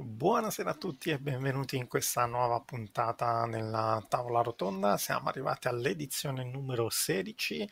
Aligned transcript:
Buonasera 0.00 0.70
a 0.70 0.74
tutti 0.74 1.10
e 1.10 1.18
benvenuti 1.18 1.76
in 1.76 1.88
questa 1.88 2.24
nuova 2.24 2.60
puntata 2.60 3.46
nella 3.46 4.00
tavola 4.08 4.42
rotonda. 4.42 4.96
Siamo 4.96 5.28
arrivati 5.28 5.66
all'edizione 5.66 6.44
numero 6.44 6.88
16 6.88 7.68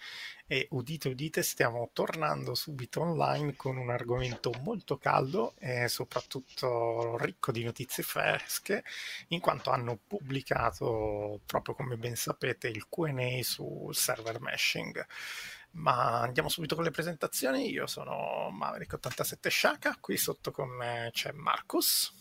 e 0.48 0.66
udite 0.72 1.08
udite 1.08 1.44
stiamo 1.44 1.90
tornando 1.92 2.56
subito 2.56 3.00
online 3.02 3.54
con 3.54 3.76
un 3.76 3.90
argomento 3.90 4.50
molto 4.64 4.98
caldo 4.98 5.54
e 5.58 5.86
soprattutto 5.86 7.17
ricco 7.19 7.53
di 7.53 7.62
notizie 7.62 8.03
fresche 8.03 8.83
in 9.29 9.38
quanto 9.38 9.71
hanno 9.71 9.97
pubblicato 10.04 11.38
proprio 11.47 11.77
come 11.77 11.97
ben 11.97 12.17
sapete 12.17 12.67
il 12.67 12.88
Q&A 12.88 13.40
sul 13.45 13.95
server 13.95 14.40
meshing. 14.40 15.06
Ma 15.77 16.20
andiamo 16.20 16.48
subito 16.48 16.74
con 16.74 16.84
le 16.84 16.91
presentazioni. 16.91 17.70
Io 17.70 17.87
sono 17.87 18.51
Maverick87 18.51 19.48
Shaka, 19.48 19.97
qui 20.01 20.16
sotto 20.16 20.51
con 20.51 20.69
me 20.69 21.11
c'è 21.12 21.33
Marcus. 21.33 22.12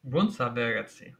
Buon 0.00 0.30
salve 0.30 0.64
ragazzi. 0.64 1.14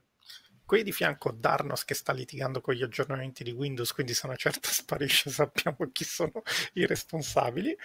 Qui 0.64 0.82
di 0.82 0.90
fianco 0.90 1.30
Darnos 1.32 1.84
che 1.84 1.94
sta 1.94 2.12
litigando 2.12 2.60
con 2.60 2.74
gli 2.74 2.82
aggiornamenti 2.82 3.44
di 3.44 3.52
Windows, 3.52 3.92
quindi 3.92 4.14
se 4.14 4.26
una 4.26 4.36
certa 4.36 4.68
sparisce 4.68 5.30
sappiamo 5.30 5.76
chi 5.92 6.04
sono 6.04 6.42
i 6.72 6.86
responsabili. 6.86 7.76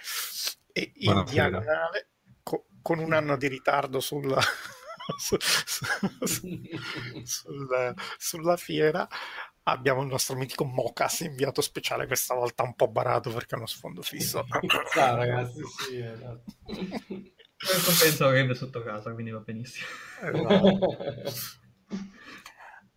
E 0.72 0.92
in 0.96 1.24
diagonale, 1.24 2.08
co- 2.42 2.66
con 2.80 2.98
un 2.98 3.12
anno 3.12 3.36
di 3.36 3.46
ritardo 3.46 4.00
sul, 4.00 4.36
su, 5.18 5.36
su, 5.38 5.86
sul, 7.24 7.94
sulla 8.16 8.56
fiera, 8.56 9.06
abbiamo 9.64 10.02
il 10.02 10.08
nostro 10.08 10.36
mitico 10.36 10.64
Mocas 10.64 11.20
inviato 11.20 11.60
speciale 11.60 12.06
questa 12.06 12.34
volta 12.34 12.62
un 12.62 12.74
po' 12.74 12.88
barato 12.88 13.30
perché 13.30 13.54
è 13.54 13.58
uno 13.58 13.66
sfondo 13.66 14.02
fisso. 14.02 14.44
Ciao 14.92 15.16
ragazzi, 15.16 15.62
sì, 15.88 15.98
esatto. 15.98 16.52
Il 16.66 17.84
compenso 17.84 18.26
avrebbe 18.26 18.54
sotto 18.54 18.82
casa, 18.82 19.12
quindi 19.12 19.30
va 19.30 19.38
benissimo. 19.38 19.86
Esatto. 20.20 21.60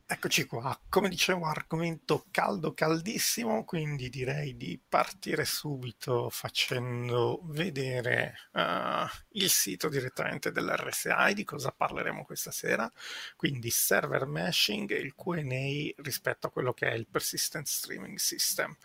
Eccoci 0.07 0.45
qua, 0.45 0.79
come 0.87 1.09
dicevo, 1.09 1.47
argomento 1.47 2.27
caldo, 2.29 2.75
caldissimo, 2.75 3.65
quindi 3.65 4.07
direi 4.09 4.55
di 4.55 4.79
partire 4.87 5.45
subito 5.45 6.29
facendo 6.29 7.41
vedere 7.45 8.35
uh, 8.51 9.07
il 9.29 9.49
sito 9.49 9.89
direttamente 9.89 10.51
dell'RSI, 10.51 11.33
di 11.33 11.43
cosa 11.43 11.71
parleremo 11.71 12.23
questa 12.23 12.51
sera, 12.51 12.87
quindi 13.35 13.71
server 13.71 14.27
meshing 14.27 14.91
e 14.91 14.99
il 14.99 15.15
Q&A 15.15 15.99
rispetto 16.03 16.45
a 16.45 16.51
quello 16.51 16.71
che 16.71 16.87
è 16.87 16.93
il 16.93 17.07
Persistent 17.07 17.65
Streaming 17.65 18.19
System. 18.19 18.77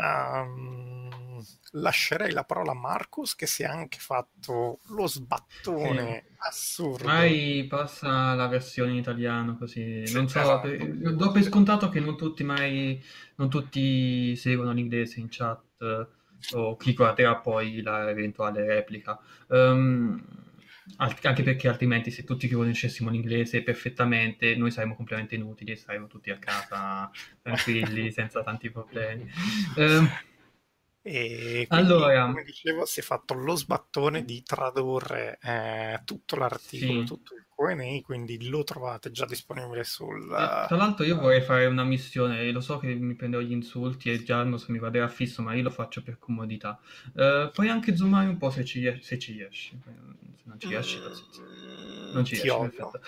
Um, 0.00 1.00
lascerei 1.72 2.32
la 2.32 2.44
parola 2.44 2.72
a 2.72 2.74
Marcus 2.74 3.34
che 3.34 3.46
si 3.46 3.62
è 3.62 3.66
anche 3.66 3.98
fatto 4.00 4.80
lo 4.88 5.06
sbattone 5.06 6.24
sì. 6.26 6.34
assurdo. 6.38 7.06
Mai 7.06 7.66
passa 7.68 8.34
la 8.34 8.46
versione 8.46 8.92
in 8.92 8.98
italiano 8.98 9.56
così. 9.56 10.06
Sì, 10.06 10.14
non 10.14 10.28
so, 10.28 10.40
esatto. 10.40 10.68
per, 10.68 11.14
do 11.14 11.30
per 11.30 11.42
scontato 11.42 11.88
che 11.88 12.00
non 12.00 12.16
tutti 12.16 12.44
mai 12.44 13.02
non 13.36 13.48
tutti 13.48 14.34
seguono 14.36 14.72
l'inglese 14.72 15.20
in 15.20 15.28
chat 15.30 16.08
o 16.52 16.76
chi 16.76 16.94
guarderà 16.94 17.36
poi 17.36 17.82
l'eventuale 17.82 18.64
replica. 18.64 19.18
Um, 19.48 20.22
anche 20.96 21.42
perché 21.42 21.68
altrimenti 21.68 22.10
se 22.10 22.24
tutti 22.24 22.48
conoscessimo 22.48 23.10
l'inglese 23.10 23.62
perfettamente 23.62 24.54
noi 24.56 24.70
saremmo 24.70 24.96
completamente 24.96 25.34
inutili 25.34 25.72
e 25.72 25.76
saremmo 25.76 26.06
tutti 26.06 26.30
a 26.30 26.38
casa 26.38 27.10
tranquilli 27.42 28.10
senza 28.10 28.42
tanti 28.42 28.70
problemi 28.70 29.30
um, 29.76 30.08
e 31.02 31.66
quindi, 31.66 31.92
allora, 31.92 32.26
come 32.26 32.42
dicevo, 32.42 32.84
si 32.84 33.00
è 33.00 33.02
fatto 33.02 33.32
lo 33.32 33.54
sbattone 33.54 34.22
di 34.24 34.42
tradurre 34.42 35.38
eh, 35.42 36.02
tutto 36.04 36.36
l'articolo, 36.36 37.00
sì. 37.00 37.06
tutto 37.06 37.34
il 37.34 37.46
Q&A, 37.60 38.00
quindi 38.02 38.48
lo 38.48 38.64
trovate 38.64 39.10
già 39.10 39.26
disponibile 39.26 39.84
sul... 39.84 40.22
Eh, 40.22 40.66
tra 40.66 40.76
l'altro 40.76 41.04
io 41.04 41.20
vorrei 41.20 41.42
fare 41.42 41.66
una 41.66 41.84
missione, 41.84 42.50
lo 42.50 42.62
so 42.62 42.78
che 42.78 42.94
mi 42.94 43.14
prenderò 43.14 43.42
gli 43.42 43.52
insulti 43.52 44.10
e 44.10 44.22
già 44.22 44.42
non 44.42 44.58
so 44.58 44.72
mi 44.72 44.78
guarderà 44.78 45.08
fisso, 45.08 45.42
ma 45.42 45.52
io 45.54 45.64
lo 45.64 45.70
faccio 45.70 46.02
per 46.02 46.18
comodità. 46.18 46.80
Uh, 47.14 47.50
puoi 47.52 47.68
anche 47.68 47.94
zoomare 47.94 48.28
un 48.28 48.38
po' 48.38 48.48
se 48.50 48.64
ci, 48.64 48.98
se 49.02 49.18
ci 49.18 49.32
riesci, 49.32 49.78
se 49.84 49.90
non 50.44 50.58
ci 50.58 50.68
riesci, 50.68 50.98
mm, 50.98 52.12
non 52.14 52.24
ci 52.24 52.40
riesci, 52.40 52.58
perfetto. 52.58 53.00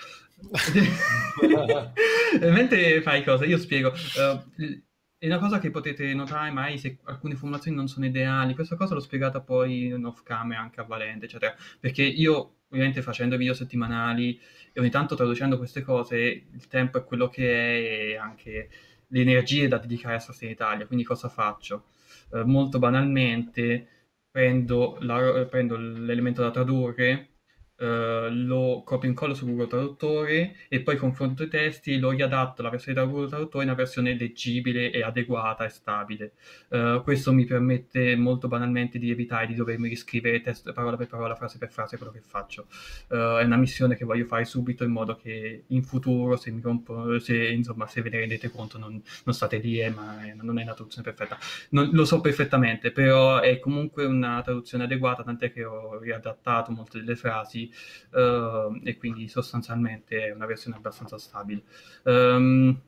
Mentre 2.51 3.01
fai 3.01 3.23
cosa, 3.23 3.45
io 3.45 3.57
spiego... 3.57 3.89
Uh, 3.89 4.81
è 5.23 5.27
una 5.27 5.39
cosa 5.39 5.57
che 5.57 5.71
potete 5.71 6.13
notare 6.13 6.51
mai 6.51 6.77
se 6.77 6.97
alcune 7.03 7.35
formulazioni 7.35 7.77
non 7.77 7.87
sono 7.87 8.05
ideali, 8.05 8.53
questa 8.53 8.75
cosa 8.75 8.93
l'ho 8.93 8.99
spiegata 8.99 9.39
poi 9.39 9.85
in 9.85 10.03
off 10.03 10.21
camera 10.21 10.59
anche 10.59 10.81
a 10.81 10.83
Valente, 10.83 11.27
eccetera, 11.27 11.55
perché 11.79 12.03
io 12.03 12.62
ovviamente 12.73 13.01
facendo 13.01 13.37
video 13.37 13.53
settimanali 13.53 14.39
e 14.73 14.79
ogni 14.79 14.89
tanto 14.89 15.15
traducendo 15.15 15.57
queste 15.57 15.81
cose, 15.83 16.17
il 16.17 16.67
tempo 16.67 16.97
è 16.97 17.03
quello 17.03 17.29
che 17.29 17.43
è 17.53 18.11
e 18.13 18.17
anche 18.17 18.69
le 19.07 19.21
energie 19.21 19.67
da 19.67 19.77
dedicare 19.77 20.15
a 20.15 20.19
Stasera 20.19 20.51
Italia, 20.51 20.87
quindi 20.87 21.05
cosa 21.05 21.29
faccio? 21.29 21.85
Eh, 22.33 22.43
molto 22.43 22.79
banalmente 22.79 23.87
prendo, 24.31 24.97
la, 25.01 25.45
prendo 25.45 25.77
l'elemento 25.77 26.41
da 26.41 26.49
tradurre, 26.49 27.32
Uh, 27.75 28.29
lo 28.29 28.83
copio 28.85 29.07
e 29.07 29.11
incollo 29.11 29.33
su 29.33 29.47
Google 29.47 29.65
Traduttore 29.65 30.55
e 30.69 30.81
poi 30.81 30.95
confronto 30.95 31.41
i 31.41 31.47
testi, 31.47 31.97
lo 31.97 32.11
riadatto 32.11 32.61
alla 32.61 32.69
versione 32.69 32.99
da 32.99 33.05
Google 33.05 33.27
Traduttore 33.27 33.63
in 33.63 33.69
una 33.71 33.77
versione 33.77 34.15
leggibile 34.15 34.91
e 34.91 35.01
adeguata 35.01 35.65
e 35.65 35.69
stabile. 35.69 36.33
Uh, 36.69 37.01
questo 37.01 37.33
mi 37.33 37.45
permette 37.45 38.15
molto 38.15 38.47
banalmente 38.47 38.99
di 38.99 39.09
evitare 39.09 39.47
di 39.47 39.55
dovermi 39.55 39.89
riscrivere 39.89 40.41
testo 40.41 40.71
parola 40.71 40.97
per 40.97 41.07
parola, 41.07 41.35
frase 41.35 41.57
per 41.57 41.71
frase 41.71 41.97
quello 41.97 42.11
che 42.11 42.21
faccio. 42.21 42.67
Uh, 43.09 43.37
è 43.37 43.43
una 43.43 43.57
missione 43.57 43.95
che 43.95 44.05
voglio 44.05 44.25
fare 44.25 44.45
subito 44.45 44.83
in 44.83 44.91
modo 44.91 45.15
che 45.15 45.63
in 45.67 45.83
futuro, 45.83 46.37
se, 46.37 46.55
rompo, 46.61 47.17
se, 47.19 47.47
insomma, 47.47 47.87
se 47.87 48.03
ve 48.03 48.09
ne 48.11 48.19
rendete 48.19 48.51
conto, 48.51 48.77
non, 48.77 49.01
non 49.25 49.33
state 49.33 49.57
lì, 49.57 49.79
eh, 49.81 49.89
ma 49.89 50.19
non 50.41 50.59
è 50.59 50.63
una 50.63 50.73
traduzione 50.73 51.11
perfetta. 51.11 51.37
Non, 51.69 51.89
lo 51.91 52.05
so 52.05 52.21
perfettamente, 52.21 52.91
però 52.91 53.39
è 53.39 53.59
comunque 53.59 54.05
una 54.05 54.41
traduzione 54.43 54.83
adeguata, 54.83 55.23
tant'è 55.23 55.51
che 55.51 55.65
ho 55.65 55.97
riadattato 55.97 56.71
molte 56.71 56.99
delle 56.99 57.15
frasi 57.15 57.71
uh, 58.11 58.79
e 58.83 58.97
quindi 58.97 59.27
sostanzialmente 59.27 60.27
è 60.27 60.31
una 60.31 60.45
versione 60.45 60.77
abbastanza 60.77 61.17
stabile. 61.17 61.63
Um, 62.03 62.81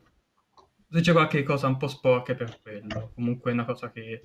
se 0.88 1.00
c'è 1.00 1.12
qualche 1.12 1.42
cosa 1.42 1.66
un 1.66 1.76
po' 1.76 1.88
sporca 1.88 2.34
per 2.34 2.60
quello, 2.62 3.10
comunque 3.14 3.50
è 3.50 3.54
una 3.54 3.64
cosa 3.64 3.90
che... 3.90 4.22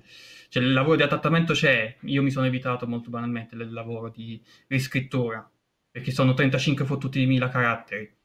Cioè, 0.48 0.64
il 0.64 0.74
lavoro 0.74 0.96
di 0.96 1.04
adattamento 1.04 1.54
c'è, 1.54 1.98
io 2.02 2.22
mi 2.22 2.32
sono 2.32 2.46
evitato 2.46 2.88
molto 2.88 3.10
banalmente 3.10 3.56
il 3.56 3.72
lavoro 3.72 4.10
di 4.10 4.42
riscrittura, 4.68 5.50
perché 5.90 6.12
sono 6.12 6.34
35 6.34 6.86
fottuti 6.86 7.26
mila 7.26 7.50
caratteri. 7.50 8.16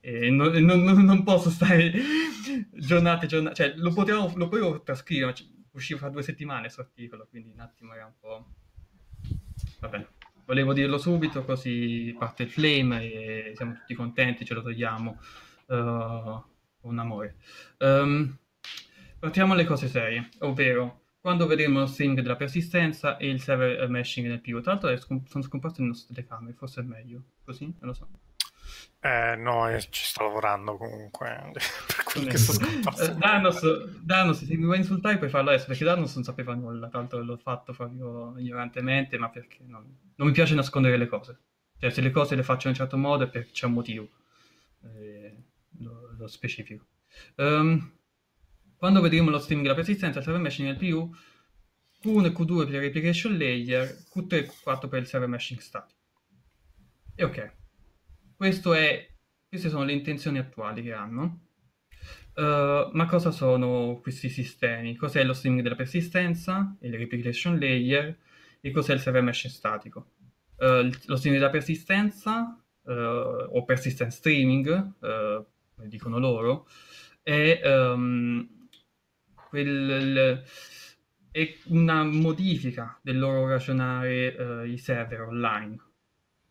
E 0.00 0.30
non, 0.30 0.52
non, 0.52 0.82
non, 0.82 1.22
posso 1.24 1.50
stare 1.50 1.92
giornate 2.72 3.26
giornate, 3.26 3.54
cioè 3.54 3.74
lo 3.76 3.92
potevo, 3.92 4.32
lo 4.34 4.48
potevo 4.48 4.82
trascrivere, 4.82 5.26
ma 5.26 5.34
usciva 5.72 5.98
fra 5.98 6.08
due 6.08 6.22
settimane 6.22 6.62
questo 6.62 6.80
articolo, 6.82 7.26
quindi 7.28 7.50
un 7.50 7.60
attimo 7.60 7.94
era 7.94 8.06
un 8.06 8.14
po'... 8.18 8.46
Va 9.80 9.88
bene. 9.88 10.08
Volevo 10.50 10.72
dirlo 10.72 10.98
subito, 10.98 11.44
così 11.44 12.12
parte 12.18 12.42
il 12.42 12.50
flame 12.50 13.04
e 13.04 13.52
siamo 13.54 13.72
tutti 13.74 13.94
contenti, 13.94 14.44
ce 14.44 14.54
lo 14.54 14.62
togliamo 14.62 15.20
uh, 15.66 16.42
con 16.80 16.98
amore. 16.98 17.36
Um, 17.78 18.36
partiamo 19.20 19.52
alle 19.52 19.64
cose 19.64 19.86
serie, 19.86 20.28
ovvero 20.40 21.02
quando 21.20 21.46
vedremo 21.46 21.78
lo 21.78 21.86
string 21.86 22.18
della 22.18 22.34
persistenza 22.34 23.16
e 23.16 23.28
il 23.28 23.40
server 23.40 23.88
meshing 23.88 24.26
nel 24.26 24.40
pivot. 24.40 24.64
Tra 24.64 24.72
l'altro 24.72 24.96
scom- 24.96 25.24
sono 25.28 25.44
scomposte 25.44 25.82
le 25.82 25.86
nostre 25.86 26.16
telecamere, 26.16 26.54
forse 26.54 26.80
è 26.80 26.84
meglio, 26.84 27.22
così? 27.44 27.66
Non 27.66 27.90
lo 27.90 27.92
so. 27.92 28.08
Eh, 29.02 29.34
no, 29.36 29.66
eh, 29.68 29.80
ci 29.88 30.04
sto 30.04 30.24
lavorando 30.24 30.76
comunque 30.76 31.50
per 31.52 32.04
quello 32.04 32.26
che 32.28 32.36
sto 32.36 32.52
scomparso. 32.52 33.14
Danos, 33.14 34.00
Danos, 34.00 34.44
se 34.44 34.56
mi 34.56 34.64
vuoi 34.64 34.78
insultare 34.78 35.16
puoi 35.16 35.30
farlo 35.30 35.50
adesso, 35.50 35.66
perché 35.66 35.84
Danos 35.84 36.14
non 36.14 36.24
sapeva 36.24 36.54
nulla, 36.54 36.88
tanto 36.88 37.22
l'ho 37.22 37.38
fatto 37.38 37.72
proprio 37.72 38.38
ignorantemente, 38.38 39.16
ma 39.16 39.30
perché 39.30 39.58
non, 39.66 39.84
non 40.16 40.26
mi 40.26 40.32
piace 40.34 40.54
nascondere 40.54 40.98
le 40.98 41.06
cose. 41.06 41.38
Cioè, 41.78 41.90
se 41.90 42.02
le 42.02 42.10
cose 42.10 42.34
le 42.34 42.42
faccio 42.42 42.66
in 42.66 42.74
un 42.74 42.78
certo 42.78 42.98
modo 42.98 43.24
è 43.24 43.28
perché 43.28 43.52
c'è 43.52 43.66
un 43.66 43.72
motivo. 43.72 44.08
Eh, 44.82 45.34
lo, 45.78 46.14
lo, 46.18 46.26
specifico. 46.26 46.84
Um, 47.36 47.92
quando 48.76 49.00
vedremo 49.00 49.30
lo 49.30 49.38
streaming 49.38 49.66
della 49.66 49.78
persistenza, 49.78 50.18
il 50.18 50.24
server 50.24 50.42
meshing 50.42 50.68
nel 50.68 50.76
PU, 50.76 51.10
Q1 52.02 52.24
e 52.26 52.32
Q2 52.32 52.64
per 52.64 52.74
il 52.74 52.80
replication 52.80 53.36
layer, 53.36 53.86
Q3 54.14 54.34
e 54.34 54.46
Q4 54.46 54.88
per 54.88 55.00
il 55.00 55.06
server 55.06 55.28
meshing 55.28 55.60
statico. 55.60 56.00
E 57.14 57.24
ok. 57.24 57.58
È, 58.40 59.08
queste 59.48 59.68
sono 59.68 59.84
le 59.84 59.92
intenzioni 59.92 60.38
attuali 60.38 60.82
che 60.82 60.94
hanno. 60.94 61.40
Uh, 62.34 62.88
ma 62.92 63.04
cosa 63.06 63.30
sono 63.30 63.98
questi 64.00 64.30
sistemi? 64.30 64.96
Cos'è 64.96 65.22
lo 65.24 65.34
streaming 65.34 65.62
della 65.62 65.74
persistenza, 65.74 66.74
il 66.80 66.96
replication 66.96 67.58
layer 67.58 68.16
e 68.62 68.70
cos'è 68.70 68.94
il 68.94 69.00
server 69.00 69.20
mesh 69.20 69.48
statico? 69.48 70.12
Uh, 70.56 70.88
lo 71.04 71.16
streaming 71.16 71.38
della 71.38 71.50
persistenza 71.50 72.58
uh, 72.80 72.90
o 72.90 73.62
persistent 73.66 74.10
streaming, 74.10 74.94
come 74.98 75.88
dicono 75.88 76.18
loro, 76.18 76.66
è, 77.22 77.60
um, 77.62 78.48
quel, 79.34 80.42
è, 81.30 81.54
una 81.66 82.04
modifica 82.04 82.98
del 83.02 83.18
loro 83.18 83.46
ragionare 83.46 84.64
i 84.66 84.78
server 84.78 85.20
online 85.20 85.88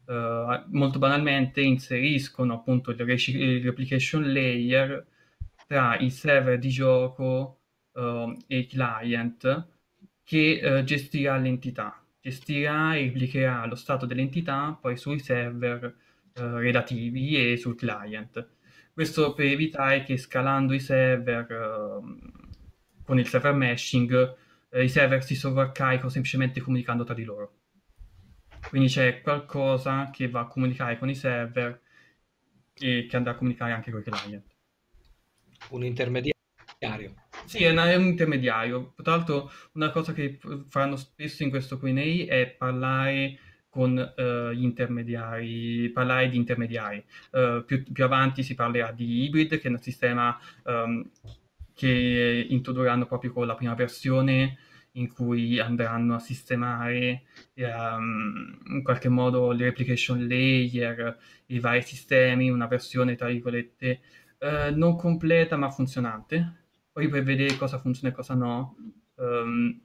Uh, 0.10 0.64
molto 0.70 0.98
banalmente 0.98 1.62
inseriscono 1.62 2.56
appunto 2.56 2.90
il, 2.90 2.98
rec- 2.98 3.28
il, 3.28 3.62
replication 3.64 4.24
layer 4.24 5.06
tra 5.68 6.00
il 6.00 6.12
server 6.12 6.58
di 6.58 6.70
gioco 6.70 7.60
uh, 7.92 8.36
e 8.48 8.58
il 8.58 8.66
client 8.66 9.68
che 10.24 10.62
uh, 10.64 10.84
gestirà 10.84 11.38
l'entità, 11.38 12.04
gestirà 12.20 12.96
e 12.96 13.04
replicherà 13.04 13.68
lo 13.68 13.76
stato 13.76 14.08
dell'entità 14.08 14.76
poi 14.82 14.98
sui 14.98 15.20
server 15.20 15.96
relativi 16.34 17.52
e 17.52 17.58
sul 17.58 17.76
client. 17.76 18.48
Questo 18.92 19.36
per 19.36 19.46
evitare 19.46 20.04
che 20.04 20.18
scalando 20.18 20.74
i 20.74 20.80
server 20.80 22.02
con 23.04 23.20
il 23.20 23.28
server 23.28 23.54
meshing 23.54 24.36
i 24.74 24.90
server 24.90 25.24
si 25.24 25.36
sovraccaricano 25.36 26.10
semplicemente 26.10 26.62
comunicando 26.62 27.04
tra 27.04 27.14
di 27.14 27.26
loro. 27.26 27.59
Quindi 28.68 28.88
c'è 28.88 29.22
qualcosa 29.22 30.10
che 30.12 30.30
va 30.30 30.42
a 30.42 30.48
comunicare 30.48 30.98
con 30.98 31.10
i 31.10 31.16
server 31.16 31.82
e 32.74 33.06
che 33.10 33.16
andrà 33.16 33.32
a 33.32 33.36
comunicare 33.36 33.72
anche 33.72 33.92
con 33.92 34.02
i 34.02 34.04
client. 34.04 34.56
Un 35.70 35.84
intermediario. 35.84 36.34
Sì, 37.46 37.64
è, 37.64 37.96
un 37.96 38.06
intermediario. 38.06 38.94
Tra 39.02 39.16
l'altro, 39.16 39.52
una 39.74 39.90
cosa 39.90 40.14
che 40.14 40.40
faranno 40.68 40.96
spesso 40.96 41.44
in 41.44 41.50
questo 41.50 41.78
QA 41.78 41.90
è 42.28 42.56
parlare 42.58 43.40
con 43.70 43.96
uh, 43.98 44.52
gli 44.52 44.64
intermediari, 44.64 45.90
parlare 45.90 46.30
di 46.30 46.38
intermediari. 46.38 47.04
Uh, 47.32 47.64
più, 47.66 47.84
più, 47.92 48.04
avanti 48.04 48.44
si 48.44 48.56
parlerà 48.56 48.92
di 48.92 49.26
hybrid, 49.26 49.60
che 49.60 49.68
è 49.68 49.72
un 49.72 49.80
sistema 49.80 50.38
um, 50.64 51.08
che 51.74 52.48
introdurranno 52.50 53.06
proprio 53.06 53.32
con 53.32 53.48
la 53.48 53.56
prima 53.56 53.74
versione 53.74 54.58
in 55.00 55.12
cui 55.12 55.60
andranno 55.60 56.16
a 56.16 56.20
sistemare 56.20 57.24
um, 57.56 58.60
in 58.68 58.84
qualche 58.84 59.10
modo 59.10 59.52
le 59.52 59.66
replication 59.66 60.28
layer, 60.28 61.18
i 61.48 61.60
vari 61.60 61.82
sistemi, 61.82 62.50
una 62.50 62.68
versione 62.68 63.16
tra 63.16 63.28
virgolette 63.28 64.02
uh, 64.40 64.76
non 64.76 64.96
completa 64.98 65.56
ma 65.56 65.70
funzionante, 65.72 66.66
poi 66.92 67.08
per 67.08 67.24
vedere 67.24 67.56
cosa 67.56 67.80
funziona 67.80 68.14
e 68.14 68.16
cosa 68.16 68.34
no, 68.36 68.76
um, 69.16 69.82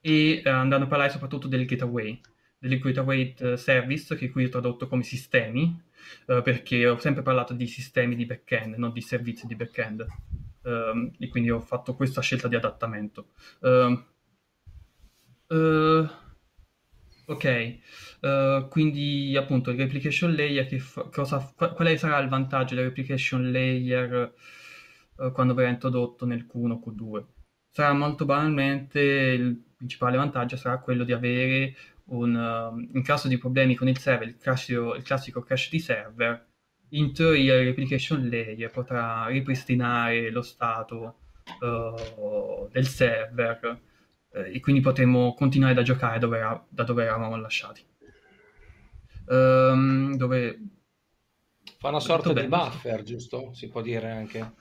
e 0.00 0.42
uh, 0.44 0.48
andranno 0.48 0.84
a 0.84 0.88
parlare 0.88 1.10
soprattutto 1.10 1.48
del 1.48 1.66
gateway, 1.66 2.20
del 2.58 2.78
gateway 2.78 3.34
service 3.56 4.16
che 4.16 4.30
qui 4.30 4.44
ho 4.44 4.48
tradotto 4.48 4.86
come 4.86 5.02
sistemi, 5.02 5.82
uh, 6.26 6.42
perché 6.42 6.86
ho 6.86 6.98
sempre 6.98 7.22
parlato 7.22 7.54
di 7.54 7.66
sistemi 7.66 8.14
di 8.14 8.24
backend, 8.24 8.76
non 8.76 8.92
di 8.92 9.00
servizi 9.00 9.46
di 9.46 9.56
backend. 9.56 10.06
Um, 10.60 11.12
e 11.18 11.28
quindi 11.28 11.50
ho 11.50 11.60
fatto 11.60 11.94
questa 11.94 12.20
scelta 12.20 12.46
di 12.46 12.54
adattamento. 12.54 13.28
Uh, 13.60 13.98
Uh, 15.50 16.06
ok, 17.24 17.78
uh, 18.20 18.68
quindi 18.68 19.34
appunto 19.34 19.70
il 19.70 19.78
replication 19.78 20.32
layer, 20.34 20.66
che 20.66 20.78
fa, 20.78 21.04
cosa, 21.04 21.38
quale 21.74 21.96
sarà 21.96 22.18
il 22.18 22.28
vantaggio 22.28 22.74
del 22.74 22.84
replication 22.84 23.50
layer 23.50 24.34
uh, 25.16 25.32
quando 25.32 25.54
verrà 25.54 25.70
introdotto 25.70 26.26
nel 26.26 26.46
Q1 26.46 26.70
o 26.70 26.82
Q2? 26.84 27.24
Sarà 27.70 27.94
molto 27.94 28.26
banalmente 28.26 29.00
il 29.00 29.64
principale 29.76 30.16
vantaggio 30.18 30.56
sarà 30.56 30.80
quello 30.80 31.04
di 31.04 31.12
avere 31.12 31.74
un, 32.06 32.88
in 32.92 33.02
caso 33.02 33.28
di 33.28 33.38
problemi 33.38 33.74
con 33.74 33.88
il 33.88 33.98
server, 33.98 34.28
il, 34.28 34.36
crash, 34.36 34.68
il 34.68 35.02
classico 35.02 35.40
crash 35.40 35.70
di 35.70 35.78
server, 35.78 36.46
in 36.90 37.12
teoria 37.14 37.56
il 37.56 37.66
replication 37.66 38.28
layer 38.28 38.70
potrà 38.70 39.26
ripristinare 39.26 40.30
lo 40.30 40.42
stato 40.42 41.20
del 42.70 42.86
server 42.86 43.87
eh, 44.38 44.54
e 44.54 44.60
quindi 44.60 44.80
potremo 44.80 45.34
continuare 45.34 45.74
da 45.74 45.82
giocare 45.82 46.18
dove 46.18 46.38
era, 46.38 46.66
da 46.68 46.84
dove 46.84 47.04
eravamo 47.04 47.36
lasciati. 47.36 47.84
Um, 49.26 50.16
dove... 50.16 50.58
Fa 51.78 51.88
una 51.88 52.00
sorta 52.00 52.32
di 52.32 52.46
buffer, 52.46 53.02
giusto? 53.02 53.52
Si 53.54 53.68
può 53.68 53.82
dire 53.82 54.10
anche. 54.10 54.54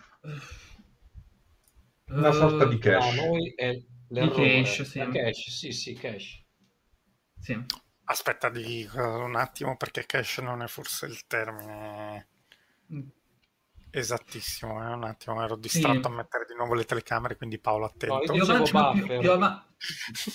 Una 2.10 2.30
uh, 2.30 2.34
sorta 2.34 2.66
di 2.66 2.78
cache. 2.78 3.16
No, 3.16 3.26
noi 3.28 3.54
è 3.56 3.74
di 4.08 4.20
cache, 4.20 4.66
sì. 4.66 5.00
cache, 5.00 5.34
sì, 5.34 5.72
sì, 5.72 5.94
cache. 5.94 6.46
Sì. 7.40 7.66
Aspetta 8.10 8.50
di 8.50 8.88
un 8.94 9.36
attimo 9.36 9.76
perché 9.78 10.06
cache 10.06 10.42
non 10.42 10.62
è 10.62 10.68
forse 10.68 11.08
il 11.08 11.26
termine 11.28 12.28
mm. 12.94 13.08
Esattissimo, 13.89 14.84
eh, 14.84 14.94
un 14.94 15.04
attimo, 15.06 15.42
ero 15.42 15.56
distratto 15.56 16.01
sì. 16.01 16.07
a 16.07 16.16
mettere 16.16 16.45
di 16.48 16.56
nuovo 16.56 16.75
le 16.75 16.84
telecamere, 16.84 17.36
quindi 17.36 17.57
Paolo 17.57 17.86
attento. 17.86 18.34
No, 18.36 18.44
più, 18.44 18.44
avanti, 18.44 19.01
più, 19.01 19.19
più, 19.19 19.31
av- 19.31 19.63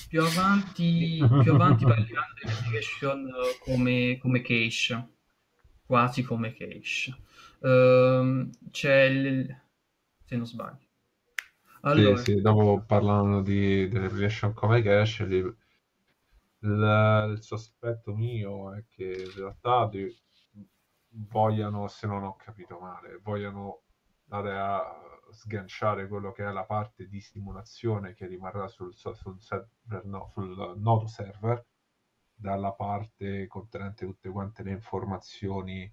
più, 0.08 0.22
avanti, 0.22 1.18
più 1.42 1.52
avanti 1.52 1.84
parliamo 1.84 2.26
dell'application 2.40 3.30
come, 3.60 4.18
come 4.20 4.40
cache, 4.40 5.08
quasi 5.84 6.22
come 6.22 6.52
cache. 6.54 7.16
Uh, 7.58 8.50
c'è 8.70 9.02
il... 9.04 9.62
se 10.24 10.36
non 10.36 10.46
sbaglio. 10.46 10.86
Allora... 11.82 12.16
Sì, 12.16 12.32
sì, 12.32 12.40
dopo 12.40 12.82
parlando 12.86 13.42
di, 13.42 13.88
di 13.88 13.96
application 13.96 14.54
come 14.54 14.82
cache, 14.82 15.22
il, 15.24 15.56
il, 16.60 17.28
il 17.32 17.42
sospetto 17.42 18.14
mio 18.14 18.74
è 18.74 18.84
che 18.88 19.24
in 19.26 19.32
realtà 19.34 19.88
di, 19.88 20.12
vogliano, 21.12 21.88
se 21.88 22.06
non 22.06 22.22
ho 22.24 22.36
capito 22.36 22.78
male, 22.78 23.18
vogliano 23.22 23.82
andare 24.28 24.58
a 24.58 24.82
sganciare 25.30 26.08
quello 26.08 26.32
che 26.32 26.44
è 26.44 26.50
la 26.50 26.64
parte 26.64 27.08
di 27.08 27.20
simulazione 27.20 28.14
che 28.14 28.26
rimarrà 28.26 28.68
sul, 28.68 28.94
sul, 28.94 29.40
server, 29.40 30.04
no, 30.04 30.28
sul 30.32 30.74
nodo 30.76 31.06
server 31.06 31.64
dalla 32.34 32.72
parte 32.72 33.46
contenente 33.46 34.04
tutte 34.04 34.28
quante 34.30 34.62
le 34.62 34.72
informazioni 34.72 35.90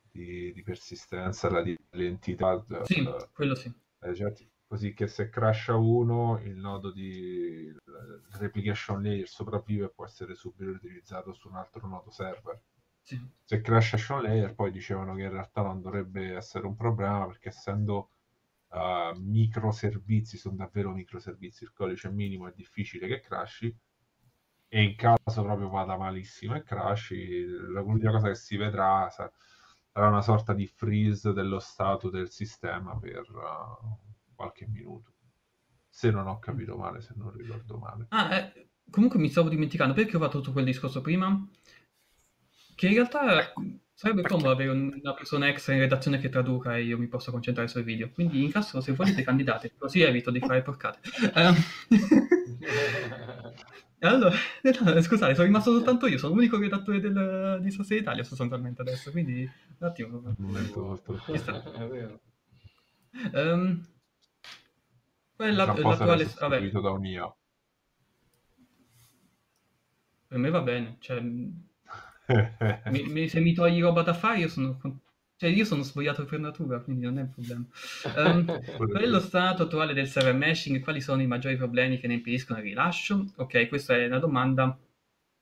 di, 0.00 0.52
di 0.52 0.62
persistenza 0.62 1.48
dell'entità. 1.60 2.64
Sì, 2.84 3.00
uh, 3.00 3.28
quello 3.32 3.54
sì. 3.54 3.72
Eh, 4.00 4.14
certo, 4.14 4.44
così 4.66 4.94
che 4.94 5.06
se 5.06 5.28
crasha 5.28 5.74
uno 5.76 6.40
il 6.42 6.56
nodo 6.56 6.90
di 6.90 7.74
replication 8.38 9.02
layer 9.02 9.28
sopravvive 9.28 9.86
e 9.86 9.90
può 9.90 10.04
essere 10.04 10.34
subito 10.34 10.70
utilizzato 10.70 11.32
su 11.32 11.48
un 11.48 11.56
altro 11.56 11.86
nodo 11.86 12.10
server. 12.10 12.60
Sì. 13.08 13.18
Se 13.42 13.62
crash 13.62 13.94
action 13.94 14.20
layer 14.20 14.54
poi 14.54 14.70
dicevano 14.70 15.14
che 15.14 15.22
in 15.22 15.30
realtà 15.30 15.62
non 15.62 15.80
dovrebbe 15.80 16.34
essere 16.34 16.66
un 16.66 16.76
problema 16.76 17.26
perché 17.26 17.48
essendo 17.48 18.10
uh, 18.68 19.18
microservizi, 19.18 20.36
sono 20.36 20.56
davvero 20.56 20.92
microservizi, 20.92 21.64
il 21.64 21.72
codice 21.72 22.10
minimo 22.10 22.48
è 22.48 22.52
difficile 22.54 23.06
che 23.06 23.20
crashi 23.20 23.74
e 24.68 24.82
in 24.82 24.94
caso 24.94 25.42
proprio 25.42 25.70
vada 25.70 25.96
malissimo 25.96 26.54
e 26.54 26.62
crashi, 26.62 27.46
l'unica 27.46 28.10
cosa 28.10 28.28
che 28.28 28.34
si 28.34 28.58
vedrà 28.58 29.08
sarà 29.08 29.32
una 29.94 30.20
sorta 30.20 30.52
di 30.52 30.66
freeze 30.66 31.32
dello 31.32 31.60
stato 31.60 32.10
del 32.10 32.28
sistema 32.28 32.94
per 32.98 33.24
uh, 33.30 34.34
qualche 34.34 34.66
minuto. 34.66 35.14
Se 35.88 36.10
non 36.10 36.26
ho 36.26 36.38
capito 36.38 36.76
male, 36.76 37.00
se 37.00 37.14
non 37.16 37.32
ricordo 37.32 37.78
male. 37.78 38.04
Ah, 38.10 38.34
eh, 38.34 38.68
comunque 38.90 39.18
mi 39.18 39.30
stavo 39.30 39.48
dimenticando 39.48 39.94
perché 39.94 40.16
ho 40.16 40.20
fatto 40.20 40.40
tutto 40.40 40.52
quel 40.52 40.66
discorso 40.66 41.00
prima 41.00 41.48
che 42.78 42.86
in 42.86 42.94
realtà 42.94 43.52
sarebbe 43.92 44.22
comodo 44.22 44.52
avere 44.52 44.70
una 44.70 45.12
persona 45.12 45.48
extra 45.48 45.72
in 45.74 45.80
redazione 45.80 46.20
che 46.20 46.28
traduca 46.28 46.76
e 46.76 46.84
io 46.84 46.96
mi 46.96 47.08
posso 47.08 47.32
concentrare 47.32 47.66
sui 47.66 47.82
video. 47.82 48.08
Quindi 48.12 48.44
in 48.44 48.52
caso 48.52 48.80
se 48.80 48.92
volete 48.92 49.24
candidate, 49.24 49.72
così 49.76 50.02
evito 50.02 50.30
di 50.30 50.38
fare 50.38 50.62
porcate. 50.62 51.00
Um, 51.34 51.56
allora, 53.98 54.36
no, 54.62 55.02
scusate, 55.02 55.34
sono 55.34 55.46
rimasto 55.46 55.72
soltanto 55.72 56.06
io, 56.06 56.18
sono 56.18 56.34
l'unico 56.34 56.56
redattore 56.56 57.00
del, 57.00 57.58
di 57.60 57.72
Sostegno 57.72 58.02
Italia 58.02 58.22
sostanzialmente 58.22 58.82
adesso, 58.82 59.10
quindi 59.10 59.50
un 59.78 59.86
attimo. 59.88 60.18
Un 60.18 60.34
momento, 60.36 61.02
È 61.26 61.86
vero. 61.88 62.20
Um, 63.32 63.84
quella, 65.34 65.64
l'attuale... 65.64 66.32
Vabbè. 66.38 66.70
da 66.70 66.90
un 66.90 67.04
io. 67.04 67.36
Per 70.28 70.38
me 70.38 70.50
va 70.50 70.60
bene, 70.60 70.98
cioè 71.00 71.20
mi, 72.90 73.28
se 73.28 73.40
mi 73.40 73.54
togli 73.54 73.80
roba 73.80 74.02
da 74.02 74.12
fare, 74.12 74.40
io 74.40 74.48
sono, 74.48 74.78
cioè 75.36 75.50
io 75.50 75.64
sono 75.64 75.82
svogliato 75.82 76.24
per 76.24 76.40
natura, 76.40 76.80
quindi 76.80 77.04
non 77.04 77.18
è 77.18 77.22
un 77.22 77.30
problema. 77.30 77.64
Um, 78.16 78.98
è 78.98 79.06
lo 79.06 79.20
stato 79.20 79.62
attuale 79.62 79.94
del 79.94 80.08
server 80.08 80.34
meshing? 80.34 80.80
Quali 80.80 81.00
sono 81.00 81.22
i 81.22 81.26
maggiori 81.26 81.56
problemi 81.56 81.98
che 81.98 82.06
ne 82.06 82.14
impediscono 82.14 82.58
il 82.58 82.64
rilascio? 82.64 83.32
Ok, 83.36 83.68
questa 83.68 83.96
è 83.96 84.06
una 84.06 84.18
domanda 84.18 84.78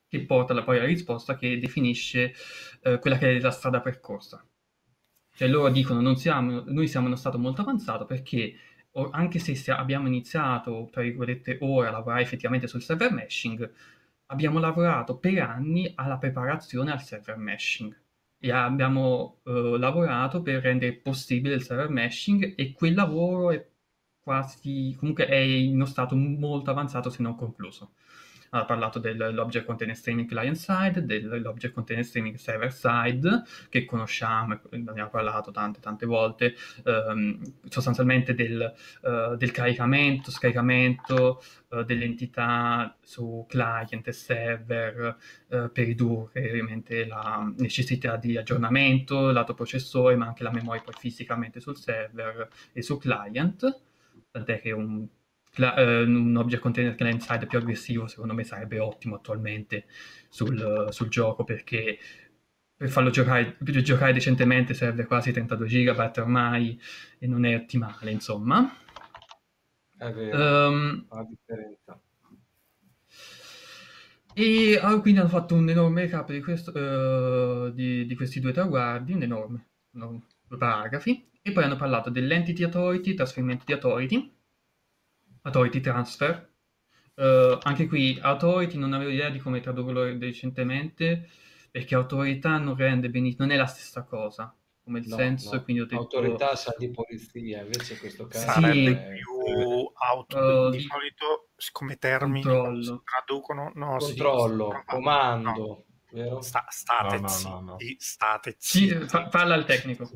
che 0.09 0.21
porta 0.21 0.53
alla, 0.53 0.63
poi 0.63 0.77
alla 0.77 0.87
risposta 0.87 1.37
che 1.37 1.59
definisce 1.59 2.33
uh, 2.83 2.99
quella 2.99 3.19
che 3.19 3.37
è 3.37 3.41
la 3.41 3.51
strada 3.51 3.81
percorsa. 3.81 4.45
Cioè 5.35 5.49
loro 5.49 5.71
dicono 5.71 6.01
non 6.01 6.17
siamo, 6.17 6.63
noi 6.67 6.89
siamo 6.89 7.07
in 7.07 7.13
uno 7.13 7.21
stato 7.21 7.39
molto 7.39 7.61
avanzato 7.61 8.07
perché 8.07 8.55
anche 9.11 9.39
se 9.39 9.71
abbiamo 9.73 10.07
iniziato, 10.07 10.89
tra 10.91 11.03
virgolette, 11.03 11.59
ora 11.61 11.89
a 11.89 11.93
lavorare 11.93 12.23
effettivamente 12.23 12.67
sul 12.67 12.81
server 12.81 13.13
meshing, 13.13 13.71
abbiamo 14.27 14.59
lavorato 14.59 15.19
per 15.19 15.41
anni 15.41 15.93
alla 15.95 16.19
preparazione 16.19 16.93
al 16.93 17.03
server 17.03 17.37
meshing 17.37 17.97
e 18.39 18.53
abbiamo 18.53 19.41
uh, 19.45 19.77
lavorato 19.77 20.43
per 20.43 20.63
rendere 20.63 20.95
possibile 20.95 21.55
il 21.55 21.63
server 21.63 21.89
meshing 21.89 22.55
e 22.57 22.73
quel 22.73 22.95
lavoro 22.95 23.51
è 23.51 23.67
quasi, 24.21 24.95
comunque 24.99 25.27
è 25.27 25.37
in 25.37 25.75
uno 25.75 25.85
stato 25.87 26.17
molto 26.17 26.71
avanzato 26.71 27.11
se 27.11 27.23
non 27.23 27.37
concluso. 27.37 27.93
Ha 28.61 28.65
parlato 28.65 28.99
dell'Object 28.99 29.67
Container 29.67 29.97
Streaming 29.97 30.29
Client 30.29 30.57
Side, 30.57 31.05
dell'Object 31.05 31.75
Container 31.75 32.05
Streaming 32.05 32.37
Server 32.37 32.73
Side, 32.73 33.43
che 33.69 33.85
conosciamo 33.85 34.61
ne 34.71 34.91
abbiamo 34.91 35.11
parlato 35.11 35.51
tante 35.51 35.81
tante 35.81 36.07
volte, 36.07 36.55
ehm, 36.85 37.41
sostanzialmente 37.69 38.35
del, 38.35 38.73
uh, 39.03 39.37
del, 39.37 39.51
caricamento, 39.51 40.31
scaricamento 40.31 41.43
uh, 41.69 41.83
dell'entità 41.83 42.97
su 43.03 43.45
client 43.49 44.07
e 44.09 44.13
server 44.13 45.17
uh, 45.49 45.71
per 45.73 45.85
ridurre 45.85 46.49
ovviamente 46.49 47.07
la 47.07 47.51
necessità 47.59 48.17
di 48.17 48.37
aggiornamento, 48.37 49.31
lato 49.33 49.55
processore, 49.55 50.17
ma 50.17 50.27
anche 50.27 50.43
la 50.43 50.53
memoria 50.53 50.83
poi 50.83 50.95
fisicamente 50.99 51.61
sul 51.61 51.77
server 51.77 52.49
e 52.73 52.83
su 52.83 52.99
client, 52.99 53.83
tant'è 54.31 54.61
che 54.61 54.73
un 54.73 55.07
eh, 55.57 56.03
un 56.03 56.37
object 56.37 56.63
container 56.63 56.95
client 56.95 57.23
side 57.23 57.47
più 57.47 57.59
aggressivo 57.59 58.07
secondo 58.07 58.35
me 58.35 58.45
sarebbe 58.45 58.79
ottimo 58.79 59.17
attualmente 59.17 59.87
sul, 60.29 60.89
sul 60.91 61.09
gioco 61.09 61.45
perché 61.45 61.99
per 62.77 62.91
farlo 62.91 63.09
giocare, 63.09 63.57
per 63.63 63.81
giocare, 63.81 64.13
decentemente 64.13 64.75
serve 64.75 65.07
quasi 65.07 65.33
32 65.33 65.67
GB 65.67 66.13
ormai 66.19 66.79
e 67.19 67.27
non 67.27 67.47
è 67.47 67.57
ottimale 67.57 68.11
insomma. 68.11 68.71
È 69.97 70.13
vero 70.13 70.69
um, 70.69 71.07
la 71.09 71.27
differenza. 71.27 71.99
E 74.35 74.79
ah, 74.79 75.01
quindi 75.01 75.21
hanno 75.21 75.31
fatto 75.31 75.55
un 75.55 75.71
enorme 75.71 76.03
recap 76.03 76.31
di, 76.31 76.43
questo, 76.43 76.71
uh, 76.71 77.71
di, 77.71 78.05
di 78.05 78.15
questi 78.15 78.41
due 78.41 78.53
traguardi 78.53 79.15
un 79.15 79.23
enorme, 79.23 79.69
enorme 79.95 80.27
due 80.47 80.59
paragrafi. 80.59 81.31
E 81.41 81.53
poi 81.53 81.65
hanno 81.65 81.77
parlato 81.77 82.11
dell'entity 82.11 82.63
authority, 82.63 83.15
trasferimento 83.15 83.65
di 83.65 83.73
authority 83.73 84.36
Authority 85.47 85.81
Transfer. 85.81 86.55
Uh, 87.15 87.59
anche 87.63 87.87
qui 87.87 88.19
Authority 88.21 88.77
non 88.77 88.93
avevo 88.93 89.11
idea 89.11 89.31
di 89.31 89.39
come 89.39 89.61
tradurlo 89.61 90.05
recentemente 90.19 91.31
perché 91.71 91.95
autorità 91.95 92.59
non 92.59 92.77
rende 92.77 93.09
benissimo, 93.09 93.47
non 93.47 93.55
è 93.55 93.59
la 93.59 93.67
stessa 93.67 94.03
cosa 94.03 94.55
come 94.85 94.99
il 95.01 95.09
no, 95.09 95.17
senso 95.17 95.55
no. 95.55 95.63
quindi 95.63 95.83
ho 95.83 95.87
detto... 95.87 96.01
autorità 96.03 96.55
sa 96.55 96.75
di 96.77 96.91
polizia 96.91 97.63
invece 97.63 97.95
in 97.95 97.99
questo 97.99 98.27
caso 98.27 98.45
sarebbe 98.45 99.09
è... 99.09 99.15
più 99.15 99.91
auto 99.95 100.39
uh, 100.39 100.71
di 100.71 100.81
solito 100.81 101.49
come 101.73 101.97
termini 101.97 102.43
controllo. 102.43 103.03
traducono 103.03 103.73
no, 103.75 103.97
controllo 103.97 104.73
sì, 104.73 104.83
comando 104.85 105.51
no. 105.51 106.41
Sta, 106.41 106.65
state, 106.69 107.19
no, 107.19 107.29
no, 107.43 107.61
no, 107.61 107.77
zitti, 107.79 107.97
state 107.99 108.57
zitti. 108.59 108.89
Sì, 108.89 109.07
fa, 109.07 109.27
parla 109.27 109.55
al 109.55 109.67
tecnico. 109.67 110.09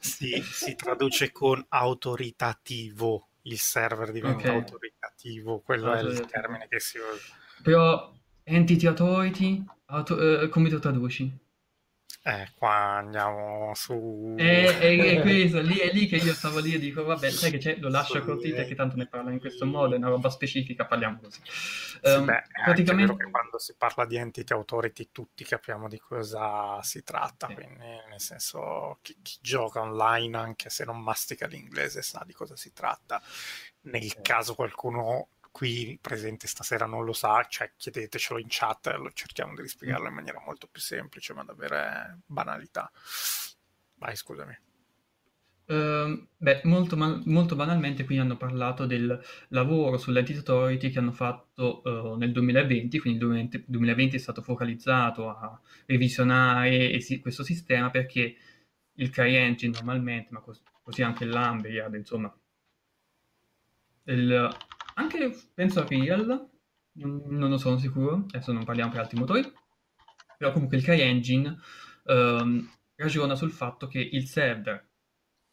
sì, 0.00 0.42
si 0.42 0.74
traduce 0.74 1.30
con 1.30 1.64
autoritativo 1.68 3.28
il 3.46 3.58
server 3.58 4.12
diventa 4.12 4.48
okay. 4.48 4.54
autoritativo, 4.54 5.60
quello 5.60 5.92
è 5.92 6.02
il 6.02 6.20
termine 6.26 6.66
che 6.68 6.80
si 6.80 6.98
usa. 6.98 7.34
Però 7.62 8.12
entity 8.44 8.86
authority, 8.86 9.64
auto- 9.86 10.14
uh, 10.16 10.48
come 10.48 10.68
traduci? 10.68 11.38
Eh, 12.28 12.48
qua 12.56 12.96
andiamo 12.96 13.72
su... 13.76 14.34
È, 14.36 14.78
è, 14.78 14.98
è 14.98 15.20
questo, 15.20 15.60
lì, 15.60 15.76
è 15.76 15.92
lì 15.92 16.08
che 16.08 16.16
io 16.16 16.34
stavo 16.34 16.58
lì 16.58 16.74
e 16.74 16.80
dico, 16.80 17.04
vabbè, 17.04 17.30
sai 17.30 17.52
che 17.52 17.58
c'è, 17.58 17.76
lo 17.76 17.88
lascio 17.88 18.20
così 18.24 18.52
perché 18.52 18.74
tanto 18.74 18.96
ne 18.96 19.06
parla 19.06 19.30
in 19.30 19.38
questo 19.38 19.64
modo, 19.64 19.94
è 19.94 19.98
una 19.98 20.08
roba 20.08 20.28
specifica, 20.28 20.86
parliamo 20.86 21.20
così. 21.20 21.40
Sì, 21.44 22.00
um, 22.10 22.24
beh, 22.24 22.42
praticamente... 22.64 23.16
che 23.16 23.30
quando 23.30 23.60
si 23.60 23.76
parla 23.78 24.04
di 24.06 24.16
entity 24.16 24.52
authority 24.52 25.10
tutti 25.12 25.44
capiamo 25.44 25.86
di 25.86 26.00
cosa 26.00 26.82
si 26.82 27.04
tratta, 27.04 27.46
sì. 27.46 27.54
quindi 27.54 27.78
nel 27.78 28.20
senso 28.20 28.98
chi, 29.02 29.16
chi, 29.22 29.38
gioca 29.40 29.80
online, 29.82 30.36
anche 30.36 30.68
se 30.68 30.84
non 30.84 31.00
mastica 31.00 31.46
l'inglese, 31.46 32.02
sa 32.02 32.24
di 32.26 32.32
cosa 32.32 32.56
si 32.56 32.72
tratta. 32.72 33.22
Nel 33.82 34.02
sì. 34.02 34.16
caso 34.20 34.56
qualcuno 34.56 35.28
qui 35.56 35.98
presente 36.02 36.46
stasera 36.46 36.84
non 36.84 37.02
lo 37.06 37.14
sa, 37.14 37.46
cioè 37.48 37.72
chiedetecelo 37.74 38.38
in 38.38 38.44
chat, 38.50 38.94
lo 38.98 39.10
cerchiamo 39.14 39.54
di 39.54 39.62
rispiegarlo 39.62 40.06
in 40.06 40.12
maniera 40.12 40.38
molto 40.44 40.68
più 40.70 40.82
semplice, 40.82 41.32
ma 41.32 41.44
davvero 41.44 42.18
banalità. 42.26 42.92
Vai, 43.94 44.14
scusami. 44.14 44.54
Uh, 45.64 46.28
beh, 46.36 46.60
molto, 46.64 46.94
molto, 47.24 47.56
banalmente 47.56 48.04
qui 48.04 48.18
hanno 48.18 48.36
parlato 48.36 48.84
del 48.84 49.18
lavoro 49.48 49.96
sull'Entity 49.96 50.36
Authority 50.40 50.90
che 50.90 50.98
hanno 50.98 51.12
fatto 51.12 51.80
uh, 51.82 52.16
nel 52.16 52.32
2020, 52.32 52.98
quindi 52.98 53.24
il 53.24 53.64
2020 53.64 54.14
è 54.14 54.18
stato 54.18 54.42
focalizzato 54.42 55.30
a 55.30 55.58
revisionare 55.86 57.00
questo 57.22 57.44
sistema 57.44 57.88
perché 57.88 58.36
il 58.92 59.08
CryEngine 59.08 59.72
normalmente, 59.72 60.34
ma 60.34 60.40
cos- 60.40 60.62
così 60.82 61.02
anche 61.02 61.24
l'Amberiad, 61.24 61.94
insomma, 61.94 62.30
il, 64.04 64.54
anche 64.98 65.34
penso 65.54 65.80
a 65.80 65.86
Real, 65.86 66.50
non 66.92 67.50
ne 67.50 67.58
sono 67.58 67.78
sicuro, 67.78 68.24
adesso 68.28 68.52
non 68.52 68.64
parliamo 68.64 68.90
per 68.90 69.00
altri 69.00 69.18
motori, 69.18 69.42
però 70.36 70.52
comunque 70.52 70.76
il 70.76 70.82
CryEngine 70.82 71.58
ehm, 72.04 72.70
ragiona 72.96 73.34
sul 73.34 73.50
fatto 73.50 73.86
che 73.86 73.98
il 74.00 74.26
server 74.26 74.88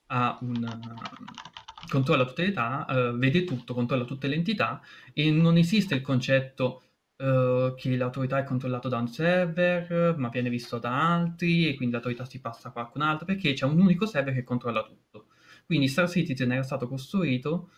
ha 0.08 0.38
un, 0.42 0.64
uh, 0.64 1.88
controlla 1.90 2.26
tutte 2.26 2.44
le 2.44 2.50
età, 2.50 2.86
uh, 2.88 3.18
vede 3.18 3.44
tutto, 3.44 3.74
controlla 3.74 4.06
tutte 4.06 4.28
le 4.28 4.36
entità 4.36 4.82
e 5.14 5.32
non 5.32 5.58
esiste 5.58 5.96
il 5.96 6.02
concetto 6.02 6.84
uh, 7.18 7.74
che 7.76 7.96
l'autorità 7.98 8.38
è 8.38 8.44
controllata 8.44 8.88
da 8.90 8.98
un 8.98 9.08
server 9.08 10.16
ma 10.18 10.30
viene 10.30 10.50
visto 10.50 10.78
da 10.78 11.14
altri 11.16 11.68
e 11.68 11.76
quindi 11.76 11.94
l'autorità 11.94 12.26
si 12.26 12.40
passa 12.40 12.70
a 12.70 12.72
qualcun 12.72 13.02
altro 13.02 13.26
perché 13.26 13.54
c'è 13.54 13.66
un 13.66 13.80
unico 13.80 14.06
server 14.06 14.34
che 14.34 14.44
controlla 14.44 14.84
tutto. 14.84 15.28
Quindi 15.66 15.88
Star 15.88 16.10
Citizen 16.10 16.52
era 16.52 16.64
stato 16.64 16.88
costruito 16.88 17.70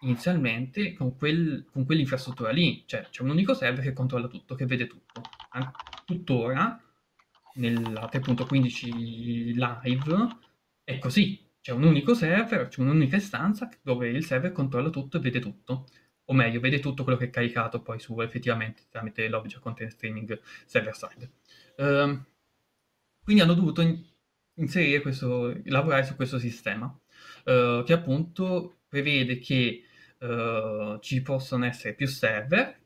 inizialmente 0.00 0.94
con, 0.94 1.16
quel, 1.16 1.66
con 1.70 1.84
quell'infrastruttura 1.84 2.50
lì, 2.50 2.84
cioè 2.86 3.06
c'è 3.10 3.22
un 3.22 3.30
unico 3.30 3.54
server 3.54 3.82
che 3.82 3.92
controlla 3.92 4.28
tutto, 4.28 4.54
che 4.54 4.66
vede 4.66 4.86
tutto. 4.86 5.22
Tuttora, 6.04 6.80
nella 7.54 8.08
3.15 8.10 9.54
live, 9.54 10.36
è 10.84 10.98
così. 10.98 11.48
C'è 11.60 11.72
un 11.72 11.84
unico 11.84 12.14
server, 12.14 12.68
c'è 12.68 12.80
un'unica 12.80 13.16
istanza 13.16 13.68
dove 13.82 14.08
il 14.08 14.24
server 14.24 14.52
controlla 14.52 14.88
tutto 14.90 15.18
e 15.18 15.20
vede 15.20 15.40
tutto. 15.40 15.86
O 16.26 16.32
meglio, 16.32 16.60
vede 16.60 16.78
tutto 16.78 17.02
quello 17.02 17.18
che 17.18 17.26
è 17.26 17.30
caricato 17.30 17.82
poi 17.82 17.98
su 17.98 18.18
effettivamente 18.20 18.84
tramite 18.88 19.28
l'object 19.28 19.60
content 19.60 19.90
streaming 19.90 20.40
server 20.64 20.94
side. 20.96 21.30
Uh, 21.76 22.18
quindi 23.22 23.42
hanno 23.42 23.54
dovuto 23.54 23.82
in- 23.82 24.02
inserire 24.54 25.02
questo, 25.02 25.60
lavorare 25.64 26.04
su 26.04 26.16
questo 26.16 26.38
sistema, 26.38 26.86
uh, 26.86 27.82
che 27.84 27.92
appunto 27.92 28.78
prevede 28.88 29.38
che 29.38 29.84
uh, 30.20 30.98
ci 31.00 31.22
possono 31.22 31.66
essere 31.66 31.94
più 31.94 32.06
server, 32.06 32.78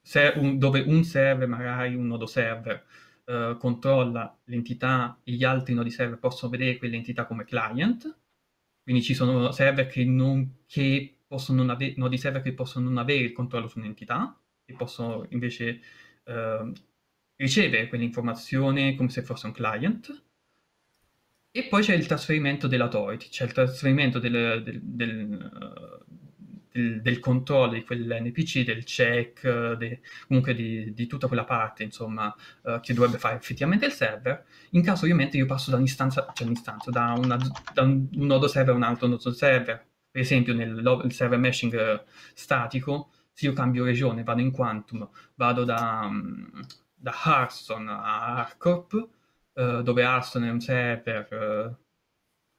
se 0.00 0.32
un, 0.36 0.58
dove 0.58 0.80
un 0.80 1.02
server, 1.04 1.48
magari 1.48 1.94
un 1.94 2.06
nodo 2.06 2.26
server, 2.26 2.84
uh, 3.24 3.56
controlla 3.56 4.38
l'entità 4.44 5.20
e 5.24 5.32
gli 5.32 5.44
altri 5.44 5.74
nodi 5.74 5.90
server 5.90 6.18
possono 6.18 6.50
vedere 6.50 6.76
quell'entità 6.76 7.26
come 7.26 7.44
client, 7.44 8.18
quindi 8.82 9.02
ci 9.02 9.14
sono 9.14 9.50
server 9.50 9.86
che, 9.88 10.04
non, 10.04 10.58
che 10.66 11.18
possono 11.26 11.58
non 11.58 11.70
avere, 11.70 11.94
nodi 11.96 12.18
server 12.18 12.42
che 12.42 12.52
possono 12.52 12.88
non 12.88 12.98
avere 12.98 13.24
il 13.24 13.32
controllo 13.32 13.66
su 13.68 13.78
un'entità 13.78 14.38
e 14.64 14.74
possono 14.74 15.26
invece 15.30 15.80
uh, 16.24 16.72
ricevere 17.36 17.88
quell'informazione 17.88 18.94
come 18.94 19.08
se 19.08 19.22
fosse 19.22 19.46
un 19.46 19.52
client. 19.52 20.24
E 21.50 21.64
poi 21.68 21.82
c'è 21.82 21.94
il 21.94 22.06
trasferimento 22.06 22.66
dell'authority, 22.66 23.28
c'è 23.28 23.44
il 23.44 23.52
trasferimento 23.52 24.18
del, 24.18 24.62
del, 24.62 24.80
del, 24.82 26.04
del, 26.76 27.00
del 27.00 27.18
controllo 27.18 27.72
di 27.72 27.84
quell'NPC, 27.84 28.64
del 28.64 28.84
check, 28.84 29.72
de, 29.72 30.00
comunque 30.26 30.54
di, 30.54 30.92
di, 30.92 31.06
tutta 31.06 31.26
quella 31.26 31.44
parte, 31.44 31.82
insomma, 31.82 32.34
uh, 32.62 32.80
che 32.80 32.92
dovrebbe 32.92 33.18
fare 33.18 33.36
effettivamente 33.36 33.86
il 33.86 33.92
server, 33.92 34.44
in 34.70 34.82
caso 34.82 35.04
ovviamente 35.04 35.36
io 35.36 35.46
passo 35.46 35.70
da 35.70 35.78
un'istanza, 35.78 36.30
cioè 36.34 36.46
un'istanza, 36.46 36.90
da, 36.90 37.14
una, 37.16 37.36
da 37.72 37.82
un, 37.82 38.08
un, 38.12 38.26
nodo 38.26 38.46
server 38.48 38.74
a 38.74 38.76
un 38.76 38.82
altro 38.82 39.06
nodo 39.06 39.32
server. 39.32 39.86
Per 40.10 40.20
esempio 40.20 40.54
nel 40.54 41.06
server 41.10 41.38
meshing 41.38 42.04
statico, 42.34 43.10
se 43.32 43.46
io 43.46 43.52
cambio 43.52 43.84
regione, 43.84 44.22
vado 44.22 44.40
in 44.40 44.50
Quantum, 44.50 45.08
vado 45.34 45.64
da, 45.64 46.10
da 46.94 47.14
Hearthstone 47.24 47.90
a 47.90 48.36
Arcorp, 48.36 49.08
uh, 49.52 49.82
dove 49.82 50.02
Hearthstone 50.02 50.48
è 50.48 50.50
un 50.50 50.60
server, 50.60 51.28
uh, 51.30 51.76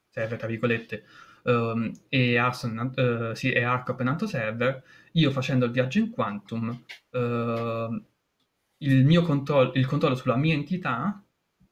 server 0.08 0.38
tra 0.38 0.46
virgolette, 0.46 1.04
um, 1.44 1.92
e, 2.08 2.36
Arson, 2.36 2.92
uh, 2.96 3.34
sì, 3.34 3.52
e 3.52 3.62
Arc 3.62 3.88
Open 3.88 4.08
Auto 4.08 4.26
Server, 4.26 4.82
io 5.12 5.30
facendo 5.30 5.64
il 5.66 5.72
viaggio 5.72 5.98
in 5.98 6.10
Quantum, 6.10 6.68
uh, 7.10 8.02
il 8.78 9.04
mio 9.04 9.22
controllo, 9.22 9.72
il 9.74 9.86
controllo 9.86 10.14
sulla 10.14 10.36
mia 10.36 10.54
entità 10.54 11.22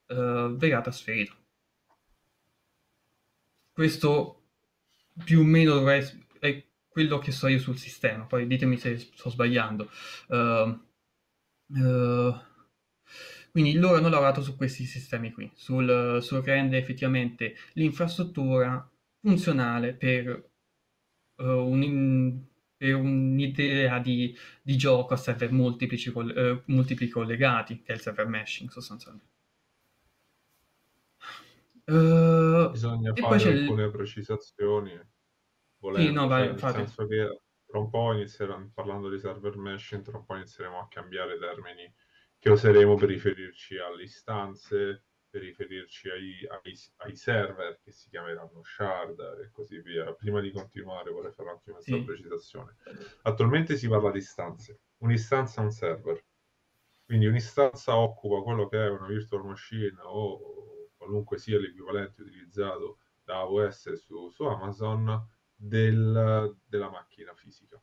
uh, 0.09 0.57
verrà 0.57 0.81
trasferito. 0.81 1.35
Questo 3.73 4.43
più 5.25 5.41
o 5.41 5.45
meno 5.45 5.75
dovrei, 5.75 6.03
è 6.39 6.65
quello 6.89 7.19
che 7.19 7.31
so 7.31 7.47
io 7.47 7.59
sul 7.59 7.77
sistema, 7.77 8.25
poi 8.25 8.47
ditemi 8.47 8.79
se 8.79 8.99
sto 8.99 9.31
sbagliando. 9.31 9.91
Uh, 10.29 10.79
uh, 11.79 12.41
quindi 13.51 13.75
loro 13.75 13.97
hanno 13.97 14.09
lavorato 14.09 14.43
su 14.43 14.57
questi 14.57 14.85
sistemi 14.85 15.33
qui, 15.33 15.51
sul, 15.55 16.19
sul 16.21 16.43
rendere 16.43 16.83
effettivamente 16.83 17.55
l'infrastruttura 17.75 18.87
funzionale 19.27 19.95
per 19.95 20.51
uh, 21.35 21.45
un, 21.45 22.41
per 22.77 22.95
un'idea 22.95 23.99
di, 23.99 24.37
di, 24.63 24.77
gioco 24.77 25.15
a 25.15 25.17
server 25.17 25.51
multiplici, 25.51 26.13
eh, 26.13 26.63
multipli 26.67 27.09
collegati, 27.09 27.83
che 27.83 27.93
è 27.93 27.97
il 27.97 28.01
server 28.01 28.29
meshing 28.29 28.71
sostanzialmente. 28.71 29.35
Uh, 31.87 32.71
Bisogna 32.71 33.13
fare 33.15 33.53
alcune 33.53 33.85
il... 33.85 33.91
precisazioni. 33.91 35.01
Volendo, 35.79 36.09
sì, 36.09 36.15
no, 36.15 36.27
vai, 36.29 36.57
cioè, 36.57 36.73
nel 36.73 36.87
senso 36.87 37.07
che 37.07 37.41
tra 37.67 37.79
un 37.81 37.91
po' 37.91 38.13
inizieremo, 38.13 38.71
parlando 38.73 39.11
di 39.11 39.19
server 39.19 39.57
meshing, 39.57 40.03
tra 40.03 40.19
un 40.19 40.25
po' 40.25 40.37
inizieremo 40.37 40.79
a 40.79 40.89
cambiare 40.89 41.37
termini 41.37 41.93
che 42.39 42.51
useremo 42.51 42.95
per 42.95 43.09
riferirci 43.09 43.77
alle 43.79 44.05
istanze, 44.05 45.05
per 45.37 45.43
riferirci 45.43 46.09
ai, 46.09 46.47
ai, 46.49 46.79
ai, 46.97 47.15
server 47.15 47.79
che 47.83 47.93
si 47.93 48.09
chiameranno 48.09 48.63
shard 48.63 49.21
e 49.43 49.51
così 49.51 49.81
via. 49.81 50.13
Prima 50.15 50.41
di 50.41 50.51
continuare 50.51 51.11
vorrei 51.11 51.33
fare 51.33 51.51
anche 51.51 51.71
una 51.71 51.81
sì. 51.81 52.03
precisazione. 52.03 52.77
Attualmente 53.23 53.77
si 53.77 53.87
parla 53.87 54.11
di 54.11 54.19
istanze. 54.19 54.81
Un'istanza 54.99 55.61
è 55.61 55.65
un 55.65 55.71
server. 55.71 56.25
Quindi 57.05 57.27
un'istanza 57.27 57.97
occupa 57.97 58.43
quello 58.43 58.67
che 58.69 58.83
è 58.83 58.89
una 58.89 59.07
virtual 59.07 59.45
machine 59.45 59.97
o 60.03 60.91
qualunque 60.97 61.39
sia 61.39 61.59
l'equivalente 61.59 62.23
utilizzato 62.23 62.99
da 63.23 63.41
AWS 63.41 63.93
su, 63.93 64.31
su 64.31 64.43
Amazon 64.45 65.29
del, 65.55 66.57
della 66.67 66.91
macchina 66.91 67.35
fisica 67.35 67.81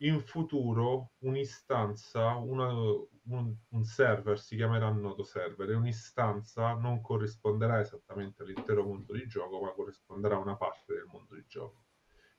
in 0.00 0.20
futuro 0.20 1.12
un'istanza, 1.20 2.34
una, 2.34 2.68
un, 2.68 3.56
un, 3.70 3.84
server 3.84 4.38
si 4.38 4.56
chiamerà 4.56 4.90
nodo 4.90 5.22
server 5.22 5.74
un'istanza 5.74 6.74
non 6.74 7.00
corrisponderà 7.00 7.80
esattamente 7.80 8.42
all'intero 8.42 8.84
mondo 8.84 9.14
di 9.14 9.26
gioco, 9.26 9.60
ma 9.62 9.72
corrisponderà 9.72 10.36
a 10.36 10.40
una 10.40 10.56
parte 10.56 10.92
del 10.92 11.06
mondo 11.06 11.34
di 11.34 11.44
gioco. 11.46 11.84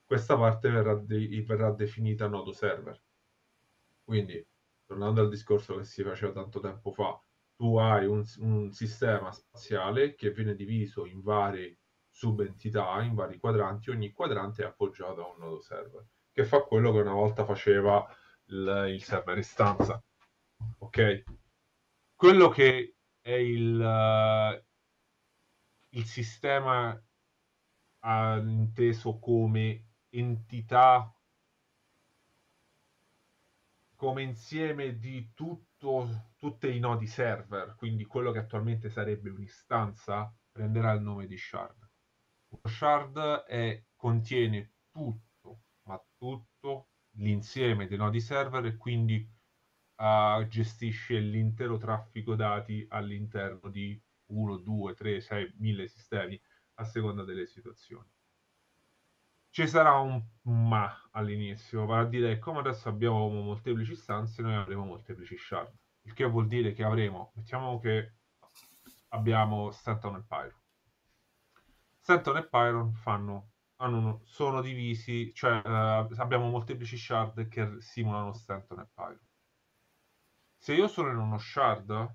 Questa 0.04 0.36
parte 0.36 0.70
verrà, 0.70 0.94
de- 0.94 1.42
verrà 1.42 1.72
definita 1.72 2.28
nodo 2.28 2.52
server. 2.52 3.02
Quindi, 4.04 4.46
tornando 4.86 5.20
al 5.20 5.28
discorso 5.28 5.76
che 5.76 5.84
si 5.84 6.02
faceva 6.02 6.32
tanto 6.32 6.60
tempo 6.60 6.92
fa, 6.92 7.20
tu 7.56 7.76
hai 7.76 8.06
un, 8.06 8.24
un 8.38 8.70
sistema 8.72 9.32
spaziale 9.32 10.14
che 10.14 10.30
viene 10.30 10.54
diviso 10.54 11.06
in 11.06 11.22
varie 11.22 11.80
subentità, 12.08 13.02
in 13.02 13.14
vari 13.14 13.38
quadranti, 13.38 13.90
ogni 13.90 14.12
quadrante 14.12 14.62
è 14.62 14.66
appoggiato 14.66 15.24
a 15.24 15.32
un 15.32 15.38
nodo 15.38 15.60
server 15.60 16.06
che 16.38 16.44
fa 16.44 16.60
quello 16.60 16.92
che 16.92 17.00
una 17.00 17.14
volta 17.14 17.44
faceva 17.44 18.06
il, 18.46 18.90
il 18.90 19.02
server 19.02 19.38
istanza. 19.38 20.00
Ok? 20.78 21.24
Quello 22.14 22.48
che 22.48 22.94
è 23.20 23.32
il, 23.32 23.80
uh, 23.80 24.64
il 25.96 26.04
sistema 26.04 26.92
uh, 26.92 28.38
inteso 28.46 29.18
come 29.18 29.86
entità, 30.10 31.12
come 33.96 34.22
insieme 34.22 34.96
di 34.96 35.32
tutto, 35.34 36.34
tutti 36.36 36.72
i 36.72 36.78
nodi 36.78 37.08
server, 37.08 37.74
quindi 37.74 38.04
quello 38.04 38.30
che 38.30 38.38
attualmente 38.38 38.90
sarebbe 38.90 39.30
un'istanza, 39.30 40.32
prenderà 40.52 40.92
il 40.92 41.02
nome 41.02 41.26
di 41.26 41.36
shard. 41.36 41.90
Uno 42.50 42.72
shard 42.72 43.18
è, 43.46 43.82
contiene 43.96 44.74
tutto 44.92 45.27
tutto 46.18 46.88
l'insieme 47.12 47.86
dei 47.86 47.96
nodi 47.96 48.20
server 48.20 48.64
e 48.66 48.76
quindi 48.76 49.26
uh, 49.96 50.46
gestisce 50.46 51.18
l'intero 51.18 51.78
traffico 51.78 52.34
dati 52.34 52.84
all'interno 52.90 53.70
di 53.70 54.00
1, 54.26 54.56
2, 54.58 54.94
3, 54.94 55.20
6, 55.20 55.54
1000 55.56 55.88
sistemi 55.88 56.40
a 56.74 56.84
seconda 56.84 57.24
delle 57.24 57.46
situazioni. 57.46 58.08
Ci 59.50 59.66
sarà 59.66 59.94
un 59.98 60.22
ma 60.42 61.08
all'inizio, 61.12 61.86
vale 61.86 62.02
a 62.02 62.08
dire 62.08 62.38
come 62.38 62.58
adesso 62.58 62.88
abbiamo 62.88 63.28
molteplici 63.28 63.92
istanze, 63.92 64.42
noi 64.42 64.54
avremo 64.54 64.84
molteplici 64.84 65.36
shard, 65.36 65.72
il 66.02 66.12
che 66.12 66.24
vuol 66.24 66.46
dire 66.46 66.72
che 66.72 66.84
avremo, 66.84 67.32
mettiamo 67.34 67.78
che 67.80 68.12
abbiamo 69.08 69.70
Stanton 69.70 70.16
e 70.16 70.24
Pyro. 70.26 70.62
Stanton 72.00 72.36
e 72.36 72.46
Pyron 72.46 72.92
fanno 72.92 73.52
hanno, 73.80 74.22
sono 74.24 74.60
divisi, 74.60 75.32
cioè 75.34 75.60
uh, 75.64 76.12
abbiamo 76.16 76.48
molteplici 76.48 76.96
shard 76.96 77.48
che 77.48 77.80
simulano 77.80 78.32
Stanton 78.32 78.80
e 78.80 78.88
Pyro. 78.92 79.20
Se 80.56 80.74
io 80.74 80.88
sono 80.88 81.10
in 81.10 81.18
uno 81.18 81.38
shard, 81.38 82.14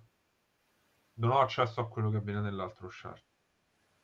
non 1.15 1.32
ho 1.32 1.39
accesso 1.39 1.80
a 1.80 1.88
quello 1.88 2.10
che 2.10 2.17
avviene 2.17 2.41
nell'altro 2.41 2.89
shard. 2.89 3.23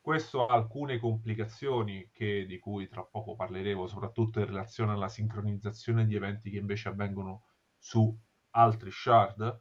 Questo 0.00 0.46
ha 0.46 0.54
alcune 0.54 0.98
complicazioni 0.98 2.08
che, 2.10 2.46
di 2.46 2.58
cui 2.58 2.88
tra 2.88 3.04
poco 3.04 3.34
parleremo, 3.34 3.86
soprattutto 3.86 4.40
in 4.40 4.46
relazione 4.46 4.92
alla 4.92 5.08
sincronizzazione 5.08 6.06
di 6.06 6.14
eventi 6.14 6.50
che 6.50 6.56
invece 6.56 6.88
avvengono 6.88 7.44
su 7.76 8.18
altri 8.52 8.90
shard. 8.90 9.60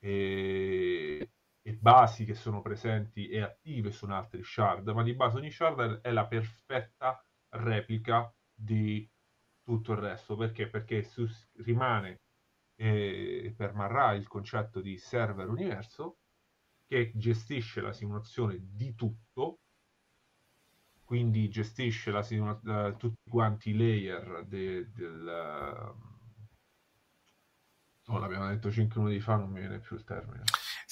E 0.00 1.30
e 1.62 1.74
basi 1.74 2.24
che 2.24 2.34
sono 2.34 2.62
presenti 2.62 3.28
e 3.28 3.40
attive 3.40 3.90
su 3.90 4.06
altri 4.06 4.42
shard, 4.42 4.88
ma 4.88 5.02
di 5.02 5.14
base 5.14 5.36
ogni 5.36 5.50
shard 5.50 6.00
è 6.00 6.10
la 6.10 6.26
perfetta 6.26 7.22
replica 7.50 8.32
di 8.54 9.08
tutto 9.62 9.92
il 9.92 9.98
resto. 9.98 10.36
Perché? 10.36 10.68
Perché 10.68 11.02
su, 11.02 11.26
rimane 11.56 12.20
e 12.80 13.42
eh, 13.44 13.54
permarrà 13.54 14.12
il 14.12 14.26
concetto 14.26 14.80
di 14.80 14.96
server 14.96 15.48
universo 15.48 16.16
che 16.86 17.12
gestisce 17.14 17.80
la 17.82 17.92
simulazione 17.92 18.58
di 18.58 18.94
tutto, 18.94 19.60
quindi 21.04 21.48
gestisce 21.50 22.10
la 22.10 22.22
simula- 22.22 22.88
uh, 22.88 22.96
tutti 22.96 23.28
quanti 23.28 23.70
i 23.70 23.76
layer 23.76 24.44
de- 24.46 24.90
del... 24.92 25.94
Oh, 28.06 28.18
l'abbiamo 28.18 28.48
detto 28.48 28.72
5 28.72 29.00
minuti 29.00 29.20
fa, 29.20 29.36
non 29.36 29.50
mi 29.50 29.60
viene 29.60 29.78
più 29.78 29.94
il 29.94 30.04
termine. 30.04 30.42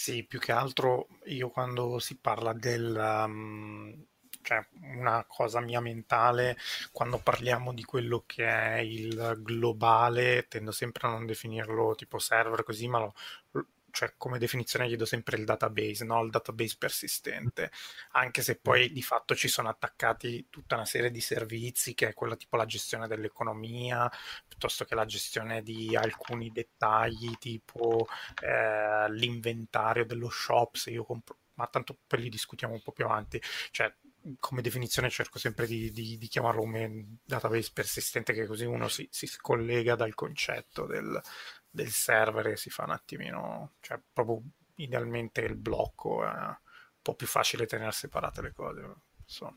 Sì, 0.00 0.24
più 0.24 0.38
che 0.38 0.52
altro 0.52 1.08
io 1.24 1.50
quando 1.50 1.98
si 1.98 2.16
parla 2.18 2.52
del... 2.52 2.94
Um, 3.26 4.06
cioè 4.42 4.64
una 4.94 5.24
cosa 5.26 5.60
mia 5.60 5.80
mentale, 5.80 6.56
quando 6.92 7.18
parliamo 7.18 7.74
di 7.74 7.82
quello 7.84 8.22
che 8.24 8.46
è 8.46 8.76
il 8.78 9.34
globale, 9.42 10.46
tendo 10.48 10.70
sempre 10.70 11.08
a 11.08 11.10
non 11.10 11.26
definirlo 11.26 11.94
tipo 11.96 12.18
server 12.20 12.62
così, 12.62 12.86
ma 12.88 13.00
lo, 13.00 13.14
cioè 13.90 14.14
come 14.16 14.38
definizione 14.38 14.88
gli 14.88 14.96
do 14.96 15.04
sempre 15.04 15.36
il 15.36 15.44
database, 15.44 16.04
no? 16.04 16.22
il 16.22 16.30
database 16.30 16.76
persistente, 16.78 17.70
anche 18.12 18.42
se 18.42 18.56
poi 18.56 18.92
di 18.92 19.02
fatto 19.02 19.34
ci 19.34 19.48
sono 19.48 19.68
attaccati 19.68 20.46
tutta 20.50 20.76
una 20.76 20.84
serie 20.84 21.10
di 21.10 21.20
servizi 21.20 21.94
che 21.94 22.08
è 22.08 22.14
quella 22.14 22.36
tipo 22.36 22.56
la 22.56 22.66
gestione 22.66 23.06
dell'economia, 23.06 24.10
piuttosto 24.46 24.84
che 24.84 24.94
la 24.94 25.06
gestione 25.06 25.62
di 25.62 25.96
alcuni 25.96 26.50
dettagli 26.50 27.36
tipo 27.38 28.06
eh, 28.42 29.10
l'inventario 29.12 30.04
dello 30.04 30.30
shop, 30.30 30.76
se 30.76 30.90
io 30.90 31.04
compro, 31.04 31.38
ma 31.54 31.66
tanto 31.66 31.98
poi 32.06 32.22
li 32.22 32.28
discutiamo 32.28 32.74
un 32.74 32.82
po' 32.82 32.92
più 32.92 33.04
avanti, 33.04 33.40
cioè 33.70 33.92
come 34.40 34.62
definizione 34.62 35.10
cerco 35.10 35.38
sempre 35.38 35.66
di, 35.66 35.90
di, 35.90 36.18
di, 36.18 36.26
chiamarlo 36.26 36.60
come 36.60 37.18
database 37.24 37.70
persistente, 37.72 38.32
che 38.32 38.46
così 38.46 38.64
uno 38.64 38.88
si, 38.88 39.08
si 39.10 39.26
scollega 39.26 39.94
dal 39.94 40.14
concetto 40.14 40.86
del, 40.86 41.20
del 41.70 41.88
server 41.88 42.48
e 42.48 42.56
si 42.56 42.70
fa 42.70 42.84
un 42.84 42.90
attimino, 42.90 43.74
cioè 43.80 44.00
proprio 44.12 44.42
idealmente 44.76 45.42
il 45.42 45.56
blocco 45.56 46.24
è 46.24 46.30
un 46.30 46.56
po' 47.02 47.14
più 47.14 47.26
facile 47.26 47.66
tenere 47.66 47.92
separate 47.92 48.42
le 48.42 48.52
cose. 48.52 48.94
Insomma. 49.22 49.56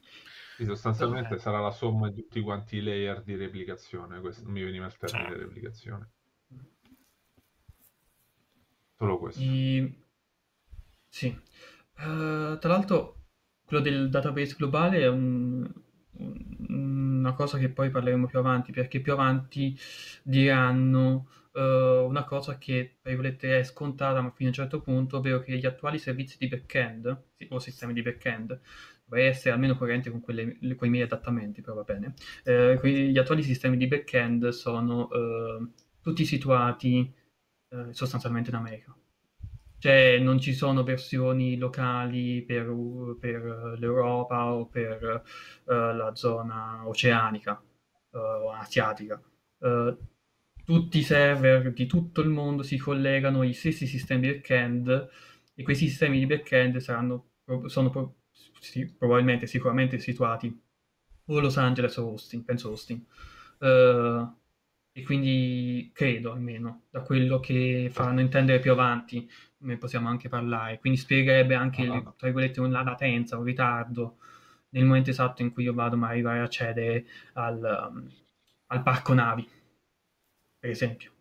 Sì, 0.58 0.66
sostanzialmente 0.66 1.36
eh. 1.36 1.40
sarà 1.40 1.60
la 1.60 1.72
somma 1.72 2.10
di 2.10 2.22
tutti 2.24 2.42
quanti 2.42 2.78
i 2.78 2.82
layer 2.82 3.24
di 3.24 3.36
replicazione, 3.36 4.20
questo 4.20 4.44
non 4.44 4.52
mi 4.54 4.64
veniva 4.64 4.86
il 4.86 4.98
termine 4.98 5.34
di 5.34 5.40
replicazione. 5.40 6.10
Solo 8.98 9.18
questo. 9.18 9.42
I... 9.42 10.04
Sì. 11.08 11.28
Uh, 11.98 12.58
tra 12.58 12.70
l'altro 12.70 13.22
quello 13.66 13.82
del 13.82 14.10
database 14.10 14.56
globale 14.58 15.00
è 15.02 15.08
un, 15.08 15.68
una 16.68 17.34
cosa 17.34 17.58
che 17.58 17.70
poi 17.70 17.90
parleremo 17.90 18.28
più 18.28 18.38
avanti, 18.38 18.72
perché 18.72 19.00
più 19.00 19.14
avanti 19.14 19.78
diranno 20.24 21.28
uh, 21.54 22.06
una 22.06 22.24
cosa 22.24 22.58
che, 22.58 22.98
tra 23.02 23.12
è 23.58 23.64
scontata, 23.64 24.22
ma 24.22 24.32
fino 24.32 24.50
a 24.50 24.52
un 24.52 24.58
certo 24.58 24.82
punto, 24.82 25.18
ovvero 25.18 25.40
che 25.40 25.58
gli 25.58 25.66
attuali 25.66 25.98
servizi 25.98 26.38
di 26.40 26.48
back-end, 26.48 27.24
o 27.50 27.60
sistemi 27.60 27.94
di 27.94 28.02
back-end, 28.02 28.60
dovrei 29.06 29.28
essere 29.28 29.54
almeno 29.54 29.78
coerenti 29.78 30.10
con, 30.10 30.22
quelle, 30.22 30.58
con 30.76 30.88
i 30.88 30.92
miei 30.92 31.04
adattamenti, 31.04 31.62
però 31.62 31.76
va 31.76 31.84
bene. 31.84 32.14
Uh, 32.46 32.86
gli 32.86 33.18
attuali 33.18 33.44
sistemi 33.44 33.78
di 33.78 33.88
back-end 33.88 34.50
sono 34.50 35.08
uh, 35.12 35.72
tutti 36.02 36.26
situati 36.26 37.14
sostanzialmente 37.92 38.50
in 38.50 38.58
America. 38.58 38.94
Cioè 39.78 40.20
non 40.20 40.40
ci 40.40 40.54
sono 40.54 40.84
versioni 40.84 41.58
locali 41.58 42.44
per, 42.44 42.72
per 43.20 43.78
l'Europa 43.80 44.54
o 44.54 44.68
per 44.68 45.24
uh, 45.64 45.72
la 45.74 46.12
zona 46.14 46.86
oceanica 46.86 47.60
uh, 48.12 48.18
o 48.18 48.52
asiatica. 48.52 49.20
Uh, 50.66 50.74
tutti 50.74 51.00
i 51.00 51.04
server 51.04 51.74
di 51.74 51.86
tutto 51.86 52.22
il 52.22 52.30
mondo 52.30 52.64
si 52.64 52.78
collegano 52.78 53.42
agli 53.42 53.54
stessi 53.54 53.86
sistemi 53.86 54.28
backend 54.28 55.10
e 55.54 55.64
questi 55.64 55.88
sistemi 55.88 56.20
di 56.20 56.26
backend 56.26 56.78
saranno, 56.78 57.32
sono 57.66 58.16
sì, 58.60 58.86
probabilmente, 58.94 59.48
sicuramente 59.48 60.00
situati 60.00 60.62
o 61.26 61.40
Los 61.40 61.58
Angeles 61.58 61.98
o 61.98 62.10
Austin, 62.10 62.44
penso 62.44 62.70
Austin. 62.70 63.06
e 64.94 65.04
quindi 65.04 65.92
credo 65.94 66.32
almeno, 66.34 66.84
da 66.90 67.02
quello 67.02 67.40
che 67.40 67.90
faranno 67.92 68.20
intendere 68.22 68.60
più 68.60 68.72
avanti, 68.72 69.30
ne 69.60 69.78
possiamo 69.78 70.10
anche 70.10 70.30
parlare, 70.30 70.80
quindi 70.80 71.00
spiegherebbe 71.00 71.56
anche, 71.56 71.86
ah. 71.88 72.02
tra 72.02 72.28
virgolette, 72.28 72.60
una 72.60 72.84
latenza, 72.84 73.38
un 73.38 73.44
ritardo 73.44 74.18
nel 74.70 74.86
momento 74.86 75.10
esatto 75.10 75.42
in 75.42 75.52
cui 75.52 75.64
io 75.64 75.74
vado 75.74 75.98
a 75.98 76.08
arrivare 76.08 76.40
a 76.40 76.44
accedere 76.44 77.06
al, 77.34 77.90
um, 77.94 78.10
al 78.68 78.84
parco 78.84 79.14
navi, 79.14 79.48
per 80.62 80.70
esempio. 80.70 81.12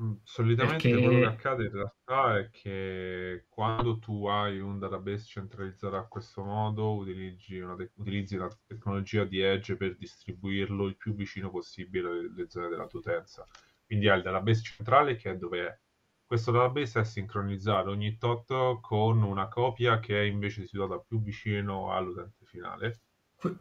Mm, 0.00 0.14
solitamente 0.24 0.88
Perché... 0.90 1.04
quello 1.04 1.20
che 1.20 1.26
accade 1.26 1.64
in 1.64 1.70
realtà 1.70 2.38
è 2.38 2.50
che 2.50 3.44
quando 3.48 3.98
tu 3.98 4.26
hai 4.26 4.58
un 4.58 4.78
database 4.80 5.24
centralizzato 5.26 5.96
a 5.96 6.08
questo 6.08 6.42
modo, 6.42 6.96
utilizzi, 6.96 7.58
una 7.58 7.76
te- 7.76 7.92
utilizzi 7.94 8.36
la 8.36 8.50
tecnologia 8.66 9.24
di 9.24 9.40
Edge 9.40 9.76
per 9.76 9.96
distribuirlo 9.96 10.86
il 10.86 10.96
più 10.96 11.14
vicino 11.14 11.50
possibile 11.50 12.08
alle 12.08 12.48
zone 12.48 12.68
della 12.68 12.86
tua 12.86 12.98
utenza. 12.98 13.46
Quindi 13.86 14.08
hai 14.08 14.16
il 14.16 14.22
database 14.24 14.62
centrale 14.62 15.14
che 15.14 15.30
è 15.30 15.36
dove 15.36 15.66
è. 15.68 15.78
Questo 16.24 16.50
database 16.50 17.00
è 17.00 17.04
sincronizzato 17.04 17.90
ogni 17.90 18.16
tot 18.16 18.80
con 18.80 19.22
una 19.22 19.46
copia 19.48 20.00
che 20.00 20.18
è 20.20 20.24
invece 20.24 20.66
situata 20.66 20.98
più 20.98 21.22
vicino 21.22 21.92
all'utente 21.92 22.44
finale. 22.46 23.00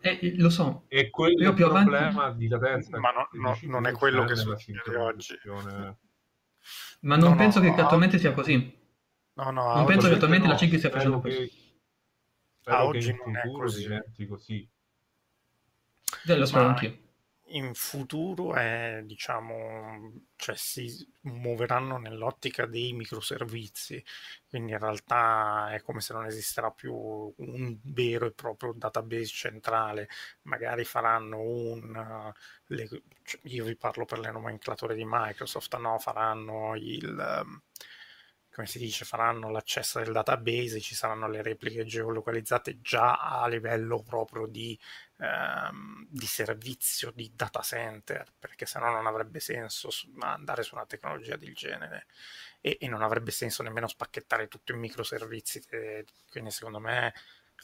Eh, 0.02 0.36
lo 0.38 0.50
so. 0.50 0.86
E 0.88 1.10
quello 1.10 1.46
è 1.46 1.48
il 1.48 1.54
problema 1.54 2.08
avanti... 2.08 2.38
di 2.38 2.48
latenza. 2.48 3.00
Ma 3.00 3.12
no, 3.12 3.28
no, 3.32 3.58
non 3.64 3.88
è 3.88 3.92
quello 3.92 4.26
che 4.26 4.36
succede 4.36 4.96
oggi. 4.96 5.36
Ma 7.02 7.16
non 7.16 7.32
no, 7.32 7.36
penso 7.36 7.60
che 7.60 7.70
attualmente 7.70 8.20
sia 8.20 8.34
così. 8.34 8.80
No, 9.34 9.50
no, 9.50 9.76
non 9.76 9.86
penso 9.86 10.08
che 10.08 10.16
attualmente 10.16 10.46
no. 10.46 10.54
la 10.54 10.60
5 10.60 10.78
stia 10.78 10.90
facendo 10.90 11.20
che... 11.22 11.30
così. 11.30 11.70
Spero 12.60 12.78
ah, 12.78 12.86
oggi 12.86 13.16
non 13.26 13.36
è 13.36 13.52
così. 13.52 13.82
diventi 13.82 14.28
così. 14.28 14.70
Eh, 16.28 16.38
lo 16.38 16.46
spero 16.46 16.68
anch'io 16.68 17.01
in 17.52 17.74
futuro 17.74 18.54
è, 18.56 19.02
diciamo, 19.04 20.28
cioè 20.36 20.56
si 20.56 21.08
muoveranno 21.22 21.98
nell'ottica 21.98 22.66
dei 22.66 22.94
microservizi, 22.94 24.04
quindi 24.48 24.72
in 24.72 24.80
realtà 24.80 25.74
è 25.74 25.82
come 25.82 26.02
se 26.02 26.14
non 26.14 26.26
esisterà 26.26 26.72
più 26.72 26.94
un 26.94 27.78
vero 27.84 28.26
e 28.26 28.34
proprio 28.34 28.74
database 28.76 29.26
centrale, 29.26 30.10
magari 30.44 30.84
faranno 30.84 31.40
un, 31.42 32.34
le, 32.68 32.88
cioè 33.24 33.40
io 33.44 33.66
vi 33.66 33.76
parlo 33.76 34.06
per 34.06 34.20
le 34.20 34.32
nomenclature 34.32 34.96
di 34.96 35.04
Microsoft, 35.06 35.76
no, 35.78 35.98
faranno 36.00 36.76
il 36.76 37.62
come 38.52 38.68
si 38.68 38.80
dice, 38.80 39.06
faranno 39.06 39.50
l'accesso 39.50 40.00
del 40.00 40.12
database, 40.12 40.82
ci 40.82 40.94
saranno 40.94 41.30
le 41.30 41.42
repliche 41.42 41.86
geolocalizzate 41.86 42.82
già 42.82 43.14
a 43.16 43.48
livello 43.48 44.04
proprio 44.04 44.46
di, 44.46 44.78
ehm, 45.22 46.08
di 46.10 46.26
servizio, 46.26 47.12
di 47.12 47.32
data 47.36 47.62
center, 47.62 48.34
perché 48.38 48.66
sennò 48.66 48.90
non 48.92 49.06
avrebbe 49.06 49.40
senso 49.40 49.90
andare 50.20 50.64
su 50.64 50.76
una 50.76 50.86
tecnologia 50.86 51.36
del 51.36 51.54
genere. 51.54 52.08
E, 52.60 52.78
e 52.80 52.88
non 52.88 53.02
avrebbe 53.02 53.32
senso 53.32 53.64
nemmeno 53.64 53.88
spacchettare 53.88 54.48
tutto 54.48 54.72
in 54.72 54.80
microservizi, 54.80 55.64
e, 55.70 56.06
quindi 56.30 56.52
secondo 56.52 56.80
me 56.80 57.14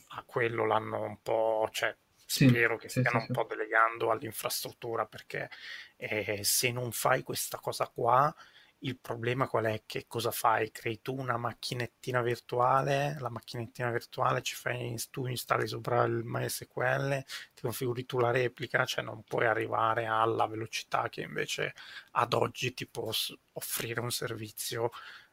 a 0.10 0.24
quello 0.24 0.66
l'hanno 0.66 1.02
un 1.04 1.22
po', 1.22 1.68
cioè 1.72 1.96
spero 2.30 2.78
che 2.78 2.90
sì, 2.90 3.00
stiano 3.00 3.22
sì, 3.22 3.28
un 3.30 3.34
po' 3.34 3.46
delegando 3.46 4.12
all'infrastruttura 4.12 5.06
perché 5.06 5.50
eh, 5.96 6.44
se 6.44 6.72
non 6.72 6.92
fai 6.92 7.24
questa 7.24 7.58
cosa 7.58 7.88
qua 7.88 8.34
il 8.80 8.98
problema 9.00 9.48
qual 9.48 9.66
è? 9.66 9.84
Che 9.86 10.06
cosa 10.08 10.30
fai? 10.32 10.72
Crei 10.72 11.02
tu 11.02 11.16
una 11.18 11.38
macchinettina 11.38 12.22
virtuale, 12.22 13.18
la 13.20 13.30
macchinettina 13.30 13.90
virtuale 13.90 14.42
ci 14.42 14.56
fai, 14.56 14.96
tu 15.10 15.26
installi 15.26 15.68
sopra 15.68 16.04
il 16.04 16.22
MySQL, 16.24 17.24
ti 17.54 17.62
configuri 17.62 18.06
tu 18.06 18.20
la 18.20 18.32
replica, 18.32 18.86
cioè 18.86 19.04
non 19.04 19.24
puoi 19.24 19.48
arrivare 19.48 20.06
alla 20.06 20.46
velocità 20.46 21.10
che 21.10 21.22
invece 21.22 21.74
ad 22.12 22.34
oggi 22.34 22.74
ti 22.74 22.88
può 22.88 23.12
offrire 23.54 24.00
un 24.00 24.12
servizio 24.12 24.92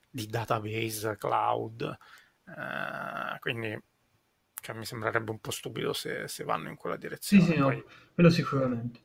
di 0.09 0.27
database 0.27 1.17
cloud. 1.17 1.99
Uh, 2.47 3.39
quindi 3.41 3.79
cioè, 4.61 4.75
mi 4.75 4.87
sembrerebbe 4.87 5.31
un 5.31 5.41
po' 5.41 5.51
stupido 5.51 5.93
se, 5.93 6.29
se 6.29 6.45
vanno 6.45 6.71
in 6.71 6.77
quella 6.77 6.97
direzione. 6.97 7.45
Sì, 7.45 7.53
sì, 7.53 7.59
Poi... 7.59 7.77
no, 7.77 7.85
quello 8.15 8.31
sicuramente. 8.31 9.01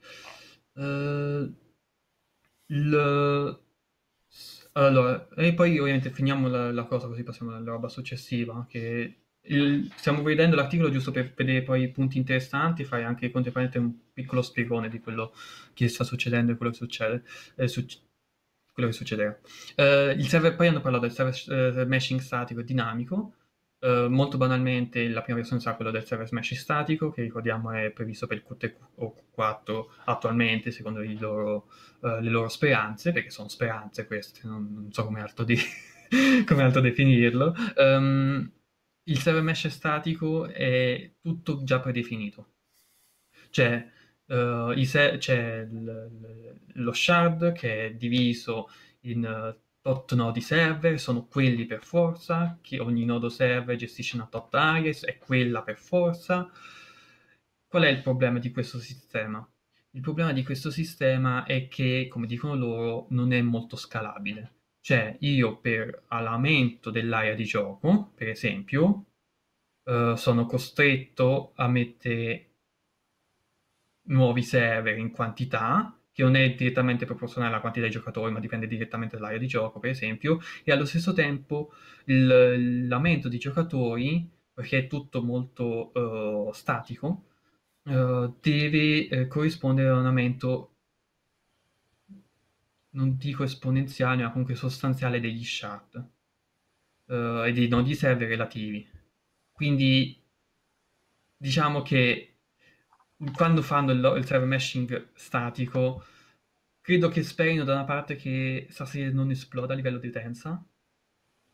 Uh, 0.73 1.54
il 2.67 3.67
allora, 4.85 5.27
e 5.35 5.53
poi 5.53 5.77
ovviamente 5.79 6.11
finiamo 6.11 6.47
la, 6.47 6.71
la 6.71 6.83
cosa 6.83 7.07
così 7.07 7.23
passiamo 7.23 7.55
alla 7.55 7.71
roba 7.71 7.89
successiva, 7.89 8.65
che 8.69 9.15
il, 9.41 9.91
stiamo 9.95 10.21
vedendo 10.21 10.55
l'articolo 10.55 10.91
giusto 10.91 11.11
per 11.11 11.33
vedere 11.35 11.63
poi 11.63 11.83
i 11.83 11.91
punti 11.91 12.17
interessanti, 12.17 12.83
fare 12.83 13.03
anche 13.03 13.31
contemporaneamente 13.31 13.79
un 13.79 14.11
piccolo 14.13 14.41
spiegone 14.41 14.89
di 14.89 14.99
quello 14.99 15.33
che 15.73 15.87
sta 15.87 16.03
succedendo 16.03 16.51
e 16.51 16.55
quello 16.55 16.71
che 16.71 16.77
succede, 16.77 17.23
eh, 17.55 17.67
su, 17.67 17.85
quello 18.71 18.89
che 18.89 18.95
succederà. 18.95 19.39
Eh, 19.75 20.15
il 20.17 20.27
server, 20.27 20.55
poi 20.55 20.67
hanno 20.67 20.81
parlato 20.81 21.05
del 21.05 21.13
server 21.13 21.79
eh, 21.79 21.85
meshing 21.85 22.19
statico 22.19 22.59
e 22.59 22.63
dinamico, 22.63 23.33
Uh, 23.81 24.07
molto 24.09 24.35
banalmente 24.37 25.07
la 25.07 25.21
prima 25.21 25.37
versione 25.37 25.61
sarà 25.61 25.77
quella 25.77 25.91
del 25.91 26.03
server 26.05 26.27
smash 26.27 26.53
statico 26.55 27.11
che 27.11 27.21
ricordiamo 27.21 27.71
è 27.71 27.91
previsto 27.91 28.27
per 28.27 28.35
il 28.35 28.43
Qt4 28.45 29.85
attualmente 30.03 30.71
secondo 30.71 31.01
loro, 31.17 31.69
uh, 32.01 32.19
le 32.19 32.29
loro 32.29 32.49
speranze 32.49 33.13
perché 33.13 33.29
sono 33.29 33.47
speranze 33.47 34.05
queste 34.05 34.41
non, 34.43 34.67
non 34.73 34.91
so 34.91 35.05
come 35.05 35.21
altro, 35.21 35.45
di, 35.45 35.55
come 36.45 36.63
altro 36.63 36.81
definirlo. 36.81 37.55
Um, 37.77 38.51
il 39.03 39.19
server 39.19 39.41
mesh 39.41 39.67
statico 39.67 40.47
è 40.47 41.13
tutto 41.21 41.63
già 41.63 41.79
predefinito. 41.79 42.47
Cioè 43.49 43.89
uh, 44.25 44.83
se- 44.83 45.17
c'è 45.17 45.63
l- 45.63 46.59
lo 46.73 46.91
shard 46.93 47.53
che 47.53 47.85
è 47.85 47.93
diviso 47.93 48.69
in 49.01 49.55
tot 49.89 50.13
nodi 50.13 50.39
server 50.39 50.99
sono 50.99 51.25
quelli 51.25 51.65
per 51.65 51.84
forza, 51.84 52.60
che 52.62 52.80
ogni 52.80 53.06
nodo 53.06 53.28
server 53.28 53.75
gestisce 53.75 54.17
una 54.17 54.28
tot 54.28 54.54
area, 54.54 54.93
è 55.02 55.17
quella 55.17 55.63
per 55.63 55.80
forza. 55.80 56.47
Qual 57.67 57.84
è 57.84 57.88
il 57.88 58.04
problema 58.04 58.38
di 58.38 58.52
questo 58.52 58.78
sistema? 58.78 59.47
Il 59.91 60.02
problema 60.02 60.32
di 60.32 60.43
questo 60.43 60.69
sistema 60.69 61.43
è 61.43 61.67
che, 61.67 62.08
come 62.08 62.28
dicono 62.28 62.54
loro, 62.54 63.08
non 63.10 63.34
è 63.34 63.41
molto 63.41 63.75
scalabile. 63.75 64.58
Cioè, 64.80 65.17
io 65.21 65.58
per 65.58 66.04
aumento 66.10 66.91
dell'area 66.91 67.34
di 67.34 67.45
gioco, 67.45 68.12
per 68.13 68.30
esempio, 68.30 69.06
eh, 69.86 70.13
sono 70.15 70.45
costretto 70.45 71.54
a 71.56 71.67
mettere 71.67 72.45
nuovi 74.04 74.43
server 74.43 74.97
in 74.99 75.10
quantità 75.12 75.98
che 76.19 76.25
non 76.25 76.36
è 76.36 76.53
direttamente 76.53 77.05
proporzionale 77.05 77.53
alla 77.53 77.62
quantità 77.62 77.86
di 77.86 77.93
giocatori, 77.93 78.29
ma 78.34 78.41
dipende 78.41 78.67
direttamente 78.67 79.15
dall'area 79.15 79.38
di 79.38 79.47
gioco, 79.47 79.79
per 79.79 79.91
esempio, 79.91 80.39
e 80.65 80.71
allo 80.73 80.84
stesso 80.84 81.13
tempo 81.13 81.71
il, 82.05 82.88
l'aumento 82.88 83.29
di 83.29 83.38
giocatori, 83.38 84.29
perché 84.53 84.79
è 84.79 84.88
tutto 84.88 85.23
molto 85.23 85.91
uh, 85.97 86.51
statico, 86.51 87.27
uh, 87.84 88.36
deve 88.41 89.08
uh, 89.10 89.27
corrispondere 89.29 89.88
a 89.88 89.97
un 89.97 90.05
aumento, 90.08 90.73
non 92.89 93.15
dico 93.15 93.43
esponenziale, 93.43 94.21
ma 94.21 94.32
comunque 94.32 94.55
sostanziale 94.55 95.21
degli 95.21 95.45
shard 95.45 96.10
e 97.12 97.51
dei 97.53 97.67
nodi 97.69 97.95
server 97.95 98.27
relativi. 98.27 98.88
Quindi 99.51 100.21
diciamo 101.36 101.82
che 101.82 102.28
quando 103.34 103.62
fanno 103.62 103.91
il, 103.91 104.13
il 104.17 104.25
server 104.25 104.47
meshing 104.47 105.10
statico, 105.13 106.05
credo 106.82 107.10
che 107.10 107.23
sperino 107.23 107.63
da 107.63 107.73
una 107.73 107.84
parte 107.84 108.15
che 108.15 108.67
Sassy 108.69 109.12
non 109.12 109.29
esploda 109.32 109.73
a 109.73 109.75
livello 109.75 109.97
di 109.97 110.08
utenza, 110.08 110.63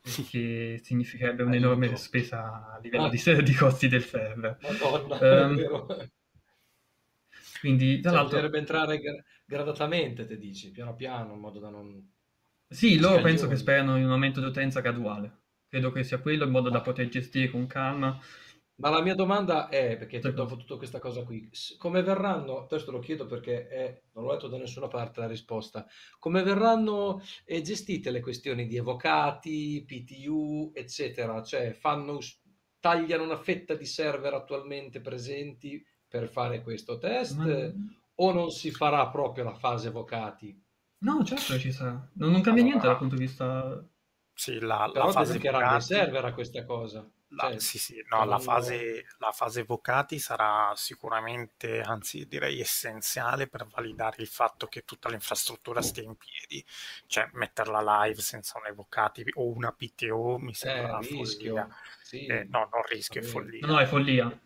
che 0.30 0.80
significherebbe 0.84 1.44
un'enorme 1.44 1.86
Aiuto. 1.86 2.00
spesa 2.00 2.74
a 2.74 2.80
livello 2.82 3.06
ah. 3.06 3.10
di, 3.10 3.44
di, 3.44 3.54
costi 3.54 3.88
del 3.88 4.04
server. 4.04 4.58
Madonna, 4.62 5.46
um, 5.46 6.10
quindi, 7.60 8.00
tra 8.00 8.12
cioè, 8.12 8.20
l'altro... 8.20 8.36
Potrebbe 8.38 8.58
entrare 8.60 9.02
gradatamente, 9.46 10.26
te 10.28 10.38
dici, 10.38 10.72
piano 10.72 10.96
piano, 10.96 11.34
in 11.34 11.40
modo 11.40 11.60
da 11.60 11.70
non... 11.70 12.12
Sì, 12.68 13.00
loro 13.00 13.22
penso 13.22 13.48
che 13.48 13.56
sperano 13.56 13.98
in 13.98 14.06
un 14.06 14.12
aumento 14.12 14.40
di 14.40 14.48
utenza 14.48 14.82
graduale. 14.82 15.44
Credo 15.68 15.92
che 15.92 16.04
sia 16.04 16.20
quello, 16.20 16.46
in 16.46 16.52
modo 16.52 16.70
da 16.70 16.82
poter 16.82 17.08
gestire 17.10 17.50
con 17.50 17.66
calma 17.68 18.20
ma 18.78 18.90
la 18.90 19.02
mia 19.02 19.16
domanda 19.16 19.70
è, 19.70 19.96
perché 19.98 20.20
dopo 20.20 20.58
tutta 20.58 20.76
questa 20.76 21.00
cosa 21.00 21.24
qui, 21.24 21.50
come 21.78 22.02
verranno, 22.02 22.66
questo 22.66 22.92
lo 22.92 23.00
chiedo 23.00 23.26
perché 23.26 23.68
è, 23.68 24.02
non 24.14 24.26
l'ho 24.26 24.32
letto 24.32 24.48
da 24.48 24.58
nessuna 24.58 24.88
parte 24.88 25.22
la 25.22 25.28
risposta, 25.28 25.86
come 26.20 26.44
verranno 26.44 27.22
eh, 27.46 27.62
gestite 27.62 28.12
le 28.12 28.20
questioni 28.20 28.68
di 28.68 28.76
evocati, 28.76 29.84
PTU, 29.86 30.72
eccetera? 30.74 31.42
Cioè 31.42 31.72
fanno, 31.72 32.20
tagliano 32.80 33.24
una 33.24 33.38
fetta 33.38 33.76
di 33.76 33.86
server 33.86 34.34
attualmente 34.34 35.00
presenti 35.00 35.82
per 36.08 36.28
fare 36.28 36.62
questo 36.62 36.98
test 36.98 37.38
Ma... 37.38 37.72
o 38.16 38.32
non 38.34 38.50
si 38.50 38.72
farà 38.72 39.08
proprio 39.08 39.46
la 39.46 39.56
fase 39.56 39.88
evocati? 39.88 40.64
No, 40.98 41.24
certo 41.24 41.58
ci 41.58 41.72
sarà. 41.72 41.92
Non, 42.16 42.32
non 42.32 42.42
cambia 42.42 42.64
allora, 42.64 42.64
niente 42.64 42.88
dal 42.88 42.98
punto 42.98 43.16
di 43.16 43.22
vista... 43.22 43.88
Sì, 44.34 44.60
la, 44.60 44.92
la 44.94 45.08
fase 45.12 45.38
evocati... 45.38 45.82
server 45.82 46.26
a 46.26 46.34
questa 46.34 46.66
cosa. 46.66 47.10
La, 47.30 47.50
cioè, 47.50 47.60
sì, 47.60 47.80
sì, 47.80 48.06
no, 48.10 48.24
la 48.24 48.38
fase, 48.38 49.08
la 49.18 49.32
fase 49.32 49.64
vocati 49.64 50.20
sarà 50.20 50.72
sicuramente, 50.76 51.82
anzi 51.82 52.28
direi 52.28 52.60
essenziale 52.60 53.48
per 53.48 53.66
validare 53.66 54.22
il 54.22 54.28
fatto 54.28 54.68
che 54.68 54.86
tutta 54.86 55.10
l'infrastruttura 55.10 55.82
stia 55.82 56.04
in 56.04 56.16
piedi. 56.16 56.64
Cioè 57.08 57.30
metterla 57.34 58.04
live 58.04 58.22
senza 58.22 58.60
un 58.60 58.68
evocati 58.68 59.26
o 59.34 59.48
una 59.48 59.72
PTO 59.72 60.38
mi 60.38 60.54
sembra 60.54 61.00
eh, 61.00 61.04
follia. 61.04 61.68
Sì. 62.16 62.26
Eh, 62.28 62.46
no, 62.50 62.70
non 62.72 62.82
rischio, 62.90 63.20
è 63.20 63.24
follia. 63.24 63.68
No, 63.68 63.78
è 63.80 63.86
follia. 63.86 64.32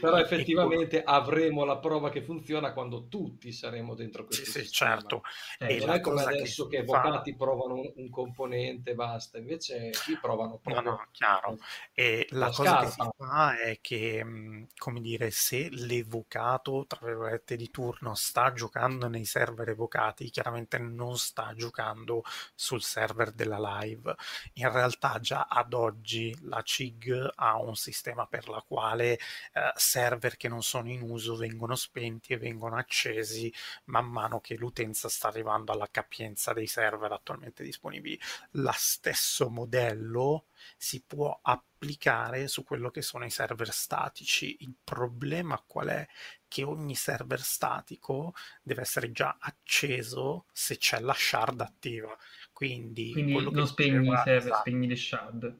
Però 0.00 0.16
effettivamente 0.16 1.02
avremo 1.02 1.64
la 1.64 1.78
prova 1.78 2.10
che 2.10 2.22
funziona 2.22 2.72
quando 2.72 3.06
tutti 3.06 3.52
saremo 3.52 3.94
dentro 3.94 4.24
questo 4.24 4.44
sì, 4.44 4.64
sì, 4.64 4.70
certo. 4.70 5.22
Eh, 5.58 5.78
non 5.78 5.90
è 5.90 6.00
come 6.00 6.22
adesso 6.22 6.66
che, 6.66 6.78
che 6.78 6.82
evocati 6.82 7.30
fa... 7.32 7.36
provano 7.36 7.74
un, 7.74 7.92
un, 7.94 8.10
componente 8.10 8.94
basta, 8.94 9.38
invece 9.38 9.90
qui 10.04 10.18
provano 10.20 10.58
proprio... 10.58 10.82
No, 10.82 10.90
no, 10.90 11.06
chiaro. 11.12 11.58
E 11.92 12.26
la, 12.30 12.38
la 12.38 12.46
cosa 12.46 12.62
scarpa. 12.62 12.84
che 12.86 12.90
si 12.90 13.08
fa 13.16 13.58
è 13.60 13.78
che, 13.80 14.66
come 14.76 15.00
dire, 15.00 15.30
se 15.30 15.68
l'evocato, 15.70 16.84
tra 16.86 17.06
virgolette, 17.06 17.56
di 17.56 17.70
turno 17.70 18.14
sta 18.14 18.52
giocando 18.52 19.08
nei 19.08 19.24
server 19.24 19.68
evocati, 19.68 20.30
chiaramente 20.30 20.78
non 20.78 21.16
sta 21.16 21.52
giocando 21.54 22.22
sul 22.54 22.82
server 22.82 23.30
della 23.32 23.80
live 23.80 24.14
in 24.54 24.70
realtà 24.70 25.18
già 25.20 25.46
ad 25.48 25.72
oggi 25.72 26.36
la 26.42 26.62
CIG 26.62 27.32
ha 27.36 27.58
un 27.58 27.76
sistema 27.76 28.26
per 28.26 28.48
la 28.48 28.62
quale 28.66 29.12
eh, 29.14 29.72
server 29.74 30.36
che 30.36 30.48
non 30.48 30.62
sono 30.62 30.90
in 30.90 31.02
uso 31.02 31.36
vengono 31.36 31.74
spenti 31.74 32.32
e 32.32 32.38
vengono 32.38 32.76
accesi 32.76 33.52
man 33.86 34.06
mano 34.06 34.40
che 34.40 34.56
l'utenza 34.56 35.08
sta 35.08 35.28
arrivando 35.28 35.72
alla 35.72 35.88
capienza 35.90 36.52
dei 36.52 36.66
server 36.66 37.12
attualmente 37.12 37.62
disponibili. 37.62 38.18
Lo 38.52 38.72
stesso 38.74 39.48
modello 39.50 40.46
si 40.76 41.02
può 41.06 41.38
applicare 41.42 42.48
su 42.48 42.64
quello 42.64 42.90
che 42.90 43.02
sono 43.02 43.24
i 43.24 43.30
server 43.30 43.72
statici. 43.72 44.56
Il 44.60 44.74
problema 44.82 45.62
qual 45.66 45.88
è? 45.88 46.06
Che 46.46 46.64
ogni 46.64 46.94
server 46.94 47.40
statico 47.40 48.34
deve 48.62 48.82
essere 48.82 49.12
già 49.12 49.36
acceso 49.40 50.46
se 50.52 50.76
c'è 50.78 51.00
la 51.00 51.14
shard 51.14 51.60
attiva. 51.60 52.16
Quindi, 52.58 53.12
Quindi 53.12 53.50
non 53.52 53.68
spegni 53.68 54.04
i 54.08 54.16
server, 54.16 54.36
esatto. 54.36 54.56
spegni 54.58 54.88
le 54.88 54.96
shard. 54.96 55.58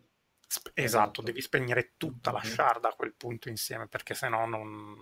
Sp- 0.48 0.72
esatto, 0.74 1.22
devi 1.22 1.40
spegnere 1.40 1.92
tutta 1.96 2.32
la 2.32 2.42
shard 2.42 2.84
a 2.86 2.94
quel 2.96 3.14
punto 3.14 3.48
insieme 3.48 3.86
perché 3.86 4.14
sennò 4.14 4.46
non, 4.46 5.00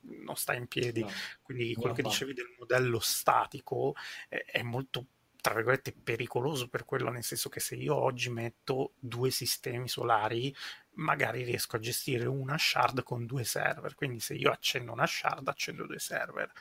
non 0.00 0.34
sta 0.34 0.54
in 0.54 0.66
piedi. 0.66 1.02
No, 1.02 1.10
Quindi 1.40 1.72
quello 1.74 1.94
che 1.94 2.02
dicevi 2.02 2.32
del 2.34 2.52
modello 2.58 2.98
statico 2.98 3.94
è, 4.28 4.44
è 4.44 4.62
molto 4.62 5.06
tra 5.40 5.54
virgolette 5.54 5.92
pericoloso 5.92 6.68
per 6.68 6.84
quello, 6.84 7.10
nel 7.10 7.22
senso 7.22 7.48
che 7.48 7.60
se 7.60 7.76
io 7.76 7.94
oggi 7.94 8.28
metto 8.28 8.94
due 8.98 9.30
sistemi 9.30 9.86
solari, 9.86 10.52
magari 10.94 11.44
riesco 11.44 11.76
a 11.76 11.78
gestire 11.78 12.26
una 12.26 12.58
shard 12.58 13.04
con 13.04 13.24
due 13.24 13.44
server. 13.44 13.94
Quindi 13.94 14.18
se 14.18 14.34
io 14.34 14.50
accendo 14.50 14.90
una 14.90 15.06
shard, 15.06 15.46
accendo 15.46 15.86
due 15.86 16.00
server 16.00 16.52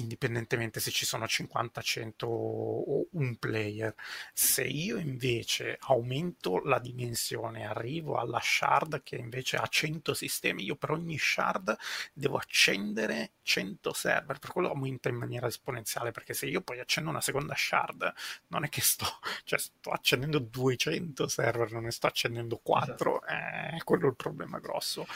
indipendentemente 0.00 0.80
se 0.80 0.90
ci 0.90 1.04
sono 1.04 1.26
50, 1.26 1.80
100 1.80 2.26
o 2.26 3.06
un 3.12 3.36
player. 3.36 3.94
Se 4.32 4.62
io 4.62 4.96
invece 4.98 5.76
aumento 5.80 6.60
la 6.64 6.78
dimensione, 6.78 7.66
arrivo 7.66 8.16
alla 8.16 8.40
shard 8.42 9.02
che 9.02 9.16
invece 9.16 9.56
ha 9.56 9.66
100 9.66 10.14
sistemi, 10.14 10.64
io 10.64 10.76
per 10.76 10.90
ogni 10.90 11.18
shard 11.18 11.76
devo 12.12 12.36
accendere 12.36 13.32
100 13.42 13.92
server, 13.92 14.38
per 14.38 14.50
quello 14.50 14.68
aumenta 14.68 15.08
in 15.08 15.16
maniera 15.16 15.46
esponenziale, 15.46 16.10
perché 16.10 16.34
se 16.34 16.46
io 16.46 16.60
poi 16.60 16.80
accendo 16.80 17.10
una 17.10 17.20
seconda 17.20 17.54
shard, 17.56 18.12
non 18.48 18.64
è 18.64 18.68
che 18.68 18.80
sto, 18.80 19.06
cioè 19.44 19.58
sto 19.58 19.90
accendendo 19.90 20.38
200 20.38 21.28
server, 21.28 21.72
non 21.72 21.84
ne 21.84 21.90
sto 21.90 22.06
accendendo 22.06 22.58
4, 22.58 23.22
esatto. 23.22 23.32
eh, 23.32 23.76
è 23.76 23.84
quello 23.84 24.08
il 24.08 24.16
problema 24.16 24.58
grosso. 24.58 25.06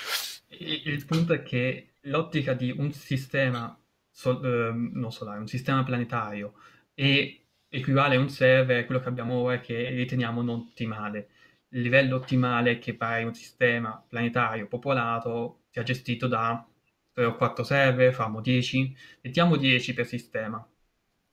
Il, 0.49 0.89
il 0.89 1.05
punto 1.05 1.33
è 1.33 1.43
che 1.43 1.95
l'ottica 2.03 2.55
di 2.55 2.71
un 2.77 2.93
sistema 2.93 3.77
sol- 4.15 4.45
eh, 4.45 4.73
non 4.73 5.13
solare, 5.13 5.41
un 5.41 5.49
sistema 5.49 5.83
planetario 5.83 6.55
e 6.95 7.47
equivale 7.69 8.17
a 8.17 8.21
un 8.21 8.31
server, 8.31 8.87
quello 8.87 9.01
che 9.01 9.09
abbiamo 9.09 9.35
ora 9.35 9.61
che 9.61 9.91
riteniamo 9.91 10.43
non 10.43 10.61
ottimale. 10.61 11.29
Il 11.71 11.83
livello 11.83 12.17
ottimale 12.17 12.73
è 12.73 12.79
che 12.79 12.95
pare 12.95 13.25
un 13.25 13.35
sistema 13.35 14.03
planetario 14.09 14.69
popolato 14.69 15.63
sia 15.71 15.83
gestito 15.83 16.29
da 16.29 16.65
3 17.13 17.25
o 17.25 17.37
4 17.37 17.65
server, 17.65 18.13
famo 18.15 18.41
10, 18.41 18.97
mettiamo 19.23 19.57
10 19.57 19.95
per 19.95 20.07
sistema, 20.07 20.65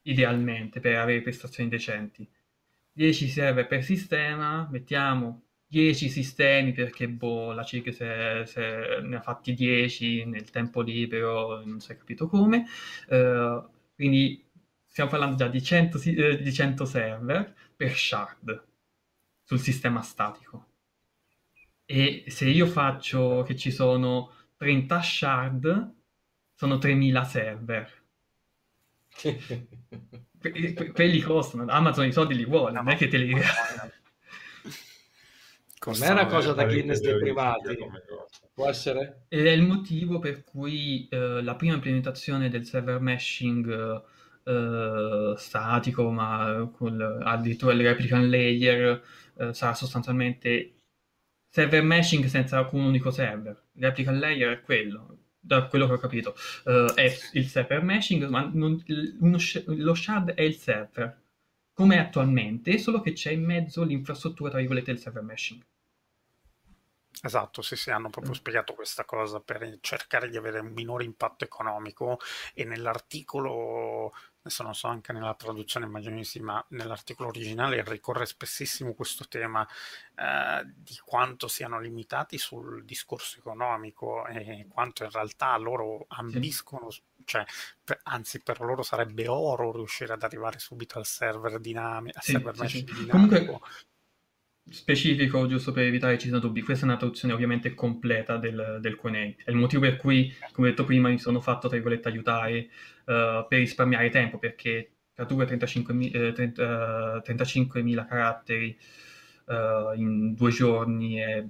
idealmente, 0.04 0.80
per 0.80 0.96
avere 0.98 1.22
prestazioni 1.22 1.70
decenti. 1.70 2.28
10 2.94 3.28
server 3.30 3.68
per 3.68 3.84
sistema, 3.84 4.68
mettiamo 4.72 5.44
10 5.72 6.10
sistemi 6.10 6.74
perché 6.74 7.08
boh, 7.08 7.54
la 7.54 7.64
CIG 7.64 7.92
se, 7.92 8.44
se 8.46 9.00
ne 9.02 9.16
ha 9.16 9.22
fatti 9.22 9.54
10 9.54 10.26
nel 10.26 10.50
tempo 10.50 10.82
libero, 10.82 11.64
non 11.64 11.80
si 11.80 11.94
è 11.94 11.98
capito 11.98 12.28
come. 12.28 12.66
Uh, 13.08 13.64
quindi 13.96 14.44
stiamo 14.86 15.10
parlando 15.10 15.38
già 15.38 15.48
di 15.48 15.64
100, 15.64 15.98
eh, 16.02 16.42
di 16.42 16.54
100 16.54 16.84
server 16.84 17.56
per 17.74 17.96
shard 17.96 18.66
sul 19.44 19.60
sistema 19.60 20.02
statico. 20.02 20.66
E 21.86 22.26
se 22.28 22.50
io 22.50 22.66
faccio 22.66 23.44
che 23.44 23.56
ci 23.56 23.72
sono 23.72 24.34
30 24.58 25.02
shard, 25.02 25.94
sono 26.54 26.78
3000 26.80 27.24
server. 27.24 28.04
quelli 30.94 31.22
costano, 31.22 31.66
Amazon 31.72 32.08
i 32.08 32.12
soldi 32.12 32.36
li 32.36 32.44
vuole, 32.44 32.74
non 32.74 32.90
è 32.90 32.98
che 32.98 33.08
te 33.08 33.18
li... 33.18 33.34
Non 35.84 36.04
è 36.04 36.10
una 36.12 36.28
cosa 36.28 36.54
da 36.54 36.66
Guinness 36.66 37.00
dei 37.00 37.18
privati, 37.18 37.76
può 38.54 38.68
essere? 38.68 39.26
Ed 39.30 39.48
è 39.48 39.52
il 39.52 39.64
motivo 39.64 40.20
per 40.20 40.44
cui 40.44 41.08
eh, 41.10 41.42
la 41.42 41.56
prima 41.56 41.74
implementazione 41.74 42.50
del 42.50 42.66
server 42.66 43.00
meshing 43.00 44.04
eh, 44.44 45.34
statico, 45.38 46.12
ma 46.12 46.70
con 46.72 47.02
addirittura 47.24 47.74
il 47.74 47.82
replicant 47.82 48.30
layer, 48.30 49.04
eh, 49.38 49.54
sarà 49.54 49.74
sostanzialmente 49.74 50.76
server 51.50 51.84
meshing 51.84 52.26
senza 52.26 52.68
un 52.72 52.84
unico 52.84 53.10
server. 53.10 53.70
Il 53.74 53.84
replicant 53.84 54.20
layer 54.20 54.60
è 54.60 54.62
quello, 54.62 55.18
da 55.40 55.66
quello 55.66 55.88
che 55.88 55.94
ho 55.94 55.98
capito, 55.98 56.36
uh, 56.66 56.94
è 56.94 57.12
il 57.34 57.48
server 57.48 57.84
meshing, 57.84 58.28
ma 58.28 58.50
non, 58.54 58.82
uno, 59.20 59.38
lo 59.66 59.94
shard 59.96 60.32
è 60.34 60.44
il 60.44 60.56
server, 60.56 61.22
come 61.74 61.96
è 61.96 62.00
attualmente, 62.00 62.78
solo 62.78 63.02
che 63.02 63.14
c'è 63.14 63.32
in 63.32 63.44
mezzo 63.44 63.84
l'infrastruttura, 63.84 64.50
tra 64.52 64.60
virgolette, 64.60 64.92
del 64.92 65.02
server 65.02 65.24
meshing. 65.24 65.62
Esatto, 67.24 67.62
sì, 67.62 67.76
sì, 67.76 67.92
hanno 67.92 68.10
proprio 68.10 68.34
spiegato 68.34 68.74
questa 68.74 69.06
cosa 69.06 69.40
per 69.42 69.78
cercare 69.82 70.30
di 70.30 70.38
avere 70.38 70.60
un 70.60 70.72
minore 70.72 71.04
impatto 71.04 71.44
economico 71.44 72.20
e 72.54 72.64
nell'articolo, 72.64 74.12
adesso 74.40 74.64
non 74.64 74.74
so 74.74 74.88
anche 74.88 75.14
nella 75.14 75.36
traduzione, 75.36 75.86
immagino 75.86 76.16
di 76.16 76.24
sì, 76.24 76.40
ma 76.40 76.64
nell'articolo 76.70 77.30
originale 77.30 77.84
ricorre 77.86 78.26
spessissimo 78.26 78.94
questo 78.94 79.28
tema 79.28 79.68
eh, 80.16 80.64
di 80.74 80.98
quanto 81.06 81.48
siano 81.48 81.80
limitati 81.80 82.40
sul 82.40 82.84
discorso 82.86 83.38
economico 83.38 84.26
e 84.26 84.66
quanto 84.68 85.04
in 85.04 85.12
realtà 85.12 85.56
loro 85.58 86.06
ambiscono, 86.08 86.88
cioè, 87.26 87.46
per, 87.84 88.00
anzi 88.04 88.42
per 88.42 88.62
loro 88.62 88.82
sarebbe 88.82 89.28
oro 89.28 89.72
riuscire 89.72 90.14
ad 90.14 90.24
arrivare 90.24 90.58
subito 90.58 90.98
al 90.98 91.06
server 91.06 91.60
dinamico, 91.60 92.18
al 92.18 92.24
sì, 92.24 92.32
server 92.32 92.56
sì, 92.56 92.62
mesh 92.62 92.84
dinamico. 92.84 93.12
Comunque 93.12 93.60
specifico, 94.70 95.48
giusto 95.48 95.72
per 95.72 95.86
evitare 95.86 96.18
ci 96.18 96.28
siano 96.28 96.40
dubbi, 96.40 96.62
questa 96.62 96.86
è 96.86 96.88
una 96.90 96.98
traduzione 96.98 97.34
ovviamente 97.34 97.74
completa 97.74 98.38
del, 98.38 98.78
del 98.82 98.96
Q&A. 98.96 99.12
È 99.12 99.50
il 99.50 99.56
motivo 99.56 99.82
per 99.82 99.98
cui, 99.98 100.34
come 100.52 100.70
detto 100.70 100.86
prima, 100.86 101.10
mi 101.10 101.20
sono 101.20 101.40
fatto, 101.42 101.68
tra 101.68 101.78
virgolette, 101.78 102.08
aiutare 102.08 102.70
uh, 103.06 103.46
per 103.48 103.60
risparmiare 103.60 104.10
tempo, 104.10 104.38
perché 104.38 104.92
tradurre 105.14 105.46
35.000 105.46 106.16
eh, 106.16 106.32
30, 106.34 107.22
35 107.24 108.06
caratteri 108.08 108.78
uh, 109.46 110.00
in 110.00 110.34
due 110.34 110.52
giorni 110.52 111.16
è 111.16 111.46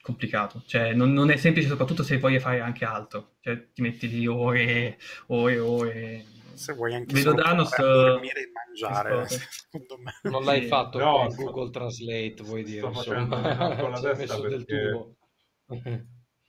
complicato. 0.00 0.62
Cioè, 0.66 0.94
non, 0.94 1.12
non, 1.12 1.30
è 1.30 1.36
semplice, 1.36 1.68
soprattutto 1.68 2.02
se 2.02 2.18
vuoi 2.18 2.38
fare 2.38 2.60
anche 2.60 2.84
altro. 2.84 3.36
Cioè, 3.40 3.72
ti 3.72 3.82
metti 3.82 4.08
lì 4.08 4.26
ore, 4.26 4.98
ore, 5.26 5.58
ore 5.58 6.24
se 6.56 6.72
vuoi 6.72 6.94
anche 6.94 7.14
Vedo 7.14 7.32
Danos 7.32 7.76
dormire 7.76 8.40
e 8.40 8.50
mangiare 8.52 9.26
secondo 9.28 9.98
me. 10.02 10.12
Non 10.30 10.44
l'hai 10.44 10.66
fatto 10.66 10.98
no, 10.98 11.16
con 11.18 11.30
sto... 11.30 11.42
Google 11.44 11.70
Translate 11.70 12.36
vuoi 12.42 12.64
dire 12.64 12.80
sto 12.80 12.92
facendo 12.92 13.36
con 13.36 13.90
la 13.90 14.00
testa 14.00 14.40
perché 14.40 15.14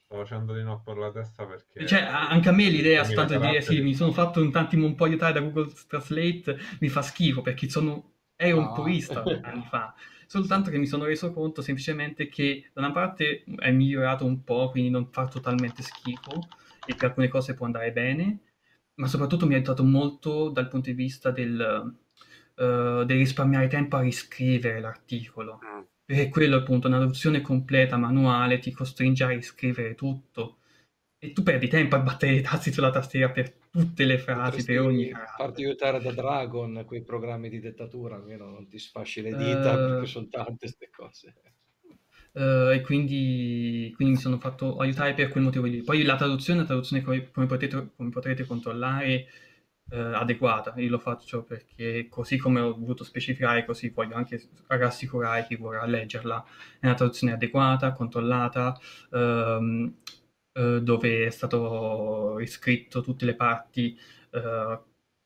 sto 0.08 0.16
facendo 0.16 0.54
di 0.54 0.64
no 0.64 0.82
per 0.84 0.98
la 0.98 1.12
testa 1.12 1.46
perché 1.46 1.86
cioè, 1.86 2.00
anche 2.00 2.50
a 2.50 2.54
me 2.54 2.70
l'idea 2.70 3.04
soltanto 3.04 3.38
di 3.38 3.48
dire 3.48 3.62
sì 3.62 3.82
mi 3.82 3.94
sono 3.94 4.12
fatto 4.12 4.42
un 4.42 4.52
attimo 4.54 4.86
un 4.86 4.96
po' 4.96 5.04
aiutare 5.04 5.34
da 5.34 5.42
Google 5.42 5.72
Translate 5.88 6.58
mi 6.80 6.90
fa 6.90 7.02
schifo 7.02 7.42
perché 7.42 7.70
sono 7.70 8.14
ero 8.38 8.60
un 8.60 8.72
purista 8.74 9.24
anni 9.44 9.66
fa. 9.70 9.94
Soltanto 10.28 10.70
che 10.70 10.78
mi 10.78 10.88
sono 10.88 11.06
reso 11.06 11.32
conto 11.32 11.62
semplicemente 11.62 12.28
che 12.28 12.70
da 12.74 12.82
una 12.82 12.92
parte 12.92 13.44
è 13.60 13.72
migliorato 13.72 14.26
un 14.26 14.44
po' 14.44 14.70
quindi 14.70 14.90
non 14.90 15.10
fa 15.10 15.28
totalmente 15.28 15.82
schifo 15.82 16.48
e 16.86 16.96
per 16.96 17.10
alcune 17.10 17.28
cose 17.28 17.54
può 17.54 17.66
andare 17.66 17.92
bene 17.92 18.40
ma 18.98 19.08
soprattutto 19.08 19.46
mi 19.46 19.54
ha 19.54 19.58
aiutato 19.58 19.84
molto 19.84 20.50
dal 20.50 20.68
punto 20.68 20.90
di 20.90 20.96
vista 20.96 21.32
del, 21.32 21.96
uh, 22.56 23.04
devi 23.04 23.20
risparmiare 23.20 23.68
tempo 23.68 23.96
a 23.96 24.02
riscrivere 24.02 24.80
l'articolo. 24.80 25.60
Mm. 25.64 25.82
Perché 26.06 26.30
quello 26.30 26.58
appunto, 26.58 26.88
una 26.88 26.98
traduzione 26.98 27.42
completa, 27.42 27.98
manuale, 27.98 28.60
ti 28.60 28.72
costringe 28.72 29.24
a 29.24 29.30
riscrivere 29.30 29.94
tutto. 29.94 30.60
E 31.20 31.34
tu 31.34 31.44
perdi 31.44 31.68
tempo 31.68 31.96
a 31.96 32.00
battere 32.00 32.36
i 32.36 32.42
tasti 32.42 32.72
sulla 32.72 32.92
tastiera 32.92 33.30
per 33.32 33.52
tutte 33.70 34.06
le 34.06 34.18
frasi, 34.18 34.64
per 34.64 34.80
ogni 34.80 35.10
carattere. 35.10 35.36
Farti 35.38 35.64
aiutare 35.64 36.00
da 36.00 36.12
Dragon, 36.12 36.84
quei 36.86 37.04
programmi 37.04 37.50
di 37.50 37.60
dettatura, 37.60 38.16
almeno 38.16 38.50
non 38.50 38.68
ti 38.68 38.80
sfasci 38.80 39.22
le 39.22 39.36
dita 39.36 39.74
uh, 39.74 39.76
perché 39.76 40.06
sono 40.06 40.28
tante 40.30 40.58
queste 40.58 40.90
cose. 40.90 41.34
Uh, 42.38 42.70
e 42.70 42.82
quindi, 42.82 43.92
quindi, 43.96 44.14
mi 44.14 44.20
sono 44.20 44.38
fatto 44.38 44.78
aiutare 44.78 45.16
per 45.16 45.30
quel 45.30 45.44
motivo 45.44 45.66
lì. 45.66 45.82
Poi 45.82 46.04
la 46.04 46.16
traduzione, 46.16 46.60
la 46.60 46.66
traduzione 46.68 47.02
come, 47.02 47.32
come, 47.32 47.48
potete, 47.48 47.90
come 47.96 48.10
potrete 48.12 48.46
controllare, 48.46 49.26
uh, 49.90 49.96
adeguata. 49.96 50.74
Io 50.78 50.90
lo 50.92 51.00
faccio 51.00 51.44
perché 51.44 52.08
così 52.10 52.38
come 52.38 52.60
ho 52.60 52.78
voluto 52.78 53.04
specificare, 53.04 53.66
così 53.66 53.90
voglio 53.90 54.16
anche 54.16 54.40
rassicurare 54.68 55.48
chi 55.48 55.56
vorrà 55.56 55.84
leggerla. 55.88 56.46
È 56.80 56.86
una 56.86 56.94
traduzione 56.96 57.34
adeguata, 57.34 57.94
controllata, 57.94 58.80
um, 59.12 59.92
uh, 60.54 60.80
dove 60.80 61.26
è 61.26 61.30
stato 61.32 62.38
riscritto 62.38 63.02
tutte 63.02 63.26
le 63.26 63.36
parti 63.36 63.98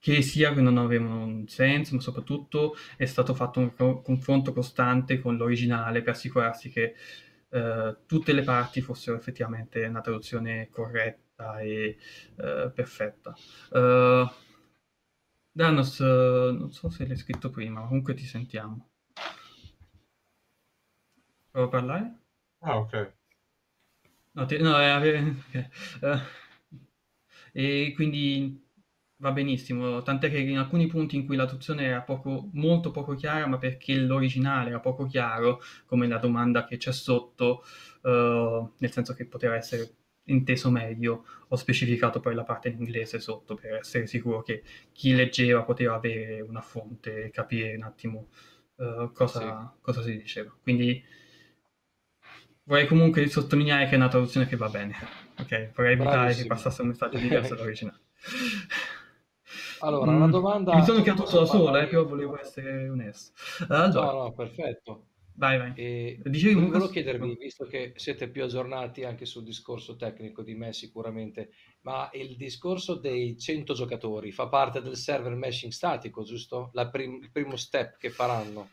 che 0.02 0.22
sia 0.24 0.54
che 0.54 0.62
non 0.62 0.78
avevano 0.80 1.24
un 1.24 1.48
senso, 1.48 1.96
ma 1.96 2.02
soprattutto 2.02 2.76
è 2.98 3.06
stato 3.06 3.34
fatto 3.36 3.60
un 3.62 3.74
co- 3.76 4.02
confronto 4.02 4.52
costante 4.54 5.22
con 5.22 5.38
l'originale 5.38 6.02
per 6.02 6.16
assicurarsi 6.16 6.72
che 6.72 6.96
eh, 7.50 7.98
tutte 8.08 8.34
le 8.34 8.44
parti 8.44 8.82
fossero 8.82 9.18
effettivamente 9.18 9.86
una 9.86 10.02
traduzione 10.02 10.70
corretta 10.72 11.60
e 11.62 11.98
eh, 12.38 12.72
perfetta. 12.74 13.36
Uh, 13.72 14.28
Danos, 15.60 16.00
non 16.02 16.72
so 16.74 16.90
se 16.90 17.06
l'hai 17.08 17.16
scritto 17.16 17.50
prima, 17.50 17.80
ma 17.80 17.88
comunque 17.88 18.14
ti 18.16 18.26
sentiamo. 18.26 18.90
Provo 21.52 21.68
a 21.68 21.70
parlare? 21.70 22.20
Ah, 22.62 22.78
ok. 22.80 22.94
No, 24.34 24.46
ti, 24.48 24.58
no 24.60 24.78
è, 24.80 24.96
okay. 24.98 25.70
uh, 26.02 26.20
e 27.54 27.92
quindi 27.96 28.70
va 29.22 29.32
benissimo, 29.32 30.02
tant'è 30.02 30.30
che 30.32 30.40
in 30.40 30.58
alcuni 30.58 30.88
punti 30.88 31.16
in 31.16 31.26
cui 31.26 31.36
la 31.36 31.46
traduzione 31.46 31.86
era 31.86 32.02
poco, 32.02 32.50
molto 32.54 32.90
poco 32.90 33.14
chiara, 33.14 33.46
ma 33.46 33.60
perché 33.60 33.96
l'originale 33.96 34.70
era 34.70 34.80
poco 34.80 35.06
chiaro, 35.06 35.62
come 35.86 36.08
la 36.08 36.18
domanda 36.18 36.66
che 36.66 36.78
c'è 36.78 36.92
sotto, 36.92 37.64
uh, 38.02 38.72
nel 38.78 38.92
senso 38.92 39.14
che 39.14 39.26
poteva 39.28 39.56
essere 39.56 39.94
inteso 40.26 40.72
meglio, 40.72 41.26
ho 41.48 41.56
specificato 41.56 42.20
poi 42.20 42.34
la 42.34 42.44
parte 42.44 42.70
in 42.70 42.80
inglese 42.80 43.20
sotto 43.20 43.54
per 43.56 43.76
essere 43.76 44.08
sicuro 44.08 44.42
che 44.42 44.64
chi 44.92 45.14
leggeva 45.14 45.62
poteva 45.64 45.96
avere 45.96 46.42
una 46.42 46.62
fonte 46.62 47.26
e 47.26 47.30
capire 47.30 47.76
un 47.76 47.84
attimo 47.84 48.30
uh, 48.78 49.12
cosa, 49.12 49.72
sì. 49.76 49.82
cosa 49.82 50.02
si 50.02 50.18
diceva. 50.18 50.52
Quindi 50.64 51.04
vorrei 52.64 52.88
comunque 52.88 53.28
sottolineare 53.28 53.86
che 53.86 53.92
è 53.92 53.98
una 53.98 54.08
traduzione 54.08 54.48
che 54.48 54.56
va 54.56 54.70
bene, 54.70 54.96
ok? 55.38 55.74
Vorrei 55.76 55.94
evitare 55.94 56.18
Bravissimo. 56.18 56.42
che 56.42 56.48
passasse 56.48 56.82
un 56.82 56.88
messaggio 56.88 57.20
diverso 57.20 57.54
dall'originale. 57.54 58.00
Allora, 59.82 60.12
una 60.12 60.28
mm, 60.28 60.32
domanda... 60.32 60.76
Mi 60.76 60.84
sono 60.84 61.02
chiamato 61.02 61.39
da 61.39 61.46
solo, 61.46 61.78
eh, 61.78 61.88
però 61.88 62.06
volevo 62.06 62.39
essere 62.39 62.89
onesto. 62.89 63.34
Allora, 63.67 64.12
no, 64.12 64.24
no, 64.24 64.32
perfetto. 64.34 65.06
Vai, 65.34 65.58
vai. 65.58 65.74
E 65.76 66.20
Dicevi 66.24 66.54
volevo 66.54 66.72
comunque... 66.72 66.94
chiedervi, 66.94 67.38
visto 67.39 67.65
che 67.65 67.94
siete 67.96 68.30
più 68.30 68.44
aggiornati 68.44 69.04
anche 69.04 69.26
sul 69.26 69.44
discorso 69.44 69.96
tecnico 69.96 70.44
di 70.44 70.54
me 70.54 70.72
sicuramente, 70.74 71.52
ma 71.82 72.10
il 72.13 72.36
discorso 72.36 72.96
dei 72.96 73.38
100 73.39 73.74
giocatori 73.74 74.32
fa 74.32 74.48
parte 74.48 74.82
del 74.82 74.96
server 74.96 75.34
meshing 75.34 75.72
statico, 75.72 76.24
giusto? 76.24 76.72
Prim- 76.91 77.24
il 77.24 77.32
primo 77.32 77.56
step 77.56 77.98
che 77.98 78.10
faranno. 78.10 78.70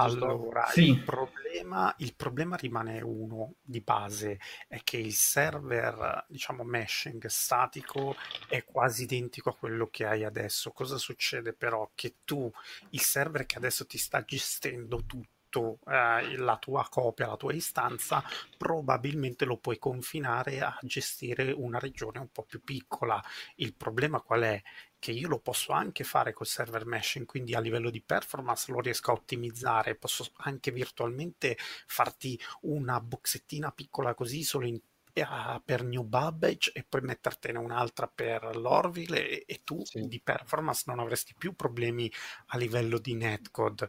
Allora, 0.00 0.66
sì. 0.66 0.90
il, 0.90 1.02
problema, 1.02 1.92
il, 1.98 2.14
problema, 2.14 2.56
rimane 2.56 3.00
uno 3.00 3.54
di 3.60 3.80
base, 3.80 4.38
è 4.68 4.80
che 4.84 4.96
il 4.96 5.12
server, 5.12 6.24
diciamo, 6.28 6.62
meshing 6.62 7.26
statico 7.26 8.14
è 8.48 8.64
quasi 8.64 9.02
identico 9.02 9.50
a 9.50 9.56
quello 9.56 9.88
che 9.88 10.06
hai 10.06 10.24
adesso. 10.24 10.70
Cosa 10.70 10.98
succede 10.98 11.52
però? 11.52 11.90
Che 11.94 12.18
tu, 12.24 12.50
il 12.90 13.00
server 13.00 13.44
che 13.44 13.56
adesso 13.56 13.86
ti 13.86 13.98
sta 13.98 14.22
gestendo 14.24 15.04
tutto, 15.04 15.37
eh, 15.50 16.36
la 16.36 16.56
tua 16.58 16.86
copia, 16.90 17.26
la 17.26 17.36
tua 17.36 17.52
istanza, 17.52 18.22
probabilmente 18.56 19.44
lo 19.44 19.58
puoi 19.58 19.78
confinare 19.78 20.60
a 20.60 20.76
gestire 20.82 21.52
una 21.52 21.78
regione 21.78 22.18
un 22.18 22.30
po' 22.30 22.44
più 22.44 22.62
piccola. 22.62 23.22
Il 23.56 23.74
problema 23.74 24.20
qual 24.20 24.42
è? 24.42 24.62
che 24.98 25.12
io 25.12 25.28
lo 25.28 25.38
posso 25.38 25.72
anche 25.72 26.04
fare 26.04 26.32
col 26.32 26.46
server 26.46 26.84
meshing, 26.84 27.24
quindi 27.24 27.54
a 27.54 27.60
livello 27.60 27.90
di 27.90 28.02
performance 28.02 28.70
lo 28.72 28.80
riesco 28.80 29.10
a 29.10 29.14
ottimizzare, 29.14 29.94
posso 29.94 30.30
anche 30.38 30.70
virtualmente 30.72 31.56
farti 31.86 32.38
una 32.62 33.00
boxettina 33.00 33.70
piccola 33.70 34.14
così 34.14 34.42
solo 34.42 34.66
in, 34.66 34.74
uh, 34.74 35.62
per 35.64 35.84
New 35.84 36.02
Babbage 36.02 36.72
e 36.74 36.84
poi 36.88 37.02
mettertene 37.02 37.58
un'altra 37.58 38.08
per 38.08 38.56
l'Orville 38.56 39.28
e, 39.28 39.44
e 39.46 39.60
tu 39.62 39.84
sì. 39.84 40.06
di 40.06 40.20
performance 40.20 40.84
non 40.86 40.98
avresti 40.98 41.34
più 41.36 41.54
problemi 41.54 42.10
a 42.48 42.58
livello 42.58 42.98
di 42.98 43.14
netcode 43.14 43.88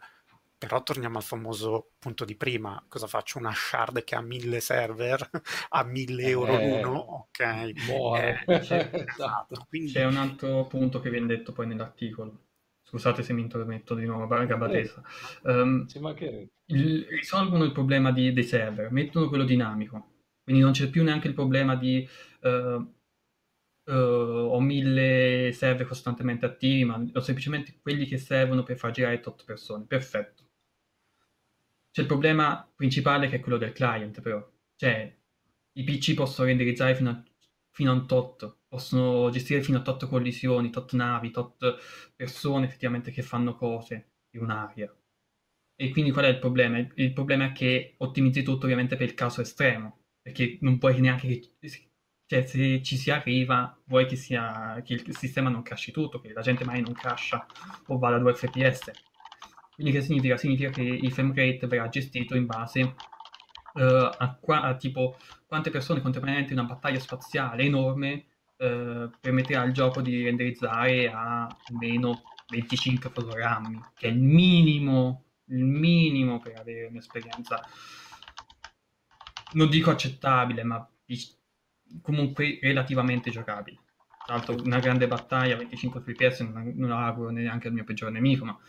però 0.59 0.83
torniamo 0.83 1.17
al 1.17 1.23
famoso 1.23 1.93
punto 1.97 2.25
di 2.25 2.35
prima, 2.35 2.83
cosa 2.89 3.07
faccio? 3.07 3.37
Una 3.39 3.53
shard 3.53 4.03
che 4.03 4.15
ha 4.15 4.21
mille 4.21 4.59
server 4.59 5.29
a 5.69 5.83
mille 5.85 6.23
euro 6.23 6.59
eh, 6.59 6.81
l'uno? 6.81 6.99
Ok. 6.99 7.39
Eh, 7.39 8.59
c'è, 8.59 8.89
esatto. 9.07 9.65
Quindi... 9.69 9.93
c'è 9.93 10.03
un 10.03 10.17
altro 10.17 10.67
punto 10.67 10.99
che 10.99 11.09
viene 11.09 11.27
detto 11.27 11.53
poi 11.53 11.65
nell'articolo. 11.65 12.47
Scusate 12.83 13.23
se 13.23 13.31
mi 13.31 13.41
intrometto 13.41 13.95
di 13.95 14.05
nuovo, 14.05 14.27
Gabatesa. 14.27 15.01
Um, 15.43 15.85
il, 16.65 17.05
risolvono 17.07 17.63
il 17.63 17.71
problema 17.71 18.11
di, 18.11 18.33
dei 18.33 18.43
server, 18.43 18.91
mettono 18.91 19.29
quello 19.29 19.45
dinamico, 19.45 20.07
quindi 20.43 20.61
non 20.61 20.73
c'è 20.73 20.89
più 20.89 21.03
neanche 21.03 21.27
il 21.29 21.35
problema 21.35 21.75
di 21.75 22.05
uh, 22.41 22.49
uh, 22.49 23.93
ho 23.93 24.59
mille 24.59 25.51
server 25.53 25.87
costantemente 25.87 26.45
attivi, 26.45 26.83
ma 26.83 27.01
ho 27.13 27.19
semplicemente 27.21 27.77
quelli 27.79 28.05
che 28.05 28.17
servono 28.17 28.63
per 28.63 28.75
far 28.75 28.91
girare 28.91 29.19
tot 29.19 29.45
persone. 29.45 29.85
Perfetto 29.85 30.47
c'è 31.91 32.01
il 32.01 32.07
problema 32.07 32.69
principale 32.75 33.27
che 33.27 33.37
è 33.37 33.39
quello 33.39 33.57
del 33.57 33.73
client, 33.73 34.21
però. 34.21 34.47
Cioè, 34.75 35.17
i 35.73 35.83
PC 35.83 36.13
possono 36.13 36.47
renderizzare 36.47 36.95
fino 36.95 37.09
a, 37.09 37.23
fino 37.71 37.91
a 37.91 37.93
un 37.93 38.07
tot, 38.07 38.59
possono 38.67 39.29
gestire 39.29 39.61
fino 39.61 39.79
a 39.79 39.81
tot 39.81 40.07
collisioni, 40.07 40.69
tot 40.69 40.93
navi, 40.93 41.31
tot 41.31 41.77
persone 42.15 42.65
effettivamente 42.65 43.11
che 43.11 43.21
fanno 43.21 43.55
cose 43.55 44.11
in 44.31 44.41
un'area. 44.41 44.93
E 45.75 45.91
quindi 45.91 46.11
qual 46.11 46.25
è 46.25 46.29
il 46.29 46.39
problema? 46.39 46.77
Il 46.95 47.13
problema 47.13 47.45
è 47.45 47.51
che 47.53 47.95
ottimizzi 47.97 48.43
tutto 48.43 48.65
ovviamente 48.65 48.95
per 48.97 49.07
il 49.07 49.13
caso 49.13 49.41
estremo, 49.41 50.05
perché 50.21 50.57
non 50.61 50.77
puoi 50.77 50.99
neanche 50.99 51.27
che... 51.27 51.53
Cioè, 52.29 52.45
se 52.45 52.83
ci 52.83 52.95
si 52.95 53.09
arriva, 53.09 53.75
vuoi 53.85 54.05
che, 54.05 54.15
sia, 54.15 54.79
che 54.83 54.93
il 54.93 55.17
sistema 55.17 55.49
non 55.49 55.63
crashi 55.63 55.91
tutto, 55.91 56.19
che 56.19 56.31
la 56.31 56.41
gente 56.41 56.63
mai 56.63 56.81
non 56.81 56.93
crasha 56.93 57.43
o 57.87 57.97
vada 57.97 58.17
a 58.17 58.19
2 58.19 58.35
fps 58.35 58.91
quindi 59.79 59.97
che 59.97 60.03
significa? 60.03 60.35
Significa 60.35 60.71
che 60.71 60.81
il 60.81 61.11
frame 61.13 61.33
rate 61.33 61.65
verrà 61.65 61.87
gestito 61.87 62.35
in 62.35 62.45
base 62.45 62.81
uh, 62.81 63.81
a, 63.81 64.37
qua, 64.37 64.63
a, 64.63 64.75
tipo 64.75 65.17
quante 65.47 65.69
persone 65.69 66.01
contemporaneamente 66.01 66.51
in 66.51 66.59
una 66.59 66.67
battaglia 66.67 66.99
spaziale 66.99 67.63
enorme 67.63 68.25
uh, 68.57 69.09
permetterà 69.21 69.61
al 69.61 69.71
gioco 69.71 70.01
di 70.01 70.21
renderizzare 70.21 71.09
a 71.09 71.47
meno 71.79 72.23
25 72.49 73.09
fotogrammi, 73.09 73.79
che 73.95 74.09
è 74.09 74.11
il 74.11 74.19
minimo, 74.19 75.27
il 75.45 75.63
minimo 75.63 76.39
per 76.39 76.59
avere 76.59 76.87
un'esperienza, 76.87 77.63
non 79.53 79.69
dico 79.69 79.91
accettabile, 79.91 80.61
ma 80.63 80.85
comunque 82.01 82.59
relativamente 82.61 83.31
giocabile. 83.31 83.77
Tra 84.25 84.35
l'altro 84.35 84.61
una 84.61 84.79
grande 84.79 85.07
battaglia, 85.07 85.55
25 85.55 86.01
fps, 86.01 86.41
non, 86.41 86.73
non 86.75 86.91
auguro 86.91 87.29
neanche 87.29 87.67
al 87.67 87.73
mio 87.73 87.85
peggior 87.85 88.11
nemico, 88.11 88.43
ma 88.43 88.59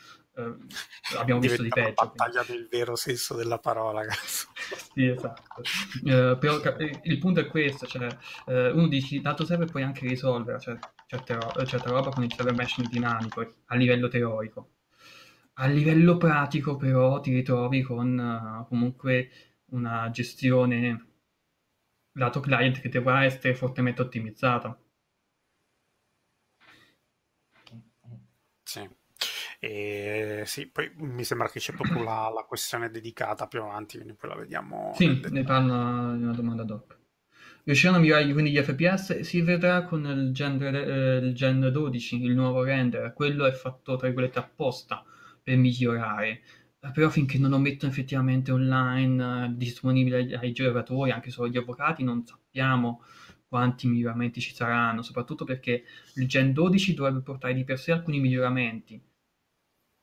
eh, 0.47 1.17
abbiamo 1.19 1.41
visto 1.41 1.63
di 1.63 1.69
peggio. 1.69 1.95
La 1.97 2.07
battaglia 2.07 2.45
quindi. 2.45 2.63
del 2.63 2.69
vero 2.71 2.97
senso 2.97 3.35
della 3.35 3.59
parola, 3.59 4.03
sì, 4.93 5.07
esatto. 5.07 5.63
Eh, 6.05 6.37
però 6.39 6.61
il 7.03 7.19
punto 7.19 7.41
è 7.41 7.47
questo, 7.47 7.87
cioè, 7.87 8.09
eh, 8.47 8.71
uno 8.71 8.89
dice, 8.89 9.21
dato 9.21 9.45
server 9.45 9.71
puoi 9.71 9.83
anche 9.83 10.07
risolvere 10.07 10.61
cioè, 10.61 10.79
certe, 11.07 11.35
ro- 11.35 11.65
certe 11.65 11.89
roba 11.89 12.11
con 12.11 12.25
il 12.25 12.33
server 12.33 12.55
meshing 12.55 12.89
dinamico 12.89 13.47
a 13.67 13.75
livello 13.77 14.09
teorico. 14.09 14.71
A 15.55 15.67
livello 15.67 16.17
pratico 16.17 16.77
però 16.77 17.21
ti 17.21 17.35
ritrovi 17.35 17.83
con 17.83 18.17
uh, 18.19 18.67
comunque 18.67 19.31
una 19.73 20.09
gestione 20.11 21.11
lato 22.13 22.41
client 22.41 22.81
che 22.81 22.89
dovrà 22.89 23.25
essere 23.25 23.55
fortemente 23.55 24.03
ottimizzata. 24.03 24.79
Sì. 28.65 28.89
E 29.63 30.43
sì, 30.47 30.69
poi 30.69 30.91
mi 30.97 31.23
sembra 31.23 31.49
che 31.49 31.61
c'è 31.61 31.75
proprio 31.75 32.03
la, 32.03 32.31
la 32.35 32.45
questione 32.45 32.91
dedicata 32.91 33.47
più 33.47 33.61
avanti, 33.61 33.97
quindi 33.97 34.15
poi 34.15 34.31
la 34.31 34.37
vediamo. 34.37 34.93
Sì, 34.95 35.21
ne 35.31 35.45
parla 35.45 36.15
in 36.15 36.23
una 36.23 36.33
domanda 36.33 36.65
dopo. 36.65 36.95
riusciranno 37.65 37.99
a 37.99 38.01
migliorare 38.01 38.33
quindi 38.33 38.53
gli 38.53 38.59
FPS, 38.59 39.21
si 39.21 39.43
vedrà 39.43 39.85
con 39.85 40.07
il 40.07 40.33
Gen, 40.33 40.63
eh, 40.63 41.17
il 41.19 41.35
Gen 41.35 41.69
12, 41.71 42.23
il 42.25 42.33
nuovo 42.33 42.63
render, 42.63 43.13
quello 43.13 43.45
è 43.45 43.53
fatto 43.53 43.97
tra 43.97 44.07
virgolette 44.07 44.39
apposta 44.39 45.05
per 45.43 45.57
migliorare 45.57 46.41
però 46.93 47.11
finché 47.11 47.39
non 47.39 47.51
lo 47.51 47.59
mettono 47.59 47.93
effettivamente 47.93 48.53
online, 48.53 49.45
eh, 49.45 49.49
disponibile 49.55 50.17
ai, 50.17 50.35
ai, 50.35 50.53
giocatori, 50.53 51.11
anche 51.11 51.31
solo 51.31 51.49
agli 51.49 51.59
avvocati, 51.59 52.03
non 52.03 52.25
sappiamo 52.25 53.03
quanti 53.47 53.87
miglioramenti 53.87 54.41
ci 54.41 54.55
saranno, 54.55 55.03
soprattutto 55.03 55.45
perché 55.45 55.85
il 56.15 56.27
Gen 56.27 56.53
12 56.55 56.95
dovrebbe 56.95 57.21
portare 57.21 57.53
di 57.53 57.65
per 57.65 57.79
sé 57.79 57.93
alcuni 57.93 58.19
miglioramenti. 58.21 58.99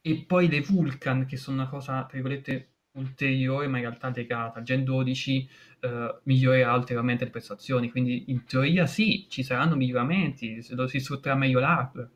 E 0.09 0.23
poi 0.25 0.47
le 0.47 0.61
Vulcan, 0.61 1.25
che 1.25 1.37
sono 1.37 1.57
una 1.57 1.69
cosa, 1.69 2.03
tra 2.05 2.17
virgolette, 2.17 2.75
ulteriore, 2.93 3.67
ma 3.67 3.77
in 3.77 3.83
realtà 3.83 4.09
legata. 4.09 4.63
Gen 4.63 4.83
12 4.83 5.47
eh, 5.81 6.19
migliorerà 6.23 6.73
ulteriormente 6.73 7.25
le 7.25 7.29
prestazioni, 7.31 7.91
quindi 7.91 8.23
in 8.31 8.45
teoria 8.45 8.85
sì, 8.87 9.27
ci 9.29 9.43
saranno 9.43 9.75
miglioramenti, 9.75 10.61
si 10.63 10.99
sfrutterà 10.99 11.35
meglio 11.35 11.59
l'hardware. 11.59 12.09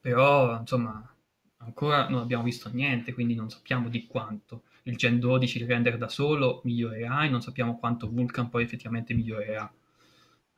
Però, 0.00 0.58
insomma, 0.58 1.14
ancora 1.58 2.08
non 2.08 2.22
abbiamo 2.22 2.42
visto 2.42 2.68
niente, 2.72 3.12
quindi 3.12 3.36
non 3.36 3.50
sappiamo 3.50 3.88
di 3.88 4.06
quanto. 4.06 4.64
Il 4.82 4.96
Gen 4.96 5.20
12 5.20 5.58
il 5.58 5.66
render 5.68 5.96
da 5.96 6.08
solo 6.08 6.60
migliorerà 6.64 7.24
e 7.24 7.28
non 7.28 7.40
sappiamo 7.40 7.78
quanto 7.78 8.10
Vulkan 8.10 8.48
poi 8.48 8.64
effettivamente 8.64 9.14
migliorerà. 9.14 9.72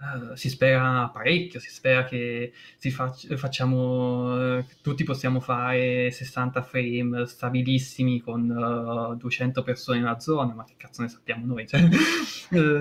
Uh, 0.03 0.35
si 0.35 0.49
spera 0.49 1.09
parecchio, 1.13 1.61
si 1.61 1.71
spera 1.71 2.03
che 2.05 2.53
si 2.77 2.91
fac- 2.91 3.37
facciamo, 3.37 4.57
uh, 4.59 4.65
tutti 4.81 5.05
possiamo 5.05 5.39
fare 5.39 6.11
60 6.11 6.61
frame 6.63 7.25
stabilissimi 7.25 8.21
con 8.21 8.51
uh, 8.51 9.13
eh, 9.13 9.17
200 9.17 9.63
persone 9.63 9.99
in 9.99 10.03
una 10.03 10.19
zona, 10.19 10.55
ma 10.55 10.65
che 10.65 10.75
cazzo 10.77 11.03
ne 11.03 11.09
sappiamo 11.09 11.47
noi? 11.47 11.67
Cioè, 11.73 11.81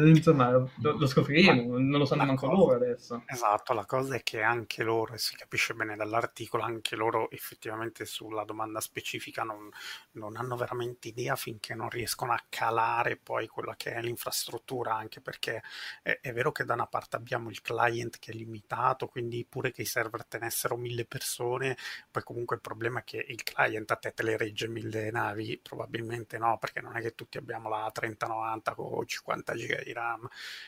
insomma, 0.08 0.50
lo, 0.50 0.70
lo 0.82 1.08
scopriremo, 1.08 1.74
ma 1.74 1.80
non 1.80 2.00
lo 2.00 2.06
sanno 2.06 2.26
manco 2.26 2.48
cosa, 2.48 2.60
loro 2.60 2.76
adesso. 2.76 3.24
Esatto, 3.28 3.74
la 3.74 3.86
cosa 3.86 4.16
è 4.16 4.24
che 4.24 4.42
anche 4.42 4.84
loro, 4.84 5.14
e 5.14 5.18
si 5.18 5.36
capisce 5.36 5.74
bene 5.76 5.96
dall'articolo, 5.96 6.64
anche 6.64 6.96
loro 6.96 7.30
effettivamente 7.30 8.06
sulla 8.06 8.44
domanda 8.44 8.82
specifica 8.82 9.44
non, 9.44 9.70
non 10.14 10.36
hanno 10.36 10.58
veramente 10.58 11.10
idea 11.10 11.36
finché 11.36 11.76
non 11.76 11.90
riescono 11.90 12.34
a 12.34 12.44
calare 12.50 13.16
poi 13.16 13.48
quella 13.48 13.76
che 13.78 13.94
è 13.94 14.02
l'infrastruttura, 14.02 14.96
anche 14.96 15.22
perché 15.22 15.62
è, 16.02 16.20
è 16.20 16.34
vero 16.34 16.52
che 16.52 16.66
da 16.66 16.74
una 16.74 16.88
parte 16.88 17.11
abbiamo 17.16 17.50
il 17.50 17.62
client 17.62 18.18
che 18.20 18.32
è 18.32 18.36
limitato, 18.36 19.08
quindi 19.08 19.46
pure 19.48 19.72
che 19.72 19.82
i 19.82 19.86
server 19.86 20.26
tenessero 20.26 20.78
mille 20.78 21.06
persone, 21.06 21.78
poi 22.10 22.24
comunque 22.24 22.56
il 22.56 22.62
problema 22.62 23.00
è 23.00 23.04
che 23.04 23.24
il 23.28 23.44
client 23.44 23.90
a 23.92 23.96
te 23.96 24.14
te 24.14 24.24
le 24.24 24.38
regge 24.38 24.68
mille 24.68 25.12
navi, 25.12 25.60
probabilmente 25.62 26.38
no, 26.38 26.58
perché 26.58 26.82
non 26.82 26.96
è 26.98 27.02
che 27.02 27.16
tutti 27.16 27.38
abbiamo 27.38 27.70
la 27.70 27.90
3090 27.94 28.76
con 28.76 29.06
50 29.08 29.56
giga 29.56 29.82
di 29.84 29.94
RAM, 29.94 30.28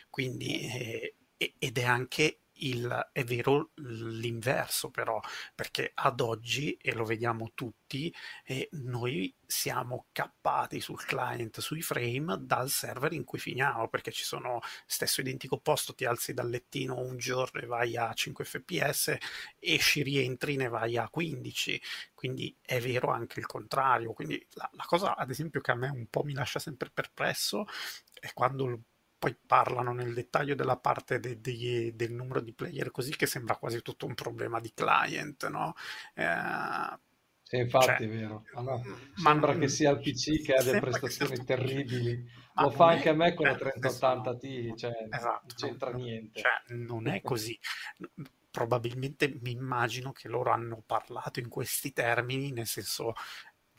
quindi 0.09 0.61
eh, 0.61 1.15
ed 1.37 1.77
è 1.77 1.83
anche 1.83 2.42
il, 2.55 3.09
è 3.11 3.23
vero 3.23 3.71
l'inverso 3.75 4.89
però, 4.89 5.19
perché 5.55 5.91
ad 5.93 6.19
oggi, 6.21 6.73
e 6.81 6.93
lo 6.93 7.05
vediamo 7.05 7.51
tutti, 7.53 8.13
eh, 8.45 8.69
noi 8.73 9.33
siamo 9.45 10.07
cappati 10.11 10.79
sul 10.79 11.03
client, 11.05 11.59
sui 11.59 11.81
frame, 11.81 12.37
dal 12.41 12.69
server 12.69 13.13
in 13.13 13.23
cui 13.23 13.39
finiamo, 13.39 13.87
perché 13.89 14.11
ci 14.11 14.23
sono 14.23 14.59
stesso 14.85 15.21
identico 15.21 15.59
posto, 15.59 15.93
ti 15.93 16.05
alzi 16.05 16.33
dal 16.33 16.49
lettino 16.49 16.97
un 16.99 17.17
giorno 17.17 17.61
e 17.61 17.65
vai 17.65 17.95
a 17.97 18.13
5 18.13 18.45
fps, 18.45 19.15
esci, 19.59 20.01
rientri, 20.03 20.55
ne 20.55 20.67
vai 20.69 20.97
a 20.97 21.09
15, 21.09 21.81
quindi 22.13 22.55
è 22.61 22.79
vero 22.79 23.09
anche 23.11 23.39
il 23.39 23.45
contrario. 23.45 24.13
Quindi 24.13 24.45
la, 24.53 24.69
la 24.73 24.85
cosa, 24.85 25.15
ad 25.15 25.29
esempio, 25.29 25.61
che 25.61 25.71
a 25.71 25.75
me 25.75 25.89
un 25.89 26.07
po' 26.07 26.23
mi 26.23 26.33
lascia 26.33 26.59
sempre 26.59 26.89
perplesso 26.91 27.65
è 28.19 28.31
quando 28.33 28.81
poi 29.24 29.38
parlano 29.45 29.93
nel 29.93 30.13
dettaglio 30.13 30.53
della 30.53 30.76
parte 30.76 31.17
de, 31.17 31.39
de, 31.39 31.93
del 31.95 32.11
numero 32.11 32.41
di 32.41 32.51
player 32.51 32.91
così 32.91 33.15
che 33.15 33.26
sembra 33.26 33.55
quasi 33.55 33.82
tutto 33.82 34.05
un 34.05 34.15
problema 34.15 34.59
di 34.59 34.74
client, 34.74 35.47
no? 35.47 35.76
Eh, 36.13 36.97
sì, 37.41 37.55
infatti 37.55 37.86
cioè, 37.86 37.97
è 37.99 38.07
vero. 38.09 38.43
Allora, 38.55 38.82
ma 38.84 39.30
sembra 39.30 39.51
non, 39.53 39.61
che 39.61 39.69
sia 39.69 39.91
il 39.91 39.99
PC 39.99 40.41
che 40.43 40.55
ha 40.55 40.61
delle 40.61 40.82
prestazioni 40.82 41.41
terribili. 41.45 42.30
Lo 42.55 42.69
fa 42.71 42.88
anche 42.88 43.07
a 43.07 43.13
me 43.13 43.34
con 43.34 43.45
la 43.45 43.55
3080 43.55 44.36
Ti, 44.36 44.74
cioè 44.76 44.91
esatto, 45.09 45.45
non 45.47 45.55
c'entra 45.55 45.91
niente. 45.91 46.41
Cioè, 46.41 46.76
non 46.76 47.07
è 47.07 47.21
così. 47.21 47.57
Probabilmente 48.51 49.39
mi 49.41 49.51
immagino 49.51 50.11
che 50.11 50.28
loro 50.28 50.51
hanno 50.51 50.84
parlato 50.86 51.39
in 51.39 51.47
questi 51.47 51.93
termini, 51.93 52.51
nel 52.51 52.67
senso 52.67 53.13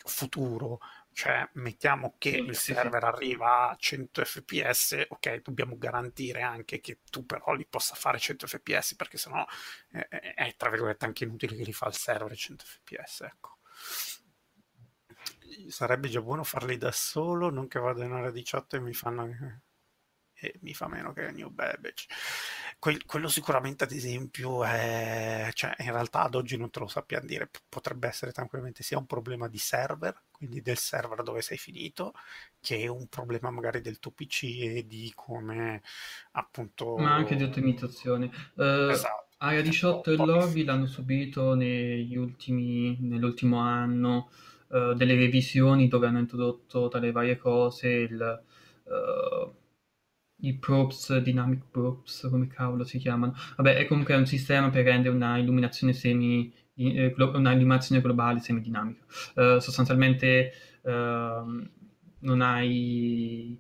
futuro, 0.07 0.80
cioè 1.14 1.48
mettiamo 1.54 2.16
che 2.18 2.30
il 2.30 2.56
server 2.56 3.04
arriva 3.04 3.70
a 3.70 3.76
100 3.76 4.24
fps, 4.24 5.06
ok, 5.08 5.42
dobbiamo 5.42 5.78
garantire 5.78 6.42
anche 6.42 6.80
che 6.80 6.98
tu 7.08 7.24
però 7.24 7.52
li 7.54 7.64
possa 7.66 7.94
fare 7.94 8.18
100 8.18 8.46
fps 8.48 8.96
perché 8.96 9.16
sennò 9.16 9.46
è, 9.90 10.06
è 10.08 10.54
tra 10.56 10.70
virgolette 10.70 11.04
anche 11.04 11.24
inutile 11.24 11.56
che 11.56 11.62
li 11.62 11.72
fa 11.72 11.86
il 11.86 11.94
server 11.94 12.36
100 12.36 12.64
fps, 12.64 13.20
ecco. 13.22 13.58
Sarebbe 15.68 16.08
già 16.08 16.20
buono 16.20 16.42
farli 16.42 16.76
da 16.76 16.90
solo, 16.90 17.48
non 17.48 17.68
che 17.68 17.78
vado 17.78 18.02
in 18.02 18.12
ora 18.12 18.32
18 18.32 18.76
e 18.76 18.80
mi 18.80 18.92
fanno 18.92 19.62
e 20.45 20.59
mi 20.61 20.74
fa 20.74 20.88
meno 20.88 21.12
che 21.12 21.30
New 21.30 21.49
Babbage. 21.49 22.07
Que- 22.78 23.01
quello 23.07 23.28
sicuramente, 23.28 23.84
ad 23.84 23.92
esempio, 23.92 24.64
è, 24.64 25.49
cioè, 25.55 25.74
in 25.78 25.90
realtà 25.90 26.22
ad 26.22 26.34
oggi 26.34 26.57
non 26.57 26.70
te 26.70 26.80
lo 26.80 26.86
sappiamo 26.86 27.26
dire, 27.26 27.47
P- 27.47 27.61
potrebbe 27.68 28.09
essere 28.09 28.32
tranquillamente 28.32 28.82
sia 28.82 28.99
un 28.99 29.07
problema 29.07 29.49
di 29.49 29.59
server, 29.59 30.14
quindi 30.30 30.61
del 30.61 30.76
server 30.76 31.22
dove 31.22 31.40
sei 31.40 31.57
finito, 31.57 32.12
che 32.61 32.86
un 32.88 33.07
problema 33.09 33.51
magari 33.51 33.80
del 33.80 33.99
tuo 33.99 34.11
PC 34.11 34.42
e 34.61 34.84
di 34.86 35.11
come 35.14 35.82
appunto... 36.32 36.97
Ma 36.97 37.14
anche 37.14 37.36
di 37.36 37.42
ottimizzazione. 37.42 38.30
Uh, 38.55 38.90
esatto. 38.90 39.22
Area 39.38 39.62
18 39.62 40.12
e 40.12 40.16
Lobby 40.16 40.64
l'hanno 40.64 40.86
subito 40.86 41.55
negli 41.55 42.16
ultimi, 42.16 42.97
nell'ultimo 43.01 43.59
anno 43.59 44.30
uh, 44.68 44.95
delle 44.95 45.14
revisioni 45.14 45.88
dove 45.88 46.07
hanno 46.07 46.18
introdotto 46.18 46.88
tra 46.88 46.99
le 46.99 47.12
varie 47.12 47.38
cose 47.38 47.88
il... 47.88 48.42
Uh, 48.84 49.62
i 50.37 50.55
props, 50.55 51.16
dynamic 51.18 51.64
props, 51.70 52.28
come 52.30 52.47
cavolo 52.47 52.85
si 52.85 52.99
chiamano. 52.99 53.35
Vabbè, 53.57 53.76
è 53.76 53.87
comunque 53.87 54.14
un 54.14 54.26
sistema 54.26 54.70
per 54.70 54.85
rendere 54.85 55.14
una 55.14 55.39
illuminazione 55.39 55.93
semi 55.93 56.53
eh, 56.76 57.14
una 57.16 57.53
illuminazione 57.53 58.01
globale 58.01 58.41
semidinamica. 58.41 59.05
Uh, 59.35 59.59
sostanzialmente 59.59 60.53
uh, 60.82 61.68
non 62.18 62.41
hai 62.41 63.59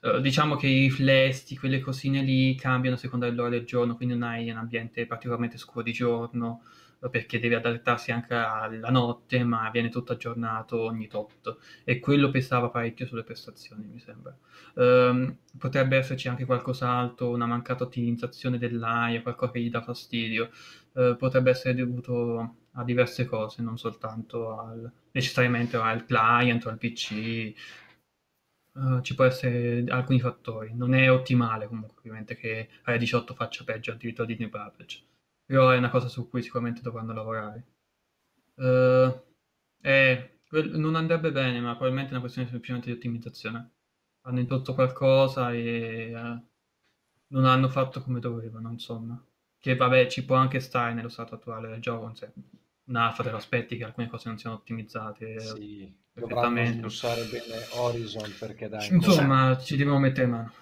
uh, 0.00 0.20
diciamo 0.20 0.56
che 0.56 0.66
i 0.66 0.80
riflessi, 0.80 1.56
quelle 1.56 1.80
cosine 1.80 2.22
lì 2.22 2.54
cambiano 2.56 2.96
a 2.96 2.98
seconda 2.98 3.28
dell'ora 3.28 3.50
del 3.50 3.64
giorno, 3.64 3.96
quindi 3.96 4.14
non 4.16 4.28
hai 4.28 4.50
un 4.50 4.56
ambiente 4.56 5.06
particolarmente 5.06 5.58
scuro 5.58 5.82
di 5.82 5.92
giorno 5.92 6.62
perché 7.10 7.40
deve 7.40 7.56
adattarsi 7.56 8.12
anche 8.12 8.34
alla 8.34 8.90
notte, 8.90 9.42
ma 9.44 9.68
viene 9.70 9.88
tutto 9.88 10.12
aggiornato 10.12 10.80
ogni 10.80 11.08
tot 11.08 11.56
e 11.84 11.98
quello 11.98 12.30
pesava 12.30 12.68
parecchio 12.70 13.06
sulle 13.06 13.24
prestazioni, 13.24 13.86
mi 13.86 13.98
sembra. 13.98 14.36
Um, 14.74 15.36
potrebbe 15.58 15.96
esserci 15.96 16.28
anche 16.28 16.44
qualcos'altro, 16.44 17.30
una 17.30 17.46
mancata 17.46 17.84
ottimizzazione 17.84 18.58
dell'AIA, 18.58 19.22
qualcosa 19.22 19.52
che 19.52 19.60
gli 19.60 19.70
dà 19.70 19.82
fastidio. 19.82 20.50
Uh, 20.92 21.16
potrebbe 21.16 21.50
essere 21.50 21.74
dovuto 21.74 22.56
a 22.72 22.84
diverse 22.84 23.24
cose, 23.24 23.62
non 23.62 23.78
soltanto 23.78 24.58
al, 24.58 24.90
necessariamente 25.12 25.76
al 25.76 26.04
client 26.04 26.64
o 26.66 26.68
al 26.70 26.78
PC. 26.78 27.52
Uh, 28.74 29.00
ci 29.02 29.14
può 29.14 29.24
essere 29.24 29.84
alcuni 29.88 30.20
fattori. 30.20 30.72
Non 30.74 30.94
è 30.94 31.10
ottimale 31.10 31.66
comunque, 31.66 31.98
ovviamente, 31.98 32.36
che 32.36 32.68
AIA 32.84 32.96
18 32.96 33.34
faccia 33.34 33.64
peggio 33.64 33.92
addirittura 33.92 34.26
di 34.26 34.36
New 34.38 34.48
Publish 34.48 35.04
però 35.44 35.70
è 35.70 35.76
una 35.76 35.90
cosa 35.90 36.08
su 36.08 36.28
cui 36.28 36.42
sicuramente 36.42 36.80
dovranno 36.82 37.12
lavorare. 37.12 37.66
Uh, 38.54 39.20
eh, 39.80 40.38
non 40.50 40.94
andrebbe 40.94 41.32
bene, 41.32 41.60
ma 41.60 41.70
probabilmente 41.72 42.10
è 42.10 42.12
una 42.12 42.20
questione 42.20 42.48
semplicemente 42.48 42.90
di 42.90 42.96
ottimizzazione. 42.96 43.70
Hanno 44.22 44.40
introdotto 44.40 44.74
qualcosa 44.74 45.52
e 45.52 46.12
uh, 46.14 46.44
non 47.28 47.44
hanno 47.44 47.68
fatto 47.68 48.02
come 48.02 48.20
dovevano, 48.20 48.70
insomma. 48.70 49.22
Che 49.58 49.76
vabbè, 49.76 50.08
ci 50.08 50.24
può 50.24 50.36
anche 50.36 50.60
stare 50.60 50.92
nello 50.92 51.08
stato 51.08 51.36
attuale 51.36 51.68
del 51.68 51.80
gioco, 51.80 52.12
un 52.84 52.96
alfa 52.96 53.22
te 53.22 53.30
lo 53.30 53.36
aspetti 53.36 53.76
che 53.76 53.84
alcune 53.84 54.08
cose 54.08 54.28
non 54.28 54.38
siano 54.38 54.56
ottimizzate. 54.56 55.38
Sì, 55.38 55.94
dovranno 56.12 56.64
smussare 56.64 57.24
bene 57.24 57.66
Horizon 57.74 58.34
perché 58.38 58.68
dai... 58.68 58.88
Insomma, 58.92 59.56
ci 59.58 59.76
dobbiamo 59.76 59.98
mettere 59.98 60.26
mano. 60.26 60.52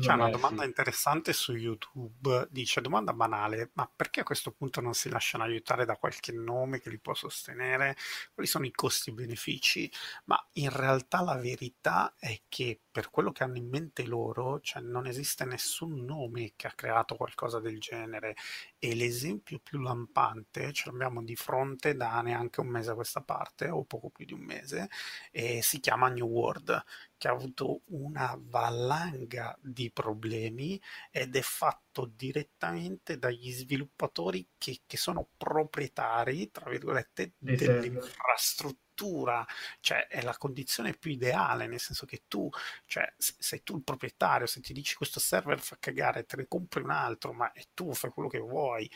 C'è 0.00 0.12
una 0.12 0.30
domanda 0.30 0.62
sì. 0.62 0.68
interessante 0.68 1.32
su 1.32 1.54
YouTube, 1.54 2.46
dice 2.50 2.80
domanda 2.80 3.12
banale, 3.12 3.70
ma 3.74 3.90
perché 3.94 4.20
a 4.20 4.24
questo 4.24 4.52
punto 4.52 4.80
non 4.80 4.94
si 4.94 5.08
lasciano 5.08 5.44
aiutare 5.44 5.84
da 5.84 5.96
qualche 5.96 6.32
nome 6.32 6.80
che 6.80 6.90
li 6.90 6.98
può 6.98 7.14
sostenere? 7.14 7.96
Quali 8.32 8.48
sono 8.48 8.66
i 8.66 8.72
costi 8.72 9.10
e 9.10 9.14
benefici? 9.14 9.90
Ma 10.24 10.48
in 10.52 10.70
realtà 10.70 11.22
la 11.22 11.36
verità 11.36 12.14
è 12.18 12.42
che 12.48 12.80
per 12.90 13.10
quello 13.10 13.30
che 13.30 13.42
hanno 13.42 13.58
in 13.58 13.68
mente 13.68 14.06
loro, 14.06 14.58
cioè 14.60 14.80
non 14.80 15.06
esiste 15.06 15.44
nessun 15.44 16.04
nome 16.04 16.52
che 16.56 16.66
ha 16.66 16.72
creato 16.72 17.16
qualcosa 17.16 17.60
del 17.60 17.78
genere 17.78 18.34
e 18.78 18.94
l'esempio 18.94 19.58
più 19.58 19.80
lampante 19.80 20.72
ce 20.72 20.84
l'abbiamo 20.90 21.22
di 21.22 21.36
fronte 21.36 21.94
da 21.94 22.20
neanche 22.22 22.60
un 22.60 22.68
mese 22.68 22.92
a 22.92 22.94
questa 22.94 23.20
parte 23.20 23.68
o 23.68 23.84
poco 23.84 24.08
più 24.10 24.24
di 24.24 24.32
un 24.32 24.40
mese 24.40 24.88
e 25.30 25.60
si 25.62 25.80
chiama 25.80 26.08
New 26.08 26.26
World 26.26 26.82
che 27.18 27.28
ha 27.28 27.32
avuto 27.32 27.82
una 27.86 28.36
valanga 28.38 29.56
di 29.60 29.90
problemi 29.90 30.80
ed 31.10 31.36
è 31.36 31.40
fatto 31.40 32.10
direttamente 32.14 33.18
dagli 33.18 33.50
sviluppatori 33.52 34.46
che, 34.58 34.80
che 34.86 34.96
sono 34.96 35.28
proprietari, 35.36 36.50
tra 36.50 36.70
virgolette, 36.70 37.34
dell'infrastruttura, 37.38 39.46
cioè 39.80 40.06
è 40.08 40.22
la 40.22 40.36
condizione 40.36 40.94
più 40.94 41.10
ideale, 41.10 41.66
nel 41.66 41.80
senso 41.80 42.06
che 42.06 42.22
tu, 42.28 42.48
cioè 42.86 43.12
sei 43.16 43.62
tu 43.62 43.76
il 43.76 43.82
proprietario, 43.82 44.46
se 44.46 44.60
ti 44.60 44.72
dici 44.72 44.94
questo 44.94 45.20
server 45.20 45.60
fa 45.60 45.76
cagare, 45.78 46.24
te 46.26 46.36
ne 46.36 46.46
compri 46.46 46.82
un 46.82 46.90
altro, 46.90 47.32
ma 47.32 47.52
è 47.52 47.64
tu, 47.74 47.92
fai 47.94 48.10
quello 48.10 48.28
che 48.28 48.38
vuoi 48.38 48.90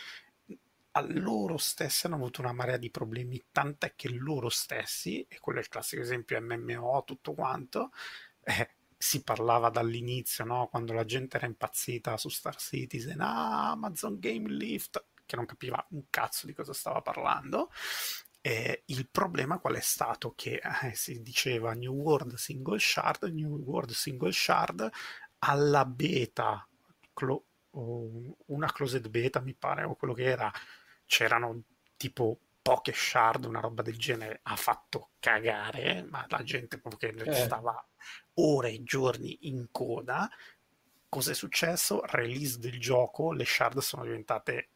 a 0.93 1.01
loro 1.03 1.57
stessi 1.57 2.07
hanno 2.07 2.16
avuto 2.16 2.41
una 2.41 2.53
marea 2.53 2.76
di 2.76 2.91
problemi, 2.91 3.43
tant'è 3.53 3.95
che 3.95 4.11
loro 4.11 4.49
stessi, 4.49 5.24
e 5.28 5.38
quello 5.38 5.59
è 5.59 5.62
il 5.62 5.68
classico 5.68 6.03
esempio 6.03 6.41
MMO, 6.41 7.05
tutto 7.05 7.32
quanto, 7.34 7.93
eh, 8.43 8.70
si 8.97 9.22
parlava 9.22 9.70
dall'inizio, 9.70 10.45
no? 10.45 10.66
quando 10.68 10.93
la 10.93 11.05
gente 11.05 11.36
era 11.36 11.47
impazzita 11.47 12.16
su 12.16 12.28
Star 12.28 12.57
Citizen, 12.57 13.20
ah, 13.20 13.70
Amazon 13.70 14.18
Game 14.18 14.49
Lift, 14.51 15.05
che 15.24 15.36
non 15.36 15.47
capiva 15.47 15.84
un 15.91 16.03
cazzo 16.11 16.47
di 16.47 16.53
cosa 16.53 16.72
stava 16.72 17.01
parlando. 17.01 17.70
Eh, 18.43 18.82
il 18.86 19.09
problema 19.09 19.59
qual 19.59 19.74
è 19.76 19.80
stato? 19.80 20.34
Che 20.34 20.61
eh, 20.82 20.95
si 20.95 21.22
diceva 21.22 21.72
New 21.72 21.95
World 21.95 22.34
Single 22.34 22.78
Shard, 22.78 23.22
New 23.24 23.57
World 23.59 23.93
Single 23.93 24.32
Shard, 24.32 24.91
alla 25.38 25.84
beta, 25.84 26.66
clo- 27.12 27.45
una 27.72 28.72
closed 28.72 29.09
beta 29.09 29.41
mi 29.41 29.55
pare, 29.55 29.84
o 29.84 29.95
quello 29.95 30.14
che 30.14 30.24
era, 30.24 30.53
c'erano 31.11 31.64
tipo 31.96 32.38
poche 32.62 32.92
shard, 32.94 33.44
una 33.44 33.58
roba 33.58 33.82
del 33.82 33.98
genere, 33.98 34.38
ha 34.44 34.54
fatto 34.54 35.11
cagare, 35.18 36.06
ma 36.08 36.24
la 36.28 36.44
gente 36.44 36.78
proprio 36.78 37.11
che 37.11 37.28
eh. 37.28 37.34
stava 37.34 37.84
ore 38.34 38.70
e 38.70 38.84
giorni 38.84 39.48
in 39.48 39.66
coda. 39.72 40.30
Cos'è 41.08 41.34
successo? 41.34 42.02
Release 42.04 42.61
del 42.61 42.78
gioco, 42.78 43.32
le 43.32 43.44
shard 43.44 43.80
sono 43.80 44.04
diventate 44.04 44.68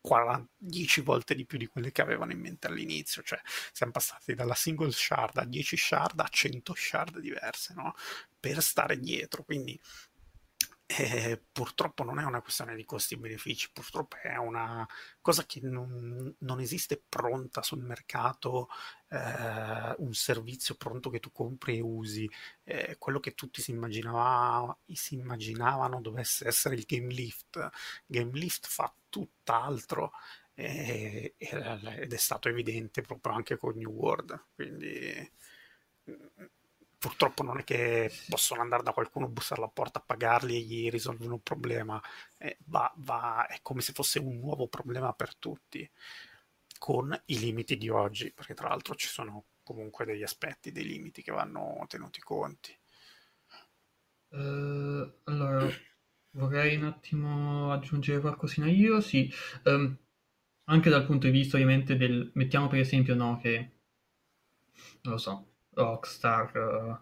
40, 0.00 0.50
10 0.56 1.00
volte 1.02 1.34
di 1.34 1.44
più 1.44 1.58
di 1.58 1.66
quelle 1.66 1.92
che 1.92 2.00
avevano 2.00 2.32
in 2.32 2.40
mente 2.40 2.68
all'inizio, 2.68 3.22
cioè 3.22 3.38
siamo 3.70 3.92
passati 3.92 4.34
dalla 4.34 4.54
single 4.54 4.92
shard 4.92 5.36
a 5.36 5.44
10 5.44 5.76
shard 5.76 6.20
a 6.20 6.28
100 6.28 6.74
shard 6.74 7.18
diverse, 7.18 7.74
no? 7.74 7.94
Per 8.40 8.62
stare 8.62 8.98
dietro, 8.98 9.44
quindi 9.44 9.78
eh, 10.88 11.42
purtroppo 11.52 12.04
non 12.04 12.20
è 12.20 12.24
una 12.24 12.40
questione 12.40 12.76
di 12.76 12.84
costi 12.84 13.14
e 13.14 13.18
benefici, 13.18 13.70
purtroppo 13.72 14.16
è 14.22 14.36
una 14.36 14.86
cosa 15.20 15.44
che 15.44 15.60
non, 15.62 16.32
non 16.38 16.60
esiste 16.60 17.02
pronta 17.08 17.60
sul 17.62 17.82
mercato, 17.82 18.68
eh, 19.08 19.94
un 19.98 20.14
servizio 20.14 20.76
pronto 20.76 21.10
che 21.10 21.18
tu 21.18 21.32
compri 21.32 21.78
e 21.78 21.80
usi. 21.80 22.30
Eh, 22.62 22.96
quello 22.98 23.18
che 23.18 23.34
tutti 23.34 23.60
si, 23.62 23.72
immaginava, 23.72 24.76
si 24.92 25.14
immaginavano 25.14 26.00
dovesse 26.00 26.46
essere 26.46 26.76
il 26.76 26.84
Game 26.86 27.12
Lift. 27.12 27.68
Game 28.06 28.30
Lift 28.38 28.66
fa 28.66 28.92
tutt'altro 29.08 30.12
eh, 30.54 31.34
ed 31.36 32.12
è 32.12 32.16
stato 32.16 32.48
evidente 32.48 33.02
proprio 33.02 33.34
anche 33.34 33.56
con 33.56 33.74
New 33.76 33.90
World. 33.90 34.44
Quindi 34.54 35.30
purtroppo 37.06 37.44
non 37.44 37.60
è 37.60 37.62
che 37.62 38.10
possono 38.28 38.62
andare 38.62 38.82
da 38.82 38.90
qualcuno, 38.90 39.28
bussare 39.28 39.60
alla 39.60 39.70
porta, 39.70 40.00
pagarli 40.00 40.56
e 40.56 40.60
gli 40.60 40.90
risolvono 40.90 41.34
un 41.34 41.40
problema, 41.40 42.02
eh, 42.36 42.58
va, 42.64 42.92
va, 42.96 43.46
è 43.46 43.60
come 43.62 43.80
se 43.80 43.92
fosse 43.92 44.18
un 44.18 44.40
nuovo 44.40 44.66
problema 44.66 45.12
per 45.12 45.36
tutti, 45.36 45.88
con 46.78 47.16
i 47.26 47.38
limiti 47.38 47.76
di 47.76 47.88
oggi, 47.88 48.32
perché 48.32 48.54
tra 48.54 48.68
l'altro 48.68 48.96
ci 48.96 49.06
sono 49.06 49.44
comunque 49.62 50.04
degli 50.04 50.24
aspetti, 50.24 50.72
dei 50.72 50.84
limiti 50.84 51.22
che 51.22 51.30
vanno 51.30 51.84
tenuti 51.88 52.20
conti. 52.20 52.76
Uh, 54.30 55.20
allora, 55.24 55.64
vorrei 56.32 56.74
un 56.74 56.86
attimo 56.86 57.70
aggiungere 57.72 58.20
qualcosina 58.20 58.66
io, 58.66 59.00
sì, 59.00 59.32
um, 59.62 59.96
anche 60.64 60.90
dal 60.90 61.06
punto 61.06 61.26
di 61.26 61.32
vista 61.32 61.56
ovviamente 61.56 61.96
del, 61.96 62.32
mettiamo 62.34 62.66
per 62.66 62.80
esempio 62.80 63.14
no, 63.14 63.38
che, 63.38 63.70
non 65.02 65.12
lo 65.12 65.18
so, 65.18 65.55
Rockstar, 65.76 66.50
uh, 66.56 66.96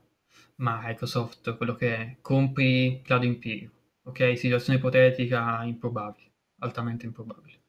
Microsoft, 0.57 1.57
quello 1.57 1.75
che 1.75 1.97
è, 1.97 2.17
compri 2.21 3.01
Cloud 3.03 3.25
Imperium, 3.25 3.71
ok? 4.03 4.37
Situazione 4.37 4.79
ipotetica 4.79 5.63
improbabile, 5.65 6.33
altamente 6.59 7.07
improbabile. 7.07 7.61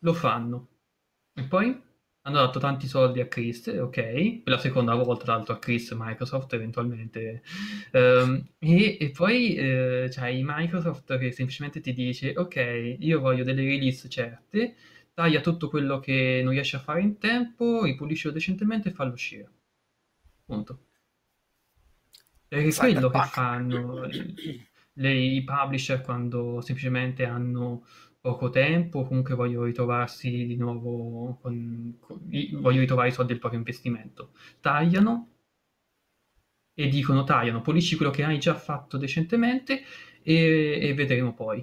Lo 0.00 0.12
fanno. 0.12 0.68
E 1.34 1.42
poi 1.44 1.82
hanno 2.22 2.36
dato 2.36 2.58
tanti 2.58 2.86
soldi 2.86 3.20
a 3.20 3.26
Chris, 3.26 3.66
ok? 3.68 4.42
Per 4.42 4.52
la 4.52 4.58
seconda 4.58 4.94
volta, 4.94 5.24
tra 5.24 5.34
l'altro, 5.36 5.54
a 5.54 5.58
Chris 5.58 5.92
Microsoft 5.92 6.52
eventualmente. 6.52 7.42
Um, 7.92 8.46
e, 8.58 8.98
e, 9.00 9.10
poi 9.10 9.54
eh, 9.54 10.08
c'hai 10.10 10.42
Microsoft 10.44 11.16
che 11.18 11.32
semplicemente 11.32 11.80
ti 11.80 11.94
dice, 11.94 12.34
ok, 12.36 12.96
io 12.98 13.20
voglio 13.20 13.44
delle 13.44 13.62
release 13.62 14.08
certe, 14.10 14.74
taglia 15.14 15.40
tutto 15.40 15.68
quello 15.68 16.00
che 16.00 16.40
non 16.42 16.52
riesce 16.52 16.76
a 16.76 16.80
fare 16.80 17.00
in 17.00 17.18
tempo, 17.18 17.84
ripuliscilo 17.84 18.32
decentemente 18.32 18.90
e 18.90 18.92
fallo 18.92 19.12
uscire. 19.14 19.57
Punto. 20.48 20.86
È 22.48 22.74
quello 22.74 23.10
che 23.10 23.22
fanno 23.24 24.08
le, 24.94 25.14
i 25.14 25.44
publisher 25.44 26.00
quando 26.00 26.62
semplicemente 26.62 27.26
hanno 27.26 27.84
poco 28.18 28.48
tempo, 28.48 29.04
comunque 29.04 29.34
vogliono 29.34 29.66
ritrovarsi 29.66 30.46
di 30.46 30.56
nuovo, 30.56 31.36
con, 31.42 31.98
con, 32.00 32.18
vogliono 32.22 32.80
ritrovare 32.80 33.08
i 33.08 33.12
soldi 33.12 33.32
del 33.32 33.40
proprio 33.40 33.60
investimento. 33.60 34.32
Tagliano 34.60 35.32
e 36.72 36.88
dicono 36.88 37.24
tagliano, 37.24 37.60
pulisci 37.60 37.96
quello 37.96 38.10
che 38.10 38.24
hai 38.24 38.38
già 38.38 38.54
fatto 38.54 38.96
decentemente 38.96 39.82
e, 40.22 40.78
e 40.80 40.94
vedremo 40.94 41.34
poi. 41.34 41.62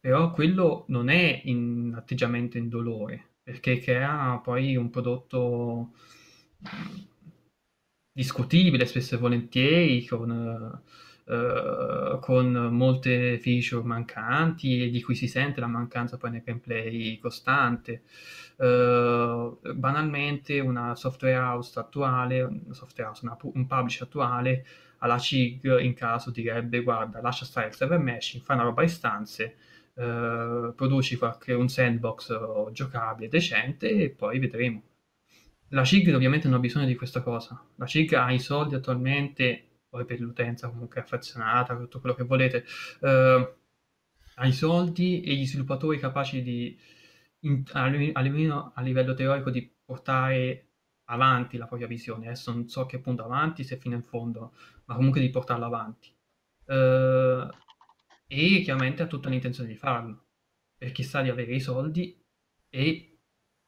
Però 0.00 0.30
quello 0.30 0.86
non 0.88 1.10
è 1.10 1.42
in 1.44 1.92
atteggiamento 1.94 2.56
indolore, 2.56 3.34
perché 3.42 3.78
crea 3.78 4.40
poi 4.42 4.74
un 4.74 4.88
prodotto 4.88 5.92
discutibile 8.12 8.86
spesso 8.86 9.14
e 9.14 9.18
volentieri, 9.18 10.04
con, 10.06 10.80
uh, 11.24 12.18
con 12.20 12.52
molte 12.70 13.38
feature 13.38 13.82
mancanti 13.82 14.82
e 14.84 14.90
di 14.90 15.02
cui 15.02 15.14
si 15.14 15.26
sente 15.26 15.60
la 15.60 15.66
mancanza 15.66 16.18
poi 16.18 16.30
nel 16.30 16.42
gameplay 16.44 17.18
costante. 17.18 18.02
Uh, 18.56 19.58
banalmente 19.74 20.60
una 20.60 20.94
software 20.94 21.34
house 21.36 21.78
attuale, 21.78 22.42
una 22.42 22.74
software 22.74 23.08
house, 23.08 23.24
una, 23.24 23.36
un 23.40 23.66
publisher 23.66 24.06
attuale 24.06 24.66
alla 24.98 25.18
CIG 25.18 25.80
in 25.80 25.94
caso 25.94 26.30
direbbe 26.30 26.80
guarda 26.82 27.20
lascia 27.20 27.44
stare 27.44 27.68
il 27.68 27.74
server 27.74 27.98
meshing, 27.98 28.42
fai 28.44 28.56
una 28.56 28.66
roba 28.66 28.82
a 28.82 28.84
istanze, 28.84 29.56
uh, 29.94 30.74
produci 30.74 31.16
qualche, 31.16 31.54
un 31.54 31.68
sandbox 31.68 32.70
giocabile 32.72 33.28
decente 33.28 33.88
e 33.90 34.10
poi 34.10 34.38
vedremo 34.38 34.82
la 35.72 35.84
CIG 35.84 36.12
ovviamente 36.14 36.48
non 36.48 36.58
ha 36.58 36.60
bisogno 36.60 36.86
di 36.86 36.94
questa 36.94 37.22
cosa. 37.22 37.62
La 37.76 37.86
CIG 37.86 38.14
ha 38.14 38.30
i 38.30 38.38
soldi 38.38 38.74
attualmente, 38.74 39.80
poi 39.88 40.04
per 40.04 40.20
l'utenza 40.20 40.68
comunque 40.68 41.00
affezionata, 41.00 41.76
tutto 41.76 42.00
quello 42.00 42.14
che 42.14 42.24
volete, 42.24 42.64
eh, 43.00 43.54
ha 44.34 44.46
i 44.46 44.52
soldi 44.52 45.22
e 45.22 45.34
gli 45.34 45.46
sviluppatori 45.46 45.98
capaci 45.98 46.42
di, 46.42 46.78
in, 47.40 47.62
almeno 47.72 48.72
a 48.74 48.82
livello 48.82 49.14
teorico, 49.14 49.50
di 49.50 49.70
portare 49.84 50.66
avanti 51.04 51.56
la 51.56 51.66
propria 51.66 51.88
visione. 51.88 52.26
Adesso 52.26 52.52
non 52.52 52.68
so 52.68 52.84
che 52.84 52.98
punto 52.98 53.24
avanti, 53.24 53.64
se 53.64 53.78
fino 53.78 53.94
in 53.94 54.02
fondo, 54.02 54.52
ma 54.84 54.94
comunque 54.94 55.20
di 55.20 55.30
portarla 55.30 55.66
avanti. 55.66 56.14
Eh, 56.66 57.48
e 58.26 58.60
chiaramente 58.62 59.02
ha 59.02 59.06
tutta 59.06 59.30
l'intenzione 59.30 59.70
di 59.70 59.76
farlo, 59.76 60.24
perché 60.76 61.02
sa 61.02 61.22
di 61.22 61.30
avere 61.30 61.54
i 61.54 61.60
soldi 61.60 62.18
e 62.68 63.18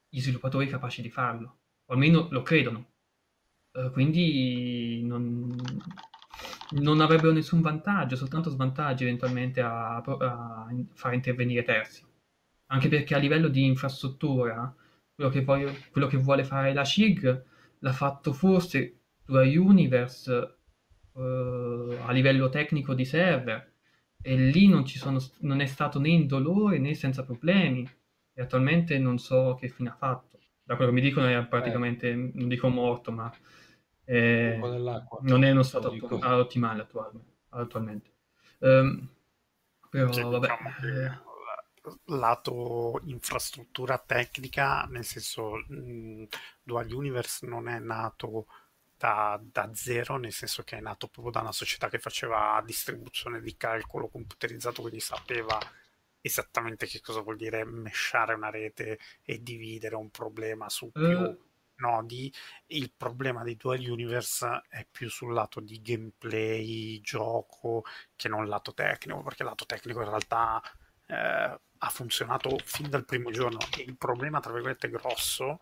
gli 0.07 0.19
sviluppatori 0.19 0.67
capaci 0.67 1.01
di 1.01 1.09
farlo 1.09 1.59
o 1.85 1.93
almeno 1.93 2.27
lo 2.31 2.41
credono. 2.41 2.93
Uh, 3.71 3.91
quindi 3.91 5.01
non, 5.03 5.53
non, 6.81 7.01
avrebbero 7.01 7.33
nessun 7.33 7.61
vantaggio, 7.61 8.15
soltanto 8.15 8.49
svantaggi 8.49 9.03
eventualmente 9.03 9.61
a, 9.61 9.97
a, 9.97 10.67
far 10.93 11.13
intervenire 11.13 11.63
terzi. 11.63 12.03
Anche 12.67 12.87
perché 12.87 13.15
a 13.15 13.19
livello 13.19 13.47
di 13.47 13.65
infrastruttura, 13.65 14.73
quello 15.13 15.29
che, 15.29 15.43
voglio, 15.43 15.71
quello 15.91 16.07
che 16.07 16.17
vuole 16.17 16.43
fare 16.43 16.73
la 16.73 16.83
CIG 16.83 17.45
l'ha 17.79 17.93
fatto 17.93 18.33
forse 18.33 18.99
Dura 19.25 19.43
Universe 19.43 20.57
uh, 21.11 21.19
a 21.19 22.11
livello 22.11 22.49
tecnico 22.49 22.93
di 22.93 23.05
server 23.05 23.73
e 24.21 24.35
lì 24.35 24.67
non, 24.67 24.87
sono, 24.87 25.19
non 25.41 25.59
è 25.59 25.65
stato 25.65 25.99
né 25.99 26.09
indolore 26.09 26.79
né 26.79 26.93
senza 26.95 27.23
problemi 27.23 27.87
e 28.33 28.41
attualmente 28.41 28.97
non 28.97 29.17
so 29.19 29.55
che 29.59 29.69
fine 29.69 29.89
ha 29.89 29.95
fatto 29.95 30.34
da 30.65 30.75
quello 30.75 30.89
che 30.89 30.95
mi 30.95 31.01
dicono 31.01 31.27
è 31.27 31.45
praticamente, 31.45 32.09
eh. 32.09 32.15
non 32.15 32.47
dico 32.47 32.67
morto, 32.69 33.11
ma 33.11 33.31
è, 34.03 34.57
non 35.21 35.43
è 35.43 35.51
uno 35.51 35.63
stato 35.63 35.89
attu- 35.91 36.23
ottimale 36.23 36.81
attualmente. 36.81 37.33
attualmente. 37.49 38.11
Um, 38.59 39.07
però 39.89 40.11
cioè, 40.11 40.23
vabbè. 40.23 40.47
Diciamo 40.47 40.69
eh. 40.81 41.99
lato 42.05 42.99
infrastruttura 43.03 43.99
tecnica, 43.99 44.85
nel 44.89 45.05
senso 45.05 45.63
mh, 45.67 46.23
Dual 46.63 46.91
Universe 46.91 47.45
non 47.45 47.67
è 47.67 47.77
nato 47.77 48.47
da, 48.97 49.39
da, 49.39 49.69
zero, 49.75 50.17
nel 50.17 50.31
senso 50.31 50.63
che 50.63 50.77
è 50.77 50.81
nato 50.81 51.07
proprio 51.07 51.31
da 51.31 51.41
una 51.41 51.51
società 51.51 51.89
che 51.89 51.99
faceva 51.99 52.61
distribuzione 52.65 53.39
di 53.39 53.55
calcolo 53.55 54.07
computerizzato, 54.07 54.81
quindi 54.81 54.99
sapeva 54.99 55.59
esattamente 56.25 56.87
che 56.87 57.01
cosa 57.01 57.21
vuol 57.21 57.35
dire 57.37 57.63
meshare 57.65 58.33
una 58.33 58.49
rete 58.49 58.97
e 59.23 59.43
dividere 59.43 59.95
un 59.95 60.09
problema 60.09 60.69
su 60.69 60.91
più 60.91 61.19
uh. 61.19 61.39
nodi. 61.75 62.33
Il 62.67 62.91
problema 62.97 63.43
di 63.43 63.55
Dual 63.55 63.87
Universe 63.87 64.63
è 64.67 64.87
più 64.89 65.07
sul 65.07 65.33
lato 65.33 65.59
di 65.59 65.79
gameplay, 65.83 66.99
gioco, 67.01 67.83
che 68.15 68.27
non 68.27 68.47
lato 68.47 68.73
tecnico, 68.73 69.21
perché 69.21 69.43
il 69.43 69.49
lato 69.49 69.67
tecnico 69.67 70.01
in 70.01 70.09
realtà 70.09 70.59
eh, 71.05 71.59
ha 71.77 71.89
funzionato 71.89 72.57
fin 72.63 72.89
dal 72.89 73.05
primo 73.05 73.29
giorno. 73.29 73.59
E 73.77 73.83
il 73.83 73.95
problema, 73.95 74.39
tra 74.39 74.51
virgolette, 74.51 74.89
grosso 74.89 75.61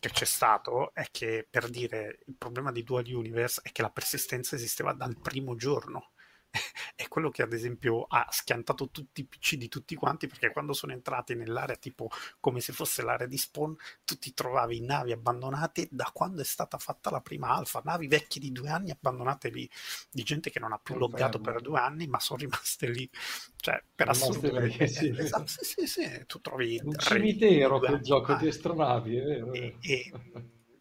che 0.00 0.08
c'è 0.08 0.24
stato 0.24 0.94
è 0.94 1.06
che, 1.10 1.46
per 1.48 1.68
dire, 1.68 2.20
il 2.24 2.36
problema 2.38 2.72
di 2.72 2.82
Dual 2.82 3.04
Universe 3.06 3.60
è 3.62 3.72
che 3.72 3.82
la 3.82 3.90
persistenza 3.90 4.56
esisteva 4.56 4.94
dal 4.94 5.18
primo 5.20 5.54
giorno 5.54 6.12
è 6.96 7.08
quello 7.08 7.30
che 7.30 7.42
ad 7.42 7.52
esempio 7.52 8.04
ha 8.08 8.26
schiantato 8.30 8.90
tutti 8.90 9.20
i 9.20 9.26
PC 9.26 9.56
di 9.56 9.68
tutti 9.68 9.94
quanti 9.94 10.26
perché 10.26 10.50
quando 10.50 10.72
sono 10.72 10.92
entrati 10.92 11.34
nell'area 11.34 11.76
tipo 11.76 12.08
come 12.40 12.60
se 12.60 12.72
fosse 12.72 13.02
l'area 13.02 13.26
di 13.26 13.36
spawn 13.36 13.76
tu 14.04 14.18
ti 14.18 14.32
trovavi 14.32 14.80
navi 14.80 15.12
abbandonate 15.12 15.88
da 15.90 16.10
quando 16.12 16.40
è 16.40 16.44
stata 16.44 16.78
fatta 16.78 17.10
la 17.10 17.20
prima 17.20 17.48
alfa 17.48 17.82
navi 17.84 18.08
vecchie 18.08 18.40
di 18.40 18.52
due 18.52 18.70
anni 18.70 18.90
abbandonate 18.90 19.50
lì 19.50 19.68
di 20.10 20.22
gente 20.22 20.50
che 20.50 20.58
non 20.58 20.72
ha 20.72 20.78
più 20.78 20.94
Confermo. 20.94 21.16
loggato 21.16 21.40
per 21.40 21.60
due 21.60 21.78
anni 21.78 22.06
ma 22.06 22.18
sono 22.18 22.40
rimaste 22.40 22.88
lì 22.88 23.08
cioè 23.56 23.82
per 23.94 24.08
assurdo 24.08 24.50
perché, 24.50 24.86
sì. 24.86 25.14
Esatto, 25.16 25.46
sì, 25.46 25.64
sì, 25.64 25.86
sì, 25.86 26.24
tu 26.26 26.40
trovi 26.40 26.80
un 26.82 26.94
cimitero 26.96 27.78
quel 27.78 28.00
gioco 28.00 28.34
di 28.34 28.48
astronavi 28.48 29.16
è 29.16 29.22
vero, 29.22 29.52
e, 29.52 29.76
e, 29.80 30.12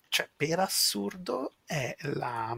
cioè 0.09 0.29
per 0.35 0.59
assurdo 0.59 1.55
è 1.65 1.95
la 2.13 2.55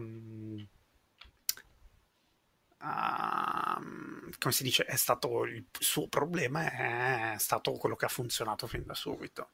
uh, 2.80 4.30
come 4.38 4.52
si 4.52 4.62
dice, 4.62 4.84
è 4.84 4.96
stato 4.96 5.44
il 5.44 5.66
suo 5.78 6.08
problema, 6.08 7.34
è 7.34 7.38
stato 7.38 7.72
quello 7.72 7.96
che 7.96 8.06
ha 8.06 8.08
funzionato 8.08 8.66
fin 8.66 8.84
da 8.84 8.94
subito. 8.94 9.50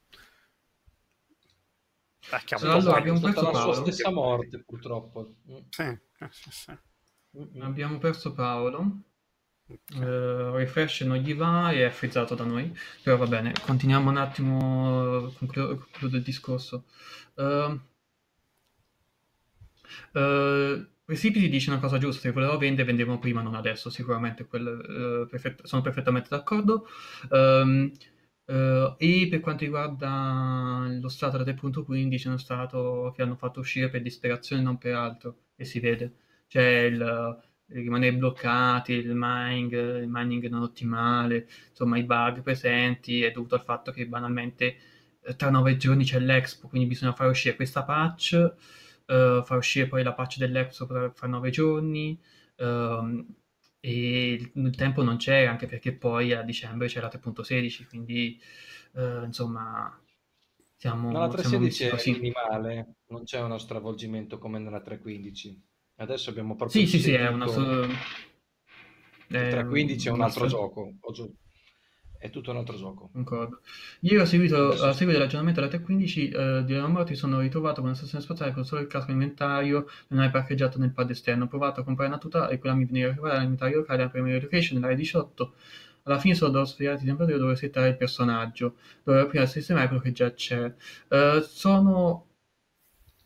Perché 2.29 2.57
cioè, 2.57 2.70
allora, 2.70 2.97
abbiamo 2.97 3.20
perso 3.20 3.43
la 3.43 3.51
Paolo. 3.51 3.72
sua 3.72 3.83
stessa 3.83 4.11
morte, 4.11 4.62
purtroppo. 4.64 5.35
Sì, 5.70 5.83
eh, 5.83 6.29
sì, 6.31 6.51
sì. 6.51 6.79
Abbiamo 7.61 7.99
perso 7.99 8.33
Paolo. 8.33 9.03
Uh, 9.95 10.55
refresh 10.55 11.01
non 11.01 11.16
gli 11.16 11.35
va 11.35 11.72
e 11.72 11.85
è 11.85 11.91
frizzato 11.91 12.37
da 12.37 12.45
noi 12.45 12.72
però 13.03 13.16
va 13.16 13.27
bene 13.27 13.53
continuiamo 13.61 14.09
un 14.11 14.16
attimo 14.16 15.33
concludo, 15.37 15.77
concludo 15.77 16.16
il 16.18 16.22
discorso 16.22 16.85
uh, 17.35 17.81
uh, 21.07 21.12
Precipiti 21.12 21.48
dice 21.48 21.70
una 21.70 21.78
cosa 21.80 21.98
giusta, 21.98 22.20
se 22.20 22.32
volevo 22.32 22.59
vendere, 22.59 22.86
vendevo 22.86 23.18
prima, 23.18 23.42
non 23.42 23.54
adesso, 23.54 23.90
sicuramente, 23.90 24.46
quel, 24.46 24.66
uh, 25.24 25.28
perfett- 25.28 25.64
sono 25.64 25.82
perfettamente 25.82 26.28
d'accordo. 26.30 26.86
Um, 27.30 27.90
uh, 28.46 28.94
e 28.98 29.26
per 29.30 29.40
quanto 29.40 29.64
riguarda 29.64 30.86
lo 31.00 31.09
stato 31.09 31.36
da 31.36 31.44
3.15, 31.44 32.24
è 32.24 32.28
uno 32.28 32.38
stato 32.38 33.12
che 33.14 33.22
hanno 33.22 33.36
fatto 33.36 33.61
uscire 33.61 33.88
per 33.88 34.02
disperazione, 34.02 34.62
non 34.62 34.78
per 34.78 34.94
altro, 34.94 35.36
e 35.57 35.64
si 35.64 35.80
vede. 35.80 36.16
Cioè 36.48 36.62
il, 36.62 37.42
il 37.68 37.76
rimanere 37.76 38.14
bloccati, 38.16 38.92
il 38.92 39.12
mining, 39.14 39.72
il 40.02 40.09
mining 40.09 40.46
non 40.48 40.62
ottimale, 40.62 41.48
insomma 41.70 41.98
i 41.98 42.04
bug 42.04 42.42
presenti, 42.42 43.22
è 43.22 43.30
dovuto 43.32 43.54
al 43.57 43.62
fatto 43.62 43.90
che 43.92 44.07
banalmente 44.07 44.76
eh, 45.22 45.36
tra 45.36 45.50
nove 45.50 45.76
giorni 45.76 46.04
c'è 46.04 46.18
l'Expo, 46.20 46.68
quindi 46.68 46.88
bisogna 46.88 47.12
fare 47.12 47.30
uscire 47.30 47.57
questa 47.57 47.82
patch 47.84 48.54
uh, 49.07 49.42
far 49.42 49.59
uscire 49.59 49.86
poi 49.86 50.02
la 50.02 50.12
patch 50.12 50.38
dell'Exo 50.38 50.86
fra 50.86 51.26
nove 51.26 51.50
giorni 51.50 52.18
uh, 52.57 53.26
e 53.80 54.50
il 54.52 54.76
tempo 54.76 55.02
non 55.02 55.16
c'era 55.16 55.50
anche 55.50 55.66
perché 55.66 55.92
poi 55.92 56.32
a 56.32 56.42
dicembre 56.42 56.88
c'era 56.88 57.09
3.16 57.09 57.86
quindi 57.88 58.40
uh, 58.92 59.24
insomma 59.24 60.00
siamo 60.74 61.11
nella 61.11 61.28
3.16 61.28 61.90
è 61.90 62.11
minimale 62.12 62.96
non 63.09 63.24
c'è 63.24 63.40
uno 63.40 63.59
stravolgimento 63.59 64.38
come 64.38 64.59
nella 64.59 64.82
3.15 64.82 65.57
adesso 65.96 66.30
abbiamo 66.30 66.57
proprio 66.57 66.80
sì 66.80 66.86
sì 66.86 66.98
sì 66.98 67.12
è 67.12 67.28
una 67.28 67.46
so... 67.46 67.61
il 67.61 67.96
3.15 69.28 70.04
è 70.07 70.11
un 70.11 70.20
altro 70.22 70.46
gioco 70.46 70.94
è 72.27 72.31
tutto 72.31 72.51
un 72.51 72.59
altro 72.59 72.77
gioco. 72.77 73.09
Concordo. 73.12 73.61
Ieri 74.01 74.18
ho 74.18 74.24
seguito, 74.24 74.70
a 74.70 74.93
seguito 74.93 75.18
dell'aggiornamento 75.18 75.61
della 75.61 75.72
3.15 75.72 76.61
eh, 76.61 76.64
di 76.64 76.74
morte 76.79 77.14
sono 77.14 77.41
ritrovato 77.41 77.77
con 77.81 77.87
una 77.87 77.95
stazione 77.95 78.22
spaziale 78.22 78.53
con 78.53 78.64
solo 78.64 78.81
il 78.81 78.87
casco 78.87 79.11
inventario 79.11 79.87
non 80.09 80.20
hai 80.20 80.31
parcheggiato 80.31 80.79
nel 80.79 80.93
pad 80.93 81.11
esterno. 81.11 81.45
Ho 81.45 81.49
provato 81.49 81.81
a 81.81 81.85
comprare 81.85 82.11
una 82.11 82.18
tuta 82.18 82.49
e 82.49 82.59
quella 82.59 82.74
mi 82.74 82.85
veniva 82.85 83.07
a 83.07 83.11
recuperare 83.11 83.41
l'inventario 83.41 83.79
locale 83.79 84.03
alla 84.03 84.11
primary 84.11 84.41
location 84.41 84.77
nell'area 84.77 84.97
18. 84.97 85.55
Alla 86.05 86.18
fine 86.18 86.35
solo 86.35 86.53
devo 86.53 86.64
sfidare 86.64 86.99
di 86.99 87.05
temperatura 87.07 87.39
dove 87.39 87.57
settare 87.57 87.89
il 87.89 87.97
personaggio, 87.97 88.77
dove 89.03 89.27
prima 89.27 89.47
sistemare 89.47 89.89
quello 89.89 90.03
che 90.03 90.12
già 90.12 90.33
c'è. 90.33 90.72
Uh, 91.09 91.41
sono 91.41 92.27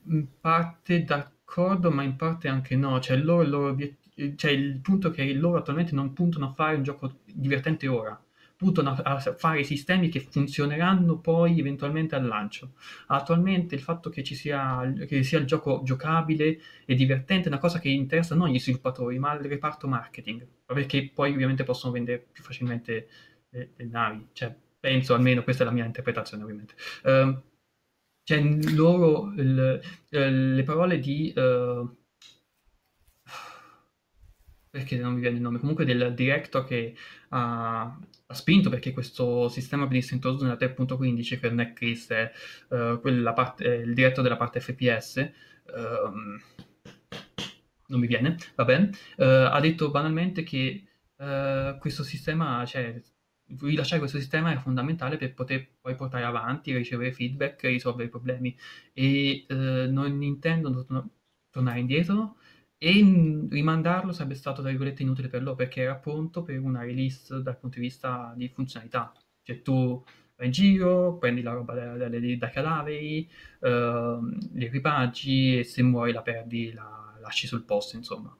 in 0.06 0.26
parte 0.40 1.04
d'accordo, 1.04 1.90
ma 1.90 2.02
in 2.02 2.16
parte 2.16 2.48
anche 2.48 2.76
no. 2.76 2.98
Cioè, 3.00 3.16
loro, 3.18 3.42
il 3.42 3.50
loro 3.50 3.68
obiettivo 3.68 3.98
cioè 4.36 4.50
il 4.50 4.80
punto 4.80 5.08
è 5.08 5.10
che 5.12 5.32
loro 5.32 5.58
attualmente 5.58 5.94
non 5.94 6.12
puntano 6.12 6.50
a 6.50 6.52
fare 6.52 6.76
un 6.76 6.82
gioco 6.82 7.20
divertente 7.24 7.88
ora 7.88 8.20
puntano 8.60 8.90
a, 8.90 9.18
fare 9.18 9.64
sistemi 9.64 10.10
che 10.10 10.20
funzioneranno 10.20 11.18
poi 11.18 11.58
eventualmente 11.58 12.14
al 12.14 12.26
lancio. 12.26 12.74
Attualmente 13.06 13.74
il 13.74 13.80
fatto 13.80 14.10
che 14.10 14.22
ci 14.22 14.34
sia, 14.34 14.92
che 15.08 15.22
sia 15.22 15.38
il 15.38 15.46
gioco 15.46 15.80
giocabile 15.82 16.60
e 16.84 16.94
divertente 16.94 17.46
è 17.46 17.48
una 17.48 17.58
cosa 17.58 17.78
che 17.78 17.88
interessa 17.88 18.34
non 18.34 18.50
gli 18.50 18.60
sviluppatori, 18.60 19.18
ma 19.18 19.32
il 19.32 19.46
reparto 19.46 19.88
marketing, 19.88 20.46
perché 20.66 21.10
poi 21.14 21.32
ovviamente 21.32 21.64
possono 21.64 21.94
vendere 21.94 22.18
più 22.18 22.42
facilmente 22.42 23.08
le, 23.48 23.70
le 23.76 23.84
navi. 23.86 24.28
Cioè, 24.32 24.54
penso 24.78 25.14
almeno, 25.14 25.42
questa 25.42 25.62
è 25.62 25.66
la 25.66 25.72
mia 25.72 25.86
interpretazione 25.86 26.42
ovviamente. 26.42 26.74
Uh, 27.02 27.40
cioè, 28.24 28.42
loro, 28.74 29.32
il, 29.36 29.80
le 30.10 30.62
parole 30.64 30.98
di... 30.98 31.32
Uh, 31.34 31.96
perché 34.68 34.98
non 34.98 35.14
mi 35.14 35.20
viene 35.20 35.36
il 35.36 35.42
nome, 35.42 35.58
comunque 35.58 35.86
del 35.86 36.12
director 36.14 36.64
che 36.66 36.94
ha, 37.30 37.98
ha 38.30 38.34
spinto 38.34 38.70
perché 38.70 38.92
questo 38.92 39.48
sistema 39.48 39.86
venisse 39.86 40.14
introdotto 40.14 40.44
nella 40.44 40.56
3.15, 40.56 41.40
che 41.40 41.48
non 41.48 41.60
è 41.60 41.72
è 41.72 42.30
uh, 42.68 43.00
parte, 43.32 43.64
il 43.64 43.92
direttore 43.92 44.22
della 44.22 44.36
parte 44.36 44.60
FPS, 44.60 45.16
uh, 45.66 45.72
ehm, 45.76 46.40
non 47.88 47.98
mi 47.98 48.06
viene, 48.06 48.36
va 48.54 48.64
bene, 48.64 48.90
uh, 49.16 49.24
ha 49.24 49.58
detto 49.60 49.90
banalmente 49.90 50.44
che 50.44 50.84
eh, 51.16 51.76
questo 51.80 52.04
sistema, 52.04 52.64
cioè 52.64 53.02
rilasciare 53.58 53.98
questo 53.98 54.18
sistema 54.18 54.52
è 54.52 54.56
fondamentale 54.58 55.16
per 55.16 55.34
poter 55.34 55.68
poi 55.80 55.96
portare 55.96 56.22
avanti, 56.22 56.74
ricevere 56.74 57.12
feedback, 57.12 57.62
risolvere 57.62 58.06
i 58.06 58.10
problemi. 58.10 58.56
E 58.94 59.44
non 59.48 60.22
intendo 60.22 60.86
tornare 61.50 61.80
indietro, 61.80 62.36
e 62.82 63.46
rimandarlo 63.50 64.10
sarebbe 64.10 64.34
stato, 64.34 64.62
tra 64.62 64.70
virgolette, 64.70 65.02
inutile 65.02 65.28
per 65.28 65.42
loro 65.42 65.54
perché 65.54 65.82
era 65.82 65.96
pronto 65.96 66.42
per 66.42 66.58
una 66.58 66.80
release 66.80 67.42
dal 67.42 67.58
punto 67.58 67.78
di 67.78 67.84
vista 67.84 68.32
di 68.34 68.48
funzionalità. 68.48 69.12
Cioè 69.42 69.60
tu 69.60 70.02
vai 70.36 70.46
in 70.46 70.52
giro, 70.52 71.18
prendi 71.18 71.42
la 71.42 71.52
roba 71.52 71.74
dai 71.74 72.38
da 72.38 72.48
cadaveri, 72.48 73.28
eh, 73.60 74.18
li 74.52 74.64
equipaggi 74.64 75.58
e 75.58 75.64
se 75.64 75.82
muori 75.82 76.12
la 76.12 76.22
perdi, 76.22 76.72
la 76.72 77.00
lasci 77.20 77.46
sul 77.46 77.64
posto, 77.64 77.96
insomma. 77.96 78.34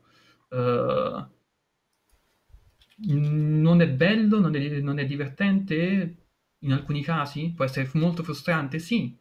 Uh, 0.49 1.25
non 3.07 3.81
è 3.81 3.89
bello, 3.89 4.41
non 4.41 4.55
è, 4.55 4.81
non 4.81 4.99
è, 4.99 5.07
divertente 5.07 6.17
in 6.61 6.73
alcuni 6.73 7.03
casi, 7.03 7.53
può 7.55 7.65
essere 7.65 7.89
molto 7.95 8.23
frustrante, 8.23 8.79
sì, 8.79 9.17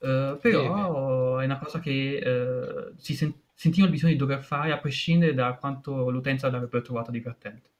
uh, 0.00 0.38
però 0.38 1.34
Bene. 1.36 1.42
è 1.42 1.44
una 1.44 1.58
cosa 1.58 1.80
che 1.80 2.22
uh, 2.24 2.94
si 2.96 3.14
sente 3.14 3.46
sentivo 3.58 3.86
il 3.86 3.92
bisogno 3.92 4.12
di 4.12 4.18
dover 4.18 4.44
fare 4.44 4.70
a 4.70 4.78
prescindere 4.78 5.34
da 5.34 5.56
quanto 5.56 6.10
l'utenza 6.10 6.48
l'avrebbe 6.48 6.80
trovato 6.80 7.10
divertente. 7.10 7.70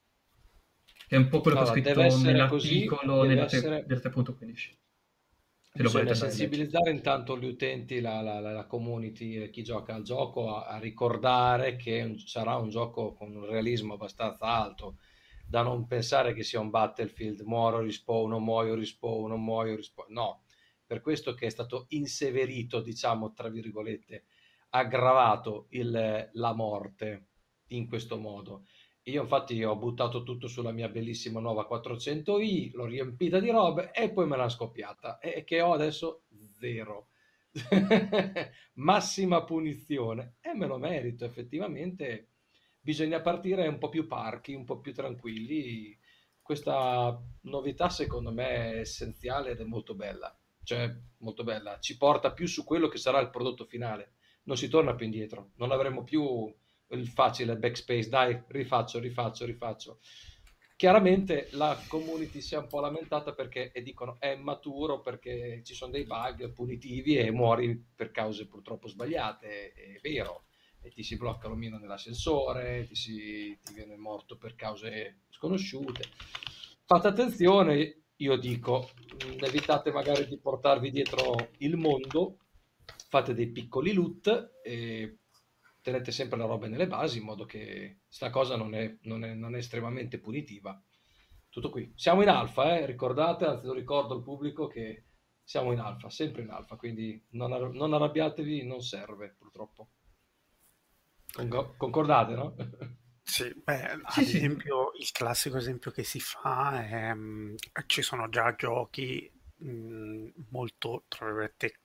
Che 1.06 1.14
è 1.14 1.16
un 1.16 1.28
po' 1.28 1.40
quello 1.40 1.60
allora, 1.60 1.72
che 1.72 1.90
ho 1.92 1.94
scritto 1.94 2.22
nell'articolo 2.24 3.22
nella 3.22 3.44
essere... 3.44 3.84
del 3.86 4.00
3.15. 4.02 4.72
Bisogna 5.74 6.14
sensibilizzare 6.14 6.90
intanto 6.90 7.38
gli 7.38 7.44
utenti, 7.44 8.00
la, 8.00 8.20
la, 8.20 8.40
la 8.40 8.66
community, 8.66 9.36
eh, 9.36 9.50
chi 9.50 9.62
gioca 9.62 9.94
al 9.94 10.02
gioco, 10.02 10.56
a, 10.56 10.66
a 10.66 10.78
ricordare 10.80 11.76
che 11.76 12.02
un, 12.02 12.18
sarà 12.18 12.56
un 12.56 12.70
gioco 12.70 13.12
con 13.12 13.36
un 13.36 13.46
realismo 13.46 13.94
abbastanza 13.94 14.46
alto, 14.46 14.98
da 15.46 15.62
non 15.62 15.86
pensare 15.86 16.34
che 16.34 16.42
sia 16.42 16.58
un 16.58 16.70
battlefield, 16.70 17.42
muoro, 17.42 17.78
rispawno, 17.82 18.40
muoio, 18.40 18.74
rispawno, 18.74 19.36
muoio, 19.36 19.76
rispawno. 19.76 20.12
No, 20.12 20.42
per 20.84 21.02
questo 21.02 21.34
che 21.34 21.46
è 21.46 21.50
stato 21.50 21.86
inseverito, 21.90 22.80
diciamo, 22.80 23.32
tra 23.32 23.48
virgolette, 23.48 24.24
aggravato 24.70 25.66
il, 25.70 26.30
la 26.32 26.52
morte 26.54 27.26
in 27.68 27.86
questo 27.86 28.16
modo. 28.18 28.64
Io 29.08 29.22
infatti 29.22 29.62
ho 29.64 29.74
buttato 29.76 30.22
tutto 30.22 30.48
sulla 30.48 30.70
mia 30.70 30.88
bellissima 30.88 31.40
nuova 31.40 31.66
400i, 31.70 32.72
l'ho 32.74 32.84
riempita 32.84 33.40
di 33.40 33.50
robe 33.50 33.90
e 33.92 34.10
poi 34.10 34.26
me 34.26 34.36
l'ha 34.36 34.50
scoppiata. 34.50 35.18
E 35.18 35.44
che 35.44 35.62
ho 35.62 35.72
adesso? 35.72 36.24
Zero. 36.58 37.08
massima 38.74 39.44
punizione. 39.44 40.36
E 40.42 40.54
me 40.54 40.66
lo 40.66 40.76
merito 40.76 41.24
effettivamente. 41.24 42.28
Bisogna 42.80 43.20
partire 43.20 43.66
un 43.66 43.78
po' 43.78 43.88
più 43.88 44.06
parchi 44.06 44.52
un 44.52 44.64
po' 44.64 44.78
più 44.78 44.92
tranquilli. 44.92 45.98
Questa 46.42 47.18
novità 47.42 47.88
secondo 47.88 48.30
me 48.30 48.72
è 48.72 48.78
essenziale 48.80 49.52
ed 49.52 49.60
è 49.60 49.64
molto 49.64 49.94
bella. 49.94 50.36
Cioè 50.62 50.94
molto 51.18 51.44
bella. 51.44 51.78
Ci 51.78 51.96
porta 51.96 52.32
più 52.32 52.46
su 52.46 52.62
quello 52.62 52.88
che 52.88 52.98
sarà 52.98 53.20
il 53.20 53.30
prodotto 53.30 53.64
finale 53.64 54.16
non 54.48 54.56
si 54.56 54.68
torna 54.68 54.94
più 54.94 55.04
indietro. 55.04 55.50
Non 55.56 55.70
avremo 55.70 56.02
più 56.02 56.52
il 56.90 57.06
facile 57.06 57.56
backspace 57.56 58.08
dai 58.08 58.42
rifaccio 58.48 58.98
rifaccio 58.98 59.44
rifaccio 59.44 60.00
Chiaramente 60.74 61.48
la 61.52 61.76
community 61.86 62.40
si 62.40 62.54
è 62.54 62.58
un 62.58 62.68
po' 62.68 62.80
lamentata 62.80 63.34
perché 63.34 63.72
e 63.72 63.82
dicono 63.82 64.16
è 64.20 64.36
maturo 64.36 65.00
perché 65.00 65.60
ci 65.64 65.74
sono 65.74 65.90
dei 65.90 66.04
bug 66.04 66.52
punitivi 66.52 67.16
e 67.16 67.32
muori 67.32 67.76
per 67.94 68.12
cause 68.12 68.46
purtroppo 68.46 68.86
sbagliate, 68.86 69.72
è 69.72 69.98
vero, 70.00 70.44
e 70.80 70.90
ti 70.90 71.02
si 71.02 71.16
blocca 71.16 71.48
l'omino 71.48 71.78
nell'ascensore, 71.78 72.86
ti, 72.86 72.94
si, 72.94 73.58
ti 73.60 73.74
viene 73.74 73.96
morto 73.96 74.36
per 74.36 74.54
cause 74.54 75.22
sconosciute. 75.30 76.04
Fate 76.84 77.08
attenzione, 77.08 78.02
io 78.14 78.36
dico, 78.36 78.90
evitate 79.40 79.90
magari 79.90 80.28
di 80.28 80.38
portarvi 80.38 80.92
dietro 80.92 81.48
il 81.58 81.76
mondo, 81.76 82.36
fate 83.08 83.34
dei 83.34 83.50
piccoli 83.50 83.92
loot 83.92 84.60
e 84.62 85.18
tenete 85.80 86.12
sempre 86.12 86.38
la 86.38 86.44
roba 86.44 86.68
nelle 86.68 86.86
basi 86.86 87.18
in 87.18 87.24
modo 87.24 87.44
che 87.44 88.00
sta 88.08 88.30
cosa 88.30 88.56
non 88.56 88.74
è, 88.74 88.98
non 89.02 89.24
è, 89.24 89.34
non 89.34 89.54
è 89.54 89.58
estremamente 89.58 90.18
punitiva. 90.18 90.80
Tutto 91.48 91.70
qui. 91.70 91.90
Siamo 91.96 92.22
in 92.22 92.28
alfa, 92.28 92.78
eh? 92.78 92.86
ricordate, 92.86 93.46
anzi 93.46 93.66
lo 93.66 93.72
ricordo 93.72 94.14
al 94.14 94.22
pubblico 94.22 94.66
che 94.66 95.04
siamo 95.42 95.72
in 95.72 95.80
alfa, 95.80 96.10
sempre 96.10 96.42
in 96.42 96.50
alfa, 96.50 96.76
quindi 96.76 97.24
non, 97.30 97.52
ar- 97.52 97.72
non 97.72 97.94
arrabbiatevi, 97.94 98.66
non 98.66 98.82
serve 98.82 99.34
purtroppo. 99.38 99.88
Con- 101.32 101.74
concordate, 101.76 102.34
no? 102.34 102.54
Sì, 103.28 103.52
beh, 103.54 103.90
ad 103.90 104.08
sì, 104.08 104.20
esempio, 104.22 104.90
sì. 104.94 105.02
il 105.02 105.10
classico 105.12 105.58
esempio 105.58 105.90
che 105.90 106.02
si 106.02 106.18
fa 106.18 106.82
è 106.82 107.10
um, 107.10 107.54
ci 107.84 108.00
sono 108.00 108.30
già 108.30 108.54
giochi 108.54 109.30
mh, 109.56 109.70
mm, 109.70 110.28
molto, 110.48 111.04
tra 111.08 111.26
virgolette, 111.26 111.80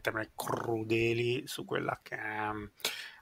termini 0.00 0.30
crudeli 0.34 1.46
su 1.46 1.64
quella 1.64 1.98
che 2.02 2.16
è 2.16 2.48
um, 2.48 2.70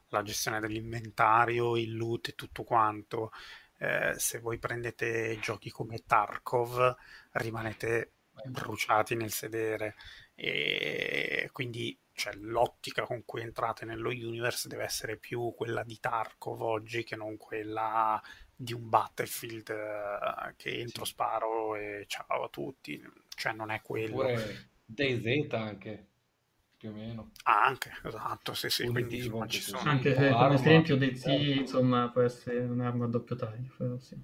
la 0.09 0.23
gestione 0.23 0.61
dell'inventario, 0.61 1.77
il 1.77 1.97
loot 1.97 2.29
e 2.29 2.35
tutto 2.35 2.65
quanto. 2.65 3.31
Eh, 3.79 4.15
se 4.17 4.41
voi 4.41 4.59
prendete 4.59 5.39
giochi 5.41 5.71
come 5.71 6.03
Tarkov 6.07 6.97
rimanete 7.33 8.13
bruciati 8.45 9.15
nel 9.15 9.31
sedere 9.31 9.95
e 10.35 11.49
quindi 11.53 11.99
cioè, 12.13 12.35
l'ottica 12.35 13.05
con 13.05 13.25
cui 13.25 13.41
entrate 13.41 13.87
nello 13.87 14.11
universe 14.11 14.69
deve 14.69 14.85
essere 14.85 15.17
più 15.17 15.55
quella 15.57 15.83
di 15.83 15.99
Tarkov 15.99 16.61
oggi 16.61 17.03
che 17.03 17.17
non 17.17 17.39
quella 17.39 18.21
di 18.55 18.75
un 18.75 18.91
Battlefield 18.91 19.71
eh, 19.71 20.55
che 20.57 20.79
entro, 20.81 21.05
sì. 21.05 21.13
sparo 21.13 21.77
e 21.77 22.05
ciao 22.07 22.45
a 22.45 22.49
tutti, 22.51 23.03
cioè 23.35 23.53
non 23.53 23.71
è 23.71 23.81
quello. 23.81 24.17
Oppure 24.17 24.69
DayZ 24.85 25.53
anche 25.55 26.10
più 26.81 26.89
o 26.89 26.93
meno. 26.93 27.31
Ah, 27.43 27.67
anche, 27.67 27.93
esatto, 28.03 28.55
sì, 28.55 28.71
sì, 28.71 28.87
quindi 28.87 29.19
insomma, 29.19 29.47
ci 29.47 29.61
sono 29.61 29.91
anche 29.91 30.15
se 30.15 30.31
come 30.31 30.55
esempio 30.55 30.97
dei 30.97 31.15
sì, 31.15 31.59
insomma, 31.59 32.09
può 32.09 32.23
essere 32.23 32.61
un'arma 32.61 33.05
a 33.05 33.09
doppio 33.09 33.37
taglio. 33.37 33.99
Sì. 33.99 34.19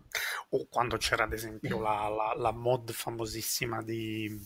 O 0.50 0.66
quando 0.66 0.96
c'era 0.96 1.24
ad 1.24 1.34
esempio 1.34 1.78
la, 1.78 2.08
la, 2.08 2.32
la, 2.34 2.52
mod 2.52 2.92
famosissima 2.92 3.82
di 3.82 4.42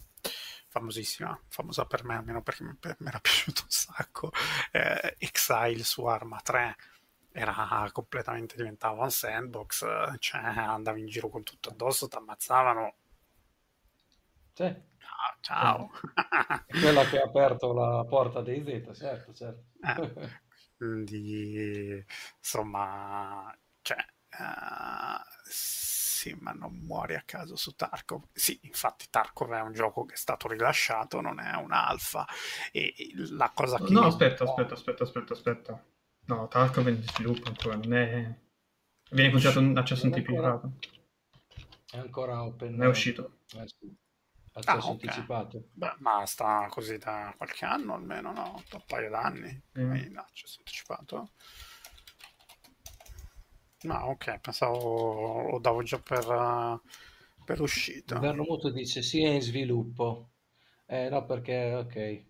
famosissima, 0.66 1.40
famosa 1.46 1.84
per 1.84 2.04
me 2.04 2.16
almeno 2.16 2.42
perché 2.42 2.64
mi 2.64 3.06
era 3.06 3.20
piaciuto 3.22 3.62
un 3.62 3.70
sacco, 3.70 4.32
eh, 4.72 5.14
Exile 5.18 5.84
su 5.84 6.04
Arma 6.04 6.40
3 6.42 6.76
era 7.30 7.88
completamente 7.92 8.56
diventava 8.56 9.04
un 9.04 9.10
sandbox, 9.12 9.86
cioè 10.18 10.40
andavi 10.40 10.98
in 10.98 11.06
giro 11.06 11.28
con 11.28 11.44
tutto 11.44 11.68
addosso, 11.68 12.08
ti 12.08 12.16
ammazzavano. 12.16 12.94
Sì 14.52 14.88
ciao. 15.40 15.90
quella 16.68 17.04
che 17.04 17.20
ha 17.20 17.24
aperto 17.24 17.72
la 17.72 18.04
porta 18.04 18.40
dei 18.42 18.62
Z, 18.64 18.96
certo, 18.96 19.32
certo. 19.32 19.64
Eh, 19.80 20.40
quindi, 20.76 22.04
insomma, 22.38 23.56
cioè, 23.82 23.98
uh, 24.38 25.22
sì, 25.44 26.36
ma 26.38 26.52
non 26.52 26.74
muori 26.82 27.14
a 27.14 27.22
caso 27.24 27.56
su 27.56 27.74
Tarkov. 27.74 28.24
Sì, 28.32 28.58
infatti 28.64 29.06
Tarkov 29.08 29.52
è 29.52 29.60
un 29.62 29.72
gioco 29.72 30.04
che 30.04 30.14
è 30.14 30.18
stato 30.18 30.48
rilasciato, 30.48 31.20
non 31.20 31.40
è 31.40 31.54
un'alfa. 31.54 32.26
E 32.72 32.94
la 33.30 33.50
cosa 33.54 33.78
che... 33.78 33.90
No, 33.90 34.02
aspetta, 34.02 34.44
aspetta, 34.44 34.74
aspetta, 34.74 35.04
aspetta, 35.04 35.32
aspetta. 35.32 35.84
No, 36.26 36.46
Tarkov 36.48 36.86
è 36.86 36.90
in 36.90 37.02
sviluppo 37.02 37.48
ancora, 37.48 37.76
non 37.76 37.94
è... 37.94 38.38
Viene 39.12 39.30
concesso 39.30 39.58
un 39.58 39.76
accesso 39.76 40.06
anticipato. 40.06 40.72
È 41.90 41.96
ancora 41.96 42.44
open. 42.44 42.74
Non 42.74 42.86
è 42.86 42.88
uscito. 42.88 43.38
Eh, 43.56 43.66
sì. 43.66 43.96
Accesso 44.60 44.88
ah, 44.88 44.92
okay. 44.92 45.08
anticipato. 45.08 45.64
Beh, 45.72 45.94
ma 45.98 46.24
sta 46.26 46.66
così 46.70 46.98
da 46.98 47.34
qualche 47.36 47.64
anno 47.64 47.94
almeno, 47.94 48.32
no? 48.32 48.62
Da 48.68 48.76
un 48.76 48.84
paio 48.86 49.10
d'anni. 49.10 49.62
Mm. 49.78 50.16
accesso 50.16 50.58
anticipato. 50.58 51.30
No, 53.82 53.94
ok, 53.94 54.40
pensavo 54.40 55.50
lo 55.50 55.58
davo 55.58 55.82
già 55.82 55.98
per, 55.98 56.80
per 57.44 57.60
uscita. 57.60 58.16
Inverno 58.16 58.42
Muto 58.42 58.70
dice 58.70 59.02
sì, 59.02 59.22
è 59.22 59.30
in 59.30 59.40
sviluppo. 59.40 60.30
Eh, 60.86 61.08
no, 61.08 61.24
perché, 61.24 61.74
ok, 61.74 62.24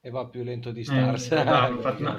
e 0.00 0.10
va 0.10 0.26
più 0.26 0.42
lento 0.42 0.70
di 0.70 0.84
Stars. 0.84 1.30
Eh, 1.30 1.44
no, 1.44 1.68
infatti, 1.68 2.02
ma, 2.02 2.16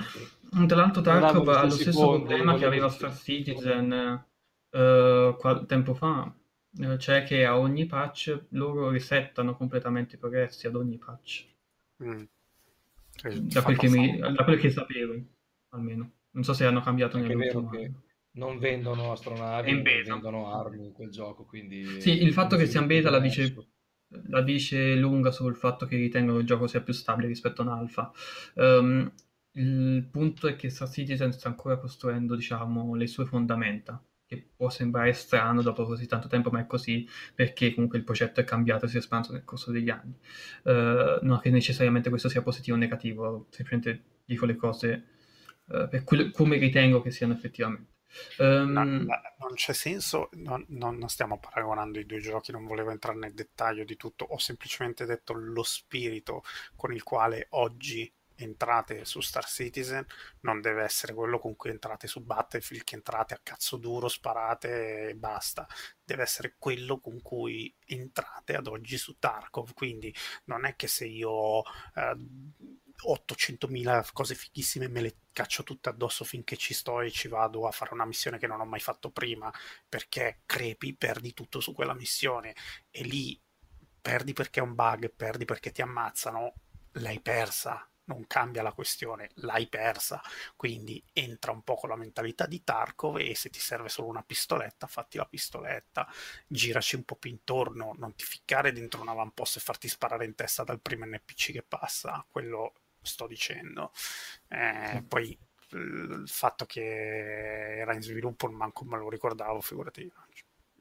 tra 0.66 0.78
l'altro 0.78 1.02
Tarkov 1.02 1.48
ha 1.50 1.64
lo 1.66 1.70
stesso 1.70 2.10
problema 2.10 2.56
che 2.56 2.66
aveva 2.66 2.89
Star 2.89 3.16
Citizen 3.16 4.26
uh, 4.72 5.36
qual- 5.38 5.66
tempo 5.68 5.93
fa 5.93 6.26
eh, 6.26 6.45
cioè 6.98 7.24
che 7.24 7.46
a 7.46 7.58
ogni 7.58 7.86
patch 7.86 8.48
loro 8.50 8.90
risettano 8.90 9.56
completamente 9.56 10.16
i 10.16 10.18
progressi 10.18 10.68
ad 10.68 10.76
ogni 10.76 10.98
patch. 10.98 11.46
Mm. 12.04 12.24
Da, 13.44 13.62
quel 13.62 13.78
che 13.78 13.90
mi, 13.90 14.18
da 14.20 14.44
quel 14.44 14.60
che 14.60 14.70
sapevo, 14.70 15.14
almeno. 15.70 16.12
Non 16.32 16.44
so 16.44 16.54
se 16.54 16.66
hanno 16.66 16.82
cambiato 16.82 17.18
È 17.18 17.22
vero 17.22 17.70
che 17.70 17.92
non 18.32 18.60
vendono 18.60 19.14
astronavi, 19.14 19.72
non 19.72 19.82
vendono 19.84 20.54
armi 20.54 20.88
in 20.88 20.92
quel 20.92 21.10
gioco, 21.10 21.46
quindi... 21.46 22.02
Sì, 22.02 22.22
il 22.22 22.34
fatto 22.34 22.58
che 22.58 22.66
sia 22.66 22.82
in 22.82 22.88
beta 22.88 23.10
la 23.10 23.20
dice, 23.20 23.56
la 24.28 24.42
dice 24.42 24.96
lunga 24.96 25.32
sul 25.32 25.56
fatto 25.56 25.86
che 25.86 25.96
ritengono 25.96 26.40
il 26.40 26.46
gioco 26.46 26.68
sia 26.68 26.82
più 26.82 26.92
stabile 26.92 27.30
rispetto 27.30 27.62
a 27.62 27.66
un 27.66 27.72
alfa. 27.72 28.12
Um, 28.56 29.10
il 29.52 30.06
punto 30.12 30.48
è 30.50 30.58
che 30.58 30.70
Star 30.70 30.90
Citizen 30.90 31.32
sta 31.32 31.48
ancora 31.48 31.78
costruendo, 31.78 32.36
diciamo, 32.36 32.94
le 32.96 33.08
sue 33.08 33.26
fondamenta 33.26 34.04
che 34.26 34.50
può 34.56 34.70
sembrare 34.70 35.14
strano 35.14 35.62
dopo 35.62 35.86
così 35.86 36.08
tanto 36.08 36.28
tempo, 36.28 36.50
ma 36.50 36.60
è 36.60 36.66
così 36.66 37.08
perché 37.34 37.74
comunque 37.74 37.98
il 37.98 38.04
progetto 38.04 38.40
è 38.40 38.44
cambiato 38.44 38.86
e 38.86 38.88
si 38.88 38.96
è 38.96 39.00
espanso 39.00 39.32
nel 39.32 39.44
corso 39.44 39.72
degli 39.72 39.90
anni. 39.90 40.16
Uh, 40.64 41.20
non 41.22 41.40
che 41.42 41.50
necessariamente 41.50 42.10
questo 42.10 42.30
sia 42.30 42.42
positivo 42.42 42.76
o 42.76 42.80
negativo, 42.80 43.48
semplicemente 43.50 44.22
dico 44.26 44.46
le 44.46 44.56
cose 44.56 45.06
uh, 45.66 45.88
per 45.88 46.04
quello, 46.04 46.30
come 46.32 46.58
ritengo 46.58 47.02
che 47.02 47.12
siano 47.12 47.34
effettivamente. 47.34 47.94
Um, 48.38 48.72
no, 48.72 48.84
no, 48.84 49.06
non 49.40 49.54
c'è 49.56 49.74
senso, 49.74 50.30
non, 50.34 50.66
non, 50.70 51.08
stiamo 51.10 51.38
paragonando 51.38 52.00
i 52.00 52.06
due 52.06 52.20
giochi, 52.20 52.52
non 52.52 52.66
volevo 52.66 52.92
entrare 52.92 53.18
nel 53.18 53.34
dettaglio 53.34 53.84
di 53.84 53.98
tutto, 53.98 54.26
ho 54.26 54.38
semplicemente 54.38 55.06
detto 55.06 55.34
lo 55.34 55.64
spirito 55.64 56.44
con 56.76 56.94
il 56.94 57.04
quale 57.04 57.48
oggi 57.52 58.12
entrate 58.36 59.06
su 59.06 59.22
Star 59.22 59.46
Citizen 59.46 60.06
non 60.42 60.62
deve 60.62 60.84
essere 60.84 61.14
quello 61.14 61.40
con 61.40 61.56
cui 61.56 61.70
entrate 61.70 62.08
su 62.08 62.24
Battlefield 62.24 62.84
che 62.84 62.96
entrate 62.96 63.34
a 63.34 63.40
cazzo 63.42 63.78
duro, 63.78 64.08
sparate 64.08 65.10
e 65.10 65.16
basta. 65.16 65.68
Deve 66.04 66.24
essere 66.24 66.56
quello 66.58 67.00
con 67.00 67.22
cui 67.22 67.74
entrate 67.86 68.56
ad 68.56 68.68
oggi 68.68 68.98
su 68.98 69.18
Tarkov. 69.18 69.74
Quindi 69.74 70.14
non 70.46 70.66
è 70.66 70.76
che 70.76 70.88
se 70.88 71.06
io 71.06 71.30
ho 71.30 71.64
eh, 71.96 72.16
800.000 73.08 74.10
cose 74.14 74.36
fighissime 74.36 74.88
me 74.88 75.02
le 75.02 75.18
caccio 75.34 75.64
tutte 75.64 75.90
addosso 75.90 76.24
finché 76.24 76.56
ci 76.56 76.74
sto 76.74 77.02
e 77.02 77.12
ci 77.12 77.28
vado 77.28 77.68
a 77.68 77.72
fare 77.72 77.94
una 77.94 78.06
missione 78.06 78.38
che 78.38 78.48
non 78.48 78.62
ho 78.62 78.66
mai 78.66 78.80
fatto 78.80 79.12
prima 79.12 79.52
perché 79.88 80.42
crepi, 80.46 80.96
perdi 80.96 81.34
tutto 81.34 81.60
su 81.60 81.74
quella 81.74 81.94
missione. 81.94 82.56
E 82.90 83.04
lì 83.04 83.40
perdi 84.02 84.34
perché 84.34 84.60
è 84.60 84.64
un 84.64 84.76
bug, 84.76 85.12
perdi 85.14 85.46
perché 85.46 85.72
ti 85.72 85.82
ammazzano 85.82 86.54
l'hai 87.00 87.20
persa 87.20 87.90
non 88.06 88.28
cambia 88.28 88.62
la 88.62 88.74
questione, 88.74 89.30
l'hai 89.36 89.68
persa, 89.68 90.22
quindi 90.56 91.03
entra 91.14 91.51
un 91.51 91.62
po' 91.64 91.76
con 91.76 91.89
la 91.89 91.95
mentalità 91.95 92.45
di 92.45 92.64
Tarkov 92.64 93.18
e 93.18 93.36
se 93.36 93.49
ti 93.49 93.60
serve 93.60 93.89
solo 93.89 94.08
una 94.08 94.24
pistoletta, 94.24 94.88
fatti 94.88 95.18
la 95.18 95.26
pistoletta, 95.26 96.08
giraci 96.47 96.95
un 96.95 97.03
po' 97.03 97.16
più 97.16 97.30
intorno, 97.30 97.93
non 97.97 98.16
ti 98.16 98.26
ficcare 98.26 98.72
dentro 98.72 99.01
un 99.01 99.10
avamposto 99.10 99.60
e 99.60 99.62
farti 99.62 99.88
sparare 99.88 100.26
in 100.26 100.36
testa 100.36 100.64
dal 100.64 100.82
primo 100.82 101.06
NPC 101.06 101.51
che 101.51 101.64
passa, 101.68 102.26
quello 102.30 102.74
sto 103.01 103.28
dicendo. 103.28 103.91
Eh, 104.47 104.91
sì. 104.93 105.03
Poi 105.03 105.39
il 105.72 106.24
fatto 106.28 106.66
che 106.66 107.78
era 107.78 107.93
in 107.93 108.01
sviluppo 108.01 108.49
manco 108.49 108.86
me 108.86 108.97
lo 108.97 109.10
ricordavo, 109.10 109.62
figurati. 109.62 110.12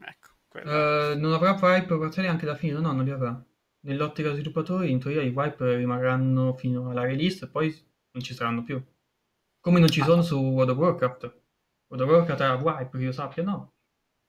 Ecco, 0.00 0.28
uh, 0.52 1.18
non 1.18 1.32
avrà 1.32 1.54
Vibe 1.54 1.86
portazioni 1.86 2.28
anche 2.28 2.46
da 2.46 2.54
fine? 2.54 2.78
No, 2.78 2.92
non 2.92 3.04
li 3.04 3.10
avrà. 3.10 3.42
Nell'ottica 3.84 4.28
dei 4.28 4.36
sviluppatori, 4.38 4.90
in 4.90 5.00
teoria 5.00 5.22
i 5.22 5.30
wipe 5.30 5.76
rimarranno 5.76 6.54
fino 6.54 6.90
alla 6.90 7.02
release 7.04 7.44
e 7.44 7.48
poi 7.48 7.74
non 8.12 8.22
ci 8.22 8.34
saranno 8.34 8.62
più. 8.62 8.82
Come 9.60 9.80
non 9.80 9.88
ci 9.88 10.00
ah. 10.00 10.04
sono 10.04 10.22
su 10.22 10.36
World 10.36 10.70
of 10.70 10.76
Warcraft. 10.76 11.22
World 11.88 12.08
of 12.08 12.14
Warcraft 12.14 12.40
era 12.40 12.54
wipe, 12.54 12.98
che 12.98 13.04
io 13.04 13.12
sappia, 13.12 13.42
no. 13.42 13.72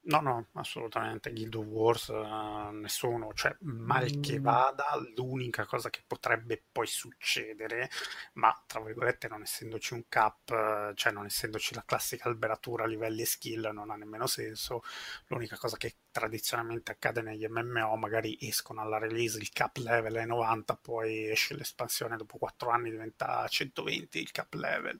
No, 0.08 0.22
no, 0.22 0.48
assolutamente. 0.54 1.32
Guild 1.34 1.56
of 1.56 1.66
Wars, 1.66 2.08
uh, 2.10 2.70
nessuno, 2.72 3.34
cioè 3.34 3.56
mal 3.62 4.20
che 4.20 4.40
mm. 4.40 4.44
vada, 4.44 4.86
l'unica 5.16 5.66
cosa 5.66 5.90
che 5.90 6.04
potrebbe 6.06 6.64
poi 6.72 6.86
succedere, 6.86 7.90
ma 8.34 8.54
tra 8.68 8.82
virgolette 8.82 9.28
non 9.28 9.42
essendoci 9.42 9.96
un 9.96 10.04
cap, 10.08 10.94
cioè 10.94 11.12
non 11.12 11.26
essendoci 11.26 11.74
la 11.74 11.84
classica 11.84 12.30
alberatura 12.30 12.86
livelli 12.86 13.22
e 13.24 13.26
skill, 13.26 13.72
non 13.74 13.90
ha 13.90 13.96
nemmeno 13.96 14.28
senso. 14.28 14.84
L'unica 15.28 15.58
cosa 15.58 15.76
che 15.76 15.96
tradizionalmente 16.16 16.94
accade 16.94 17.22
negli 17.22 17.46
MMO, 17.46 17.98
magari 17.98 18.38
escono 18.40 18.80
alla 18.80 18.98
release 18.98 19.38
il 19.38 19.50
cap 19.52 19.76
level 19.76 20.14
è 20.14 20.26
90, 20.26 20.80
poi 20.82 21.30
esce 21.30 21.58
l'espansione 21.58 22.16
dopo 22.16 22.38
4 22.38 22.70
anni 22.70 22.90
diventa 22.90 23.46
120 23.46 24.22
il 24.22 24.32
cap 24.32 24.54
level, 24.54 24.98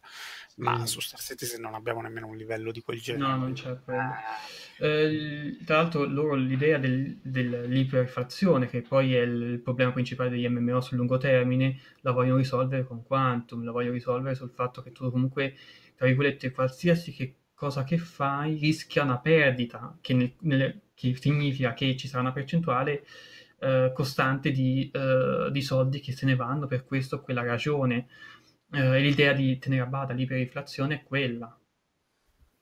ma 0.58 0.86
su 0.86 1.00
Star 1.00 1.22
Citizen 1.22 1.62
non 1.62 1.74
abbiamo 1.74 2.02
nemmeno 2.02 2.28
un 2.28 2.36
livello 2.36 2.74
di 2.74 2.82
quel 2.82 3.00
genere. 3.00 3.32
No, 3.32 3.38
non 3.38 3.54
c'è 3.54 3.80
quello. 3.82 4.02
Eh... 4.02 4.64
Eh, 4.78 5.58
tra 5.64 5.78
l'altro 5.78 6.04
loro 6.04 6.36
l'idea 6.36 6.78
del, 6.78 7.18
dell'iperfrazione, 7.22 8.68
che 8.68 8.82
poi 8.82 9.16
è 9.16 9.22
il 9.22 9.62
problema 9.64 9.94
principale 9.94 10.30
degli 10.30 10.46
MMO 10.50 10.82
sul 10.82 10.98
lungo 10.98 11.16
termine, 11.16 11.80
la 12.02 12.12
vogliono 12.12 12.40
risolvere 12.40 12.84
con 12.84 13.04
Quantum, 13.04 13.64
la 13.64 13.72
vogliono 13.72 13.94
risolvere 13.94 14.36
sul 14.36 14.52
fatto 14.52 14.82
che 14.82 14.92
tu 14.92 15.10
comunque, 15.10 15.56
tra 15.96 16.08
virgolette, 16.08 16.52
qualsiasi 16.52 17.14
che 17.14 17.36
cosa 17.56 17.84
che 17.84 17.98
fai 17.98 18.58
rischia 18.58 19.04
una 19.04 19.18
perdita, 19.20 19.98
che 20.02 20.14
nel, 20.14 20.34
nel, 20.42 20.82
che 20.94 21.16
significa 21.16 21.74
che 21.74 21.96
ci 21.98 22.08
sarà 22.08 22.22
una 22.22 22.34
percentuale 22.34 23.06
eh, 23.60 23.92
costante 23.94 24.52
di, 24.52 24.92
eh, 24.94 25.50
di, 25.52 25.62
soldi 25.62 26.00
che 26.02 26.12
se 26.12 26.26
ne 26.26 26.36
vanno 26.36 26.68
per 26.68 26.86
questo 26.86 27.16
o 27.18 27.22
quella 27.22 27.44
ragione. 27.44 28.08
Eh, 28.72 29.00
l'idea 29.00 29.34
di 29.34 29.58
tenere 29.58 29.84
a 29.84 29.86
bada 29.86 30.14
l'iperinflazione 30.14 30.96
è 30.96 31.04
quella, 31.04 31.58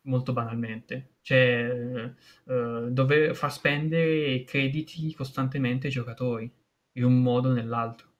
molto 0.04 0.34
banalmente, 0.34 1.16
cioè 1.22 2.14
eh, 2.46 2.88
dover 2.90 3.36
far 3.36 3.52
spendere 3.52 4.44
crediti 4.44 5.14
costantemente 5.14 5.88
ai 5.88 5.94
giocatori, 5.94 6.52
in 6.94 7.04
un 7.04 7.22
modo 7.22 7.50
o 7.50 7.54
nell'altro. 7.54 8.12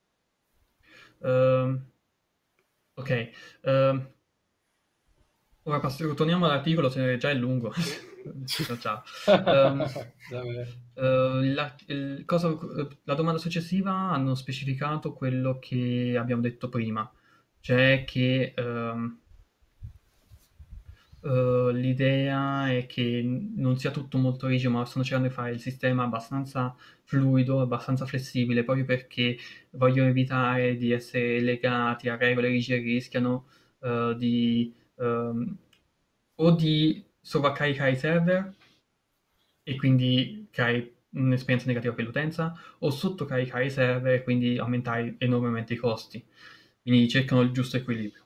Uh, 1.20 1.80
ok, 2.96 3.30
uh, 3.62 4.13
ora 5.64 5.80
passiamo, 5.80 6.14
torniamo 6.14 6.46
all'articolo, 6.46 6.90
se 6.90 7.18
già 7.18 7.30
è 7.30 7.34
lungo. 7.34 7.74
ciao. 8.80 9.04
Um, 9.28 9.86
uh, 10.96 11.54
la, 11.54 11.76
il, 11.88 12.24
cosa, 12.26 12.58
la, 13.04 13.14
domanda 13.16 13.40
successiva 13.40 13.92
hanno 13.92 14.36
specificato 14.36 15.14
quello 15.14 15.60
che 15.60 16.16
abbiamo 16.18 16.42
detto 16.42 16.70
prima, 16.70 17.10
cioè 17.60 18.04
che 18.06 18.54
um, 18.58 19.20
uh, 21.22 21.70
l'idea 21.70 22.72
è 22.72 22.86
che 22.86 23.22
non 23.24 23.78
sia 23.78 23.92
tutto 23.92 24.18
molto 24.18 24.48
rigido, 24.48 24.72
ma 24.72 24.86
stanno 24.86 25.04
cercando 25.04 25.30
di 25.30 25.34
fare 25.34 25.52
il 25.52 25.60
sistema 25.60 26.04
abbastanza 26.04 26.76
fluido, 27.04 27.62
abbastanza 27.62 28.06
flessibile, 28.06 28.64
proprio 28.64 28.86
perché 28.86 29.38
vogliono 29.72 30.10
evitare 30.10 30.76
di 30.76 30.92
essere 30.92 31.40
legati 31.42 32.10
a 32.10 32.16
regole 32.18 32.50
rigide 32.50 32.80
che 32.82 32.86
rischiano 32.86 33.48
uh, 33.80 34.14
di 34.14 34.74
um, 35.04 35.58
o 36.36 36.52
di 36.52 37.04
sovraccaricare 37.22 37.92
i 37.92 37.98
server 37.98 38.54
e 39.64 39.76
quindi 39.76 40.48
creare 40.52 40.94
un'esperienza 41.12 41.68
negativa 41.68 41.94
per 41.94 42.06
l'utenza, 42.06 42.58
o 42.80 42.90
sottocaricare 42.90 43.66
i 43.66 43.70
server 43.70 44.14
e 44.16 44.24
quindi 44.24 44.58
aumentare 44.58 45.16
enormemente 45.20 45.74
i 45.74 45.78
costi. 45.78 46.24
Quindi 46.82 47.08
cercano 47.08 47.42
il 47.42 47.52
giusto 47.52 47.78
equilibrio. 47.78 48.22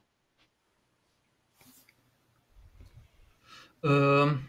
Uh, 3.79 4.39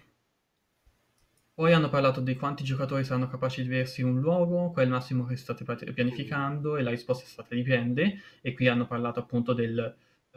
poi 1.54 1.72
hanno 1.72 1.88
parlato 1.88 2.20
di 2.20 2.36
quanti 2.36 2.62
giocatori 2.64 3.04
saranno 3.04 3.28
capaci 3.28 3.62
di 3.62 3.68
vedersi 3.68 4.02
un 4.02 4.20
luogo, 4.20 4.70
qual 4.70 4.84
è 4.84 4.88
il 4.88 4.94
massimo 4.94 5.26
che 5.26 5.36
state 5.36 5.64
pianificando 5.92 6.76
e 6.76 6.82
la 6.82 6.90
risposta 6.90 7.24
è 7.24 7.26
stata 7.26 7.54
dipende 7.54 8.22
e 8.40 8.54
qui 8.54 8.68
hanno 8.68 8.86
parlato 8.86 9.18
appunto 9.18 9.52
del, 9.52 9.94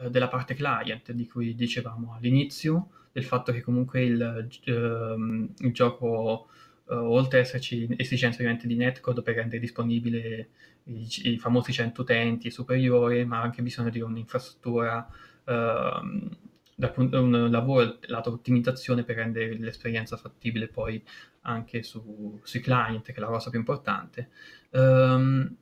della 0.08 0.28
parte 0.28 0.54
client 0.54 1.12
di 1.12 1.26
cui 1.26 1.54
dicevamo 1.54 2.14
all'inizio, 2.16 2.88
del 3.12 3.24
fatto 3.24 3.52
che 3.52 3.60
comunque 3.60 4.02
il, 4.02 4.48
uh, 4.66 5.64
il 5.64 5.72
gioco, 5.72 6.48
eh, 6.88 6.94
oltre 6.94 7.38
ad 7.38 7.44
esserci 7.44 7.86
esigenze 7.96 8.38
ovviamente 8.38 8.66
di 8.66 8.74
netcode 8.74 9.22
per 9.22 9.34
rendere 9.34 9.60
disponibile 9.60 10.48
i, 10.84 11.06
i 11.24 11.38
famosi 11.38 11.72
100 11.72 12.00
utenti 12.00 12.50
superiori, 12.50 13.24
ma 13.24 13.40
anche 13.40 13.62
bisogno 13.62 13.90
di 13.90 14.00
un'infrastruttura 14.00 15.08
ehm, 15.44 16.36
un 17.02 17.48
lavoro 17.50 17.98
lato 18.06 18.32
ottimizzazione 18.32 19.04
per 19.04 19.16
rendere 19.16 19.56
l'esperienza 19.56 20.16
fattibile 20.16 20.66
poi 20.68 21.02
anche 21.42 21.82
su, 21.82 22.40
sui 22.42 22.60
client, 22.60 23.04
che 23.04 23.12
è 23.12 23.20
la 23.20 23.26
cosa 23.26 23.50
più 23.50 23.58
importante. 23.58 24.30
Um, 24.70 25.56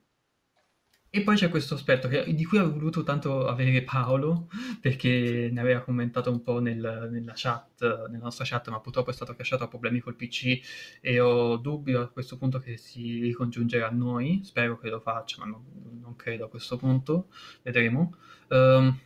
e 1.13 1.23
poi 1.23 1.35
c'è 1.35 1.49
questo 1.49 1.75
aspetto 1.75 2.07
che, 2.07 2.33
di 2.33 2.45
cui 2.45 2.59
avevo 2.59 2.75
voluto 2.75 3.03
tanto 3.03 3.49
avere 3.49 3.83
Paolo, 3.83 4.49
perché 4.81 5.51
ne 5.53 5.61
aveva 5.61 5.81
commentato 5.81 6.31
un 6.31 6.41
po' 6.41 6.61
nel, 6.61 7.09
nella 7.11 7.33
chat, 7.35 8.09
nella 8.09 8.23
nostra 8.23 8.45
chat, 8.45 8.69
ma 8.69 8.79
purtroppo 8.79 9.11
è 9.11 9.13
stato 9.13 9.35
cacciato 9.35 9.65
a 9.65 9.69
problemi 9.69 9.99
col 9.99 10.15
PC 10.15 10.61
e 11.01 11.19
ho 11.19 11.57
dubbio 11.57 12.01
a 12.01 12.09
questo 12.11 12.39
punto 12.39 12.61
che 12.61 12.77
si 12.77 13.19
ricongiungerà 13.23 13.89
a 13.89 13.91
noi. 13.91 14.43
Spero 14.45 14.79
che 14.79 14.89
lo 14.89 15.01
faccia, 15.01 15.39
ma 15.41 15.47
non, 15.47 15.65
non 16.01 16.15
credo 16.15 16.45
a 16.45 16.49
questo 16.49 16.77
punto. 16.77 17.29
Vedremo. 17.63 18.15
Um, 18.49 18.97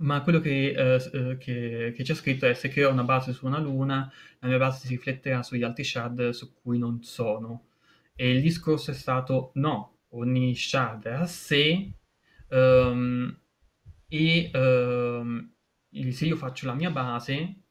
ma 0.00 0.22
quello 0.22 0.40
che, 0.40 0.70
eh, 0.70 1.36
che, 1.38 1.92
che 1.94 2.02
c'è 2.02 2.14
scritto 2.14 2.46
è 2.46 2.54
se 2.54 2.68
creo 2.68 2.90
una 2.90 3.02
base 3.04 3.32
su 3.32 3.46
una 3.46 3.58
luna, 3.58 4.10
la 4.38 4.48
mia 4.48 4.58
base 4.58 4.86
si 4.86 4.88
rifletterà 4.94 5.42
sugli 5.42 5.62
altri 5.62 5.84
shard 5.84 6.30
su 6.30 6.54
cui 6.54 6.78
non 6.78 7.02
sono. 7.02 7.66
E 8.14 8.30
il 8.30 8.40
discorso 8.40 8.92
è 8.92 8.94
stato 8.94 9.50
no, 9.54 9.97
ogni 10.10 10.54
shard 10.54 11.04
è 11.06 11.12
a 11.12 11.26
sé 11.26 11.92
um, 12.50 13.36
e 14.08 14.50
um, 14.54 15.52
se 16.10 16.26
io 16.26 16.36
faccio 16.36 16.66
la 16.66 16.74
mia 16.74 16.90
base, 16.90 17.62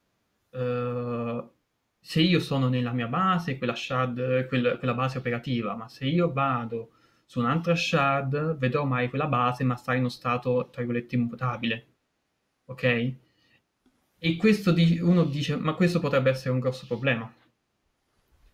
uh, 0.52 1.52
se 2.00 2.22
io 2.22 2.40
sono 2.40 2.70
nella 2.70 2.94
mia 2.94 3.08
base, 3.08 3.58
quella, 3.58 3.76
shard, 3.76 4.48
quella, 4.48 4.78
quella 4.78 4.94
base 4.94 5.18
operativa, 5.18 5.76
ma 5.76 5.88
se 5.88 6.06
io 6.06 6.32
vado 6.32 6.92
su 7.26 7.40
un'altra 7.40 7.76
shard, 7.76 8.58
vedrò 8.58 8.86
mai 8.86 9.10
quella 9.10 9.28
base, 9.28 9.64
ma 9.64 9.76
sta 9.76 9.94
in 9.94 10.00
uno 10.02 10.10
stato, 10.10 10.70
tra 10.72 10.82
virgolette, 10.84 11.16
immutabile 11.16 11.88
ok? 12.68 13.14
E 14.20 14.36
questo 14.38 14.74
uno 15.02 15.26
dice, 15.26 15.56
ma 15.56 15.74
questo 15.74 16.00
potrebbe 16.00 16.30
essere 16.30 16.52
un 16.52 16.60
grosso 16.60 16.86
problema. 16.86 17.32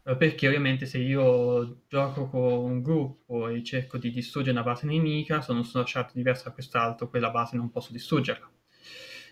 Eh, 0.06 0.18
perché 0.18 0.48
ovviamente 0.48 0.86
se 0.86 0.98
io 0.98 1.84
gioco 1.88 2.28
con 2.28 2.42
un 2.42 2.82
gruppo 2.82 3.48
e 3.48 3.64
cerco 3.64 3.98
di 3.98 4.12
distruggere 4.12 4.52
una 4.58 4.64
base 4.64 4.86
nemica, 4.86 5.42
sono 5.42 5.64
su 5.64 5.78
una 5.78 5.86
chart 5.88 6.14
diversa 6.14 6.46
da 6.46 6.52
quest'altro, 6.52 7.10
quella 7.10 7.30
base 7.30 7.56
non 7.56 7.72
posso 7.72 7.92
distruggerla. 7.94 8.52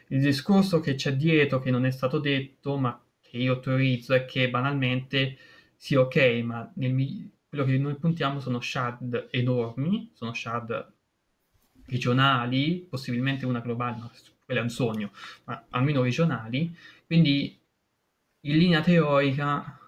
Il 0.08 0.22
discorso 0.22 0.80
che 0.80 0.96
c'è 0.96 1.16
dietro, 1.16 1.60
che 1.60 1.72
non 1.72 1.86
è 1.86 1.92
stato 1.92 2.20
detto, 2.20 2.78
ma 2.78 3.02
che 3.20 3.38
io 3.38 3.60
teorizzo, 3.60 4.14
è 4.14 4.26
che 4.26 4.50
banalmente 4.50 5.38
sì, 5.76 5.96
ok, 5.96 6.16
ma 6.44 6.72
nel, 6.76 7.30
quello 7.50 7.66
che 7.66 7.78
noi 7.78 7.96
puntiamo 7.96 8.40
sono 8.40 8.62
shard 8.62 9.28
enormi, 9.32 10.12
sono 10.14 10.34
shard 10.34 10.94
regionali, 11.88 12.86
possibilmente 12.90 13.46
una 13.46 13.60
globale, 13.60 13.98
ma 14.00 14.12
quello 14.46 14.60
è 14.60 14.64
un 14.64 14.70
sogno, 14.70 15.12
ma 15.46 15.66
almeno 15.70 16.02
regionali, 16.02 16.76
quindi 17.06 17.60
in 18.42 18.58
linea 18.58 18.82
teorica 18.82 19.81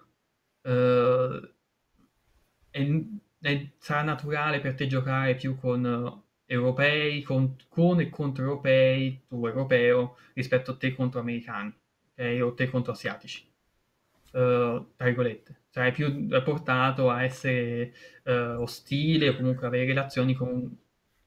è, 2.69 3.03
è, 3.39 3.67
sarà 3.77 4.01
naturale 4.01 4.59
per 4.59 4.75
te 4.75 4.87
giocare 4.87 5.35
più 5.35 5.57
con 5.57 6.21
europei, 6.45 7.21
con, 7.21 7.55
con, 7.69 7.99
e 7.99 8.09
contro 8.09 8.43
europei, 8.43 9.23
tu 9.27 9.45
europeo, 9.45 10.17
rispetto 10.33 10.71
a 10.71 10.77
te 10.77 10.93
contro 10.93 11.19
americani, 11.19 11.73
okay? 12.11 12.39
o 12.41 12.53
te 12.53 12.69
contro 12.69 12.93
asiatici. 12.93 13.45
Uh, 14.31 14.93
tra 14.95 15.05
virgolette, 15.05 15.61
sarai 15.69 15.91
più 15.91 16.27
portato 16.43 17.09
a 17.11 17.23
essere 17.23 17.93
uh, 18.23 18.61
ostile 18.61 19.29
o 19.29 19.35
comunque 19.35 19.67
avere 19.67 19.85
relazioni 19.85 20.33
con 20.33 20.75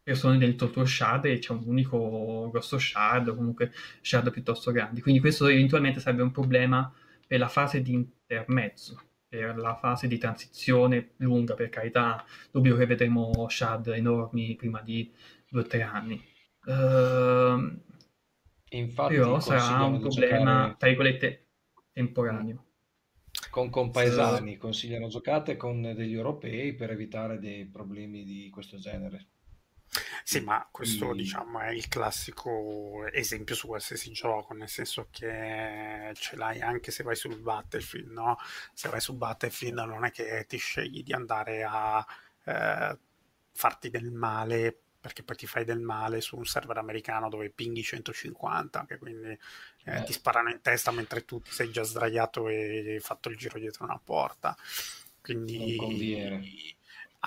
persone 0.03 0.45
il 0.45 0.55
tuo 0.55 0.85
shard 0.85 1.25
e 1.27 1.39
c'è 1.39 1.53
un 1.53 1.65
unico 1.67 2.49
grosso 2.53 2.79
shard 2.79 3.29
o 3.29 3.35
comunque 3.35 3.73
shard 4.01 4.31
piuttosto 4.31 4.71
grandi. 4.71 5.01
Quindi 5.01 5.21
questo 5.21 5.47
eventualmente 5.47 5.99
sarebbe 5.99 6.23
un 6.23 6.31
problema 6.31 6.93
per 7.27 7.41
la 7.41 7.49
fase 7.49 7.83
di 7.83 7.93
intermezzo, 7.93 9.01
per 9.37 9.59
la 9.59 9.75
fase 9.75 10.09
di 10.09 10.17
transizione 10.17 11.11
lunga, 11.17 11.55
per 11.55 11.69
carità, 11.69 12.25
dubbio 12.51 12.75
che 12.77 12.87
vedremo 12.87 13.47
shard 13.49 13.89
enormi 13.89 14.57
prima 14.57 14.81
di 14.81 15.13
due 15.49 15.61
o 15.61 15.67
tre 15.67 15.83
anni. 15.83 16.23
Uh, 16.65 17.79
Infatti, 18.71 19.15
però 19.15 19.39
sarà 19.41 19.85
un 19.85 20.01
problema, 20.01 20.39
giocare... 20.39 20.75
tra 20.79 20.89
virgolette, 20.89 21.47
temporaneo. 21.93 22.65
con 23.51 23.69
compaesani, 23.69 24.53
sì. 24.53 24.57
consigliano 24.57 25.09
giocate 25.09 25.57
con 25.57 25.83
degli 25.83 26.15
europei 26.15 26.75
per 26.75 26.91
evitare 26.91 27.39
dei 27.39 27.67
problemi 27.67 28.25
di 28.25 28.49
questo 28.51 28.79
genere. 28.79 29.27
Sì, 30.23 30.41
ma 30.41 30.67
questo 30.71 31.07
Quindi... 31.07 31.23
diciamo 31.23 31.61
è 31.61 31.71
il 31.71 31.89
classico 31.89 33.07
esempio 33.13 33.55
su 33.55 33.67
qualsiasi 33.69 34.13
gioco, 34.13 34.55
nel 34.55 34.69
senso 34.69 35.09
che 35.11 36.13
ce 36.15 36.37
l'hai 36.37 36.61
anche 36.61 36.91
se 36.91 37.03
vai 37.03 37.17
sul 37.17 37.39
Battlefield, 37.39 38.11
no? 38.11 38.39
Se 38.73 38.89
vai 38.89 39.01
su 39.01 39.15
Battlefield 39.15 39.79
non 39.79 40.05
è 40.05 40.11
che 40.11 40.45
ti 40.49 40.57
scegli 40.59 41.03
di 41.03 41.13
andare 41.13 41.65
a 41.65 42.05
eh, 42.45 42.99
farti 43.53 43.91
del 43.91 44.11
male 44.11 44.81
perché 45.07 45.23
poi 45.23 45.37
ti 45.37 45.47
fai 45.47 45.65
del 45.65 45.79
male 45.79 46.21
su 46.21 46.37
un 46.37 46.45
server 46.45 46.79
americano 46.79 47.29
dove 47.29 47.49
pinghi 47.51 47.81
150, 47.81 48.87
che 48.89 48.99
quindi 48.99 49.29
eh, 49.29 49.39
eh. 49.99 50.03
ti 50.03 50.13
sparano 50.13 50.51
in 50.51 50.61
testa 50.61 50.91
mentre 50.91 51.25
tu 51.25 51.41
ti 51.41 51.53
sei 51.53 51.71
già 51.71 51.85
sdraiato 51.85 52.49
e 52.49 52.95
hai 52.95 52.99
fatto 52.99 53.29
il 53.29 53.37
giro 53.37 53.61
dietro 53.61 53.85
una 53.85 54.01
porta. 54.03 54.57
Quindi 55.21 56.76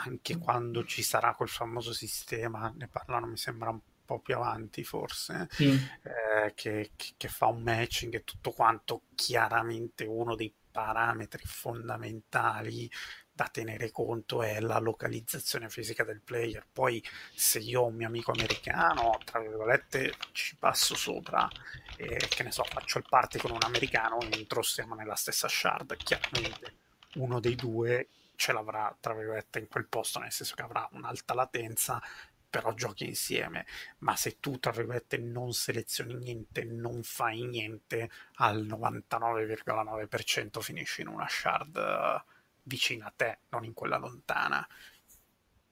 anche 0.04 0.38
quando 0.38 0.84
ci 0.86 1.02
sarà 1.04 1.34
quel 1.34 1.50
famoso 1.50 1.94
sistema, 1.94 2.72
ne 2.76 2.88
parlano 2.88 3.28
mi 3.28 3.38
sembra 3.38 3.70
un 3.70 3.80
po' 4.06 4.20
più 4.20 4.36
avanti 4.36 4.84
forse, 4.84 5.48
sì. 5.52 5.70
eh, 5.70 6.54
che, 6.56 6.92
che, 6.96 7.14
che, 7.16 7.28
fa 7.28 7.46
un 7.48 7.62
matching 7.62 8.16
e 8.16 8.24
tutto 8.24 8.52
quanto, 8.52 9.04
chiaramente 9.16 10.06
uno 10.06 10.36
dei 10.36 10.54
parametri 10.72 11.44
fondamentali 11.46 12.90
da 13.32 13.48
tenere 13.48 13.90
conto 13.92 14.44
è 14.44 14.60
la 14.60 14.80
localizzazione 14.80 15.70
fisica 15.70 16.04
del 16.04 16.22
player. 16.22 16.66
Poi 16.72 17.02
se 17.34 17.60
io 17.60 17.82
ho 17.82 17.86
un 17.86 17.96
mio 17.96 18.08
amico 18.08 18.32
americano, 18.32 19.18
tra 19.24 19.40
virgolette, 19.40 20.14
ci 20.34 20.58
passo 20.58 20.96
sopra 20.96 21.48
e 21.96 22.18
che 22.18 22.44
ne 22.44 22.52
so, 22.52 22.64
faccio 22.64 22.98
il 22.98 23.06
party 23.08 23.38
con 23.40 23.52
un 23.52 23.64
americano, 23.64 24.20
entro, 24.22 24.62
siamo 24.62 24.94
nella 24.96 25.16
stessa 25.16 25.48
shard, 25.48 25.96
chiaramente 25.98 26.74
uno 27.16 27.40
dei 27.40 27.56
due 27.56 28.10
ce 28.40 28.54
l'avrà, 28.54 28.96
tra 28.98 29.14
virgolette, 29.14 29.60
in 29.60 29.68
quel 29.68 29.86
posto, 29.88 30.18
nel 30.18 30.32
senso 30.32 30.56
che 30.56 30.62
avrà 30.62 30.88
un'alta 30.94 31.34
latenza, 31.34 32.02
però 32.50 32.74
giochi 32.74 33.06
insieme. 33.06 33.66
Ma 33.98 34.16
se 34.16 34.40
tu, 34.40 34.60
tra 34.60 34.72
virgolette, 34.72 35.18
non 35.18 35.52
selezioni 35.52 36.16
niente, 36.16 36.64
non 36.64 37.04
fai 37.04 37.46
niente, 37.46 38.10
al 38.36 38.66
99,9% 38.66 40.62
finisci 40.62 41.02
in 41.02 41.08
una 41.08 41.28
shard 41.28 42.24
vicina 42.64 43.08
a 43.08 43.14
te, 43.14 43.40
non 43.50 43.66
in 43.66 43.74
quella 43.74 43.98
lontana. 43.98 44.66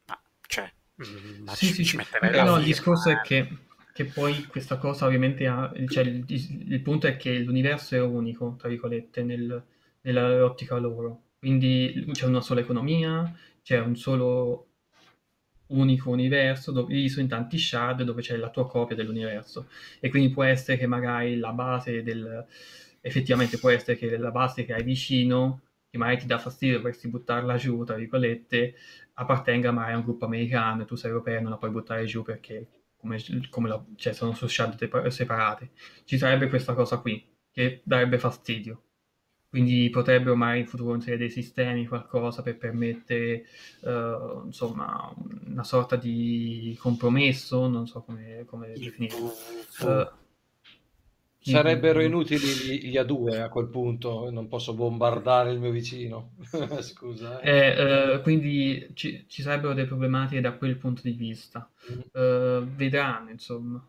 Ma 0.08 0.22
cioè, 0.46 0.70
mm, 1.02 1.44
ma 1.46 1.56
sì, 1.56 1.68
ci, 1.68 1.74
sì, 1.74 1.86
ci 1.86 1.96
metterei 1.96 2.44
no, 2.44 2.58
il 2.58 2.66
discorso 2.66 3.10
è 3.10 3.22
che, 3.22 3.48
che, 3.94 4.04
poi 4.04 4.44
questa 4.48 4.78
cosa 4.78 5.06
ovviamente 5.06 5.48
ha, 5.48 5.72
cioè 5.88 6.04
il, 6.04 6.26
il, 6.28 6.82
punto 6.82 7.08
è 7.08 7.16
che 7.16 7.40
l'universo 7.40 7.96
è 7.96 8.02
unico, 8.02 8.58
tra 8.60 8.68
virgolette, 8.68 9.24
nel, 9.24 9.66
nell'ottica 10.02 10.76
loro. 10.76 11.22
Quindi 11.40 12.06
c'è 12.12 12.26
una 12.26 12.42
sola 12.42 12.62
economia, 12.62 13.32
c'è 13.62 13.80
un 13.80 13.96
solo 13.96 14.68
unico 15.68 16.10
universo 16.10 16.72
diviso 16.72 17.20
in 17.20 17.28
tanti 17.28 17.58
shard 17.58 18.04
dove 18.04 18.22
c'è 18.22 18.38
la 18.38 18.50
tua 18.50 18.68
copia 18.68 18.96
dell'universo 18.96 19.68
e 20.00 20.10
quindi 20.10 20.30
può 20.32 20.44
essere 20.44 20.78
che 20.78 20.88
magari 20.88 21.38
la 21.38 21.52
base 21.52 22.04
del 22.04 22.46
effettivamente 23.02 23.58
può 23.58 23.70
essere 23.70 23.98
che 23.98 24.18
la 24.18 24.32
base 24.32 24.66
che 24.66 24.74
hai 24.74 24.84
vicino 24.84 25.62
che 25.90 25.98
magari 25.98 26.20
ti 26.20 26.26
dà 26.26 26.38
fastidio 26.38 26.78
dovresti 26.78 27.08
buttarla 27.08 27.56
giù, 27.56 27.84
tra 27.84 27.96
virgolette, 27.96 28.76
appartenga 29.14 29.72
magari 29.72 29.94
a 29.94 29.98
un 29.98 30.04
gruppo 30.04 30.26
americano 30.26 30.82
e 30.84 30.86
tu 30.86 30.96
sei 30.96 31.12
europeo 31.12 31.38
e 31.38 31.42
non 31.42 31.52
la 31.52 31.58
puoi 31.58 31.72
buttare 31.72 32.06
giù 32.06 32.24
perché 32.24 32.68
come, 32.98 33.18
come 33.50 33.70
la, 33.70 33.84
cioè, 33.96 34.14
sono 34.14 34.34
su 34.34 34.48
shard 34.48 35.08
separate. 35.10 35.72
Ci 36.04 36.18
sarebbe 36.18 36.50
questa 36.50 36.74
cosa 36.74 36.98
qui 36.98 37.26
che 37.52 37.82
darebbe 37.84 38.20
fastidio. 38.20 38.87
Quindi 39.50 39.90
potrebbero 39.90 40.36
magari 40.36 40.60
in 40.60 40.68
futuro 40.68 40.94
inserire 40.94 41.18
dei 41.18 41.30
sistemi, 41.30 41.88
qualcosa 41.88 42.42
per 42.42 42.58
permettere, 42.58 43.46
uh, 43.82 44.46
insomma, 44.46 45.14
una 45.48 45.64
sorta 45.64 45.96
di 45.96 46.78
compromesso, 46.80 47.68
non 47.68 47.88
so 47.88 48.02
come, 48.02 48.44
come 48.46 48.74
definirlo. 48.74 49.34
Uh, 49.82 50.08
Sarebbero 51.52 52.02
inutili 52.02 52.90
gli 52.90 52.98
A2 52.98 53.42
a 53.42 53.50
quel 53.50 53.68
punto, 53.68 54.30
non 54.30 54.48
posso 54.48 54.74
bombardare 54.74 55.52
il 55.52 55.60
mio 55.60 55.72
vicino. 55.72 56.34
Scusa. 56.82 57.40
Eh. 57.40 57.52
Eh, 57.52 58.14
eh, 58.14 58.22
quindi 58.22 58.92
ci, 58.94 59.26
ci, 59.28 59.42
sarebbero 59.42 59.74
delle 59.74 59.88
problematiche 59.88 60.42
da 60.42 60.54
quel 60.54 60.76
punto 60.76 61.02
di 61.04 61.12
vista. 61.12 61.70
Mm. 61.92 62.00
Eh, 62.12 62.64
vedranno, 62.76 63.30
insomma. 63.30 63.88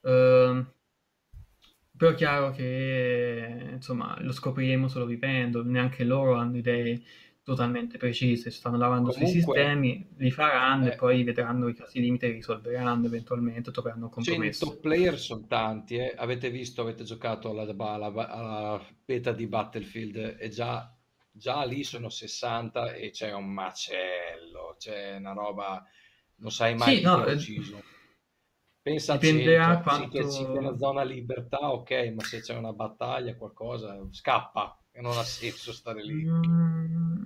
Eh, 0.00 0.64
però 1.96 2.10
è 2.10 2.14
chiaro 2.14 2.50
che 2.50 3.70
insomma, 3.72 4.16
lo 4.20 4.32
scopriremo 4.32 4.88
solo 4.88 5.06
vivendo, 5.06 5.64
neanche 5.64 6.04
loro 6.04 6.34
hanno 6.34 6.56
idee 6.58 7.02
totalmente 7.46 7.96
precise, 7.96 8.50
stanno 8.50 8.76
lavorando 8.76 9.12
Comunque, 9.12 9.30
sui 9.30 9.40
sistemi, 9.40 10.04
li 10.16 10.32
faranno 10.32 10.86
eh, 10.86 10.92
e 10.92 10.96
poi 10.96 11.22
vedranno 11.22 11.68
i 11.68 11.74
casi 11.74 12.00
limite 12.00 12.26
e 12.26 12.32
risolveranno 12.32 13.06
eventualmente, 13.06 13.70
troveranno 13.70 14.06
un 14.06 14.10
compromesso. 14.10 14.66
100 14.66 14.80
player 14.80 15.16
sono 15.16 15.44
tanti, 15.46 15.94
eh. 15.94 16.12
avete 16.16 16.50
visto, 16.50 16.82
avete 16.82 17.04
giocato 17.04 17.50
alla, 17.50 17.62
alla, 17.62 18.28
alla 18.28 18.84
beta 19.04 19.30
di 19.30 19.46
Battlefield 19.46 20.38
e 20.40 20.48
già, 20.48 20.92
già 21.30 21.64
lì 21.64 21.84
sono 21.84 22.08
60 22.08 22.94
e 22.94 23.10
c'è 23.10 23.32
un 23.32 23.46
macello, 23.52 24.74
c'è 24.76 25.14
una 25.16 25.32
roba, 25.32 25.86
non 26.38 26.50
sai 26.50 26.74
mai 26.74 26.96
sì, 26.96 27.02
no, 27.02 27.22
è 27.22 27.32
ucciso. 27.32 27.80
Pensa 28.86 29.14
a 29.14 29.18
100, 29.18 29.80
quanto... 29.82 30.30
sì, 30.30 30.44
c'è 30.44 30.58
una 30.58 30.76
zona 30.76 31.02
libertà, 31.02 31.72
ok, 31.72 32.12
ma 32.14 32.22
se 32.22 32.40
c'è 32.40 32.54
una 32.54 32.72
battaglia, 32.72 33.34
qualcosa, 33.34 33.98
scappa 34.12 34.80
e 34.92 35.00
non 35.00 35.18
ha 35.18 35.24
senso 35.24 35.72
stare 35.72 36.04
lì. 36.04 36.24
Mm, 36.24 37.24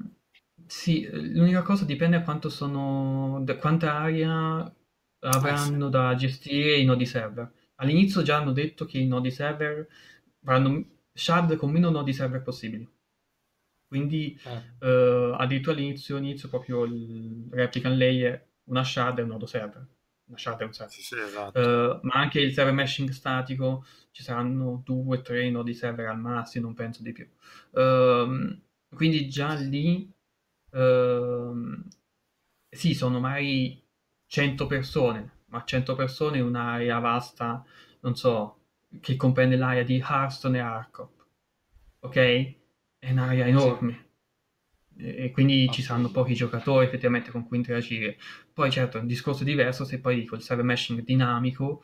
sì, 0.64 1.06
l'unica 1.12 1.60
cosa 1.60 1.84
dipende 1.84 2.16
da 2.16 2.24
quanto 2.24 2.48
sono, 2.48 3.42
da 3.44 3.58
quanta 3.58 3.92
area 3.92 4.74
avranno 5.18 5.86
ah, 5.88 5.90
da 5.90 6.14
gestire 6.14 6.78
i 6.78 6.86
nodi 6.86 7.04
server. 7.04 7.52
All'inizio 7.74 8.22
già 8.22 8.38
hanno 8.38 8.52
detto 8.52 8.86
che 8.86 8.96
i 8.96 9.06
nodi 9.06 9.30
server 9.30 9.86
avranno 10.44 10.82
shard 11.12 11.56
con 11.56 11.70
meno 11.70 11.90
nodi 11.90 12.14
server 12.14 12.40
possibili. 12.40 12.88
Quindi 13.86 14.34
eh. 14.44 14.86
uh, 14.86 15.34
addirittura 15.34 15.76
all'inizio, 15.76 16.16
all'inizio 16.16 16.48
proprio 16.48 16.84
il 16.84 17.48
replicant 17.50 17.98
layer, 17.98 18.48
una 18.70 18.82
shard 18.82 19.18
è 19.18 19.22
un 19.22 19.28
nodo 19.28 19.44
server 19.44 19.86
lasciate 20.30 20.64
un 20.64 20.72
set. 20.72 20.88
Sì, 20.88 21.02
sì, 21.02 21.18
esatto. 21.18 21.58
uh, 21.58 22.00
ma 22.02 22.14
anche 22.14 22.40
il 22.40 22.52
server 22.52 22.72
meshing 22.72 23.10
statico 23.10 23.84
ci 24.10 24.22
saranno 24.22 24.82
due 24.84 25.18
o 25.18 25.20
tre 25.20 25.50
nodi 25.50 25.74
server 25.74 26.06
al 26.06 26.18
massimo, 26.18 26.66
non 26.66 26.74
penso 26.74 27.02
di 27.02 27.12
più. 27.12 27.28
Uh, 27.70 28.58
quindi 28.94 29.28
già 29.28 29.54
lì 29.54 30.10
uh, 30.70 31.82
sì, 32.70 32.94
sono 32.94 33.18
magari 33.18 33.82
100 34.26 34.66
persone, 34.66 35.42
ma 35.46 35.64
100 35.64 35.94
persone 35.96 36.38
in 36.38 36.44
un'area 36.44 36.98
vasta, 37.00 37.64
non 38.00 38.14
so, 38.14 38.60
che 39.00 39.16
comprende 39.16 39.56
l'area 39.56 39.82
di 39.82 39.98
Hearthstone 39.98 40.58
e 40.58 40.60
Arcop. 40.60 41.26
Ok? 42.00 42.16
È 42.98 43.10
un'area 43.10 43.46
enorme. 43.46 44.09
E 45.02 45.30
quindi 45.30 45.66
ah, 45.68 45.72
ci 45.72 45.82
saranno 45.82 46.10
pochi 46.10 46.34
giocatori 46.34 46.86
effettivamente 46.86 47.30
con 47.30 47.46
cui 47.46 47.56
interagire. 47.56 48.18
Poi 48.52 48.70
certo 48.70 48.98
è 48.98 49.00
un 49.00 49.06
discorso 49.06 49.44
diverso 49.44 49.84
se 49.84 50.00
poi 50.00 50.24
col 50.24 50.42
server 50.42 50.64
meshing 50.64 51.02
dinamico 51.02 51.82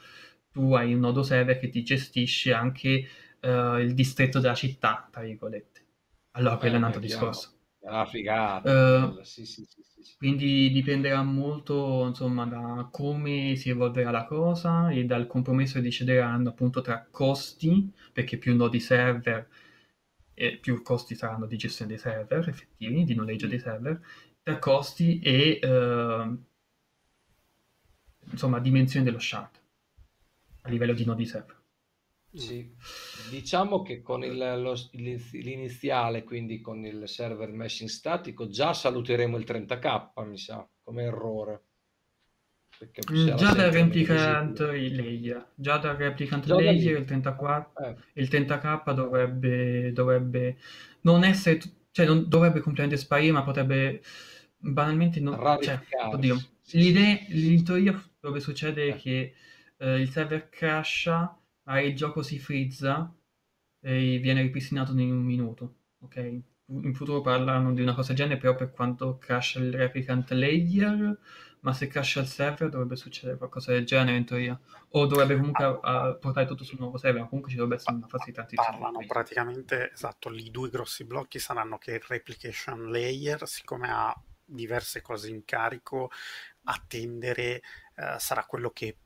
tu 0.53 0.73
hai 0.75 0.95
un 0.95 1.01
nodo 1.01 1.23
server 1.23 1.59
che 1.59 1.69
ti 1.69 1.83
gestisce 1.83 2.53
anche 2.53 3.07
uh, 3.43 3.77
il 3.77 3.93
distretto 3.93 4.41
della 4.41 4.55
città, 4.55 5.07
tra 5.11 5.23
virgolette. 5.23 5.85
Allora, 6.33 6.57
quello 6.57 6.75
è 6.75 6.79
un 6.79 6.85
altro 6.85 7.01
discorso. 7.01 7.51
Figata. 8.09 9.07
Uh, 9.07 9.23
sì, 9.23 9.45
sì, 9.47 9.65
sì, 9.65 10.17
quindi 10.19 10.71
dipenderà 10.71 11.23
molto 11.23 12.07
insomma 12.07 12.45
da 12.47 12.89
come 12.91 13.55
si 13.55 13.69
evolverà 13.69 14.11
la 14.11 14.25
cosa 14.25 14.91
e 14.91 15.05
dal 15.05 15.27
compromesso 15.27 15.75
che 15.75 15.83
decideranno 15.83 16.49
appunto 16.49 16.81
tra 16.81 17.07
costi, 17.11 17.93
perché 18.13 18.39
più 18.39 18.57
nodi 18.57 18.81
server 18.81 19.47
e 20.39 20.59
più 20.59 20.83
costi 20.83 21.15
saranno 21.15 21.47
di 21.47 21.57
gestione 21.57 21.93
dei 21.93 21.99
server 21.99 22.47
effettivi, 22.47 23.05
di 23.05 23.15
noleggio 23.15 23.47
dei 23.47 23.59
server, 23.59 23.99
per 24.43 24.59
costi 24.59 25.19
e 25.21 25.59
eh, 25.63 26.37
insomma 28.31 28.59
dimensioni 28.61 29.07
dello 29.07 29.19
shard 29.19 29.59
a 30.61 30.69
livello 30.69 30.93
di 30.93 31.05
nodi 31.07 31.25
server. 31.25 31.65
Sì. 32.33 32.71
Diciamo 33.31 33.81
che 33.81 34.03
con 34.03 34.23
il, 34.23 34.37
lo, 34.37 34.75
l'iniziale, 34.93 36.23
quindi 36.23 36.61
con 36.61 36.85
il 36.85 37.09
server 37.09 37.51
meshing 37.51 37.89
statico, 37.89 38.47
già 38.49 38.75
saluteremo 38.75 39.39
il 39.39 39.45
30k, 39.47 40.27
mi 40.27 40.37
sa, 40.37 40.69
come 40.83 41.05
errore. 41.05 41.66
Già 43.37 43.55
dal 43.55 43.71
replicant 43.71 44.59
layer, 44.61 45.53
già 45.55 45.79
dal 45.79 45.97
replicant 45.97 46.45
già 46.45 46.55
layer 46.55 46.99
il 46.99 47.05
34, 47.05 47.85
eh. 47.85 47.97
il 48.15 48.29
30k 48.31 48.93
dovrebbe, 48.93 49.93
dovrebbe 49.93 50.59
non 51.03 51.25
essere, 51.25 51.61
cioè 51.91 52.07
non 52.07 52.29
dovrebbe 52.29 52.61
completamente 52.61 52.99
sparire, 52.99 53.33
ma 53.33 53.43
potrebbe 53.43 54.03
banalmente 54.59 55.21
non, 55.21 55.39
cioè, 55.63 55.81
oddio, 56.11 56.37
l'idea, 56.73 57.19
in 57.29 57.65
teoria 57.65 58.03
dove 58.21 58.41
succede 58.41 58.89
eh. 58.89 58.97
che 58.97 59.35
eh, 59.79 60.01
il 60.01 60.11
server 60.11 60.49
crasha, 60.51 61.39
ma 61.63 61.81
il 61.81 61.95
gioco 61.95 62.23
si 62.23 62.39
frizza 62.39 63.11
e 63.81 64.19
viene 64.19 64.43
ripristinato 64.43 64.93
in 64.93 65.13
un 65.13 65.25
minuto, 65.25 65.77
ok? 66.01 66.41
in 66.69 66.95
futuro 66.95 67.21
parlano 67.21 67.73
di 67.73 67.83
una 67.83 67.95
cosa 67.95 68.09
del 68.09 68.17
genere, 68.17 68.41
però 68.41 68.55
per 68.55 68.73
quanto 68.73 69.19
crasha 69.19 69.61
il 69.61 69.73
replicant 69.73 70.31
layer, 70.33 71.17
ma 71.67 71.73
se 71.73 71.89
crasha 71.89 72.21
il 72.21 72.29
server 72.29 72.69
dovrebbe 72.69 72.95
succedere 72.95 73.37
qualcosa 73.37 73.73
del 73.73 73.85
genere 73.85 74.17
in 74.17 74.25
teoria, 74.25 74.57
o 74.91 75.07
dovrebbe 75.07 75.35
comunque 75.35 75.65
uh, 75.65 76.17
portare 76.21 76.47
tutto 76.47 76.63
sul 76.63 76.79
nuovo 76.79 76.97
server, 76.97 77.23
ma 77.23 77.27
comunque 77.27 77.51
ci 77.51 77.57
dovrebbe 77.57 77.81
essere 77.81 77.97
una 77.97 78.07
fase 78.07 78.27
di 78.27 78.33
transizione. 78.33 78.79
Parlano 78.79 79.05
praticamente, 79.05 79.91
esatto, 79.93 80.31
i 80.31 80.53
due 80.53 80.71
grossi 80.71 81.03
blocchi 81.03 81.41
saranno 81.41 81.77
che 81.77 81.95
il 81.95 82.05
replication 82.07 82.89
layer, 82.89 83.49
siccome 83.49 83.91
ha 83.91 84.17
diverse 84.45 85.03
cose 85.03 85.29
in 85.29 85.45
carico, 85.45 86.09
attendere 86.67 87.63
uh, 87.97 88.17
sarà 88.17 88.45
quello 88.45 88.71
che 88.71 88.99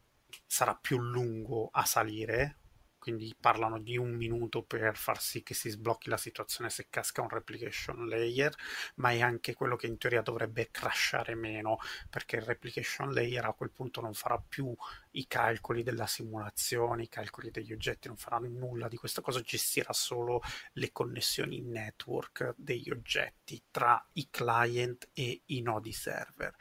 sarà 0.44 0.74
più 0.74 0.98
lungo 0.98 1.70
a 1.72 1.86
salire, 1.86 2.58
quindi 3.00 3.34
parlano 3.40 3.80
di 3.80 3.96
un 3.96 4.14
minuto 4.14 4.62
per 4.62 4.94
far 4.96 5.20
sì 5.20 5.42
che 5.42 5.54
si 5.54 5.70
sblocchi 5.70 6.10
la 6.10 6.18
situazione 6.18 6.68
se 6.68 6.86
casca 6.90 7.22
un 7.22 7.30
replication 7.30 8.06
layer, 8.06 8.54
ma 8.96 9.10
è 9.10 9.22
anche 9.22 9.54
quello 9.54 9.74
che 9.74 9.86
in 9.86 9.96
teoria 9.96 10.20
dovrebbe 10.20 10.70
crashare 10.70 11.34
meno, 11.34 11.78
perché 12.10 12.36
il 12.36 12.42
replication 12.42 13.10
layer 13.10 13.46
a 13.46 13.54
quel 13.54 13.70
punto 13.70 14.02
non 14.02 14.12
farà 14.12 14.38
più 14.38 14.76
i 15.12 15.26
calcoli 15.26 15.82
della 15.82 16.06
simulazione, 16.06 17.04
i 17.04 17.08
calcoli 17.08 17.50
degli 17.50 17.72
oggetti, 17.72 18.08
non 18.08 18.18
farà 18.18 18.38
nulla 18.38 18.86
di 18.86 18.96
questa 18.96 19.22
cosa, 19.22 19.40
gestirà 19.40 19.94
solo 19.94 20.42
le 20.74 20.92
connessioni 20.92 21.62
network 21.62 22.54
degli 22.56 22.90
oggetti 22.90 23.62
tra 23.70 24.06
i 24.12 24.28
client 24.30 25.08
e 25.14 25.40
i 25.46 25.62
nodi 25.62 25.92
server. 25.92 26.54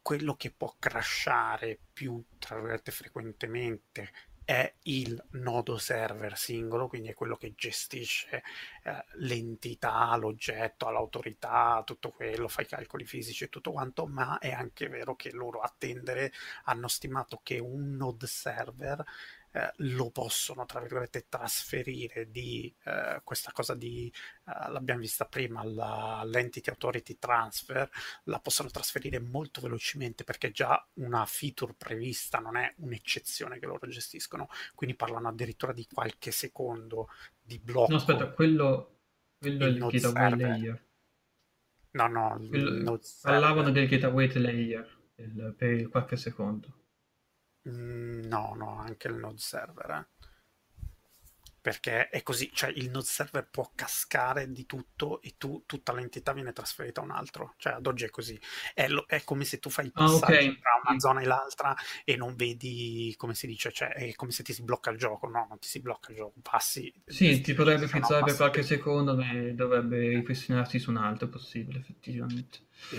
Quello 0.00 0.34
che 0.34 0.50
può 0.50 0.74
crashare 0.78 1.78
più, 1.92 2.24
tra 2.38 2.54
virgolette, 2.56 2.90
frequentemente 2.90 4.12
è 4.44 4.74
il 4.82 5.22
nodo 5.32 5.78
server 5.78 6.36
singolo, 6.36 6.88
quindi 6.88 7.08
è 7.08 7.14
quello 7.14 7.36
che 7.36 7.54
gestisce 7.56 8.42
eh, 8.82 9.04
l'entità, 9.14 10.14
l'oggetto, 10.16 10.90
l'autorità, 10.90 11.82
tutto 11.84 12.10
quello, 12.10 12.48
fa 12.48 12.62
i 12.62 12.66
calcoli 12.66 13.04
fisici 13.04 13.44
e 13.44 13.48
tutto 13.48 13.72
quanto, 13.72 14.06
ma 14.06 14.38
è 14.38 14.52
anche 14.52 14.88
vero 14.88 15.14
che 15.16 15.30
loro 15.32 15.60
a 15.60 15.72
hanno 16.64 16.88
stimato 16.88 17.40
che 17.42 17.58
un 17.58 17.96
node 17.96 18.26
server 18.26 19.04
eh, 19.54 19.72
lo 19.76 20.10
possono, 20.10 20.66
tra 20.66 20.80
virgolette, 20.80 21.26
trasferire 21.28 22.28
di 22.28 22.74
eh, 22.82 23.20
questa 23.22 23.52
cosa 23.52 23.74
di, 23.74 24.12
eh, 24.48 24.70
l'abbiamo 24.72 24.98
vista 24.98 25.26
prima, 25.26 25.62
la, 25.62 26.22
l'entity 26.24 26.70
authority 26.70 27.18
transfer, 27.20 27.88
la 28.24 28.40
possono 28.40 28.68
trasferire 28.68 29.20
molto 29.20 29.60
velocemente 29.60 30.24
perché 30.24 30.48
è 30.48 30.50
già 30.50 30.84
una 30.94 31.24
feature 31.24 31.72
prevista, 31.78 32.38
non 32.38 32.56
è 32.56 32.74
un'eccezione 32.78 33.60
che 33.60 33.66
loro 33.66 33.86
gestiscono, 33.86 34.48
quindi 34.74 34.96
parlano 34.96 35.28
addirittura 35.28 35.72
di 35.72 35.86
qualche 35.86 36.32
secondo 36.32 37.08
di 37.40 37.60
blocco. 37.60 37.92
No, 37.92 37.96
aspetta, 37.98 38.26
quello, 38.30 38.96
quello 39.38 39.66
è 39.66 39.68
il 39.68 39.78
gateway 39.78 40.36
layer. 40.36 40.84
No, 41.92 42.08
no, 42.08 42.44
quello, 42.48 43.00
parlavano 43.22 43.70
del 43.70 43.86
gateway 43.86 44.32
layer 44.32 44.98
il, 45.18 45.54
per 45.56 45.88
qualche 45.90 46.16
secondo. 46.16 46.83
Mm, 47.68 48.24
no, 48.24 48.54
no, 48.56 48.78
anche 48.78 49.08
il 49.08 49.14
node 49.14 49.38
server. 49.38 49.90
Eh. 49.90 50.06
Perché 51.64 52.10
è 52.10 52.22
così, 52.22 52.50
cioè 52.52 52.70
il 52.74 52.90
node 52.90 53.06
server 53.06 53.48
può 53.48 53.72
cascare 53.74 54.52
di 54.52 54.66
tutto 54.66 55.22
e 55.22 55.36
tu, 55.38 55.62
tutta 55.64 55.94
l'entità 55.94 56.34
viene 56.34 56.52
trasferita 56.52 57.00
a 57.00 57.04
un 57.04 57.10
altro. 57.10 57.54
Cioè 57.56 57.72
ad 57.72 57.86
oggi 57.86 58.04
è 58.04 58.10
così. 58.10 58.38
È, 58.74 58.86
lo, 58.86 59.06
è 59.06 59.24
come 59.24 59.44
se 59.44 59.60
tu 59.60 59.70
fai 59.70 59.86
il 59.86 59.92
passaggio 59.92 60.24
ah, 60.26 60.28
okay. 60.28 60.58
tra 60.58 60.70
una 60.86 60.98
zona 60.98 61.22
e 61.22 61.24
l'altra 61.24 61.74
e 62.04 62.16
non 62.16 62.36
vedi, 62.36 63.14
come 63.16 63.34
si 63.34 63.46
dice, 63.46 63.72
cioè 63.72 63.94
è 63.94 64.12
come 64.14 64.30
se 64.32 64.42
ti 64.42 64.52
si 64.52 64.62
blocca 64.62 64.90
il 64.90 64.98
gioco. 64.98 65.26
No, 65.26 65.46
non 65.48 65.58
ti 65.58 65.68
si 65.68 65.80
blocca 65.80 66.10
il 66.10 66.18
gioco, 66.18 66.34
passi. 66.42 66.92
Sì, 67.06 67.40
ti 67.40 67.54
potrebbe 67.54 67.88
frizzare 67.88 68.24
per 68.24 68.36
qualche 68.36 68.62
secondo 68.62 69.18
e 69.18 69.54
dovrebbe 69.54 70.06
ripristinarsi 70.08 70.78
su 70.78 70.90
un 70.90 70.98
altro, 70.98 71.28
è 71.28 71.30
possibile 71.30 71.78
effettivamente. 71.78 72.58
Sì. 72.72 72.98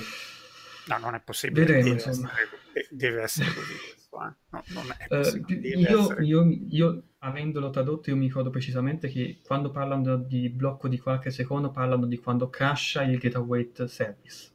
No, 0.88 0.98
non 0.98 1.14
è 1.14 1.20
possibile. 1.20 1.66
Vedremo, 1.66 1.96
deve, 1.96 2.10
essere, 2.10 2.50
deve 2.90 3.22
essere 3.22 3.54
così 3.54 4.04
eh. 4.24 4.34
no, 4.50 4.64
non 4.70 4.86
è 4.98 5.08
uh, 5.10 5.46
io, 5.50 6.20
io, 6.20 6.60
io, 6.70 7.04
avendolo 7.20 7.70
tradotto, 7.70 8.10
io 8.10 8.16
mi 8.16 8.28
ricordo 8.28 8.50
precisamente 8.50 9.08
che 9.10 9.40
quando 9.44 9.72
parlano 9.72 10.18
di 10.18 10.50
blocco 10.50 10.88
di 10.88 11.00
qualche 11.00 11.32
secondo, 11.32 11.72
parlano 11.72 12.06
di 12.06 12.18
quando 12.18 12.50
crasha 12.50 13.04
il 13.04 13.18
gateway 13.18 13.72
service. 13.86 14.54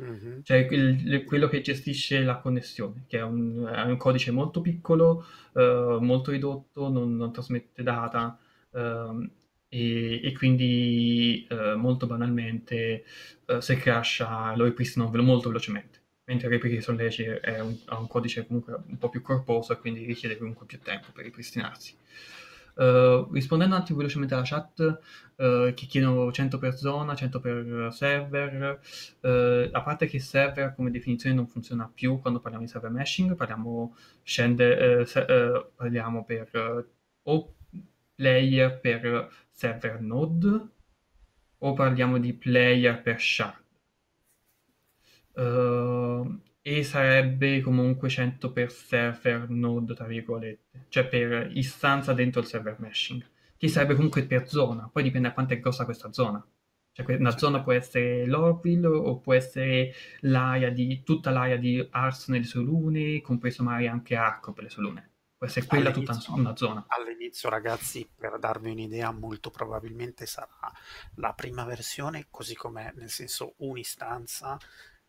Mm-hmm. 0.00 0.40
Cioè 0.42 0.56
il, 0.70 1.24
quello 1.24 1.48
che 1.48 1.60
gestisce 1.60 2.22
la 2.22 2.38
connessione, 2.38 3.04
che 3.06 3.18
è 3.18 3.22
un, 3.22 3.70
è 3.72 3.82
un 3.82 3.96
codice 3.96 4.30
molto 4.30 4.60
piccolo, 4.60 5.24
uh, 5.52 5.98
molto 6.00 6.30
ridotto, 6.30 6.88
non, 6.90 7.16
non 7.16 7.32
trasmette 7.32 7.82
data 7.82 8.38
uh, 8.70 9.30
e, 9.68 10.20
e, 10.22 10.32
quindi 10.32 11.46
uh, 11.50 11.78
molto 11.78 12.06
banalmente 12.06 13.04
se 13.58 13.76
crasha 13.76 14.56
lo 14.56 14.64
ripristinano 14.64 15.22
molto 15.22 15.48
velocemente 15.48 16.01
mentre 16.32 16.48
Replication 16.48 16.96
Layer 16.96 17.40
è 17.40 17.60
un, 17.60 17.76
ha 17.86 17.98
un 17.98 18.08
codice 18.08 18.46
comunque 18.46 18.82
un 18.86 18.98
po' 18.98 19.10
più 19.10 19.20
corposo 19.20 19.72
e 19.72 19.78
quindi 19.78 20.04
richiede 20.04 20.38
comunque 20.38 20.66
più 20.66 20.80
tempo 20.80 21.08
per 21.12 21.24
ripristinarsi. 21.24 21.96
Uh, 22.74 23.30
rispondendo 23.30 23.76
attimo 23.76 23.98
velocemente 23.98 24.32
alla 24.32 24.44
chat, 24.46 24.78
uh, 25.36 25.74
che 25.74 25.86
chiedono 25.86 26.32
100 26.32 26.58
per 26.58 26.74
zona, 26.74 27.14
100 27.14 27.40
per 27.40 27.88
server, 27.92 28.80
uh, 29.20 29.28
a 29.70 29.82
parte 29.82 30.06
che 30.06 30.18
server 30.18 30.74
come 30.74 30.90
definizione 30.90 31.34
non 31.34 31.46
funziona 31.46 31.90
più 31.92 32.18
quando 32.18 32.40
parliamo 32.40 32.64
di 32.64 32.70
server 32.70 32.90
meshing, 32.90 33.34
parliamo, 33.34 33.94
scende, 34.22 35.04
se, 35.04 35.24
parliamo 35.76 36.24
per 36.24 36.88
o 37.24 37.54
player 38.14 38.80
per 38.80 39.30
server 39.50 40.00
node 40.00 40.68
o 41.58 41.72
parliamo 41.74 42.18
di 42.18 42.32
player 42.32 43.02
per 43.02 43.20
shard. 43.20 43.61
Uh, 45.34 46.40
e 46.62 46.84
sarebbe 46.84 47.60
comunque 47.60 48.08
100 48.08 48.52
per 48.52 48.70
server 48.70 49.48
node, 49.50 49.94
tra 49.94 50.06
virgolette, 50.06 50.86
cioè 50.88 51.06
per 51.08 51.50
istanza 51.54 52.12
dentro 52.12 52.40
il 52.40 52.46
server 52.46 52.76
meshing, 52.78 53.24
che 53.56 53.68
sarebbe 53.68 53.94
comunque 53.94 54.24
per 54.24 54.48
zona, 54.48 54.88
poi 54.90 55.02
dipende 55.02 55.28
da 55.28 55.34
quanto 55.34 55.54
è 55.54 55.60
grossa 55.60 55.84
questa 55.84 56.12
zona. 56.12 56.44
Cioè 56.94 57.16
una 57.16 57.36
zona 57.36 57.62
può 57.62 57.72
essere 57.72 58.26
l'Orville 58.26 58.86
o 58.86 59.18
può 59.18 59.32
essere 59.32 59.92
l'area 60.20 60.68
di, 60.68 61.02
tutta 61.02 61.30
l'area 61.30 61.56
di 61.56 61.84
Ars 61.90 62.28
nelle 62.28 62.44
sue 62.44 62.62
lune, 62.62 63.22
compreso 63.22 63.62
magari 63.62 63.88
anche 63.88 64.14
Arco 64.14 64.52
per 64.52 64.64
le 64.64 64.70
sue 64.70 64.82
lune. 64.82 65.10
Può 65.38 65.46
essere 65.46 65.66
quella 65.66 65.90
tutta 65.90 66.16
una 66.28 66.54
zona. 66.54 66.84
All'inizio, 66.86 67.48
ragazzi, 67.48 68.08
per 68.14 68.38
darvi 68.38 68.70
un'idea, 68.70 69.10
molto 69.10 69.50
probabilmente 69.50 70.26
sarà 70.26 70.70
la 71.16 71.32
prima 71.32 71.64
versione, 71.64 72.26
così 72.30 72.54
come 72.54 72.92
nel 72.94 73.08
senso 73.08 73.54
un'istanza 73.56 74.58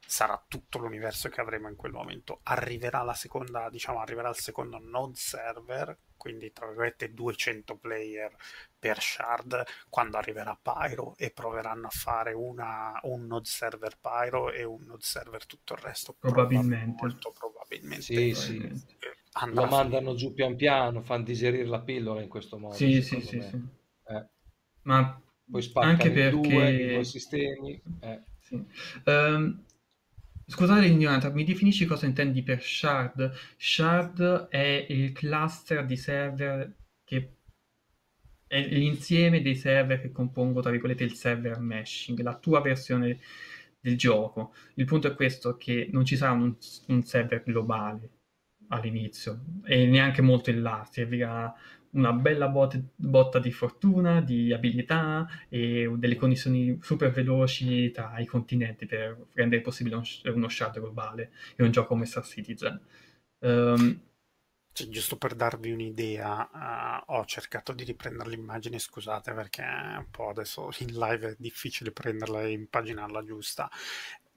sarà 0.06 0.44
tutto 0.48 0.78
l'universo 0.78 1.30
che 1.30 1.42
avremo 1.42 1.70
in 1.70 1.76
quel 1.76 1.92
momento. 1.92 2.40
Arriverà 2.44 3.02
la 3.04 3.14
seconda, 3.14 3.70
diciamo, 3.70 4.00
arriverà 4.00 4.30
il 4.30 4.36
secondo 4.36 4.78
node 4.80 5.16
server, 5.16 5.98
quindi 6.18 6.52
tra 6.52 6.68
virgolette 6.68 7.14
200 7.14 7.78
player 7.78 8.36
per 8.78 9.02
shard 9.02 9.64
quando 9.90 10.18
arriverà 10.18 10.58
Pyro 10.62 11.16
e 11.18 11.32
proveranno 11.32 11.88
a 11.88 11.90
fare 11.90 12.34
una, 12.34 13.00
un 13.04 13.26
node 13.26 13.46
server 13.46 13.98
Pyro 14.00 14.52
e 14.52 14.64
un 14.64 14.84
node 14.84 15.04
server 15.04 15.46
tutto 15.46 15.74
il 15.74 15.80
resto. 15.80 16.16
Probabilmente. 16.18 17.02
Molto 17.02 17.34
probabilmente. 17.38 18.04
Sì, 18.04 18.34
sì. 18.34 19.02
Lo 19.48 19.66
mandano 19.66 20.14
giù 20.14 20.34
pian 20.34 20.56
piano, 20.56 21.02
fanno 21.02 21.24
digerire 21.24 21.66
la 21.66 21.82
pillola 21.82 22.22
in 22.22 22.30
questo 22.30 22.58
modo. 22.60 22.76
Sì, 22.76 23.02
sì, 23.02 23.20
sì, 23.22 23.42
sì. 23.42 23.62
Eh. 24.06 24.28
Ma 24.84 25.20
poi 25.50 25.70
anche 25.76 26.12
perché... 26.12 26.30
due, 26.30 26.94
due 26.94 27.04
sistemi. 27.04 27.82
Eh. 28.00 28.22
Sì. 28.40 28.64
Um, 29.06 29.64
Scusate 30.46 30.82
l'ignoranza, 30.88 31.30
mi 31.32 31.46
definisci 31.46 31.86
cosa 31.86 32.06
intendi 32.06 32.44
per 32.44 32.62
shard? 32.62 33.32
Shard 33.58 34.48
è 34.50 34.86
il 34.90 35.14
cluster 35.14 35.86
di 35.86 35.96
server 35.96 36.76
che 37.04 37.38
è 38.48 38.68
l'insieme 38.68 39.42
dei 39.42 39.56
server 39.56 40.02
che 40.02 40.12
compongono, 40.12 40.62
tra 40.62 40.72
virgolette, 40.72 41.04
il 41.04 41.14
server 41.14 41.60
meshing, 41.60 42.20
la 42.20 42.38
tua 42.38 42.62
versione 42.62 43.20
del 43.80 43.98
gioco. 43.98 44.54
Il 44.76 44.86
punto 44.86 45.08
è 45.08 45.16
questo, 45.16 45.56
che 45.58 45.90
non 45.92 46.06
ci 46.06 46.18
sarà 46.18 46.34
un, 46.34 46.56
un 46.88 47.04
server 47.04 47.42
globale 47.44 48.10
all'inizio 48.68 49.44
e 49.66 49.86
neanche 49.86 50.22
molto 50.22 50.50
in 50.50 50.62
là, 50.62 50.88
servirà 50.90 51.54
una 51.94 52.14
bella 52.14 52.48
bot- 52.48 52.92
botta 52.96 53.40
di 53.40 53.52
fortuna, 53.52 54.22
di 54.22 54.54
abilità 54.54 55.28
e 55.50 55.92
delle 55.96 56.16
connessioni 56.16 56.80
super 56.82 57.12
veloci 57.12 57.92
tra 57.92 58.18
i 58.20 58.26
continenti 58.26 58.86
per 58.86 59.28
rendere 59.34 59.62
possibile 59.62 59.96
un, 59.96 60.04
uno 60.34 60.50
shard 60.50 60.80
globale 60.80 61.32
e 61.56 61.64
un 61.64 61.72
gioco 61.72 61.90
come 61.90 62.06
Star 62.06 62.26
Citizen. 62.26 62.80
Um, 63.40 64.02
cioè, 64.72 64.88
giusto 64.88 65.18
per 65.18 65.36
darvi 65.36 65.72
un'idea, 65.72 67.04
uh, 67.08 67.14
ho 67.14 67.26
cercato 67.26 67.74
di 67.74 67.84
riprendere 67.84 68.30
l'immagine, 68.32 68.80
scusate 68.80 69.32
perché 69.34 69.62
un 69.62 70.08
po' 70.10 70.30
adesso 70.30 70.70
in 70.80 70.98
live 70.98 71.30
è 71.30 71.36
difficile 71.38 71.92
prenderla 71.92 72.42
e 72.42 72.52
impaginarla 72.52 73.24
giusta. 73.24 73.70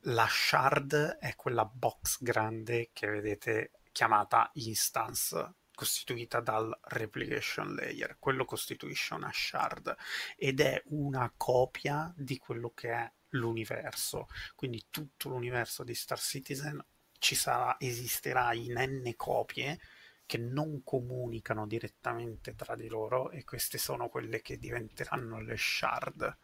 La 0.08 0.26
shard 0.28 0.94
è 1.20 1.34
quella 1.36 1.64
box 1.64 2.22
grande 2.22 2.90
che 2.92 3.08
vedete 3.08 3.70
chiamata 3.92 4.50
instance 4.54 5.54
costituita 5.76 6.40
dal 6.40 6.76
replication 6.84 7.74
layer, 7.74 8.16
quello 8.18 8.44
costituisce 8.44 9.14
una 9.14 9.30
shard 9.32 9.94
ed 10.36 10.58
è 10.58 10.82
una 10.86 11.32
copia 11.36 12.12
di 12.16 12.38
quello 12.38 12.72
che 12.74 12.90
è 12.90 13.12
l'universo, 13.30 14.26
quindi 14.56 14.86
tutto 14.90 15.28
l'universo 15.28 15.84
di 15.84 15.94
Star 15.94 16.18
Citizen 16.18 16.84
ci 17.18 17.34
sarà, 17.34 17.76
esisterà 17.78 18.52
in 18.54 18.74
n 18.76 19.14
copie 19.14 19.78
che 20.26 20.38
non 20.38 20.82
comunicano 20.82 21.66
direttamente 21.66 22.54
tra 22.56 22.74
di 22.74 22.88
loro 22.88 23.30
e 23.30 23.44
queste 23.44 23.78
sono 23.78 24.08
quelle 24.08 24.42
che 24.42 24.58
diventeranno 24.58 25.40
le 25.40 25.56
shard, 25.56 26.38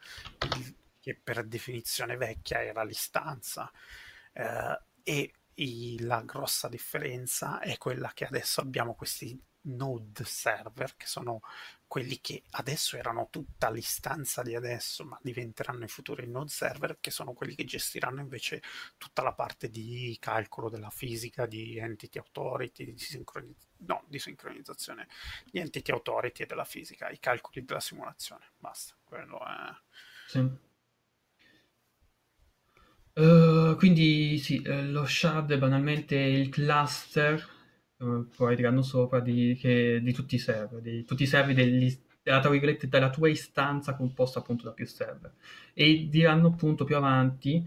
che 1.01 1.21
per 1.21 1.45
definizione 1.45 2.17
vecchia 2.17 2.63
era 2.63 2.85
l'istanza. 2.85 3.71
Eh, 4.33 4.81
e 5.03 5.33
la 6.01 6.23
grossa 6.23 6.69
differenza 6.69 7.61
è 7.61 7.77
quella 7.79 8.13
che 8.15 8.25
adesso 8.25 8.61
abbiamo 8.61 8.95
questi 8.95 9.41
node 9.63 10.25
server 10.25 10.97
che 10.97 11.07
sono 11.07 11.41
quelli 11.87 12.21
che 12.21 12.43
adesso 12.53 12.97
erano 12.97 13.29
tutta 13.31 13.71
l'istanza 13.71 14.43
di 14.43 14.55
adesso 14.55 15.05
ma 15.05 15.19
diventeranno 15.23 15.83
in 15.83 15.89
futuro 15.89 16.23
i 16.23 16.29
node 16.29 16.51
server 16.51 16.99
che 17.01 17.11
sono 17.11 17.33
quelli 17.33 17.55
che 17.55 17.65
gestiranno 17.65 18.21
invece 18.21 18.63
tutta 18.97 19.23
la 19.23 19.35
parte 19.35 19.69
di 19.69 20.17
calcolo 20.19 20.69
della 20.69 20.91
fisica 20.91 21.47
di 21.47 21.79
entity 21.79 22.19
authority 22.19 22.93
di, 22.93 22.99
sincronizz- 22.99 23.67
no, 23.79 24.05
di 24.09 24.19
sincronizzazione 24.19 25.07
di 25.45 25.59
entity 25.59 25.93
authority 25.93 26.43
e 26.43 26.47
della 26.47 26.65
fisica 26.65 27.11
i 27.11 27.21
calcoli 27.21 27.65
della 27.65 27.81
simulazione 27.81 28.53
basta 28.57 28.95
quello 29.05 29.39
è 29.45 29.75
sì. 30.27 30.71
Uh, 33.15 33.77
quindi 33.77 34.39
sì, 34.39 34.63
uh, 34.67 34.91
lo 34.91 35.05
shard 35.05 35.53
è 35.53 35.59
banalmente 35.59 36.17
il 36.17 36.49
cluster, 36.49 37.47
uh, 37.99 38.27
poi 38.35 38.57
diranno 38.57 38.81
sopra, 38.83 39.21
di, 39.21 39.57
che, 39.61 40.01
di 40.03 40.13
tutti 40.15 40.37
i 40.37 40.39
server, 40.39 40.81
di 40.81 41.05
tutti 41.05 41.25
i 41.25 41.27
server 41.27 41.55
degli, 41.55 41.95
della, 42.23 42.41
della 42.89 43.11
tua 43.11 43.29
istanza 43.29 43.95
composta 43.95 44.39
appunto 44.39 44.65
da 44.65 44.73
più 44.73 44.87
server. 44.87 45.33
E 45.75 46.09
diranno 46.09 46.49
appunto 46.49 46.85
più 46.85 46.97
avanti, 46.97 47.67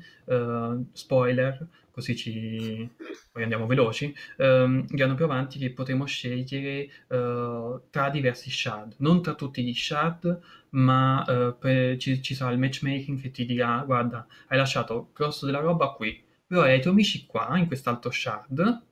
spoiler, 0.94 1.68
così 1.96 2.14
ci, 2.14 2.90
poi 3.32 3.44
andiamo 3.44 3.66
veloci, 3.66 4.14
um, 4.38 4.86
diranno 4.86 5.16
più 5.16 5.24
avanti 5.24 5.58
che 5.58 5.72
potremo 5.72 6.06
scegliere 6.06 6.90
tra 7.08 8.10
diversi 8.10 8.52
shard, 8.52 8.96
non 8.98 9.22
tra 9.22 9.34
tutti 9.34 9.64
gli 9.64 9.74
shard, 9.74 10.42
ma 10.72 11.24
uh, 11.28 11.58
per, 11.58 11.96
ci, 11.98 12.22
ci, 12.22 12.36
sarà 12.36 12.52
il 12.52 12.60
matchmaking 12.60 13.22
che 13.22 13.32
ti 13.32 13.46
dirà 13.46 13.82
guarda 13.86 14.28
hai 14.48 14.58
lasciato 14.58 15.08
il 15.08 15.14
grosso 15.14 15.46
della 15.46 15.60
roba 15.60 15.92
qui 15.92 16.22
però 16.46 16.64
hai 16.64 16.78
i 16.78 16.82
tuoi 16.82 16.94
amici 16.94 17.26
qua 17.26 17.58
in 17.58 17.68
quest'altro 17.68 18.12
shard 18.12 18.84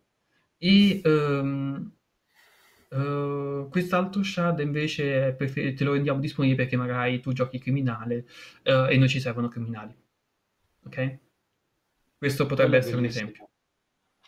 e 0.58 1.02
um, 1.04 1.92
uh, 2.90 3.68
quest'altro 3.70 4.24
shard 4.24 4.60
invece 4.60 5.34
prefer- 5.38 5.76
te 5.76 5.84
lo 5.84 5.94
rendiamo 5.94 6.20
disponibile 6.20 6.62
perché 6.64 6.78
magari 6.78 7.20
tu 7.20 7.34
giochi 7.34 7.60
criminale 7.60 8.26
uh, 8.64 8.88
e 8.90 8.98
non 8.98 9.08
ci 9.08 9.20
servono 9.20 9.50
criminali. 9.50 9.94
Ok? 10.86 11.20
Questo 12.24 12.46
potrebbe 12.46 12.78
essere 12.78 12.96
un 12.96 13.04
esempio. 13.04 13.50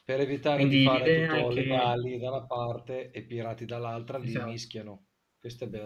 Per 0.03 0.19
evitare 0.19 0.57
Quindi 0.57 0.79
di 0.79 0.85
fare 0.85 1.27
tutto 1.27 1.47
che... 1.47 1.53
legali 1.61 2.19
da 2.19 2.29
una 2.29 2.45
parte 2.45 3.09
e 3.11 3.21
pirati 3.23 3.63
dall'altra 3.63 4.17
li 4.17 4.27
esatto. 4.27 4.51
mischiano. 4.51 5.05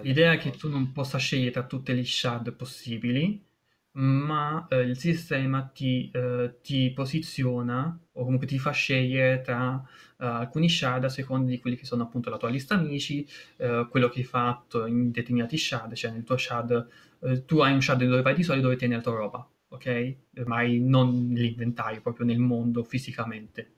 L'idea 0.01 0.31
è 0.31 0.37
che 0.37 0.51
tu 0.51 0.69
non 0.69 0.91
possa 0.91 1.17
scegliere 1.19 1.51
tra 1.51 1.65
tutte 1.65 1.93
le 1.93 2.03
shard 2.03 2.53
possibili, 2.53 3.45
ma 3.91 4.65
eh, 4.69 4.79
il 4.79 4.97
sistema 4.97 5.69
ti, 5.71 6.09
eh, 6.11 6.59
ti, 6.63 6.91
posiziona 6.93 7.99
o 8.13 8.23
comunque 8.23 8.47
ti 8.47 8.57
fa 8.57 8.71
scegliere 8.71 9.41
tra 9.41 9.79
eh, 10.17 10.25
alcuni 10.25 10.69
shard 10.69 11.03
a 11.03 11.09
seconda 11.09 11.51
di 11.51 11.59
quelli 11.59 11.75
che 11.75 11.85
sono 11.85 12.03
appunto 12.03 12.29
la 12.29 12.37
tua 12.37 12.49
lista 12.49 12.75
amici, 12.75 13.27
eh, 13.57 13.85
quello 13.89 14.09
che 14.09 14.19
hai 14.19 14.25
fatto 14.25 14.85
in 14.85 15.11
determinati 15.11 15.57
shard, 15.57 15.93
cioè 15.93 16.11
nel 16.11 16.23
tuo 16.23 16.37
shard, 16.37 16.87
eh, 17.21 17.45
tu 17.45 17.59
hai 17.59 17.73
un 17.73 17.81
shard 17.81 18.03
dove 18.03 18.21
vai 18.21 18.33
di 18.33 18.43
solito 18.43 18.63
dove 18.65 18.77
tieni 18.77 18.95
la 18.95 19.01
tua 19.01 19.15
roba, 19.15 19.49
ok? 19.69 20.15
Ma 20.45 20.61
non 20.63 21.31
nell'inventario, 21.31 22.01
proprio 22.01 22.25
nel 22.25 22.39
mondo 22.39 22.83
fisicamente. 22.83 23.73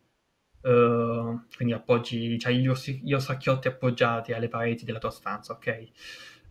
Uh, 0.61 1.41
quindi 1.55 1.73
appoggi, 1.73 2.37
c'hai 2.37 2.59
gli, 2.59 2.67
orsi, 2.67 3.01
gli 3.03 3.13
orsacchiotti 3.13 3.67
appoggiati 3.67 4.31
alle 4.31 4.47
pareti 4.47 4.85
della 4.85 4.99
tua 4.99 5.09
stanza, 5.09 5.53
ok? 5.53 5.87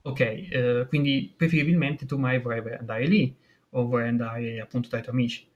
Ok, 0.02 0.48
uh, 0.50 0.88
quindi 0.88 1.32
preferibilmente 1.36 2.06
tu 2.06 2.18
mai 2.18 2.40
vorrai 2.40 2.76
andare 2.76 3.06
lì 3.06 3.32
o 3.70 3.86
vorrai 3.86 4.08
andare 4.08 4.60
appunto 4.60 4.88
dai 4.88 5.02
tuoi 5.02 5.14
amici. 5.14 5.48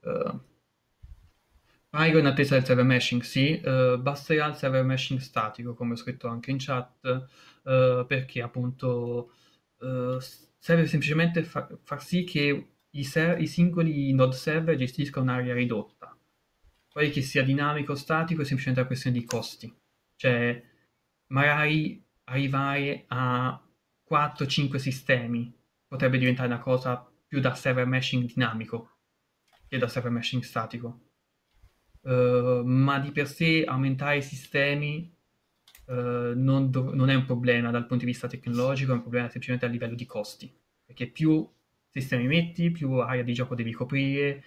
Uh, 0.00 0.38
Pyro 1.88 2.18
in 2.18 2.26
attesa 2.26 2.54
del 2.54 2.64
server 2.66 2.84
meshing, 2.84 3.22
sì, 3.22 3.60
uh, 3.64 3.98
basterà 3.98 4.46
il 4.46 4.56
server 4.56 4.84
meshing 4.84 5.18
statico, 5.20 5.72
come 5.72 5.92
ho 5.92 5.96
scritto 5.96 6.28
anche 6.28 6.50
in 6.50 6.58
chat, 6.58 7.26
perché 7.62 8.42
appunto 8.42 9.32
serve 9.78 10.86
semplicemente 10.86 11.44
far, 11.44 11.78
far 11.82 12.02
sì 12.02 12.24
che 12.24 12.71
i, 12.92 13.04
ser- 13.04 13.40
i, 13.40 13.46
singoli 13.46 14.12
node 14.12 14.36
server 14.36 14.76
gestiscano 14.76 15.30
un'area 15.30 15.54
ridotta. 15.54 16.16
Poi 16.92 17.10
che 17.10 17.22
sia 17.22 17.42
dinamico 17.42 17.92
o 17.92 17.96
statico 17.96 18.42
è 18.42 18.44
semplicemente 18.44 18.80
una 18.80 18.88
questione 18.88 19.18
di 19.18 19.24
costi. 19.24 19.74
Cioè, 20.16 20.62
magari 21.28 22.04
arrivare 22.24 23.04
a 23.08 23.60
4-5 24.08 24.76
sistemi 24.76 25.52
potrebbe 25.86 26.18
diventare 26.18 26.48
una 26.48 26.60
cosa 26.60 27.06
più 27.26 27.40
da 27.40 27.54
server 27.54 27.86
meshing 27.86 28.24
dinamico 28.24 28.90
che 29.68 29.78
da 29.78 29.88
server 29.88 30.12
meshing 30.12 30.42
statico. 30.42 31.00
Uh, 32.02 32.62
ma 32.64 32.98
di 32.98 33.10
per 33.10 33.26
sé 33.26 33.64
aumentare 33.64 34.16
i 34.18 34.22
sistemi 34.22 35.14
uh, 35.86 36.32
non, 36.34 36.70
do- 36.70 36.92
non, 36.94 37.08
è 37.08 37.14
un 37.14 37.24
problema 37.24 37.70
dal 37.70 37.86
punto 37.86 38.04
di 38.04 38.10
vista 38.10 38.26
tecnologico, 38.26 38.90
è 38.90 38.94
un 38.96 39.00
problema 39.00 39.26
semplicemente 39.26 39.64
a 39.64 39.68
livello 39.68 39.94
di 39.94 40.04
costi. 40.04 40.52
Perché 40.84 41.06
più 41.06 41.48
sistemi 41.92 42.26
metti, 42.26 42.70
più 42.70 42.94
area 42.94 43.22
di 43.22 43.34
gioco 43.34 43.54
devi 43.54 43.72
coprire, 43.72 44.42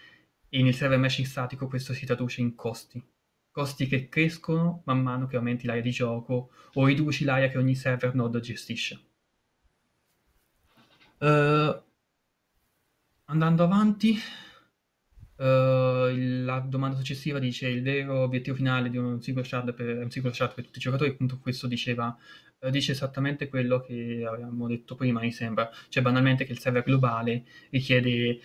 e 0.50 0.64
nel 0.64 0.74
server 0.74 0.98
meshing 0.98 1.28
statico 1.28 1.68
questo 1.68 1.94
si 1.94 2.06
traduce 2.06 2.42
in 2.42 2.56
costi. 2.56 3.02
Costi 3.52 3.88
che 3.88 4.10
crescono 4.10 4.82
man 4.86 5.02
mano 5.02 5.28
che 5.28 5.36
aumenti 5.36 5.66
l'area 5.66 5.82
di 5.82 5.92
gioco 5.92 6.50
o 6.74 6.86
riduci 6.86 7.24
l'area 7.24 7.48
che 7.50 7.58
ogni 7.58 7.76
server 7.76 8.16
node 8.16 8.40
gestisce. 8.40 9.00
Uh, 11.18 11.82
andando 13.26 13.64
avanti, 13.64 14.18
uh, 15.38 15.44
la 16.44 16.60
domanda 16.68 16.98
successiva 16.98 17.40
dice 17.40 17.68
il 17.68 17.82
vero 17.82 18.20
obiettivo 18.20 18.56
finale 18.56 18.90
di 18.90 18.98
un 18.98 19.22
singolo 19.22 19.46
shard 19.46 19.74
per, 19.74 19.98
un 19.98 20.10
singolo 20.10 20.34
shard 20.34 20.54
per 20.54 20.66
tutti 20.66 20.80
i 20.80 20.82
giocatori, 20.82 21.12
appunto 21.12 21.40
questo 21.40 21.68
diceva, 21.68 22.18
dice 22.70 22.94
esattamente 22.94 23.48
quello 23.48 23.80
che 23.80 24.26
avevamo 24.28 24.68
detto 24.68 24.96
prima, 24.96 25.20
mi 25.20 25.32
sembra, 25.32 25.70
cioè 25.90 26.04
banalmente 26.04 26.46
che 26.46 26.52
il 26.52 26.60
server 26.60 26.84
globale 26.84 27.44
richiede 27.70 28.40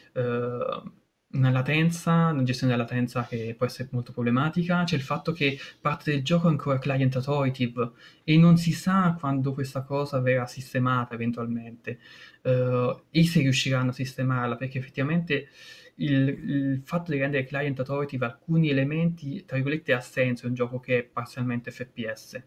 una 1.32 1.50
latenza, 1.50 2.28
una 2.28 2.42
gestione 2.42 2.72
della 2.72 2.84
latenza 2.84 3.24
che 3.24 3.54
può 3.56 3.66
essere 3.66 3.88
molto 3.92 4.12
problematica, 4.12 4.82
c'è 4.84 4.96
il 4.96 5.02
fatto 5.02 5.32
che 5.32 5.58
parte 5.80 6.10
del 6.10 6.24
gioco 6.24 6.48
è 6.48 6.50
ancora 6.50 6.78
client 6.78 7.14
authoritative 7.16 7.92
e 8.24 8.36
non 8.36 8.56
si 8.56 8.72
sa 8.72 9.16
quando 9.18 9.52
questa 9.52 9.82
cosa 9.82 10.20
verrà 10.20 10.46
sistemata 10.46 11.14
eventualmente. 11.14 12.00
Uh, 12.42 13.02
e 13.10 13.24
se 13.24 13.40
riusciranno 13.40 13.90
a 13.90 13.92
sistemarla, 13.92 14.56
perché 14.56 14.78
effettivamente 14.78 15.48
il, 15.96 16.28
il, 16.28 16.82
fatto 16.84 17.12
di 17.12 17.18
rendere 17.18 17.44
client 17.44 17.78
authoritative 17.78 18.24
alcuni 18.24 18.70
elementi, 18.70 19.44
tra 19.44 19.56
virgolette, 19.56 19.92
ha 19.92 20.00
senso 20.00 20.44
in 20.44 20.50
un 20.50 20.56
gioco 20.56 20.80
che 20.80 20.98
è 20.98 21.02
parzialmente 21.04 21.70
FPS, 21.70 22.42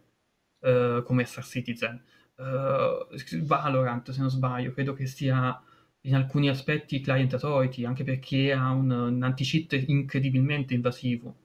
eh, 0.63 1.03
come 1.05 1.25
Star 1.25 1.43
Citizen. 1.45 2.01
Uh, 2.35 3.43
Valorant, 3.43 4.09
se 4.09 4.19
non 4.19 4.29
sbaglio, 4.29 4.71
credo 4.71 4.93
che 4.93 5.05
sia 5.05 5.61
in 6.01 6.15
alcuni 6.15 6.49
aspetti 6.49 6.99
client 7.01 7.33
authority, 7.33 7.85
anche 7.85 8.03
perché 8.03 8.51
ha 8.53 8.71
un, 8.71 8.89
un 8.89 9.21
anti-cheat 9.21 9.83
incredibilmente 9.87 10.73
invasivo. 10.73 11.35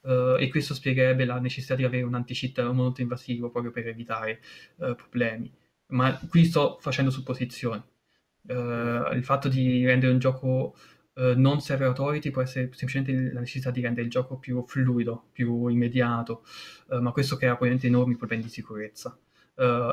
Uh, 0.00 0.36
e 0.38 0.48
questo 0.48 0.74
spiegherebbe 0.74 1.24
la 1.24 1.40
necessità 1.40 1.74
di 1.74 1.84
avere 1.84 2.04
un 2.04 2.14
anti-cheat 2.14 2.60
molto 2.70 3.00
invasivo 3.00 3.50
proprio 3.50 3.72
per 3.72 3.88
evitare 3.88 4.40
problemi. 4.76 5.52
Ma 5.88 6.16
qui 6.28 6.44
sto 6.44 6.78
facendo 6.80 7.10
supposizioni. 7.10 7.82
Il 8.42 9.20
fatto 9.22 9.48
di 9.48 9.84
rendere 9.84 10.12
un 10.12 10.18
gioco 10.18 10.76
non 11.36 11.60
server 11.60 11.88
authority 11.88 12.30
può 12.30 12.42
essere 12.42 12.70
semplicemente 12.72 13.32
la 13.32 13.40
necessità 13.40 13.70
di 13.70 13.80
rendere 13.80 14.04
il 14.04 14.10
gioco 14.10 14.38
più 14.38 14.64
fluido, 14.66 15.28
più 15.32 15.66
immediato, 15.66 16.44
ma 17.00 17.10
questo 17.12 17.36
crea 17.36 17.54
ovviamente 17.54 17.88
enormi 17.88 18.16
problemi 18.16 18.44
di 18.44 18.48
sicurezza 18.48 19.18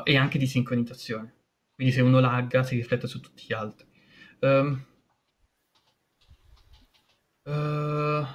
e 0.04 0.16
anche 0.16 0.38
di 0.38 0.46
sincronizzazione. 0.46 1.34
Quindi 1.74 1.92
se 1.92 2.00
uno 2.00 2.20
lagga 2.20 2.62
si 2.62 2.76
riflette 2.76 3.06
su 3.06 3.20
tutti 3.20 3.44
gli 3.46 3.52
altri. 3.52 3.86
Um, 4.40 4.84
uh, 7.44 8.26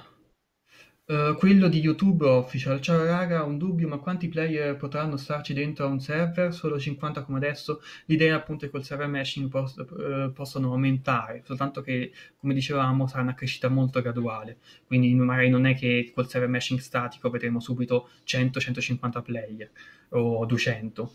Uh, 1.12 1.36
quello 1.36 1.68
di 1.68 1.78
YouTube 1.78 2.24
Official. 2.24 2.80
Ciao 2.80 3.04
raga, 3.04 3.42
un 3.42 3.58
dubbio, 3.58 3.86
ma 3.86 3.98
quanti 3.98 4.28
player 4.28 4.78
potranno 4.78 5.18
starci 5.18 5.52
dentro 5.52 5.84
a 5.84 5.88
un 5.88 6.00
server? 6.00 6.54
Solo 6.54 6.80
50 6.80 7.22
come 7.24 7.36
adesso? 7.36 7.82
L'idea 8.06 8.34
appunto 8.34 8.64
è 8.64 8.68
che 8.68 8.72
col 8.72 8.82
server 8.82 9.08
meshing 9.08 9.50
pos- 9.50 9.76
uh, 9.76 10.32
possono 10.32 10.70
aumentare, 10.70 11.42
soltanto 11.44 11.82
che, 11.82 12.12
come 12.38 12.54
dicevamo, 12.54 13.06
sarà 13.06 13.20
una 13.20 13.34
crescita 13.34 13.68
molto 13.68 14.00
graduale. 14.00 14.56
Quindi 14.86 15.12
magari 15.12 15.50
non 15.50 15.66
è 15.66 15.74
che 15.74 16.10
col 16.14 16.30
server 16.30 16.48
meshing 16.48 16.80
statico 16.80 17.28
vedremo 17.28 17.60
subito 17.60 18.08
100-150 18.24 19.22
player 19.22 19.70
o 20.12 20.46
200. 20.46 21.12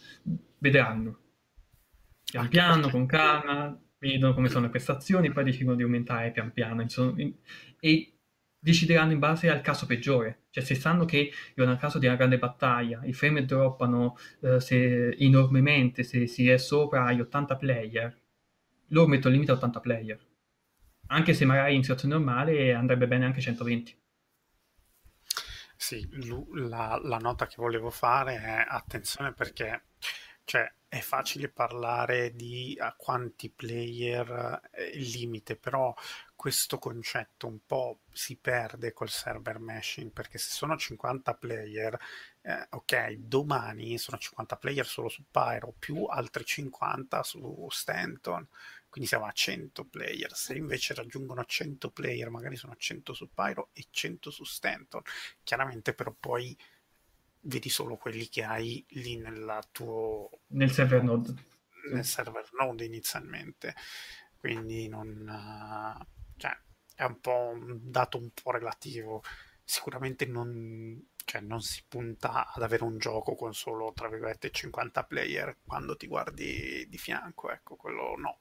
Vedranno. 0.59 1.17
Pian 2.23 2.49
piano, 2.49 2.89
con 2.89 3.07
calma, 3.07 3.75
vedono 3.97 4.35
come 4.35 4.49
sono 4.49 4.65
le 4.65 4.69
prestazioni, 4.69 5.31
poi 5.31 5.43
decidono 5.43 5.75
di 5.75 5.81
aumentare 5.81 6.29
pian 6.29 6.51
piano. 6.53 6.85
E 7.79 8.11
decideranno 8.67 9.13
in 9.13 9.19
base 9.19 9.49
al 9.49 9.61
caso 9.61 9.85
peggiore. 9.85 10.47
Cioè, 10.49 10.61
se 10.61 10.75
sanno 10.75 11.05
che 11.05 11.31
in 11.55 11.67
un 11.67 11.77
caso 11.77 11.99
di 11.99 12.05
una 12.05 12.17
grande 12.17 12.37
battaglia 12.37 12.99
i 13.05 13.13
frame 13.13 13.45
droppano 13.45 14.17
eh, 14.41 14.59
se, 14.59 15.11
enormemente 15.11 16.03
se 16.03 16.27
si 16.27 16.49
è 16.49 16.57
sopra 16.57 17.11
gli 17.13 17.21
80 17.21 17.55
player, 17.55 18.21
loro 18.87 19.07
mettono 19.07 19.29
il 19.29 19.39
limite 19.39 19.51
a 19.53 19.55
80 19.55 19.79
player. 19.79 20.19
Anche 21.07 21.33
se 21.33 21.45
magari 21.45 21.75
in 21.75 21.81
situazione 21.81 22.15
normale 22.15 22.73
andrebbe 22.73 23.07
bene 23.07 23.23
anche 23.23 23.39
120. 23.39 23.97
Sì, 25.77 26.05
la, 26.55 26.99
la 27.01 27.17
nota 27.19 27.47
che 27.47 27.55
volevo 27.57 27.89
fare 27.89 28.35
è 28.35 28.65
attenzione 28.67 29.31
perché 29.31 29.83
cioè, 30.47 30.73
è 30.87 30.99
facile 31.01 31.49
parlare 31.49 32.33
di 32.33 32.77
a 32.79 32.93
quanti 32.95 33.49
player 33.49 34.61
è 34.71 34.81
il 34.81 35.09
limite, 35.09 35.57
però 35.57 35.93
questo 36.37 36.79
concetto 36.79 37.47
un 37.47 37.59
po' 37.65 37.99
si 38.13 38.37
perde 38.37 38.93
col 38.93 39.09
server 39.09 39.59
meshing 39.59 40.09
perché 40.11 40.37
se 40.37 40.51
sono 40.51 40.77
50 40.77 41.33
player, 41.33 41.99
eh, 42.43 42.65
ok, 42.69 43.11
domani 43.15 43.97
sono 43.97 44.17
50 44.17 44.55
player 44.55 44.85
solo 44.85 45.09
su 45.09 45.25
Pyro 45.29 45.73
più 45.77 46.05
altri 46.05 46.45
50 46.45 47.23
su 47.23 47.67
Stanton, 47.69 48.47
quindi 48.87 49.09
siamo 49.09 49.25
a 49.25 49.31
100 49.33 49.83
player. 49.83 50.33
Se 50.33 50.55
invece 50.55 50.93
raggiungono 50.93 51.43
100 51.43 51.91
player, 51.91 52.29
magari 52.29 52.55
sono 52.55 52.73
100 52.77 53.11
su 53.13 53.29
Pyro 53.33 53.71
e 53.73 53.87
100 53.89 54.31
su 54.31 54.45
Stanton, 54.45 55.01
chiaramente 55.43 55.93
però 55.93 56.15
poi 56.17 56.57
vedi 57.47 57.69
solo 57.69 57.95
quelli 57.95 58.27
che 58.27 58.43
hai 58.43 58.85
lì 58.89 59.17
nel 59.17 59.59
tuo 59.71 60.29
nel 60.47 60.71
server 60.71 61.03
node 61.03 61.33
nel 61.91 62.05
server 62.05 62.49
node 62.59 62.85
inizialmente 62.85 63.75
quindi 64.37 64.87
non 64.87 66.05
cioè, 66.37 66.57
è 66.95 67.03
un 67.03 67.19
po' 67.19 67.51
un 67.53 67.79
dato 67.81 68.17
un 68.17 68.31
po' 68.31 68.51
relativo. 68.51 69.23
Sicuramente 69.63 70.25
non, 70.25 71.09
cioè, 71.25 71.41
non 71.41 71.61
si 71.61 71.83
punta 71.87 72.51
ad 72.53 72.63
avere 72.63 72.83
un 72.83 72.97
gioco 72.97 73.35
con 73.35 73.53
solo, 73.53 73.91
tra 73.93 74.07
virgolette, 74.07 74.51
50 74.51 75.03
player 75.03 75.57
quando 75.65 75.97
ti 75.97 76.07
guardi 76.07 76.87
di 76.87 76.97
fianco, 76.97 77.51
ecco, 77.51 77.75
quello 77.75 78.15
no. 78.17 78.39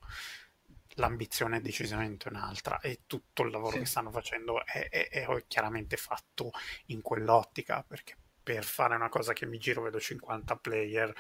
L'ambizione 0.99 1.59
è 1.59 1.61
decisamente 1.61 2.29
un'altra 2.29 2.81
e 2.81 3.01
tutto 3.07 3.43
il 3.43 3.51
lavoro 3.51 3.73
sì. 3.73 3.79
che 3.81 3.85
stanno 3.85 4.11
facendo 4.11 4.65
è, 4.65 4.89
è, 4.89 5.09
è 5.11 5.45
chiaramente 5.47 5.97
fatto 5.97 6.51
in 6.87 7.03
quell'ottica, 7.03 7.85
perché 7.87 8.17
per 8.47 8.63
fare 8.63 8.95
una 8.95 9.09
cosa 9.09 9.33
che 9.33 9.45
mi 9.45 9.59
giro 9.59 9.83
vedo 9.83 9.99
50 9.99 10.55
player 10.59 11.13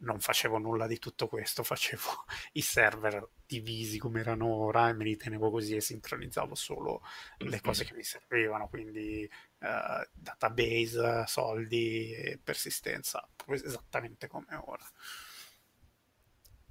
non 0.00 0.20
facevo 0.20 0.58
nulla 0.58 0.86
di 0.86 0.98
tutto 0.98 1.26
questo, 1.26 1.62
facevo 1.62 2.02
i 2.52 2.60
server 2.60 3.26
divisi 3.46 3.96
come 3.96 4.20
erano 4.20 4.44
ora 4.46 4.90
e 4.90 4.92
me 4.92 5.04
li 5.04 5.16
tenevo 5.16 5.50
così 5.50 5.74
e 5.74 5.80
sincronizzavo 5.80 6.54
solo 6.54 7.00
le 7.38 7.62
cose 7.62 7.86
che 7.86 7.94
mi 7.94 8.02
servivano, 8.02 8.68
quindi 8.68 9.26
uh, 9.60 10.06
database, 10.12 11.24
soldi 11.26 12.12
e 12.12 12.38
persistenza, 12.44 13.26
esattamente 13.46 14.26
come 14.26 14.54
ora. 14.66 14.84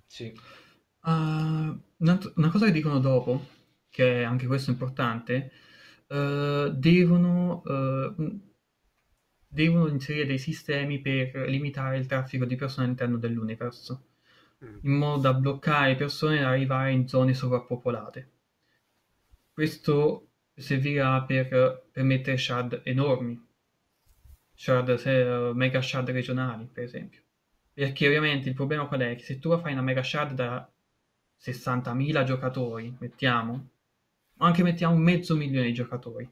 Sì. 0.05 0.39
Uh, 1.01 1.81
una, 1.97 2.49
cosa 2.51 2.65
che 2.65 2.71
dicono 2.71 2.99
dopo, 2.99 3.43
che 3.89 4.23
anche 4.23 4.45
questo 4.45 4.69
è 4.69 4.73
importante, 4.73 5.51
uh, 6.09 6.69
devono 6.69 7.63
devono 9.55 9.87
inserire 9.87 10.25
dei 10.25 10.37
sistemi 10.37 10.99
per 10.99 11.47
limitare 11.47 11.97
il 11.97 12.05
traffico 12.05 12.43
di 12.43 12.57
persone 12.57 12.83
all'interno 12.83 13.17
dell'universo, 13.17 14.07
mm. 14.63 14.77
in 14.81 14.91
modo 14.91 15.21
da 15.21 15.33
bloccare 15.33 15.95
persone 15.95 16.41
da 16.41 16.49
arrivare 16.49 16.91
in 16.91 17.07
zone 17.07 17.33
sovrappopolate. 17.33 18.31
Questo 19.53 20.27
servirà 20.53 21.23
per 21.23 21.87
permettere 21.89 22.37
shard 22.37 22.81
enormi, 22.83 23.41
shard, 24.53 25.53
mega 25.55 25.81
shard 25.81 26.09
regionali, 26.09 26.65
per 26.65 26.83
esempio. 26.83 27.21
Perché 27.73 28.07
ovviamente 28.07 28.49
il 28.49 28.55
problema 28.55 28.87
qual 28.87 29.01
è? 29.01 29.15
Che 29.15 29.23
se 29.23 29.39
tu 29.39 29.57
fai 29.57 29.71
una 29.71 29.81
mega 29.81 30.03
shard 30.03 30.33
da 30.33 30.69
60.000 31.41 32.23
giocatori, 32.25 32.93
mettiamo, 32.99 33.69
anche 34.37 34.63
mettiamo 34.63 34.97
mezzo 34.97 35.35
milione 35.37 35.67
di 35.67 35.73
giocatori, 35.73 36.29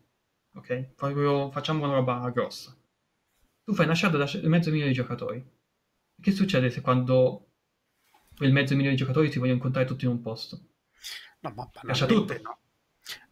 ok? 0.55 1.51
facciamo 1.51 1.85
una 1.85 1.95
roba 1.95 2.29
grossa 2.29 2.75
tu 3.63 3.73
fai 3.73 3.85
una 3.85 3.95
shard 3.95 4.17
da 4.17 4.47
mezzo 4.47 4.69
milione 4.69 4.91
di 4.91 4.97
giocatori. 4.97 5.43
Che 6.21 6.31
succede 6.31 6.69
se 6.69 6.81
quando 6.81 7.51
quel 8.35 8.51
mezzo 8.51 8.73
milione 8.73 8.95
di 8.95 9.01
giocatori 9.01 9.31
si 9.31 9.39
vogliono 9.39 9.57
incontrare 9.57 9.87
tutti 9.87 10.05
in 10.05 10.11
un 10.11 10.21
posto? 10.21 10.59
No, 11.39 11.53
ma 11.55 11.69
banalmente 11.71 12.39
no. 12.41 12.57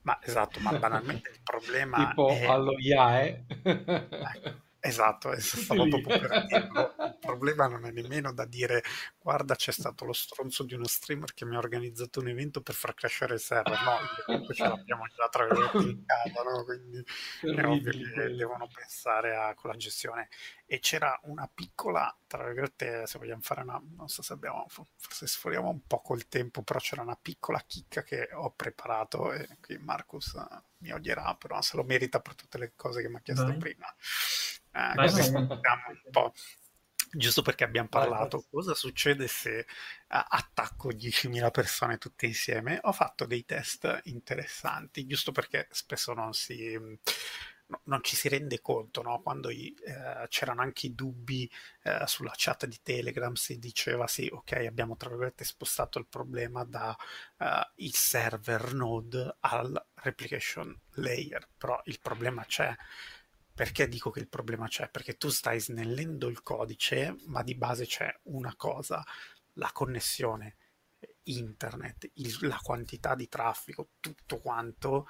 Ma 0.03 0.19
esatto, 0.21 0.59
ma 0.59 0.77
banalmente 0.77 1.29
il 1.29 1.39
problema 1.43 2.07
tipo 2.07 2.29
è... 2.29 2.45
allo 2.45 2.77
IAE. 2.77 3.45
Ecco. 3.63 4.69
Esatto, 4.83 5.31
stavo 5.39 5.87
proprio 5.87 6.19
per 6.19 6.45
dirlo. 6.47 6.95
Il 6.97 7.17
problema 7.21 7.67
non 7.67 7.85
è 7.85 7.91
nemmeno 7.91 8.33
da 8.33 8.45
dire 8.45 8.81
guarda 9.21 9.53
c'è 9.53 9.71
stato 9.71 10.05
lo 10.05 10.13
stronzo 10.13 10.63
di 10.63 10.73
uno 10.73 10.87
streamer 10.87 11.35
che 11.35 11.45
mi 11.45 11.55
ha 11.55 11.59
organizzato 11.59 12.19
un 12.19 12.29
evento 12.29 12.61
per 12.61 12.73
far 12.73 12.95
crescere 12.95 13.35
il 13.35 13.39
server. 13.39 13.79
No, 13.83 13.97
comunque 14.25 14.55
ce 14.55 14.63
l'abbiamo 14.63 15.05
già 15.15 15.29
tra 15.29 15.45
virgolette 15.45 15.77
in 15.77 16.03
casa, 16.03 16.41
no? 16.41 16.63
quindi 16.63 17.05
è 17.41 17.63
ovvio 17.63 17.91
che 17.91 18.35
devono 18.35 18.67
pensare 18.73 19.35
a 19.35 19.53
quella 19.53 19.75
gestione. 19.75 20.29
E 20.65 20.79
c'era 20.79 21.19
una 21.25 21.47
piccola, 21.53 22.11
tra 22.37 22.45
virgolette, 22.45 23.05
se 23.07 23.17
vogliamo 23.17 23.41
fare 23.41 23.61
una, 23.61 23.81
non 23.97 24.07
so 24.07 24.21
se 24.21 24.31
abbiamo, 24.31 24.65
forse 24.69 25.27
sforiamo 25.27 25.67
un 25.67 25.85
po' 25.85 25.99
col 25.99 26.29
tempo, 26.29 26.61
però 26.63 26.79
c'era 26.79 27.01
una 27.01 27.17
piccola 27.21 27.61
chicca 27.67 28.03
che 28.03 28.29
ho 28.31 28.51
preparato 28.51 29.33
e 29.33 29.57
qui 29.59 29.77
Marcus 29.79 30.41
mi 30.77 30.93
odierà, 30.93 31.35
però 31.35 31.61
se 31.61 31.75
lo 31.75 31.83
merita 31.83 32.21
per 32.21 32.35
tutte 32.35 32.57
le 32.57 32.71
cose 32.73 33.01
che 33.01 33.09
mi 33.09 33.17
ha 33.17 33.21
chiesto 33.21 33.47
Vai. 33.47 33.57
prima. 33.57 33.85
Eh, 34.71 34.95
così 34.95 35.35
un 35.35 35.59
po'. 36.09 36.33
Giusto 37.13 37.41
perché 37.41 37.65
abbiamo 37.65 37.89
parlato, 37.89 38.45
cosa 38.49 38.73
succede 38.73 39.27
se 39.27 39.67
attacco 40.07 40.93
10.000 40.93 41.51
persone 41.51 41.97
tutte 41.97 42.27
insieme? 42.27 42.79
Ho 42.83 42.93
fatto 42.93 43.25
dei 43.25 43.43
test 43.43 43.99
interessanti, 44.05 45.05
giusto 45.05 45.33
perché 45.33 45.67
spesso 45.71 46.13
non 46.13 46.31
si 46.31 46.79
non 47.83 48.03
ci 48.03 48.15
si 48.15 48.27
rende 48.29 48.61
conto, 48.61 49.01
no? 49.01 49.21
quando 49.21 49.49
eh, 49.49 49.73
c'erano 50.29 50.61
anche 50.61 50.87
i 50.87 50.95
dubbi 50.95 51.49
eh, 51.83 52.05
sulla 52.05 52.33
chat 52.35 52.65
di 52.65 52.79
Telegram, 52.81 53.33
si 53.33 53.59
diceva 53.59 54.07
sì, 54.07 54.29
ok, 54.31 54.51
abbiamo 54.67 54.95
tra 54.95 55.09
virgolette 55.09 55.43
spostato 55.43 55.99
il 55.99 56.07
problema 56.07 56.63
dal 56.63 56.95
uh, 57.37 57.89
server 57.91 58.73
node 58.73 59.37
al 59.41 59.85
replication 59.95 60.77
layer, 60.95 61.47
però 61.57 61.79
il 61.85 61.99
problema 62.01 62.43
c'è. 62.45 62.75
Perché 63.53 63.87
dico 63.87 64.09
che 64.09 64.19
il 64.19 64.27
problema 64.29 64.67
c'è? 64.67 64.89
Perché 64.89 65.17
tu 65.17 65.29
stai 65.29 65.59
snellendo 65.59 66.27
il 66.29 66.41
codice, 66.41 67.15
ma 67.25 67.43
di 67.43 67.53
base 67.55 67.85
c'è 67.85 68.11
una 68.23 68.55
cosa, 68.55 69.03
la 69.53 69.69
connessione 69.71 70.55
internet, 71.23 72.09
il, 72.15 72.37
la 72.41 72.59
quantità 72.61 73.15
di 73.15 73.27
traffico, 73.27 73.89
tutto 73.99 74.39
quanto 74.39 75.07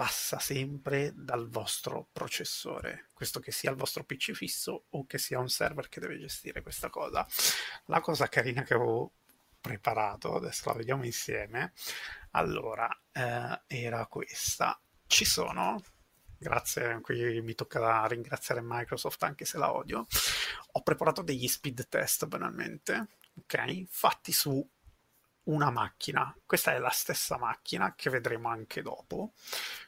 passa 0.00 0.38
sempre 0.38 1.12
dal 1.14 1.50
vostro 1.50 2.08
processore, 2.10 3.08
questo 3.12 3.38
che 3.38 3.52
sia 3.52 3.70
il 3.70 3.76
vostro 3.76 4.02
PC 4.02 4.32
fisso 4.32 4.84
o 4.88 5.04
che 5.04 5.18
sia 5.18 5.38
un 5.38 5.50
server 5.50 5.90
che 5.90 6.00
deve 6.00 6.18
gestire 6.18 6.62
questa 6.62 6.88
cosa. 6.88 7.26
La 7.84 8.00
cosa 8.00 8.26
carina 8.26 8.62
che 8.62 8.72
avevo 8.72 9.12
preparato, 9.60 10.36
adesso 10.36 10.70
la 10.70 10.76
vediamo 10.76 11.04
insieme, 11.04 11.74
allora 12.30 12.88
eh, 13.12 13.60
era 13.66 14.06
questa. 14.06 14.80
Ci 15.06 15.26
sono 15.26 15.82
grazie, 16.38 16.98
qui 17.02 17.42
mi 17.42 17.54
tocca 17.54 18.06
ringraziare 18.06 18.62
Microsoft 18.64 19.22
anche 19.24 19.44
se 19.44 19.58
la 19.58 19.70
odio, 19.70 20.06
ho 20.72 20.82
preparato 20.82 21.20
degli 21.20 21.46
speed 21.46 21.88
test 21.90 22.24
banalmente, 22.24 23.08
ok, 23.34 23.84
fatti 23.86 24.32
su 24.32 24.66
una 25.44 25.70
macchina. 25.70 26.34
Questa 26.44 26.74
è 26.74 26.78
la 26.78 26.90
stessa 26.90 27.38
macchina 27.38 27.94
che 27.94 28.10
vedremo 28.10 28.48
anche 28.48 28.82
dopo. 28.82 29.32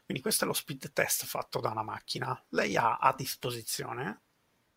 Quindi 0.05 0.23
questo 0.23 0.45
è 0.45 0.47
lo 0.47 0.53
speed 0.53 0.93
test 0.93 1.25
fatto 1.27 1.61
da 1.61 1.71
una 1.71 1.83
macchina. 1.83 2.41
Lei 2.51 2.77
ha 2.77 2.97
a 2.97 3.15
disposizione 3.15 4.23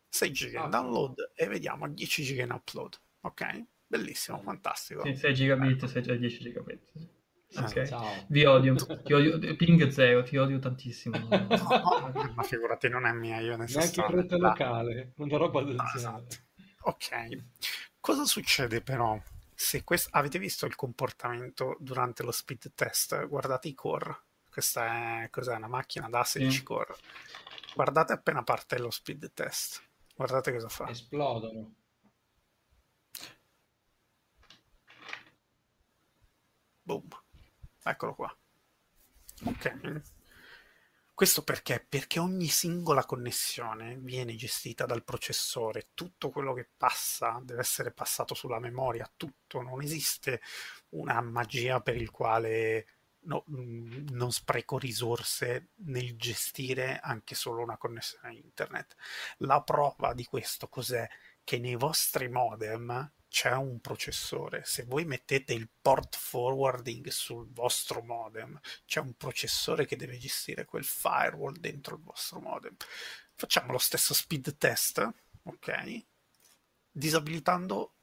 6 0.10 0.31
giga 0.31 0.64
in 0.64 0.69
download 0.69 1.31
e 1.35 1.47
vediamo 1.47 1.88
10 1.88 2.23
giga 2.23 2.43
in 2.43 2.52
upload. 2.52 2.99
Ok? 3.22 3.65
Bellissimo, 3.88 4.41
fantastico. 4.41 5.03
Sì, 5.03 5.15
6 5.15 5.34
gigabit, 5.34 5.85
6, 5.85 6.18
10 6.18 6.39
gigabit. 6.39 6.91
Okay. 7.57 7.88
Ciao. 7.88 8.26
Vi 8.27 8.43
odio. 8.43 8.76
Ti 8.76 9.14
odio. 9.14 9.56
Ping 9.56 9.88
zero, 9.88 10.23
ti 10.23 10.35
odio 10.35 10.60
tantissimo. 10.60 11.18
no, 11.30 12.34
ma 12.35 12.43
figurati, 12.43 12.89
non 12.89 13.06
è 13.06 13.14
mia, 13.14 13.39
io 13.39 13.56
ne 13.56 13.65
Neanche 13.68 14.02
in 14.02 14.07
rete 14.07 14.38
locale, 14.38 15.14
una 15.18 15.38
roba 15.38 15.64
del 15.64 15.80
ah, 15.80 15.84
genere. 15.93 15.97
Esatto. 15.97 16.35
Ok. 16.81 17.43
Cosa 17.99 18.26
succede 18.26 18.81
però 18.81 19.18
se 19.56 19.84
quest- 19.84 20.10
avete 20.11 20.38
visto 20.38 20.65
il 20.65 20.76
comportamento 20.76 21.77
durante 21.80 22.23
lo 22.23 22.32
speed 22.32 22.73
test? 22.76 23.27
Guardate 23.27 23.69
i 23.69 23.73
core. 23.73 24.23
Questa 24.49 25.23
è 25.23 25.30
cos'è, 25.30 25.56
una 25.56 25.68
macchina 25.68 26.10
da 26.10 26.23
16 26.23 26.57
sì. 26.57 26.64
core. 26.64 26.95
Guardate 27.73 28.14
appena 28.14 28.44
parte 28.44 28.77
lo 28.77 28.91
speed 28.91 29.32
test. 29.34 29.82
Guardate 30.15 30.52
cosa 30.52 30.69
fa. 30.69 30.90
Esplodono. 30.90 31.73
Boom. 36.84 37.07
Eccolo 37.84 38.15
qua. 38.15 38.38
Ok. 39.45 40.02
Questo 41.16 41.44
perché? 41.44 41.86
Perché 41.88 42.20
ogni 42.20 42.50
singola 42.50 43.06
connessione 43.06 43.96
viene 43.96 44.36
gestita 44.36 44.86
dal 44.86 45.06
processore, 45.06 45.92
tutto 45.94 46.30
quello 46.30 46.52
che 46.54 46.68
passa 46.76 47.40
deve 47.42 47.62
essere 47.62 47.94
passato 47.94 48.34
sulla 48.34 48.60
memoria, 48.60 49.10
tutto, 49.16 49.62
non 49.62 49.82
esiste 49.82 50.42
una 50.90 51.22
magia 51.22 51.80
per 51.80 51.96
il 51.96 52.12
quale 52.12 52.86
no, 53.28 53.46
mm, 53.50 54.08
non 54.10 54.34
spreco 54.34 54.78
risorse 54.78 55.70
nel 55.86 56.18
gestire 56.18 57.00
anche 57.00 57.34
solo 57.34 57.62
una 57.62 57.78
connessione 57.78 58.34
internet. 58.36 58.96
La 59.38 59.62
prova 59.62 60.14
di 60.14 60.26
questo 60.26 60.68
cos'è? 60.68 61.08
Che 61.46 61.60
nei 61.60 61.76
vostri 61.76 62.28
modem 62.28 63.10
c'è 63.36 63.52
un 63.52 63.82
processore. 63.82 64.62
Se 64.64 64.86
voi 64.86 65.03
mettete 65.03 65.52
il 65.52 65.68
port 65.82 66.16
forwarding 66.16 67.10
sul 67.10 67.52
vostro 67.52 68.02
modem, 68.02 68.57
c'è 68.86 69.02
un 69.02 69.14
processore 69.16 69.86
che 69.86 69.98
deve 69.98 70.18
gestire 70.18 70.64
quel 70.64 70.86
firewall 70.86 71.57
dentro 71.57 71.95
il 71.95 72.02
vostro 72.02 72.40
modem. 72.40 72.74
Facciamo 73.34 73.74
lo 73.74 73.78
stesso 73.78 74.14
speed 74.14 74.56
test, 74.56 75.06
ok? 75.44 76.06
Disabilitando 76.90 77.95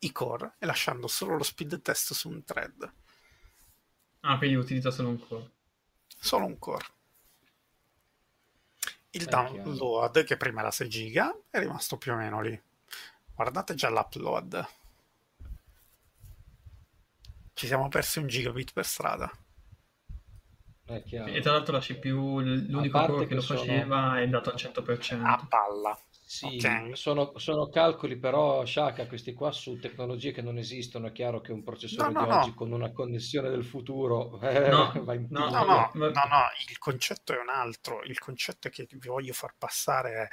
i 0.00 0.10
core 0.10 0.56
e 0.58 0.66
lasciando 0.66 1.06
solo 1.06 1.36
lo 1.36 1.44
speed 1.44 1.80
test 1.80 2.12
su 2.14 2.28
un 2.28 2.42
thread. 2.42 2.92
Ah, 4.22 4.38
quindi 4.38 4.56
utilizza 4.56 4.90
solo 4.90 5.10
un 5.10 5.20
core. 5.24 5.50
Solo 6.18 6.46
un 6.46 6.58
core. 6.58 6.86
Il 9.10 9.26
download, 9.26 10.24
che 10.24 10.36
prima 10.36 10.62
era 10.62 10.72
6 10.72 10.88
giga, 10.88 11.32
è 11.48 11.60
rimasto 11.60 11.96
più 11.96 12.10
o 12.10 12.16
meno 12.16 12.40
lì. 12.40 12.60
Guardate 13.38 13.76
già 13.76 13.88
l'upload. 13.88 14.66
Ci 17.52 17.66
siamo 17.68 17.86
persi 17.86 18.18
un 18.18 18.26
gigabit 18.26 18.72
per 18.72 18.84
strada. 18.84 19.30
E 20.86 21.40
tra 21.40 21.52
l'altro 21.52 21.74
la 21.74 21.78
CPU, 21.78 22.40
l'unico 22.40 22.98
core 22.98 23.18
che, 23.20 23.26
che 23.28 23.34
lo 23.36 23.40
faceva 23.40 23.96
sono... 23.96 24.14
è 24.14 24.22
andato 24.22 24.50
al 24.50 24.56
100%. 24.56 25.22
A 25.22 25.46
palla. 25.48 25.96
Sì, 26.28 26.56
okay. 26.56 26.94
sono, 26.94 27.32
sono, 27.38 27.70
calcoli 27.70 28.18
però, 28.18 28.62
Shaka, 28.66 29.06
questi 29.06 29.32
qua 29.32 29.50
su 29.50 29.78
tecnologie 29.78 30.30
che 30.30 30.42
non 30.42 30.58
esistono, 30.58 31.06
è 31.06 31.12
chiaro 31.12 31.40
che 31.40 31.52
un 31.52 31.62
processore 31.62 32.12
no, 32.12 32.20
no, 32.20 32.26
di 32.26 32.32
oggi 32.32 32.48
no. 32.50 32.54
con 32.54 32.72
una 32.72 32.92
connessione 32.92 33.48
del 33.48 33.64
futuro 33.64 34.38
eh, 34.44 34.68
va 34.68 35.14
in 35.14 35.26
no, 35.30 35.48
no, 35.48 35.64
no, 35.64 35.90
no, 35.94 36.06
no, 36.10 36.12
il 36.68 36.76
concetto 36.76 37.32
è 37.32 37.38
un 37.38 37.48
altro, 37.48 38.02
il 38.02 38.18
concetto 38.18 38.68
che 38.68 38.86
vi 38.90 39.08
voglio 39.08 39.32
far 39.32 39.54
passare 39.56 40.24
è, 40.24 40.28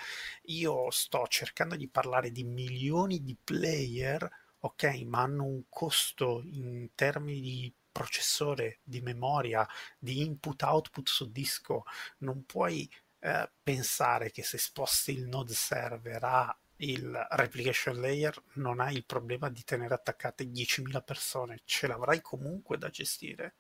io 0.47 0.91
sto 0.91 1.25
cercando 1.29 1.77
di 1.77 1.87
parlare 1.87 2.29
di 2.29 2.43
milioni 2.43 3.23
di 3.23 3.37
player, 3.41 4.29
ok, 4.59 5.01
ma 5.05 5.21
hanno 5.21 5.45
un 5.45 5.63
costo 5.69 6.41
in 6.43 6.89
termini 6.93 7.39
di 7.39 7.73
processore, 7.89 8.79
di 8.83 8.99
memoria, 8.99 9.65
di 9.97 10.19
input-output 10.25 11.07
su 11.07 11.31
disco, 11.31 11.83
non 12.17 12.43
puoi 12.43 12.91
eh, 13.25 13.49
pensare 13.63 14.29
che 14.29 14.43
se 14.43 14.59
sposti 14.59 15.11
il 15.11 15.25
node 15.25 15.55
server 15.55 16.23
a 16.23 16.59
il 16.79 17.27
replication 17.31 17.99
layer 17.99 18.39
non 18.55 18.79
hai 18.79 18.95
il 18.95 19.05
problema 19.05 19.49
di 19.49 19.63
tenere 19.63 19.95
attaccate 19.95 20.43
10.000 20.43 21.01
persone, 21.01 21.61
ce 21.65 21.87
l'avrai 21.87 22.21
comunque 22.21 22.77
da 22.77 22.89
gestire. 22.89 23.55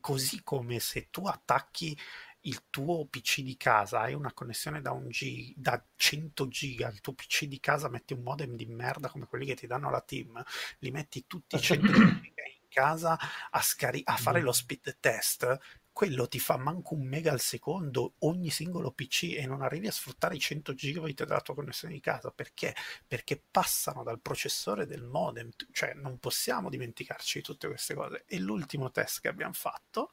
Così 0.00 0.42
come 0.42 0.80
se 0.80 1.08
tu 1.10 1.26
attacchi 1.26 1.96
il 2.40 2.64
tuo 2.70 3.06
PC 3.06 3.42
di 3.42 3.56
casa, 3.56 4.00
hai 4.00 4.14
una 4.14 4.32
connessione 4.32 4.80
da, 4.80 4.90
un 4.90 5.06
G, 5.06 5.52
da 5.54 5.80
100 5.94 6.48
giga, 6.48 6.88
il 6.88 7.00
tuo 7.00 7.12
PC 7.12 7.44
di 7.44 7.60
casa 7.60 7.88
metti 7.88 8.14
un 8.14 8.22
modem 8.22 8.56
di 8.56 8.66
merda 8.66 9.08
come 9.08 9.26
quelli 9.26 9.46
che 9.46 9.54
ti 9.54 9.68
danno 9.68 9.88
la 9.88 10.00
team, 10.00 10.42
li 10.78 10.90
metti 10.90 11.26
tutti 11.28 11.60
100 11.60 11.92
giga 11.92 12.42
in 12.42 12.66
casa 12.68 13.16
a, 13.50 13.62
scari- 13.62 14.02
a 14.04 14.16
fare 14.16 14.40
lo 14.40 14.50
speed 14.50 14.96
test, 14.98 15.58
quello 15.92 16.26
ti 16.26 16.38
fa 16.38 16.56
manco 16.56 16.94
un 16.94 17.06
mega 17.06 17.32
al 17.32 17.40
secondo 17.40 18.14
ogni 18.20 18.50
singolo 18.50 18.92
PC 18.92 19.34
e 19.36 19.46
non 19.46 19.60
arrivi 19.60 19.86
a 19.86 19.92
sfruttare 19.92 20.34
i 20.34 20.40
100 20.40 20.74
gigabit 20.74 21.24
della 21.24 21.40
tua 21.40 21.54
connessione 21.54 21.92
di 21.92 22.00
casa 22.00 22.30
perché? 22.30 22.74
Perché 23.06 23.42
passano 23.50 24.02
dal 24.02 24.20
processore 24.20 24.86
del 24.86 25.04
modem, 25.04 25.50
cioè 25.70 25.92
non 25.94 26.18
possiamo 26.18 26.70
dimenticarci 26.70 27.38
di 27.38 27.44
tutte 27.44 27.68
queste 27.68 27.94
cose. 27.94 28.24
E 28.26 28.38
l'ultimo 28.38 28.90
test 28.90 29.20
che 29.20 29.28
abbiamo 29.28 29.52
fatto 29.52 30.12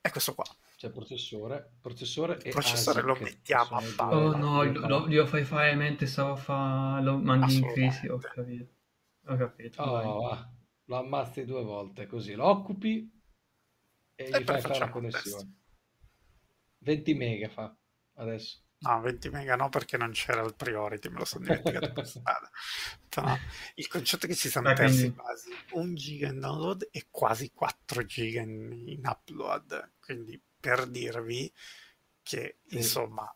è 0.00 0.10
questo 0.10 0.34
qua. 0.34 0.44
C'è 0.76 0.90
processore, 0.90 1.72
processore 1.80 2.38
il 2.44 2.50
processore 2.50 3.02
lo 3.02 3.16
mettiamo 3.20 3.78
a 3.78 3.82
palla. 3.96 4.16
Oh 4.16 4.36
no, 4.36 4.62
lo, 4.62 5.06
lo, 5.06 5.26
fai 5.26 5.42
fare 5.44 5.74
mente, 5.74 6.06
stavo 6.06 6.32
a 6.32 6.36
fare, 6.36 7.02
lo 7.02 7.18
mandi 7.18 7.56
in 7.56 7.66
crisi, 7.72 8.06
ho 8.06 8.18
capito. 8.18 8.74
Ho 9.26 9.36
capito. 9.36 9.82
Oh, 9.82 10.52
lo 10.84 10.96
ammazzi 10.96 11.44
due 11.44 11.64
volte 11.64 12.06
così, 12.06 12.34
lo 12.34 12.46
occupi 12.46 13.17
e, 14.18 14.24
e 14.24 14.40
gli 14.40 14.44
fai 14.44 14.60
fare 14.60 14.78
la 14.80 14.90
connessione. 14.90 15.54
20 16.78 17.14
mega 17.14 17.48
fa 17.48 17.76
adesso. 18.14 18.62
No, 18.80 19.00
20 19.00 19.30
mega 19.30 19.56
no 19.56 19.68
perché 19.68 19.96
non 19.96 20.10
c'era 20.10 20.42
il 20.42 20.54
priority, 20.54 21.08
me 21.08 21.18
lo 21.18 21.24
sono 21.24 21.44
dimenticato 21.44 21.92
per 21.92 22.06
strada. 22.06 22.50
Però, 23.08 23.36
il 23.74 23.86
concetto 23.86 24.26
è 24.26 24.28
che 24.28 24.34
ci 24.34 24.48
sono 24.48 24.72
persi 24.72 25.12
quasi 25.14 25.50
1 25.72 25.94
giga 25.94 26.28
in 26.28 26.40
download 26.40 26.88
e 26.90 27.06
quasi 27.10 27.52
4 27.52 28.04
giga 28.04 28.40
in, 28.40 28.84
in 28.86 29.02
upload. 29.04 29.94
Quindi 30.00 30.40
per 30.60 30.86
dirvi 30.86 31.52
che 32.22 32.58
sì. 32.66 32.76
insomma 32.76 33.32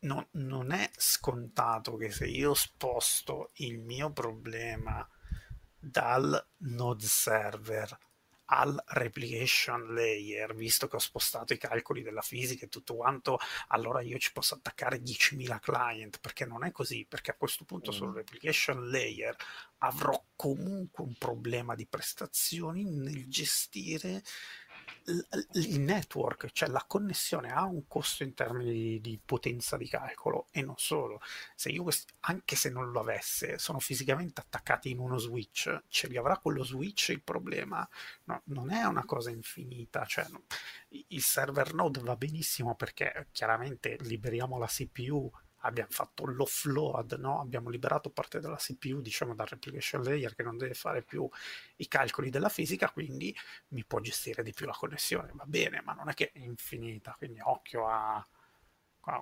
non, 0.00 0.26
non 0.32 0.70
è 0.70 0.88
scontato 0.96 1.96
che 1.96 2.10
se 2.10 2.26
io 2.26 2.54
sposto 2.54 3.50
il 3.54 3.78
mio 3.78 4.12
problema 4.12 5.06
dal 5.78 6.48
node 6.58 7.06
server 7.06 7.98
al 8.54 8.82
replication 8.88 9.94
layer, 9.94 10.54
visto 10.54 10.86
che 10.86 10.96
ho 10.96 10.98
spostato 10.98 11.54
i 11.54 11.58
calcoli 11.58 12.02
della 12.02 12.20
fisica 12.20 12.66
e 12.66 12.68
tutto 12.68 12.94
quanto, 12.94 13.38
allora 13.68 14.02
io 14.02 14.18
ci 14.18 14.32
posso 14.32 14.54
attaccare 14.54 15.00
10.000 15.00 15.58
client, 15.58 16.20
perché 16.20 16.44
non 16.44 16.64
è 16.64 16.70
così, 16.70 17.06
perché 17.08 17.30
a 17.30 17.36
questo 17.36 17.64
punto 17.64 17.90
mm. 17.90 17.94
sul 17.94 18.14
replication 18.14 18.90
layer 18.90 19.34
avrò 19.78 20.22
comunque 20.36 21.04
un 21.04 21.14
problema 21.16 21.74
di 21.74 21.86
prestazioni 21.86 22.84
nel 22.84 23.26
gestire 23.28 24.22
il 25.52 25.80
network, 25.80 26.50
cioè 26.52 26.68
la 26.68 26.84
connessione 26.86 27.50
ha 27.50 27.64
un 27.64 27.86
costo 27.86 28.22
in 28.22 28.34
termini 28.34 29.00
di, 29.00 29.20
potenza 29.24 29.76
di 29.76 29.88
calcolo 29.88 30.46
e 30.50 30.62
non 30.62 30.74
solo. 30.76 31.20
Se 31.54 31.70
io 31.70 31.86
anche 32.20 32.56
se 32.56 32.70
non 32.70 32.90
lo 32.90 33.00
avesse, 33.00 33.58
sono 33.58 33.78
fisicamente 33.78 34.40
attaccati 34.40 34.90
in 34.90 34.98
uno 34.98 35.18
switch, 35.18 35.84
ce 35.88 36.08
li 36.08 36.16
avrà 36.16 36.38
quello 36.38 36.64
switch 36.64 37.08
il 37.08 37.22
problema? 37.22 37.86
No, 38.24 38.42
non 38.46 38.70
è 38.70 38.84
una 38.84 39.04
cosa 39.04 39.30
infinita, 39.30 40.04
cioè 40.04 40.26
no, 40.30 40.44
il 40.88 41.22
server 41.22 41.74
node 41.74 42.00
va 42.00 42.16
benissimo 42.16 42.74
perché 42.74 43.28
chiaramente 43.32 43.96
liberiamo 44.00 44.58
la 44.58 44.66
CPU 44.66 45.30
abbiamo 45.62 45.90
fatto 45.90 46.24
l'offload, 46.26 47.12
no? 47.18 47.40
abbiamo 47.40 47.68
liberato 47.68 48.10
parte 48.10 48.40
della 48.40 48.56
CPU, 48.56 49.00
diciamo 49.00 49.34
dal 49.34 49.46
replication 49.46 50.02
layer 50.02 50.34
che 50.34 50.42
non 50.42 50.56
deve 50.56 50.74
fare 50.74 51.02
più 51.02 51.28
i 51.76 51.88
calcoli 51.88 52.30
della 52.30 52.48
fisica, 52.48 52.90
quindi 52.90 53.34
mi 53.68 53.84
può 53.84 54.00
gestire 54.00 54.42
di 54.42 54.52
più 54.52 54.66
la 54.66 54.76
connessione, 54.76 55.32
va 55.34 55.44
bene, 55.46 55.82
ma 55.82 55.92
non 55.92 56.08
è 56.08 56.14
che 56.14 56.30
è 56.32 56.38
infinita, 56.38 57.14
quindi 57.16 57.40
occhio 57.42 57.88
a 57.88 58.26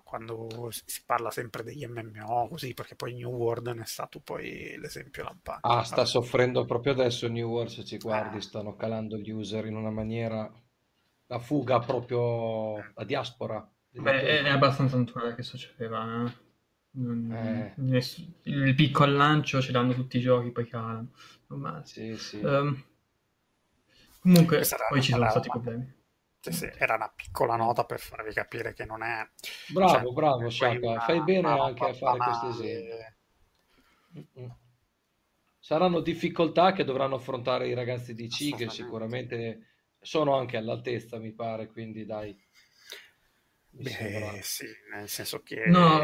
quando 0.04 0.68
si 0.70 1.02
parla 1.06 1.30
sempre 1.30 1.62
degli 1.62 1.86
MMO 1.86 2.48
così, 2.48 2.74
perché 2.74 2.94
poi 2.94 3.14
New 3.14 3.30
World 3.30 3.68
ne 3.68 3.82
è 3.82 3.86
stato 3.86 4.20
poi 4.20 4.76
l'esempio 4.76 5.24
lampante. 5.24 5.66
Ah, 5.66 5.82
sta 5.84 6.04
soffrendo 6.04 6.66
proprio 6.66 6.92
adesso 6.92 7.26
New 7.28 7.48
World, 7.48 7.70
se 7.70 7.84
ci 7.84 7.96
guardi, 7.96 8.36
eh. 8.36 8.42
stanno 8.42 8.76
calando 8.76 9.16
gli 9.16 9.30
user 9.30 9.64
in 9.64 9.76
una 9.76 9.90
maniera, 9.90 10.52
la 11.26 11.38
fuga 11.38 11.78
proprio, 11.78 12.74
la 12.94 13.04
diaspora 13.04 13.66
Beh, 13.92 14.42
è, 14.42 14.48
abbastanza 14.48 14.96
naturale 14.96 15.34
che 15.34 15.42
succedeva. 15.42 16.24
Eh? 16.24 16.48
Eh. 16.92 17.72
Ness- 17.76 18.26
il 18.42 18.74
picco 18.74 19.04
al 19.04 19.12
lancio 19.12 19.60
ce 19.60 19.70
l'hanno 19.72 19.94
tutti 19.94 20.18
i 20.18 20.20
giochi, 20.20 20.50
poi 20.50 20.66
calano. 20.66 21.12
Normale. 21.48 21.86
Sì, 21.86 22.16
sì. 22.16 22.40
Um, 22.40 22.84
comunque, 24.20 24.62
poi 24.88 25.02
ci 25.02 25.12
sono 25.12 25.30
stati 25.30 25.48
problemi. 25.48 25.98
Sì, 26.40 26.52
sì, 26.52 26.70
era 26.78 26.94
una 26.94 27.12
piccola 27.14 27.54
nota 27.56 27.84
per 27.84 28.00
farvi 28.00 28.32
capire 28.32 28.72
che 28.72 28.86
non 28.86 29.02
è... 29.02 29.28
Bravo, 29.68 29.92
cioè, 29.92 30.02
bravo, 30.12 30.48
Shaka. 30.48 31.00
Fai 31.00 31.22
bene 31.22 31.48
anche 31.48 31.84
a 31.84 31.92
fare 31.92 32.18
questi 32.18 32.46
esempi. 32.46 32.88
Saranno 35.58 36.00
difficoltà 36.00 36.72
che 36.72 36.84
dovranno 36.84 37.16
affrontare 37.16 37.68
i 37.68 37.74
ragazzi 37.74 38.14
di 38.14 38.26
C 38.28 38.56
che 38.56 38.70
sicuramente 38.70 39.66
sono 40.00 40.34
anche 40.34 40.56
all'altezza, 40.56 41.18
mi 41.18 41.32
pare, 41.32 41.66
quindi 41.66 42.06
dai. 42.06 42.34
Beh, 43.72 44.40
sì, 44.42 44.66
nel 44.92 45.09
senso 45.09 45.42
che... 45.42 45.66
No, 45.66 46.01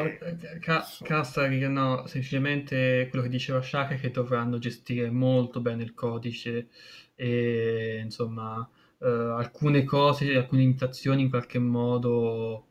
ca- 0.60 0.86
Castari, 1.02 1.58
no, 1.68 2.06
semplicemente 2.06 3.06
quello 3.10 3.24
che 3.24 3.30
diceva 3.30 3.60
Shaka 3.60 3.94
è 3.94 4.00
che 4.00 4.10
dovranno 4.10 4.58
gestire 4.58 5.10
molto 5.10 5.60
bene 5.60 5.82
il 5.82 5.92
codice 5.92 6.68
e, 7.14 8.00
insomma, 8.02 8.68
eh, 9.00 9.06
alcune 9.06 9.84
cose, 9.84 10.34
alcune 10.36 10.62
imitazioni 10.62 11.22
in 11.22 11.28
qualche 11.28 11.58
modo 11.58 12.68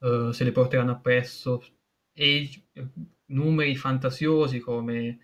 eh, 0.00 0.30
se 0.32 0.44
le 0.44 0.52
porteranno 0.52 0.92
appresso 0.92 1.62
e 2.12 2.50
numeri 3.26 3.76
fantasiosi 3.76 4.58
come, 4.60 5.18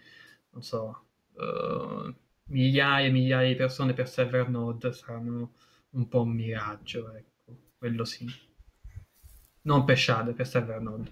non 0.50 0.62
so, 0.62 1.06
uh, 1.34 2.14
migliaia 2.46 3.06
e 3.06 3.10
migliaia 3.10 3.48
di 3.48 3.54
persone 3.56 3.92
per 3.92 4.08
server 4.08 4.48
node 4.48 4.92
saranno 4.92 5.54
un 5.90 6.08
po' 6.08 6.22
un 6.22 6.30
miraggio, 6.30 7.12
ecco, 7.12 7.56
quello 7.78 8.04
sì. 8.04 8.26
Non 9.68 9.84
per 9.84 9.98
shadow, 9.98 10.32
per 10.32 10.46
server 10.46 10.80
node. 10.80 11.10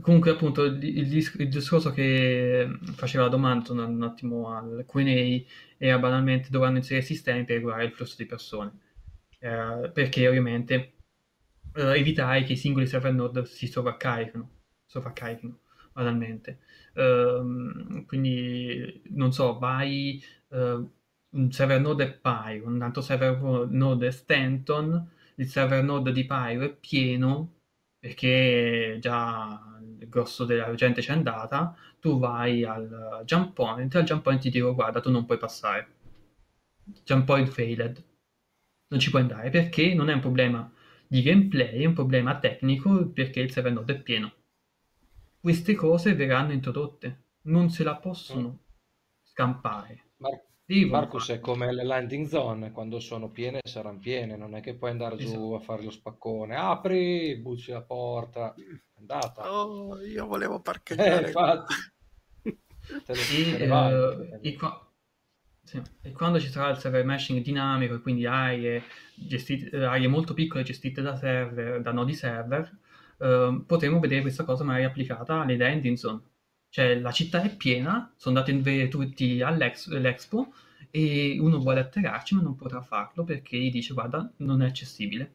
Comunque, 0.00 0.30
appunto, 0.30 0.64
il, 0.64 0.82
il, 0.82 1.48
discorso 1.48 1.90
che 1.92 2.66
faceva 2.94 3.24
la 3.24 3.28
domanda, 3.28 3.72
un, 3.72 3.80
un 3.80 4.02
attimo 4.02 4.48
al 4.56 4.86
Q&A, 4.86 5.42
era 5.76 5.98
banalmente 5.98 6.48
dovranno 6.50 6.78
inserire 6.78 7.04
sistemi 7.04 7.44
per 7.44 7.56
regolare 7.56 7.84
il 7.84 7.92
flusso 7.92 8.14
di 8.16 8.24
persone. 8.24 8.72
Eh, 9.38 9.90
perché 9.92 10.26
ovviamente 10.26 10.92
eh, 11.74 11.98
evitare 11.98 12.44
che 12.44 12.54
i 12.54 12.56
singoli 12.56 12.86
server 12.86 13.12
node 13.12 13.44
si 13.44 13.66
sovraccarichino, 13.66 14.50
sovraccarichino 14.86 15.58
banalmente. 15.92 16.60
Uh, 16.94 18.04
quindi, 18.06 19.02
non 19.10 19.32
so, 19.32 19.58
vai 19.58 20.22
uh, 20.48 20.90
un 21.30 21.52
server 21.52 21.80
node 21.80 22.04
è 22.04 22.12
Pyro, 22.12 22.68
un 22.68 22.80
altro 22.82 23.02
server 23.02 23.68
node 23.68 24.06
è 24.06 24.10
Stanton, 24.10 25.08
il 25.40 25.48
server 25.48 25.82
node 25.82 26.12
di 26.12 26.24
Pyro 26.24 26.64
è 26.64 26.70
pieno 26.70 27.54
perché 27.98 28.98
già 29.00 29.78
il 29.98 30.08
grosso 30.08 30.44
della 30.44 30.74
gente 30.74 31.00
c'è 31.00 31.12
andata, 31.12 31.76
tu 31.98 32.18
vai 32.18 32.64
al 32.64 33.22
jump 33.24 33.52
point, 33.52 33.94
al 33.94 34.04
jump 34.04 34.22
point 34.22 34.40
ti 34.40 34.50
dico 34.50 34.74
guarda 34.74 35.00
tu 35.00 35.10
non 35.10 35.26
puoi 35.26 35.38
passare, 35.38 35.88
jump 37.04 37.24
point 37.24 37.48
failed, 37.48 38.04
non 38.88 39.00
ci 39.00 39.10
puoi 39.10 39.22
andare 39.22 39.50
perché 39.50 39.94
non 39.94 40.08
è 40.08 40.14
un 40.14 40.20
problema 40.20 40.72
di 41.06 41.22
gameplay, 41.22 41.82
è 41.82 41.86
un 41.86 41.94
problema 41.94 42.38
tecnico 42.38 43.08
perché 43.08 43.40
il 43.40 43.50
server 43.50 43.72
node 43.72 43.94
è 43.94 44.00
pieno 44.00 44.32
queste 45.40 45.74
cose 45.74 46.14
verranno 46.14 46.52
introdotte, 46.52 47.22
non 47.42 47.70
se 47.70 47.82
la 47.82 47.96
possono 47.96 48.48
mm. 48.48 48.56
scampare. 49.22 50.04
Mar- 50.18 50.44
Marcus 50.86 51.30
è 51.30 51.40
come 51.40 51.72
le 51.72 51.84
landing 51.84 52.26
zone, 52.26 52.70
quando 52.72 53.00
sono 53.00 53.28
piene 53.30 53.60
saranno 53.62 53.98
piene, 53.98 54.36
non 54.36 54.54
è 54.54 54.60
che 54.60 54.74
puoi 54.74 54.90
andare 54.90 55.16
esatto. 55.16 55.32
giù 55.32 55.52
a 55.52 55.60
fare 55.60 55.82
lo 55.82 55.90
spaccone, 55.90 56.54
apri, 56.54 57.36
bucci 57.36 57.72
la 57.72 57.82
porta, 57.82 58.54
è 58.54 58.62
andata. 58.98 59.52
Oh, 59.52 60.00
io 60.00 60.26
volevo 60.26 60.60
parcheggiare. 60.60 61.24
Eh, 61.24 61.26
infatti. 61.26 61.74
te 63.04 63.12
e, 63.12 63.56
te 63.56 63.64
uh, 63.64 64.38
e, 64.40 64.54
qua- 64.54 64.90
sì. 65.64 65.82
e, 66.02 66.12
quando 66.12 66.38
ci 66.38 66.48
sarà 66.48 66.70
il 66.70 66.78
server 66.78 67.04
meshing 67.04 67.42
dinamico 67.42 67.94
e 67.94 68.00
quindi 68.00 68.26
aree, 68.26 68.82
gestite, 69.14 69.76
aree 69.76 70.08
molto 70.08 70.34
piccole 70.34 70.62
gestite 70.62 71.02
da 71.02 71.16
server, 71.16 71.80
da 71.80 71.92
nodi 71.92 72.14
server, 72.14 72.78
Ehm, 73.22 73.64
potremmo 73.66 74.00
vedere 74.00 74.22
questa 74.22 74.44
cosa 74.44 74.64
magari 74.64 74.84
applicata 74.84 75.40
alle 75.40 75.56
landing 75.56 75.96
zone. 75.96 76.20
Cioè 76.70 76.94
la 77.00 77.10
città 77.10 77.42
è 77.42 77.54
piena, 77.54 78.14
sono 78.16 78.38
andati 78.38 78.56
in 78.56 78.62
vedere 78.62 78.88
tutti 78.88 79.42
all'Expo 79.42 80.54
e 80.90 81.36
uno 81.40 81.58
vuole 81.58 81.80
atterrarci 81.80 82.36
ma 82.36 82.42
non 82.42 82.54
potrà 82.54 82.80
farlo 82.80 83.24
perché 83.24 83.58
gli 83.58 83.70
dice 83.70 83.92
guarda 83.92 84.32
non 84.38 84.62
è 84.62 84.66
accessibile. 84.66 85.34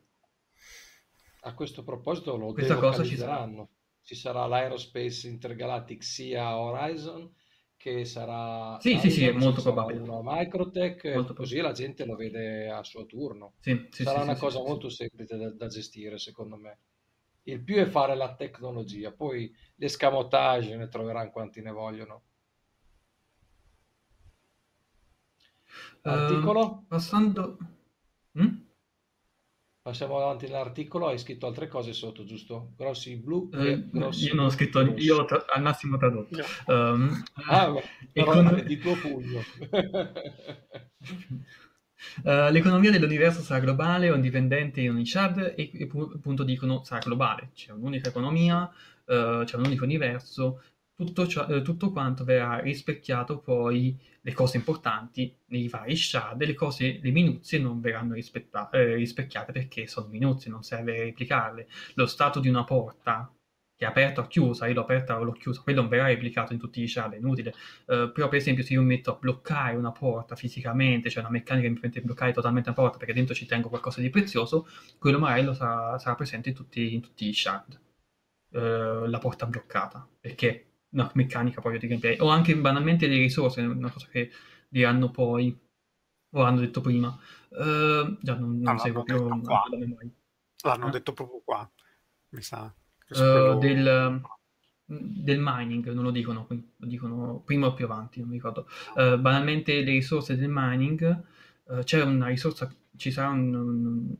A 1.41 1.53
questo 1.53 1.83
proposito 1.83 2.37
lo 2.37 2.53
Questa 2.53 2.77
cosa 2.77 3.03
ci 3.03 3.17
sarà. 3.17 3.47
Ci 4.01 4.15
sarà 4.15 4.45
l'Aerospace 4.45 5.27
Intergalactic 5.27 6.03
sia 6.03 6.57
Horizon 6.57 7.31
che 7.75 8.05
sarà 8.05 8.79
sì, 8.79 8.97
sì, 8.99 9.09
sì, 9.09 9.25
è 9.25 9.31
molto 9.31 9.61
probabile. 9.61 9.99
Una 9.99 10.21
Microtech, 10.23 11.05
molto 11.13 11.33
così 11.33 11.57
la 11.57 11.71
gente 11.71 12.05
lo 12.05 12.15
vede 12.15 12.69
a 12.69 12.83
suo 12.83 13.05
turno. 13.05 13.55
Sì, 13.59 13.87
sì, 13.91 14.03
sarà 14.03 14.19
sì, 14.19 14.23
una 14.23 14.37
cosa 14.37 14.59
molto 14.59 14.89
semplice 14.89 15.37
da, 15.37 15.51
da, 15.51 15.67
gestire, 15.67 16.17
secondo 16.17 16.55
me 16.55 16.79
il 17.47 17.61
più 17.61 17.75
è 17.75 17.85
fare 17.85 18.15
la 18.15 18.33
tecnologia, 18.35 19.11
poi 19.11 19.53
l'escamotage 19.75 20.75
ne 20.75 20.87
troveranno 20.87 21.31
quanti 21.31 21.61
ne 21.61 21.71
vogliono. 21.71 22.23
Articolo? 26.01 26.61
Uh, 26.61 26.87
passando... 26.87 27.57
Mm? 28.39 28.63
Passiamo 29.81 30.17
avanti 30.17 30.47
nell'articolo, 30.47 31.07
hai 31.07 31.19
scritto 31.19 31.45
altre 31.45 31.67
cose 31.67 31.93
sotto, 31.93 32.25
giusto? 32.25 32.73
Grossi 32.75 33.17
blu 33.17 33.51
eh, 33.53 33.87
grossi 33.91 34.25
Io 34.25 34.33
non 34.33 34.45
ho 34.45 34.49
scritto, 34.49 34.83
rossi. 34.83 35.03
io 35.03 35.25
tra- 35.25 35.45
al 35.47 35.61
massimo 35.61 35.97
tradotto. 35.97 36.35
No. 36.65 36.73
Um, 36.73 37.23
ah, 37.47 37.71
però 38.11 38.33
con... 38.33 38.63
di 38.65 38.77
tuo 38.79 38.95
pugno. 38.95 39.41
Uh, 42.23 42.51
l'economia 42.51 42.91
dell'universo 42.91 43.41
sarà 43.41 43.59
globale 43.59 44.09
o 44.09 44.15
indipendente 44.15 44.81
in 44.81 44.91
ogni 44.91 45.05
shard 45.05 45.53
e, 45.55 45.71
e 45.73 45.89
appunto 46.15 46.43
dicono 46.43 46.83
sarà 46.83 46.99
globale, 46.99 47.49
c'è 47.53 47.71
un'unica 47.71 48.09
economia, 48.09 48.63
uh, 48.63 49.43
c'è 49.43 49.55
un 49.55 49.65
unico 49.65 49.83
universo, 49.83 50.61
tutto, 50.95 51.27
ciò, 51.27 51.45
uh, 51.47 51.61
tutto, 51.61 51.91
quanto 51.91 52.23
verrà 52.23 52.59
rispecchiato 52.59 53.39
poi 53.39 53.97
le 54.21 54.33
cose 54.33 54.57
importanti 54.57 55.35
nei 55.47 55.67
vari 55.67 55.95
shard 55.95 56.41
e 56.41 56.45
le 56.45 56.53
cose, 56.53 56.99
le 57.01 57.11
minuzie 57.11 57.59
non 57.59 57.79
verranno 57.79 58.15
rispecchiate 58.15 59.51
perché 59.51 59.87
sono 59.87 60.07
minuzie, 60.07 60.49
non 60.49 60.63
serve 60.63 61.03
replicarle. 61.03 61.67
Lo 61.95 62.05
stato 62.07 62.39
di 62.39 62.49
una 62.49 62.63
porta 62.63 63.29
che 63.77 63.85
è 63.85 63.87
aperta 63.87 64.21
o 64.21 64.27
chiusa, 64.27 64.67
io 64.67 64.73
l'ho 64.73 64.81
aperta 64.81 65.19
o 65.19 65.23
l'ho 65.23 65.33
chiusa, 65.33 65.61
quello 65.61 65.81
non 65.81 65.89
verrà 65.89 66.05
replicato 66.05 66.53
in 66.53 66.59
tutti 66.59 66.81
i 66.81 66.87
shard, 66.87 67.13
è 67.13 67.17
inutile. 67.17 67.53
Uh, 67.85 68.11
però 68.11 68.29
per 68.29 68.39
esempio 68.39 68.63
se 68.63 68.73
io 68.73 68.81
mi 68.81 68.87
metto 68.87 69.11
a 69.11 69.17
bloccare 69.19 69.75
una 69.75 69.91
porta 69.91 70.35
fisicamente, 70.35 71.09
cioè 71.09 71.21
una 71.23 71.31
meccanica 71.31 71.67
che 71.67 71.73
mi 71.73 71.79
permette 71.79 71.99
di 71.99 72.05
bloccare 72.05 72.31
totalmente 72.31 72.69
una 72.69 72.77
porta 72.77 72.97
perché 72.97 73.13
dentro 73.13 73.35
ci 73.35 73.45
tengo 73.45 73.67
qualcosa 73.67 73.99
di 73.99 74.09
prezioso, 74.09 74.67
quello 74.97 75.19
magari 75.19 75.53
sarà, 75.53 75.99
sarà 75.99 76.15
presente 76.15 76.49
in 76.49 76.55
tutti, 76.55 76.93
in 76.93 77.01
tutti, 77.01 77.27
i 77.27 77.33
shard. 77.33 77.79
Uh, 78.51 79.05
la 79.07 79.17
porta 79.19 79.45
bloccata, 79.45 80.07
perché 80.21 80.67
una 80.91 81.11
meccanica 81.15 81.59
proprio 81.59 81.79
di 81.81 81.87
gameplay. 81.87 82.17
O 82.19 82.29
anche 82.29 82.55
banalmente 82.55 83.07
le 83.07 83.17
risorse, 83.17 83.59
una 83.61 83.91
cosa 83.91 84.07
che 84.09 84.31
diranno 84.69 85.11
poi, 85.11 85.57
o 86.31 86.41
hanno 86.41 86.59
detto 86.61 86.79
prima. 86.79 87.09
Uh, 87.49 88.17
già 88.21 88.35
non, 88.35 88.59
non 88.59 88.79
seguo 88.79 89.03
più 89.03 89.27
la 89.27 89.77
memoria. 89.77 90.09
L'hanno 90.63 90.87
eh? 90.87 90.91
detto 90.91 91.11
proprio 91.11 91.41
qua, 91.43 91.69
mi 92.29 92.41
sa. 92.41 92.73
Uh, 93.07 93.59
del, 93.59 94.19
del, 94.83 95.39
mining, 95.39 95.91
non 95.91 96.03
lo 96.03 96.11
dicono 96.11 96.45
qui, 96.45 96.73
lo 96.77 96.87
dicono 96.87 97.41
prima 97.45 97.67
o 97.67 97.73
più 97.73 97.85
avanti, 97.85 98.19
non 98.19 98.29
mi 98.29 98.35
ricordo. 98.35 98.67
Uh, 98.95 99.19
banalmente 99.19 99.73
le 99.83 99.91
risorse 99.91 100.35
del 100.35 100.49
mining, 100.51 101.23
uh, 101.65 101.83
c'è 101.83 102.01
una 102.01 102.27
risorsa, 102.27 102.73
ci 102.95 103.11
sarà 103.11 103.29
un, 103.29 103.53
un, 103.53 104.15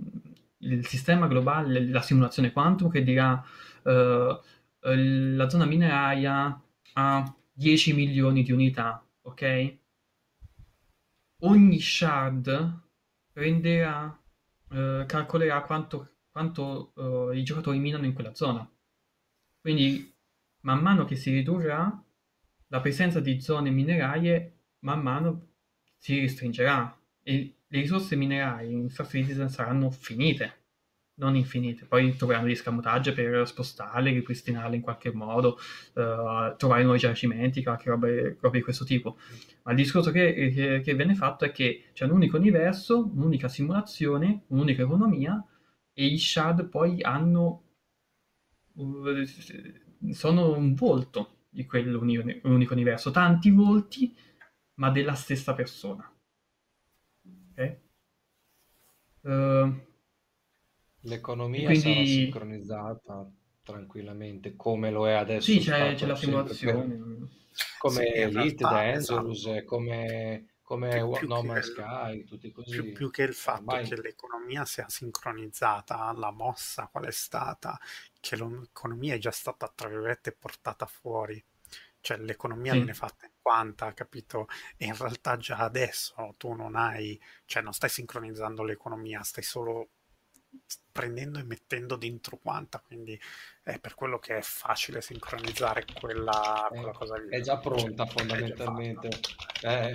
il 0.59 0.85
sistema 0.85 1.27
globale, 1.27 1.87
la 1.87 2.01
simulazione 2.01 2.51
quantum 2.51 2.89
che 2.89 3.03
dirà 3.03 3.43
la 3.87 5.49
zona 5.49 5.65
mineraria 5.65 6.59
ha 6.93 7.35
10 7.53 7.93
milioni 7.93 8.41
di 8.41 8.51
unità, 8.51 9.03
ok? 9.21 9.77
Ogni 11.41 11.79
shard 11.79 12.79
prenderà, 13.31 14.19
calcolerà 14.67 15.61
quanto, 15.61 16.13
quanto 16.31 17.31
i 17.35 17.43
giocatori 17.43 17.77
minano 17.77 18.05
in 18.05 18.13
quella 18.13 18.33
zona 18.33 18.67
quindi 19.65 20.13
man 20.61 20.79
mano 20.79 21.05
che 21.05 21.15
si 21.15 21.31
ridurrà, 21.31 21.91
la 22.67 22.81
presenza 22.81 23.19
di 23.19 23.41
zone 23.41 23.71
minerarie 23.71 24.57
man 24.81 25.01
mano 25.01 25.47
si 25.97 26.19
restringerà 26.19 26.95
e 27.23 27.55
le 27.65 27.79
risorse 27.79 28.15
minerarie 28.15 28.69
in 28.69 28.91
Star 28.91 29.07
Citizen 29.07 29.49
saranno 29.49 29.89
finite, 29.89 30.53
non 31.15 31.35
infinite. 31.35 31.85
Poi 31.85 32.15
troveranno 32.15 32.47
gli 32.47 32.53
scamotage 32.53 33.13
per 33.13 33.47
spostarle, 33.47 34.11
ripristinarle 34.11 34.75
in 34.75 34.83
qualche 34.83 35.11
modo, 35.11 35.57
uh, 35.93 36.55
trovare 36.57 36.83
nuovi 36.83 36.99
giacimenti, 36.99 37.63
qualche 37.63 37.89
roba, 37.89 38.07
roba, 38.39 38.57
di 38.57 38.61
questo 38.61 38.85
tipo. 38.85 39.17
Ma 39.63 39.71
il 39.71 39.77
discorso 39.77 40.11
che, 40.11 40.51
che, 40.53 40.81
che 40.81 40.93
viene 40.93 41.15
fatto 41.15 41.43
è 41.43 41.51
che 41.51 41.85
c'è 41.91 42.05
un 42.05 42.11
unico 42.11 42.37
universo, 42.37 43.09
un'unica 43.11 43.47
simulazione, 43.47 44.43
un'unica 44.49 44.83
economia 44.83 45.43
e 45.91 46.05
i 46.05 46.19
shard 46.19 46.67
poi 46.67 47.01
hanno 47.01 47.64
sono 50.11 50.55
un 50.55 50.73
volto 50.73 51.45
di 51.49 51.65
quell'unico 51.65 52.73
universo, 52.73 53.11
tanti 53.11 53.49
volti, 53.49 54.15
ma 54.75 54.89
della 54.91 55.13
stessa 55.13 55.53
persona. 55.53 56.11
Okay? 57.51 57.79
Uh, 59.21 59.73
L'economia 61.01 61.65
quindi... 61.65 61.81
sarà 61.81 62.05
sincronizzata 62.05 63.31
tranquillamente 63.63 64.55
come 64.55 64.91
lo 64.91 65.07
è 65.07 65.13
adesso. 65.13 65.51
Sì, 65.51 65.59
c'è, 65.59 65.95
c'è 65.95 66.05
la 66.05 66.15
simulazione. 66.15 66.85
Per... 66.85 67.27
Come 67.79 67.95
sì, 67.95 68.11
Elite 68.13 68.63
Dangerous, 68.63 69.45
esatto. 69.45 69.65
come, 69.65 70.54
come 70.65 70.89
più, 71.19 71.27
No 71.27 71.43
Man's 71.43 71.71
Sky, 71.71 72.23
tutti 72.23 72.51
così. 72.51 72.71
Più, 72.71 72.91
più 72.91 73.11
che 73.11 73.21
il 73.21 73.35
fatto 73.35 73.71
Ormai... 73.71 73.87
che 73.87 74.01
l'economia 74.01 74.65
sia 74.65 74.89
sincronizzata, 74.89 76.11
la 76.17 76.31
mossa 76.31 76.89
qual 76.91 77.05
è 77.05 77.11
stata, 77.11 77.79
che 78.19 78.35
l'economia 78.35 79.13
è 79.13 79.19
già 79.19 79.31
stata, 79.31 79.71
tra 79.73 79.87
virgolette, 79.87 80.31
portata 80.31 80.87
fuori. 80.87 81.41
Cioè 82.01 82.17
l'economia 82.17 82.71
sì. 82.71 82.79
viene 82.79 82.93
fatta 82.95 83.25
in 83.25 83.31
quanta, 83.39 83.93
capito? 83.93 84.47
E 84.75 84.85
in 84.85 84.97
realtà 84.97 85.37
già 85.37 85.57
adesso 85.57 86.33
tu 86.37 86.53
non 86.53 86.75
hai, 86.75 87.19
cioè 87.45 87.61
non 87.61 87.73
stai 87.73 87.89
sincronizzando 87.89 88.63
l'economia, 88.63 89.21
stai 89.21 89.43
solo 89.43 89.89
prendendo 90.91 91.39
e 91.39 91.43
mettendo 91.43 91.95
dentro 91.95 92.37
quanta, 92.37 92.79
quindi 92.79 93.19
è 93.61 93.79
per 93.79 93.93
quello 93.95 94.17
che 94.17 94.37
è 94.37 94.41
facile 94.41 95.01
sincronizzare 95.01 95.85
quella, 95.99 96.67
quella 96.69 96.91
cosa 96.91 97.17
lì. 97.17 97.29
È 97.29 97.41
già 97.41 97.57
pronta 97.57 98.05
cioè, 98.05 98.17
fondamentalmente. 98.17 99.09
Eh, 99.61 99.93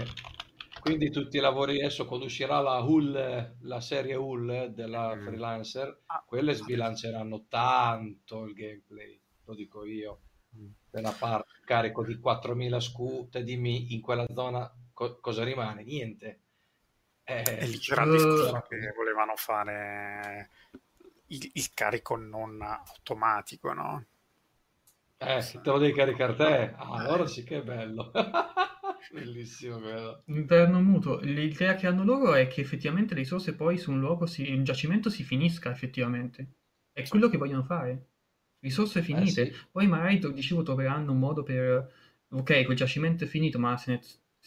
quindi 0.80 1.10
tutti 1.10 1.36
i 1.36 1.40
lavori 1.40 1.78
adesso 1.78 2.06
quando 2.06 2.26
uscirà 2.26 2.60
la 2.60 2.78
Hull, 2.78 3.56
la 3.60 3.80
serie 3.80 4.14
Hull 4.14 4.66
della 4.66 5.14
mm. 5.14 5.24
freelancer, 5.24 6.00
ah, 6.06 6.24
quelle 6.26 6.54
sbilanceranno 6.54 7.46
tanto 7.48 8.44
il 8.44 8.54
gameplay, 8.54 9.20
lo 9.44 9.54
dico 9.54 9.84
io. 9.84 10.20
Mm. 10.56 10.68
Per 10.90 11.16
parte 11.18 11.52
carico 11.64 12.04
di 12.04 12.18
4000 12.18 12.80
scu, 12.80 13.28
dimmi 13.30 13.94
in 13.94 14.00
quella 14.00 14.26
zona 14.32 14.68
co- 14.92 15.20
cosa 15.20 15.44
rimane? 15.44 15.84
Niente 15.84 16.40
eh, 17.30 17.44
e 17.46 17.66
lì 17.66 17.78
c'era 17.78 18.02
il 18.02 18.10
discorso 18.10 18.66
che 18.68 18.92
volevano 18.96 19.36
fare 19.36 20.50
il, 21.26 21.50
il, 21.54 21.72
carico 21.72 22.16
non 22.16 22.60
automatico, 22.60 23.72
no? 23.72 24.04
Eh, 25.16 25.40
se 25.40 25.60
te 25.60 25.70
lo 25.70 25.78
devi 25.78 25.92
caricare 25.92 26.34
te, 26.34 26.74
ah, 26.76 26.90
allora 26.90 27.26
sì 27.26 27.44
che 27.44 27.58
è 27.58 27.62
bello. 27.62 28.10
Bellissimo 29.12 29.78
quello. 29.78 30.22
Inverno 30.26 30.80
muto. 30.80 31.20
L'idea 31.20 31.74
che 31.74 31.86
hanno 31.86 32.04
loro 32.04 32.34
è 32.34 32.46
che 32.46 32.60
effettivamente 32.60 33.14
le 33.14 33.20
risorse 33.20 33.54
poi 33.54 33.78
su 33.78 33.90
un 33.90 34.00
luogo, 34.00 34.26
si, 34.26 34.50
un 34.50 34.64
giacimento 34.64 35.10
si 35.10 35.22
finisca 35.22 35.70
effettivamente. 35.70 36.56
È 36.92 37.06
quello 37.08 37.28
che 37.28 37.38
vogliono 37.38 37.62
fare. 37.62 38.08
Risorse 38.60 39.02
finite. 39.02 39.42
Eh, 39.42 39.52
sì. 39.52 39.66
Poi 39.70 39.86
magari, 39.86 40.18
dicevo, 40.32 40.62
troveranno 40.62 41.12
un 41.12 41.18
modo 41.18 41.42
per... 41.42 41.92
Ok, 42.32 42.64
quel 42.64 42.76
giacimento 42.76 43.24
è 43.24 43.26
finito, 43.26 43.58
ma 43.58 43.76
se 43.76 44.00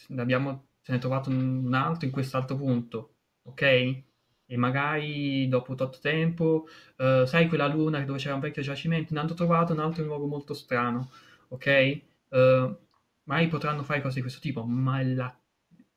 ne 0.08 0.20
abbiamo 0.20 0.68
se 0.84 0.92
ne 0.92 0.98
è 0.98 1.00
trovato 1.00 1.30
un 1.30 1.72
altro 1.72 2.04
in 2.04 2.12
quest'altro 2.12 2.56
punto, 2.56 3.14
ok? 3.44 3.62
E 3.62 4.56
magari 4.58 5.48
dopo 5.48 5.74
tot 5.74 5.98
tempo, 5.98 6.68
uh, 6.98 7.24
sai 7.24 7.48
quella 7.48 7.66
luna 7.66 8.04
dove 8.04 8.18
c'era 8.18 8.34
un 8.34 8.40
vecchio 8.40 8.60
giacimento, 8.60 9.14
ne 9.14 9.20
hanno 9.20 9.32
trovato 9.32 9.72
un 9.72 9.78
altro 9.78 10.02
in 10.02 10.08
luogo 10.08 10.26
molto 10.26 10.52
strano, 10.52 11.10
ok? 11.48 12.00
Uh, 12.28 12.76
magari 13.24 13.48
potranno 13.48 13.82
fare 13.82 14.00
cose 14.00 14.16
di 14.16 14.20
questo 14.22 14.40
tipo, 14.40 14.64
ma 14.64 15.02
la, 15.02 15.38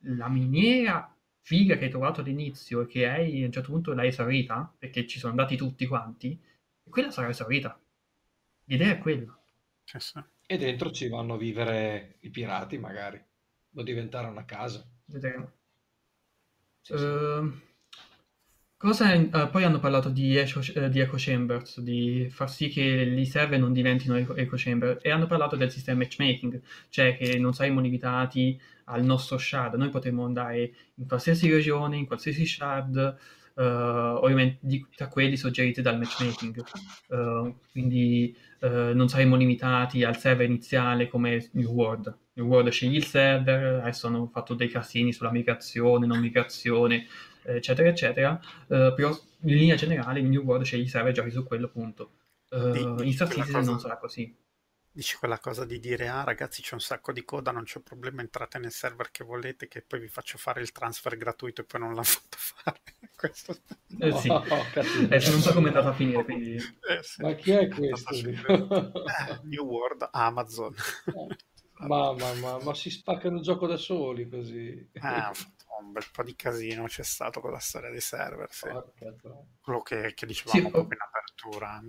la 0.02 0.30
miniera 0.30 1.14
figa 1.42 1.78
che 1.78 1.86
hai 1.86 1.90
trovato 1.90 2.22
all'inizio 2.22 2.82
e 2.82 2.88
che 2.88 3.08
hai 3.08 3.42
a 3.42 3.46
un 3.46 3.52
certo 3.52 3.72
punto 3.72 3.94
l'hai 3.94 4.08
esaurita, 4.08 4.74
perché 4.78 5.08
ci 5.08 5.20
sono 5.20 5.32
andati 5.32 5.56
tutti 5.56 5.86
quanti, 5.86 6.40
quella 6.84 7.12
sarà 7.12 7.30
esaurita. 7.30 7.80
L'idea 8.66 8.92
è 8.92 8.98
quella. 8.98 9.38
E 10.46 10.58
dentro 10.58 10.92
ci 10.92 11.08
vanno 11.08 11.36
a 11.36 11.38
vivere 11.38 12.18
i 12.22 12.30
pirati, 12.30 12.78
magari 12.78 13.22
o 13.78 13.84
diventare 13.84 14.28
una 14.28 14.46
casa. 14.46 14.86
Vedremo. 15.06 15.52
Sì, 16.82 16.98
sì. 16.98 17.04
Uh, 17.04 17.54
cosa 18.78 19.14
uh, 19.16 19.50
poi 19.50 19.64
hanno 19.64 19.80
parlato 19.80 20.10
di 20.10 20.38
echo, 20.38 20.60
uh, 20.60 20.88
di 20.88 21.00
echo, 21.00 21.16
chambers, 21.18 21.80
di 21.80 22.28
far 22.30 22.50
sì 22.50 22.70
che 22.70 22.82
i 22.82 23.26
server 23.26 23.60
non 23.60 23.74
diventino 23.74 24.16
echo, 24.16 24.36
echo 24.36 24.56
chamber 24.58 25.00
e 25.02 25.10
hanno 25.10 25.26
parlato 25.26 25.56
del 25.56 25.72
sistema 25.72 26.00
matchmaking, 26.00 26.62
cioè 26.90 27.18
che 27.18 27.38
non 27.40 27.54
saremo 27.54 27.82
limitati 27.82 28.60
al 28.86 29.04
nostro 29.04 29.38
shard, 29.38 29.76
noi 29.76 29.90
potremo 29.90 30.24
andare 30.26 30.72
in 30.96 31.08
qualsiasi 31.08 31.52
regione, 31.52 31.98
in 31.98 32.06
qualsiasi 32.06 32.46
shard, 32.46 33.18
uh, 33.56 33.62
ovviamente 33.62 34.60
di, 34.62 34.86
tra 34.96 35.08
quelli 35.08 35.36
suggeriti 35.36 35.82
dal 35.82 35.98
matchmaking. 35.98 36.64
Uh, 37.08 37.56
quindi 37.72 38.36
uh, 38.62 38.94
non 38.94 39.10
saremo 39.10 39.36
limitati 39.36 40.04
al 40.04 40.18
server 40.18 40.46
iniziale 40.46 41.08
come 41.08 41.50
New 41.54 41.72
World. 41.72 42.16
New 42.34 42.46
World 42.46 42.70
scegli 42.70 42.96
il 42.96 43.06
server, 43.06 43.82
adesso 43.82 44.08
hanno 44.08 44.28
fatto 44.28 44.54
dei 44.54 44.70
casini 44.70 45.12
sulla 45.12 45.32
migrazione, 45.32 46.06
non 46.06 46.20
migrazione, 46.20 47.08
eccetera, 47.56 47.90
eccetera. 47.90 48.40
però 48.68 49.10
in 49.42 49.56
linea 49.56 49.76
generale 49.76 50.22
New 50.22 50.44
World 50.44 50.66
scegli 50.66 50.82
il 50.82 50.90
server 50.90 51.14
giochi 51.14 51.32
su 51.32 51.44
quello 51.44 51.70
punto. 51.70 52.12
in 52.52 53.14
Star 53.14 53.30
Citizen 53.32 53.64
non 53.64 53.80
sarà 53.80 53.98
così 53.98 54.46
dici 54.98 55.16
quella 55.18 55.38
cosa 55.38 55.64
di 55.64 55.80
dire 55.80 56.08
ah 56.08 56.24
ragazzi 56.24 56.64
c'è 56.64 56.74
un 56.74 56.80
sacco 56.80 57.12
di 57.12 57.24
coda 57.24 57.52
non 57.52 57.66
c'è 57.66 57.80
problema 57.82 58.22
entrate 58.22 58.58
nel 58.58 58.72
server 58.72 59.12
che 59.12 59.24
volete 59.24 59.68
che 59.68 59.84
poi 59.84 60.00
vi 60.00 60.08
faccio 60.08 60.40
fare 60.40 60.60
il 60.60 60.72
transfer 60.72 61.16
gratuito 61.16 61.62
e 61.62 61.66
poi 61.66 61.82
non 61.82 61.94
l'ha 61.94 62.02
fatto 62.02 62.38
fare 62.40 62.82
questo 63.16 63.56
eh 64.00 64.12
sì 64.14 64.28
oh, 64.34 64.44
eh, 64.74 65.30
non 65.30 65.40
so 65.40 65.54
come 65.54 65.66
è 65.66 65.68
andata 65.68 65.90
a 65.90 65.94
finire 65.94 66.24
quindi... 66.24 66.56
eh, 66.56 67.04
sì. 67.04 67.22
ma 67.22 67.36
chi 67.36 67.52
è 67.52 67.68
questo? 67.68 68.12
eh, 68.12 69.40
New 69.44 69.66
World 69.66 70.10
Amazon 70.12 70.74
mamma 71.78 72.34
ma, 72.34 72.58
ma 72.64 72.74
si 72.74 72.90
spaccano 72.90 73.38
il 73.38 73.44
gioco 73.44 73.68
da 73.68 73.78
soli 73.78 74.28
così 74.28 74.90
eh, 74.94 75.32
un 75.80 75.92
bel 75.92 76.06
po' 76.12 76.24
di 76.24 76.36
casino 76.36 76.86
c'è 76.86 77.04
stato 77.04 77.40
con 77.40 77.52
la 77.52 77.60
storia 77.60 77.90
dei 77.90 78.02
server 78.02 78.48
sì. 78.52 78.68
quello 79.62 79.82
che, 79.82 80.14
che 80.14 80.26
dicevamo 80.26 80.66
sì, 80.66 80.72
proprio 80.72 80.98
in 80.98 81.06
apertura 81.06 81.82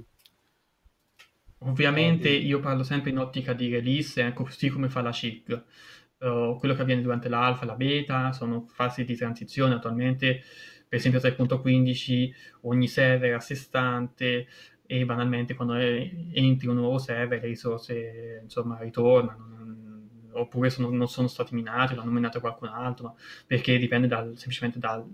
Ovviamente 1.60 2.28
io 2.28 2.60
parlo 2.60 2.84
sempre 2.84 3.10
in 3.10 3.18
ottica 3.18 3.52
di 3.52 3.68
release, 3.68 4.24
eh, 4.24 4.32
così 4.32 4.68
come 4.68 4.88
fa 4.88 5.02
la 5.02 5.10
CIG. 5.10 5.64
Uh, 6.18 6.56
quello 6.58 6.74
che 6.74 6.82
avviene 6.82 7.02
durante 7.02 7.28
l'alfa, 7.28 7.64
la 7.64 7.74
beta, 7.74 8.32
sono 8.32 8.66
fasi 8.66 9.04
di 9.04 9.16
transizione 9.16 9.74
attualmente, 9.74 10.42
per 10.88 10.98
esempio 10.98 11.20
3.15 11.20 12.30
ogni 12.62 12.88
server 12.88 13.30
è 13.30 13.34
a 13.34 13.40
sé 13.40 13.54
stante 13.54 14.48
e 14.84 15.04
banalmente 15.04 15.54
quando 15.54 15.74
è, 15.74 16.10
entri 16.32 16.66
un 16.66 16.76
nuovo 16.76 16.98
server 16.98 17.40
le 17.40 17.46
risorse 17.46 18.40
insomma 18.42 18.78
ritornano, 18.80 19.87
oppure 20.32 20.70
sono, 20.70 20.90
non 20.90 21.08
sono 21.08 21.28
stati 21.28 21.54
minati, 21.54 21.94
l'hanno 21.94 22.10
minato 22.10 22.40
qualcun 22.40 22.68
altro, 22.68 23.16
perché 23.46 23.78
dipende 23.78 24.06
dal, 24.06 24.36
semplicemente 24.36 24.78
dal, 24.78 25.04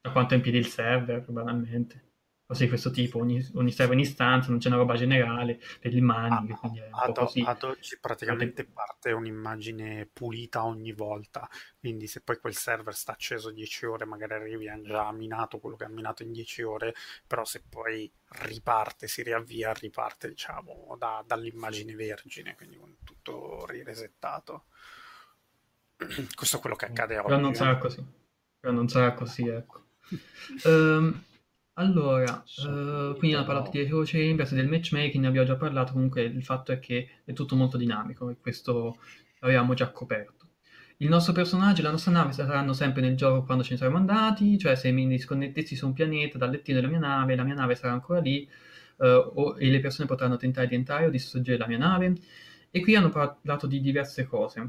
da 0.00 0.10
quanto 0.12 0.34
è 0.34 0.36
in 0.36 0.42
piedi 0.42 0.58
il 0.58 0.66
server, 0.66 1.24
banalmente 1.30 2.07
cose 2.48 2.62
di 2.62 2.70
questo 2.70 2.90
tipo, 2.90 3.18
ogni, 3.18 3.46
ogni 3.56 3.70
server 3.70 3.94
in 3.94 4.02
istanza, 4.02 4.48
non 4.48 4.58
c'è 4.58 4.68
una 4.68 4.78
roba 4.78 4.94
generale 4.94 5.60
per 5.78 5.92
il 5.92 6.00
mining, 6.02 6.50
ah, 6.50 6.56
quindi 6.56 6.80
ad, 6.80 7.14
così. 7.14 7.44
ad 7.46 7.62
oggi 7.62 7.98
praticamente 8.00 8.64
parte 8.64 9.12
un'immagine 9.12 10.08
pulita 10.10 10.64
ogni 10.64 10.92
volta, 10.92 11.46
quindi 11.78 12.06
se 12.06 12.22
poi 12.22 12.38
quel 12.38 12.54
server 12.54 12.94
sta 12.94 13.12
acceso 13.12 13.50
10 13.50 13.84
ore, 13.84 14.06
magari 14.06 14.32
arrivi 14.32 14.66
a 14.66 14.80
già 14.80 15.12
minato 15.12 15.58
quello 15.58 15.76
che 15.76 15.84
ha 15.84 15.90
minato 15.90 16.22
in 16.22 16.32
10 16.32 16.62
ore, 16.62 16.94
però 17.26 17.44
se 17.44 17.62
poi 17.68 18.10
riparte, 18.46 19.08
si 19.08 19.22
riavvia, 19.22 19.70
riparte 19.74 20.28
diciamo 20.28 20.96
da, 20.98 21.22
dall'immagine 21.26 21.94
vergine, 21.94 22.54
quindi 22.54 22.78
con 22.78 22.96
tutto 23.04 23.66
riresettato. 23.66 24.64
Questo 26.34 26.56
è 26.56 26.60
quello 26.60 26.76
che 26.76 26.86
accade 26.86 27.16
però 27.16 27.26
oggi. 27.26 27.34
Però 27.34 27.40
non 27.42 27.54
sarà 27.54 27.72
eh. 27.72 27.78
così, 27.78 28.06
però 28.58 28.72
non 28.72 28.88
sarà 28.88 29.12
così, 29.12 29.46
ecco. 29.48 29.84
um, 30.64 31.24
Allora, 31.78 32.42
eh, 32.66 33.14
quindi 33.18 33.36
hanno 33.36 33.44
parlato 33.46 33.70
di 33.70 33.78
Echo 33.78 34.02
Chambers, 34.04 34.52
del 34.52 34.66
matchmaking, 34.66 35.22
ne 35.22 35.28
abbiamo 35.28 35.46
già 35.46 35.54
parlato, 35.56 35.92
comunque 35.92 36.22
il 36.22 36.42
fatto 36.44 36.72
è 36.72 36.80
che 36.80 37.08
è 37.24 37.32
tutto 37.32 37.54
molto 37.54 37.76
dinamico 37.76 38.28
e 38.30 38.36
questo 38.40 38.98
l'avevamo 39.38 39.74
già 39.74 39.90
coperto. 39.92 40.46
Il 40.96 41.08
nostro 41.08 41.32
personaggio 41.32 41.80
e 41.80 41.84
la 41.84 41.92
nostra 41.92 42.10
nave 42.10 42.32
saranno 42.32 42.72
sempre 42.72 43.00
nel 43.00 43.16
gioco 43.16 43.44
quando 43.44 43.62
ce 43.62 43.74
ne 43.74 43.78
saremo 43.78 43.96
andati, 43.96 44.58
cioè 44.58 44.74
se 44.74 44.90
mi 44.90 45.06
disconnettessi 45.06 45.76
su 45.76 45.86
un 45.86 45.92
pianeta 45.92 46.36
dal 46.36 46.50
lettino 46.50 46.80
della 46.80 46.90
mia 46.90 46.98
nave, 46.98 47.36
la 47.36 47.44
mia 47.44 47.54
nave 47.54 47.76
sarà 47.76 47.92
ancora 47.92 48.18
lì 48.18 48.48
eh, 48.98 49.08
o, 49.08 49.56
e 49.56 49.70
le 49.70 49.78
persone 49.78 50.08
potranno 50.08 50.36
tentare 50.36 50.66
di 50.66 50.74
entrare 50.74 51.06
o 51.06 51.10
distruggere 51.10 51.58
la 51.58 51.68
mia 51.68 51.78
nave. 51.78 52.12
E 52.70 52.80
qui 52.80 52.96
hanno 52.96 53.10
parlato 53.10 53.68
di 53.68 53.80
diverse 53.80 54.26
cose. 54.26 54.60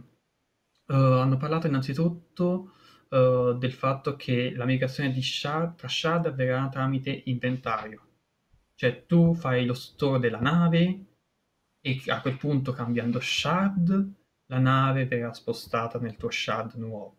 Uh, 0.85 0.93
hanno 0.93 1.37
parlato 1.37 1.67
innanzitutto 1.67 2.73
uh, 3.09 3.57
del 3.57 3.73
fatto 3.73 4.15
che 4.15 4.53
la 4.55 4.65
migrazione 4.65 5.11
di 5.11 5.21
shard, 5.21 5.75
tra 5.75 5.87
shard 5.87 6.27
avverrà 6.27 6.67
tramite 6.69 7.23
inventario. 7.25 8.07
Cioè 8.75 9.05
tu 9.05 9.33
fai 9.33 9.65
lo 9.65 9.73
store 9.73 10.19
della 10.19 10.39
nave 10.39 11.05
e 11.81 12.01
a 12.07 12.21
quel 12.21 12.37
punto 12.37 12.71
cambiando 12.71 13.19
shard 13.19 14.13
la 14.47 14.59
nave 14.59 15.05
verrà 15.05 15.33
spostata 15.33 15.99
nel 15.99 16.15
tuo 16.15 16.29
shard 16.29 16.75
nuovo. 16.75 17.17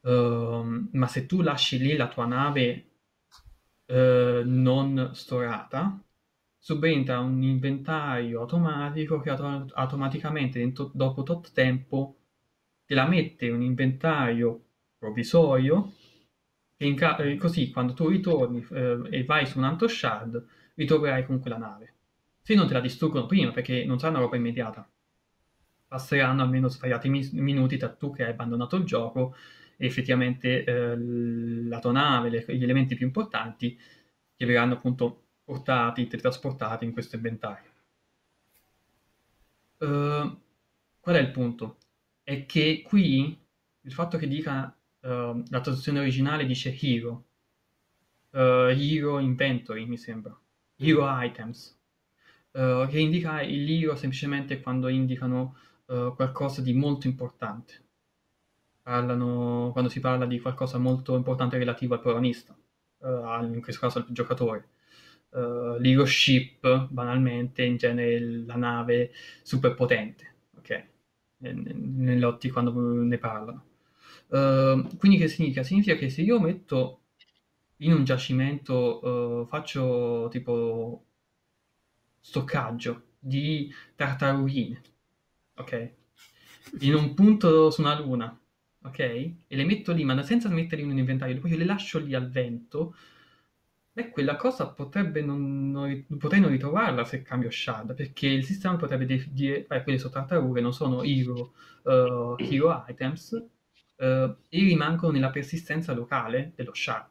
Uh, 0.00 0.88
ma 0.92 1.06
se 1.06 1.26
tu 1.26 1.42
lasci 1.42 1.78
lì 1.78 1.94
la 1.94 2.08
tua 2.08 2.26
nave 2.26 2.90
uh, 3.86 4.42
non 4.44 5.10
storata, 5.14 6.02
subentra 6.58 7.20
un 7.20 7.42
inventario 7.42 8.40
automatico 8.40 9.20
che 9.20 9.30
auto- 9.30 9.72
automaticamente 9.74 10.58
dentro, 10.58 10.90
dopo 10.92 11.22
tot 11.22 11.52
tempo 11.52 12.21
te 12.92 12.94
la 12.94 13.08
mette 13.08 13.46
in 13.46 13.54
un 13.54 13.62
inventario 13.62 14.64
provvisorio 14.98 15.94
e 16.76 16.94
ca- 16.94 17.16
così 17.38 17.70
quando 17.70 17.94
tu 17.94 18.06
ritorni 18.08 18.66
eh, 18.70 19.00
e 19.08 19.24
vai 19.24 19.46
su 19.46 19.56
un 19.56 19.64
altro 19.64 19.88
shard 19.88 20.46
ritroverai 20.74 21.24
con 21.24 21.40
quella 21.40 21.56
nave. 21.56 21.94
se 22.42 22.54
non 22.54 22.66
te 22.66 22.74
la 22.74 22.80
distruggono 22.80 23.26
prima, 23.26 23.52
perché 23.52 23.84
non 23.84 23.98
sarà 23.98 24.10
una 24.12 24.20
roba 24.20 24.36
immediata. 24.36 24.86
Passeranno 25.86 26.42
almeno 26.42 26.68
svariati 26.68 27.08
minuti 27.08 27.76
tra 27.76 27.88
tu 27.88 28.12
che 28.12 28.24
hai 28.24 28.30
abbandonato 28.30 28.76
il 28.76 28.84
gioco 28.84 29.36
e 29.76 29.86
effettivamente 29.86 30.64
eh, 30.64 30.96
la 30.98 31.78
tua 31.78 31.92
nave, 31.92 32.28
le, 32.30 32.44
gli 32.48 32.62
elementi 32.62 32.96
più 32.96 33.06
importanti 33.06 33.78
che 34.36 34.44
verranno 34.44 34.74
appunto 34.74 35.22
portati, 35.44 36.06
trasportati 36.08 36.84
in 36.84 36.92
questo 36.92 37.16
inventario. 37.16 37.70
Uh, 39.78 40.36
qual 41.00 41.16
è 41.16 41.20
il 41.20 41.30
punto? 41.30 41.76
È 42.22 42.46
che 42.46 42.82
qui 42.84 43.38
il 43.80 43.92
fatto 43.92 44.16
che 44.16 44.28
dica 44.28 44.64
uh, 45.00 45.08
la 45.48 45.60
traduzione 45.60 46.00
originale 46.00 46.46
dice 46.46 46.76
hero, 46.80 47.24
uh, 48.30 48.38
hero 48.38 49.18
inventory 49.18 49.86
mi 49.86 49.96
sembra, 49.96 50.38
hero 50.76 51.04
items, 51.22 51.78
che 52.52 52.98
indica 52.98 53.40
il 53.40 53.70
hero 53.70 53.96
semplicemente 53.96 54.60
quando 54.60 54.88
indicano 54.88 55.56
qualcosa 55.86 56.60
di 56.60 56.74
molto 56.74 57.06
importante. 57.06 57.82
Parlano, 58.82 59.70
quando 59.72 59.88
si 59.88 60.00
parla 60.00 60.26
di 60.26 60.38
qualcosa 60.38 60.76
molto 60.76 61.16
importante 61.16 61.56
relativo 61.56 61.94
al 61.94 62.00
protagonista, 62.00 62.54
in 63.04 63.60
questo 63.62 63.80
caso 63.80 63.98
al 63.98 64.06
giocatore 64.10 64.68
uh, 65.30 65.76
l'hero 65.78 66.04
ship, 66.04 66.88
banalmente, 66.88 67.62
in 67.62 67.76
genere 67.76 68.20
la 68.20 68.56
nave 68.56 69.12
super 69.42 69.74
potente, 69.74 70.34
ok? 70.56 70.84
Nelle 71.50 72.18
lotti 72.18 72.50
quando 72.50 72.72
ne 73.02 73.18
parlano. 73.18 73.64
Uh, 74.28 74.96
quindi 74.96 75.18
che 75.18 75.28
significa? 75.28 75.62
Significa 75.62 75.96
che 75.96 76.08
se 76.08 76.22
io 76.22 76.40
metto 76.40 77.00
in 77.78 77.92
un 77.92 78.04
giacimento, 78.04 79.42
uh, 79.42 79.46
faccio 79.46 80.28
tipo 80.30 81.04
stoccaggio 82.20 83.02
di 83.18 83.72
tartarughine, 83.96 84.80
ok? 85.56 85.90
In 86.80 86.94
un 86.94 87.14
punto 87.14 87.70
su 87.70 87.80
una 87.80 87.98
luna, 87.98 88.40
ok? 88.82 88.98
E 88.98 89.36
le 89.48 89.64
metto 89.64 89.92
lì, 89.92 90.04
ma 90.04 90.20
senza 90.22 90.48
metterle 90.48 90.84
in 90.84 90.90
un 90.90 90.98
inventario, 90.98 91.40
poi 91.40 91.50
io 91.50 91.56
le 91.58 91.64
lascio 91.64 91.98
lì 91.98 92.14
al 92.14 92.30
vento, 92.30 92.94
Beh, 93.94 94.08
quella 94.08 94.36
cosa 94.36 94.68
potrebbe 94.68 95.20
non, 95.20 95.70
non, 95.70 96.06
potrei 96.18 96.40
non 96.40 96.48
ritrovarla 96.48 97.04
se 97.04 97.20
cambio 97.20 97.50
shard, 97.50 97.94
perché 97.94 98.26
il 98.26 98.42
sistema 98.42 98.76
potrebbe 98.76 99.04
dire, 99.04 99.66
eh, 99.66 99.82
quelle 99.82 99.98
sono 99.98 100.14
tartarughe, 100.14 100.62
non 100.62 100.72
sono 100.72 101.02
hero, 101.02 101.52
uh, 101.82 102.34
hero 102.38 102.86
items, 102.88 103.32
uh, 103.32 104.04
e 104.04 104.36
rimangono 104.48 105.12
nella 105.12 105.28
persistenza 105.28 105.92
locale 105.92 106.52
dello 106.54 106.72
shard. 106.72 107.10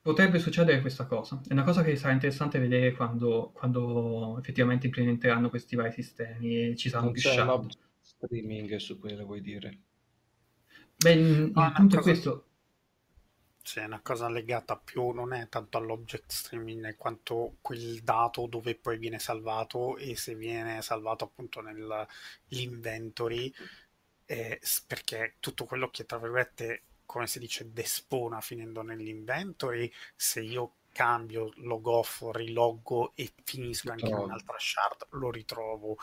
Potrebbe 0.00 0.38
succedere 0.38 0.80
questa 0.80 1.04
cosa. 1.04 1.38
È 1.46 1.52
una 1.52 1.62
cosa 1.62 1.82
che 1.82 1.94
sarà 1.96 2.14
interessante 2.14 2.58
vedere 2.58 2.92
quando, 2.92 3.50
quando 3.52 4.38
effettivamente 4.38 4.86
implementeranno 4.86 5.50
questi 5.50 5.76
vari 5.76 5.92
sistemi 5.92 6.70
e 6.70 6.76
ci 6.76 6.88
saranno 6.88 7.10
non 7.10 7.20
più 7.20 7.22
shard. 7.22 7.70
streaming 8.00 8.76
su 8.76 8.98
quello, 8.98 9.26
vuoi 9.26 9.42
dire? 9.42 9.78
Beh, 10.96 11.12
il, 11.12 11.52
il 11.54 11.72
punto 11.74 11.98
è 11.98 12.00
questo 12.00 12.46
c'è 13.62 13.84
una 13.84 14.00
cosa 14.00 14.28
legata 14.28 14.76
più, 14.76 15.10
non 15.10 15.32
è 15.32 15.48
tanto 15.48 15.78
all'object 15.78 16.30
streaming 16.30 16.96
quanto 16.96 17.56
quel 17.60 18.02
dato 18.02 18.46
dove 18.46 18.74
poi 18.74 18.98
viene 18.98 19.18
salvato 19.18 19.96
e 19.96 20.16
se 20.16 20.34
viene 20.34 20.82
salvato 20.82 21.24
appunto 21.24 21.60
nell'inventory, 21.60 23.52
eh, 24.26 24.60
perché 24.86 25.36
tutto 25.40 25.64
quello 25.64 25.88
che 25.90 26.04
tra 26.04 26.18
virgolette, 26.18 26.82
come 27.06 27.26
si 27.26 27.38
dice, 27.38 27.72
despona 27.72 28.40
finendo 28.40 28.82
nell'inventory, 28.82 29.90
se 30.14 30.40
io 30.40 30.74
cambio, 30.92 31.52
log 31.56 31.86
off, 31.86 32.22
riloggo 32.32 33.12
e 33.14 33.32
finisco 33.44 33.90
anche 33.90 34.06
in 34.06 34.14
un'altra 34.14 34.56
shard, 34.58 35.06
lo 35.10 35.30
ritrovo 35.30 35.96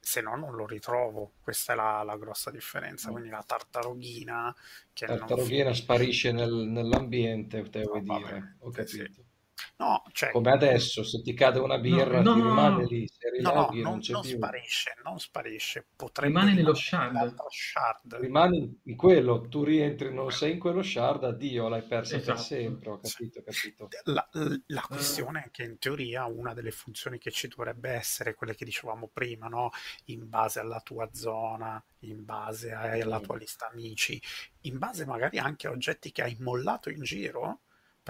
se 0.00 0.20
no 0.22 0.34
non 0.34 0.54
lo 0.54 0.66
ritrovo. 0.66 1.34
Questa 1.42 1.74
è 1.74 1.76
la, 1.76 2.02
la 2.02 2.16
grossa 2.16 2.50
differenza. 2.50 3.08
Mm. 3.08 3.12
Quindi 3.12 3.30
la 3.30 3.44
tartarughina 3.46 4.54
che 4.92 5.06
tartarughina 5.06 5.74
sparisce 5.74 6.32
nel, 6.32 6.52
nell'ambiente, 6.52 7.68
te 7.68 7.82
vuoi 7.82 8.02
no, 8.04 8.18
dire. 8.18 8.56
Ho 8.60 8.70
capito. 8.70 9.12
Sì. 9.12 9.29
No, 9.76 10.02
cioè, 10.12 10.30
Come 10.30 10.50
adesso, 10.50 11.02
se 11.02 11.22
ti 11.22 11.34
cade 11.34 11.58
una 11.58 11.78
birra, 11.78 12.20
no, 12.20 12.34
no, 12.34 12.34
ti 12.34 12.40
rimane 12.40 12.84
lì. 12.86 13.08
Se 13.08 13.30
riloghi, 13.30 13.82
no, 13.82 13.90
non, 13.90 14.00
non 14.08 14.24
sparisce, 14.24 14.94
non 15.04 15.18
sparisce. 15.18 15.86
Potrebbe 15.96 16.32
rimane 16.32 16.54
nello 16.54 16.74
shard. 16.74 17.34
shard. 17.48 18.14
Rimane 18.16 18.80
in 18.84 18.96
quello, 18.96 19.48
tu 19.48 19.64
rientri, 19.64 20.12
non 20.12 20.30
sei 20.30 20.52
in 20.52 20.58
quello 20.58 20.82
shard, 20.82 21.24
addio, 21.24 21.68
l'hai 21.68 21.82
persa 21.82 22.16
esatto. 22.16 22.32
per 22.32 22.42
sempre. 22.42 22.90
Ho 22.90 23.00
capito, 23.00 23.42
capito. 23.42 23.88
La, 24.04 24.28
la 24.66 24.82
questione 24.82 25.44
è 25.46 25.50
che 25.50 25.62
in 25.64 25.78
teoria 25.78 26.26
una 26.26 26.54
delle 26.54 26.70
funzioni 26.70 27.18
che 27.18 27.30
ci 27.30 27.48
dovrebbe 27.48 27.90
essere, 27.90 28.34
quelle 28.34 28.54
che 28.54 28.64
dicevamo 28.64 29.08
prima, 29.12 29.48
no? 29.48 29.70
in 30.06 30.28
base 30.28 30.60
alla 30.60 30.80
tua 30.80 31.08
zona, 31.12 31.82
in 32.00 32.24
base 32.24 32.72
alla 32.72 33.20
tua 33.20 33.36
lista 33.36 33.68
amici, 33.68 34.20
in 34.62 34.78
base 34.78 35.04
magari 35.04 35.38
anche 35.38 35.66
a 35.66 35.70
oggetti 35.70 36.12
che 36.12 36.22
hai 36.22 36.36
mollato 36.40 36.90
in 36.90 37.02
giro 37.02 37.60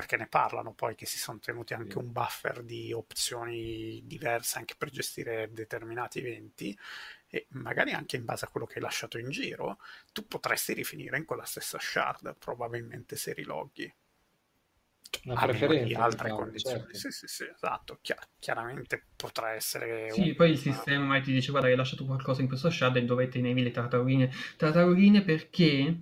perché 0.00 0.16
ne 0.16 0.28
parlano 0.28 0.72
poi 0.72 0.94
che 0.94 1.04
si 1.04 1.18
sono 1.18 1.40
tenuti 1.40 1.74
anche 1.74 1.98
un 1.98 2.10
buffer 2.10 2.62
di 2.62 2.90
opzioni 2.90 4.00
diverse 4.06 4.56
anche 4.56 4.74
per 4.74 4.88
gestire 4.88 5.50
determinati 5.52 6.20
eventi 6.20 6.74
e 7.28 7.46
magari 7.50 7.92
anche 7.92 8.16
in 8.16 8.24
base 8.24 8.46
a 8.46 8.48
quello 8.48 8.64
che 8.64 8.76
hai 8.76 8.80
lasciato 8.80 9.18
in 9.18 9.28
giro, 9.28 9.78
tu 10.10 10.26
potresti 10.26 10.72
rifinire 10.72 11.18
in 11.18 11.26
quella 11.26 11.44
stessa 11.44 11.78
shard, 11.78 12.34
probabilmente 12.38 13.14
se 13.14 13.34
riloghi. 13.34 13.92
Una 15.26 15.38
preferenza 15.38 15.84
di 15.84 15.94
altre 15.94 16.30
diciamo, 16.30 16.44
condizioni. 16.44 16.78
Certo. 16.78 16.98
Sì, 16.98 17.10
sì, 17.10 17.26
sì, 17.26 17.44
esatto. 17.44 17.98
Chiar- 18.00 18.26
chiaramente 18.38 19.04
potrà 19.16 19.50
essere. 19.50 20.10
Sì, 20.10 20.22
un... 20.22 20.34
poi 20.34 20.50
il 20.52 20.58
sistema 20.58 21.04
mai 21.04 21.20
ti 21.20 21.30
dice: 21.30 21.50
Guarda, 21.50 21.68
hai 21.68 21.76
lasciato 21.76 22.06
qualcosa 22.06 22.40
in 22.40 22.48
questa 22.48 22.70
shard 22.70 22.96
e 22.96 23.04
dove 23.04 23.28
tenevi 23.28 23.62
le 23.62 23.70
tartarugine. 23.70 24.32
Tartarugine 24.56 25.22
perché 25.22 25.94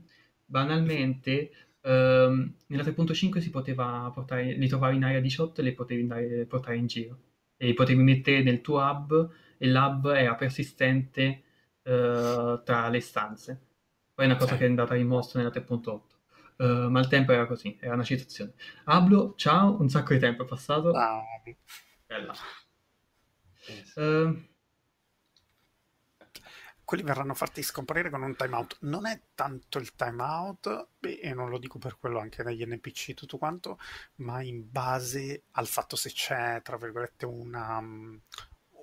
banalmente 0.46 1.67
Uh, 1.88 2.52
nella 2.66 2.82
3.5 2.82 3.38
si 3.38 3.48
poteva 3.48 4.10
portare, 4.12 4.52
li 4.52 4.68
trovavi 4.68 4.96
in 4.96 5.04
area 5.04 5.20
18 5.20 5.62
e 5.62 5.64
li 5.64 5.72
potevi 5.72 6.02
andare, 6.02 6.44
portare 6.44 6.76
in 6.76 6.86
giro. 6.86 7.18
E 7.56 7.64
li 7.64 7.72
potevi 7.72 8.02
mettere 8.02 8.42
nel 8.42 8.60
tuo 8.60 8.78
hub 8.78 9.30
e 9.56 9.66
l'hub 9.66 10.06
era 10.08 10.34
persistente 10.34 11.42
uh, 11.84 12.62
tra 12.62 12.88
le 12.90 13.00
stanze. 13.00 13.60
Poi 14.12 14.26
è 14.26 14.28
una 14.28 14.36
cosa 14.36 14.52
sì. 14.52 14.58
che 14.58 14.64
è 14.66 14.68
andata 14.68 14.94
rimossa 14.94 15.38
nella 15.38 15.50
3.8. 15.50 15.88
Uh, 15.88 16.02
ehm, 16.62 16.90
ma 16.90 17.00
il 17.00 17.08
tempo 17.08 17.32
era 17.32 17.46
così, 17.46 17.78
era 17.80 17.94
una 17.94 18.04
citazione. 18.04 18.52
Ablo, 18.84 19.32
ciao, 19.36 19.80
un 19.80 19.88
sacco 19.88 20.12
di 20.12 20.18
tempo 20.18 20.42
è 20.42 20.46
passato. 20.46 20.90
Ah. 20.90 21.22
Bella. 22.06 22.34
Uh, 23.94 24.47
quelli 26.88 27.02
verranno 27.02 27.34
fatti 27.34 27.62
scomparire 27.62 28.08
con 28.08 28.22
un 28.22 28.34
timeout. 28.34 28.78
Non 28.80 29.04
è 29.04 29.20
tanto 29.34 29.76
il 29.76 29.94
timeout, 29.94 30.88
e 31.00 31.34
non 31.34 31.50
lo 31.50 31.58
dico 31.58 31.78
per 31.78 31.98
quello 31.98 32.18
anche 32.18 32.42
negli 32.42 32.64
NPC 32.64 33.12
tutto 33.12 33.36
quanto, 33.36 33.78
ma 34.16 34.40
in 34.40 34.70
base 34.70 35.42
al 35.50 35.66
fatto 35.66 35.96
se 35.96 36.10
c'è, 36.10 36.62
tra 36.62 36.78
virgolette, 36.78 37.26
una, 37.26 37.76
um, 37.76 38.18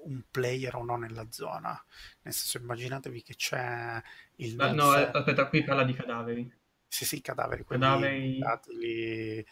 un 0.03 0.23
player 0.29 0.75
o 0.75 0.83
no 0.83 0.97
nella 0.97 1.25
zona. 1.31 1.83
Nel 2.21 2.31
senso, 2.31 2.59
immaginatevi 2.59 3.23
che 3.23 3.35
c'è 3.35 3.99
il... 4.35 4.55
Ma, 4.55 4.71
no, 4.71 4.91
aspetta, 4.91 5.47
qui 5.47 5.63
parla 5.63 5.83
di 5.83 5.93
cadaveri. 5.95 6.55
Sì, 6.87 7.05
sì, 7.05 7.21
cadaveri, 7.21 7.63
quelli 7.63 8.39
cadaveri... 8.39 9.47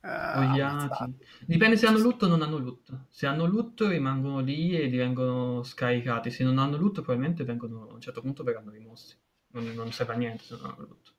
Lì, 0.00 0.60
eh, 0.60 1.12
Dipende 1.44 1.76
se 1.76 1.86
hanno 1.86 1.98
loot 1.98 2.22
o 2.22 2.26
non 2.28 2.42
hanno 2.42 2.58
loot. 2.58 3.06
Se 3.08 3.26
hanno 3.26 3.46
loot 3.46 3.80
rimangono 3.82 4.40
lì 4.40 4.78
e 4.78 4.88
vengono 4.88 5.62
scaricati. 5.62 6.30
Se 6.30 6.44
non 6.44 6.58
hanno 6.58 6.76
loot 6.76 6.94
probabilmente 7.02 7.44
vengono, 7.44 7.88
a 7.88 7.94
un 7.94 8.00
certo 8.00 8.20
punto 8.20 8.44
verranno 8.44 8.70
rimossi. 8.70 9.16
Non, 9.50 9.64
non 9.74 9.92
serve 9.92 10.12
a 10.12 10.16
niente 10.16 10.44
se 10.44 10.56
non 10.56 10.66
hanno 10.66 10.86
loot. 10.86 11.14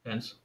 Penso. 0.00 0.40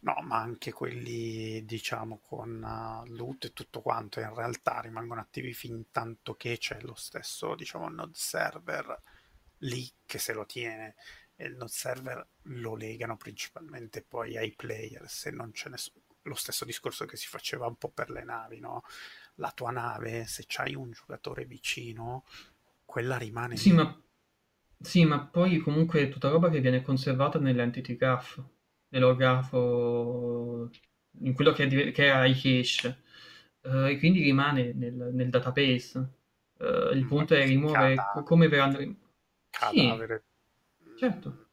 No, 0.00 0.16
ma 0.22 0.38
anche 0.38 0.72
quelli, 0.72 1.64
diciamo, 1.64 2.20
con 2.20 2.62
uh, 2.62 3.06
loot 3.14 3.44
e 3.44 3.52
tutto 3.52 3.80
quanto, 3.80 4.18
in 4.18 4.34
realtà 4.34 4.80
rimangono 4.80 5.20
attivi 5.20 5.52
fin 5.52 5.90
tanto 5.90 6.34
che 6.34 6.58
c'è 6.58 6.80
lo 6.80 6.94
stesso, 6.94 7.54
diciamo, 7.54 7.88
node 7.88 8.12
server 8.14 9.02
lì 9.58 9.88
che 10.04 10.18
se 10.18 10.32
lo 10.32 10.46
tiene 10.46 10.94
e 11.36 11.46
il 11.46 11.56
node 11.56 11.70
server 11.70 12.26
lo 12.42 12.74
legano 12.74 13.16
principalmente 13.16 14.02
poi 14.02 14.36
ai 14.36 14.54
player 14.54 15.08
se 15.08 15.30
non 15.30 15.52
ce 15.52 15.68
ne 15.68 15.76
sono 15.76 16.07
lo 16.22 16.34
stesso 16.34 16.64
discorso 16.64 17.04
che 17.06 17.16
si 17.16 17.26
faceva 17.26 17.66
un 17.66 17.76
po' 17.76 17.90
per 17.90 18.10
le 18.10 18.24
navi, 18.24 18.60
no? 18.60 18.82
La 19.36 19.52
tua 19.52 19.70
nave, 19.70 20.26
se 20.26 20.44
c'hai 20.46 20.74
un 20.74 20.90
giocatore 20.90 21.44
vicino, 21.44 22.24
quella 22.84 23.16
rimane... 23.16 23.56
Sì, 23.56 23.72
ma, 23.72 24.00
sì, 24.80 25.04
ma 25.04 25.24
poi 25.24 25.58
comunque 25.58 26.02
è 26.02 26.08
tutta 26.08 26.28
roba 26.28 26.50
che 26.50 26.60
viene 26.60 26.82
conservata 26.82 27.38
nell'entity 27.38 27.96
graph, 27.96 28.42
nell'orgrafo, 28.88 30.70
in 31.20 31.34
quello 31.34 31.52
che, 31.52 31.64
è, 31.64 31.92
che 31.92 32.06
era 32.06 32.24
iCache, 32.26 33.02
uh, 33.62 33.86
e 33.86 33.98
quindi 33.98 34.22
rimane 34.22 34.72
nel, 34.72 35.10
nel 35.12 35.30
database. 35.30 36.16
Uh, 36.58 36.92
il 36.92 37.06
punto 37.06 37.34
è 37.34 37.46
rimuovere 37.46 37.94
cadavere. 37.94 38.24
come 38.24 38.48
verranno... 38.48 38.96
Cadavere. 39.50 40.24
Sì, 40.78 40.96
certo. 40.96 41.46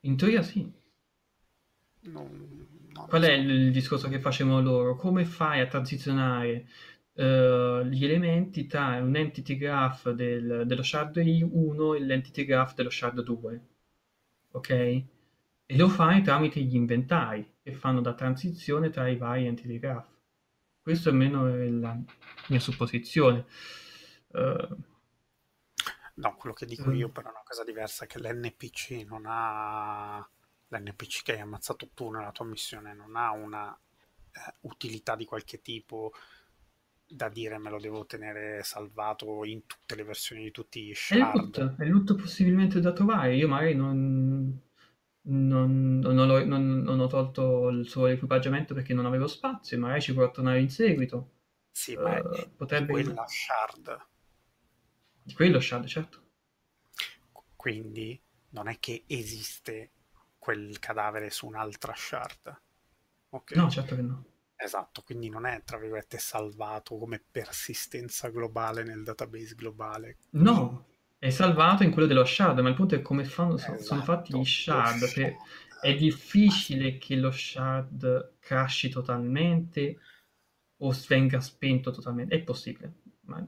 In 0.00 0.16
teoria 0.16 0.42
sì. 0.42 0.70
Non, 2.12 2.58
Qual 3.06 3.22
è 3.22 3.32
il, 3.32 3.48
il 3.48 3.72
discorso 3.72 4.08
che 4.08 4.20
facevano 4.20 4.60
loro? 4.60 4.96
Come 4.96 5.24
fai 5.24 5.60
a 5.60 5.66
transizionare 5.66 6.66
uh, 7.14 7.82
gli 7.84 8.04
elementi 8.04 8.66
tra 8.66 8.96
un 9.00 9.14
entity 9.16 9.56
graph 9.56 10.10
del, 10.10 10.64
dello 10.66 10.82
shard 10.82 11.16
1 11.16 11.94
e 11.94 12.00
l'entity 12.00 12.44
graph 12.44 12.74
dello 12.74 12.90
shard 12.90 13.22
2? 13.22 13.60
Ok? 14.52 14.70
E 14.70 15.76
lo 15.76 15.88
fai 15.88 16.22
tramite 16.22 16.60
gli 16.60 16.74
inventari 16.74 17.54
che 17.62 17.72
fanno 17.72 18.00
da 18.00 18.14
transizione 18.14 18.90
tra 18.90 19.06
i 19.08 19.16
vari 19.16 19.46
entity 19.46 19.78
graph. 19.78 20.08
Questo 20.82 21.10
almeno 21.10 21.46
è 21.46 21.68
la 21.68 21.98
mia 22.48 22.60
supposizione. 22.60 23.46
Uh, 24.28 24.76
no, 26.14 26.36
quello 26.36 26.54
che 26.54 26.66
dico 26.66 26.90
io 26.90 27.10
però 27.10 27.28
è 27.28 27.30
una 27.30 27.42
cosa 27.44 27.64
diversa, 27.64 28.06
che 28.06 28.18
l'NPC 28.18 29.04
non 29.06 29.24
ha 29.26 30.26
l'NPC 30.68 31.22
che 31.22 31.32
hai 31.32 31.40
ammazzato 31.40 31.90
tu 31.94 32.10
nella 32.10 32.32
tua 32.32 32.44
missione 32.44 32.94
non 32.94 33.16
ha 33.16 33.32
una 33.32 33.74
eh, 33.74 34.54
utilità 34.60 35.16
di 35.16 35.24
qualche 35.24 35.60
tipo 35.62 36.12
da 37.10 37.28
dire 37.28 37.58
me 37.58 37.70
lo 37.70 37.80
devo 37.80 38.04
tenere 38.04 38.62
salvato 38.62 39.44
in 39.44 39.66
tutte 39.66 39.94
le 39.94 40.04
versioni 40.04 40.42
di 40.42 40.50
tutti 40.50 40.84
gli 40.84 40.94
shard. 40.94 41.56
È 41.56 41.60
loot, 41.60 41.76
è 41.78 41.84
loot 41.86 42.14
possibilmente 42.16 42.80
da 42.80 42.92
trovare. 42.92 43.34
Io 43.34 43.48
magari 43.48 43.74
non, 43.74 44.60
non, 45.22 45.98
non, 46.00 46.18
ho, 46.18 46.44
non, 46.44 47.00
ho, 47.00 47.06
tolto 47.06 47.68
il 47.70 47.88
suo 47.88 48.08
equipaggiamento 48.08 48.74
perché 48.74 48.92
non 48.92 49.06
avevo 49.06 49.26
spazio, 49.26 49.78
magari 49.78 50.02
ci 50.02 50.12
potrò 50.12 50.30
tornare 50.30 50.60
in 50.60 50.68
seguito. 50.68 51.32
Sì, 51.70 51.94
uh, 51.94 52.02
ma 52.02 52.16
è 52.16 52.48
potrebbe... 52.54 52.86
di 52.86 53.04
quella 53.04 53.26
shard. 53.26 54.06
Di 55.22 55.32
quello 55.32 55.60
shard, 55.60 55.86
certo. 55.86 56.22
Quindi 57.56 58.20
non 58.50 58.68
è 58.68 58.78
che 58.78 59.04
esiste 59.06 59.92
quel 60.48 60.78
cadavere 60.78 61.28
su 61.28 61.46
un'altra 61.46 61.92
shard. 61.94 62.60
Okay. 63.28 63.58
No, 63.58 63.68
certo 63.68 63.94
che 63.94 64.00
no. 64.00 64.24
Esatto, 64.56 65.02
quindi 65.02 65.28
non 65.28 65.44
è, 65.44 65.62
tra 65.62 65.76
virgolette, 65.76 66.16
salvato 66.16 66.96
come 66.96 67.22
persistenza 67.30 68.30
globale 68.30 68.82
nel 68.82 69.02
database 69.02 69.54
globale. 69.54 70.16
No, 70.30 70.86
è 71.18 71.28
salvato 71.28 71.82
in 71.82 71.90
quello 71.90 72.08
dello 72.08 72.24
shard, 72.24 72.60
ma 72.60 72.70
il 72.70 72.74
punto 72.74 72.94
è 72.94 73.02
come 73.02 73.24
fanno, 73.24 73.56
esatto, 73.56 73.82
sono 73.82 74.00
fatti 74.00 74.38
gli 74.38 74.44
shard. 74.44 75.04
shard. 75.04 75.36
È 75.82 75.94
difficile 75.94 76.96
che 76.96 77.16
lo 77.16 77.30
shard 77.30 78.36
crashi 78.38 78.88
totalmente 78.88 79.98
o 80.78 80.96
venga 81.08 81.40
spento 81.40 81.90
totalmente. 81.90 82.34
È 82.34 82.40
possibile, 82.40 82.94
ma... 83.26 83.46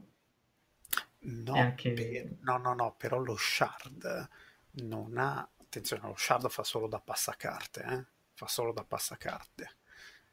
No, 1.23 1.53
anche... 1.55 1.93
per... 1.93 2.37
no, 2.41 2.57
no, 2.57 2.75
no, 2.75 2.95
però 2.95 3.17
lo 3.17 3.35
shard 3.35 4.29
non 4.73 5.17
ha 5.17 5.49
attenzione, 5.71 6.05
lo 6.05 6.15
shard 6.17 6.49
fa 6.49 6.63
solo 6.63 6.87
da 6.87 6.99
passacarte, 6.99 7.83
eh? 7.83 8.05
fa 8.33 8.47
solo 8.47 8.73
da 8.73 8.83
passacarte. 8.83 9.77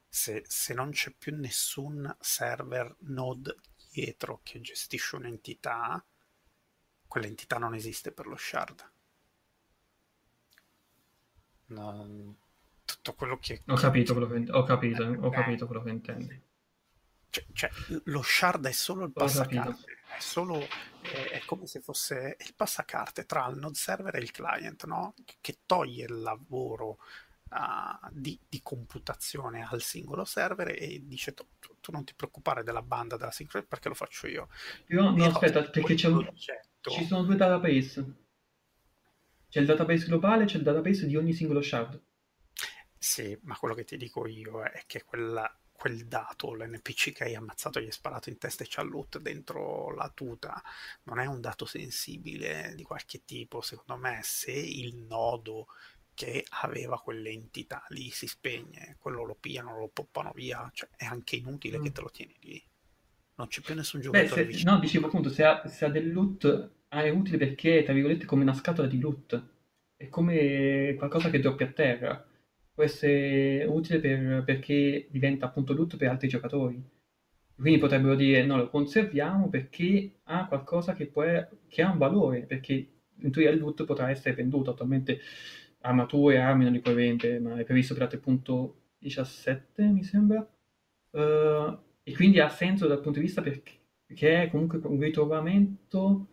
Se, 0.08 0.42
se 0.48 0.74
non 0.74 0.90
c'è 0.90 1.12
più 1.16 1.36
nessun 1.36 2.16
server 2.18 2.96
node 3.00 3.56
dietro 3.92 4.40
che 4.42 4.60
gestisce 4.60 5.14
un'entità, 5.16 6.04
quell'entità 7.06 7.58
non 7.58 7.74
esiste 7.74 8.10
per 8.10 8.26
lo 8.26 8.36
shard. 8.36 8.90
Non... 11.66 12.36
Tutto 12.84 13.14
quello 13.14 13.38
che... 13.38 13.62
Ho 13.66 13.74
capito 13.74 14.14
quello 14.14 14.28
che, 14.28 14.50
ho 14.50 14.62
capito, 14.64 15.02
eh, 15.04 15.16
ho 15.20 15.30
capito 15.30 15.66
quello 15.66 15.82
che 15.82 15.90
intendi. 15.90 16.42
Cioè, 17.52 17.70
cioè, 17.70 18.00
lo 18.04 18.22
shard 18.22 18.66
è 18.66 18.72
solo 18.72 19.04
il 19.04 19.12
passacarte 19.12 19.96
è 20.16 20.20
solo 20.20 20.60
è, 21.00 21.30
è, 21.30 21.42
come 21.44 21.66
se 21.66 21.80
fosse 21.80 22.36
il 22.40 22.54
passacarte 22.54 23.24
tra 23.24 23.46
il 23.48 23.56
node 23.56 23.74
server 23.74 24.14
e 24.16 24.20
il 24.20 24.30
client, 24.30 24.84
no? 24.84 25.14
che 25.40 25.58
toglie 25.66 26.04
il 26.04 26.20
lavoro 26.20 26.98
uh, 27.50 28.08
di, 28.10 28.38
di, 28.48 28.60
computazione 28.62 29.66
al 29.68 29.80
singolo 29.80 30.24
server 30.24 30.68
e 30.68 31.02
dice 31.04 31.34
tu, 31.34 31.46
tu, 31.80 31.92
non 31.92 32.04
ti 32.04 32.14
preoccupare 32.14 32.62
della 32.62 32.82
banda 32.82 33.16
della 33.16 33.30
sincronia 33.30 33.68
perché 33.68 33.88
lo 33.88 33.94
faccio 33.94 34.26
io. 34.26 34.48
Però, 34.86 35.10
no, 35.10 35.24
aspetta, 35.24 35.62
perché 35.62 35.94
c'è 35.94 36.08
un... 36.08 36.30
ci 36.80 37.04
sono 37.06 37.22
due 37.22 37.36
database. 37.36 38.26
C'è 39.48 39.60
il 39.60 39.66
database 39.66 40.06
globale 40.06 40.42
e 40.42 40.46
c'è 40.46 40.56
il 40.56 40.62
database 40.62 41.06
di 41.06 41.16
ogni 41.16 41.32
singolo 41.32 41.62
shard. 41.62 42.00
Sì, 42.98 43.38
ma 43.42 43.56
quello 43.56 43.74
che 43.74 43.84
ti 43.84 43.96
dico 43.96 44.26
io 44.26 44.62
è 44.62 44.82
che 44.86 45.04
quella 45.04 45.50
quel 45.78 46.06
dato, 46.06 46.54
l'NPC 46.54 47.12
che 47.12 47.22
hai 47.22 47.36
ammazzato 47.36 47.78
gli 47.78 47.84
hai 47.84 47.92
sparato 47.92 48.30
in 48.30 48.36
testa 48.36 48.64
e 48.64 48.66
c'ha 48.68 48.82
loot 48.82 49.20
dentro 49.20 49.94
la 49.94 50.10
tuta, 50.12 50.60
non 51.04 51.20
è 51.20 51.26
un 51.26 51.40
dato 51.40 51.66
sensibile 51.66 52.72
di 52.74 52.82
qualche 52.82 53.22
tipo, 53.24 53.60
secondo 53.60 53.96
me 53.96 54.18
se 54.24 54.50
il 54.50 54.96
nodo 54.96 55.68
che 56.14 56.44
aveva 56.62 57.00
quell'entità 57.00 57.84
lì 57.90 58.10
si 58.10 58.26
spegne, 58.26 58.96
quello 58.98 59.22
lo 59.22 59.36
pigliano, 59.38 59.78
lo 59.78 59.88
poppano 59.92 60.32
via, 60.34 60.68
cioè 60.74 60.88
è 60.96 61.04
anche 61.04 61.36
inutile 61.36 61.78
mm. 61.78 61.82
che 61.84 61.92
te 61.92 62.00
lo 62.00 62.10
tieni 62.10 62.34
lì. 62.40 62.62
Non 63.36 63.46
c'è 63.46 63.60
più 63.60 63.76
nessun 63.76 64.00
giocatore 64.00 64.46
Beh, 64.46 64.52
se, 64.52 64.64
No, 64.64 64.80
dicevo 64.80 65.06
appunto, 65.06 65.30
se 65.30 65.44
ha, 65.44 65.64
se 65.68 65.84
ha 65.84 65.88
del 65.88 66.12
loot 66.12 66.70
ah, 66.88 67.04
è 67.04 67.10
utile 67.10 67.36
perché, 67.36 67.84
tra 67.84 67.92
virgolette, 67.92 68.26
come 68.26 68.42
una 68.42 68.52
scatola 68.52 68.88
di 68.88 68.98
loot. 68.98 69.48
È 69.94 70.08
come 70.08 70.94
qualcosa 70.98 71.30
che 71.30 71.38
doppia 71.38 71.66
a 71.66 71.70
terra 71.70 72.27
può 72.78 72.86
essere 72.86 73.64
utile 73.64 73.98
per, 73.98 74.44
perché 74.44 75.08
diventa 75.10 75.46
appunto 75.46 75.72
loot 75.72 75.96
per 75.96 76.10
altri 76.10 76.28
giocatori. 76.28 76.80
Quindi 77.56 77.80
potrebbero 77.80 78.14
dire 78.14 78.46
no, 78.46 78.56
lo 78.56 78.70
conserviamo 78.70 79.48
perché 79.48 80.20
ha 80.24 80.46
qualcosa 80.46 80.94
che, 80.94 81.06
può, 81.06 81.24
che 81.66 81.82
ha 81.82 81.90
un 81.90 81.98
valore, 81.98 82.42
perché 82.42 82.74
in 83.16 83.32
teoria 83.32 83.50
il 83.50 83.58
loot 83.58 83.84
potrà 83.84 84.10
essere 84.10 84.36
venduto. 84.36 84.70
Attualmente 84.70 85.18
armature 85.80 86.36
e 86.36 86.38
armi 86.38 86.62
non 86.62 86.72
li 86.72 86.78
puoi 86.78 86.94
vendere, 86.94 87.40
ma 87.40 87.58
è 87.58 87.64
previsto 87.64 87.94
per 87.94 88.06
3.17 88.06 89.92
mi 89.92 90.04
sembra. 90.04 90.48
Uh, 91.10 91.76
e 92.04 92.14
quindi 92.14 92.38
ha 92.38 92.48
senso 92.48 92.86
dal 92.86 93.00
punto 93.00 93.18
di 93.18 93.24
vista 93.24 93.42
perché, 93.42 93.72
perché 94.06 94.42
è 94.44 94.50
comunque 94.50 94.78
un 94.84 95.00
ritrovamento, 95.00 96.28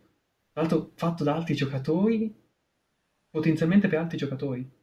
fatto 0.52 1.24
da 1.24 1.34
altri 1.34 1.54
giocatori, 1.54 2.32
potenzialmente 3.30 3.88
per 3.88 3.98
altri 3.98 4.16
giocatori. 4.16 4.75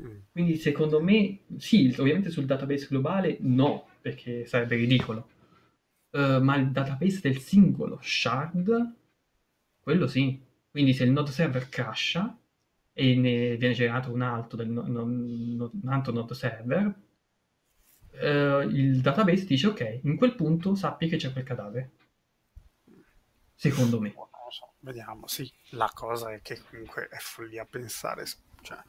Mm. 0.00 0.18
Quindi 0.30 0.56
secondo 0.56 1.02
me 1.02 1.40
sì, 1.58 1.94
ovviamente 1.98 2.30
sul 2.30 2.46
database 2.46 2.86
globale 2.88 3.36
no, 3.40 3.88
perché 4.00 4.46
sarebbe 4.46 4.76
ridicolo. 4.76 5.28
Uh, 6.10 6.42
ma 6.42 6.56
il 6.56 6.70
database 6.70 7.20
del 7.20 7.38
singolo 7.38 7.98
shard, 8.00 8.94
quello 9.80 10.06
sì. 10.06 10.40
Quindi 10.70 10.94
se 10.94 11.04
il 11.04 11.10
node 11.10 11.30
server 11.30 11.68
crasha 11.68 12.38
e 12.92 13.16
ne 13.16 13.56
viene 13.56 13.74
generato 13.74 14.12
un 14.12 14.22
altro, 14.22 14.56
del, 14.56 14.68
no, 14.68 14.82
no, 14.82 15.02
un 15.02 15.88
altro 15.88 16.12
node 16.12 16.34
server, 16.34 16.94
uh, 18.12 18.60
il 18.68 19.00
database 19.00 19.44
dice 19.44 19.66
ok, 19.68 20.00
in 20.02 20.16
quel 20.16 20.34
punto 20.34 20.74
sappi 20.74 21.08
che 21.08 21.16
c'è 21.16 21.32
quel 21.32 21.44
cadavere. 21.44 21.92
Secondo 23.54 24.00
me. 24.00 24.14
Vediamo, 24.80 25.28
sì. 25.28 25.50
La 25.70 25.90
cosa 25.94 26.32
è 26.32 26.42
che 26.42 26.60
comunque 26.68 27.08
è 27.08 27.18
follia 27.18 27.64
pensare, 27.64 28.24
cioè 28.62 28.82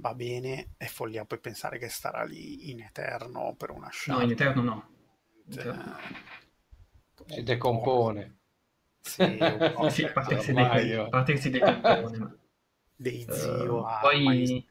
va 0.00 0.14
bene, 0.14 0.70
è 0.76 0.86
follia 0.86 1.24
poi 1.24 1.38
pensare 1.38 1.78
che 1.78 1.88
starà 1.88 2.24
lì 2.24 2.70
in 2.70 2.80
eterno 2.80 3.54
per 3.56 3.70
una 3.70 3.90
shard. 3.92 4.18
No, 4.18 4.24
in 4.24 4.30
eterno 4.32 4.62
no. 4.62 4.88
Cioè, 5.50 5.74
si 7.26 7.42
decompone. 7.42 8.38
Sì, 9.00 9.38
sì, 9.90 10.04
a 10.04 10.12
parte 10.12 10.40
si, 10.40 10.52
decompone, 10.52 11.08
parte 11.08 11.36
si 11.36 11.50
decompone. 11.50 12.38
Dei 12.96 13.26
zio 13.30 13.80
uh, 13.80 13.86
poi 14.00 14.66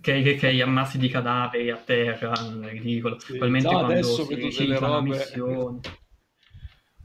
che, 0.00 0.22
che, 0.22 0.34
che 0.34 0.54
gli 0.54 0.60
ammassi 0.60 0.98
di 0.98 1.08
cadaveri 1.08 1.70
a 1.70 1.76
terra, 1.76 2.32
è 2.32 2.70
ridicolo. 2.70 3.18
Sì. 3.18 3.36
Probabilmente 3.38 3.72
no, 3.72 3.84
quando 3.84 4.02
si 4.02 4.66
delle 4.66 4.78
robe... 4.78 5.08
missione 5.08 5.80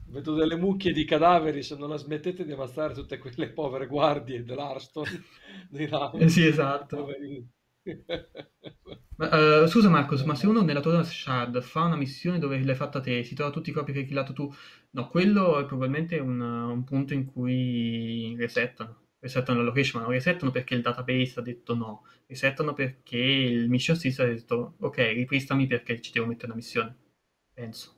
Vedo 0.09 0.35
delle 0.35 0.55
mucchie 0.55 0.93
di 0.93 1.03
cadaveri, 1.03 1.61
se 1.61 1.75
non 1.75 1.89
la 1.89 1.97
smettete 1.97 2.45
di 2.45 2.53
ammazzare 2.53 2.93
tutte 2.93 3.17
quelle 3.17 3.49
povere 3.49 3.87
guardie 3.87 4.43
dell'Arston. 4.43 5.05
eh 6.19 6.29
sì, 6.29 6.45
esatto. 6.45 7.07
ma, 9.17 9.61
uh, 9.61 9.67
scusa 9.67 9.89
Marcos, 9.89 10.21
ma 10.23 10.33
se 10.35 10.47
uno 10.47 10.61
nella 10.61 10.79
tua 10.79 11.03
shard 11.03 11.61
fa 11.61 11.83
una 11.83 11.97
missione 11.97 12.39
dove 12.39 12.63
l'hai 12.63 12.75
fatta 12.75 13.01
te, 13.01 13.23
si 13.23 13.35
trova 13.35 13.51
tutti 13.51 13.69
i 13.69 13.73
corpi 13.73 13.91
che 13.91 13.99
hai 13.99 14.05
killato 14.05 14.31
tu, 14.31 14.51
no, 14.91 15.09
quello 15.09 15.59
è 15.59 15.65
probabilmente 15.65 16.19
un, 16.19 16.39
un 16.39 16.83
punto 16.85 17.13
in 17.13 17.25
cui 17.25 18.33
resettano. 18.37 19.01
Resettano 19.19 19.59
la 19.59 19.65
location, 19.65 19.99
ma 19.99 20.07
non 20.07 20.15
resettano 20.15 20.51
perché 20.51 20.75
il 20.75 20.81
database 20.81 21.39
ha 21.39 21.43
detto 21.43 21.75
no, 21.75 22.05
resettano 22.27 22.73
perché 22.73 23.17
il 23.17 23.67
mission 23.67 23.95
system 23.95 24.27
ha 24.27 24.29
detto 24.29 24.75
ok, 24.79 24.97
ripristami 24.97 25.67
perché 25.67 25.99
ci 25.99 26.11
devo 26.11 26.27
mettere 26.27 26.47
una 26.47 26.55
missione. 26.55 26.95
Penso. 27.53 27.96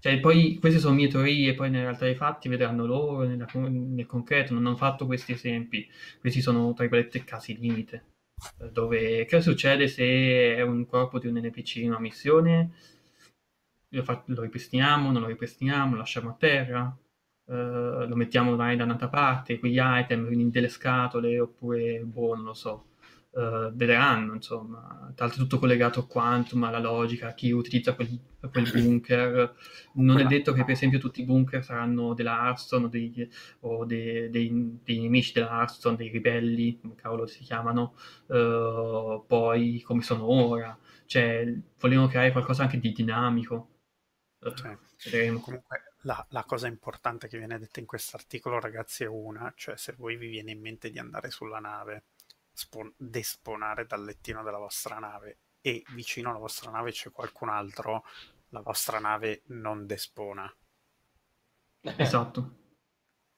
Cioè, 0.00 0.20
poi 0.20 0.58
queste 0.60 0.78
sono 0.78 0.94
mie 0.94 1.08
teorie, 1.08 1.54
poi 1.54 1.70
nella 1.70 1.84
realtà 1.84 2.04
dei 2.04 2.14
fatti 2.14 2.48
vedranno 2.48 2.86
loro 2.86 3.24
nella, 3.26 3.46
nel 3.54 4.06
concreto, 4.06 4.54
non 4.54 4.66
hanno 4.66 4.76
fatto 4.76 5.06
questi 5.06 5.32
esempi, 5.32 5.88
questi 6.20 6.40
sono 6.40 6.72
tra 6.72 6.86
virgolette 6.86 7.24
casi 7.24 7.58
limite, 7.58 8.04
dove 8.70 9.24
che 9.24 9.40
succede 9.40 9.88
se 9.88 10.54
è 10.56 10.62
un 10.62 10.86
corpo 10.86 11.18
di 11.18 11.26
un 11.26 11.38
NPC 11.38 11.76
in 11.76 11.88
una 11.88 11.98
missione, 11.98 12.70
lo, 13.90 14.02
fa, 14.04 14.22
lo 14.26 14.42
ripristiniamo, 14.42 15.10
non 15.10 15.22
lo 15.22 15.28
ripristiniamo, 15.28 15.92
lo 15.92 15.98
lasciamo 15.98 16.30
a 16.30 16.36
terra, 16.38 16.96
uh, 17.46 17.52
lo 18.06 18.14
mettiamo 18.14 18.54
da 18.54 18.64
un'altra 18.66 19.08
parte, 19.08 19.58
quegli 19.58 19.78
item 19.80 20.32
in 20.32 20.50
delle 20.50 20.68
scatole, 20.68 21.40
oppure, 21.40 22.00
boh, 22.00 22.34
non 22.34 22.44
lo 22.44 22.54
so. 22.54 22.84
Uh, 23.30 23.72
vedranno, 23.74 24.34
insomma. 24.34 25.12
Tra 25.14 25.26
l'altro 25.26 25.42
tutto 25.42 25.58
collegato 25.58 26.00
a 26.00 26.06
quantum, 26.06 26.64
alla 26.64 26.78
logica, 26.78 27.34
chi 27.34 27.50
utilizza 27.50 27.94
quel, 27.94 28.18
quel 28.50 28.70
bunker. 28.72 29.54
Non 29.94 30.18
è 30.18 30.24
detto 30.24 30.52
che 30.52 30.64
per 30.64 30.74
esempio 30.74 30.98
tutti 30.98 31.20
i 31.20 31.24
bunker 31.24 31.64
saranno 31.64 32.14
della 32.14 32.46
Hearthstone 32.46 32.86
o, 32.86 32.88
dei, 32.88 33.30
o 33.60 33.84
dei, 33.84 34.30
dei, 34.30 34.78
dei, 34.82 35.00
nemici 35.00 35.32
della 35.32 35.50
Hearthstone, 35.50 35.96
dei 35.96 36.08
ribelli, 36.08 36.78
come 36.80 36.94
cavolo 36.94 37.26
si 37.26 37.42
chiamano, 37.42 37.94
uh, 38.26 39.24
poi 39.26 39.80
come 39.82 40.02
sono 40.02 40.30
ora. 40.30 40.76
Cioè, 41.06 41.52
vogliono 41.80 42.06
creare 42.06 42.32
qualcosa 42.32 42.62
anche 42.62 42.78
di 42.78 42.92
dinamico. 42.92 43.70
Uh, 44.40 44.52
vedremo. 45.04 45.40
Comunque 45.40 45.88
la, 46.02 46.24
la, 46.30 46.44
cosa 46.44 46.68
importante 46.68 47.26
che 47.26 47.38
viene 47.38 47.58
detta 47.58 47.80
in 47.80 47.86
questo 47.86 48.16
articolo, 48.16 48.60
ragazzi, 48.60 49.04
è 49.04 49.08
una, 49.08 49.52
cioè 49.56 49.76
se 49.76 49.94
voi 49.96 50.16
vi 50.16 50.28
viene 50.28 50.52
in 50.52 50.60
mente 50.60 50.90
di 50.90 50.98
andare 50.98 51.30
sulla 51.30 51.58
nave, 51.58 52.04
spon- 52.58 52.92
desponare 52.96 53.86
dal 53.86 54.04
lettino 54.04 54.42
della 54.42 54.58
vostra 54.58 54.98
nave 54.98 55.38
e 55.60 55.82
vicino 55.94 56.30
alla 56.30 56.38
vostra 56.38 56.70
nave 56.70 56.90
c'è 56.90 57.10
qualcun 57.10 57.48
altro, 57.48 58.04
la 58.50 58.60
vostra 58.60 58.98
nave 58.98 59.42
non 59.46 59.86
despona. 59.86 60.52
Esatto. 61.80 62.56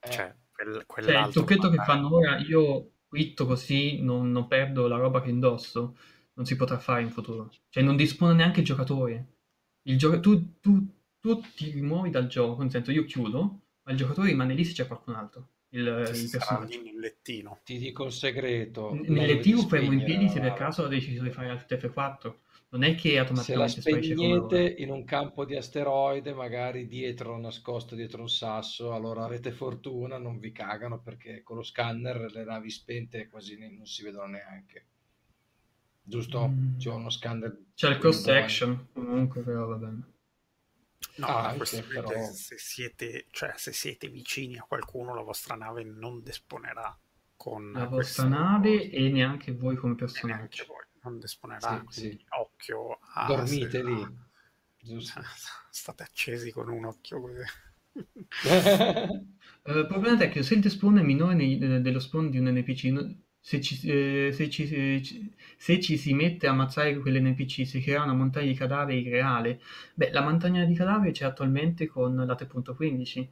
Cioè, 0.01 0.35
quel, 0.51 0.85
cioè 0.87 1.27
il 1.27 1.33
trucchetto 1.33 1.69
che 1.69 1.83
fanno 1.85 2.15
ora, 2.15 2.39
io 2.39 2.93
quitto 3.07 3.47
così, 3.47 4.01
non, 4.03 4.31
non, 4.31 4.49
perdo 4.49 4.89
la 4.89 4.97
roba 4.97 5.21
che 5.21 5.31
indosso, 5.31 5.97
non 6.35 6.47
si 6.47 6.57
potrà 6.57 6.79
fare 6.79 7.03
in 7.03 7.11
futuro. 7.11 7.51
Cioè 7.69 7.83
non 7.83 7.97
dispone 7.97 8.33
neanche 8.35 8.61
il 8.61 8.67
giocatore. 8.67 9.27
Il 9.83 9.99
gioca- 9.99 10.21
tu, 10.21 10.59
tu 10.61 10.99
tu 11.21 11.41
ti 11.55 11.71
rimuovi 11.71 12.11
dal 12.11 12.27
gioco, 12.27 12.63
nel 12.63 12.71
senso 12.71 12.91
io 12.91 13.05
chiudo, 13.05 13.61
ma 13.83 13.93
il 13.93 13.99
giocatore 13.99 14.29
rimane 14.29 14.55
lì 14.55 14.65
se 14.65 14.73
c'è 14.73 14.87
qualcun 14.87 15.15
altro. 15.15 15.49
Il, 15.71 16.11
il 16.15 16.31
personaggio. 16.31 16.83
nel 16.83 16.99
lettino. 16.99 17.61
Ti 17.65 17.79
dico 17.79 18.05
un 18.05 18.13
segreto. 18.13 18.93
N- 18.95 19.05
nel 19.09 19.27
lettino 19.27 19.67
fermo 19.67 19.93
in 19.93 20.05
piedi 20.05 20.29
se 20.29 20.41
per 20.41 20.55
caso 20.55 20.85
ha 20.85 20.89
deciso 20.89 21.23
di 21.23 21.31
fare 21.31 21.49
alt 21.49 21.73
F4. 21.73 22.35
Non 22.73 22.85
è 22.85 22.95
che 22.95 23.19
automaticamente 23.19 23.81
se 23.81 23.91
la 23.91 23.99
spegnete 23.99 24.75
in 24.79 24.91
un 24.91 25.05
campo 25.05 25.45
di 25.45 25.57
asteroide, 25.57 26.33
magari 26.33 26.87
dietro, 26.87 27.37
nascosto 27.37 27.97
dietro 27.97 28.23
un 28.23 28.29
sasso, 28.29 28.93
allora 28.93 29.25
avete 29.25 29.51
fortuna, 29.51 30.19
non 30.19 30.39
vi 30.39 30.53
cagano 30.53 31.01
perché 31.01 31.43
con 31.43 31.57
lo 31.57 31.65
scanner 31.65 32.31
le 32.33 32.45
navi 32.45 32.71
spente 32.71 33.29
quasi 33.29 33.59
non 33.59 33.87
si 33.87 34.05
vedono 34.05 34.27
neanche. 34.27 34.87
Giusto? 36.01 36.47
Mm. 36.47 36.79
C'è 36.79 36.91
uno 36.91 37.11
scanner. 37.11 37.57
C'è 37.75 37.89
il 37.89 37.99
cross 37.99 38.23
section, 38.23 38.87
comunque, 38.93 39.43
però 39.43 39.67
va 39.67 39.77
bene. 39.77 40.03
No, 41.21 41.27
ah, 41.27 41.55
questo 41.55 41.83
però... 41.83 42.09
se, 42.33 42.57
siete, 42.57 43.27
cioè, 43.31 43.53
se 43.57 43.73
siete 43.73 44.09
vicini 44.09 44.57
a 44.57 44.65
qualcuno, 44.67 45.15
la 45.15 45.23
vostra 45.23 45.55
nave 45.55 45.85
non 45.85 46.23
desponerà 46.23 46.99
con 47.37 47.73
la 47.73 47.87
vostra 47.87 48.27
nave 48.27 48.91
e 48.91 49.11
neanche 49.11 49.53
voi 49.53 49.77
come 49.77 49.95
personaggio. 49.95 50.65
Voi 50.67 50.85
non 51.03 51.19
desponerà, 51.19 51.85
sì, 51.89 52.01
sì. 52.01 52.25
occhio 52.39 52.99
a... 53.15 53.27
Dormite 53.27 53.83
lì. 53.85 54.07
Giusto. 54.79 55.21
State 55.71 56.03
accesi 56.03 56.51
con 56.51 56.69
un 56.69 56.87
occhio 56.87 57.21
così. 57.21 57.43
uh, 57.93 59.87
problema 59.87 60.17
tecnico, 60.17 60.43
se 60.43 60.55
il 60.55 60.61
despawn 60.61 60.99
è 60.99 61.03
minore 61.03 61.35
nei, 61.35 61.59
dello 61.59 61.99
spawn 61.99 62.31
di 62.31 62.39
un 62.39 62.49
NPC, 62.51 63.17
se 63.43 63.61
ci, 63.61 63.81
eh, 63.89 64.31
se, 64.33 64.51
ci, 64.51 64.69
eh, 64.69 65.03
se 65.57 65.81
ci, 65.81 65.97
si 65.97 66.13
mette 66.13 66.47
a 66.47 66.51
ammazzare 66.51 66.97
quell'NPC 66.99 67.67
si 67.67 67.81
crea 67.81 68.03
una 68.03 68.13
montagna 68.13 68.47
di 68.47 68.55
cadaveri 68.55 69.09
reale. 69.09 69.61
Beh, 69.95 70.11
la 70.13 70.21
montagna 70.21 70.65
di 70.65 70.75
cadaveri 70.75 71.13
c'è 71.13 71.25
attualmente 71.25 71.87
con 71.87 72.15
la 72.15 72.37
3.15. 72.39 73.29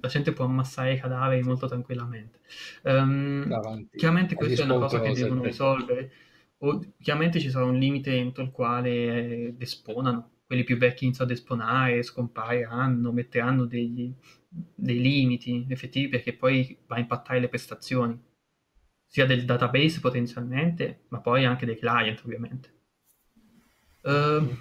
La 0.00 0.08
gente 0.08 0.32
può 0.32 0.46
ammassare 0.46 0.94
i 0.94 0.98
cadaveri 0.98 1.42
molto 1.42 1.66
tranquillamente. 1.66 2.40
Um, 2.82 3.88
chiaramente 3.94 4.34
questa 4.34 4.62
è 4.62 4.64
una 4.64 4.78
cosa 4.78 5.00
che 5.00 5.12
devono 5.12 5.42
risolvere. 5.42 6.12
O, 6.58 6.82
chiaramente 6.98 7.38
ci 7.38 7.50
sarà 7.50 7.66
un 7.66 7.78
limite 7.78 8.16
entro 8.16 8.42
il 8.42 8.50
quale 8.50 8.90
eh, 8.90 9.54
desponano. 9.56 10.30
Quelli 10.46 10.64
più 10.64 10.78
vecchi 10.78 11.04
iniziano 11.04 11.30
a 11.30 11.34
desponare, 11.34 12.02
scompariranno, 12.02 13.12
metteranno 13.12 13.66
degli, 13.66 14.14
dei 14.48 15.00
limiti 15.00 15.66
effettivi 15.68 16.08
perché 16.08 16.34
poi 16.34 16.78
va 16.86 16.96
a 16.96 17.00
impattare 17.00 17.40
le 17.40 17.48
prestazioni 17.48 18.18
sia 19.06 19.26
del 19.26 19.44
database 19.44 20.00
potenzialmente, 20.00 21.04
ma 21.08 21.20
poi 21.20 21.44
anche 21.44 21.66
dei 21.66 21.78
client 21.78 22.22
ovviamente. 22.24 22.74
Uh, 24.02 24.56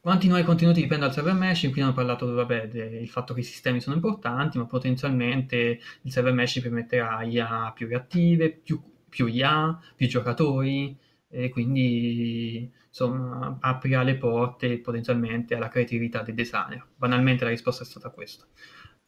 quanti 0.00 0.28
nuovi 0.28 0.42
contenuti 0.42 0.82
dipende 0.82 1.06
dal 1.06 1.14
server 1.14 1.34
meshing? 1.34 1.72
Qui 1.72 1.80
hanno 1.80 1.92
parlato 1.92 2.30
vabbè, 2.32 2.68
del 2.68 3.08
fatto 3.08 3.34
che 3.34 3.40
i 3.40 3.44
sistemi 3.44 3.80
sono 3.80 3.96
importanti, 3.96 4.58
ma 4.58 4.66
potenzialmente 4.66 5.80
il 6.02 6.12
server 6.12 6.32
meshing 6.32 6.64
permetterà 6.64 7.22
IA 7.22 7.72
più 7.74 7.86
reattive, 7.86 8.50
più, 8.50 8.82
più 9.08 9.26
IA, 9.26 9.78
più 9.94 10.06
giocatori, 10.06 10.98
e 11.28 11.48
quindi 11.48 12.70
insomma 12.86 13.58
aprirà 13.60 14.02
le 14.04 14.16
porte 14.16 14.78
potenzialmente 14.78 15.54
alla 15.56 15.68
creatività 15.68 16.22
dei 16.22 16.34
designer. 16.34 16.86
Banalmente 16.94 17.44
la 17.44 17.50
risposta 17.50 17.82
è 17.82 17.86
stata 17.86 18.10
questa. 18.10 18.46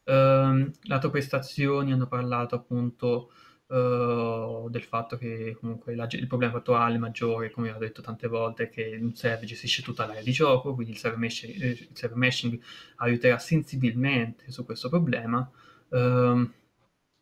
Uh, 0.05 0.71
lato 0.85 1.11
prestazioni 1.11 1.93
hanno 1.93 2.07
parlato 2.07 2.55
appunto 2.55 3.33
uh, 3.69 4.69
del 4.69 4.83
fatto 4.83 5.17
che 5.17 5.57
comunque 5.59 5.95
la, 5.95 6.07
il 6.11 6.27
problema 6.27 6.59
attuale 6.59 6.99
maggiore, 6.99 7.51
come 7.51 7.71
ho 7.73 7.79
detto 7.79 8.03
tante 8.03 8.29
volte, 8.29 8.65
è 8.65 8.69
che 8.69 8.99
un 9.01 9.15
server 9.15 9.47
gestisce 9.47 9.83
tutta 9.83 10.07
l'area 10.07 10.23
di 10.23 10.33
gioco, 10.33 10.75
quindi 10.75 10.93
il 10.93 10.99
server, 10.99 11.19
mesh, 11.19 11.45
eh, 11.45 11.49
il 11.49 11.89
server 11.93 12.19
meshing 12.19 12.61
aiuterà 12.97 13.39
sensibilmente 13.39 14.51
su 14.51 14.65
questo 14.65 14.89
problema. 14.89 15.49
Uh, 15.89 16.49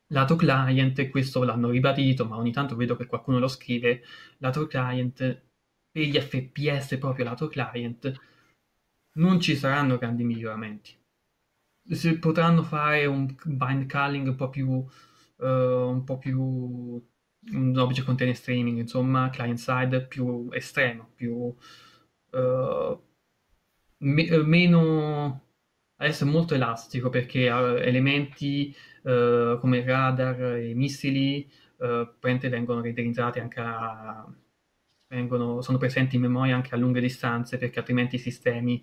lato 0.09 0.37
client, 0.37 1.09
questo 1.11 1.43
l'hanno 1.43 1.71
ribadito, 1.71 2.27
ma 2.27 2.37
ogni 2.37 2.53
tanto 2.53 2.77
vedo 2.77 2.97
che 2.97 3.07
qualcuno 3.07 3.39
lo 3.39 3.49
scrive, 3.49 4.03
lato 4.39 4.66
client, 4.66 5.43
per 5.91 6.03
gli 6.03 6.19
FPS 6.19 6.97
proprio 6.99 7.25
lato 7.25 7.49
client, 7.49 8.12
non 9.15 9.41
ci 9.41 9.57
saranno 9.57 9.97
grandi 9.99 10.25
miglioramenti. 10.25 10.97
Si 11.91 12.19
potranno 12.19 12.62
fare 12.62 13.07
un 13.07 13.35
bind 13.45 13.91
culling 13.91 14.29
un 14.29 14.37
po' 14.37 14.49
più 14.49 14.85
uh, 15.45 15.89
un 15.91 16.03
po' 16.05 16.19
più 16.19 16.41
un 16.41 17.77
object 17.77 18.07
container 18.07 18.35
streaming, 18.35 18.79
insomma, 18.79 19.31
client 19.31 19.59
side 19.59 20.07
più 20.07 20.49
estremo, 20.53 21.11
più 21.15 21.33
uh, 21.35 23.03
me- 23.99 24.43
meno 24.45 25.41
adesso 25.97 26.25
è 26.25 26.29
molto 26.29 26.55
elastico 26.55 27.09
perché 27.11 27.49
ha 27.49 27.79
elementi 27.81 28.75
uh, 29.03 29.59
come 29.59 29.85
radar 29.85 30.57
e 30.57 30.75
missili 30.75 31.49
uh, 31.79 32.09
vengono 32.21 32.81
renderizzati 32.81 33.39
anche 33.41 33.61
a, 33.61 34.27
vengono, 35.09 35.61
sono 35.61 35.79
presenti 35.79 36.16
in 36.16 36.23
memoria 36.23 36.55
anche 36.55 36.75
a 36.75 36.79
lunghe 36.79 37.01
distanze 37.01 37.59
perché 37.59 37.79
altrimenti 37.79 38.16
i 38.16 38.19
sistemi 38.19 38.83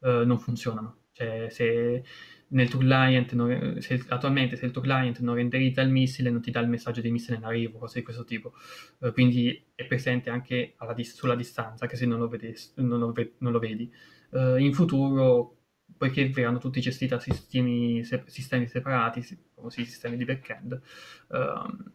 uh, 0.00 0.24
non 0.24 0.38
funzionano. 0.38 0.98
Cioè, 1.12 1.48
se 1.50 2.04
nel 2.48 2.68
tuo 2.68 2.78
client, 2.78 3.32
non, 3.32 3.76
se, 3.80 4.04
attualmente 4.08 4.56
se 4.56 4.66
il 4.66 4.72
tuo 4.72 4.82
client 4.82 5.20
non 5.20 5.34
renderizza 5.34 5.80
il 5.82 5.90
missile 5.90 6.30
non 6.30 6.40
ti 6.40 6.50
dà 6.50 6.60
il 6.60 6.68
messaggio 6.68 7.00
di 7.00 7.10
missile 7.10 7.36
in 7.36 7.44
arrivo, 7.44 7.78
cose 7.78 7.98
di 7.98 8.04
questo 8.04 8.24
tipo. 8.24 8.52
Uh, 8.98 9.12
quindi 9.12 9.64
è 9.74 9.84
presente 9.86 10.30
anche 10.30 10.74
dis- 10.94 11.14
sulla 11.14 11.34
distanza, 11.34 11.84
anche 11.84 11.96
se 11.96 12.06
non 12.06 12.18
lo, 12.18 12.28
vedes- 12.28 12.72
non 12.76 12.98
lo, 12.98 13.12
ve- 13.12 13.34
non 13.38 13.52
lo 13.52 13.58
vedi. 13.58 13.92
Uh, 14.30 14.56
in 14.56 14.72
futuro, 14.74 15.56
poiché 15.96 16.28
verranno 16.28 16.58
tutti 16.58 16.80
gestiti 16.80 17.12
da 17.14 17.20
sistemi, 17.20 18.04
se- 18.04 18.24
sistemi 18.26 18.66
separati, 18.68 19.22
famosi 19.54 19.84
sistemi 19.84 20.16
di 20.16 20.24
backend, 20.24 20.80
uh, 21.28 21.92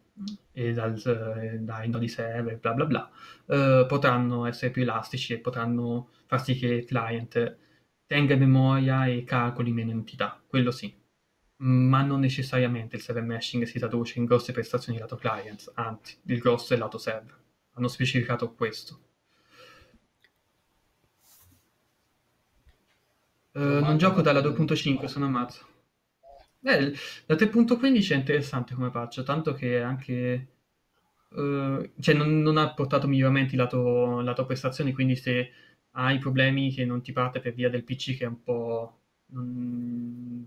e 0.52 0.72
dal, 0.72 1.00
dai 1.60 1.88
nodi 1.88 2.08
server, 2.08 2.58
bla 2.58 2.74
bla 2.74 2.84
bla, 2.84 3.10
potranno 3.86 4.44
essere 4.44 4.70
più 4.70 4.82
elastici 4.82 5.32
e 5.32 5.38
potranno 5.38 6.10
far 6.26 6.42
sì 6.42 6.54
che 6.56 6.66
il 6.66 6.84
client 6.84 7.56
tenga 8.10 8.34
memoria 8.34 9.06
e 9.06 9.22
calcoli 9.22 9.70
meno 9.70 9.92
entità, 9.92 10.42
quello 10.44 10.72
sì. 10.72 10.92
Ma 11.58 12.02
non 12.02 12.18
necessariamente 12.18 12.96
il 12.96 13.02
server 13.02 13.22
meshing 13.22 13.62
si 13.62 13.78
traduce 13.78 14.18
in 14.18 14.24
grosse 14.24 14.50
prestazioni 14.50 14.98
lato 14.98 15.14
client, 15.14 15.70
anzi, 15.76 16.18
il 16.24 16.40
grosso 16.40 16.74
è 16.74 16.76
lato 16.76 16.98
server. 16.98 17.38
Hanno 17.74 17.86
specificato 17.86 18.52
questo. 18.54 19.00
Uh, 23.52 23.78
non 23.78 23.96
gioco 23.96 24.22
dalla 24.22 24.40
2.5, 24.40 25.04
sono 25.04 25.26
ammazzo. 25.26 25.64
Beh, 26.58 26.92
la 27.26 27.36
3.15 27.36 28.10
è 28.10 28.16
interessante 28.16 28.74
come 28.74 28.90
patch, 28.90 29.22
tanto 29.22 29.52
che 29.52 29.80
anche... 29.80 30.48
Uh, 31.28 31.88
cioè 32.00 32.16
non, 32.16 32.40
non, 32.40 32.56
ha 32.56 32.74
portato 32.74 33.06
miglioramenti 33.06 33.54
lato, 33.54 34.20
lato 34.20 34.46
prestazioni, 34.46 34.92
quindi 34.92 35.14
se 35.14 35.52
hai 35.92 36.18
problemi 36.18 36.72
che 36.72 36.84
non 36.84 37.02
ti 37.02 37.12
parte 37.12 37.40
per 37.40 37.54
via 37.54 37.68
del 37.70 37.84
PC 37.84 38.16
che 38.16 38.24
è 38.24 38.28
un 38.28 38.42
po', 38.42 39.00
un, 39.32 40.44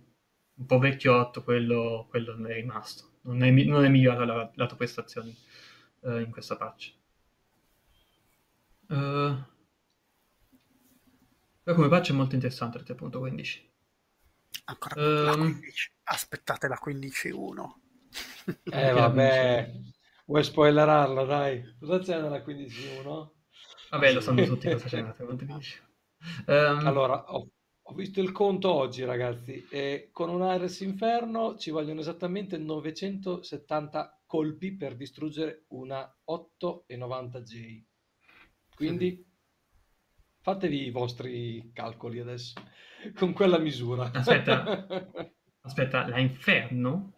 un 0.53 0.65
po 0.65 0.79
vecchiotto, 0.79 1.43
quello, 1.43 2.07
quello 2.09 2.35
non 2.35 2.51
è 2.51 2.55
rimasto. 2.55 3.11
Non 3.21 3.41
è, 3.43 3.49
non 3.49 3.85
è 3.85 3.89
migliorata 3.89 4.25
la, 4.25 4.51
la 4.55 4.65
tua 4.65 4.77
prestazione 4.77 5.35
uh, 6.01 6.17
in 6.17 6.29
questa 6.31 6.57
patch. 6.57 6.93
Uh, 8.87 9.41
però 11.63 11.75
come 11.75 11.87
patch 11.87 12.09
è 12.09 12.13
molto 12.13 12.35
interessante 12.35 12.77
il 12.77 12.83
3.15. 12.85 13.59
Ancora 14.65 14.95
um, 15.01 15.25
la 15.25 15.35
15. 15.35 15.91
Aspettate 16.03 16.67
la 16.67 16.79
15.1. 16.83 17.81
Eh 18.65 18.91
vabbè, 18.91 19.71
Vuoi 20.25 20.43
spoilerarla, 20.43 21.23
dai? 21.25 21.75
Cosa 21.79 21.99
c'è 21.99 22.21
nella 22.21 22.37
15.1? 22.37 23.29
Vabbè, 23.93 24.11
lo 24.11 24.21
sanno 24.21 24.43
tutti 24.45 24.67
cosa 24.71 24.87
c'è 24.87 25.01
nella 25.01 25.13
15. 25.13 25.81
Um... 26.47 26.55
Allora, 26.83 27.31
ho, 27.31 27.47
ho, 27.79 27.93
visto 27.93 28.21
il 28.21 28.31
conto 28.31 28.73
oggi, 28.73 29.03
ragazzi, 29.03 29.67
e 29.69 30.09
con 30.11 30.29
un 30.29 30.41
Ares 30.41 30.79
Inferno 30.79 31.57
ci 31.57 31.69
vogliono 31.69 31.99
esattamente 31.99 32.57
970 32.57 34.23
colpi 34.25 34.75
per 34.75 34.95
distruggere 34.95 35.65
una 35.69 36.11
8,90J. 36.27 37.83
Quindi 38.75 39.23
fatevi 40.41 40.87
i 40.87 40.91
vostri 40.91 41.69
calcoli 41.71 42.17
adesso 42.17 42.59
con 43.13 43.31
quella 43.31 43.59
misura. 43.59 44.09
Aspetta, 44.11 44.87
aspetta, 45.61 46.07
la 46.07 46.17
Inferno? 46.17 47.13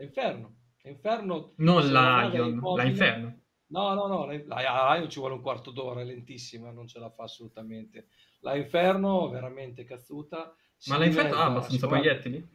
Inferno. 0.00 0.56
Inferno. 0.82 1.52
Non 1.58 1.92
la 1.92 2.28
Ion, 2.32 2.60
la 2.74 2.82
Inferno. 2.82 3.42
No, 3.74 3.92
no, 3.92 4.06
no, 4.06 4.26
la 4.26 4.96
Ion 4.96 5.10
ci 5.10 5.18
vuole 5.18 5.34
un 5.34 5.40
quarto 5.40 5.72
d'ora, 5.72 6.00
è 6.00 6.04
lentissima, 6.04 6.70
non 6.70 6.86
ce 6.86 7.00
la 7.00 7.10
fa 7.10 7.24
assolutamente. 7.24 8.06
La 8.42 8.54
Inferno, 8.54 9.28
veramente 9.28 9.82
cazzuta. 9.82 10.54
Ma 10.86 10.96
la 10.96 11.06
Inferno 11.06 11.34
ha 11.34 11.46
abbastanza 11.46 11.88
proiettili? 11.88 12.48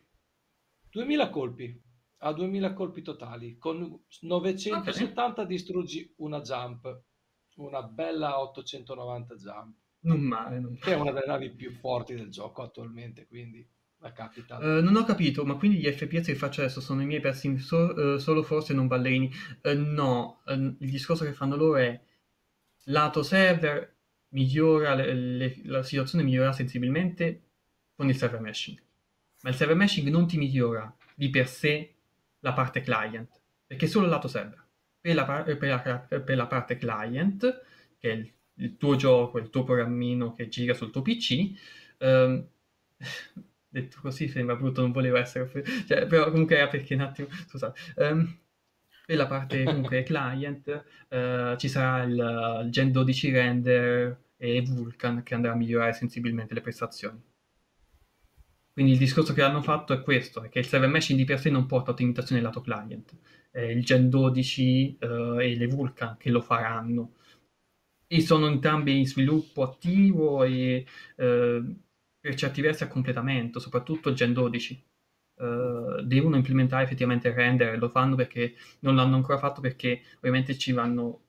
2000 0.90 1.30
colpi, 1.30 1.84
ha 2.20 2.32
2000 2.32 2.74
colpi 2.74 3.02
totali, 3.02 3.58
con 3.58 4.02
970 4.22 5.30
okay. 5.30 5.46
distruggi 5.46 6.14
una 6.20 6.40
jump, 6.40 7.04
una 7.56 7.84
bella 7.84 8.40
890 8.40 9.36
jump. 9.36 9.78
Non 10.02 10.22
male, 10.22 10.60
non 10.62 10.72
male. 10.72 10.80
Che 10.80 10.94
è 10.94 10.96
una 10.96 11.12
delle 11.12 11.26
navi 11.28 11.52
più 11.52 11.74
forti 11.74 12.16
del 12.16 12.30
gioco 12.30 12.62
attualmente, 12.62 13.28
quindi 13.28 13.70
la 14.00 14.12
capita. 14.14 14.58
Uh, 14.58 14.82
non 14.82 14.96
ho 14.96 15.04
capito, 15.04 15.46
ma 15.46 15.56
quindi 15.56 15.78
gli 15.78 15.92
FPS 15.92 16.28
che 16.28 16.36
faccio 16.36 16.62
adesso 16.62 16.82
sono 16.82 17.02
i 17.02 17.06
miei 17.06 17.20
persi 17.20 17.58
so, 17.58 17.94
uh, 17.94 18.18
solo 18.18 18.44
forse 18.44 18.74
non 18.74 18.88
ballerini? 18.88 19.32
Uh, 19.64 19.74
no, 19.76 20.42
il 20.48 20.76
discorso 20.78 21.26
che 21.26 21.34
fanno 21.34 21.56
loro 21.56 21.78
è 21.78 22.00
lato 22.86 23.24
server 23.24 23.96
migliora 24.30 24.94
le, 24.94 25.14
le, 25.14 25.62
la 25.66 25.84
situazione 25.84 26.24
migliora 26.24 26.52
sensibilmente 26.52 27.42
con 27.96 28.08
il 28.08 28.16
server 28.16 28.40
meshing. 28.40 28.82
Ma 29.42 29.50
il 29.50 29.56
server 29.56 29.76
meshing 29.76 30.08
non 30.08 30.28
ti 30.28 30.38
migliora 30.38 30.94
di 31.16 31.30
per 31.30 31.48
sé 31.48 31.96
la 32.40 32.54
parte 32.54 32.82
client, 32.82 33.30
perché 33.66 33.86
è 33.86 33.90
solo 33.90 34.06
il 34.06 34.12
lato 34.12 34.28
server. 34.28 34.66
Per 35.02 35.16
la, 35.16 35.26
per 35.26 35.68
la, 35.68 36.00
per 36.20 36.36
la 36.36 36.48
parte 36.48 36.78
client, 36.78 37.62
che 37.98 38.10
è 38.10 38.14
il, 38.14 38.32
il, 38.56 38.78
tuo 38.78 38.96
gioco, 38.96 39.38
il 39.38 39.50
tuo 39.50 39.64
programmino 39.64 40.34
che 40.34 40.48
gira 40.50 40.74
sul 40.74 40.92
tuo 40.92 41.02
PC, 41.02 41.52
um, 42.00 42.46
detto 43.70 44.00
così 44.02 44.28
sembra 44.28 44.56
brutto, 44.56 44.82
non 44.82 44.92
volevo 44.92 45.18
essere 45.18 45.50
cioè, 45.88 46.08
però 46.08 46.30
comunque 46.32 46.58
era 46.58 46.68
perché 46.68 46.96
un 46.96 47.02
attimo, 47.02 47.28
scusate. 47.48 47.80
Um, 47.98 48.38
per 49.06 49.18
la 49.18 49.28
parte 49.28 49.64
comunque 49.66 50.04
client 50.04 50.84
uh, 51.10 51.56
ci 51.58 51.68
sarà 51.68 52.04
il, 52.04 52.64
il, 52.66 52.72
Gen 52.72 52.92
12 52.92 53.32
render 53.32 54.18
e 54.38 54.62
Vulkan 54.62 55.24
che 55.24 55.34
andrà 55.36 55.54
a 55.54 55.56
migliorare 55.56 55.94
sensibilmente 55.94 56.54
le 56.54 56.62
prestazioni. 56.62 57.22
Quindi 58.72 58.94
il 58.94 59.00
discorso 59.00 59.34
che 59.34 59.42
hanno 59.42 59.62
fatto 59.62 59.94
è 59.94 60.02
questo, 60.02 60.44
è 60.44 60.50
che 60.50 60.60
il 60.60 60.66
server 60.66 60.90
meshing 60.90 61.18
di 61.18 61.26
per 61.26 61.40
sé 61.40 61.50
non 61.50 61.66
porta 61.66 61.92
ottimizzazione 61.92 62.42
lato 62.42 62.62
client. 62.62 63.14
È 63.52 63.60
il 63.60 63.84
Gen 63.84 64.10
12 64.10 64.98
uh, 65.02 65.06
e 65.40 65.56
le 65.56 65.68
Vulkan 65.68 66.16
che 66.18 66.30
lo 66.30 66.42
faranno. 66.42 67.16
E 68.08 68.22
sono 68.22 68.48
entrambi 68.48 68.98
in 68.98 69.06
sviluppo 69.06 69.64
attivo 69.64 70.44
e 70.44 70.86
uh, 71.18 71.76
per 72.30 72.38
certi 72.38 72.62
versi 72.62 72.84
a 72.84 72.88
completamento, 72.88 73.60
soprattutto 73.60 74.14
Gen 74.14 74.34
12. 74.34 74.84
Uh, 75.34 75.44
eh, 75.98 76.04
devono 76.04 76.36
implementare 76.36 76.84
effettivamente 76.84 77.30
il 77.30 77.34
render, 77.34 77.80
lo 77.80 77.90
fanno 77.90 78.16
perché 78.16 78.54
non 78.82 78.96
l'hanno 78.96 79.16
ancora 79.16 79.40
fatto 79.40 79.62
perché 79.62 80.02
ovviamente 80.18 80.56
ci 80.56 80.72
vanno 80.72 81.24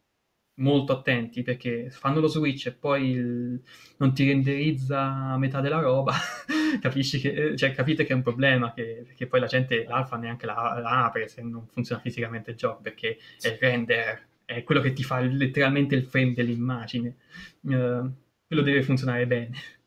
molto 0.57 0.93
attenti 0.93 1.43
perché 1.43 1.89
fanno 1.89 2.21
lo 2.21 2.27
switch 2.27 2.67
e 2.67 2.73
poi 2.73 3.13
il... 3.13 3.63
non 3.97 4.13
ti 4.13 4.27
renderizza 4.27 5.39
metà 5.39 5.63
della 5.63 5.81
roba, 5.81 6.13
capisci 6.83 7.19
che, 7.19 7.33
eh, 7.33 7.57
cioè, 7.57 7.73
capite 7.73 8.05
che 8.05 8.13
è 8.13 8.17
un 8.17 8.23
problema 8.23 8.75
che, 8.75 9.05
perché 9.07 9.27
poi 9.27 9.41
la 9.41 9.47
gente 9.47 9.85
l'alfa 9.85 10.17
neanche 10.17 10.45
la, 10.45 10.79
la 10.83 11.07
apre 11.07 11.29
se 11.29 11.41
non 11.41 11.67
funziona 11.67 12.03
fisicamente 12.03 12.51
il 12.51 12.57
gioco 12.59 12.83
perché 12.83 13.17
è 13.41 13.49
il 13.49 13.57
render, 13.59 14.27
è 14.45 14.63
quello 14.65 14.83
che 14.83 14.93
ti 14.93 15.03
fa 15.03 15.21
letteralmente 15.21 15.95
il 15.95 16.05
frame 16.05 16.35
dell'immagine, 16.35 17.17
uh, 17.61 18.13
quello 18.47 18.63
deve 18.63 18.83
funzionare 18.83 19.27
bene. 19.27 19.79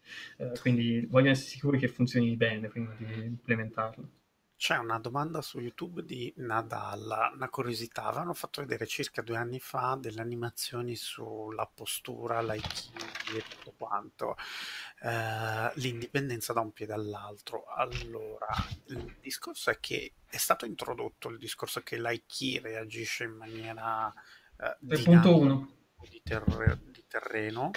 Eh, 0.52 0.60
quindi 0.60 1.06
voglio 1.10 1.32
essere 1.32 1.50
sicuri 1.50 1.80
che 1.80 1.88
funzioni 1.88 2.36
bene 2.36 2.68
prima 2.68 2.94
di 2.98 3.26
implementarlo. 3.26 4.22
C'è 4.56 4.78
una 4.78 4.98
domanda 4.98 5.42
su 5.42 5.60
YouTube 5.60 6.06
di 6.06 6.32
Nadal, 6.38 7.34
una 7.36 7.50
curiosità, 7.50 8.06
avevano 8.06 8.34
fatto 8.34 8.62
vedere 8.62 8.86
circa 8.86 9.22
due 9.22 9.36
anni 9.36 9.60
fa 9.60 9.98
delle 10.00 10.22
animazioni 10.22 10.96
sulla 10.96 11.70
postura, 11.74 12.40
l'aikido 12.40 13.04
e 13.36 13.44
tutto 13.50 13.74
quanto, 13.76 14.38
eh, 15.02 15.70
l'indipendenza 15.76 16.54
da 16.54 16.62
un 16.62 16.72
piede 16.72 16.94
all'altro. 16.94 17.66
Allora, 17.76 18.48
il 18.88 19.18
discorso 19.20 19.70
è 19.70 19.80
che 19.82 20.14
è 20.26 20.38
stato 20.38 20.66
introdotto 20.66 21.28
il 21.28 21.40
discorso 21.40 21.82
che 21.82 21.98
l'aiki 21.98 22.60
reagisce 22.60 23.26
in 23.26 23.32
maniera 23.32 24.14
eh, 24.58 24.78
3.1 24.86 25.68
di, 26.10 26.22
ter- 26.24 26.80
terreno. 27.14 27.70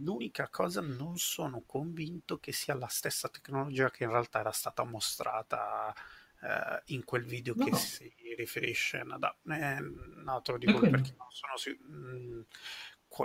L'unica 0.00 0.48
cosa 0.50 0.82
non 0.82 1.16
sono 1.16 1.62
convinto 1.64 2.38
che 2.38 2.52
sia 2.52 2.74
la 2.74 2.88
stessa 2.88 3.28
tecnologia 3.28 3.90
che 3.90 4.04
in 4.04 4.10
realtà 4.10 4.40
era 4.40 4.52
stata 4.52 4.84
mostrata 4.84 5.94
eh, 6.42 6.82
in 6.86 7.04
quel 7.04 7.24
video 7.24 7.54
no. 7.56 7.64
che 7.64 7.74
si 7.76 8.12
riferisce 8.36 8.98
a 8.98 9.36
eh, 9.54 9.80
no, 9.80 10.42
te 10.42 10.52
lo 10.52 10.58
dico 10.58 10.78
perché 10.80 11.14
non 11.16 11.28
sono 11.30 11.78
mh, 11.78 11.96
mm, 11.96 12.40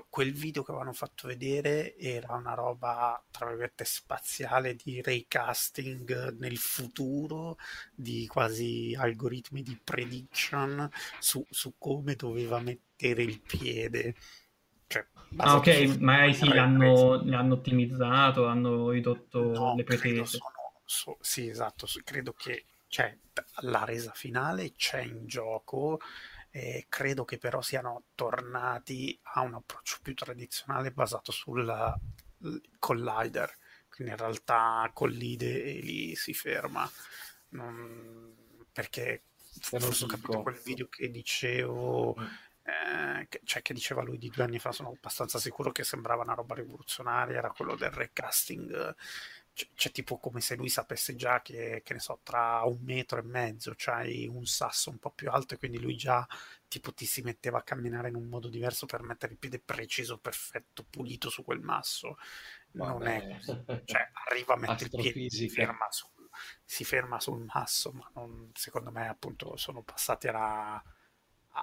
quel 0.07 0.33
video 0.33 0.61
che 0.63 0.69
avevano 0.69 0.93
fatto 0.93 1.27
vedere 1.27 1.97
era 1.97 2.35
una 2.35 2.53
roba 2.53 3.21
tra 3.31 3.47
virgolette 3.47 3.85
spaziale 3.85 4.75
di 4.75 5.01
raycasting 5.01 6.37
nel 6.37 6.57
futuro 6.57 7.57
di 7.95 8.27
quasi 8.27 8.95
algoritmi 8.97 9.63
di 9.63 9.79
prediction 9.83 10.87
su, 11.17 11.43
su 11.49 11.73
come 11.79 12.15
doveva 12.15 12.59
mettere 12.59 13.23
il 13.23 13.41
piede 13.41 14.15
cioè, 14.89 15.05
ah, 15.37 15.55
ok, 15.57 15.97
magari 15.99 16.33
sì, 16.33 16.51
l'hanno, 16.51 17.23
l'hanno, 17.23 17.53
ottimizzato, 17.53 18.47
hanno 18.47 18.89
ridotto 18.89 19.51
no, 19.51 19.75
le 19.75 19.83
pretese. 19.83 20.25
Sono, 20.25 20.81
so, 20.83 21.17
sì, 21.21 21.47
esatto, 21.47 21.85
credo 22.03 22.33
che 22.33 22.65
cioè, 22.87 23.15
la 23.61 23.85
resa 23.85 24.13
finale 24.13 24.73
c'è 24.73 25.01
in 25.01 25.27
gioco, 25.27 25.99
eh, 26.49 26.87
credo 26.89 27.23
che 27.23 27.37
però 27.37 27.61
siano 27.61 28.05
tornati 28.15 29.17
a 29.35 29.41
un 29.41 29.53
approccio 29.53 29.99
più 30.01 30.15
tradizionale 30.15 30.89
basato 30.89 31.31
sul 31.31 31.71
collider, 32.79 33.55
quindi 33.89 34.13
in 34.13 34.19
realtà 34.19 34.89
collide 34.91 35.65
e 35.65 35.79
lì 35.81 36.15
si 36.15 36.33
ferma, 36.33 36.89
non, 37.49 38.65
perché 38.71 39.25
forse 39.61 40.05
ho 40.05 40.07
capito 40.07 40.41
quel 40.41 40.59
video 40.65 40.87
che 40.87 41.11
dicevo... 41.11 42.15
Eh, 42.69 43.27
che, 43.29 43.41
cioè 43.43 43.61
che 43.61 43.73
diceva 43.73 44.03
lui 44.03 44.17
di 44.17 44.29
due 44.29 44.43
anni 44.43 44.59
fa, 44.59 44.71
sono 44.71 44.89
abbastanza 44.89 45.39
sicuro 45.39 45.71
che 45.71 45.83
sembrava 45.83 46.23
una 46.23 46.33
roba 46.35 46.55
rivoluzionaria, 46.55 47.37
era 47.37 47.51
quello 47.51 47.75
del 47.75 47.89
recasting, 47.89 48.95
c'è, 49.53 49.67
c'è 49.73 49.91
tipo 49.91 50.17
come 50.19 50.39
se 50.41 50.55
lui 50.55 50.69
sapesse 50.69 51.15
già 51.15 51.41
che, 51.41 51.81
che 51.83 51.93
ne 51.93 51.99
so, 51.99 52.19
tra 52.23 52.61
un 52.63 52.79
metro 52.81 53.19
e 53.19 53.23
mezzo 53.23 53.73
c'hai 53.75 54.27
un 54.27 54.45
sasso 54.45 54.89
un 54.89 54.99
po' 54.99 55.11
più 55.11 55.29
alto 55.31 55.53
e 55.55 55.57
quindi 55.57 55.79
lui 55.79 55.95
già 55.95 56.25
tipo 56.67 56.93
ti 56.93 57.05
si 57.05 57.21
metteva 57.21 57.59
a 57.59 57.63
camminare 57.63 58.09
in 58.09 58.15
un 58.15 58.27
modo 58.27 58.47
diverso 58.47 58.85
per 58.85 59.01
mettere 59.01 59.33
il 59.33 59.39
piede 59.39 59.59
preciso, 59.59 60.17
perfetto, 60.19 60.85
pulito 60.87 61.29
su 61.29 61.43
quel 61.43 61.61
masso. 61.61 62.17
Non 62.71 62.99
Vabbè. 62.99 63.27
è 63.27 63.35
così, 63.35 63.63
cioè 63.85 64.11
arriva 64.27 64.53
a 64.53 64.57
mettere 64.57 64.89
il 64.91 65.11
piede, 65.11 65.29
si 65.29 65.49
ferma, 65.49 65.87
sul, 65.89 66.29
si 66.63 66.83
ferma 66.83 67.19
sul 67.19 67.43
masso, 67.51 67.91
ma 67.91 68.09
non, 68.13 68.51
secondo 68.53 68.91
me 68.91 69.07
appunto 69.07 69.57
sono 69.57 69.81
passati 69.81 70.27
a 70.27 70.81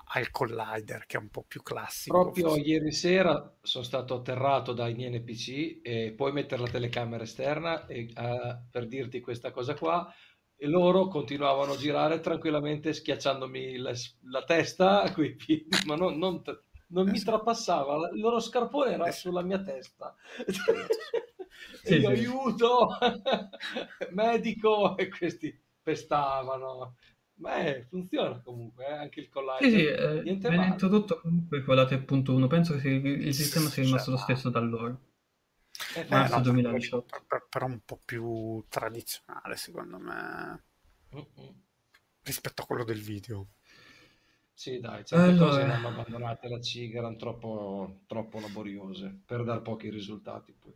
al 0.05 0.31
collider 0.31 1.07
che 1.07 1.17
è 1.17 1.21
un 1.21 1.31
po' 1.31 1.45
più 1.47 1.63
classico. 1.63 2.21
Proprio 2.21 2.49
forse. 2.49 2.63
ieri 2.63 2.93
sera 2.93 3.57
sono 3.63 3.85
stato 3.85 4.15
atterrato 4.15 4.73
dai 4.73 4.95
miei 4.95 5.11
NPC 5.19 5.81
e 5.83 6.13
puoi 6.17 6.33
mettere 6.33 6.63
la 6.63 6.69
telecamera 6.69 7.23
esterna 7.23 7.87
e, 7.87 8.13
uh, 8.15 8.69
per 8.71 8.87
dirti 8.87 9.21
questa 9.21 9.51
cosa 9.51 9.75
qua 9.75 10.13
e 10.59 10.67
loro 10.67 11.09
continuavano 11.09 11.73
a 11.73 11.77
girare 11.77 12.21
tranquillamente 12.21 12.93
schiacciandomi 12.93 13.77
la, 13.77 13.93
la 14.31 14.43
testa 14.45 15.11
coi 15.13 15.35
piedi, 15.35 15.69
ma 15.87 15.97
non, 15.97 16.17
non, 16.17 16.43
non 16.89 17.09
mi 17.09 17.21
trapassava, 17.21 18.11
il 18.13 18.21
loro 18.21 18.41
scarpone 18.41 18.93
era 18.93 19.11
sulla 19.13 19.43
mia 19.43 19.63
testa. 19.63 20.15
Sì, 21.83 22.01
sì. 22.01 22.07
aiuto, 22.07 22.89
medico, 24.13 24.97
e 24.97 25.09
questi 25.09 25.59
pestavano. 25.83 26.97
Beh, 27.39 27.85
funziona 27.91 28.41
comunque, 28.41 28.87
eh? 28.87 28.93
anche 28.93 29.21
il 29.21 29.29
collider. 29.29 29.63
Sì, 29.63 29.71
sì, 29.71 29.85
eh, 29.85 30.23
viene 30.23 30.67
introdotto 30.67 31.21
comunque 31.21 31.63
con 31.63 31.75
la 31.75 31.85
3.1, 31.85 32.47
penso 32.47 32.77
che 32.77 32.89
il 32.89 33.35
sistema 33.35 33.69
sia 33.69 33.83
rimasto 33.83 34.11
lo 34.11 34.17
stesso 34.17 34.49
da 34.49 34.59
allora. 34.59 34.99
Eh, 35.97 36.07
Marzo 36.09 36.37
no, 36.37 36.43
2018. 36.43 37.27
Però 37.51 37.67
un 37.67 37.81
po' 37.85 38.01
più 38.03 38.65
tradizionale, 38.69 39.57
secondo 39.57 39.99
me, 39.99 40.65
mm-hmm. 41.15 41.49
rispetto 42.23 42.63
a 42.63 42.65
quello 42.67 42.85
del 42.85 43.03
video. 43.03 43.49
Sì, 44.55 44.73
Sì, 44.73 44.81
dai, 44.81 45.05
certe 45.05 45.29
allora... 45.33 45.45
cose 45.51 45.65
non 45.67 45.85
abbandonate 45.85 46.49
la 46.49 46.59
CIG 46.59 46.97
erano 46.97 47.17
troppo, 47.17 48.01
troppo 48.07 48.41
laboriose 48.41 49.21
per 49.27 49.45
dar 49.45 49.61
pochi 49.61 49.91
risultati. 49.91 50.55
Poi. 50.59 50.75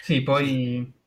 Sì, 0.00 0.22
poi... 0.22 0.97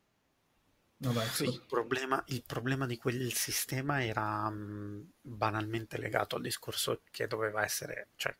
Vabbè, 1.03 1.26
sì, 1.26 1.45
il, 1.45 1.64
problema, 1.68 2.23
il, 2.28 2.44
problema, 2.45 2.86
di 2.86 2.95
quel 2.98 3.34
sistema 3.34 4.03
era 4.06 4.48
mh, 4.49 5.14
banalmente 5.22 5.98
legato 5.98 6.36
al 6.36 6.44
discorso 6.44 7.02
che 7.10 7.26
doveva 7.26 7.64
essere, 7.64 8.10
cioè 8.15 8.36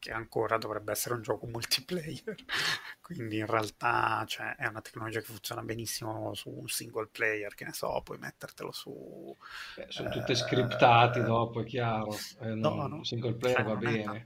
che 0.00 0.10
ancora 0.10 0.56
dovrebbe 0.56 0.90
essere 0.90 1.14
un 1.14 1.22
gioco 1.22 1.46
multiplayer. 1.46 2.34
Quindi 3.00 3.36
in 3.38 3.46
realtà 3.46 4.24
cioè, 4.26 4.56
è 4.56 4.66
una 4.66 4.80
tecnologia 4.80 5.20
che 5.20 5.26
funziona 5.26 5.62
benissimo 5.62 6.34
su 6.34 6.48
un 6.50 6.66
single 6.66 7.08
player, 7.12 7.54
che 7.54 7.66
ne 7.66 7.72
so, 7.72 8.00
puoi 8.02 8.18
mettertelo 8.18 8.72
su... 8.72 9.36
Beh, 9.76 9.86
sono 9.88 10.08
eh, 10.08 10.12
tutte 10.12 10.34
scriptati 10.34 11.22
dopo, 11.22 11.60
è 11.60 11.64
chiaro. 11.64 12.16
Eh, 12.40 12.54
no, 12.54 12.88
no, 12.88 13.04
single 13.04 13.34
player 13.34 13.58
cioè, 13.58 13.66
va 13.66 13.76
bene. 13.76 14.16
È 14.16 14.22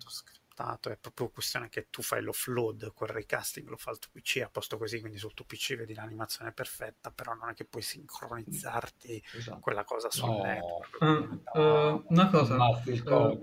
è 0.57 0.97
proprio 1.01 1.29
questione 1.31 1.69
che 1.69 1.89
tu 1.91 2.03
fai 2.03 2.23
l'offload, 2.23 2.93
quel 2.93 3.11
recasting 3.11 3.69
lo 3.69 3.77
fa 3.77 3.91
il 3.91 3.99
tuo 3.99 4.11
PC 4.13 4.43
a 4.43 4.49
posto 4.49 4.79
così, 4.79 5.01
quindi 5.01 5.19
sul 5.19 5.35
tuo 5.35 5.45
PC 5.45 5.77
vedi 5.77 5.95
l'animazione 5.95 6.53
perfetta, 6.53 7.11
però 7.11 7.35
non 7.35 7.49
è 7.49 7.55
che 7.55 7.65
puoi 7.65 7.83
sincronizzarti 7.83 9.23
esatto. 9.35 9.59
quella 9.59 9.85
cosa 9.85 10.11
sul 10.11 10.29
no. 10.29 10.43
network. 10.43 10.99
Uh, 11.01 11.59
uh, 11.59 12.05
una 12.09 12.29
cosa, 12.31 12.57
il 12.87 13.03
uh, 13.05 13.39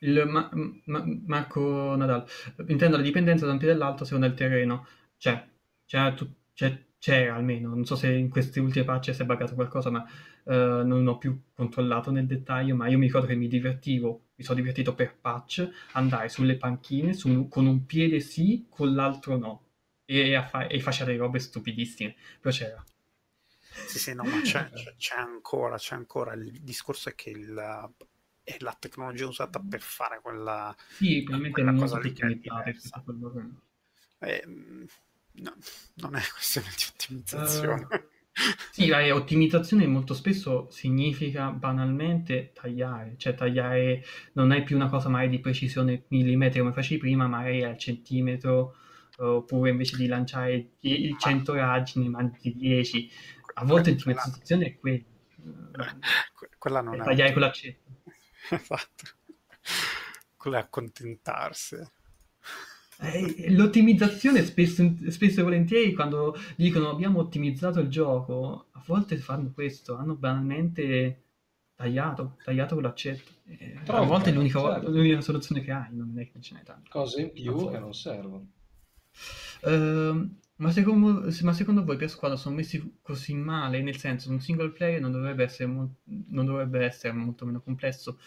il 0.00 0.24
Ma- 0.26 0.50
Ma- 0.84 1.04
Marco 1.26 1.94
Nadal. 1.96 2.24
Intendo 2.68 2.96
la 2.96 3.02
dipendenza 3.02 3.46
da 3.46 3.52
un 3.52 3.58
piede 3.58 3.74
all'altro 3.74 4.04
secondo 4.04 4.26
il 4.26 4.34
terreno. 4.34 4.86
C'è, 5.16 5.46
c'è, 5.84 6.14
c'è, 6.54 6.86
c'è 6.98 7.26
almeno. 7.26 7.68
Non 7.68 7.84
so 7.84 7.96
se 7.96 8.12
in 8.12 8.30
queste 8.30 8.60
ultime 8.60 8.84
patch 8.84 9.14
si 9.14 9.22
è 9.22 9.24
buggato 9.24 9.54
qualcosa, 9.54 9.90
ma 9.90 10.04
uh, 10.44 10.52
non 10.86 11.06
ho 11.06 11.18
più 11.18 11.38
controllato 11.52 12.10
nel 12.10 12.26
dettaglio. 12.26 12.74
Ma 12.76 12.88
io 12.88 12.98
mi 12.98 13.06
ricordo 13.06 13.26
che 13.26 13.34
mi 13.34 13.48
divertivo, 13.48 14.28
mi 14.40 14.46
sono 14.46 14.58
divertito 14.58 14.94
per 14.94 15.18
patch, 15.18 15.68
andare 15.92 16.30
sulle 16.30 16.56
panchine 16.56 17.12
su, 17.12 17.46
con 17.48 17.66
un 17.66 17.84
piede 17.84 18.20
sì, 18.20 18.66
con 18.70 18.94
l'altro 18.94 19.36
no. 19.36 19.66
E, 20.06 20.34
a 20.34 20.46
fa- 20.46 20.66
e 20.66 20.80
faceva 20.80 21.10
delle 21.10 21.18
robe 21.18 21.38
stupidissime. 21.38 22.16
Però 22.40 22.54
c'era. 22.54 22.82
Sì, 23.86 23.98
sì, 23.98 24.14
no, 24.14 24.24
ma 24.24 24.40
c'è, 24.40 24.70
c'è, 24.96 25.16
ancora, 25.16 25.76
c'è 25.76 25.94
ancora. 25.94 26.32
Il 26.32 26.58
discorso 26.62 27.10
è 27.10 27.14
che 27.14 27.28
il, 27.28 27.92
è 28.42 28.56
la 28.60 28.76
tecnologia 28.78 29.26
usata 29.26 29.60
per 29.60 29.82
fare 29.82 30.20
quella, 30.22 30.74
sì, 30.88 31.22
quella 31.22 31.74
cosa 31.74 31.98
lì 31.98 32.12
che 32.12 32.26
è 32.26 32.34
diversa. 32.34 33.04
Eh, 34.20 34.42
no, 35.32 35.56
non 35.96 36.16
è 36.16 36.22
questione 36.32 36.68
di 36.68 36.84
ottimizzazione. 36.88 37.86
Uh, 37.90 38.08
sì, 38.70 38.86
la 38.86 39.14
ottimizzazione 39.14 39.86
molto 39.86 40.14
spesso 40.14 40.68
significa 40.70 41.50
banalmente 41.50 42.52
tagliare, 42.52 43.14
cioè 43.16 43.34
tagliare 43.34 44.04
non 44.34 44.52
è 44.52 44.62
più 44.62 44.76
una 44.76 44.88
cosa 44.88 45.08
mai 45.08 45.28
di 45.28 45.40
precisione 45.40 46.04
millimetri 46.08 46.60
come 46.60 46.72
facevi 46.72 47.00
prima, 47.00 47.26
magari 47.26 47.64
al 47.64 47.76
centimetro, 47.76 48.76
oppure 49.16 49.70
invece 49.70 49.96
di 49.96 50.06
lanciare 50.06 50.70
100 50.80 51.54
raggi 51.54 52.00
ne 52.00 52.08
mandi 52.08 52.54
10. 52.56 53.10
A 53.54 53.64
volte 53.64 53.90
l'ottimizzazione 53.90 54.66
è 54.66 54.78
quella. 54.78 55.04
Quella 56.56 56.80
non 56.80 57.00
è. 57.00 57.04
Tagliare 57.04 57.32
con 57.32 57.42
l'accetto. 57.42 57.90
esatto. 58.50 59.04
Quello 60.36 60.56
è 60.56 60.60
accontentarsi. 60.60 61.76
Eh, 63.02 63.50
l'ottimizzazione 63.52 64.44
spesso, 64.44 64.94
spesso, 65.08 65.40
e 65.40 65.42
volentieri 65.42 65.94
quando 65.94 66.36
dicono 66.54 66.90
abbiamo 66.90 67.20
ottimizzato 67.20 67.80
il 67.80 67.88
gioco, 67.88 68.66
a 68.72 68.82
volte 68.86 69.16
fanno 69.16 69.52
questo, 69.52 69.96
hanno 69.96 70.14
banalmente 70.14 71.22
tagliato, 71.74 72.36
tagliato 72.44 72.74
con 72.74 72.84
l'accetto. 72.84 73.30
Eh, 73.46 73.78
a 73.86 74.02
volte 74.02 74.30
è 74.30 74.32
l'unica, 74.34 74.60
certo. 74.60 74.90
l'unica, 74.90 75.20
soluzione 75.22 75.62
che 75.62 75.72
hai, 75.72 75.88
non 75.92 76.12
è 76.18 76.30
che 76.30 76.40
ce 76.40 76.54
n'è 76.54 76.62
tante. 76.62 76.90
Cose 76.90 77.22
in 77.22 77.32
più 77.32 77.70
che 77.70 77.78
non 77.78 77.94
servono. 77.94 78.46
Uh, 79.62 80.36
ma, 80.56 80.70
secondo, 80.70 81.32
ma 81.42 81.52
secondo, 81.54 81.84
voi 81.84 81.96
per 81.96 82.10
squadra 82.10 82.36
sono 82.36 82.56
messi 82.56 82.98
così 83.00 83.34
male? 83.34 83.80
Nel 83.80 83.96
senso, 83.96 84.30
un 84.30 84.40
single 84.40 84.70
player 84.70 85.00
non 85.00 85.10
dovrebbe 85.10 85.44
essere, 85.44 85.70
mo- 85.70 85.94
non 86.04 86.44
dovrebbe 86.44 86.84
essere 86.84 87.14
molto 87.14 87.46
meno 87.46 87.62
complesso. 87.62 88.18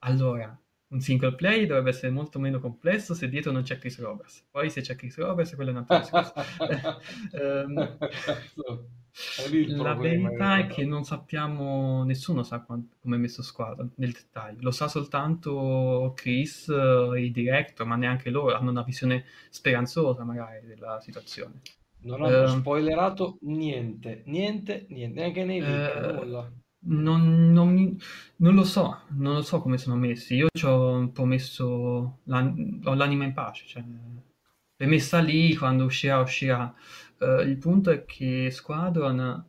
Allora, 0.00 0.56
un 0.88 1.00
single 1.00 1.34
player 1.34 1.66
dovrebbe 1.66 1.90
essere 1.90 2.12
molto 2.12 2.38
meno 2.38 2.60
complesso 2.60 3.12
se 3.12 3.28
dietro 3.28 3.50
non 3.50 3.62
c'è 3.62 3.78
Chris 3.78 3.98
Roberts. 4.00 4.46
Poi 4.50 4.70
se 4.70 4.82
c'è 4.82 4.94
Chris 4.94 5.16
Roberts, 5.18 5.54
quello 5.54 5.70
è 5.70 5.72
un 5.72 5.78
altro 5.78 5.98
discorso. 5.98 6.32
um, 7.42 7.98
la 9.76 9.94
verità 9.94 10.58
è 10.58 10.66
che 10.66 10.84
non 10.84 11.02
sappiamo, 11.04 12.04
nessuno 12.04 12.42
sa 12.42 12.60
come 12.60 13.16
è 13.16 13.18
messo 13.18 13.42
squadra 13.42 13.86
nel 13.96 14.12
dettaglio, 14.12 14.58
lo 14.60 14.70
sa 14.70 14.88
soltanto 14.88 16.12
Chris, 16.14 16.68
eh, 16.68 17.20
il 17.20 17.32
director, 17.32 17.86
ma 17.86 17.96
neanche 17.96 18.30
loro 18.30 18.54
hanno 18.54 18.70
una 18.70 18.82
visione 18.82 19.24
speranzosa 19.48 20.22
magari 20.22 20.66
della 20.66 21.00
situazione. 21.00 21.62
Non 22.02 22.22
hanno 22.22 22.42
uh, 22.42 22.58
spoilerato 22.58 23.38
niente, 23.42 24.22
niente, 24.26 24.86
niente, 24.90 25.18
neanche 25.18 25.44
nei 25.44 25.60
leak, 25.60 25.96
uh, 25.96 26.14
nulla. 26.14 26.52
Non, 26.88 27.52
non, 27.52 27.98
non, 28.36 28.54
lo 28.54 28.62
so, 28.64 29.00
non 29.10 29.34
lo 29.34 29.42
so 29.42 29.60
come 29.60 29.76
sono 29.76 29.96
messi. 29.96 30.34
Io 30.36 30.46
ci 30.52 30.64
ho 30.66 30.92
un 30.92 31.10
po' 31.12 31.24
messo, 31.24 32.20
l'an- 32.24 32.80
ho 32.84 32.94
l'anima 32.94 33.24
in 33.24 33.32
pace, 33.32 33.66
cioè, 33.66 33.82
l'ho 33.82 34.86
messa 34.86 35.18
lì, 35.20 35.54
quando 35.56 35.84
uscirà, 35.84 36.20
uscirà. 36.20 36.72
Uh, 37.18 37.40
il 37.40 37.56
punto 37.58 37.90
è 37.90 38.04
che 38.04 38.50
Squadron, 38.52 39.44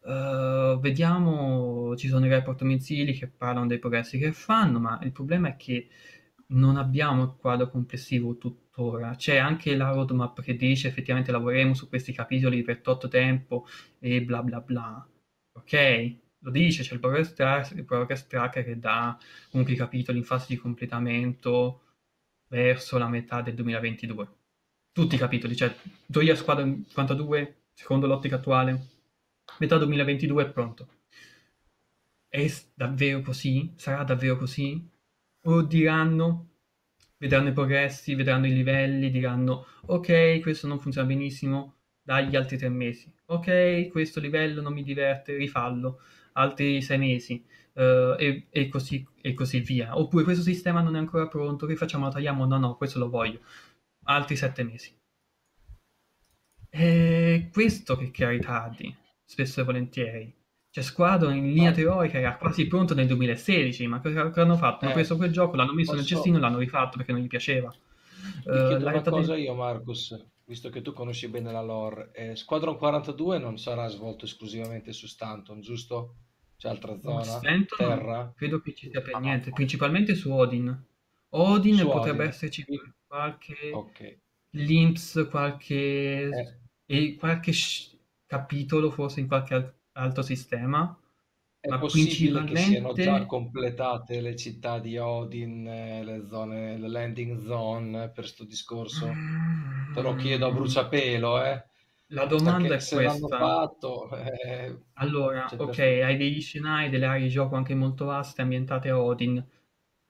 uh, 0.00 0.78
vediamo, 0.80 1.94
ci 1.96 2.08
sono 2.08 2.24
i 2.26 2.28
report 2.30 2.62
mensili 2.62 3.12
che 3.12 3.28
parlano 3.28 3.66
dei 3.66 3.78
progressi 3.78 4.16
che 4.18 4.32
fanno, 4.32 4.78
ma 4.80 4.98
il 5.02 5.12
problema 5.12 5.48
è 5.48 5.56
che 5.56 5.88
non 6.48 6.76
abbiamo 6.76 7.24
il 7.24 7.34
quadro 7.38 7.68
complessivo 7.70 8.36
tuttora. 8.38 9.14
C'è 9.16 9.36
anche 9.36 9.76
la 9.76 9.90
roadmap 9.90 10.40
che 10.40 10.56
dice 10.56 10.88
effettivamente 10.88 11.30
lavoreremo 11.32 11.74
su 11.74 11.88
questi 11.88 12.12
capitoli 12.12 12.62
per 12.62 12.80
tot 12.80 13.08
tempo 13.08 13.66
e 13.98 14.22
bla 14.22 14.42
bla 14.42 14.60
bla. 14.60 15.06
Ok? 15.52 16.22
Lo 16.44 16.50
dice, 16.50 16.82
c'è 16.82 16.94
il 16.94 17.00
progress, 17.00 17.32
tracker, 17.32 17.76
il 17.76 17.84
progress 17.84 18.26
tracker 18.26 18.64
che 18.64 18.78
dà 18.78 19.18
comunque 19.50 19.74
i 19.74 19.78
capitoli 19.78 20.18
in 20.18 20.24
fase 20.24 20.46
di 20.48 20.56
completamento 20.56 21.80
verso 22.48 22.98
la 22.98 23.08
metà 23.08 23.40
del 23.42 23.54
2022 23.54 24.28
tutti 24.94 25.16
i 25.16 25.18
capitoli, 25.18 25.56
cioè 25.56 25.74
Gioia 26.06 26.36
Squadra 26.36 26.62
52, 26.62 27.62
secondo 27.72 28.06
l'ottica 28.06 28.36
attuale, 28.36 28.86
metà 29.58 29.76
2022 29.76 30.44
è 30.44 30.50
pronto. 30.50 30.88
È 32.28 32.52
davvero 32.74 33.20
così? 33.20 33.72
Sarà 33.74 34.04
davvero 34.04 34.36
così? 34.36 34.88
O 35.46 35.62
diranno, 35.62 36.50
vedranno 37.18 37.48
i 37.48 37.52
progressi, 37.52 38.14
vedranno 38.14 38.46
i 38.46 38.54
livelli, 38.54 39.10
diranno 39.10 39.66
ok, 39.86 40.38
questo 40.40 40.68
non 40.68 40.78
funziona 40.78 41.08
benissimo, 41.08 41.74
dagli 42.00 42.36
altri 42.36 42.56
tre 42.56 42.68
mesi. 42.68 43.12
Ok, 43.26 43.88
questo 43.88 44.20
livello 44.20 44.62
non 44.62 44.72
mi 44.72 44.84
diverte, 44.84 45.34
rifallo, 45.34 46.02
altri 46.34 46.80
sei 46.82 46.98
mesi. 46.98 47.44
Uh, 47.74 48.14
e, 48.16 48.46
e, 48.50 48.68
così, 48.68 49.04
e 49.20 49.34
così 49.34 49.58
via. 49.58 49.98
Oppure 49.98 50.22
questo 50.22 50.44
sistema 50.44 50.80
non 50.80 50.94
è 50.94 50.98
ancora 51.00 51.26
pronto, 51.26 51.66
che 51.66 51.74
facciamo? 51.74 52.04
Lo 52.04 52.12
tagliamo? 52.12 52.46
No, 52.46 52.56
no, 52.56 52.76
questo 52.76 53.00
lo 53.00 53.10
voglio 53.10 53.40
altri 54.04 54.36
sette 54.36 54.62
mesi. 54.64 54.92
È 56.68 57.48
questo 57.52 57.96
che 57.96 58.10
crea 58.10 58.30
ritardi, 58.30 58.94
spesso 59.24 59.60
e 59.60 59.64
volentieri. 59.64 60.34
Cioè, 60.70 60.82
Squadron 60.82 61.36
in 61.36 61.52
linea 61.52 61.70
teorica 61.70 62.18
era 62.18 62.36
quasi 62.36 62.66
pronto 62.66 62.94
nel 62.94 63.06
2016, 63.06 63.86
ma 63.86 64.00
cosa 64.00 64.32
hanno 64.34 64.56
fatto? 64.56 64.84
Hanno 64.84 64.90
eh, 64.90 64.94
preso 64.94 65.16
quel 65.16 65.30
gioco, 65.30 65.54
l'hanno 65.54 65.72
messo 65.72 65.92
posso... 65.92 66.02
nel 66.02 66.06
cestino 66.06 66.36
e 66.36 66.40
l'hanno 66.40 66.58
rifatto 66.58 66.96
perché 66.96 67.12
non 67.12 67.20
gli 67.20 67.28
piaceva. 67.28 67.70
Ti 67.70 68.48
uh, 68.48 68.76
una 68.76 69.00
cosa 69.00 69.36
io, 69.36 69.54
Marcus, 69.54 70.20
visto 70.46 70.70
che 70.70 70.82
tu 70.82 70.92
conosci 70.92 71.28
bene 71.28 71.52
la 71.52 71.62
lore. 71.62 72.10
Eh, 72.12 72.34
Squadron 72.34 72.76
42 72.76 73.38
non 73.38 73.56
sarà 73.56 73.86
svolto 73.86 74.24
esclusivamente 74.24 74.92
su 74.92 75.06
Stanton, 75.06 75.60
giusto? 75.60 76.16
C'è 76.64 76.70
altra 76.70 76.98
zona? 76.98 77.22
Stanton, 77.22 77.76
terra? 77.76 78.32
Credo 78.34 78.62
che 78.62 78.74
ci 78.74 78.88
sia 78.88 79.02
per 79.02 79.20
niente, 79.20 79.50
principalmente 79.50 80.14
su 80.14 80.32
Odin. 80.32 80.84
Odin 81.28 81.76
su 81.76 81.86
potrebbe 81.86 82.22
Odin. 82.22 82.30
esserci 82.30 82.64
qualche 83.06 83.70
okay. 83.70 84.18
glimpse, 84.48 85.28
qualche, 85.28 85.74
eh. 85.74 86.56
e 86.86 87.16
qualche 87.16 87.52
sh- 87.52 87.94
capitolo 88.24 88.90
forse 88.90 89.20
in 89.20 89.26
qualche 89.26 89.74
altro 89.92 90.22
sistema. 90.22 90.98
È 91.60 91.68
ma 91.68 91.78
possibile 91.78 92.44
principalmente... 92.44 92.52
che 92.54 92.60
siano 92.60 92.92
già 92.94 93.26
completate 93.26 94.20
le 94.22 94.34
città 94.34 94.78
di 94.78 94.96
Odin, 94.96 95.66
eh, 95.66 96.02
le 96.02 96.26
zone, 96.26 96.78
le 96.78 96.88
landing 96.88 97.36
zone 97.44 98.08
per 98.08 98.24
questo 98.24 98.44
discorso? 98.44 99.12
Te 99.92 100.00
lo 100.00 100.14
chiedo 100.14 100.46
a 100.46 100.50
mm. 100.50 100.54
bruciapelo, 100.54 101.44
eh. 101.44 101.64
La 102.08 102.26
domanda 102.26 102.68
Perché 102.68 102.90
è 102.90 102.94
questa. 102.94 103.38
Fatto, 103.38 104.10
eh, 104.16 104.78
allora, 104.94 105.48
ok, 105.56 105.78
hai 105.78 106.16
degli 106.16 106.40
scenari, 106.40 106.90
delle 106.90 107.06
aree 107.06 107.22
di 107.22 107.28
gioco 107.28 107.56
anche 107.56 107.74
molto 107.74 108.04
vaste 108.04 108.42
ambientate 108.42 108.90
a 108.90 109.00
Odin, 109.00 109.44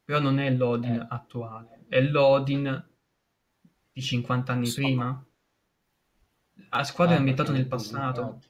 però 0.04 0.18
non 0.20 0.38
è 0.38 0.50
l'Odin 0.50 0.94
eh. 0.94 1.06
attuale, 1.08 1.84
è 1.88 2.00
l'Odin 2.02 2.84
di 3.92 4.02
50 4.02 4.52
anni 4.52 4.64
Insomma. 4.64 4.86
prima. 4.86 5.26
La 6.70 6.84
squadra 6.84 7.14
eh, 7.14 7.16
è 7.16 7.20
ambientata 7.20 7.52
nel 7.52 7.66
passato. 7.66 8.40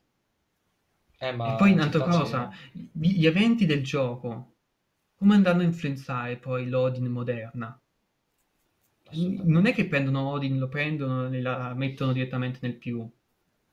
Eh, 1.19 1.29
e 1.29 1.55
poi 1.57 1.73
un'altra 1.73 2.03
cosa, 2.03 2.51
gli 2.73 3.27
eventi 3.27 3.67
del 3.67 3.83
gioco 3.85 4.55
come 5.25 5.37
andranno 5.37 5.63
a 5.63 5.65
influenzare 5.65 6.37
poi 6.37 6.69
l'Odin 6.69 7.07
moderna? 7.07 7.81
Non 9.13 9.67
è 9.67 9.73
che 9.73 9.87
prendono 9.87 10.29
Odin, 10.29 10.59
lo 10.59 10.69
prendono 10.69 11.33
e 11.33 11.41
la 11.41 11.73
mettono 11.75 12.13
direttamente 12.13 12.59
nel 12.61 12.77
più. 12.77 13.09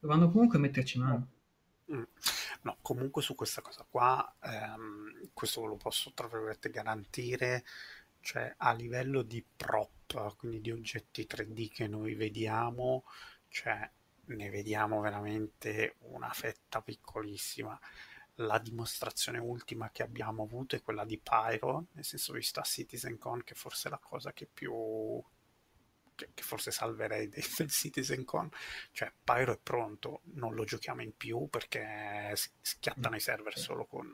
Dovranno 0.01 0.31
comunque 0.31 0.57
metterci 0.57 0.97
mano. 0.97 1.27
Mm. 1.93 2.03
No, 2.63 2.77
comunque 2.81 3.21
su 3.21 3.35
questa 3.35 3.61
cosa 3.61 3.85
qua, 3.87 4.35
ehm, 4.41 5.29
questo 5.31 5.63
lo 5.65 5.75
posso 5.75 6.11
tra 6.13 6.27
virgolette 6.27 6.71
garantire, 6.71 7.63
cioè 8.19 8.51
a 8.57 8.73
livello 8.73 9.21
di 9.21 9.45
prop, 9.55 10.35
quindi 10.37 10.59
di 10.59 10.71
oggetti 10.71 11.27
3D 11.27 11.71
che 11.71 11.87
noi 11.87 12.15
vediamo, 12.15 13.03
cioè 13.47 13.87
ne 14.25 14.49
vediamo 14.49 15.01
veramente 15.01 15.97
una 15.99 16.31
fetta 16.31 16.81
piccolissima. 16.81 17.79
La 18.35 18.57
dimostrazione 18.57 19.37
ultima 19.37 19.91
che 19.91 20.01
abbiamo 20.01 20.41
avuto 20.43 20.75
è 20.75 20.81
quella 20.81 21.05
di 21.05 21.19
Pyro, 21.19 21.85
nel 21.91 22.03
senso 22.05 22.33
vista 22.33 22.63
CitizenCon, 22.63 23.43
che 23.43 23.53
forse 23.53 23.87
è 23.87 23.91
la 23.91 23.99
cosa 23.99 24.33
che 24.33 24.47
più 24.51 24.73
che 26.33 26.43
forse 26.43 26.71
salverei 26.71 27.27
del, 27.27 27.43
del 27.57 27.69
CitizenCon, 27.69 28.49
cioè 28.91 29.11
Pyro 29.23 29.53
è 29.53 29.59
pronto, 29.61 30.21
non 30.33 30.53
lo 30.53 30.63
giochiamo 30.63 31.01
in 31.01 31.15
più 31.15 31.47
perché 31.49 32.33
schiattano 32.61 33.15
i 33.15 33.19
server 33.19 33.57
solo 33.57 33.85
con, 33.85 34.07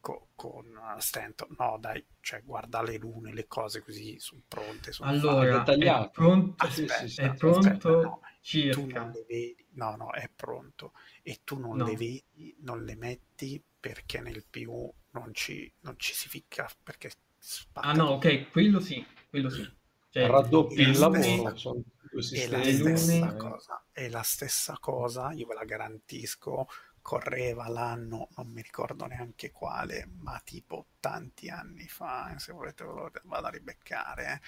con, 0.00 0.18
con 0.34 0.96
Stanton. 0.98 1.54
No, 1.58 1.76
dai, 1.80 2.04
cioè 2.20 2.42
guarda 2.42 2.82
le 2.82 2.96
lune, 2.96 3.32
le 3.32 3.46
cose 3.46 3.82
così 3.82 4.18
sono 4.18 4.42
pronte. 4.46 4.92
Sono 4.92 5.10
allora, 5.10 5.64
è 5.64 6.10
pronto, 6.10 6.64
aspetta, 6.64 7.22
è 7.22 7.34
pronto 7.34 7.58
aspetta, 7.58 7.88
no, 7.88 8.20
circa. 8.40 8.80
Tu 8.80 8.86
non 8.86 9.10
le 9.10 9.24
vedi, 9.28 9.66
no, 9.72 9.96
no, 9.96 10.12
è 10.12 10.30
pronto. 10.34 10.92
E 11.22 11.40
tu 11.44 11.58
non 11.58 11.76
no. 11.76 11.84
le 11.84 11.96
vedi, 11.96 12.56
non 12.60 12.84
le 12.84 12.96
metti 12.96 13.62
perché 13.78 14.20
nel 14.20 14.44
più 14.48 14.90
non 15.10 15.32
ci, 15.32 15.72
non 15.80 15.94
ci 15.98 16.12
si 16.12 16.28
ficca, 16.28 16.68
perché 16.82 17.10
Ah 17.74 17.92
no, 17.92 18.10
ok, 18.12 18.50
quello 18.50 18.80
sì, 18.80 19.04
quello 19.28 19.48
sì. 19.48 19.68
Cioè, 20.16 20.26
raddoppi 20.28 20.80
il 20.80 20.98
lavoro. 20.98 21.56
Sono 21.56 21.82
è 22.32 22.46
la 22.48 22.62
stessa 22.62 23.34
cosa, 23.34 23.84
è 23.92 24.08
la 24.08 24.22
stessa 24.22 24.78
cosa, 24.80 25.32
io 25.32 25.46
ve 25.46 25.54
la 25.54 25.64
garantisco, 25.64 26.66
correva 27.02 27.68
l'anno, 27.68 28.28
non 28.36 28.46
mi 28.46 28.62
ricordo 28.62 29.04
neanche 29.04 29.50
quale, 29.50 30.08
ma 30.20 30.40
tipo 30.42 30.86
tanti 31.00 31.50
anni 31.50 31.86
fa, 31.86 32.34
se 32.38 32.52
volete 32.52 32.84
ve 32.84 32.92
lo 32.92 33.10
vado 33.24 33.46
a 33.48 33.50
ribeccare, 33.50 34.32
eh. 34.32 34.40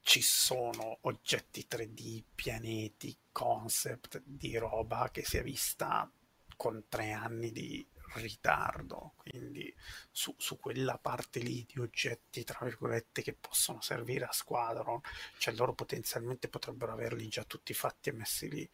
ci 0.00 0.20
sono 0.20 0.98
oggetti 1.02 1.68
3D, 1.70 2.24
pianeti, 2.34 3.16
concept 3.30 4.20
di 4.24 4.56
roba 4.56 5.10
che 5.12 5.24
si 5.24 5.36
è 5.36 5.44
vista 5.44 6.10
con 6.56 6.86
tre 6.88 7.12
anni 7.12 7.52
di 7.52 7.86
ritardo, 8.20 9.12
quindi 9.16 9.74
su, 10.10 10.34
su, 10.38 10.58
quella 10.58 10.98
parte 10.98 11.40
lì 11.40 11.66
di 11.70 11.80
oggetti, 11.80 12.44
tra 12.44 12.64
virgolette, 12.64 13.22
che 13.22 13.34
possono 13.34 13.80
servire 13.80 14.24
a 14.24 14.32
Squadron, 14.32 15.00
cioè 15.38 15.54
loro 15.54 15.74
potenzialmente 15.74 16.48
potrebbero 16.48 16.92
averli 16.92 17.28
già 17.28 17.44
tutti 17.44 17.74
fatti 17.74 18.08
e 18.10 18.12
messi 18.12 18.48
lì 18.48 18.68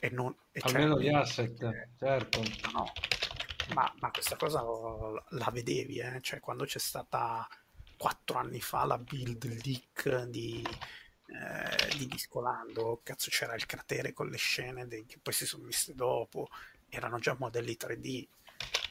e 0.00 0.10
non, 0.10 0.34
e 0.52 0.60
Almeno 0.62 1.00
gli 1.00 1.08
asset, 1.08 1.56
che, 1.56 1.88
certo. 1.98 2.40
No, 2.72 2.92
ma, 3.74 3.92
ma, 3.98 4.10
questa 4.10 4.36
cosa 4.36 4.62
la 4.62 5.50
vedevi, 5.52 5.98
eh? 5.98 6.20
cioè 6.20 6.40
quando 6.40 6.64
c'è 6.64 6.78
stata 6.78 7.46
quattro 7.96 8.38
anni 8.38 8.60
fa 8.60 8.84
la 8.84 8.98
build 8.98 9.44
leak 9.64 10.24
di, 10.26 10.64
eh, 11.26 11.96
di 11.96 12.06
Discolando, 12.06 13.00
cazzo 13.02 13.28
c'era 13.30 13.54
il 13.54 13.66
cratere 13.66 14.12
con 14.12 14.28
le 14.28 14.36
scene 14.36 14.86
dei, 14.86 15.04
che 15.04 15.18
poi 15.20 15.32
si 15.32 15.46
sono 15.46 15.64
viste 15.64 15.94
dopo, 15.94 16.48
erano 16.88 17.18
già 17.18 17.36
modelli 17.38 17.76
3D, 17.78 18.26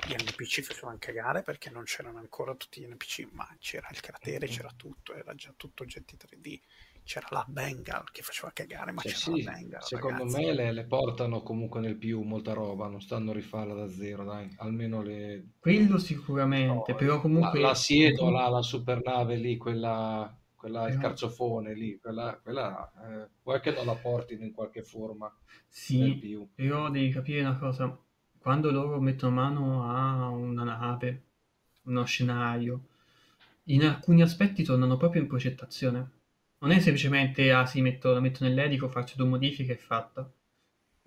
gli 0.07 0.13
NPC 0.13 0.61
facevano 0.61 0.97
cagare 0.99 1.41
perché 1.41 1.69
non 1.69 1.83
c'erano 1.83 2.19
ancora 2.19 2.55
tutti 2.55 2.81
gli 2.81 2.87
NPC, 2.87 3.27
ma 3.31 3.47
c'era 3.59 3.87
il 3.91 3.99
cratere, 3.99 4.47
c'era 4.47 4.71
tutto, 4.75 5.13
era 5.13 5.33
già 5.35 5.53
tutto 5.55 5.83
oggetti 5.83 6.15
3D 6.15 6.59
c'era 7.07 7.27
la 7.29 7.45
Bengal 7.47 8.03
che 8.11 8.21
faceva 8.21 8.51
cagare, 8.53 8.91
ma 8.91 9.01
cioè, 9.01 9.13
c'era 9.13 9.35
sì, 9.37 9.43
la 9.43 9.51
Bengal. 9.51 9.83
Secondo 9.83 10.23
ragazzi. 10.23 10.45
me 10.45 10.53
le, 10.53 10.71
le, 10.73 10.83
portano 10.83 11.41
comunque 11.41 11.79
nel 11.79 11.95
più 11.95 12.21
molta 12.21 12.51
roba, 12.51 12.87
non 12.87 13.01
stanno 13.01 13.31
a 13.31 13.33
rifarla 13.33 13.73
da 13.73 13.89
zero, 13.89 14.25
dai, 14.25 14.53
almeno 14.57 15.01
le... 15.01 15.53
Quello 15.57 15.97
sicuramente, 15.97 16.91
no, 16.91 16.97
però 16.97 17.21
comunque... 17.21 17.61
La, 17.61 17.69
la 17.69 17.75
Siedo, 17.75 18.29
la, 18.29 18.49
la 18.49 18.61
supernave 18.61 19.37
lì, 19.37 19.55
quella, 19.55 20.37
quella 20.57 20.87
il 20.89 20.97
carzofone 20.97 21.73
lì, 21.73 21.97
quella, 21.99 22.39
quella 22.41 22.91
eh, 23.05 23.29
vuoi 23.43 23.61
che 23.61 23.71
non 23.71 23.85
la 23.85 23.95
portino 23.95 24.43
in 24.43 24.51
qualche 24.51 24.83
forma 24.83 25.31
Sì, 25.69 26.21
però 26.53 26.89
devi 26.89 27.09
capire 27.11 27.41
una 27.41 27.57
cosa, 27.57 27.97
quando 28.39 28.71
loro 28.71 28.99
mettono 28.99 29.35
mano 29.35 29.83
a 29.89 30.29
una 30.29 30.63
nave, 30.63 31.23
uno 31.83 32.03
scenario, 32.05 32.87
in 33.65 33.83
alcuni 33.85 34.21
aspetti 34.21 34.63
tornano 34.63 34.97
proprio 34.97 35.21
in 35.21 35.27
progettazione. 35.27 36.11
Non 36.59 36.71
è 36.71 36.79
semplicemente, 36.79 37.51
ah 37.51 37.65
sì, 37.65 37.81
metto, 37.81 38.11
la 38.13 38.19
metto 38.19 38.43
nell'edico, 38.43 38.89
faccio 38.89 39.15
due 39.17 39.27
modifiche 39.27 39.73
e 39.73 39.77
fatta. 39.77 40.29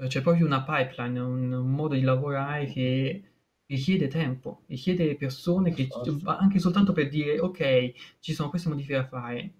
C'è 0.06 0.22
proprio 0.22 0.46
una 0.46 0.62
pipeline, 0.62 1.20
un, 1.20 1.52
un 1.52 1.70
modo 1.70 1.94
di 1.94 2.00
lavorare 2.02 2.66
che 2.66 3.24
richiede 3.70 4.08
tempo, 4.08 4.62
richiede 4.66 5.14
persone 5.14 5.72
che 5.72 5.86
anche 6.24 6.58
soltanto 6.58 6.92
per 6.92 7.08
dire 7.08 7.38
ok, 7.38 7.92
ci 8.18 8.32
sono 8.32 8.50
queste 8.50 8.68
modifiche 8.68 8.94
da 8.94 9.06
fare, 9.06 9.52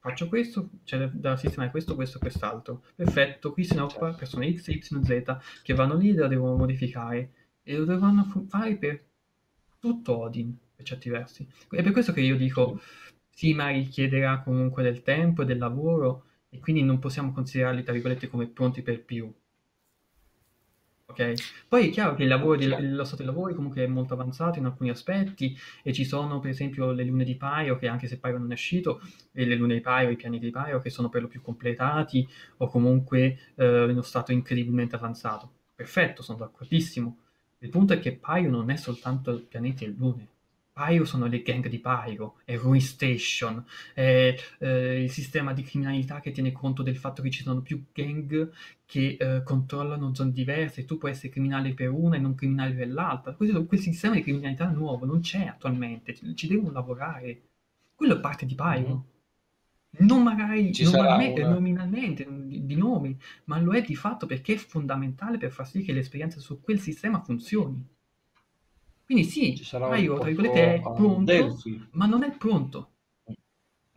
faccio 0.00 0.28
questo, 0.28 0.68
c'è 0.84 1.08
da 1.08 1.36
sistemare 1.36 1.70
questo, 1.70 1.94
questo, 1.94 2.18
quest'altro. 2.18 2.82
Perfetto, 2.96 3.52
qui 3.52 3.64
se 3.64 3.74
ne 3.76 3.82
occupa 3.82 4.06
certo. 4.06 4.18
persone 4.18 4.52
X, 4.56 4.66
Y, 4.66 4.80
Z 4.80 5.36
che 5.62 5.74
vanno 5.74 5.96
lì 5.96 6.10
e 6.10 6.14
la 6.14 6.26
devono 6.26 6.56
modificare 6.56 7.30
e 7.62 7.76
lo 7.76 7.84
dovranno 7.84 8.24
fare 8.48 8.76
per 8.76 9.04
tutto 9.78 10.18
Odin, 10.18 10.56
per 10.74 10.84
certi 10.84 11.08
versi. 11.08 11.46
È 11.70 11.82
per 11.82 11.92
questo 11.92 12.12
che 12.12 12.20
io 12.20 12.36
dico, 12.36 12.80
sì, 13.30 13.54
ma 13.54 13.68
richiederà 13.68 14.40
comunque 14.40 14.82
del 14.82 15.02
tempo 15.02 15.42
e 15.42 15.44
del 15.44 15.58
lavoro 15.58 16.24
e 16.48 16.58
quindi 16.58 16.82
non 16.82 16.98
possiamo 16.98 17.32
considerarli, 17.32 17.84
tra 17.84 17.92
virgolette, 17.92 18.28
come 18.28 18.48
pronti 18.48 18.82
per 18.82 19.04
più. 19.04 19.32
Ok? 21.12 21.34
Poi 21.68 21.88
è 21.88 21.90
chiaro 21.90 22.14
che 22.14 22.22
il 22.22 22.28
lavoro 22.28 22.56
di, 22.56 22.66
lo 22.66 23.04
stato 23.04 23.22
di 23.22 23.28
lavoro 23.28 23.54
comunque 23.54 23.84
è 23.84 23.86
molto 23.86 24.14
avanzato 24.14 24.58
in 24.58 24.64
alcuni 24.64 24.88
aspetti 24.88 25.54
e 25.82 25.92
ci 25.92 26.06
sono 26.06 26.40
per 26.40 26.50
esempio 26.50 26.90
le 26.92 27.04
lune 27.04 27.24
di 27.24 27.36
Pyro 27.36 27.76
che 27.76 27.86
anche 27.86 28.08
se 28.08 28.18
Pyro 28.18 28.38
non 28.38 28.50
è 28.50 28.54
uscito, 28.54 29.00
e 29.32 29.44
le 29.44 29.54
lune 29.54 29.74
di 29.74 29.80
Pyro, 29.82 30.10
i 30.10 30.16
piani 30.16 30.38
di 30.38 30.50
Pyro 30.50 30.80
che 30.80 30.88
sono 30.88 31.10
per 31.10 31.20
lo 31.20 31.28
più 31.28 31.42
completati 31.42 32.26
o 32.58 32.66
comunque 32.66 33.38
eh, 33.56 33.84
in 33.84 33.90
uno 33.90 34.02
stato 34.02 34.32
incredibilmente 34.32 34.96
avanzato. 34.96 35.50
Perfetto, 35.74 36.22
sono 36.22 36.38
d'accordissimo. 36.38 37.18
Il 37.58 37.68
punto 37.68 37.92
è 37.92 37.98
che 37.98 38.16
Pyro 38.16 38.50
non 38.50 38.70
è 38.70 38.76
soltanto 38.76 39.44
pianeti 39.46 39.84
e 39.84 39.88
lune, 39.88 40.28
Pyro 40.72 41.04
sono 41.04 41.26
le 41.26 41.42
gang 41.42 41.68
di 41.68 41.80
Pyro, 41.80 42.40
è 42.44 42.56
Ruin 42.56 42.80
Station, 42.80 43.62
è 43.92 44.34
eh, 44.58 45.02
il 45.02 45.10
sistema 45.10 45.52
di 45.52 45.62
criminalità 45.62 46.20
che 46.20 46.30
tiene 46.30 46.50
conto 46.50 46.82
del 46.82 46.96
fatto 46.96 47.20
che 47.20 47.30
ci 47.30 47.42
sono 47.42 47.60
più 47.60 47.84
gang 47.92 48.50
che 48.86 49.16
eh, 49.18 49.42
controllano 49.42 50.14
zone 50.14 50.32
diverse, 50.32 50.86
tu 50.86 50.96
puoi 50.96 51.10
essere 51.10 51.28
criminale 51.28 51.74
per 51.74 51.90
una 51.90 52.16
e 52.16 52.20
non 52.20 52.34
criminale 52.34 52.72
per 52.72 52.90
l'altra. 52.90 53.34
Questo, 53.34 53.66
quel 53.66 53.80
sistema 53.80 54.14
di 54.14 54.22
criminalità 54.22 54.70
nuovo 54.70 55.04
non 55.04 55.20
c'è 55.20 55.44
attualmente, 55.44 56.14
ci 56.34 56.46
devono 56.46 56.72
lavorare. 56.72 57.42
Quello 57.94 58.16
è 58.16 58.20
parte 58.20 58.46
di 58.46 58.54
Pyro. 58.54 58.88
Mm-hmm. 58.88 60.08
Non 60.08 60.22
magari 60.22 60.72
normalmente, 60.84 61.42
una... 61.42 61.52
nominalmente 61.52 62.26
di, 62.46 62.64
di 62.64 62.76
nomi, 62.76 63.14
ma 63.44 63.58
lo 63.60 63.72
è 63.72 63.82
di 63.82 63.94
fatto 63.94 64.24
perché 64.24 64.54
è 64.54 64.56
fondamentale 64.56 65.36
per 65.36 65.50
far 65.50 65.68
sì 65.68 65.82
che 65.82 65.92
l'esperienza 65.92 66.40
su 66.40 66.62
quel 66.62 66.80
sistema 66.80 67.20
funzioni. 67.20 67.86
Quindi 69.12 69.30
sì, 69.30 69.54
Ci 69.54 69.64
sarà 69.64 69.88
Mario, 69.88 70.14
tra 70.14 70.24
virgolette, 70.24 70.74
è 70.76 70.80
pronto, 70.80 71.22
Delphi. 71.24 71.88
ma 71.90 72.06
non 72.06 72.22
è 72.22 72.34
pronto. 72.34 72.92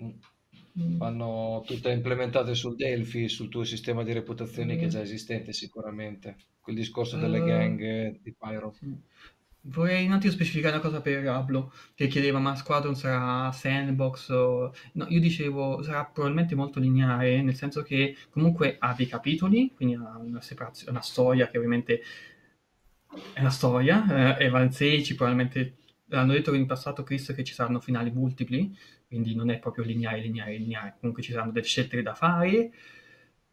Mm. 0.04 0.08
mm. 0.08 0.98
Vanno 0.98 1.64
tutte 1.66 1.90
implementate 1.90 2.54
sul 2.54 2.76
Delphi, 2.76 3.30
sul 3.30 3.48
tuo 3.48 3.64
sistema 3.64 4.04
di 4.04 4.12
reputazioni 4.12 4.76
mm. 4.76 4.78
che 4.78 4.86
è 4.86 4.90
già 4.90 5.02
esistente 5.02 5.54
sicuramente. 5.54 6.36
Quel 6.60 6.76
discorso 6.76 7.16
delle 7.16 7.40
uh, 7.40 7.46
gang 7.46 8.20
di 8.22 8.36
Pyro. 8.38 8.74
Sì. 8.78 8.94
Vorrei 9.68 10.06
un 10.06 10.12
attimo 10.12 10.34
specificare 10.34 10.76
una 10.76 10.84
cosa 10.84 11.00
per 11.00 11.24
Rablo, 11.24 11.72
che 11.96 12.08
chiedeva 12.08 12.40
ma 12.40 12.56
Squadron 12.56 12.96
sarà 12.96 13.52
sandbox 13.54 14.30
o... 14.30 14.74
No, 14.94 15.06
io 15.08 15.22
dicevo 15.22 15.82
sarà 15.82 16.04
probabilmente 16.04 16.56
molto 16.56 16.82
lineare, 16.82 17.42
nel 17.42 17.56
senso 17.56 17.84
che 17.84 18.18
comunque 18.30 18.76
ha 18.78 18.94
dei 18.94 19.08
capitoli, 19.08 19.72
quindi 19.74 19.96
ha 19.96 20.18
una, 20.20 20.42
una 20.88 21.02
storia 21.02 21.50
che 21.50 21.58
ovviamente 21.58 22.02
è 23.34 23.42
la 23.42 23.50
storia. 23.50 24.38
Eh, 24.38 24.46
Evan 24.46 24.72
16 24.72 25.16
probabilmente 25.16 25.78
hanno 26.10 26.34
detto 26.34 26.54
in 26.54 26.66
passato 26.66 27.04
Chris 27.04 27.34
che 27.36 27.44
ci 27.44 27.54
saranno 27.54 27.80
finali 27.80 28.12
multipli, 28.12 28.76
quindi 29.08 29.36
non 29.36 29.50
è 29.50 29.60
proprio 29.60 29.84
lineare, 29.84 30.22
lineare, 30.22 30.58
lineare. 30.58 30.96
Comunque 31.00 31.24
ci 31.24 31.32
saranno 31.32 31.52
delle 31.52 31.66
scelte 31.66 32.02
da 32.02 32.14
fare 32.14 32.72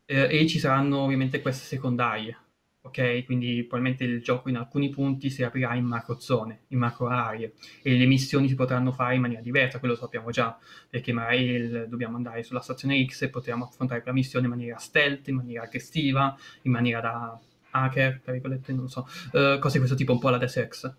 eh, 0.05 0.29
e 0.31 0.47
ci 0.47 0.59
saranno 0.59 0.99
ovviamente 0.99 1.41
queste 1.41 1.65
secondarie. 1.65 2.37
Ok, 2.85 3.25
quindi 3.27 3.63
probabilmente 3.63 4.03
il 4.03 4.23
gioco 4.23 4.49
in 4.49 4.57
alcuni 4.57 4.89
punti 4.89 5.31
si 5.31 5.45
aprirà 5.45 5.75
in 5.77 5.85
macro 5.85 6.19
zone, 6.19 6.63
in 6.69 6.79
macro 6.79 7.07
aree 7.07 7.53
e 7.81 7.97
le 7.97 8.07
missioni 8.07 8.49
si 8.49 8.57
potranno 8.57 8.91
fare 8.91 9.15
in 9.15 9.21
maniera 9.21 9.41
diversa, 9.41 9.79
quello 9.79 9.95
lo 9.95 10.01
sappiamo 10.01 10.33
già, 10.33 10.59
perché 10.91 11.13
magari 11.13 11.45
il, 11.45 11.87
dobbiamo 11.89 12.17
andare 12.17 12.43
sulla 12.43 12.61
stazione 12.61 13.05
X 13.07 13.23
e 13.23 13.29
potremo 13.29 13.67
affrontare 13.67 14.03
la 14.05 14.13
missione 14.13 14.47
in 14.47 14.51
maniera 14.51 14.79
stealth, 14.79 15.29
in 15.29 15.37
maniera 15.37 15.63
aggressiva, 15.63 16.37
in 16.63 16.73
maniera 16.73 17.01
da 17.01 17.41
hacker, 17.73 18.21
tra 18.23 18.33
virgolette, 18.33 18.73
non 18.73 18.89
so, 18.89 19.07
uh, 19.33 19.59
cose 19.59 19.73
di 19.73 19.79
questo 19.79 19.97
tipo, 19.97 20.13
un 20.13 20.21
po' 20.21 20.29
alla 20.29 20.39
Deus 20.39 20.57
Ex. 20.57 20.95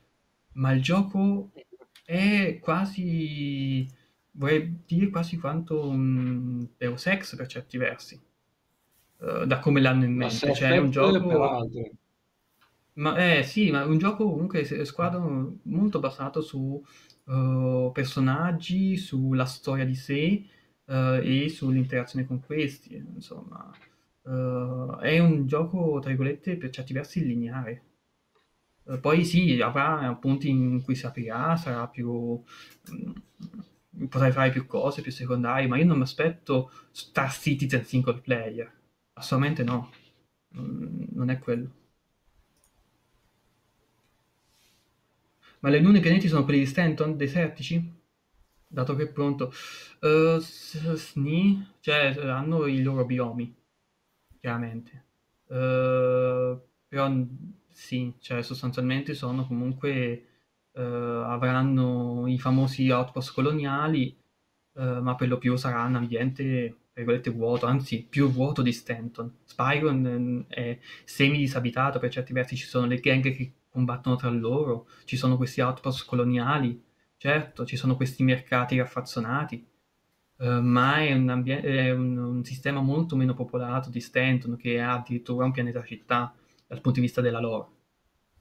Ma 0.53 0.71
il 0.73 0.81
gioco 0.81 1.51
è 2.03 2.59
quasi, 2.61 3.89
vorrei 4.31 4.81
dire 4.85 5.09
quasi 5.09 5.37
quanto 5.37 5.87
un 5.87 6.67
Deus 6.77 7.07
Ex 7.07 7.35
per 7.35 7.47
certi 7.47 7.77
versi, 7.77 8.21
uh, 9.19 9.45
da 9.45 9.59
come 9.59 9.79
l'hanno 9.79 10.03
in 10.03 10.13
mente. 10.13 10.53
Cioè, 10.53 10.71
è 10.71 10.77
un 10.77 10.91
gioco... 10.91 11.69
Ma 12.95 13.37
eh, 13.37 13.41
sì, 13.41 13.71
ma 13.71 13.81
è 13.81 13.85
un 13.85 13.97
gioco 13.97 14.29
comunque 14.29 14.63
squadro 14.85 15.55
molto 15.63 15.99
basato 15.99 16.41
su 16.41 16.79
uh, 17.23 17.91
personaggi, 17.91 18.97
sulla 18.97 19.45
storia 19.45 19.85
di 19.85 19.95
sé 19.95 20.45
e 20.85 21.49
sull'interazione 21.49 22.27
con 22.27 22.41
questi. 22.41 22.95
Insomma, 23.15 23.73
uh, 24.23 24.97
è 24.99 25.19
un 25.19 25.45
gioco, 25.47 25.99
tra 25.99 26.09
virgolette, 26.09 26.57
per 26.57 26.69
certi 26.69 26.93
versi 26.93 27.25
lineare. 27.25 27.83
poi 29.01 29.23
sì, 29.25 29.61
avrà 29.61 30.15
punti 30.19 30.49
in 30.49 30.81
cui 30.81 30.95
si 30.95 31.05
aprirà, 31.05 31.55
sarà 31.57 31.87
più... 31.87 32.11
Um, 32.11 33.13
potrai 34.09 34.31
fare 34.31 34.49
più 34.49 34.65
cose, 34.65 35.01
più 35.01 35.11
secondarie, 35.11 35.67
ma 35.67 35.77
io 35.77 35.85
non 35.85 35.97
mi 35.97 36.03
aspetto 36.03 36.71
Star 36.91 37.31
Citizen 37.31 37.85
single 37.85 38.21
player. 38.21 38.71
Assolutamente 39.13 39.63
no. 39.63 39.91
non 40.53 41.29
è 41.29 41.39
quello. 41.39 41.71
Ma 45.59 45.69
le 45.69 45.79
lune 45.79 45.95
e 45.95 45.99
i 45.99 46.01
pianeti 46.01 46.27
sono 46.27 46.43
quelli 46.43 46.59
di 46.59 46.65
Stanton, 46.65 47.15
desertici? 47.15 48.01
Dato 48.67 48.95
che 48.95 49.03
è 49.03 49.07
pronto. 49.07 49.53
Uh, 50.01 50.39
sni, 50.39 51.75
cioè 51.79 52.15
hanno 52.17 52.65
i 52.65 52.81
loro 52.81 53.05
biomi, 53.05 53.55
chiaramente. 54.43 55.03
Uh, 55.45 56.59
però 56.89 57.09
sì, 57.69 58.13
cioè 58.19 58.41
sostanzialmente 58.43 59.13
sono 59.13 59.47
comunque... 59.47 60.27
Uh, 60.75 60.81
avranno 60.81 62.25
i 62.25 62.39
famosi 62.39 62.89
outpost 62.89 63.31
coloniali, 63.35 64.17
uh, 64.71 65.01
ma 65.03 65.13
per 65.13 65.27
lo 65.27 65.37
più 65.37 65.55
sarà 65.55 65.83
un 65.83 65.97
ambiente 65.97 66.77
virgolette 66.95 67.29
vuoto, 67.29 67.67
anzi 67.67 68.03
più 68.09 68.27
vuoto 68.27 68.63
di 68.63 68.71
Stanton. 68.71 69.31
Spyron 69.43 70.45
è 70.47 70.79
semi 71.03 71.37
disabitato, 71.37 71.99
per 71.99 72.09
certi 72.09 72.33
versi 72.33 72.55
ci 72.55 72.65
sono 72.65 72.87
le 72.87 72.99
gang 72.99 73.21
che 73.21 73.51
combattono 73.69 74.15
tra 74.15 74.31
loro, 74.31 74.87
ci 75.05 75.15
sono 75.15 75.37
questi 75.37 75.61
outpost 75.61 76.07
coloniali, 76.07 76.83
certo, 77.17 77.67
ci 77.67 77.75
sono 77.75 77.95
questi 77.95 78.23
mercati 78.23 78.75
raffazzonati, 78.79 79.63
uh, 80.37 80.59
ma 80.59 80.97
è, 80.97 81.13
un, 81.13 81.29
ambien- 81.29 81.63
è 81.63 81.91
un, 81.91 82.17
un, 82.17 82.43
sistema 82.43 82.81
molto 82.81 83.15
meno 83.15 83.33
popolato 83.33 83.89
di 83.89 83.99
Stanton, 83.99 84.55
che 84.57 84.79
ha 84.79 84.93
addirittura 84.93 85.45
un 85.45 85.51
pianeta 85.51 85.83
città 85.83 86.33
dal 86.67 86.81
punto 86.81 86.99
di 86.99 87.05
vista 87.05 87.21
della 87.21 87.39
lore. 87.39 87.67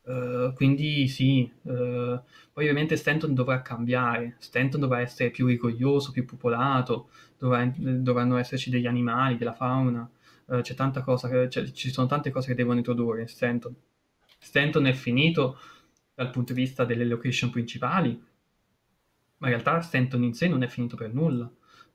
Uh, 0.05 0.52
quindi 0.55 1.06
sì, 1.06 1.48
uh, 1.62 1.70
poi 1.70 2.64
ovviamente 2.64 2.97
Stanton 2.97 3.35
dovrà 3.35 3.62
cambiare, 3.62 4.35
Stanton 4.39 4.81
dovrà 4.81 5.01
essere 5.01 5.31
più 5.31 5.47
rigoglioso, 5.47 6.10
più 6.10 6.24
popolato, 6.24 7.09
dovrà, 7.39 7.70
dovranno 7.77 8.36
esserci 8.36 8.70
degli 8.70 8.86
animali, 8.86 9.36
della 9.36 9.55
fauna, 9.55 10.09
c'è 10.60 10.74
tanta 10.74 11.01
cosa, 11.01 11.48
cioè, 11.48 11.70
ci 11.70 11.90
sono 11.90 12.06
tante 12.06 12.31
cose 12.31 12.48
che 12.48 12.55
devono 12.55 12.77
introdurre 12.77 13.23
in 13.23 13.28
Stanton. 13.28 13.74
Stanton 14.39 14.86
è 14.86 14.93
finito 14.93 15.56
dal 16.14 16.31
punto 16.31 16.52
di 16.52 16.60
vista 16.60 16.85
delle 16.85 17.06
location 17.06 17.48
principali, 17.51 18.10
ma 19.39 19.48
in 19.48 19.52
realtà 19.55 19.81
Stanton 19.81 20.23
in 20.24 20.35
sé 20.35 20.48
non 20.48 20.62
è 20.62 20.69
finito 20.69 20.97
per 20.97 21.14
nulla. 21.14 21.51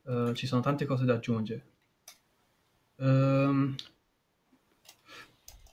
Uh, 0.08 0.32
ci 0.32 0.46
sono 0.46 0.62
tante 0.62 0.86
cose 0.86 1.04
da 1.04 1.14
aggiungere. 1.14 1.66
Um, 2.96 3.74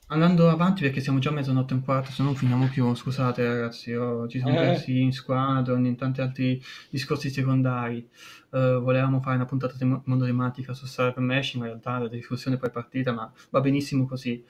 andando 0.07 0.49
avanti 0.49 0.81
perché 0.81 0.99
siamo 0.99 1.19
già 1.19 1.29
a 1.29 1.33
mezzanotte 1.33 1.73
e 1.73 1.77
un 1.77 1.83
quarto, 1.83 2.11
se 2.11 2.21
non 2.21 2.35
finiamo 2.35 2.67
più. 2.67 2.93
Scusate 2.93 3.47
ragazzi, 3.47 3.93
oh, 3.93 4.27
ci 4.27 4.39
siamo 4.39 4.59
eh. 4.59 4.61
persi 4.61 4.99
in 4.99 5.13
squadron, 5.13 5.85
in 5.85 5.95
tanti 5.95 6.19
altri 6.19 6.61
discorsi 6.89 7.29
secondari. 7.29 8.09
Uh, 8.49 8.81
volevamo 8.81 9.21
fare 9.21 9.37
una 9.37 9.45
puntata 9.45 9.75
tem- 9.77 10.01
monotematica 10.03 10.73
su 10.73 10.85
server 10.85 11.23
mesh, 11.23 11.53
ma 11.53 11.67
in 11.67 11.71
realtà 11.71 11.97
la 11.99 12.09
discussione 12.09 12.57
poi 12.57 12.67
è 12.67 12.73
partita, 12.73 13.13
ma 13.13 13.31
va 13.51 13.61
benissimo 13.61 14.05
così. 14.05 14.43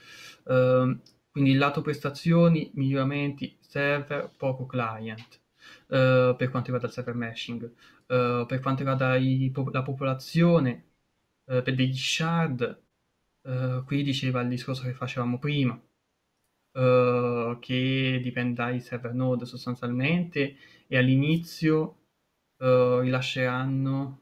Uh, 0.46 0.98
quindi 1.30 1.52
il 1.52 1.60
lato 1.60 1.82
prestazioni, 1.82 2.72
miglioramenti, 2.74 3.56
server, 3.60 4.32
poco 4.36 4.66
client. 4.66 5.44
Uh, 5.88 6.36
per 6.36 6.50
quanto 6.50 6.72
riguarda 6.72 6.88
il 6.88 6.94
server 6.94 7.16
meshing, 7.16 7.64
uh, 7.64 8.46
per 8.46 8.60
quanto 8.60 8.80
riguarda 8.80 9.16
i, 9.16 9.52
la 9.72 9.84
popolazione, 9.84 10.86
uh, 11.46 11.62
per 11.62 11.76
degli 11.76 11.96
shard, 11.96 12.82
qui 13.86 14.02
diceva 14.02 14.42
il 14.42 14.48
discorso 14.48 14.82
che 14.82 14.94
facevamo 14.94 15.38
prima, 15.38 15.80
che 16.72 18.20
dipende 18.20 18.54
dai 18.56 18.80
server 18.80 19.14
node 19.14 19.46
sostanzialmente 19.46 20.56
e 20.88 20.98
all'inizio 20.98 21.98
rilasceranno 22.58 24.22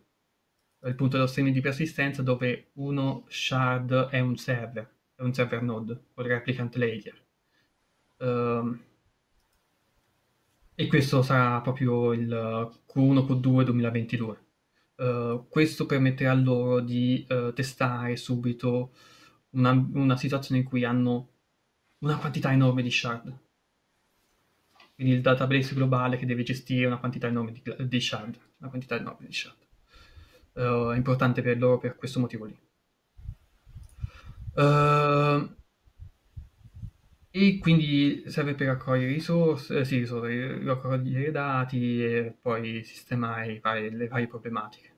il 0.83 0.95
punto 0.95 1.15
dello 1.15 1.29
streaming 1.29 1.55
di 1.55 1.61
persistenza 1.61 2.21
dove 2.21 2.71
uno 2.73 3.23
shard 3.29 4.09
è 4.09 4.19
un 4.19 4.35
server 4.35 4.93
è 5.15 5.21
un 5.21 5.33
server 5.33 5.61
node 5.61 5.99
o 6.15 6.21
replicant 6.21 6.75
layer. 6.75 7.15
Uh, 8.17 8.77
e 10.75 10.87
questo 10.87 11.21
sarà 11.21 11.61
proprio 11.61 12.13
il 12.13 12.27
Q1, 12.27 13.25
Q2 13.25 13.63
2022. 13.63 14.41
Uh, 14.95 15.47
questo 15.49 15.85
permetterà 15.85 16.33
loro 16.33 16.79
di 16.79 17.25
uh, 17.29 17.51
testare 17.53 18.15
subito 18.15 18.93
una, 19.51 19.71
una, 19.71 20.15
situazione 20.15 20.61
in 20.61 20.67
cui 20.67 20.83
hanno 20.83 21.29
una 21.99 22.17
quantità 22.17 22.51
enorme 22.51 22.83
di 22.83 22.91
shard. 22.91 23.37
Quindi 24.95 25.13
il 25.13 25.21
database 25.21 25.73
globale 25.73 26.17
che 26.17 26.27
deve 26.27 26.43
gestire 26.43 26.85
una 26.85 26.99
quantità 26.99 27.27
enorme 27.27 27.51
di, 27.51 27.61
di 27.87 27.99
shard. 27.99 28.37
Una 28.59 28.69
quantità 28.69 28.95
enorme 28.95 29.25
di 29.25 29.33
shard. 29.33 29.57
Uh, 30.53 30.91
è 30.91 30.95
importante 30.95 31.41
per 31.41 31.57
loro 31.57 31.79
per 31.79 31.95
questo 31.95 32.19
motivo 32.19 32.45
lì. 32.45 32.57
Uh, 34.53 35.51
e 37.35 37.57
quindi 37.57 38.23
serve 38.27 38.53
per 38.53 38.67
raccogliere 38.67 39.11
risorse, 39.11 39.79
eh, 39.79 39.85
sì, 39.85 39.97
risorse, 39.97 40.63
raccogliere 40.63 41.31
dati 41.31 42.03
e 42.05 42.37
poi 42.39 42.83
sistemare 42.83 43.59
varie, 43.59 43.89
le 43.89 44.07
varie 44.07 44.27
problematiche. 44.27 44.91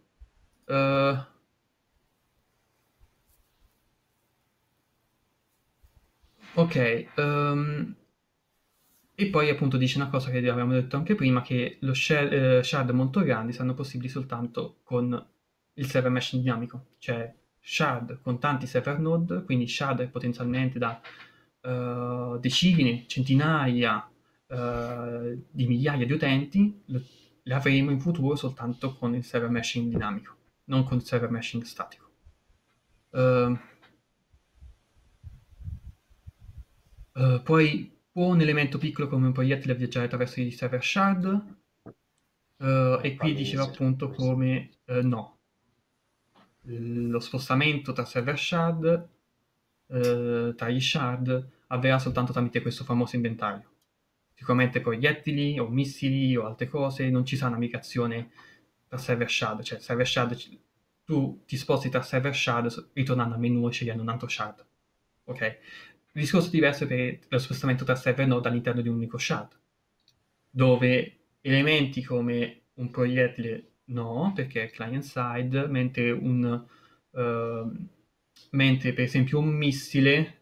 Uh, 0.66 1.18
ok, 6.56 7.08
um, 7.16 7.96
e 9.16 9.28
poi 9.28 9.50
appunto 9.50 9.78
dice 9.78 9.98
una 9.98 10.10
cosa 10.10 10.30
che 10.30 10.40
avevamo 10.40 10.74
detto 10.74 10.98
anche 10.98 11.16
prima, 11.16 11.42
che 11.42 11.78
lo 11.80 11.94
shard, 11.94 12.34
eh, 12.34 12.64
shard 12.64 12.90
molto 12.90 13.22
grandi 13.22 13.54
saranno 13.54 13.76
possibili 13.76 14.10
soltanto 14.10 14.80
con 14.84 15.26
il 15.76 15.88
server 15.88 16.12
mesh 16.12 16.36
dinamico, 16.36 16.88
cioè 16.98 17.34
shard 17.62 18.20
con 18.22 18.40
tanti 18.40 18.68
server 18.68 19.00
node, 19.00 19.44
quindi 19.44 19.70
shard 19.70 20.10
potenzialmente 20.10 20.78
da 20.80 21.00
uh, 21.66 22.38
decine, 22.40 23.06
centinaia 23.08 24.10
uh, 24.48 25.44
di 25.50 25.68
migliaia 25.68 26.06
di 26.06 26.12
utenti, 26.12 26.84
le 26.86 27.54
avremo 27.54 27.92
in 27.92 28.00
futuro 28.00 28.36
soltanto 28.36 28.96
con 28.96 29.16
il 29.16 29.24
server 29.24 29.50
meshing 29.50 29.90
dinamico, 29.90 30.36
non 30.66 30.84
con 30.84 30.98
il 30.98 31.04
server 31.04 31.30
meshing 31.30 31.64
statico. 31.64 32.10
Uh, 33.10 33.58
poi 37.44 37.98
può 38.12 38.28
un 38.28 38.42
elemento 38.42 38.78
piccolo 38.78 39.08
come 39.08 39.28
un 39.28 39.32
proiettile 39.32 39.76
viaggiare 39.76 40.06
attraverso 40.06 40.42
i 40.42 40.52
server 40.52 40.84
shard, 40.84 41.54
e 42.58 43.16
qui 43.18 43.34
diceva 43.34 43.64
appunto 43.64 44.10
come 44.10 44.72
no, 44.86 45.38
lo 46.64 47.20
spostamento 47.20 47.94
tra 47.94 48.06
server 48.06 48.40
shard, 48.40 49.10
eh, 49.88 50.54
tra 50.56 50.70
gli 50.70 50.82
shard, 50.82 51.50
avverrà 51.68 52.00
soltanto 52.00 52.32
tramite 52.32 52.62
questo 52.62 52.84
famoso 52.84 53.16
inventario. 53.16 53.70
Sicuramente 54.34 54.82
proiettili 54.82 55.60
o 55.60 55.68
missili 55.68 56.36
o 56.36 56.46
altre 56.46 56.68
cose, 56.68 57.10
non 57.10 57.26
ci 57.26 57.36
sarà 57.36 57.50
una 57.52 57.60
migrazione 57.60 58.32
tra 58.88 58.98
server 58.98 59.30
shard, 59.30 59.62
cioè 59.64 59.80
server 59.80 60.08
shard, 60.08 60.38
tu 61.04 61.44
ti 61.46 61.58
sposti 61.58 61.90
tra 61.90 62.02
server 62.02 62.36
shard 62.36 62.90
ritornando 62.94 63.36
al 63.36 63.40
menu 63.40 63.68
e 63.68 63.72
scegliendo 63.72 64.02
un 64.02 64.10
altro 64.10 64.28
shard. 64.28 64.66
Ok? 65.26 65.42
Il 65.42 66.22
discorso 66.22 66.50
diverso 66.50 66.84
è 66.84 66.88
per 66.88 67.20
lo 67.28 67.40
spostamento 67.40 67.84
tra 67.84 67.96
server 67.96 68.28
node 68.28 68.48
all'interno 68.48 68.82
di 68.82 68.90
un 68.90 68.96
unico 68.96 69.18
shard, 69.18 69.58
dove 70.50 71.18
elementi 71.42 72.04
come 72.04 72.62
un 72.76 72.90
proiettile 72.90 73.76
No, 73.86 74.32
perché 74.34 74.64
è 74.64 74.70
client 74.72 75.04
side, 75.04 75.68
mentre, 75.68 76.10
un, 76.10 76.66
uh, 77.12 77.88
mentre 78.52 78.94
per 78.94 79.04
esempio 79.04 79.40
un 79.40 79.50
missile 79.50 80.35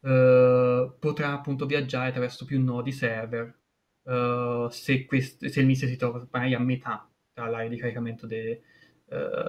uh, 0.00 0.98
potrà 0.98 1.32
appunto 1.32 1.66
viaggiare 1.66 2.08
attraverso 2.08 2.44
più 2.44 2.62
nodi 2.62 2.92
server 2.92 3.54
uh, 4.02 4.68
se, 4.68 5.04
quest- 5.04 5.46
se, 5.46 5.60
il 5.60 5.66
missile 5.66 5.90
si 5.90 5.96
trova 5.96 6.18
ormai 6.18 6.54
a 6.54 6.58
metà 6.58 7.08
tra 7.32 7.48
l'area 7.48 7.68
di 7.68 7.76
caricamento 7.76 8.26
de- 8.26 8.62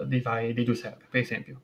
dei, 0.05 0.21
vari, 0.21 0.53
dei 0.53 0.63
due 0.63 0.73
server, 0.73 1.07
per 1.07 1.21
esempio. 1.21 1.61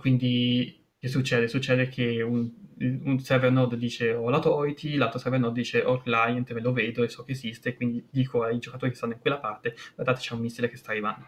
quindi 0.00 0.84
che 1.04 1.10
succede? 1.10 1.48
Succede 1.48 1.88
che 1.88 2.22
un, 2.22 2.50
un 2.78 3.18
server 3.20 3.52
node 3.52 3.76
dice 3.76 4.14
ho 4.14 4.30
l'authority, 4.30 4.96
l'altro 4.96 5.18
server 5.18 5.38
node 5.38 5.60
dice 5.60 5.82
ho 5.82 6.00
client, 6.00 6.50
ve 6.54 6.60
lo 6.62 6.72
vedo 6.72 7.02
e 7.02 7.08
so 7.10 7.24
che 7.24 7.32
esiste, 7.32 7.74
quindi 7.74 8.06
dico 8.10 8.42
ai 8.42 8.58
giocatori 8.58 8.90
che 8.90 8.96
stanno 8.96 9.12
in 9.12 9.18
quella 9.18 9.38
parte, 9.38 9.76
guardate 9.94 10.20
c'è 10.20 10.32
un 10.32 10.40
missile 10.40 10.70
che 10.70 10.78
sta 10.78 10.92
arrivando. 10.92 11.26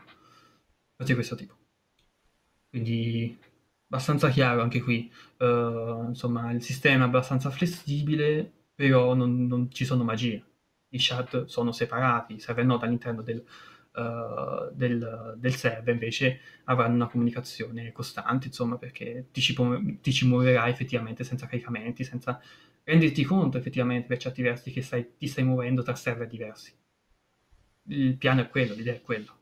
Cose 0.96 1.08
di 1.10 1.12
questo 1.12 1.36
tipo. 1.36 1.54
Quindi 2.70 3.38
abbastanza 3.88 4.28
chiaro 4.28 4.62
anche 4.62 4.80
qui. 4.80 5.10
Uh, 5.38 6.08
insomma, 6.08 6.50
il 6.52 6.62
sistema 6.62 7.04
è 7.04 7.06
abbastanza 7.06 7.50
flessibile, 7.50 8.50
però 8.74 9.14
non, 9.14 9.46
non 9.46 9.70
ci 9.70 9.84
sono 9.84 10.04
magie. 10.04 10.42
I 10.90 10.98
shard 10.98 11.44
sono 11.46 11.72
separati, 11.72 12.34
i 12.34 12.40
server 12.40 12.64
node 12.64 12.86
all'interno 12.86 13.22
del, 13.22 13.44
uh, 13.94 14.72
del, 14.72 15.34
del, 15.36 15.54
server 15.54 15.94
invece 15.94 16.40
avranno 16.64 16.94
una 16.94 17.08
comunicazione 17.08 17.92
costante, 17.92 18.48
insomma, 18.48 18.76
perché 18.78 19.28
ti 19.32 19.40
ci, 19.40 19.54
ti 20.00 20.12
ci 20.12 20.26
muoverai 20.26 20.70
effettivamente 20.70 21.24
senza 21.24 21.46
caricamenti, 21.46 22.04
senza 22.04 22.40
renderti 22.84 23.24
conto 23.24 23.58
effettivamente 23.58 24.06
per 24.06 24.18
certi 24.18 24.42
versi 24.42 24.70
che 24.70 24.82
stai, 24.82 25.16
ti 25.16 25.26
stai 25.26 25.44
muovendo 25.44 25.82
tra 25.82 25.94
server 25.94 26.28
diversi. 26.28 26.72
Il 27.88 28.16
piano 28.16 28.40
è 28.42 28.48
quello, 28.48 28.74
l'idea 28.74 28.94
è 28.94 29.02
quella. 29.02 29.36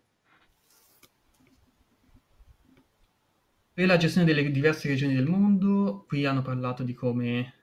Per 3.75 3.87
la 3.87 3.97
gestione 3.97 4.25
delle 4.25 4.49
diverse 4.53 4.87
regioni 4.87 5.17
del 5.17 5.27
mondo, 5.27 6.05
qui 6.07 6.25
hanno 6.27 6.43
parlato 6.43 6.85
di 6.85 6.95
come 6.95 7.55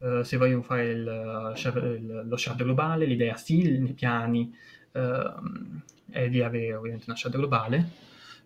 uh, 0.00 0.20
se 0.20 0.36
vogliono 0.36 0.60
fare 0.60 0.90
il, 0.90 1.54
il, 1.56 2.24
lo 2.26 2.36
shard 2.36 2.62
globale, 2.62 3.06
l'idea 3.06 3.34
sì, 3.36 3.62
nei 3.78 3.94
piani 3.94 4.54
uh, 4.92 5.80
è 6.10 6.28
di 6.28 6.42
avere 6.42 6.74
ovviamente 6.74 7.06
una 7.06 7.16
shard 7.16 7.36
globale 7.36 7.90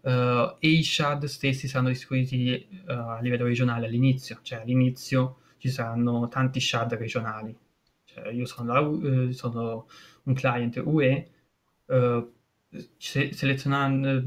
uh, 0.02 0.54
e 0.60 0.68
i 0.68 0.84
shard 0.84 1.24
stessi 1.24 1.66
saranno 1.66 1.88
distribuiti 1.88 2.64
a 2.86 3.18
livello 3.20 3.46
regionale 3.46 3.86
all'inizio, 3.86 4.38
cioè 4.42 4.60
all'inizio 4.60 5.38
ci 5.58 5.70
saranno 5.70 6.28
tanti 6.28 6.60
shard 6.60 6.94
regionali. 6.94 7.52
Cioè, 8.04 8.28
io 8.28 8.46
sono, 8.46 8.72
la, 8.72 9.32
sono, 9.32 9.88
un 10.22 10.34
client 10.34 10.80
UE, 10.84 11.28
se, 12.98 13.32
selezionando 13.32 14.22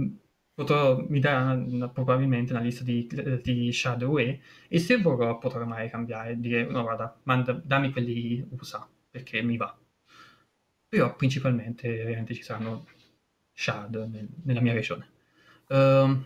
potrò, 0.58 1.06
mi 1.08 1.20
darà 1.20 1.56
probabilmente 1.90 2.52
una 2.52 2.64
lista 2.64 2.84
di, 2.84 3.08
di 3.44 3.72
shadow 3.72 4.18
e, 4.18 4.42
e 4.68 4.80
se 4.80 4.98
vorrò 4.98 5.38
potrò 5.38 5.64
mai 5.66 5.88
cambiare 5.88 6.40
dire 6.40 6.66
no 6.66 6.82
guarda, 6.82 7.16
manda, 7.24 7.54
dammi 7.54 7.92
quelli 7.92 8.44
USA 8.50 8.90
perché 9.08 9.44
mi 9.44 9.56
va. 9.56 9.78
Però 10.90 11.16
principalmente 11.16 12.02
ovviamente 12.02 12.34
ci 12.34 12.42
saranno 12.42 12.88
shard 13.54 14.10
nel, 14.10 14.28
nella 14.46 14.62
mia 14.62 14.74
regione. 14.74 15.08
Uh, 15.68 16.26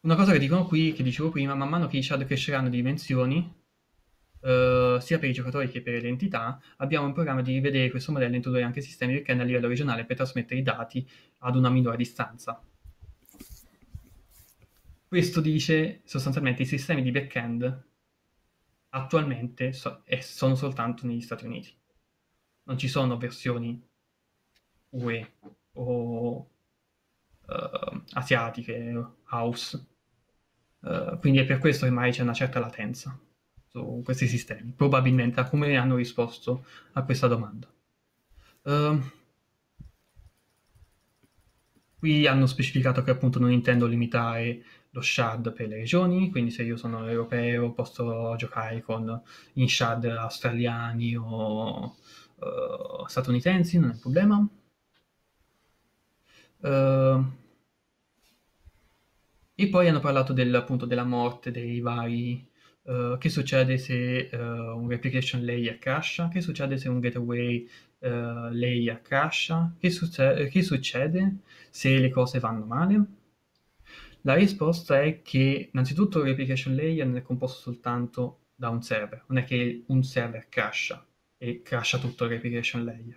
una 0.00 0.14
cosa 0.14 0.32
che 0.32 0.38
dicono 0.38 0.66
qui, 0.66 0.92
che 0.92 1.02
dicevo 1.02 1.30
prima, 1.30 1.54
man 1.54 1.70
mano 1.70 1.86
che 1.86 1.96
i 1.96 2.02
shard 2.02 2.26
cresceranno 2.26 2.68
di 2.68 2.76
dimensioni, 2.76 3.59
Uh, 4.40 4.98
sia 5.00 5.18
per 5.18 5.28
i 5.28 5.34
giocatori 5.34 5.68
che 5.68 5.82
per 5.82 6.00
le 6.00 6.08
entità, 6.08 6.58
abbiamo 6.78 7.06
in 7.06 7.12
programma 7.12 7.42
di 7.42 7.52
rivedere 7.52 7.90
questo 7.90 8.10
modello 8.10 8.32
e 8.32 8.36
introdurre 8.36 8.64
anche 8.64 8.80
sistemi 8.80 9.20
kernel 9.20 9.44
a 9.44 9.46
livello 9.46 9.68
regionale 9.68 10.06
per 10.06 10.16
trasmettere 10.16 10.60
i 10.60 10.62
dati 10.62 11.06
ad 11.38 11.56
una 11.56 11.68
minore 11.68 11.98
distanza. 11.98 12.62
Questo 15.06 15.40
dice 15.40 16.00
sostanzialmente 16.04 16.62
i 16.62 16.66
sistemi 16.66 17.02
di 17.02 17.10
backend 17.10 17.88
attualmente 18.90 19.72
so- 19.72 20.04
sono 20.20 20.54
soltanto 20.54 21.06
negli 21.06 21.20
Stati 21.20 21.44
Uniti. 21.44 21.76
Non 22.62 22.78
ci 22.78 22.88
sono 22.88 23.18
versioni 23.18 23.82
UE 24.90 25.32
o 25.72 26.38
uh, 26.38 28.02
asiatiche, 28.12 28.94
house. 29.30 29.86
Uh, 30.80 31.18
quindi 31.18 31.40
è 31.40 31.44
per 31.44 31.58
questo 31.58 31.84
che 31.84 31.90
mai 31.90 32.10
c'è 32.10 32.22
una 32.22 32.32
certa 32.32 32.58
latenza 32.58 33.18
su 33.70 34.02
questi 34.04 34.26
sistemi, 34.26 34.72
probabilmente 34.72 35.40
a 35.40 35.48
come 35.48 35.76
hanno 35.76 35.96
risposto 35.96 36.64
a 36.92 37.02
questa 37.04 37.26
domanda. 37.26 37.72
Uh, 38.62 39.00
Qui 42.00 42.26
hanno 42.26 42.46
specificato 42.46 43.02
che 43.02 43.10
appunto 43.10 43.38
non 43.38 43.52
intendo 43.52 43.84
limitare 43.86 44.64
lo 44.92 45.02
shard 45.02 45.52
per 45.52 45.68
le 45.68 45.76
regioni, 45.76 46.30
quindi 46.30 46.50
se 46.50 46.62
io 46.62 46.78
sono 46.78 47.06
europeo 47.06 47.72
posso 47.72 48.34
giocare 48.36 48.80
con 48.80 49.22
in 49.54 49.68
shard 49.68 50.06
australiani 50.06 51.14
o 51.16 51.96
uh, 52.36 53.06
statunitensi, 53.06 53.78
non 53.78 53.90
è 53.90 53.92
un 53.92 54.00
problema. 54.00 54.48
Uh, 56.60 57.24
e 59.54 59.68
poi 59.68 59.88
hanno 59.88 60.00
parlato 60.00 60.32
del, 60.32 60.54
appunto 60.54 60.86
della 60.86 61.04
morte 61.04 61.50
dei 61.50 61.80
vari 61.80 62.49
Uh, 62.90 63.18
che 63.18 63.28
succede 63.28 63.78
se 63.78 64.28
uh, 64.32 64.36
un 64.36 64.88
replication 64.88 65.44
layer 65.44 65.78
crasha, 65.78 66.26
che 66.26 66.40
succede 66.40 66.76
se 66.76 66.88
un 66.88 66.98
gateway 66.98 67.64
uh, 68.00 68.08
layer 68.50 69.00
crasha, 69.00 69.76
che, 69.78 69.90
succe- 69.90 70.48
che 70.48 70.62
succede 70.62 71.36
se 71.70 72.00
le 72.00 72.10
cose 72.10 72.40
vanno 72.40 72.64
male? 72.64 73.04
La 74.22 74.34
risposta 74.34 75.00
è 75.00 75.22
che 75.22 75.68
innanzitutto 75.72 76.18
il 76.18 76.24
replication 76.24 76.74
layer 76.74 77.06
non 77.06 77.16
è 77.16 77.22
composto 77.22 77.60
soltanto 77.60 78.38
da 78.56 78.70
un 78.70 78.82
server, 78.82 79.22
non 79.28 79.38
è 79.38 79.44
che 79.44 79.84
un 79.86 80.02
server 80.02 80.48
crasha 80.48 81.06
e 81.38 81.62
crasha 81.62 81.98
tutto 81.98 82.24
il 82.24 82.30
replication 82.30 82.84
layer. 82.84 83.16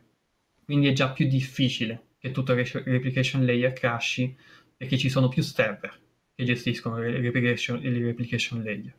Quindi 0.63 0.87
è 0.87 0.93
già 0.93 1.09
più 1.11 1.27
difficile 1.27 2.09
che 2.19 2.29
tutto 2.29 2.53
il 2.53 2.63
replication 2.63 3.43
layer 3.43 3.73
crashi 3.73 4.37
perché 4.77 4.99
ci 4.99 5.09
sono 5.09 5.29
più 5.29 5.41
server 5.41 5.99
che 6.35 6.43
gestiscono 6.43 7.03
il 7.03 7.23
replication, 7.23 7.83
il 7.83 8.05
replication 8.05 8.61
layer. 8.61 8.93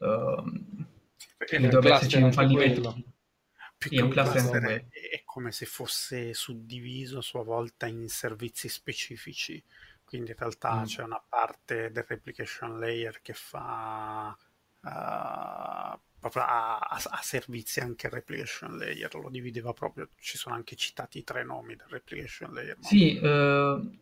Um, 0.00 0.86
dovrebbe 1.48 1.92
esserci 1.92 2.16
un 2.16 2.32
fallimento. 2.32 3.02
Più 3.76 3.90
che 3.90 4.02
un 4.02 4.10
cluster 4.10 4.62
è, 4.62 4.88
è 4.90 5.22
come 5.24 5.52
se 5.52 5.64
fosse 5.64 6.34
suddiviso 6.34 7.18
a 7.18 7.22
sua 7.22 7.42
volta 7.42 7.86
in 7.86 8.08
servizi 8.08 8.68
specifici. 8.68 9.62
Quindi 10.04 10.32
in 10.32 10.36
realtà 10.36 10.80
mm. 10.80 10.84
c'è 10.84 11.02
una 11.02 11.22
parte 11.26 11.90
del 11.90 12.04
replication 12.06 12.78
layer 12.78 13.22
che 13.22 13.32
fa 13.32 14.36
uh, 14.36 16.00
proprio 16.18 16.42
a, 16.42 16.78
a, 16.78 17.00
a, 17.02 17.22
servizi 17.22 17.80
anche 17.80 18.08
il 18.08 18.12
replication 18.12 18.76
layer, 18.76 19.14
lo 19.14 19.30
divideva 19.30 19.72
proprio, 19.72 20.08
ci 20.18 20.36
sono 20.36 20.54
anche 20.54 20.76
citati 20.76 21.18
i 21.18 21.24
tre 21.24 21.44
nomi 21.44 21.76
del 21.76 21.86
replication 21.88 22.52
layer. 22.52 22.76
Sì, 22.80 23.18
uh, 23.22 23.98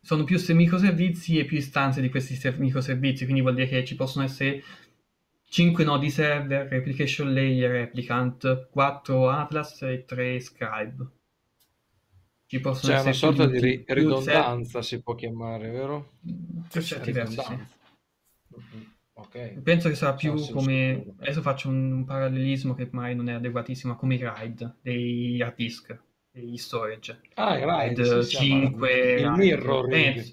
sono 0.00 0.24
più 0.24 0.38
microservizi 0.54 1.38
e 1.38 1.44
più 1.44 1.56
istanze 1.56 2.00
di 2.00 2.08
questi 2.08 2.38
microservizi, 2.56 3.24
quindi 3.24 3.42
vuol 3.42 3.54
dire 3.54 3.68
che 3.68 3.84
ci 3.84 3.94
possono 3.94 4.24
essere 4.24 4.62
5 5.50 5.84
nodi 5.84 6.10
server, 6.10 6.68
replication 6.68 7.32
layer, 7.32 7.70
replicant, 7.70 8.68
4 8.70 9.30
Atlas 9.30 9.82
e 9.82 10.04
3 10.04 10.40
Scribe. 10.40 11.06
Ci 12.46 12.60
possono 12.60 12.94
C'è 12.94 13.00
una 13.00 13.12
sorta 13.12 13.46
di 13.46 13.60
ri- 13.60 13.84
ridondanza, 13.86 14.80
si 14.82 15.02
può 15.02 15.14
chiamare, 15.14 15.70
vero? 15.70 16.12
Per 16.70 16.82
certi 16.82 17.12
versi, 17.12 17.40
sì. 17.40 17.76
Okay. 19.12 19.60
Penso 19.60 19.88
che 19.88 19.96
sarà 19.96 20.14
più 20.14 20.34
come... 20.52 21.14
Adesso 21.18 21.42
faccio 21.42 21.68
un 21.68 22.04
parallelismo 22.04 22.74
che 22.74 22.88
magari 22.92 23.16
non 23.16 23.28
è 23.28 23.32
adeguatissimo, 23.32 23.96
come 23.96 24.14
i 24.14 24.18
RAID 24.18 24.76
dei 24.80 25.42
hard 25.42 25.56
disk, 25.56 25.98
degli 26.30 26.56
storage. 26.56 27.20
Ah, 27.34 27.58
RAID, 27.58 27.98
RAID 27.98 28.18
sì, 28.20 28.36
5... 28.36 29.20
Il 29.20 29.30
mirror. 29.30 29.88
Penso, 29.88 30.32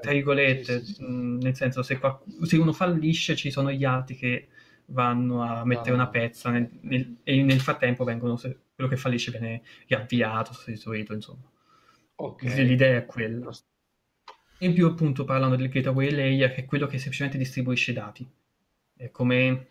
tra 0.00 0.12
virgolette, 0.12 0.80
sì, 0.80 0.86
sì, 0.86 0.94
sì. 0.94 1.04
nel 1.06 1.54
senso 1.54 1.82
se, 1.82 1.98
qualc- 1.98 2.24
se, 2.44 2.56
uno 2.56 2.72
fallisce 2.72 3.36
ci 3.36 3.50
sono 3.50 3.70
gli 3.70 3.84
altri 3.84 4.16
che 4.16 4.48
vanno 4.86 5.42
a 5.42 5.64
mettere 5.64 5.90
ah, 5.90 5.94
una 5.94 6.08
pezza 6.08 6.50
nel, 6.50 6.68
nel, 6.80 7.18
e 7.22 7.42
nel 7.42 7.60
frattempo 7.60 8.02
vengono, 8.02 8.36
quello 8.36 8.90
che 8.90 8.96
fallisce 8.96 9.30
viene 9.30 9.62
riavviato, 9.86 10.52
sostituito, 10.52 11.14
insomma. 11.14 11.48
Okay. 12.16 12.64
L'idea 12.64 12.98
è 12.98 13.06
quella. 13.06 13.50
In 14.58 14.74
più 14.74 14.86
appunto 14.86 15.24
parlano 15.24 15.56
del 15.56 15.70
gateway 15.70 16.10
layer 16.10 16.52
che 16.52 16.62
è 16.62 16.64
quello 16.66 16.86
che 16.86 16.98
semplicemente 16.98 17.38
distribuisce 17.38 17.92
i 17.92 17.94
dati. 17.94 18.28
È 18.94 19.10
come 19.10 19.68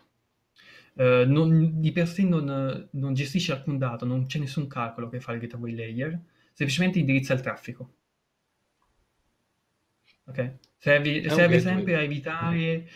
Uh, 1.00 1.24
non, 1.26 1.80
di 1.80 1.92
per 1.92 2.06
sé 2.06 2.24
non, 2.24 2.88
non, 2.90 3.14
gestisce 3.14 3.52
alcun 3.52 3.78
dato, 3.78 4.04
non 4.04 4.26
c'è 4.26 4.38
nessun 4.38 4.66
calcolo 4.66 5.08
che 5.08 5.18
fa 5.18 5.32
il 5.32 5.40
gateway 5.40 5.74
layer, 5.74 6.20
semplicemente 6.52 6.98
indirizza 6.98 7.32
il 7.32 7.40
traffico. 7.40 7.94
Okay. 10.26 10.58
Serve, 10.76 11.26
serve 11.30 11.58
sempre 11.60 11.96
a 11.96 12.02
evitare 12.02 12.86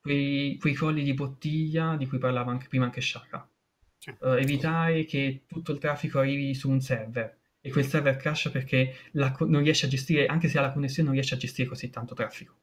quei, 0.00 0.56
quei 0.60 0.72
crolli 0.72 1.02
di 1.02 1.14
bottiglia 1.14 1.96
di 1.96 2.06
cui 2.06 2.18
parlava 2.18 2.52
anche 2.52 2.68
prima 2.68 2.84
anche 2.84 3.00
Shaka. 3.00 3.48
Uh, 4.20 4.28
evitare 4.34 5.04
che 5.04 5.42
tutto 5.48 5.72
il 5.72 5.80
traffico 5.80 6.20
arrivi 6.20 6.54
su 6.54 6.70
un 6.70 6.80
server 6.80 7.38
e 7.60 7.70
quel 7.72 7.84
server 7.84 8.16
crasha 8.16 8.50
perché 8.50 8.94
la, 9.12 9.36
non 9.40 9.64
riesce 9.64 9.86
a 9.86 9.88
gestire, 9.88 10.26
anche 10.26 10.46
se 10.46 10.58
ha 10.58 10.62
la 10.62 10.70
connessione, 10.70 11.08
non 11.08 11.16
riesce 11.16 11.34
a 11.34 11.38
gestire 11.38 11.68
così 11.68 11.90
tanto 11.90 12.14
traffico. 12.14 12.54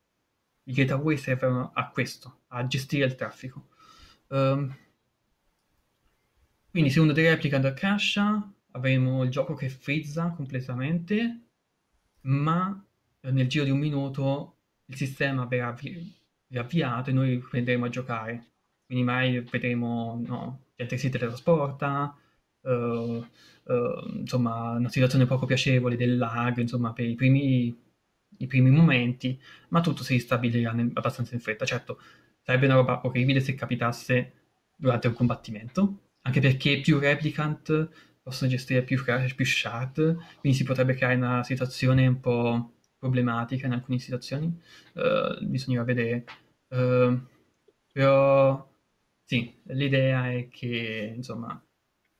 I 0.64 0.72
gateway 0.72 1.18
servono 1.18 1.72
a 1.74 1.90
questo, 1.90 2.44
a 2.48 2.66
gestire 2.66 3.04
il 3.04 3.16
traffico. 3.16 3.68
Um, 4.28 4.74
quindi 6.76 6.92
se 6.92 7.00
uno 7.00 7.14
dei 7.14 7.30
replicant 7.30 7.74
crasha, 7.74 8.52
avremo 8.72 9.24
il 9.24 9.30
gioco 9.30 9.54
che 9.54 9.70
frizza 9.70 10.34
completamente, 10.36 11.44
ma 12.24 12.86
nel 13.22 13.48
giro 13.48 13.64
di 13.64 13.70
un 13.70 13.80
minuto 13.80 14.58
il 14.88 14.98
sistema 14.98 15.46
verrà 15.46 15.74
riavviato 16.50 17.10
e 17.10 17.14
noi 17.14 17.38
prenderemo 17.38 17.86
a 17.86 17.90
giocare. 17.90 18.48
Quindi 18.86 19.06
mai 19.06 19.40
vedremo 19.40 20.22
no, 20.28 20.66
gente 20.76 20.96
che 20.96 21.02
si 21.02 21.10
teletrasporta, 21.10 22.14
uh, 22.60 22.70
uh, 22.70 23.26
insomma 24.14 24.72
una 24.72 24.90
situazione 24.90 25.26
poco 25.26 25.46
piacevole 25.46 25.96
del 25.96 26.18
lag, 26.18 26.58
insomma 26.58 26.92
per 26.92 27.06
i 27.06 27.16
primi, 27.16 27.74
i 28.40 28.48
primi 28.48 28.70
momenti, 28.70 29.40
ma 29.70 29.80
tutto 29.80 30.04
si 30.04 30.16
ristabilirà 30.16 30.74
nel, 30.74 30.92
abbastanza 30.94 31.36
in 31.36 31.40
fretta. 31.40 31.64
Certo, 31.64 32.02
sarebbe 32.42 32.66
una 32.66 32.76
roba 32.76 33.00
orribile 33.06 33.40
se 33.40 33.56
capitasse 33.56 34.34
durante 34.76 35.08
un 35.08 35.14
combattimento, 35.14 36.00
anche 36.26 36.40
perché 36.40 36.80
più 36.80 37.00
replicant 37.00 37.90
possono 38.22 38.50
gestire 38.50 38.82
più, 38.82 39.02
più 39.36 39.46
shard, 39.46 40.18
quindi 40.40 40.58
si 40.58 40.64
potrebbe 40.64 40.96
creare 40.96 41.16
una 41.16 41.44
situazione 41.44 42.08
un 42.08 42.20
po' 42.20 42.74
problematica 42.98 43.68
in 43.68 43.74
alcune 43.74 44.00
situazioni, 44.00 44.46
uh, 44.94 45.46
bisognerà 45.46 45.84
vedere. 45.84 46.26
Uh, 46.70 47.22
però 47.92 48.68
sì, 49.24 49.56
l'idea 49.68 50.32
è 50.32 50.48
che 50.50 51.14
insomma 51.16 51.64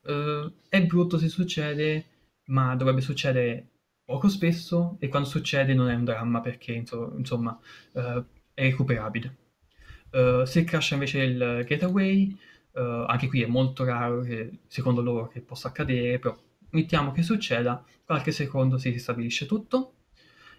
uh, 0.02 0.52
è 0.68 0.86
brutto 0.86 1.18
se 1.18 1.28
succede, 1.28 2.04
ma 2.46 2.76
dovrebbe 2.76 3.00
succedere 3.00 3.70
poco 4.04 4.28
spesso 4.28 4.96
e 5.00 5.08
quando 5.08 5.28
succede 5.28 5.74
non 5.74 5.90
è 5.90 5.94
un 5.94 6.04
dramma 6.04 6.40
perché 6.40 6.72
insomma 6.72 7.58
è 7.92 8.62
recuperabile. 8.62 9.36
se 10.44 10.62
crasha 10.62 10.94
invece 10.94 11.22
il 11.22 11.64
getaway, 11.66 12.38
Uh, 12.76 13.06
anche 13.06 13.26
qui 13.26 13.40
è 13.42 13.46
molto 13.46 13.84
raro 13.84 14.20
che, 14.20 14.58
secondo 14.66 15.00
loro 15.00 15.28
che 15.28 15.40
possa 15.40 15.68
accadere, 15.68 16.18
però 16.18 16.36
mettiamo 16.70 17.10
che 17.10 17.22
succeda, 17.22 17.82
qualche 18.04 18.32
secondo 18.32 18.76
si 18.76 18.90
ristabilisce 18.90 19.46
tutto. 19.46 19.92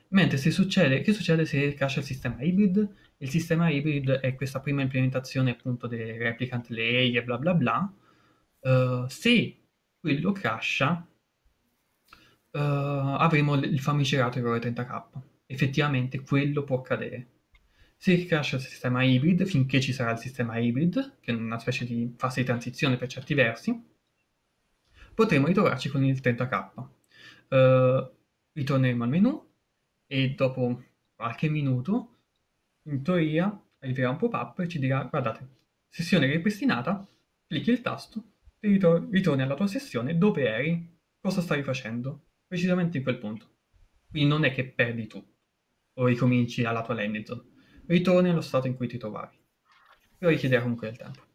Mentre 0.10 0.38
se 0.38 0.50
succede, 0.50 1.02
che 1.02 1.14
succede 1.14 1.46
se 1.46 1.74
crasha 1.76 2.00
il 2.00 2.06
sistema 2.06 2.38
hybrid? 2.42 2.90
Il 3.18 3.30
sistema 3.30 3.70
hybrid 3.70 4.10
è 4.12 4.34
questa 4.36 4.60
prima 4.62 4.82
implementazione 4.82 5.52
appunto 5.52 5.86
dei 5.86 6.18
replicant 6.18 6.70
layer 6.70 7.24
bla 7.24 7.38
bla 7.38 7.54
bla. 7.54 7.94
Uh, 8.62 9.06
se 9.08 9.58
quello 10.00 10.32
crasha, 10.32 11.06
uh, 12.52 12.58
avremo 12.58 13.56
il 13.56 13.80
famigerato 13.80 14.40
errore 14.40 14.60
30k. 14.60 15.04
Effettivamente 15.46 16.22
quello 16.22 16.64
può 16.64 16.80
accadere 16.80 17.28
si 17.98 18.14
ricascia 18.14 18.58
il 18.58 18.62
sistema 18.62 19.04
hybrid 19.04 19.44
finché 19.46 19.82
ci 19.82 19.92
sarà 19.92 20.12
il 20.12 20.20
sistema 20.20 20.58
hybrid, 20.58 21.18
che 21.20 21.32
è 21.32 21.36
una 21.36 21.58
specie 21.58 21.84
di 21.84 22.14
fase 22.16 22.42
di 22.42 22.46
transizione 22.46 22.96
per 22.96 23.10
certi 23.10 23.34
versi, 23.34 23.84
potremo 25.14 25.48
ritrovarci 25.48 25.90
con 25.90 26.04
il 26.04 26.20
30k. 26.22 26.72
Uh, 27.50 27.56
eh, 27.56 28.12
ritorneremo 28.54 29.04
al 29.04 29.10
menu 29.10 29.50
e 30.06 30.30
dopo 30.36 30.84
qualche 31.16 31.50
minuto, 31.50 32.14
in 32.84 33.02
teoria, 33.02 33.60
arriverà 33.80 34.12
un 34.12 34.18
pop-up 34.18 34.60
e 34.60 34.68
ci 34.68 34.80
dirà, 34.80 35.04
guardate, 35.04 35.48
sessione 35.90 36.28
ripristinata, 36.28 37.06
clicchi 37.48 37.72
il 37.72 37.82
tasto, 37.82 38.24
ritor- 38.60 39.10
ritorni 39.12 39.42
alla 39.42 39.56
tua 39.56 39.68
sessione, 39.68 40.18
dove 40.18 40.48
eri, 40.48 40.98
cosa 41.20 41.42
stavi 41.42 41.64
facendo, 41.64 42.28
precisamente 42.46 42.98
in 42.98 43.04
quel 43.04 43.18
punto. 43.18 43.56
Quindi 44.10 44.30
non 44.30 44.46
è 44.46 44.54
che 44.54 44.66
perdi 44.66 45.08
tutto 45.08 45.36
o 45.96 46.06
ricominci 46.06 46.64
alla 46.64 46.84
tua 46.84 46.94
landing 46.94 47.26
zone 47.26 47.56
ritorni 47.88 48.30
allo 48.30 48.42
stato 48.42 48.68
in 48.68 48.76
cui 48.76 48.88
ti 48.88 48.98
trovavi. 48.98 49.38
Però 50.18 50.32
richiederà 50.32 50.62
comunque 50.62 50.88
del 50.88 50.98
tempo. 50.98 51.26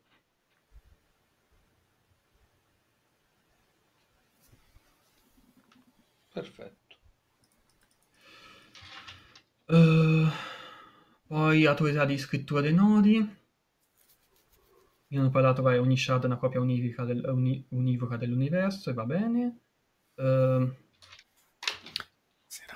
Perfetto. 6.32 6.96
Uh, 9.66 10.28
poi 11.26 11.66
autorità 11.66 12.04
di 12.04 12.18
scrittura 12.18 12.60
dei 12.60 12.74
nodi. 12.74 13.40
Io 15.08 15.20
hanno 15.20 15.30
parlato, 15.30 15.60
vai, 15.60 15.76
ogni 15.76 15.96
shard 15.96 16.22
è 16.22 16.26
una 16.26 16.38
copia 16.38 16.60
univoca, 16.60 17.04
del, 17.04 17.22
uni, 17.28 17.64
univoca 17.70 18.16
dell'universo 18.16 18.90
e 18.90 18.92
va 18.94 19.04
bene. 19.04 19.58
Uh, 20.14 20.74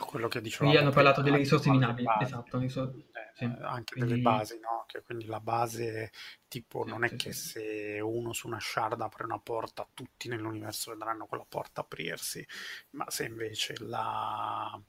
quello 0.06 0.28
che 0.28 0.40
dicevamo. 0.40 0.70
Qui 0.70 0.80
hanno 0.80 0.90
parlato 0.90 1.20
delle 1.20 1.36
risorse 1.36 1.70
minabili, 1.70 2.06
esatto, 2.20 2.58
risor- 2.58 2.94
sì. 3.36 3.44
anche 3.44 3.94
quindi... 3.94 4.10
delle 4.12 4.22
basi, 4.22 4.58
no? 4.58 4.84
Che 4.86 5.02
quindi 5.02 5.26
la 5.26 5.40
base, 5.40 6.10
tipo, 6.48 6.84
non 6.84 7.04
è 7.04 7.14
che 7.16 7.32
se 7.32 8.00
uno 8.00 8.32
su 8.32 8.46
una 8.46 8.60
shard 8.60 9.00
apre 9.00 9.24
una 9.24 9.38
porta, 9.38 9.88
tutti 9.92 10.28
nell'universo 10.28 10.92
vedranno 10.92 11.26
quella 11.26 11.44
porta 11.46 11.82
aprirsi, 11.82 12.46
ma 12.90 13.08
se 13.10 13.24
invece 13.24 13.76
la, 13.80 14.80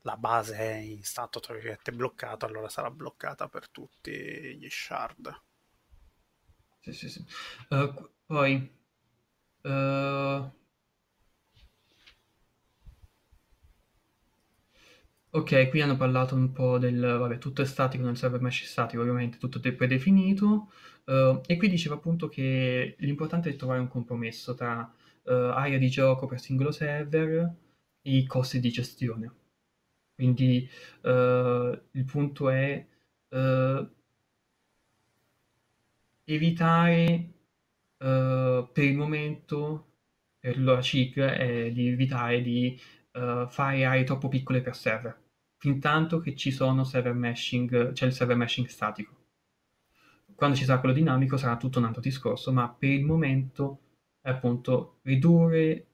la 0.00 0.16
base 0.16 0.56
è 0.56 0.74
in 0.74 1.02
stato, 1.02 1.40
tra 1.40 1.54
virgolette, 1.54 1.92
bloccato, 1.92 2.46
allora 2.46 2.68
sarà 2.68 2.90
bloccata 2.90 3.48
per 3.48 3.68
tutti 3.68 4.56
gli 4.56 4.68
shard. 4.70 5.42
Sì, 6.80 6.92
sì, 6.92 7.08
sì. 7.08 7.24
Uh, 7.68 8.10
poi... 8.24 8.80
Uh 9.62 10.60
Ok, 15.34 15.70
qui 15.70 15.80
hanno 15.80 15.96
parlato 15.96 16.34
un 16.34 16.52
po' 16.52 16.76
del, 16.78 17.00
vabbè, 17.00 17.38
tutto 17.38 17.62
è 17.62 17.64
statico 17.64 18.04
nel 18.04 18.18
server 18.18 18.40
mesh 18.42 18.64
statico, 18.64 19.00
ovviamente 19.00 19.38
tutto 19.38 19.60
è 19.66 19.72
predefinito, 19.72 20.70
uh, 21.06 21.40
e 21.46 21.56
qui 21.56 21.68
diceva 21.70 21.94
appunto 21.94 22.28
che 22.28 22.96
l'importante 22.98 23.48
è 23.48 23.56
trovare 23.56 23.80
un 23.80 23.88
compromesso 23.88 24.54
tra 24.54 24.80
uh, 25.22 25.30
area 25.30 25.78
di 25.78 25.88
gioco 25.88 26.26
per 26.26 26.38
singolo 26.38 26.70
server 26.70 27.50
e 28.02 28.16
i 28.16 28.26
costi 28.26 28.60
di 28.60 28.70
gestione. 28.70 29.32
Quindi 30.14 30.68
uh, 31.02 31.08
il 31.08 32.04
punto 32.04 32.50
è 32.50 32.86
evitare 36.24 37.30
per 37.96 38.84
il 38.84 38.96
momento, 38.96 39.86
per 40.38 40.58
l'ora 40.58 40.82
CIG, 40.82 41.20
è 41.20 41.70
di 41.72 41.88
evitare 41.88 42.42
di 42.42 42.78
fare 43.12 43.84
aree 43.84 44.04
troppo 44.04 44.28
piccole 44.28 44.60
per 44.60 44.74
server 44.76 45.21
fin 45.62 45.78
tanto 45.78 46.18
che 46.18 46.34
ci 46.34 46.50
sono 46.50 46.82
server 46.82 47.14
meshing, 47.14 47.92
c'è 47.92 48.06
il 48.06 48.12
server 48.12 48.36
meshing 48.36 48.66
statico. 48.66 49.14
Quando 50.34 50.56
ci 50.56 50.64
sarà 50.64 50.80
quello 50.80 50.92
dinamico 50.92 51.36
sarà 51.36 51.56
tutto 51.56 51.78
un 51.78 51.84
altro 51.84 52.00
discorso, 52.00 52.52
ma 52.52 52.68
per 52.68 52.90
il 52.90 53.04
momento 53.04 53.78
è 54.20 54.30
appunto 54.30 54.98
ridurre, 55.02 55.86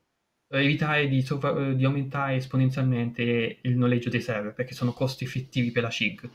evitare 0.49 1.07
di, 1.07 1.21
sovra- 1.21 1.75
di 1.75 1.85
aumentare 1.85 2.37
esponenzialmente 2.37 3.59
il 3.61 3.77
noleggio 3.77 4.09
dei 4.09 4.23
server, 4.23 4.55
perché 4.55 4.73
sono 4.73 4.95
costi 4.95 5.25
effettivi 5.25 5.71
per 5.71 5.83
la 5.83 5.91
CIG. 5.91 6.31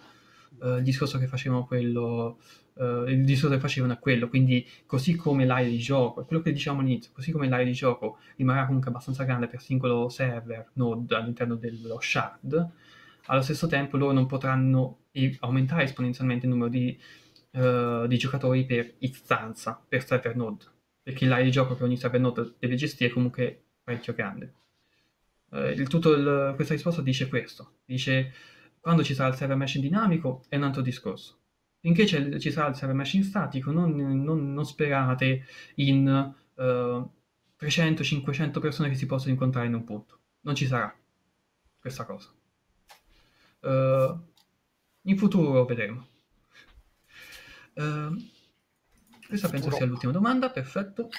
Uh, 0.59 0.77
il 0.77 0.83
discorso 0.83 1.17
che 1.17 1.25
facevano 1.25 1.65
quello, 1.65 2.37
uh, 2.73 3.05
il 3.07 3.25
discorso 3.25 3.55
che 3.55 3.59
facevano 3.59 3.93
è 3.93 3.99
quello, 3.99 4.29
quindi 4.29 4.63
così 4.85 5.15
come 5.15 5.43
l'area 5.43 5.69
di 5.69 5.79
gioco, 5.79 6.23
quello 6.23 6.43
che 6.43 6.51
diciamo 6.51 6.81
all'inizio, 6.81 7.09
così 7.11 7.31
come 7.31 7.49
l'area 7.49 7.65
di 7.65 7.73
gioco 7.73 8.19
rimarrà 8.35 8.67
comunque 8.67 8.91
abbastanza 8.91 9.23
grande 9.23 9.47
per 9.47 9.59
singolo 9.59 10.07
server 10.09 10.69
node 10.73 11.15
all'interno 11.15 11.55
dello 11.55 11.99
shard, 11.99 12.71
allo 13.25 13.41
stesso 13.41 13.67
tempo 13.67 13.97
loro 13.97 14.13
non 14.13 14.25
potranno 14.25 15.05
aumentare 15.39 15.83
esponenzialmente 15.83 16.45
il 16.45 16.51
numero 16.51 16.69
di, 16.69 16.97
uh, 17.51 18.07
di 18.07 18.17
giocatori 18.17 18.65
per 18.65 18.95
istanza, 18.99 19.81
per 19.87 20.05
server 20.05 20.35
node, 20.35 20.65
perché 21.01 21.25
l'area 21.25 21.45
di 21.45 21.51
gioco 21.51 21.75
che 21.75 21.83
ogni 21.83 21.97
server 21.97 22.19
node 22.19 22.55
deve 22.59 22.75
gestire 22.75 23.09
è 23.09 23.13
comunque 23.13 23.63
parecchio 23.83 24.13
grande. 24.13 24.53
Uh, 25.49 25.67
il, 25.67 25.87
tutto 25.87 26.13
il, 26.13 26.53
questa 26.55 26.73
risposta 26.73 27.01
dice 27.01 27.27
questo, 27.27 27.77
dice 27.85 28.33
quando 28.79 29.03
ci 29.03 29.13
sarà 29.13 29.29
il 29.29 29.35
server 29.35 29.55
mesh 29.55 29.75
in 29.75 29.81
dinamico 29.81 30.43
è 30.49 30.57
un 30.57 30.63
altro 30.63 30.81
discorso. 30.81 31.37
Finché 31.79 32.05
ci 32.05 32.51
sarà 32.51 32.69
il 32.69 32.75
server 32.75 32.95
mesh 32.95 33.13
in 33.13 33.23
statico, 33.23 33.71
non, 33.71 33.93
non, 33.95 34.53
non 34.53 34.65
sperate 34.65 35.45
in 35.75 36.33
uh, 36.55 36.61
eh, 36.61 37.05
300-500 37.59 38.59
persone 38.59 38.89
che 38.89 38.95
si 38.95 39.05
possono 39.05 39.31
incontrare 39.31 39.67
in 39.67 39.73
un 39.73 39.83
punto. 39.83 40.19
Non 40.41 40.55
ci 40.55 40.65
sarà 40.65 40.93
questa 41.79 42.05
cosa. 42.05 42.29
Uh, 43.63 44.19
in 45.03 45.17
futuro 45.17 45.63
vedremo. 45.65 46.07
Uh, 47.75 48.13
questa 49.25 49.47
penso 49.47 49.71
sia 49.71 49.85
l'ultima 49.85 50.11
domanda, 50.11 50.49
perfetto. 50.49 51.09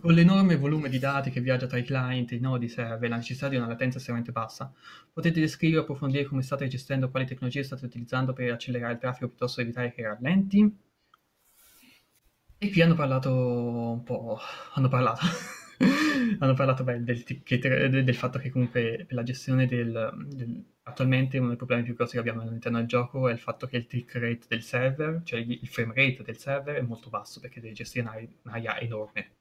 Con 0.00 0.12
l'enorme 0.12 0.56
volume 0.56 0.88
di 0.88 0.98
dati 0.98 1.30
che 1.30 1.40
viaggia 1.40 1.66
tra 1.66 1.78
i 1.78 1.84
client 1.84 2.30
e 2.32 2.36
i 2.36 2.40
nodi 2.40 2.68
serve 2.68 3.08
la 3.08 3.16
necessità 3.16 3.48
di 3.48 3.56
una 3.56 3.66
latenza 3.66 3.98
estremamente 3.98 4.32
bassa, 4.32 4.72
potete 5.12 5.40
descrivere 5.40 5.80
o 5.80 5.82
approfondire 5.82 6.24
come 6.24 6.42
state 6.42 6.68
gestendo, 6.68 7.10
quali 7.10 7.26
tecnologie 7.26 7.62
state 7.62 7.84
utilizzando 7.84 8.32
per 8.32 8.52
accelerare 8.52 8.92
il 8.94 8.98
traffico 8.98 9.28
piuttosto 9.28 9.56
che 9.56 9.62
evitare 9.62 9.92
che 9.92 10.02
rallenti? 10.02 10.78
E 12.58 12.70
qui 12.70 12.80
hanno 12.82 12.94
parlato 12.94 13.32
un 13.32 14.02
po'... 14.02 14.38
hanno 14.74 14.88
parlato... 14.88 15.62
hanno 16.38 16.54
parlato 16.54 16.84
beh, 16.84 17.02
del, 17.02 17.22
del, 17.22 18.04
del, 18.04 18.14
fatto 18.14 18.38
che 18.38 18.50
comunque 18.50 19.04
per 19.06 19.14
la 19.14 19.22
gestione 19.22 19.66
del, 19.66 20.12
del, 20.28 20.64
attualmente 20.82 21.38
uno 21.38 21.48
dei 21.48 21.56
problemi 21.56 21.82
più 21.82 21.94
grossi 21.94 22.12
che 22.14 22.18
abbiamo 22.18 22.42
all'interno 22.42 22.78
del 22.78 22.86
gioco 22.86 23.28
è 23.28 23.32
il 23.32 23.38
fatto 23.38 23.66
che 23.66 23.76
il 23.76 23.86
tick 23.86 24.14
rate 24.14 24.46
del 24.48 24.62
server, 24.62 25.22
cioè 25.24 25.40
il 25.40 25.68
frame 25.68 25.94
rate 25.94 26.22
del 26.22 26.38
server 26.38 26.76
è 26.76 26.82
molto 26.82 27.10
basso 27.10 27.40
perché 27.40 27.60
deve 27.60 27.74
gestire 27.74 28.28
un'area, 28.42 28.78
enorme. 28.80 29.36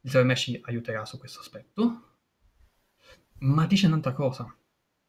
Il 0.00 0.10
server 0.10 0.28
mesh 0.28 0.58
aiuterà 0.62 1.04
su 1.04 1.18
questo 1.18 1.40
aspetto, 1.40 2.16
ma 3.40 3.66
dice 3.66 3.86
un'altra 3.86 4.12
cosa. 4.12 4.54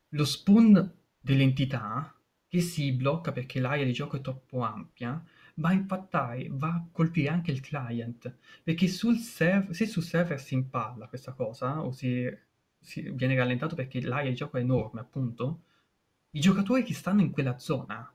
Lo 0.10 0.26
spawn 0.26 0.94
dell'entità 1.20 2.14
che 2.48 2.62
si 2.62 2.92
blocca 2.92 3.32
perché 3.32 3.60
l'area 3.60 3.86
di 3.86 3.94
gioco 3.94 4.18
è 4.18 4.22
troppo 4.22 4.62
ampia, 4.62 5.24
va 5.56 5.70
a 5.70 5.74
impattare, 5.74 6.48
va 6.52 6.70
a 6.70 6.88
colpire 6.92 7.30
anche 7.30 7.52
il 7.52 7.62
client, 7.62 8.36
perché 8.64 8.88
sul 8.88 9.18
server, 9.18 9.76
se 9.76 9.86
sul 9.86 10.04
server 10.04 10.40
si 10.40 10.54
impalla 10.56 11.08
questa 11.08 11.34
cosa, 11.34 11.82
o 11.82 11.92
si, 11.92 12.28
si 12.80 13.02
viene 13.12 13.36
rallentato 13.36 13.76
perché 13.76 14.02
l'area 14.02 14.30
di 14.30 14.36
gioco 14.36 14.58
è 14.58 14.62
enorme, 14.62 15.02
appunto, 15.02 15.64
i 16.32 16.40
giocatori 16.40 16.84
che 16.84 16.94
stanno 16.94 17.22
in 17.22 17.32
quella 17.32 17.58
zona 17.60 18.12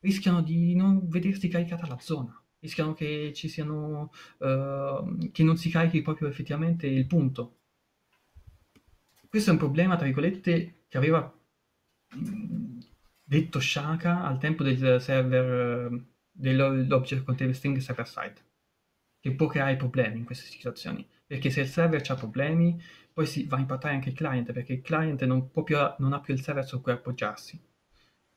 rischiano 0.00 0.42
di 0.42 0.74
non 0.74 1.08
vedersi 1.08 1.48
caricata 1.48 1.86
la 1.86 1.98
zona, 1.98 2.42
rischiano 2.60 2.94
che 2.94 3.32
ci 3.34 3.48
siano, 3.48 4.10
uh, 4.38 5.30
che 5.30 5.42
non 5.42 5.56
si 5.58 5.68
carichi 5.68 6.02
proprio 6.02 6.28
effettivamente 6.28 6.86
il 6.86 7.06
punto. 7.06 7.56
Questo 9.28 9.50
è 9.50 9.52
un 9.52 9.58
problema, 9.58 9.96
tra 9.96 10.06
virgolette, 10.06 10.84
che 10.88 10.96
aveva 10.96 11.32
detto 13.22 13.60
Shaka 13.60 14.24
al 14.24 14.38
tempo 14.38 14.64
del 14.64 15.00
server 15.00 16.09
dell'object 16.40 17.24
container 17.24 17.54
string 17.54 17.76
server 17.78 18.08
side 18.08 18.48
che 19.20 19.34
può 19.34 19.46
creare 19.46 19.76
problemi 19.76 20.18
in 20.18 20.24
queste 20.24 20.46
situazioni 20.46 21.06
perché 21.26 21.50
se 21.50 21.60
il 21.60 21.68
server 21.68 22.02
ha 22.08 22.14
problemi 22.14 22.80
poi 23.12 23.26
si 23.26 23.44
va 23.44 23.56
a 23.56 23.60
impattare 23.60 23.94
anche 23.94 24.08
il 24.08 24.14
client 24.14 24.52
perché 24.52 24.72
il 24.72 24.82
client 24.82 25.22
non, 25.24 25.50
più, 25.50 25.76
non 25.98 26.12
ha 26.12 26.20
più 26.20 26.34
il 26.34 26.40
server 26.40 26.66
su 26.66 26.80
cui 26.80 26.92
appoggiarsi. 26.92 27.60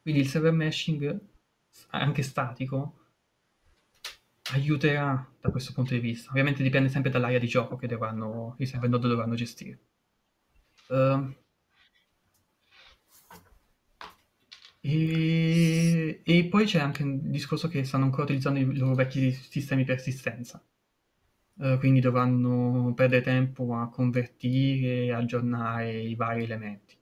Quindi 0.01 0.21
il 0.21 0.27
server 0.27 0.51
meshing 0.51 1.19
anche 1.89 2.21
statico 2.21 2.99
aiuterà 4.51 5.27
da 5.39 5.49
questo 5.49 5.73
punto 5.73 5.93
di 5.93 5.99
vista. 5.99 6.29
Ovviamente 6.29 6.63
dipende 6.63 6.89
sempre 6.89 7.09
dall'area 7.09 7.39
di 7.39 7.47
gioco 7.47 7.77
che 7.77 7.87
dovranno, 7.87 8.55
i 8.59 8.65
server 8.65 8.89
node 8.89 9.07
dovranno 9.07 9.35
gestire. 9.35 9.79
Uh, 10.89 11.33
E, 14.85 16.21
e, 16.25 16.45
poi 16.49 16.65
c'è 16.65 16.79
anche 16.79 17.03
il 17.03 17.21
discorso 17.21 17.69
che 17.69 17.85
stanno 17.85 18.03
ancora 18.03 18.23
utilizzando 18.23 18.59
i 18.59 18.75
loro 18.77 18.95
vecchi 18.95 19.31
sistemi 19.31 19.85
persistenza. 19.85 20.61
Uh, 21.55 21.77
quindi 21.77 22.01
dovranno 22.01 22.93
perdere 22.93 23.21
tempo 23.21 23.75
a 23.75 23.89
convertire 23.89 25.05
e 25.05 25.13
aggiornare 25.13 26.01
i 26.01 26.15
vari 26.15 26.43
elementi. 26.43 26.97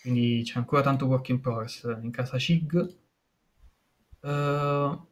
Quindi 0.00 0.42
c'è 0.44 0.58
ancora 0.58 0.80
tanto 0.82 1.06
work 1.06 1.28
in 1.28 1.40
progress 1.40 1.82
in 2.00 2.10
casa 2.10 2.38
CIG. 2.38 2.96
Uh, 4.20 5.06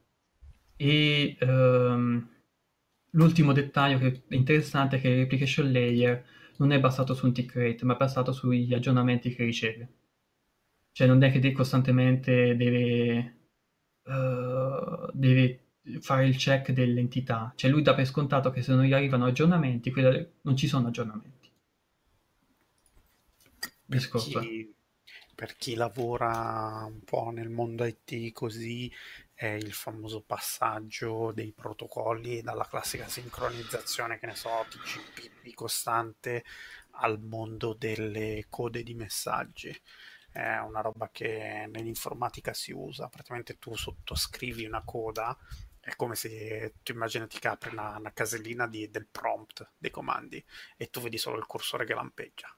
e 0.77 1.37
um, 1.43 2.27
l'ultimo 3.11 3.53
dettaglio 3.53 3.99
che 3.99 4.23
è 4.29 4.35
interessante 4.35 4.97
è 4.97 5.01
che 5.01 5.09
il 5.09 5.19
replication 5.19 5.71
layer 5.71 6.25
non 6.57 6.73
è 6.73 6.81
basato 6.81 7.15
su 7.15 7.27
un 7.27 7.35
tick 7.35 7.55
rate, 7.55 7.85
ma 7.85 7.95
è 7.95 7.97
basato 7.99 8.33
sugli 8.33 8.73
aggiornamenti 8.73 9.35
che 9.35 9.45
riceve 9.45 9.89
cioè 10.95 11.09
non 11.09 11.25
è 11.25 11.33
che 11.33 11.51
costantemente 11.51 12.55
deve, 12.55 13.39
uh, 14.05 15.11
deve 15.13 15.65
fare 15.99 16.29
il 16.29 16.37
check 16.37 16.71
dell'entità, 16.71 17.53
cioè 17.57 17.69
lui 17.69 17.83
dà 17.83 17.95
per 17.95 18.07
scontato 18.07 18.53
che 18.53 18.63
se 18.63 18.73
non 18.73 18.85
gli 18.85 18.93
arrivano 18.93 19.27
aggiornamenti, 19.27 19.93
non 20.43 20.57
ci 20.57 20.69
sono 20.69 20.87
aggiornamenti. 20.87 21.51
Per 23.87 24.09
chi, 24.09 24.73
per 25.35 25.57
chi, 25.57 25.75
lavora 25.75 26.85
un 26.87 27.03
po' 27.03 27.31
nel 27.31 27.51
mondo 27.51 27.85
IT 27.85 28.33
così 28.33 28.91
è 29.33 29.47
il 29.47 29.73
famoso 29.73 30.23
passaggio 30.23 31.33
dei 31.33 31.51
protocolli 31.51 32.41
dalla 32.41 32.69
classica 32.69 33.09
sincronizzazione, 33.09 34.21
che 34.21 34.27
ne 34.27 34.37
so, 34.37 34.65
TCP 34.71 35.55
costante 35.55 36.45
al 36.99 37.19
mondo 37.21 37.75
delle 37.75 38.47
code 38.49 38.85
di 38.85 38.95
messaggi 38.95 39.77
è 40.35 40.59
una 40.59 40.81
roba 40.81 41.11
che 41.13 41.69
nell'informatica 41.71 42.53
si 42.53 42.73
usa, 42.73 43.07
praticamente 43.09 43.57
tu 43.57 43.77
sottoscrivi 43.77 44.65
una 44.65 44.83
coda, 44.85 45.39
è 45.79 45.95
come 45.95 46.17
se 46.17 46.75
tu 46.83 46.91
immaginati 46.91 47.39
che 47.39 47.47
apri 47.47 47.71
una, 47.71 47.99
una 47.99 48.13
casellina 48.13 48.67
di, 48.67 48.91
del 48.91 49.07
prompt 49.07 49.75
dei 49.79 49.93
comandi 49.93 50.45
e 50.77 50.91
tu 50.91 51.01
vedi 51.01 51.19
solo 51.19 51.39
il 51.39 51.47
cursore 51.47 51.85
che 51.85 51.95
lampeggia 51.95 52.53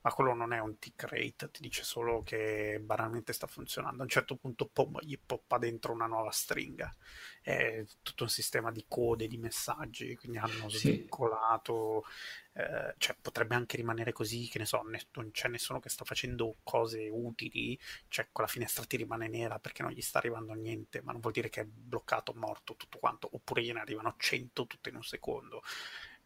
ma 0.00 0.12
quello 0.12 0.32
non 0.32 0.52
è 0.52 0.60
un 0.60 0.78
tick 0.78 1.04
rate, 1.04 1.50
ti 1.50 1.60
dice 1.60 1.82
solo 1.82 2.22
che 2.22 2.80
banalmente 2.80 3.32
sta 3.32 3.46
funzionando. 3.46 4.00
A 4.00 4.04
un 4.04 4.08
certo 4.08 4.36
punto 4.36 4.68
pom, 4.68 4.98
gli 5.00 5.18
poppa 5.18 5.58
dentro 5.58 5.92
una 5.92 6.06
nuova 6.06 6.30
stringa. 6.30 6.94
È 7.42 7.84
tutto 8.02 8.22
un 8.22 8.28
sistema 8.28 8.70
di 8.70 8.84
code, 8.86 9.26
di 9.26 9.38
messaggi, 9.38 10.14
quindi 10.16 10.38
hanno 10.38 10.68
svincolato, 10.68 12.04
sì. 12.52 12.60
eh, 12.60 12.94
cioè 12.98 13.16
potrebbe 13.20 13.54
anche 13.54 13.76
rimanere 13.76 14.12
così, 14.12 14.48
che 14.48 14.58
ne 14.58 14.66
so, 14.66 14.82
non 14.82 15.30
c'è 15.32 15.48
nessuno 15.48 15.80
che 15.80 15.88
sta 15.88 16.04
facendo 16.04 16.56
cose 16.62 17.08
utili, 17.10 17.78
cioè 18.08 18.28
quella 18.30 18.48
finestra 18.48 18.84
ti 18.84 18.96
rimane 18.96 19.28
nera 19.28 19.58
perché 19.58 19.82
non 19.82 19.92
gli 19.92 20.00
sta 20.00 20.18
arrivando 20.18 20.52
niente, 20.52 21.02
ma 21.02 21.12
non 21.12 21.20
vuol 21.20 21.32
dire 21.32 21.48
che 21.48 21.62
è 21.62 21.64
bloccato, 21.64 22.32
morto 22.34 22.76
tutto 22.76 22.98
quanto, 22.98 23.28
oppure 23.32 23.62
gliene 23.62 23.80
arrivano 23.80 24.14
100 24.16 24.66
tutte 24.66 24.90
in 24.90 24.96
un 24.96 25.02
secondo 25.04 25.62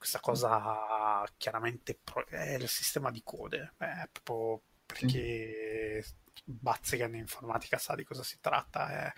questa 0.02 0.18
cosa 0.18 1.24
chiaramente 1.36 2.00
è 2.28 2.54
il 2.54 2.68
sistema 2.68 3.12
di 3.12 3.22
code, 3.22 3.74
è 3.78 4.08
proprio 4.10 4.62
perché 4.84 6.04
bazzica 6.42 7.04
in 7.04 7.14
informatica 7.14 7.78
sa 7.78 7.94
di 7.94 8.02
cosa 8.02 8.24
si 8.24 8.40
tratta 8.40 9.06
e 9.06 9.12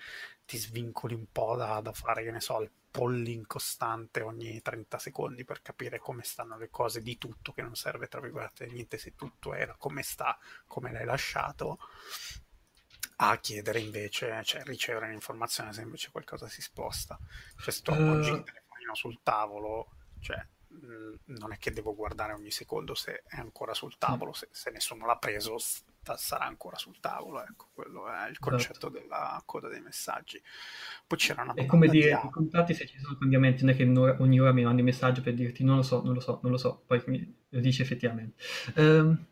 ti 0.44 0.58
svincoli 0.58 1.14
un 1.14 1.24
po' 1.32 1.56
da, 1.56 1.80
da 1.80 1.94
fare, 1.94 2.22
che 2.22 2.30
ne 2.30 2.40
so, 2.40 2.60
il 2.60 2.70
polling 2.90 3.46
costante 3.46 4.20
ogni 4.20 4.60
30 4.60 4.98
secondi 4.98 5.44
per 5.44 5.62
capire 5.62 5.98
come 5.98 6.22
stanno 6.22 6.58
le 6.58 6.68
cose 6.68 7.00
di 7.00 7.16
tutto 7.16 7.52
che 7.52 7.62
non 7.62 7.74
serve 7.74 8.06
tra 8.06 8.20
virgolette 8.20 8.66
niente 8.66 8.98
se 8.98 9.14
tutto 9.14 9.54
era 9.54 9.74
come 9.78 10.02
sta, 10.02 10.38
come 10.66 10.92
l'hai 10.92 11.06
lasciato 11.06 11.78
a 13.16 13.38
chiedere 13.38 13.80
invece, 13.80 14.44
cioè 14.44 14.62
ricevere 14.64 15.08
l'informazione 15.08 15.72
se 15.72 15.80
invece 15.80 16.10
qualcosa 16.10 16.46
si 16.46 16.60
sposta. 16.60 17.18
Cioè 17.56 17.72
se 17.72 17.80
tu 17.80 17.90
appoggi 17.90 18.30
uh... 18.30 18.34
il 18.34 18.42
telefonino 18.42 18.94
sul 18.94 19.20
tavolo, 19.22 19.88
cioè 20.20 20.46
non 21.26 21.52
è 21.52 21.58
che 21.58 21.70
devo 21.70 21.94
guardare 21.94 22.32
ogni 22.32 22.50
secondo 22.50 22.94
se 22.94 23.22
è 23.26 23.36
ancora 23.38 23.74
sul 23.74 23.96
tavolo, 23.98 24.32
se, 24.32 24.48
se 24.50 24.70
nessuno 24.70 25.06
l'ha 25.06 25.16
preso 25.16 25.58
sta, 25.58 26.16
sarà 26.16 26.44
ancora 26.44 26.76
sul 26.76 26.98
tavolo, 27.00 27.42
ecco, 27.42 27.68
quello 27.72 28.10
è 28.10 28.28
il 28.28 28.38
concetto 28.38 28.88
esatto. 28.88 28.90
della 28.90 29.42
coda 29.44 29.68
dei 29.68 29.80
messaggi. 29.80 30.40
Poi 31.06 31.18
c'era 31.18 31.42
una 31.42 31.54
È 31.54 31.66
come 31.66 31.88
dire, 31.88 32.20
i 32.24 32.30
contatti 32.30 32.74
se 32.74 32.86
ci 32.86 32.98
sono 32.98 33.16
cambiamenti, 33.16 33.64
non 33.64 33.74
è 33.74 33.76
che 33.76 33.84
ogni 33.84 34.40
ora 34.40 34.52
mi 34.52 34.64
mandi 34.64 34.80
un 34.80 34.86
messaggio 34.86 35.22
per 35.22 35.34
dirti 35.34 35.64
non 35.64 35.76
lo 35.76 35.82
so, 35.82 36.02
non 36.02 36.14
lo 36.14 36.20
so, 36.20 36.40
non 36.42 36.52
lo 36.52 36.58
so, 36.58 36.82
poi 36.86 37.02
mi 37.06 37.42
lo 37.48 37.60
dice 37.60 37.82
effettivamente. 37.82 38.42
Um, 38.76 39.26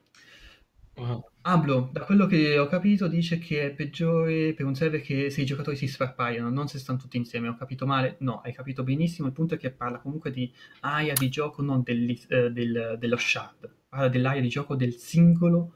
Ablo, 1.44 1.88
da 1.92 2.04
quello 2.04 2.26
che 2.26 2.58
ho 2.58 2.66
capito, 2.66 3.08
dice 3.08 3.38
che 3.38 3.62
è 3.62 3.74
peggiore 3.74 4.52
per 4.54 4.66
un 4.66 4.74
server 4.74 5.00
che 5.00 5.30
se 5.30 5.40
i 5.40 5.44
giocatori 5.46 5.76
si 5.76 5.88
sparpagliano, 5.88 6.50
non 6.50 6.68
se 6.68 6.78
stanno 6.78 6.98
tutti 6.98 7.16
insieme. 7.16 7.48
Ho 7.48 7.56
capito 7.56 7.86
male? 7.86 8.16
No, 8.20 8.40
hai 8.40 8.52
capito 8.52 8.84
benissimo. 8.84 9.26
Il 9.26 9.32
punto 9.32 9.54
è 9.54 9.58
che 9.58 9.70
parla 9.70 9.98
comunque 9.98 10.30
di 10.30 10.52
area 10.80 11.14
di 11.14 11.28
gioco, 11.28 11.62
non 11.62 11.82
del, 11.82 12.10
eh, 12.28 12.50
del, 12.50 12.96
dello 12.98 13.16
shard. 13.16 13.74
Parla 13.88 14.08
dell'area 14.08 14.40
di 14.40 14.48
gioco 14.48 14.76
del 14.76 14.94
singolo 14.94 15.74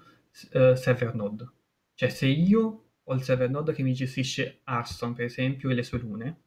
eh, 0.52 0.76
server 0.76 1.14
node. 1.14 1.50
Cioè, 1.94 2.08
se 2.10 2.26
io 2.26 2.84
ho 3.02 3.14
il 3.14 3.22
server 3.22 3.50
node 3.50 3.72
che 3.72 3.82
mi 3.82 3.94
gestisce 3.94 4.60
Hearthstone, 4.64 5.14
per 5.14 5.24
esempio, 5.24 5.70
e 5.70 5.74
le 5.74 5.82
sue 5.82 5.98
lune, 5.98 6.40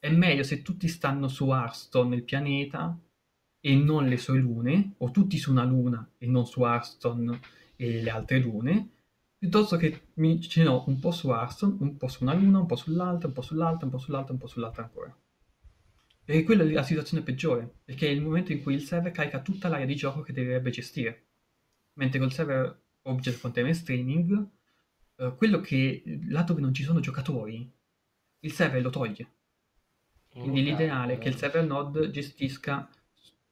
è 0.00 0.10
meglio 0.10 0.42
se 0.42 0.62
tutti 0.62 0.88
stanno 0.88 1.28
su 1.28 1.50
Hearthstone, 1.50 2.14
il 2.14 2.24
pianeta, 2.24 2.98
e 3.60 3.74
non 3.74 4.06
le 4.06 4.16
sue 4.16 4.38
lune, 4.38 4.94
o 4.98 5.10
tutti 5.10 5.38
su 5.38 5.50
una 5.50 5.64
luna 5.64 6.08
e 6.18 6.26
non 6.26 6.46
su 6.46 6.62
Hearthstone 6.62 7.40
e 7.76 8.02
le 8.02 8.10
altre 8.10 8.38
lune, 8.38 8.90
piuttosto 9.38 9.76
che 9.76 10.08
mi 10.14 10.40
ce 10.40 10.64
n'ho 10.64 10.84
un 10.86 10.98
po' 10.98 11.10
su 11.10 11.30
Hearthstone, 11.30 11.76
un 11.80 11.96
po' 11.96 12.08
su 12.08 12.22
una 12.24 12.34
luna, 12.34 12.58
un 12.58 12.66
po' 12.66 12.76
sull'altra, 12.76 13.28
un 13.28 13.34
po' 13.34 13.42
sull'altra, 13.42 13.84
un 13.84 13.92
po' 13.92 13.98
sull'altra, 13.98 14.32
un 14.32 14.38
po' 14.38 14.46
sull'altra 14.46 14.82
ancora. 14.82 15.16
Perché 16.24 16.42
quella 16.42 16.64
è 16.64 16.70
la 16.72 16.82
situazione 16.82 17.22
peggiore, 17.22 17.70
perché 17.84 18.08
è 18.08 18.10
il 18.10 18.22
momento 18.22 18.52
in 18.52 18.62
cui 18.62 18.74
il 18.74 18.82
server 18.82 19.12
carica 19.12 19.40
tutta 19.40 19.68
l'area 19.68 19.86
di 19.86 19.94
gioco 19.94 20.22
che 20.22 20.32
dovrebbe 20.32 20.70
gestire. 20.70 21.24
Mentre 21.94 22.18
col 22.18 22.32
server 22.32 22.82
Object 23.02 23.40
Container 23.40 23.74
Streaming, 23.74 24.48
eh, 25.16 25.34
quello 25.36 25.60
che 25.60 26.02
là 26.28 26.42
dove 26.42 26.60
non 26.60 26.74
ci 26.74 26.82
sono 26.82 27.00
giocatori, 27.00 27.70
il 28.40 28.52
server 28.52 28.82
lo 28.82 28.90
toglie. 28.90 29.32
Quindi 30.28 30.60
okay, 30.60 30.72
l'ideale 30.72 31.14
è 31.14 31.18
che 31.18 31.28
il 31.28 31.36
server 31.36 31.64
node 31.64 32.10
gestisca 32.10 32.90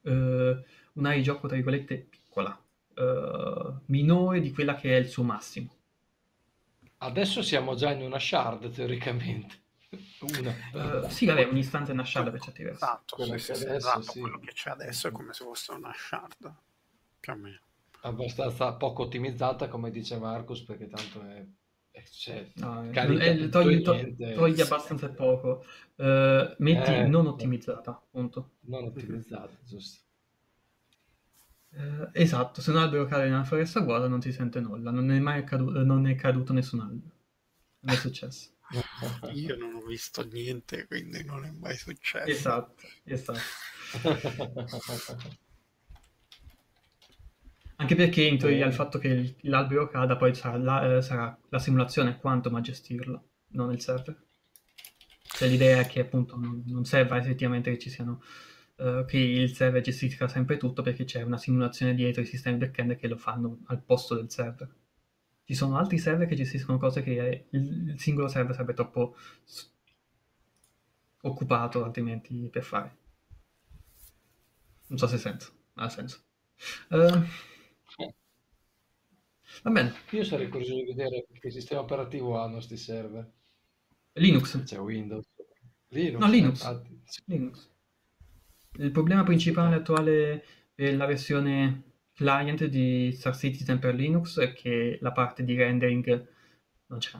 eh, 0.03 0.65
un'area 0.94 1.19
di 1.19 1.23
gioco, 1.23 1.47
tra 1.47 1.57
virgolette, 1.57 2.07
piccola 2.11 2.64
uh, 2.97 3.81
minore 3.86 4.40
di 4.40 4.52
quella 4.52 4.74
che 4.74 4.97
è 4.97 5.00
il 5.00 5.08
suo 5.08 5.23
massimo. 5.23 5.73
Adesso 6.98 7.42
siamo 7.42 7.74
già 7.74 7.92
in 7.92 8.02
una 8.02 8.18
shard 8.18 8.70
teoricamente. 8.70 9.62
Una. 10.20 11.02
Uh, 11.02 11.08
sì, 11.08 11.26
vabbè, 11.26 11.44
un'istanza 11.44 11.90
è 11.90 11.94
una 11.94 12.05
shard 12.05 12.31
per 12.31 12.40
certi 12.40 12.62
versi. 12.62 12.82
Esatto, 12.82 13.16
sì, 13.16 13.39
sì, 13.39 13.52
adesso, 13.52 13.74
esatto 13.74 14.02
sì. 14.02 14.20
quello 14.20 14.39
che 14.39 14.52
c'è 14.52 14.70
adesso 14.70 15.08
è 15.08 15.12
come 15.12 15.32
se 15.32 15.44
fosse 15.44 15.73
una 15.73 15.92
shard, 15.94 16.55
più 17.20 17.32
o 17.32 17.36
meno. 17.36 17.58
Abbastanza 18.00 18.73
poco 18.74 19.05
ottimizzata, 19.05 19.68
come 19.68 19.90
dice 19.90 20.18
Marcus, 20.18 20.62
perché 20.62 20.89
tanto 20.89 21.23
è 21.23 21.47
cioè, 22.10 22.50
no, 22.55 22.90
togli, 22.90 23.48
togli, 23.82 24.16
togli 24.34 24.60
abbastanza 24.60 25.08
poco 25.10 25.64
uh, 25.97 26.55
metti 26.58 26.92
eh, 26.92 27.06
non 27.06 27.28
ottimizzata 27.28 27.90
appunto 27.92 28.55
non 28.62 28.84
ottimizzata 28.84 29.56
giusto 29.64 30.00
eh, 31.77 32.09
esatto, 32.12 32.61
se 32.61 32.70
un 32.70 32.77
albero 32.77 33.05
cade 33.07 33.27
in 33.27 33.33
una 33.33 33.44
foresta 33.44 33.81
guarda 33.81 34.07
non 34.07 34.20
si 34.20 34.33
sente 34.33 34.61
nulla, 34.61 34.91
non 34.91 35.11
è 35.11 35.19
mai 35.19 35.41
accaduto, 35.41 35.83
non 35.83 36.07
è 36.07 36.15
caduto 36.15 36.53
nessun 36.53 36.81
albero. 36.81 37.15
Non 37.81 37.94
è 37.94 37.99
successo. 37.99 38.51
Io 39.33 39.57
non 39.57 39.75
ho 39.75 39.85
visto 39.86 40.25
niente, 40.25 40.86
quindi 40.86 41.25
non 41.25 41.44
è 41.44 41.51
mai 41.51 41.77
successo. 41.77 42.31
Esatto, 42.31 42.86
esatto. 43.05 43.41
Anche 47.77 47.97
perché 47.97 48.23
in 48.23 48.39
teoria 48.39 48.67
il 48.67 48.73
fatto 48.73 48.99
che 48.99 49.36
l'albero 49.43 49.89
cada 49.89 50.17
poi 50.17 50.35
sarà 50.35 50.57
la, 50.57 50.97
eh, 50.97 51.03
sarà 51.03 51.36
la 51.49 51.59
simulazione 51.59 52.19
quantum 52.19 52.55
a 52.55 52.61
gestirlo, 52.61 53.31
non 53.49 53.73
il 53.73 53.81
server. 53.81 54.17
Cioè 55.23 55.49
l'idea 55.49 55.81
è 55.81 55.86
che 55.86 56.01
appunto 56.01 56.36
non, 56.36 56.62
non 56.67 56.85
serva 56.85 57.19
effettivamente 57.19 57.73
che 57.73 57.78
ci 57.78 57.91
siano 57.91 58.23
uh, 58.77 59.05
che 59.05 59.19
il 59.19 59.55
server 59.55 59.83
gestisca 59.83 60.28
sempre 60.28 60.57
tutto 60.57 60.83
perché 60.83 61.05
c'è 61.05 61.23
una 61.23 61.39
simulazione 61.39 61.94
dietro 61.94 62.23
i 62.23 62.27
sistemi 62.27 62.59
backend 62.59 62.97
che 62.97 63.09
lo 63.09 63.17
fanno 63.17 63.61
al 63.67 63.83
posto 63.83 64.15
del 64.15 64.31
server. 64.31 64.69
Ci 65.44 65.55
sono 65.55 65.77
altri 65.77 65.99
server 65.99 66.27
che 66.27 66.36
gestiscono 66.36 66.78
cose 66.78 67.03
che 67.03 67.47
il, 67.51 67.89
il 67.91 68.01
singolo 68.01 68.28
server 68.28 68.55
sarebbe 68.55 68.75
troppo 68.75 69.17
occupato 71.23 71.85
altrimenti 71.85 72.49
per 72.51 72.62
fare. 72.62 72.97
Non 74.86 74.99
so 74.99 75.07
se 75.07 75.17
ha 75.17 75.19
senso, 75.19 75.53
ha 75.75 75.89
senso. 75.89 76.23
Uh, 76.91 77.25
Va 79.62 79.70
bene. 79.70 79.94
Io 80.11 80.25
sarei 80.25 80.49
curioso 80.49 80.75
di 80.75 80.85
vedere 80.85 81.27
che 81.33 81.51
sistema 81.51 81.81
operativo 81.81 82.39
hanno 82.39 82.55
questi 82.55 82.77
server. 82.77 83.31
Linux. 84.15 84.62
C'è 84.62 84.78
Windows. 84.78 85.27
Linux. 85.89 86.20
No, 86.20 86.31
Linux. 86.31 86.83
Linux. 87.27 87.70
Il 88.78 88.91
problema 88.91 89.23
principale 89.23 89.77
attuale 89.77 90.44
per 90.75 90.97
la 90.97 91.07
versione 91.07 91.93
client 92.12 92.65
di 92.65 93.12
Star 93.12 93.36
Citizen 93.36 93.78
per 93.78 93.94
Linux 93.94 94.39
è 94.41 94.53
che 94.53 94.99
la 95.01 95.12
parte 95.12 95.44
di 95.44 95.55
rendering 95.57 96.28
non 96.86 96.99
c'è. 96.99 97.19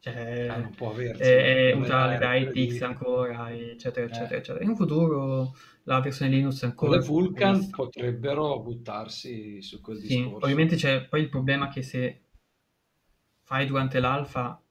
Cioè, 0.00 0.48
ah, 0.48 0.56
non 0.56 0.74
può 0.74 0.92
averci, 0.92 1.22
è, 1.22 1.72
usare 1.74 2.16
da 2.16 2.34
IPX 2.34 2.80
ancora, 2.80 3.52
eccetera, 3.52 4.06
eccetera, 4.06 4.34
eh. 4.34 4.38
eccetera. 4.38 4.64
In 4.64 4.74
futuro 4.74 5.54
la 5.82 6.00
versione 6.00 6.30
Linux 6.30 6.62
è 6.62 6.66
ancora... 6.66 6.96
Le 6.96 7.04
Vulkan 7.04 7.68
potrebbero 7.68 8.60
buttarsi 8.60 9.60
su 9.60 9.82
quel 9.82 9.98
sì, 9.98 10.06
discorso. 10.06 10.44
Ovviamente 10.44 10.76
c'è 10.76 11.06
poi 11.06 11.20
il 11.20 11.28
problema 11.28 11.68
che 11.68 11.82
se 11.82 12.22
fai 13.42 13.66
durante 13.66 14.00
l'alfa 14.00 14.62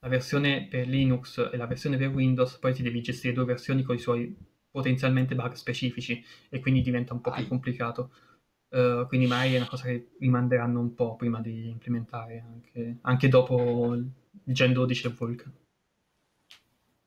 la 0.00 0.08
versione 0.08 0.66
per 0.68 0.86
Linux 0.86 1.48
e 1.50 1.56
la 1.56 1.66
versione 1.66 1.96
per 1.96 2.08
Windows, 2.08 2.58
poi 2.58 2.74
ti 2.74 2.82
devi 2.82 3.00
gestire 3.00 3.32
due 3.32 3.46
versioni 3.46 3.82
con 3.82 3.94
i 3.94 3.98
suoi 3.98 4.36
potenzialmente 4.76 5.34
bug 5.34 5.52
specifici 5.52 6.22
e 6.50 6.60
quindi 6.60 6.82
diventa 6.82 7.14
un 7.14 7.22
po' 7.22 7.30
più 7.30 7.48
complicato. 7.48 8.12
Uh, 8.68 9.06
quindi 9.06 9.26
magari 9.26 9.54
è 9.54 9.56
una 9.56 9.68
cosa 9.68 9.84
che 9.84 10.10
rimanderanno 10.18 10.80
un 10.80 10.92
po' 10.92 11.16
prima 11.16 11.40
di 11.40 11.70
implementare 11.70 12.44
anche, 12.46 12.98
anche 13.02 13.28
dopo 13.28 13.94
il 13.94 14.12
Gen 14.44 14.74
12 14.74 15.06
e 15.06 15.10
Vulkan. 15.10 15.52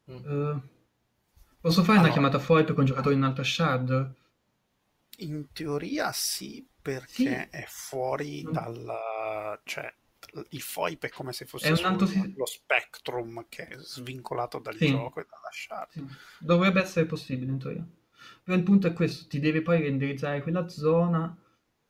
Mm. 0.10 0.16
Uh, 0.16 0.62
posso 1.62 1.84
fare 1.84 2.00
allora, 2.00 2.06
una 2.06 2.12
chiamata 2.12 2.40
FOIP 2.40 2.74
con 2.74 2.86
giocatori 2.86 3.14
in 3.14 3.22
alta 3.22 3.44
shard? 3.44 4.16
In 5.18 5.52
teoria 5.52 6.12
sì, 6.12 6.68
perché 6.82 7.08
sì. 7.12 7.26
è 7.28 7.66
fuori 7.68 8.46
mm. 8.48 8.52
dal... 8.52 9.60
cioè 9.64 9.94
il 10.50 10.62
FOIP 10.62 11.06
è 11.06 11.10
come 11.10 11.34
se 11.34 11.46
fosse 11.46 11.76
sul, 11.76 12.34
lo 12.36 12.46
Spectrum 12.46 13.46
che 13.50 13.68
è 13.68 13.78
svincolato 13.78 14.60
dal 14.60 14.76
sì. 14.76 14.88
gioco 14.88 15.20
e 15.20 15.26
dalla 15.30 15.50
shard. 15.52 15.90
Sì. 15.92 16.06
Dovrebbe 16.40 16.82
essere 16.82 17.06
possibile 17.06 17.52
in 17.52 17.60
teoria. 17.60 17.88
Però 18.44 18.56
il 18.58 18.64
punto 18.64 18.88
è 18.88 18.94
questo, 18.94 19.28
ti 19.28 19.40
devi 19.40 19.62
poi 19.62 19.82
renderizzare 19.82 20.42
quella 20.42 20.68
zona 20.68 21.36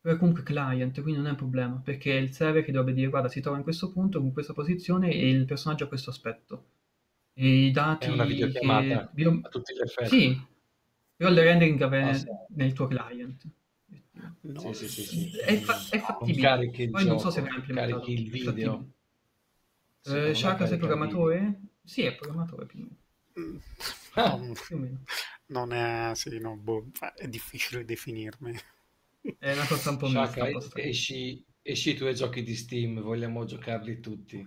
però 0.00 0.16
comunque 0.16 0.42
client, 0.42 1.02
quindi 1.02 1.20
non 1.20 1.26
è 1.26 1.30
un 1.30 1.36
problema, 1.36 1.80
perché 1.84 2.16
è 2.16 2.20
il 2.20 2.32
server 2.32 2.64
che 2.64 2.72
dovrebbe 2.72 2.96
dire 2.96 3.10
guarda 3.10 3.28
si 3.28 3.42
trova 3.42 3.58
in 3.58 3.62
questo 3.62 3.92
punto, 3.92 4.18
in 4.18 4.32
questa 4.32 4.54
posizione 4.54 5.10
e 5.10 5.28
il 5.28 5.44
personaggio 5.44 5.84
ha 5.84 5.88
questo 5.88 6.08
aspetto. 6.08 6.68
E 7.34 7.66
i 7.66 7.70
dati... 7.70 8.06
È 8.06 8.10
una 8.10 8.24
videochiamata 8.24 9.10
che... 9.14 9.24
a 9.42 9.48
tutti 9.48 9.74
gli 9.74 9.80
effetti. 9.82 10.08
Sì, 10.08 10.46
però 11.16 11.30
il 11.30 11.38
rendering 11.38 11.82
avviene 11.82 12.10
ah, 12.12 12.24
nel 12.54 12.72
tuo 12.72 12.86
client. 12.86 13.42
No, 14.42 14.72
sì, 14.72 14.88
sì, 14.88 14.88
sì, 14.88 15.30
sì. 15.30 15.38
È, 15.38 15.56
fa- 15.60 15.86
è 15.90 15.98
fattibile. 16.00 16.70
Poi 16.90 16.90
gioco, 16.90 17.08
non 17.08 17.20
so 17.20 17.30
se 17.30 17.42
verrà 17.42 17.56
implementato. 17.56 18.00
Carichi 18.00 18.22
il 18.22 18.30
video. 18.30 18.92
Eh, 20.06 20.34
Shaka 20.34 20.66
sei 20.66 20.78
programmatore? 20.78 21.60
Sì, 21.84 22.02
è 22.02 22.14
programmatore 22.14 22.66
più 22.66 22.78
o 22.80 22.82
meno. 22.82 23.62
Ah. 24.14 24.36
più 24.66 24.76
o 24.76 24.78
meno. 24.80 24.98
Non 25.46 25.72
è, 25.72 26.14
sì, 26.14 26.38
no, 26.38 26.56
boh, 26.56 26.90
è 27.16 27.26
difficile 27.28 27.84
definirmi. 27.84 28.56
È 29.38 29.52
una 29.52 29.66
cosa 29.66 29.90
un 29.90 29.96
po' 29.96 30.08
Shaka, 30.08 30.44
mista. 30.46 30.78
Esci, 30.80 31.44
esci 31.62 31.94
tu 31.94 32.04
ai 32.04 32.14
giochi 32.14 32.42
di 32.42 32.54
Steam, 32.54 33.00
vogliamo 33.00 33.44
giocarli 33.44 34.00
tutti. 34.00 34.44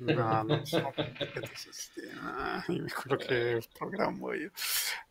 No, 0.00 0.42
non 0.42 0.64
sono 0.64 0.92
di 0.96 1.50
sistema, 1.54 2.62
quello 2.64 3.16
che 3.16 3.62
programmo 3.76 4.32
io. 4.32 4.50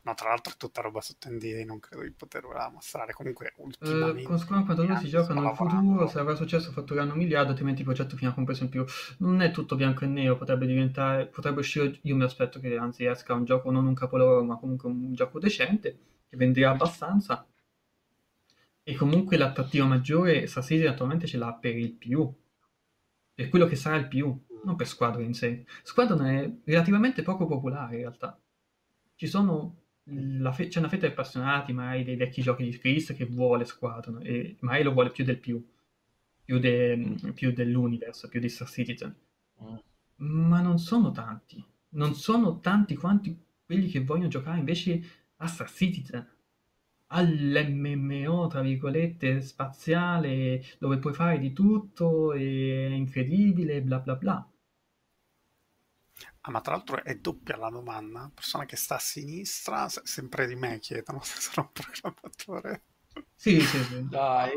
No, 0.02 0.14
tra 0.16 0.30
l'altro 0.30 0.54
è 0.54 0.58
tutta 0.58 0.82
roba 0.82 1.00
sotto 1.02 1.30
NDA, 1.30 1.64
non 1.66 1.80
credo 1.80 2.04
di 2.04 2.12
poterla 2.12 2.70
mostrare. 2.70 3.14
Comunque, 3.14 3.54
ultimamente... 3.58 4.22
Uh, 4.22 4.26
con 4.26 4.40
Scrum 4.40 4.66
quando 4.66 4.84
loro 4.84 5.00
si 5.00 5.08
giocano 5.08 5.42
nel 5.42 5.56
futuro, 5.56 6.08
se 6.08 6.20
avrà 6.20 6.36
successo 6.36 6.72
fattureranno 6.72 7.14
un 7.14 7.20
miliardo, 7.20 7.52
altrimenti 7.52 7.82
il 7.82 7.86
progetto 7.86 8.16
finirà 8.16 8.34
compreso 8.34 8.64
in 8.64 8.70
più. 8.70 8.84
Non 9.20 9.42
è 9.42 9.52
tutto 9.52 9.76
bianco 9.76 10.06
e 10.06 10.08
nero, 10.08 10.38
potrebbe 10.38 10.66
diventare... 10.66 11.28
Potrebbe 11.28 11.60
uscire... 11.60 12.00
Io 12.04 12.16
mi 12.16 12.24
aspetto 12.24 12.60
che 12.60 12.76
anzi 12.76 13.06
esca 13.06 13.34
un 13.34 13.46
gioco, 13.46 13.70
non 13.70 13.86
un 13.86 13.94
capolavoro, 13.94 14.44
ma 14.44 14.58
comunque 14.58 14.90
un 14.90 15.14
gioco 15.14 15.38
decente, 15.38 15.98
che 16.28 16.36
venderà 16.36 16.72
abbastanza 16.72 17.46
e 18.90 18.96
comunque 18.96 19.38
l'attrattiva 19.38 19.86
maggiore 19.86 20.48
Citizen 20.48 20.88
attualmente 20.88 21.28
ce 21.28 21.38
l'ha 21.38 21.54
per 21.54 21.78
il 21.78 21.92
più, 21.92 22.28
per 23.36 23.48
quello 23.50 23.68
che 23.68 23.76
sarà 23.76 23.98
il 23.98 24.08
più, 24.08 24.36
non 24.64 24.76
per 24.76 24.88
Squadron 24.88 25.24
in 25.24 25.34
sé. 25.34 25.66
Squadron 25.84 26.26
è 26.26 26.52
relativamente 26.66 27.22
poco 27.24 27.46
popolare 27.48 27.96
in 27.96 28.02
realtà. 28.02 28.40
Fe- 30.54 30.68
c'è 30.68 30.80
una 30.80 30.90
fetta 30.90 31.06
di 31.06 31.12
appassionati, 31.12 31.74
magari 31.74 32.04
dei 32.04 32.16
vecchi 32.16 32.42
giochi 32.42 32.64
di 32.64 32.78
Chris 32.78 33.14
che 33.16 33.26
vuole 33.26 33.66
Squadron 33.66 34.20
e 34.24 34.58
magari 34.62 34.84
lo 34.84 34.94
vuole 34.94 35.12
più 35.12 35.24
del 35.24 35.38
più, 35.38 35.64
più, 36.44 36.60
de- 36.60 37.16
più 37.34 37.52
dell'universo, 37.54 38.28
più 38.28 38.40
di 38.40 38.50
Star 38.50 38.68
Citizen. 38.70 39.16
Ma 40.18 40.62
non 40.62 40.80
sono 40.80 41.12
tanti, 41.12 41.64
non 41.90 42.14
sono 42.16 42.60
tanti 42.60 42.96
quanti 42.96 43.38
quelli 43.66 43.88
che 43.88 44.04
vogliono 44.04 44.28
giocare 44.30 44.60
invece 44.60 45.02
a 45.38 45.48
Star 45.48 45.70
Citizen 45.70 46.28
all'MMO, 47.12 48.48
tra 48.48 48.62
virgolette, 48.62 49.42
spaziale, 49.42 50.64
dove 50.80 50.98
puoi 50.98 51.14
fare 51.14 51.40
di 51.40 51.54
tutto, 51.54 52.34
è 52.34 52.40
incredibile, 52.40 53.82
bla 53.82 54.00
bla 54.00 54.16
bla. 54.16 54.49
Ah, 56.42 56.52
ma 56.52 56.62
tra 56.62 56.76
l'altro 56.76 57.04
è 57.04 57.16
doppia 57.16 57.58
la 57.58 57.70
domanda. 57.70 58.32
Persona 58.34 58.66
che 58.66 58.76
sta 58.76 58.96
a 58.96 59.00
sinistra, 59.00 59.88
sempre 59.90 60.48
di 60.48 60.56
me 60.56 60.80
chiedono 60.80 61.22
se 61.24 61.40
sono 61.40 61.72
un 61.74 61.84
programmatore. 61.84 62.84
Sì, 63.36 63.60
sì, 63.62 63.84
sì. 63.84 64.08
Dai. 64.08 64.54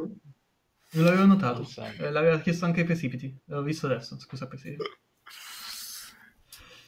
Non 0.95 1.05
l'avevo 1.05 1.27
notato. 1.27 1.67
Eh, 1.99 2.11
l'aveva 2.11 2.41
chiesto 2.41 2.65
anche 2.65 2.85
Precipiti. 2.85 3.37
L'ho 3.47 3.63
visto 3.63 3.87
adesso, 3.87 4.19
scusa 4.19 4.47
Precipiti. 4.47 4.83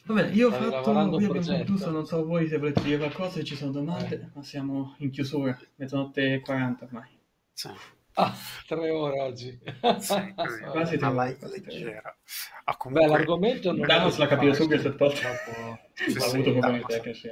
Va 0.05 0.13
bene, 0.13 0.35
io 0.35 0.49
ho 0.49 0.51
Stai 0.51 0.69
fatto, 0.69 0.91
qui 0.91 1.25
abbiamo 1.25 1.41
concluso, 1.41 1.89
non 1.89 2.05
so 2.05 2.23
voi 2.23 2.47
se 2.47 2.59
volete 2.59 2.83
dire 2.83 2.97
qualcosa, 2.97 3.37
se 3.37 3.43
ci 3.43 3.55
sono 3.55 3.71
domande, 3.71 4.21
eh. 4.21 4.29
ma 4.35 4.43
siamo 4.43 4.95
in 4.99 5.09
chiusura, 5.09 5.59
mezzanotte 5.77 6.35
e 6.35 6.39
40 6.41 6.85
ormai. 6.85 7.09
Sì. 7.51 7.69
Ah, 8.17 8.33
tre 8.67 8.89
ore 8.89 9.21
oggi. 9.21 9.59
Sì, 9.99 10.33
quasi 10.71 10.97
tre 10.97 11.07
ore. 11.07 11.37
leggera. 11.41 12.17
Ah, 12.65 12.77
comunque... 12.77 13.05
Beh, 13.05 13.11
l'argomento 13.11 13.71
non 13.71 13.85
Darnos 13.85 14.17
la 14.17 14.27
capire 14.27 14.53
subito 14.53 14.95
posto. 14.95 15.21
Dopo... 15.21 15.79
Sì, 15.93 16.17
ha 16.17 16.25
avuto 16.25 16.51
problemi 16.51 16.83
tecnici. 16.85 17.29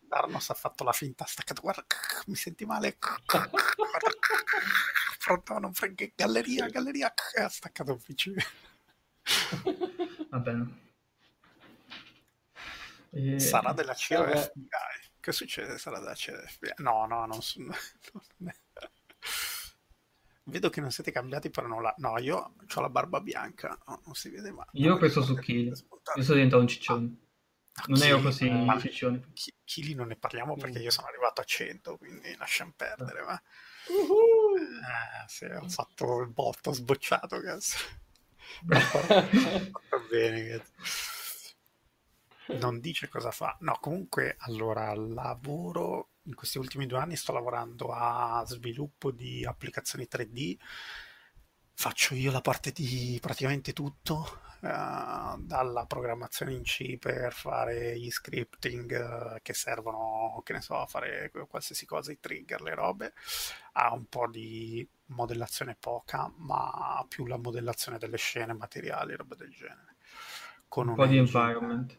Darnos 0.00 0.50
ha 0.50 0.54
fatto 0.54 0.84
la 0.84 0.92
finta, 0.92 1.24
ha 1.24 1.26
staccato, 1.26 1.60
guarda, 1.62 1.84
mi 2.26 2.34
senti 2.34 2.64
male. 2.64 2.98
Pronto, 5.24 5.58
non 5.58 5.72
frega, 5.74 6.06
galleria, 6.14 6.68
galleria, 6.68 7.12
ha 7.42 7.48
staccato 7.48 7.92
un 7.92 8.00
PC. 8.00 8.32
Va 10.30 10.38
bene. 10.38 10.86
E... 13.10 13.40
Sarà 13.40 13.72
della 13.72 13.94
CIA 13.94 14.52
Che 15.18 15.32
succede? 15.32 15.78
Sarà 15.78 15.98
della 15.98 16.14
CIA 16.14 16.38
No, 16.78 17.06
no, 17.06 17.24
non 17.24 17.40
sono... 17.42 17.74
Vedo 20.48 20.70
che 20.70 20.80
non 20.80 20.90
siete 20.90 21.12
cambiati, 21.12 21.50
però 21.50 21.66
non 21.66 21.82
la... 21.82 21.94
No, 21.98 22.18
io 22.18 22.54
ho 22.74 22.80
la 22.80 22.88
barba 22.88 23.20
bianca, 23.20 23.78
no, 23.86 24.00
non 24.04 24.14
si 24.14 24.30
vede 24.30 24.50
mai. 24.50 24.66
Io 24.72 24.94
ho 24.94 24.96
preso 24.96 25.22
su 25.22 25.34
Kili, 25.36 25.66
io 25.66 25.74
sono 26.22 26.34
diventato 26.34 26.62
un 26.62 26.68
ciccione. 26.68 27.16
Ah, 27.74 27.84
non 27.86 28.02
ero 28.02 28.20
così 28.20 28.50
ma 28.50 28.78
ciccione. 28.78 29.32
Chili 29.64 29.94
non 29.94 30.08
ne 30.08 30.16
parliamo 30.16 30.56
perché 30.56 30.78
io 30.78 30.90
sono 30.90 31.06
arrivato 31.06 31.40
a 31.40 31.44
100, 31.44 31.96
quindi 31.96 32.34
lasciamo 32.36 32.72
perdere, 32.74 33.22
ma... 33.22 33.40
Uh-huh. 33.88 34.56
Eh, 34.56 35.28
sì, 35.28 35.44
ho 35.44 35.68
fatto 35.68 36.20
il 36.20 36.28
botto, 36.28 36.70
ho 36.70 36.72
sbocciato, 36.72 37.40
cazzo. 37.40 37.76
Va 38.64 39.98
bene, 40.10 40.48
cazzo 40.48 41.16
non 42.56 42.80
dice 42.80 43.08
cosa 43.08 43.30
fa. 43.30 43.56
No, 43.60 43.76
comunque, 43.80 44.36
allora, 44.40 44.94
lavoro 44.94 46.10
in 46.28 46.34
questi 46.34 46.58
ultimi 46.58 46.86
due 46.86 46.98
anni 46.98 47.16
sto 47.16 47.32
lavorando 47.32 47.90
a 47.90 48.44
sviluppo 48.46 49.10
di 49.10 49.44
applicazioni 49.44 50.06
3D 50.10 50.56
faccio 51.78 52.16
io 52.16 52.32
la 52.32 52.40
parte 52.40 52.72
di 52.72 53.16
praticamente 53.22 53.72
tutto, 53.72 54.40
uh, 54.62 55.40
dalla 55.40 55.84
programmazione 55.86 56.52
in 56.52 56.62
C 56.62 56.98
per 56.98 57.32
fare 57.32 57.96
gli 57.96 58.10
scripting 58.10 59.36
uh, 59.36 59.38
che 59.42 59.54
servono, 59.54 60.42
che 60.44 60.54
ne 60.54 60.60
so, 60.60 60.74
a 60.76 60.86
fare 60.86 61.30
qualsiasi 61.48 61.86
cosa, 61.86 62.10
i 62.10 62.18
trigger, 62.18 62.62
le 62.62 62.74
robe, 62.74 63.12
a 63.74 63.94
un 63.94 64.06
po' 64.06 64.26
di 64.26 64.86
modellazione 65.06 65.76
poca, 65.78 66.28
ma 66.38 67.06
più 67.08 67.26
la 67.26 67.38
modellazione 67.38 67.96
delle 67.96 68.16
scene, 68.16 68.54
materiali, 68.54 69.14
roba 69.14 69.36
del 69.36 69.52
genere. 69.52 69.94
Con 70.66 70.88
un 70.88 70.96
po' 70.96 71.06
di 71.06 71.16
environment. 71.16 71.96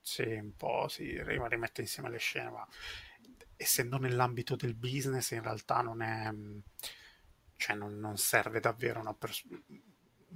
Sì, 0.00 0.22
un 0.22 0.56
po', 0.56 0.88
sì, 0.88 1.16
rimette 1.22 1.80
insieme 1.80 2.10
le 2.10 2.18
scene, 2.18 2.50
ma 2.50 2.66
essendo 3.56 3.98
nell'ambito 3.98 4.56
del 4.56 4.74
business 4.74 5.30
in 5.30 5.42
realtà 5.42 5.80
non 5.80 6.02
è 6.02 6.30
cioè 7.56 7.74
non, 7.74 7.98
non 7.98 8.16
serve 8.18 8.60
davvero 8.60 9.00
una 9.00 9.14
pers- 9.14 9.44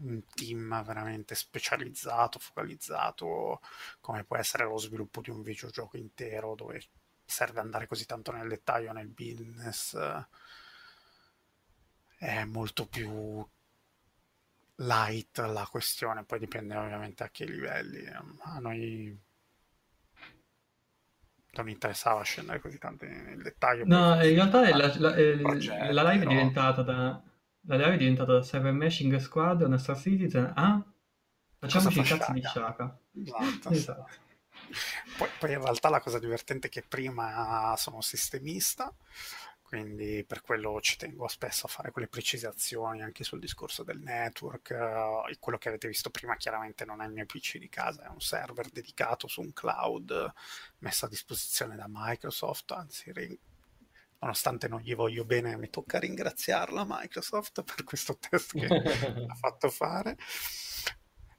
un 0.01 0.25
team 0.35 0.83
veramente 0.85 1.35
specializzato, 1.35 2.39
focalizzato, 2.39 3.61
come 4.01 4.25
può 4.25 4.37
essere 4.37 4.65
lo 4.65 4.79
sviluppo 4.79 5.21
di 5.21 5.31
un 5.31 5.43
videogioco 5.43 5.97
intero 5.97 6.55
dove 6.55 6.83
serve 7.25 7.61
andare 7.61 7.87
così 7.87 8.07
tanto 8.07 8.33
nel 8.33 8.49
dettaglio 8.49 8.93
nel 8.93 9.09
business. 9.09 9.97
È 12.19 12.45
molto 12.45 12.87
più 12.87 13.47
light 14.77 15.39
la 15.39 15.67
questione, 15.71 16.25
poi 16.25 16.39
dipende 16.39 16.77
ovviamente 16.77 17.23
a 17.25 17.31
che 17.31 17.45
livelli. 17.45 18.07
A 18.07 18.59
noi 18.59 19.19
non 21.55 21.69
interessava 21.69 22.23
scendere 22.23 22.61
così 22.61 22.79
tanto 22.79 23.05
nel 23.07 23.43
dettaglio. 23.43 23.85
No, 23.87 24.15
in 24.23 24.35
realtà 24.35 24.69
la, 24.77 24.93
la, 24.99 25.15
la, 25.15 25.93
la 25.93 26.13
live 26.13 26.25
è 26.25 26.29
diventata 26.29 26.83
da 26.83 27.23
la 27.67 27.77
live 27.77 27.95
è 27.95 27.99
diventata 27.99 28.33
da 28.33 28.41
Cyber 28.41 28.73
Mashing 28.73 29.17
Squad, 29.17 29.63
una 29.63 29.79
Star 29.79 29.99
Citizen 29.99 30.53
a 30.55 30.83
facciamoci 31.59 32.01
i 32.01 32.03
cazzi 32.03 32.33
di 32.33 32.43
Shaka. 32.43 32.99
Esatto. 33.15 33.69
esatto. 33.75 34.09
Poi, 35.17 35.29
poi, 35.39 35.53
in 35.53 35.63
realtà 35.63 35.89
la 35.89 36.01
cosa 36.01 36.19
divertente 36.19 36.69
è 36.69 36.71
che 36.71 36.83
prima 36.83 37.75
sono 37.77 38.01
sistemista, 38.01 38.93
quindi 39.71 40.25
per 40.27 40.41
quello 40.41 40.81
ci 40.81 40.97
tengo 40.97 41.29
spesso 41.29 41.67
a 41.67 41.69
fare 41.69 41.93
quelle 41.93 42.09
precisazioni 42.09 43.03
anche 43.03 43.23
sul 43.23 43.39
discorso 43.39 43.85
del 43.85 44.01
network. 44.01 44.77
Uh, 44.77 45.33
quello 45.39 45.59
che 45.59 45.69
avete 45.69 45.87
visto 45.87 46.11
prima 46.11 46.35
chiaramente 46.35 46.85
non 46.85 47.01
è 47.01 47.07
il 47.07 47.13
mio 47.13 47.25
PC 47.25 47.59
di 47.59 47.69
casa, 47.69 48.03
è 48.03 48.09
un 48.09 48.21
server 48.21 48.69
dedicato 48.69 49.29
su 49.29 49.41
un 49.43 49.53
cloud 49.53 50.33
messo 50.79 51.05
a 51.05 51.09
disposizione 51.09 51.77
da 51.77 51.85
Microsoft, 51.89 52.73
anzi 52.73 53.13
nonostante 54.19 54.67
non 54.67 54.81
gli 54.81 54.97
voglio 54.97 55.25
bene, 55.25 55.57
mi 55.57 55.71
tocca 55.71 56.01
ringraziarla 56.01 56.85
Microsoft 56.85 57.63
per 57.63 57.85
questo 57.85 58.19
test 58.19 58.59
che 58.59 58.67
ha 58.67 59.35
fatto 59.39 59.71
fare. 59.71 60.17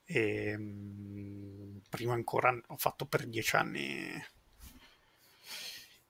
E, 0.05 0.45
ehm, 0.51 1.81
prima 1.89 2.13
ancora 2.13 2.57
ho 2.67 2.77
fatto 2.77 3.05
per 3.05 3.27
dieci 3.27 3.57
anni 3.57 4.23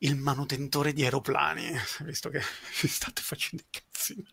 il 0.04 0.16
manutentore 0.16 0.94
di 0.94 1.04
aeroplani, 1.04 1.70
visto 2.06 2.30
che 2.30 2.40
vi 2.82 2.88
state 2.88 3.22
facendo 3.22 3.64
i 3.64 3.68
cazzi. 3.70 4.26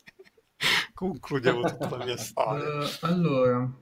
Concludiamo 0.95 1.61
tutta 1.63 1.97
la 1.97 2.05
mia 2.05 2.17
storia. 2.17 2.79
Uh, 2.79 2.89
allora, 3.03 3.81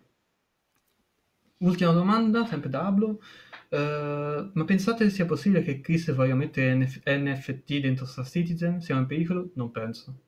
ultima 1.59 1.93
domanda, 1.93 2.47
sempre 2.47 2.69
da 2.69 2.87
Ablo. 2.87 3.21
Uh, 3.69 4.51
ma 4.53 4.65
pensate 4.65 5.11
sia 5.11 5.27
possibile 5.27 5.63
che 5.63 5.81
Chris 5.81 6.13
voglia 6.15 6.37
mettere 6.37 6.75
NF- 6.75 7.03
NFT 7.05 7.79
dentro 7.81 8.07
Star 8.07 8.29
Citizen? 8.29 8.81
Siamo 8.81 9.01
in 9.01 9.07
pericolo? 9.07 9.51
Non 9.55 9.71
penso. 9.71 10.21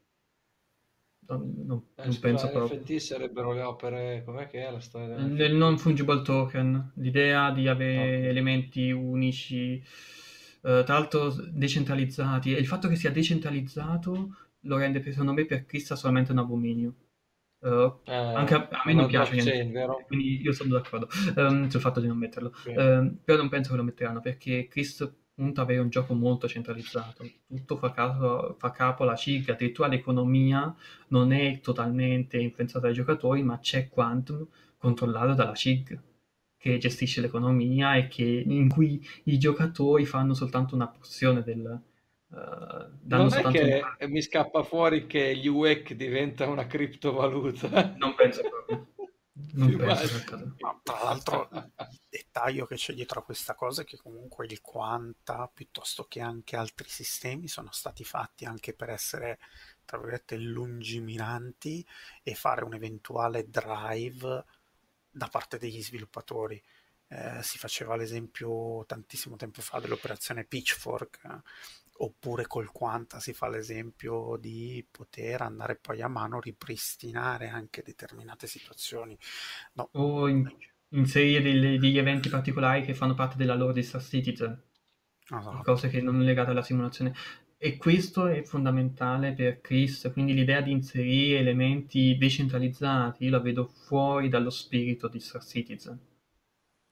Non, 1.28 1.62
non, 1.66 1.82
eh, 1.96 2.06
non 2.06 2.18
penso 2.18 2.48
proprio. 2.48 2.80
NFT 2.80 2.96
sarebbero 2.96 3.52
le 3.52 3.60
opere, 3.60 4.22
com'è 4.24 4.46
che 4.48 4.66
è 4.66 4.70
la 4.70 4.80
storia? 4.80 5.18
Nel 5.18 5.54
non 5.54 5.76
fungible 5.76 6.22
token, 6.22 6.92
l'idea 6.94 7.50
di 7.50 7.68
avere 7.68 8.18
no. 8.18 8.26
elementi 8.28 8.90
unici, 8.90 9.82
uh, 10.60 10.82
tra 10.82 10.94
l'altro 10.94 11.30
decentralizzati, 11.30 12.54
e 12.54 12.58
il 12.58 12.66
fatto 12.66 12.88
che 12.88 12.96
sia 12.96 13.10
decentralizzato 13.10 14.36
lo 14.62 14.76
rende 14.76 15.00
secondo 15.02 15.32
me 15.32 15.44
per 15.44 15.64
Chris 15.64 15.92
solamente 15.94 16.32
un 16.32 16.38
abominio. 16.38 16.94
Uh, 17.60 18.00
eh, 18.04 18.14
anche 18.14 18.54
a, 18.54 18.68
a 18.70 18.82
me 18.84 18.94
non 18.94 19.06
piace 19.08 19.34
niente, 19.34 20.04
quindi 20.06 20.40
io 20.40 20.52
sono 20.52 20.74
d'accordo 20.74 21.08
um, 21.34 21.68
sul 21.68 21.80
fatto 21.80 22.00
di 22.00 22.06
non 22.06 22.16
metterlo. 22.16 22.52
Um, 22.66 23.18
però 23.24 23.38
non 23.38 23.48
penso 23.48 23.70
che 23.70 23.76
lo 23.76 23.82
metteranno 23.82 24.20
perché 24.20 24.68
Chris 24.68 25.10
punta 25.34 25.60
a 25.60 25.64
avere 25.64 25.80
un 25.80 25.88
gioco 25.88 26.14
molto 26.14 26.48
centralizzato. 26.48 27.28
Tutto 27.46 27.76
fa, 27.76 27.92
capo, 27.92 28.56
fa 28.58 28.70
capo 28.70 29.04
alla 29.04 29.16
CIG, 29.16 29.50
addirittura 29.50 29.88
l'economia 29.88 30.74
non 31.08 31.32
è 31.32 31.60
totalmente 31.60 32.38
influenzata 32.38 32.86
dai 32.86 32.94
giocatori, 32.94 33.42
ma 33.42 33.58
c'è 33.58 33.88
Quantum 33.88 34.46
controllato 34.76 35.34
dalla 35.34 35.54
CIG 35.54 36.00
che 36.58 36.76
gestisce 36.78 37.20
l'economia 37.20 37.94
e 37.96 38.08
che, 38.08 38.24
in 38.24 38.68
cui 38.68 39.02
i 39.24 39.38
giocatori 39.38 40.04
fanno 40.04 40.34
soltanto 40.34 40.74
una 40.74 40.88
porzione 40.88 41.42
del, 41.42 41.80
Uh, 42.30 42.92
non 43.04 43.32
è 43.32 43.42
che 43.50 43.82
un... 44.00 44.10
mi 44.10 44.20
scappa 44.20 44.62
fuori 44.62 45.06
che 45.06 45.34
gli 45.34 45.46
UEC 45.46 45.94
diventa 45.94 46.46
una 46.46 46.66
criptovaluta. 46.66 47.94
Non 47.96 48.14
penso 48.14 48.42
proprio. 48.42 48.86
Non 49.52 49.74
penso 49.76 50.24
no, 50.58 50.80
tra 50.82 51.02
l'altro, 51.04 51.48
il 51.52 52.00
dettaglio 52.08 52.66
che 52.66 52.74
c'è 52.74 52.92
dietro 52.92 53.20
a 53.20 53.22
questa 53.22 53.54
cosa 53.54 53.80
è 53.82 53.84
che 53.84 53.96
comunque 53.96 54.44
il 54.44 54.60
Quanta, 54.60 55.50
piuttosto 55.52 56.04
che 56.04 56.20
anche 56.20 56.56
altri 56.56 56.88
sistemi, 56.88 57.48
sono 57.48 57.70
stati 57.72 58.04
fatti 58.04 58.44
anche 58.44 58.74
per 58.74 58.90
essere, 58.90 59.38
tra 59.86 59.96
virgolette, 59.96 60.36
lungimiranti 60.36 61.86
e 62.22 62.34
fare 62.34 62.64
un 62.64 62.74
eventuale 62.74 63.48
drive 63.48 64.44
da 65.10 65.28
parte 65.28 65.58
degli 65.58 65.82
sviluppatori. 65.82 66.62
Eh, 67.10 67.42
si 67.42 67.56
faceva 67.56 67.96
l'esempio 67.96 68.84
tantissimo 68.86 69.36
tempo 69.36 69.62
fa 69.62 69.80
dell'operazione 69.80 70.44
Pitchfork, 70.44 71.42
oppure 71.98 72.46
col 72.46 72.70
Quanta 72.70 73.18
si 73.20 73.32
fa 73.32 73.48
l'esempio 73.48 74.36
di 74.38 74.86
poter 74.90 75.42
andare 75.42 75.76
poi 75.76 76.02
a 76.02 76.08
mano 76.08 76.40
ripristinare 76.40 77.48
anche 77.48 77.82
determinate 77.82 78.46
situazioni. 78.46 79.18
No. 79.74 79.88
O 79.92 80.28
in, 80.28 80.46
inserire 80.90 81.42
degli, 81.42 81.78
degli, 81.78 81.98
eventi 81.98 82.28
particolari 82.28 82.82
che 82.82 82.94
fanno 82.94 83.14
parte 83.14 83.36
della 83.36 83.54
lore 83.54 83.72
di 83.72 83.82
Star 83.82 84.02
Citizen, 84.02 84.62
esatto. 85.24 85.62
cose 85.62 85.88
che 85.88 86.00
non 86.00 86.20
legate 86.20 86.50
alla 86.50 86.62
simulazione. 86.62 87.14
E 87.60 87.76
questo 87.76 88.26
è 88.26 88.42
fondamentale 88.44 89.32
per 89.32 89.60
Chris, 89.60 90.08
quindi 90.12 90.32
l'idea 90.32 90.60
di 90.60 90.70
inserire 90.70 91.40
elementi 91.40 92.16
decentralizzati, 92.16 93.24
io 93.24 93.30
la 93.30 93.40
vedo 93.40 93.66
fuori 93.66 94.28
dallo 94.28 94.50
spirito 94.50 95.08
di 95.08 95.18
Star 95.18 95.44
Citizen. 95.44 95.98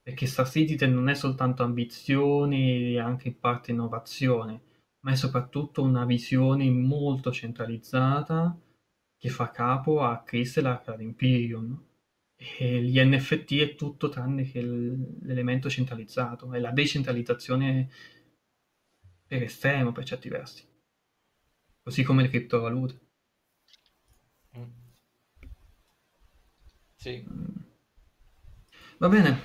Perché 0.03 0.27
Star 0.27 0.49
Citizen 0.49 0.93
non 0.93 1.09
è 1.09 1.15
soltanto 1.15 1.63
ambizione 1.63 2.91
e 2.91 2.99
anche 2.99 3.29
in 3.29 3.39
parte 3.39 3.71
innovazione 3.71 4.67
ma 5.07 5.13
è 5.13 5.15
soprattutto 5.15 5.83
una 5.83 6.05
visione 6.05 6.69
molto 6.69 7.31
centralizzata 7.31 8.59
che 9.17 9.29
fa 9.29 9.53
capo 9.53 10.03
a 10.03 10.21
Crystal 10.25 10.83
e 10.99 11.03
Imperium. 11.03 11.81
E 12.37 12.83
gli 12.83 13.01
NFT 13.01 13.53
è 13.61 13.75
tutto 13.77 14.09
tranne 14.09 14.43
che 14.43 14.61
l'elemento 14.61 15.71
centralizzato, 15.71 16.53
è 16.53 16.59
la 16.59 16.73
decentralizzazione 16.73 17.89
per 19.27 19.43
estremo 19.43 19.93
per 19.93 20.05
certi 20.05 20.29
versi, 20.29 20.65
così 21.83 22.03
come 22.03 22.23
le 22.23 22.29
criptovalute. 22.29 23.01
Mm. 24.59 24.65
Sì. 26.95 27.25
Mm. 27.29 27.45
Va 28.99 29.09
bene, 29.09 29.43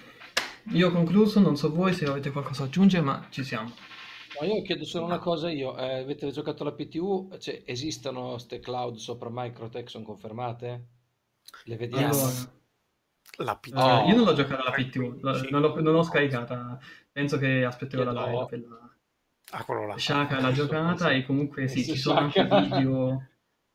io 0.69 0.88
ho 0.88 0.92
concluso, 0.92 1.40
non 1.40 1.58
so 1.58 1.74
voi 1.74 1.93
se 1.93 2.06
avete 2.06 2.32
qualcosa 2.32 2.61
da 2.61 2.68
aggiungere, 2.68 3.03
ma 3.03 3.27
ci 3.30 3.43
siamo. 3.43 3.74
Ma 4.40 4.48
io 4.48 4.61
chiedo 4.61 4.85
solo 4.85 5.06
una 5.06 5.19
cosa 5.19 5.50
io, 5.50 5.77
eh, 5.77 6.00
avete 6.00 6.32
giocato 6.32 6.64
la 6.64 6.72
PTU? 6.72 7.38
Cioè, 7.38 7.64
esistono 7.66 8.32
queste 8.32 8.60
cloud 8.60 8.95
sopra 8.95 9.30
Microtech, 9.32 9.90
sono 9.90 10.06
confermate? 10.06 10.88
Le 11.66 11.76
vediamo? 11.76 12.14
Allora, 12.14 12.51
la 13.38 13.56
PTU. 13.58 13.77
Uh, 13.77 14.08
io 14.08 14.16
non 14.16 14.26
l'ho 14.26 14.34
giocata 14.34 14.64
la 14.64 14.72
PTU, 14.72 15.19
non, 15.22 15.61
l'ho, 15.61 15.82
non 15.82 15.93
l'ho 15.93 16.03
scaricata, 16.03 16.80
penso 17.11 17.38
che 17.38 17.66
aspetterò 17.66 18.03
la 18.03 18.26
live 18.26 18.45
per 18.45 18.60
la... 18.68 18.91
Ah, 19.52 19.64
quello 19.64 19.86
là. 19.86 19.98
Shaka 19.98 20.40
l'ha 20.40 20.52
giocata 20.52 21.12
e 21.12 21.26
comunque 21.26 21.68
sì, 21.68 21.84
ci 21.84 21.98
sono 21.98 22.20
anche 22.20 22.44
video 22.44 23.30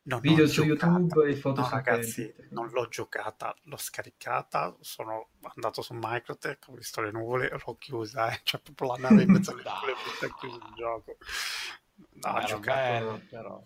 No, 0.07 0.19
video 0.21 0.47
su 0.47 0.63
giocata. 0.63 0.93
YouTube 0.93 1.29
e 1.29 1.35
foto 1.35 1.61
no, 1.61 1.69
ragazzi, 1.69 2.33
non 2.51 2.69
l'ho 2.69 2.87
giocata, 2.87 3.53
l'ho 3.63 3.75
scaricata, 3.75 4.73
sono 4.79 5.31
andato 5.53 5.81
su 5.81 5.93
Microtech, 5.93 6.65
ho 6.69 6.75
visto 6.75 7.01
le 7.01 7.11
nuvole, 7.11 7.49
l'ho 7.49 7.75
chiusa, 7.77 8.31
eh. 8.31 8.39
c'è 8.41 8.57
proprio 8.59 8.93
la 8.93 9.09
nave 9.09 9.23
in 9.23 9.31
mezzo 9.31 9.51
alle 9.51 9.63
nuvole 9.67 9.91
e 10.21 10.33
chiuso 10.39 10.55
il 10.55 10.73
gioco. 10.75 11.17
No, 12.13 12.29
ha 12.29 12.41
giocato, 12.43 12.79
bello, 12.79 13.21
però. 13.29 13.61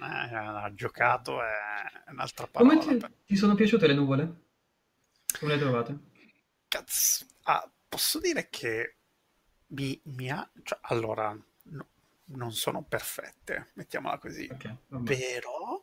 Eh, 0.00 0.34
ha 0.36 0.70
giocato 0.74 1.42
è 1.42 2.10
un'altra 2.10 2.46
parola. 2.46 2.76
Come 2.76 2.86
ti, 2.86 2.96
per... 2.98 3.12
ti 3.24 3.36
sono 3.36 3.54
piaciute 3.54 3.86
le 3.86 3.94
nuvole? 3.94 4.40
Come 5.38 5.54
le 5.54 5.58
trovate? 5.58 5.98
Cazzo, 6.68 7.24
ah, 7.44 7.66
posso 7.88 8.20
dire 8.20 8.48
che 8.50 8.96
mi, 9.68 9.98
mi 10.04 10.30
ha... 10.30 10.46
Cioè, 10.62 10.78
allora, 10.82 11.34
non 12.28 12.52
sono 12.52 12.82
perfette, 12.82 13.70
mettiamola 13.74 14.18
così, 14.18 14.48
okay, 14.50 14.76
però, 15.04 15.82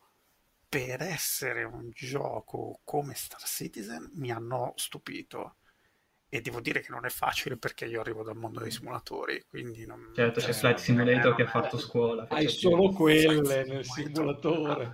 per 0.68 1.02
essere 1.02 1.64
un 1.64 1.90
gioco 1.92 2.80
come 2.84 3.14
Star 3.14 3.42
Citizen 3.42 4.12
mi 4.16 4.32
hanno 4.32 4.74
stupito 4.76 5.58
e 6.28 6.42
devo 6.42 6.60
dire 6.60 6.82
che 6.82 6.92
non 6.92 7.06
è 7.06 7.10
facile 7.10 7.56
perché 7.56 7.86
io 7.86 8.02
arrivo 8.02 8.22
dal 8.22 8.36
mondo 8.36 8.60
dei 8.60 8.72
simulatori, 8.72 9.46
quindi 9.48 9.86
non... 9.86 10.12
Certo, 10.14 10.42
c'è 10.42 10.52
Flight 10.52 10.80
Simulator 10.80 11.32
eh, 11.32 11.36
che 11.36 11.44
ha 11.44 11.48
fatto 11.48 11.78
scuola. 11.78 12.28
Hai 12.28 12.50
solo 12.50 12.90
quelle 12.90 13.64
nel 13.64 13.86
simulatore. 13.86 14.92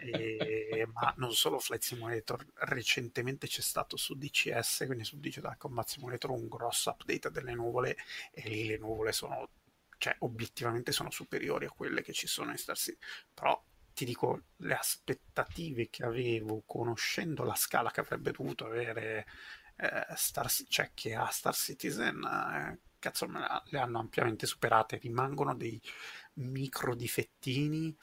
e, 0.00 0.88
ma 0.92 1.14
non 1.18 1.32
solo 1.32 1.60
Flight 1.60 1.82
Simulator, 1.82 2.44
recentemente 2.54 3.46
c'è 3.46 3.60
stato 3.60 3.96
su 3.96 4.16
DCS, 4.16 4.84
quindi 4.86 5.04
su 5.04 5.20
Digital 5.20 5.56
Combat 5.56 5.86
Simulator, 5.86 6.30
un 6.30 6.48
grosso 6.48 6.90
update 6.90 7.30
delle 7.30 7.54
nuvole 7.54 7.96
e 8.32 8.48
lì 8.48 8.66
le 8.66 8.78
nuvole 8.78 9.12
sono, 9.12 9.48
cioè 10.00 10.16
obiettivamente 10.20 10.92
sono 10.92 11.10
superiori 11.10 11.66
a 11.66 11.70
quelle 11.70 12.00
che 12.00 12.14
ci 12.14 12.26
sono 12.26 12.50
in 12.50 12.56
Star 12.56 12.76
Citizen, 12.76 13.06
però 13.34 13.62
ti 13.92 14.06
dico, 14.06 14.44
le 14.56 14.74
aspettative 14.74 15.90
che 15.90 16.04
avevo 16.04 16.62
conoscendo 16.64 17.44
la 17.44 17.54
scala 17.54 17.90
che 17.90 18.00
avrebbe 18.00 18.30
dovuto 18.30 18.64
avere 18.64 19.26
eh, 19.76 20.06
Star, 20.16 20.50
cioè 20.68 20.92
che 20.94 21.14
ha 21.14 21.26
Star 21.26 21.54
Citizen, 21.54 22.22
eh, 22.24 22.78
cazzo, 22.98 23.26
la, 23.26 23.62
le 23.66 23.78
hanno 23.78 23.98
ampiamente 23.98 24.46
superate. 24.46 24.96
Rimangono 24.96 25.54
dei 25.54 25.78
micro 26.34 26.94
difettini, 26.94 27.94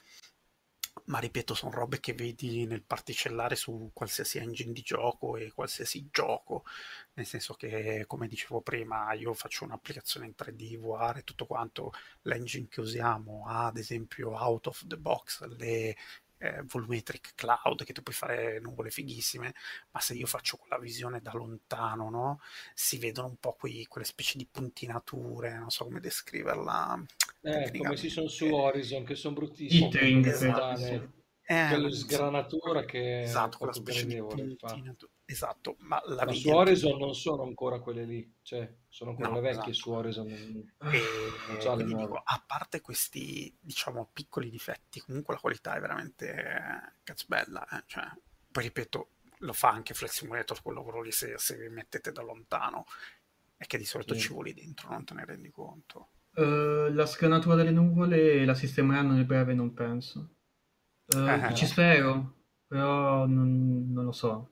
ma 1.05 1.17
ripeto, 1.17 1.55
sono 1.55 1.71
robe 1.71 1.99
che 1.99 2.13
vedi 2.13 2.67
nel 2.67 2.83
particellare 2.83 3.55
su 3.55 3.89
qualsiasi 3.91 4.37
engine 4.37 4.73
di 4.73 4.81
gioco 4.81 5.35
e 5.35 5.51
qualsiasi 5.51 6.09
gioco. 6.11 6.63
Nel 7.17 7.25
senso 7.25 7.55
che, 7.55 8.03
come 8.05 8.27
dicevo 8.27 8.61
prima, 8.61 9.11
io 9.13 9.33
faccio 9.33 9.63
un'applicazione 9.63 10.27
in 10.27 10.33
3D, 10.37 10.77
VR 10.77 11.17
e 11.17 11.23
tutto 11.23 11.47
quanto. 11.47 11.91
L'engine 12.23 12.67
che 12.69 12.79
usiamo 12.79 13.45
ha, 13.47 13.65
ad 13.65 13.77
esempio, 13.77 14.29
out 14.39 14.67
of 14.67 14.85
the 14.85 14.97
box 14.97 15.43
le 15.57 15.95
eh, 16.37 16.61
volumetric 16.67 17.33
cloud 17.33 17.83
che 17.83 17.93
tu 17.93 18.03
puoi 18.03 18.13
fare 18.13 18.59
nuvole 18.59 18.91
fighissime, 18.91 19.55
ma 19.89 19.99
se 19.99 20.13
io 20.13 20.27
faccio 20.27 20.57
quella 20.57 20.77
visione 20.77 21.19
da 21.19 21.31
lontano, 21.33 22.11
no? 22.11 22.39
Si 22.75 22.99
vedono 22.99 23.29
un 23.29 23.37
po' 23.37 23.53
quei, 23.53 23.85
quelle 23.87 24.05
specie 24.05 24.37
di 24.37 24.45
puntinature, 24.45 25.57
non 25.57 25.71
so 25.71 25.85
come 25.85 25.99
descriverla. 25.99 27.03
Eh, 27.41 27.71
come 27.75 27.97
si 27.97 28.09
sono 28.09 28.27
su 28.27 28.45
Horizon, 28.45 29.03
che 29.03 29.15
sono 29.15 29.33
bruttissime. 29.33 29.89
Esatto, 30.29 31.15
eh, 31.49 31.67
quella 31.69 31.89
sgranatura 31.89 32.85
che 32.85 33.21
esatto, 33.23 33.57
quella 33.57 33.73
specie 33.73 34.05
di 34.05 34.17
puntinatura. 34.17 35.11
Esatto, 35.29 35.75
ma, 35.79 36.01
la 36.05 36.23
ma 36.23 36.31
su 36.31 36.47
Horizon 36.47 36.97
non 36.97 37.13
sono 37.13 37.43
ancora 37.43 37.81
quelle 37.81 38.05
lì, 38.05 38.35
cioè 38.43 38.73
sono 38.87 39.13
quelle 39.13 39.33
no, 39.33 39.41
vecchie 39.41 39.71
esatto. 39.71 39.73
su 39.73 39.91
Horizon. 39.91 40.29
E, 40.29 40.71
e 41.59 41.83
dico, 41.83 42.21
a 42.23 42.43
parte 42.47 42.79
questi, 42.79 43.53
diciamo, 43.59 44.09
piccoli 44.13 44.49
difetti, 44.49 45.01
comunque 45.01 45.33
la 45.33 45.41
qualità 45.41 45.75
è 45.75 45.81
veramente 45.81 46.93
cazzo 47.03 47.25
bella, 47.27 47.67
eh? 47.67 47.83
cioè, 47.87 48.05
poi 48.49 48.63
ripeto, 48.63 49.09
lo 49.39 49.51
fa 49.51 49.67
anche 49.69 49.93
Flex 49.93 50.11
Simulator 50.11 50.61
quel 50.61 50.75
lavoro 50.75 51.01
lì 51.01 51.11
se, 51.11 51.37
se 51.37 51.57
vi 51.57 51.67
mettete 51.67 52.13
da 52.13 52.21
lontano 52.21 52.85
è 53.57 53.65
che 53.65 53.77
di 53.77 53.85
solito 53.85 54.13
mm. 54.13 54.17
ci 54.17 54.31
voli 54.31 54.53
dentro, 54.53 54.89
non 54.89 55.03
te 55.03 55.13
ne 55.13 55.25
rendi 55.25 55.49
conto. 55.49 56.11
Uh, 56.35 56.89
la 56.93 57.05
scanatura 57.05 57.55
delle 57.55 57.71
nuvole 57.71 58.45
la 58.45 58.53
sistemeranno 58.53 59.11
nel 59.11 59.25
breve, 59.25 59.53
non 59.53 59.73
penso. 59.73 60.35
Uh, 61.07 61.27
eh. 61.27 61.53
Ci 61.53 61.65
spero, 61.65 62.35
però 62.65 63.25
non, 63.25 63.91
non 63.91 64.05
lo 64.05 64.11
so. 64.13 64.51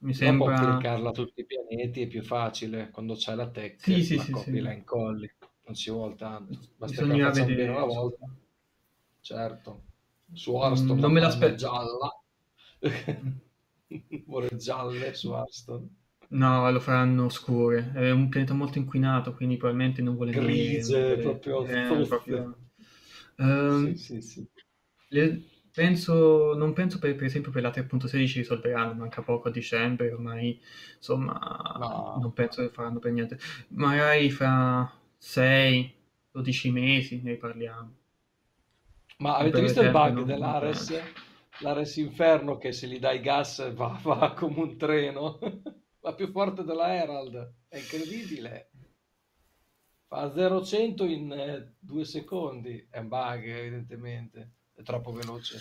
Mi 0.00 0.14
sembra... 0.14 0.54
Dopo 0.54 0.68
applicarla 0.68 1.08
a 1.08 1.12
tutti 1.12 1.40
i 1.40 1.46
pianeti 1.46 2.02
è 2.02 2.06
più 2.06 2.22
facile, 2.22 2.90
quando 2.90 3.14
c'è 3.14 3.34
la 3.34 3.48
tech, 3.48 3.80
sì, 3.80 4.04
sì, 4.04 4.16
la 4.16 4.22
sì, 4.22 4.30
copri, 4.30 4.52
sì. 4.52 4.60
la 4.60 4.72
incolli, 4.72 5.30
non 5.64 5.74
ci 5.74 5.90
vuole 5.90 6.14
tanto, 6.14 6.58
basta 6.76 7.02
Bisogna 7.02 7.30
che 7.30 7.44
vedere. 7.44 7.70
una 7.70 7.84
volta. 7.84 8.26
Certo, 9.20 9.82
su 10.32 10.54
Hearthstone 10.54 10.94
mm, 10.94 11.00
non 11.00 11.12
me 11.12 11.20
l'aspetto. 11.20 11.56
gialla, 11.56 12.22
vuole 14.26 14.56
gialle 14.56 15.14
su 15.14 15.32
Hearthstone. 15.32 15.88
No, 16.30 16.70
lo 16.70 16.80
faranno 16.80 17.28
scure, 17.28 17.90
è 17.94 18.10
un 18.10 18.28
pianeta 18.28 18.54
molto 18.54 18.78
inquinato, 18.78 19.34
quindi 19.34 19.56
probabilmente 19.56 20.02
non 20.02 20.14
vuole 20.14 20.30
Grigie, 20.30 21.14
dire, 21.14 21.16
proprio, 21.22 21.64
eh, 21.64 22.06
proprio... 22.06 22.58
Um, 23.38 23.94
sì, 23.94 24.20
sì, 24.20 24.20
sì. 24.20 24.48
Le 25.08 25.42
Penso, 25.72 26.54
non 26.54 26.72
penso 26.72 26.98
per, 26.98 27.14
per 27.14 27.24
esempio 27.24 27.50
per 27.50 27.62
la 27.62 27.70
3.16 27.70 28.34
risolveranno, 28.34 28.94
manca 28.94 29.22
poco 29.22 29.48
a 29.48 29.50
dicembre, 29.50 30.12
ormai 30.12 30.60
insomma 30.96 31.38
no. 31.78 32.18
non 32.20 32.32
penso 32.32 32.62
che 32.62 32.70
faranno 32.70 32.98
per 32.98 33.12
niente. 33.12 33.38
Magari 33.68 34.30
fra 34.30 34.90
6-12 35.20 36.72
mesi 36.72 37.20
ne 37.22 37.36
parliamo. 37.36 37.96
Ma 39.18 39.36
avete 39.36 39.60
visto 39.60 39.82
il 39.82 39.90
bug 39.90 40.22
dell'Ares? 40.22 41.00
L'Ares 41.60 41.96
Inferno 41.96 42.56
che 42.56 42.70
se 42.72 42.86
gli 42.86 43.00
dai 43.00 43.20
gas 43.20 43.72
va, 43.74 43.98
va 44.02 44.32
come 44.32 44.60
un 44.60 44.76
treno, 44.76 45.38
va 46.00 46.14
più 46.14 46.30
forte 46.30 46.62
della 46.62 46.94
Herald, 46.94 47.54
è 47.68 47.78
incredibile. 47.78 48.70
Fa 50.06 50.26
0-100 50.26 51.02
in 51.08 51.32
eh, 51.32 51.74
due 51.78 52.04
secondi, 52.04 52.86
è 52.88 52.98
un 52.98 53.08
bug 53.08 53.44
evidentemente 53.44 54.57
è 54.78 54.82
troppo 54.82 55.12
veloce. 55.12 55.60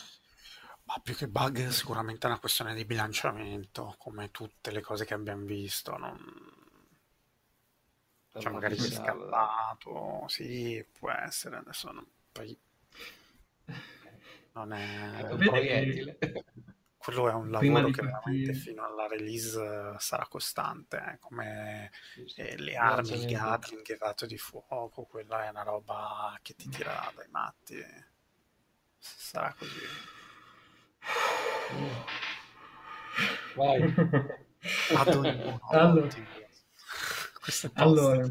Ma 0.84 1.00
più 1.04 1.16
che 1.16 1.28
bug 1.28 1.68
sicuramente 1.70 2.28
è 2.28 2.30
una 2.30 2.40
questione 2.40 2.74
di 2.74 2.86
bilanciamento, 2.86 3.96
come 3.98 4.32
tutte 4.32 4.72
le 4.72 4.82
cose 4.82 5.06
che 5.06 5.16
abbiamo 5.16 5.46
visto. 5.46 5.98
Non... 5.98 6.56
Cioè 8.38 8.52
magari 8.52 8.78
si 8.78 8.94
è 8.94 8.96
scappato, 8.96 10.26
sì, 10.28 10.86
può 10.98 11.10
essere, 11.12 11.58
adesso 11.58 11.92
non... 11.92 12.08
poi 12.32 12.58
non 14.54 14.72
è... 14.72 15.24
è 15.24 15.32
un 15.32 15.38
proiettile. 15.40 16.18
Quello 16.98 17.30
è 17.30 17.34
un 17.34 17.50
lavoro 17.50 17.90
che 17.90 18.02
veramente 18.02 18.54
fino 18.54 18.86
alla 18.86 19.08
release 19.08 19.96
sarà 19.98 20.28
costante, 20.28 20.98
eh? 20.98 21.18
come 21.20 21.90
eh, 22.36 22.58
le 22.58 22.76
armi, 22.76 23.14
il 23.14 23.32
Gatling, 23.32 23.88
il 23.88 23.98
rato 23.98 24.26
di 24.26 24.38
fuoco, 24.38 25.04
quella 25.04 25.46
è 25.46 25.50
una 25.50 25.64
roba 25.64 26.38
che 26.42 26.54
ti 26.56 26.70
tira 26.70 27.12
dai 27.16 27.30
matti 27.30 27.76
sarà 29.18 29.56
così. 29.58 29.80
Vai. 33.56 33.94
Ad 34.96 35.16
ognuno. 35.16 35.60
Allora, 37.76 38.12
allora, 38.12 38.30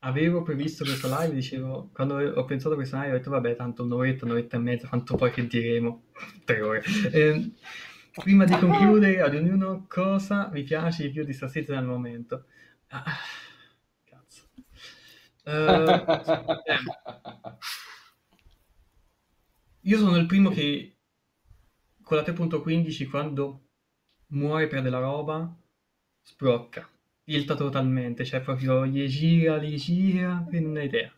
avevo 0.00 0.42
previsto 0.42 0.84
questa 0.84 1.08
live, 1.20 1.34
dicevo, 1.34 1.88
quando 1.94 2.16
ho 2.16 2.44
pensato 2.44 2.74
a 2.74 2.76
questa 2.76 3.00
live 3.00 3.14
ho 3.14 3.16
detto 3.16 3.30
vabbè, 3.30 3.56
tanto 3.56 3.82
un'oretta, 3.82 4.26
un'oretta 4.26 4.56
e 4.56 4.60
mezza, 4.60 4.88
quanto 4.88 5.16
poi 5.16 5.30
che 5.30 5.46
diremo? 5.46 6.02
Tre 6.44 6.60
ore. 6.60 6.82
Eh, 7.10 7.52
prima 8.12 8.44
di 8.44 8.52
concludere, 8.58 9.22
ad 9.22 9.34
ognuno 9.34 9.86
cosa 9.88 10.48
vi 10.52 10.64
piace 10.64 11.04
di 11.04 11.10
più 11.10 11.24
di 11.24 11.32
Citizen 11.32 11.78
al 11.78 11.86
momento? 11.86 12.44
Ah, 12.88 13.04
cazzo. 14.04 14.42
Uh, 15.44 15.86
io 19.88 19.96
sono 19.96 20.18
il 20.18 20.26
primo 20.26 20.50
che 20.50 20.98
con 22.02 22.18
la 22.18 22.22
3.15 22.22 23.08
quando 23.08 23.68
muore 24.28 24.66
per 24.66 24.82
della 24.82 24.98
roba 24.98 25.50
sbrocca, 26.24 26.86
tilta 27.24 27.54
totalmente, 27.54 28.26
cioè 28.26 28.42
proprio 28.42 28.86
gli 28.86 29.06
gira, 29.06 29.56
gli 29.56 29.76
gira 29.76 30.46
e 30.50 30.60
non 30.60 30.76
hai 30.76 30.84
idea. 30.84 31.10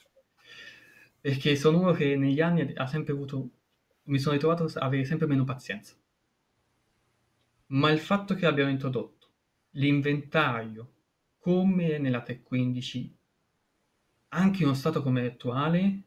Perché 1.21 1.57
sono 1.57 1.81
uno 1.81 1.91
che 1.91 2.15
negli 2.15 2.41
anni 2.41 2.73
ha 2.77 2.87
sempre 2.87 3.13
avuto, 3.13 3.51
mi 4.05 4.21
sono 4.21 4.35
ritrovato 4.35 4.63
ad 4.63 4.77
avere 4.77 5.05
sempre 5.05 5.27
meno 5.27 5.43
pazienza. 5.43 5.97
Ma 7.67 7.91
il 7.91 7.99
fatto 7.99 8.35
che 8.35 8.47
abbiano 8.47 8.71
introdotto 8.71 9.27
l'inventario 9.71 10.93
come 11.39 11.99
nella 11.99 12.23
3.15 12.25 13.11
anche 14.29 14.59
in 14.63 14.69
uno 14.69 14.77
stato 14.77 15.03
come 15.03 15.25
l'attuale 15.25 16.03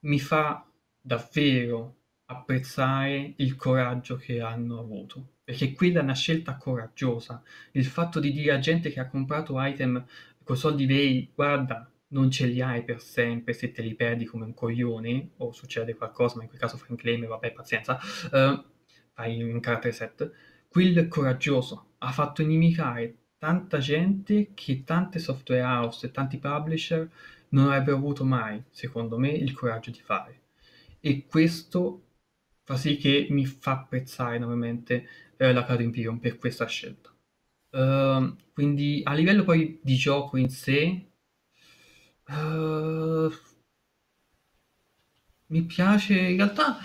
mi 0.00 0.20
fa 0.20 0.66
davvero 1.00 2.00
apprezzare 2.38 3.34
il 3.36 3.56
coraggio 3.56 4.16
che 4.16 4.40
hanno 4.40 4.78
avuto, 4.78 5.34
perché 5.44 5.72
quella 5.72 6.00
è 6.00 6.02
una 6.02 6.14
scelta 6.14 6.56
coraggiosa. 6.56 7.42
Il 7.72 7.86
fatto 7.86 8.20
di 8.20 8.32
dire 8.32 8.52
a 8.52 8.58
gente 8.58 8.90
che 8.90 9.00
ha 9.00 9.08
comprato 9.08 9.54
item 9.58 10.04
con 10.42 10.56
soldi 10.56 10.86
veri, 10.86 11.30
guarda, 11.34 11.88
non 12.08 12.30
ce 12.30 12.46
li 12.46 12.60
hai 12.60 12.84
per 12.84 13.00
sempre 13.00 13.52
se 13.52 13.72
te 13.72 13.82
li 13.82 13.94
perdi 13.94 14.24
come 14.24 14.44
un 14.44 14.54
coglione, 14.54 15.30
o 15.38 15.52
succede 15.52 15.94
qualcosa, 15.94 16.36
ma 16.36 16.42
in 16.42 16.48
quel 16.48 16.60
caso 16.60 16.76
fai 16.76 16.88
un 16.90 16.96
claim, 16.96 17.26
vabbè, 17.26 17.52
pazienza, 17.52 17.98
uh, 18.32 18.62
fai 19.12 19.42
un 19.42 19.60
character 19.60 19.94
set. 19.94 20.32
Quel 20.68 21.08
coraggioso 21.08 21.94
ha 21.98 22.10
fatto 22.10 22.42
inimicare 22.42 23.16
tanta 23.38 23.78
gente 23.78 24.52
che 24.54 24.84
tante 24.84 25.18
software 25.18 25.62
house 25.62 26.06
e 26.06 26.10
tanti 26.10 26.38
publisher 26.38 27.10
non 27.50 27.66
avrebbero 27.66 27.96
avuto 27.96 28.24
mai, 28.24 28.62
secondo 28.70 29.18
me, 29.18 29.30
il 29.30 29.52
coraggio 29.52 29.90
di 29.90 30.00
fare. 30.00 30.40
E 31.00 31.26
questo 31.26 32.02
fa 32.62 32.76
sì 32.76 32.96
che 32.96 33.26
mi 33.30 33.44
fa 33.46 33.72
apprezzare 33.72 34.36
enormemente 34.36 35.06
eh, 35.36 35.52
la 35.52 35.64
Cloud 35.64 35.80
Imperium 35.80 36.18
per 36.18 36.38
questa 36.38 36.66
scelta. 36.66 37.10
Uh, 37.70 38.36
quindi 38.52 39.00
a 39.04 39.14
livello 39.14 39.44
poi 39.44 39.80
di 39.82 39.96
gioco 39.96 40.36
in 40.36 40.50
sé, 40.50 41.06
uh, 42.28 43.32
mi 45.46 45.62
piace 45.62 46.18
in 46.18 46.36
realtà. 46.36 46.78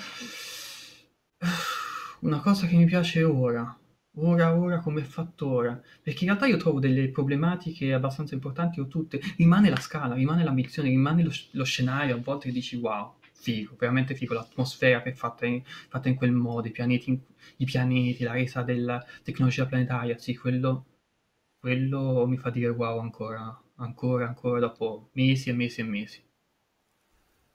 Uh, 1.40 1.76
una 2.20 2.40
cosa 2.40 2.66
che 2.68 2.76
mi 2.76 2.86
piace 2.86 3.24
ora, 3.24 3.78
ora, 4.16 4.56
ora 4.56 4.80
come 4.80 5.02
è 5.02 5.04
fatto 5.04 5.48
ora, 5.48 5.80
perché 6.02 6.24
in 6.24 6.32
realtà 6.32 6.48
io 6.48 6.58
trovo 6.58 6.80
delle 6.80 7.10
problematiche 7.10 7.94
abbastanza 7.94 8.34
importanti 8.34 8.80
o 8.80 8.88
tutte, 8.88 9.20
rimane 9.38 9.70
la 9.70 9.80
scala, 9.80 10.16
rimane 10.16 10.44
l'ambizione, 10.44 10.90
rimane 10.90 11.24
lo, 11.24 11.32
lo 11.52 11.64
scenario, 11.64 12.16
a 12.16 12.20
volte 12.20 12.52
dici 12.52 12.76
wow, 12.78 13.16
figo, 13.40 13.76
veramente 13.78 14.16
figo, 14.16 14.34
l'atmosfera 14.34 15.02
che 15.02 15.10
è 15.12 15.14
fatta 15.14 15.46
in, 15.46 15.64
fatta 15.64 16.10
in 16.10 16.16
quel 16.16 16.32
modo, 16.32 16.68
i 16.68 16.72
pianeti, 16.72 17.20
i 17.58 17.66
pianeti, 17.66 18.24
la 18.24 18.34
resa 18.34 18.64
della 18.64 19.04
tecnologia 19.24 19.66
planetaria, 19.66 20.18
sì, 20.18 20.36
quello, 20.36 20.86
quello 21.60 22.26
mi 22.28 22.38
fa 22.38 22.50
dire 22.50 22.70
wow 22.70 23.00
ancora, 23.00 23.62
ancora, 23.76 24.28
ancora 24.28 24.60
dopo 24.60 25.10
mesi 25.14 25.50
e 25.50 25.54
mesi 25.54 25.82
e 25.82 25.84
mesi. 25.84 26.26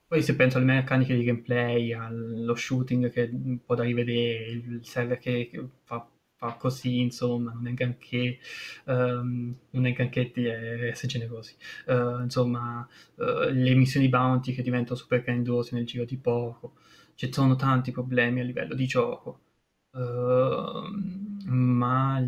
Poi 0.07 0.23
se 0.23 0.36
penso 0.36 0.59
alle 0.59 0.67
meccaniche 0.67 1.17
di 1.17 1.25
gameplay, 1.25 1.93
allo 1.94 2.55
shooting 2.55 3.11
che 3.11 3.25
è 3.25 3.31
un 3.33 3.65
po' 3.65 3.75
da 3.75 3.83
rivedere, 3.83 4.44
il 4.51 4.81
server 4.85 5.19
che 5.19 5.51
fa 5.85 6.07
fa 6.43 6.55
così, 6.55 6.99
insomma, 6.99 7.53
non 7.53 7.69
è 7.69 7.73
granché, 7.73 8.41
um, 8.87 9.55
non 9.71 9.87
è 9.87 9.93
granché 9.93 10.33
di 10.35 10.47
essere 10.47 11.07
generosi. 11.07 11.55
Uh, 11.87 12.23
insomma, 12.23 12.87
uh, 13.15 13.49
le 13.49 13.75
missioni 13.75 14.09
bounty 14.09 14.53
che 14.53 14.62
diventano 14.62 14.97
super 14.97 15.23
grandiose 15.23 15.77
nel 15.77 15.87
giro 15.87 16.05
di 16.05 16.17
poco. 16.17 16.75
Ci 17.15 17.33
sono 17.33 17.55
tanti 17.55 17.93
problemi 17.93 18.41
a 18.41 18.45
livello 18.45 18.75
di 18.75 18.87
gioco, 18.87 19.41
uh, 19.93 20.83
ma 21.47 22.19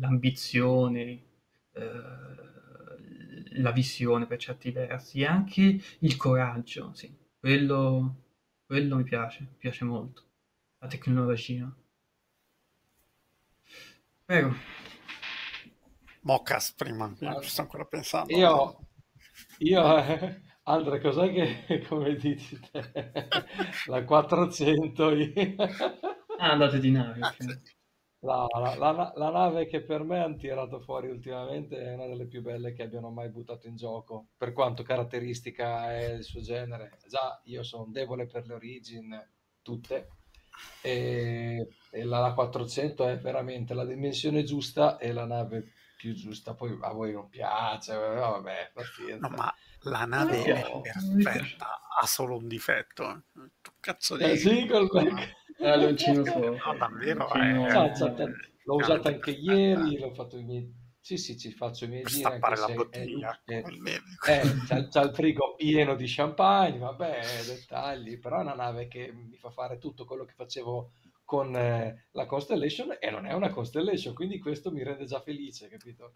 l'ambizione, 0.00 1.22
la 3.58 3.70
visione 3.70 4.26
per 4.26 4.38
certi 4.38 4.70
versi 4.70 5.20
e 5.20 5.26
anche 5.26 5.78
il 5.98 6.16
coraggio, 6.16 6.92
sì, 6.94 7.14
quello, 7.38 8.22
quello 8.64 8.96
mi 8.96 9.04
piace, 9.04 9.42
mi 9.42 9.56
piace 9.58 9.84
molto. 9.84 10.22
La 10.78 10.88
tecnologia. 10.88 11.70
Prego. 14.26 14.54
Mocas 16.22 16.72
prima, 16.72 17.14
io 17.20 17.40
ci 17.40 17.48
sto 17.48 17.60
ancora 17.60 17.84
pensando. 17.84 18.36
Io, 18.36 18.88
io 19.58 19.96
eh, 19.98 20.40
Andre, 20.64 21.00
cos'è 21.00 21.32
che, 21.32 21.82
come 21.86 22.16
dici 22.16 22.58
te? 22.58 22.90
La 23.86 24.04
400. 24.04 25.06
ah, 26.38 26.50
andate 26.50 26.80
di 26.80 26.90
nave. 26.90 27.20
La, 28.18 28.46
la, 28.50 28.74
la, 28.74 29.12
la, 29.14 29.30
nave 29.30 29.66
che 29.66 29.82
per 29.82 30.02
me 30.02 30.18
hanno 30.20 30.34
tirato 30.34 30.80
fuori 30.80 31.08
ultimamente 31.08 31.78
è 31.78 31.94
una 31.94 32.06
delle 32.06 32.26
più 32.26 32.42
belle 32.42 32.72
che 32.72 32.82
abbiano 32.82 33.10
mai 33.10 33.28
buttato 33.28 33.68
in 33.68 33.76
gioco, 33.76 34.30
per 34.36 34.52
quanto 34.52 34.82
caratteristica 34.82 35.92
è 35.92 36.14
il 36.14 36.24
suo 36.24 36.40
genere. 36.40 36.98
Già, 37.06 37.40
io 37.44 37.62
sono 37.62 37.86
debole 37.88 38.26
per 38.26 38.44
le 38.48 38.54
origini, 38.54 39.16
tutte, 39.62 40.08
e, 40.80 41.68
e 41.90 42.04
la 42.04 42.32
400 42.32 43.06
è 43.08 43.18
veramente 43.18 43.74
la 43.74 43.84
dimensione 43.84 44.44
giusta 44.44 44.98
e 44.98 45.12
la 45.12 45.26
nave 45.26 45.72
più 45.96 46.14
giusta. 46.14 46.54
Poi 46.54 46.78
a 46.80 46.92
voi 46.92 47.12
non 47.12 47.28
piace, 47.28 47.94
vabbè, 47.94 48.70
pazienza. 48.72 49.28
No, 49.28 49.34
ma 49.34 49.54
la 49.82 50.04
nave 50.04 50.36
no, 50.46 50.82
è 50.82 50.92
perfetta, 51.22 51.80
ha 52.00 52.06
solo 52.06 52.36
un 52.36 52.46
difetto. 52.48 53.24
Tu 53.62 53.70
cazzo 53.80 54.16
di... 54.16 54.24
Eh 54.24 54.36
sì, 54.36 54.66
col 54.66 54.88
eh, 55.58 55.76
l'uncino 55.78 56.24
solo. 56.24 56.50
No, 56.50 56.76
davvero, 56.78 57.32
è... 57.32 57.52
L'ho 58.64 58.74
usata 58.74 59.08
anche 59.08 59.30
ieri, 59.30 59.98
l'ho 59.98 60.12
fatto 60.12 60.36
i 60.36 60.42
miei 60.42 60.84
sì, 61.06 61.18
sì, 61.18 61.38
ci 61.38 61.52
faccio 61.52 61.84
i 61.84 61.88
miei 61.88 62.02
giri. 62.02 62.18
Stappare 62.18 62.56
la 62.56 62.66
bottiglia. 62.66 63.40
È, 63.44 63.62
è, 63.62 64.00
eh, 64.28 64.42
c'ha, 64.66 64.88
c'ha, 64.88 65.02
il 65.02 65.14
frigo 65.14 65.54
pieno 65.54 65.94
di 65.94 66.06
champagne, 66.08 66.78
vabbè, 66.78 67.20
dettagli, 67.46 68.18
però 68.18 68.38
è 68.38 68.40
una 68.40 68.56
nave 68.56 68.88
che 68.88 69.12
mi 69.12 69.36
fa 69.36 69.50
fare 69.50 69.78
tutto 69.78 70.04
quello 70.04 70.24
che 70.24 70.32
facevo 70.32 70.90
con 71.24 71.54
eh, 71.54 72.08
la 72.10 72.26
Constellation 72.26 72.96
e 72.98 73.08
non 73.12 73.24
è 73.24 73.32
una 73.34 73.50
Constellation, 73.50 74.14
quindi 74.14 74.40
questo 74.40 74.72
mi 74.72 74.82
rende 74.82 75.04
già 75.04 75.20
felice, 75.20 75.68
capito? 75.68 76.14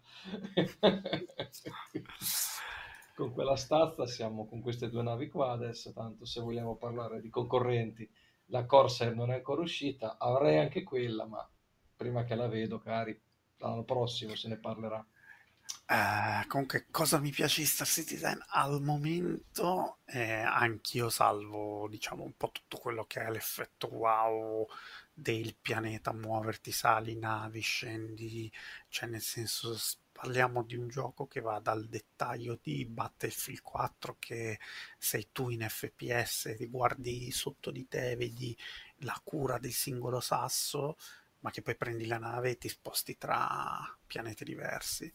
con 3.15 3.31
quella 3.31 3.55
stazza 3.55 4.05
siamo 4.05 4.45
con 4.45 4.59
queste 4.59 4.89
due 4.89 5.03
navi 5.03 5.29
qua 5.29 5.51
adesso, 5.51 5.93
tanto 5.93 6.25
se 6.25 6.41
vogliamo 6.41 6.75
parlare 6.75 7.21
di 7.21 7.29
concorrenti, 7.29 8.11
la 8.47 8.65
Corsair 8.65 9.15
non 9.15 9.31
è 9.31 9.35
ancora 9.35 9.61
uscita, 9.61 10.17
avrei 10.17 10.57
anche 10.57 10.83
quella, 10.83 11.25
ma 11.25 11.49
prima 11.95 12.25
che 12.25 12.35
la 12.35 12.49
vedo, 12.49 12.77
cari, 12.77 13.17
l'anno 13.61 13.83
prossimo 13.83 14.35
se 14.35 14.47
ne 14.47 14.57
parlerà. 14.57 15.05
Uh, 15.87 16.47
comunque, 16.47 16.87
cosa 16.89 17.19
mi 17.19 17.31
piace 17.31 17.61
di 17.61 17.67
Star 17.67 17.87
Citizen 17.87 18.43
al 18.49 18.81
momento? 18.81 19.99
Eh, 20.05 20.41
anch'io 20.41 21.09
salvo, 21.09 21.87
diciamo, 21.89 22.23
un 22.23 22.35
po' 22.37 22.51
tutto 22.51 22.77
quello 22.77 23.05
che 23.05 23.21
è 23.21 23.29
l'effetto 23.29 23.87
wow 23.87 24.67
del 25.13 25.55
pianeta, 25.55 26.13
muoverti, 26.13 26.71
sali, 26.71 27.17
navi, 27.17 27.59
scendi, 27.59 28.51
cioè 28.87 29.09
nel 29.09 29.21
senso 29.21 29.77
parliamo 30.11 30.63
di 30.63 30.75
un 30.75 30.87
gioco 30.87 31.27
che 31.27 31.41
va 31.41 31.59
dal 31.59 31.87
dettaglio 31.87 32.57
di 32.61 32.85
Battlefield 32.85 33.61
4 33.61 34.15
che 34.19 34.59
sei 34.97 35.29
tu 35.31 35.49
in 35.49 35.65
FPS, 35.67 36.53
ti 36.57 36.67
guardi 36.67 37.31
sotto 37.31 37.71
di 37.71 37.87
te, 37.87 38.15
vedi 38.15 38.55
la 38.99 39.19
cura 39.23 39.57
del 39.57 39.73
singolo 39.73 40.19
sasso 40.19 40.95
ma 41.41 41.51
che 41.51 41.61
poi 41.61 41.75
prendi 41.75 42.05
la 42.07 42.17
nave 42.17 42.51
e 42.51 42.57
ti 42.57 42.69
sposti 42.69 43.17
tra 43.17 43.79
pianeti 44.07 44.43
diversi. 44.43 45.11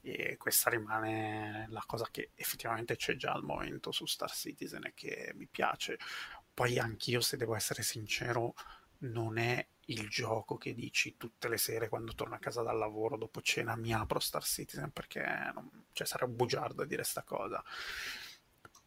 E 0.00 0.36
questa 0.36 0.70
rimane 0.70 1.66
la 1.70 1.82
cosa 1.86 2.06
che 2.10 2.30
effettivamente 2.34 2.96
c'è 2.96 3.16
già 3.16 3.32
al 3.32 3.42
momento 3.42 3.92
su 3.92 4.06
Star 4.06 4.30
Citizen 4.30 4.84
e 4.86 4.94
che 4.94 5.32
mi 5.34 5.46
piace. 5.46 5.98
Poi 6.54 6.78
anch'io, 6.78 7.20
se 7.20 7.36
devo 7.36 7.54
essere 7.54 7.82
sincero, 7.82 8.54
non 9.00 9.38
è 9.38 9.64
il 9.86 10.08
gioco 10.08 10.56
che 10.56 10.74
dici 10.74 11.16
tutte 11.16 11.48
le 11.48 11.56
sere 11.56 11.88
quando 11.88 12.14
torno 12.14 12.34
a 12.34 12.38
casa 12.38 12.62
dal 12.62 12.76
lavoro 12.76 13.16
dopo 13.16 13.40
cena 13.40 13.76
mi 13.76 13.92
apro 13.92 14.18
Star 14.18 14.44
Citizen 14.44 14.90
perché 14.90 15.22
non, 15.54 15.84
cioè, 15.92 16.06
sarebbe 16.06 16.34
bugiardo 16.34 16.82
a 16.82 16.86
dire 16.86 17.04
sta 17.04 17.22
cosa 17.22 17.62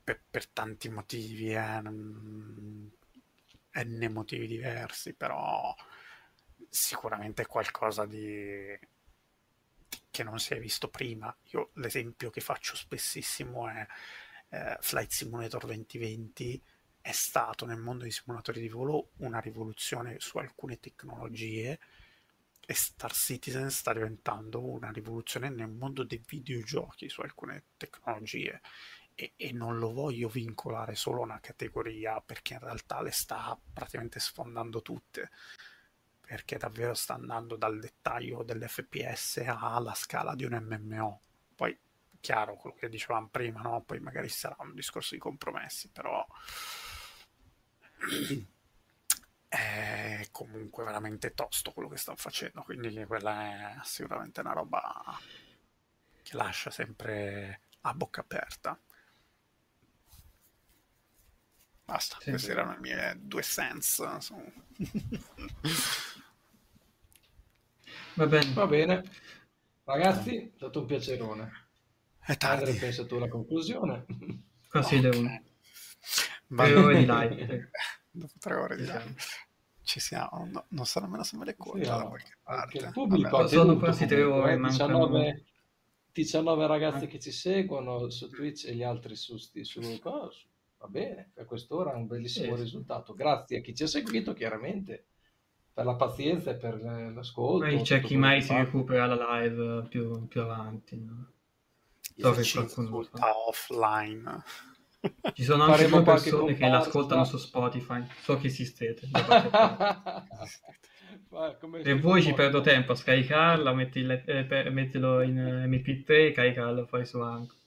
per, 0.03 0.21
per 0.29 0.47
tanti 0.47 0.89
motivi 0.89 1.53
eh, 1.53 1.81
n 3.83 4.09
motivi 4.11 4.47
diversi 4.47 5.13
però 5.13 5.73
sicuramente 6.71 7.41
è 7.41 7.47
qualcosa 7.47 8.05
di 8.05 8.79
che 10.09 10.23
non 10.23 10.39
si 10.39 10.53
è 10.53 10.59
visto 10.59 10.89
prima. 10.89 11.35
Io 11.51 11.71
l'esempio 11.75 12.29
che 12.29 12.41
faccio 12.41 12.75
spessissimo 12.75 13.67
è 13.67 13.85
eh, 14.49 14.77
Flight 14.79 15.11
Simulator 15.11 15.65
2020 15.65 16.61
è 17.01 17.11
stato 17.11 17.65
nel 17.65 17.77
mondo 17.77 18.03
dei 18.03 18.11
simulatori 18.11 18.61
di 18.61 18.69
volo 18.69 19.09
una 19.17 19.39
rivoluzione 19.39 20.17
su 20.19 20.37
alcune 20.37 20.79
tecnologie 20.79 21.79
e 22.65 22.73
Star 22.73 23.11
Citizen 23.11 23.71
sta 23.71 23.91
diventando 23.91 24.63
una 24.63 24.91
rivoluzione 24.91 25.49
nel 25.49 25.67
mondo 25.69 26.03
dei 26.03 26.21
videogiochi 26.25 27.09
su 27.09 27.21
alcune 27.21 27.63
tecnologie. 27.77 28.61
E, 29.13 29.33
e 29.35 29.51
non 29.51 29.77
lo 29.77 29.91
voglio 29.91 30.29
vincolare 30.29 30.95
solo 30.95 31.19
a 31.21 31.25
una 31.25 31.39
categoria 31.41 32.21
perché 32.21 32.53
in 32.53 32.59
realtà 32.59 33.01
le 33.01 33.11
sta 33.11 33.59
praticamente 33.73 34.21
sfondando 34.21 34.81
tutte 34.81 35.31
perché 36.31 36.57
davvero 36.57 36.93
sta 36.93 37.15
andando 37.15 37.57
dal 37.57 37.77
dettaglio 37.77 38.41
dell'FPS 38.41 39.43
alla 39.45 39.93
scala 39.93 40.33
di 40.33 40.45
un 40.45 40.53
MMO. 40.65 41.21
Poi, 41.53 41.77
chiaro, 42.21 42.55
quello 42.55 42.73
che 42.73 42.87
dicevamo 42.87 43.27
prima, 43.27 43.59
no? 43.59 43.81
poi 43.81 43.99
magari 43.99 44.29
sarà 44.29 44.55
un 44.59 44.73
discorso 44.73 45.13
di 45.13 45.19
compromessi, 45.19 45.89
però 45.89 46.25
è 49.49 50.25
comunque 50.31 50.85
veramente 50.85 51.33
tosto 51.33 51.73
quello 51.73 51.89
che 51.89 51.97
stanno 51.97 52.15
facendo, 52.15 52.61
quindi 52.61 53.03
quella 53.03 53.41
è 53.41 53.79
sicuramente 53.83 54.39
una 54.39 54.53
roba 54.53 55.19
che 56.21 56.37
lascia 56.37 56.71
sempre 56.71 57.63
a 57.81 57.93
bocca 57.93 58.21
aperta. 58.21 58.79
Basta, 61.83 62.15
sì, 62.21 62.29
queste 62.29 62.47
sì. 62.47 62.53
erano 62.53 62.71
le 62.71 62.79
mie 62.79 63.17
due 63.19 63.41
cents. 63.41 64.01
Va 68.15 68.27
bene. 68.27 68.53
Va 68.53 68.67
bene. 68.67 69.03
Ragazzi, 69.83 70.35
è 70.35 70.51
stato 70.55 70.81
un 70.81 70.85
piacerone. 70.85 71.51
È 72.19 72.37
tardi. 72.37 72.65
Andre, 72.65 72.79
pensa 72.79 73.05
tu 73.05 73.15
alla 73.15 73.27
conclusione. 73.27 74.05
Consiglio 74.67 75.09
okay. 75.09 75.41
Tre 76.47 76.75
ore 76.75 76.97
di 76.97 77.05
live. 77.05 77.71
Dopo 78.11 78.33
tre 78.39 78.55
ore 78.55 78.75
di 78.75 78.83
live. 78.83 79.15
Ci 79.83 79.99
siamo, 79.99 80.47
no, 80.49 80.65
non 80.69 80.85
so 80.85 80.99
nemmeno 80.99 81.23
se 81.23 81.37
me 81.37 81.45
le 81.45 81.55
conto 81.55 81.83
sì, 81.83 81.89
da 81.89 82.05
qualche 82.05 82.37
parte. 82.43 82.77
Il 82.77 82.89
pubblico 82.91 83.37
Vabbè, 83.37 83.49
sono 83.49 83.77
quasi 83.77 84.05
tre 84.05 84.23
ore. 84.23 84.57
19, 84.57 85.43
19 86.13 86.67
ragazzi 86.67 87.07
che 87.07 87.19
ci 87.19 87.31
seguono 87.31 88.09
su 88.09 88.29
Twitch 88.29 88.67
e 88.67 88.75
gli 88.75 88.83
altri 88.83 89.15
su, 89.15 89.37
su, 89.37 89.63
su 89.63 89.79
va 90.77 90.87
bene, 90.87 91.31
a 91.35 91.45
quest'ora 91.45 91.93
è 91.93 91.95
un 91.95 92.07
bellissimo 92.07 92.55
sì. 92.55 92.61
risultato. 92.61 93.13
Grazie 93.13 93.57
a 93.57 93.61
chi 93.61 93.75
ci 93.75 93.83
ha 93.83 93.87
seguito, 93.87 94.33
chiaramente 94.33 95.07
per 95.73 95.85
la 95.85 95.95
pazienza 95.95 96.51
e 96.51 96.55
per 96.55 96.81
l'ascolto. 97.13 97.65
Poi 97.65 97.81
c'è 97.81 98.01
chi 98.01 98.17
mai 98.17 98.41
si 98.41 98.53
recupera 98.53 99.05
la 99.05 99.39
live 99.39 99.87
più, 99.87 100.27
più 100.27 100.41
avanti. 100.41 100.99
No? 100.99 101.31
So 102.17 102.31
che 102.31 102.49
qualcuno 102.51 103.07
offline. 103.47 104.43
Ci 105.33 105.43
sono 105.43 105.63
anche 105.63 105.87
due 105.87 106.03
persone 106.03 106.53
che 106.53 106.67
l'ascoltano 106.67 107.23
su 107.23 107.37
Spotify. 107.37 108.03
So 108.21 108.37
che 108.37 108.47
esistete. 108.47 109.09
e 111.83 111.99
voi 111.99 112.21
ci 112.21 112.33
perdo 112.33 112.61
tempo 112.61 112.91
a 112.91 112.95
scaricarla, 112.95 113.73
metti 113.73 114.03
le, 114.03 114.23
eh, 114.25 114.69
mettilo 114.69 115.21
in 115.21 115.39
eh, 115.39 115.65
MP3 115.65 116.33
caricarlo 116.33 116.85
poi 116.85 117.05
su 117.05 117.19
Anchor. 117.19 117.57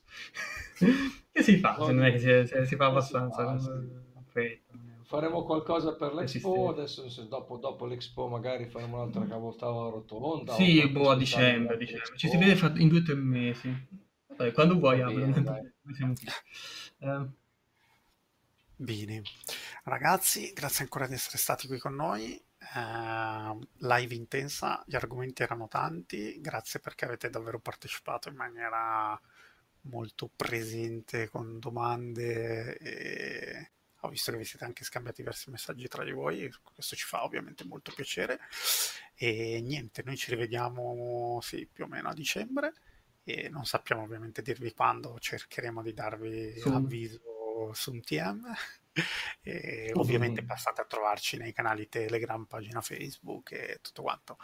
che 1.32 1.42
si 1.42 1.56
fa? 1.56 1.76
No, 1.78 1.86
se 1.86 1.92
non 1.92 2.04
è 2.04 2.12
che 2.12 2.46
si, 2.46 2.66
si 2.66 2.76
fa 2.76 2.86
abbastanza. 2.86 3.58
Si 3.58 3.66
fa, 3.66 4.22
sì. 4.32 4.60
Faremo 5.14 5.44
qualcosa 5.44 5.94
per 5.94 6.12
l'Expo, 6.12 6.70
adesso 6.70 7.04
dopo, 7.28 7.56
dopo, 7.56 7.86
l'Expo 7.86 8.26
magari 8.26 8.66
faremo 8.66 8.96
un'altra 8.96 9.24
cavotava 9.26 9.88
rotonda. 9.88 10.54
Sì, 10.54 10.88
boh, 10.88 11.10
a 11.10 11.16
dicembre, 11.16 11.76
dicembre. 11.76 12.16
Ci 12.16 12.28
si 12.28 12.36
vede 12.36 12.80
in 12.80 12.88
due 12.88 12.98
o 12.98 13.02
tre 13.02 13.14
mesi. 13.14 13.86
Vabbè, 14.26 14.50
quando 14.50 14.76
vuoi, 14.76 15.04
bene, 15.04 15.72
eh. 16.98 17.28
Bene, 18.74 19.22
ragazzi, 19.84 20.52
grazie 20.52 20.82
ancora 20.82 21.06
di 21.06 21.14
essere 21.14 21.38
stati 21.38 21.68
qui 21.68 21.78
con 21.78 21.94
noi. 21.94 22.42
Uh, 22.74 23.56
live 23.86 24.14
intensa, 24.16 24.82
gli 24.84 24.96
argomenti 24.96 25.44
erano 25.44 25.68
tanti, 25.68 26.40
grazie 26.40 26.80
perché 26.80 27.04
avete 27.04 27.30
davvero 27.30 27.60
partecipato 27.60 28.28
in 28.30 28.34
maniera 28.34 29.16
molto 29.82 30.28
presente 30.34 31.28
con 31.28 31.60
domande 31.60 32.76
e 32.78 33.70
ho 34.04 34.08
visto 34.08 34.30
che 34.30 34.38
vi 34.38 34.44
siete 34.44 34.64
anche 34.64 34.84
scambiati 34.84 35.22
diversi 35.22 35.50
messaggi 35.50 35.88
tra 35.88 36.04
di 36.04 36.12
voi, 36.12 36.52
questo 36.62 36.94
ci 36.94 37.04
fa 37.04 37.24
ovviamente 37.24 37.64
molto 37.64 37.92
piacere 37.92 38.38
e 39.14 39.60
niente, 39.62 40.02
noi 40.04 40.16
ci 40.16 40.30
rivediamo 40.30 41.38
sì, 41.42 41.66
più 41.70 41.84
o 41.84 41.86
meno 41.86 42.08
a 42.08 42.14
dicembre 42.14 42.72
e 43.24 43.48
non 43.48 43.64
sappiamo 43.64 44.02
ovviamente 44.02 44.42
dirvi 44.42 44.72
quando, 44.74 45.18
cercheremo 45.18 45.82
di 45.82 45.94
darvi 45.94 46.60
sì. 46.60 46.68
avviso 46.68 47.72
su 47.72 47.92
un 47.92 48.02
TM 48.02 48.52
e 49.40 49.90
ovviamente 49.94 50.44
passate 50.44 50.82
a 50.82 50.84
trovarci 50.84 51.38
nei 51.38 51.52
canali 51.52 51.88
Telegram, 51.88 52.44
pagina 52.44 52.82
Facebook 52.82 53.52
e 53.52 53.78
tutto 53.80 54.02
quanto. 54.02 54.36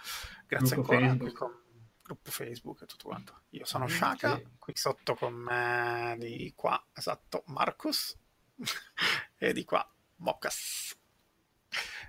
Grazie 0.47 0.77
gruppo 0.77 0.93
ancora. 0.93 1.11
Facebook. 1.11 1.69
Gruppo 2.03 2.31
Facebook 2.31 2.83
e 2.83 2.87
tutto 2.87 3.09
quanto. 3.09 3.43
Io 3.51 3.65
sono 3.65 3.87
Shaka, 3.87 4.41
qui 4.59 4.73
sotto 4.75 5.15
con 5.15 5.35
me 5.35 6.17
di 6.19 6.53
qua, 6.57 6.83
esatto, 6.93 7.45
Marcus 7.47 8.17
e 9.39 9.53
di 9.53 9.65
qua 9.65 9.87
Mocas. 10.17 10.97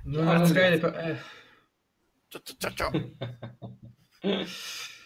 Grazie. 0.04 1.22
Ciao 2.30 2.42
ciao 2.58 2.74
ciao. 2.74 2.92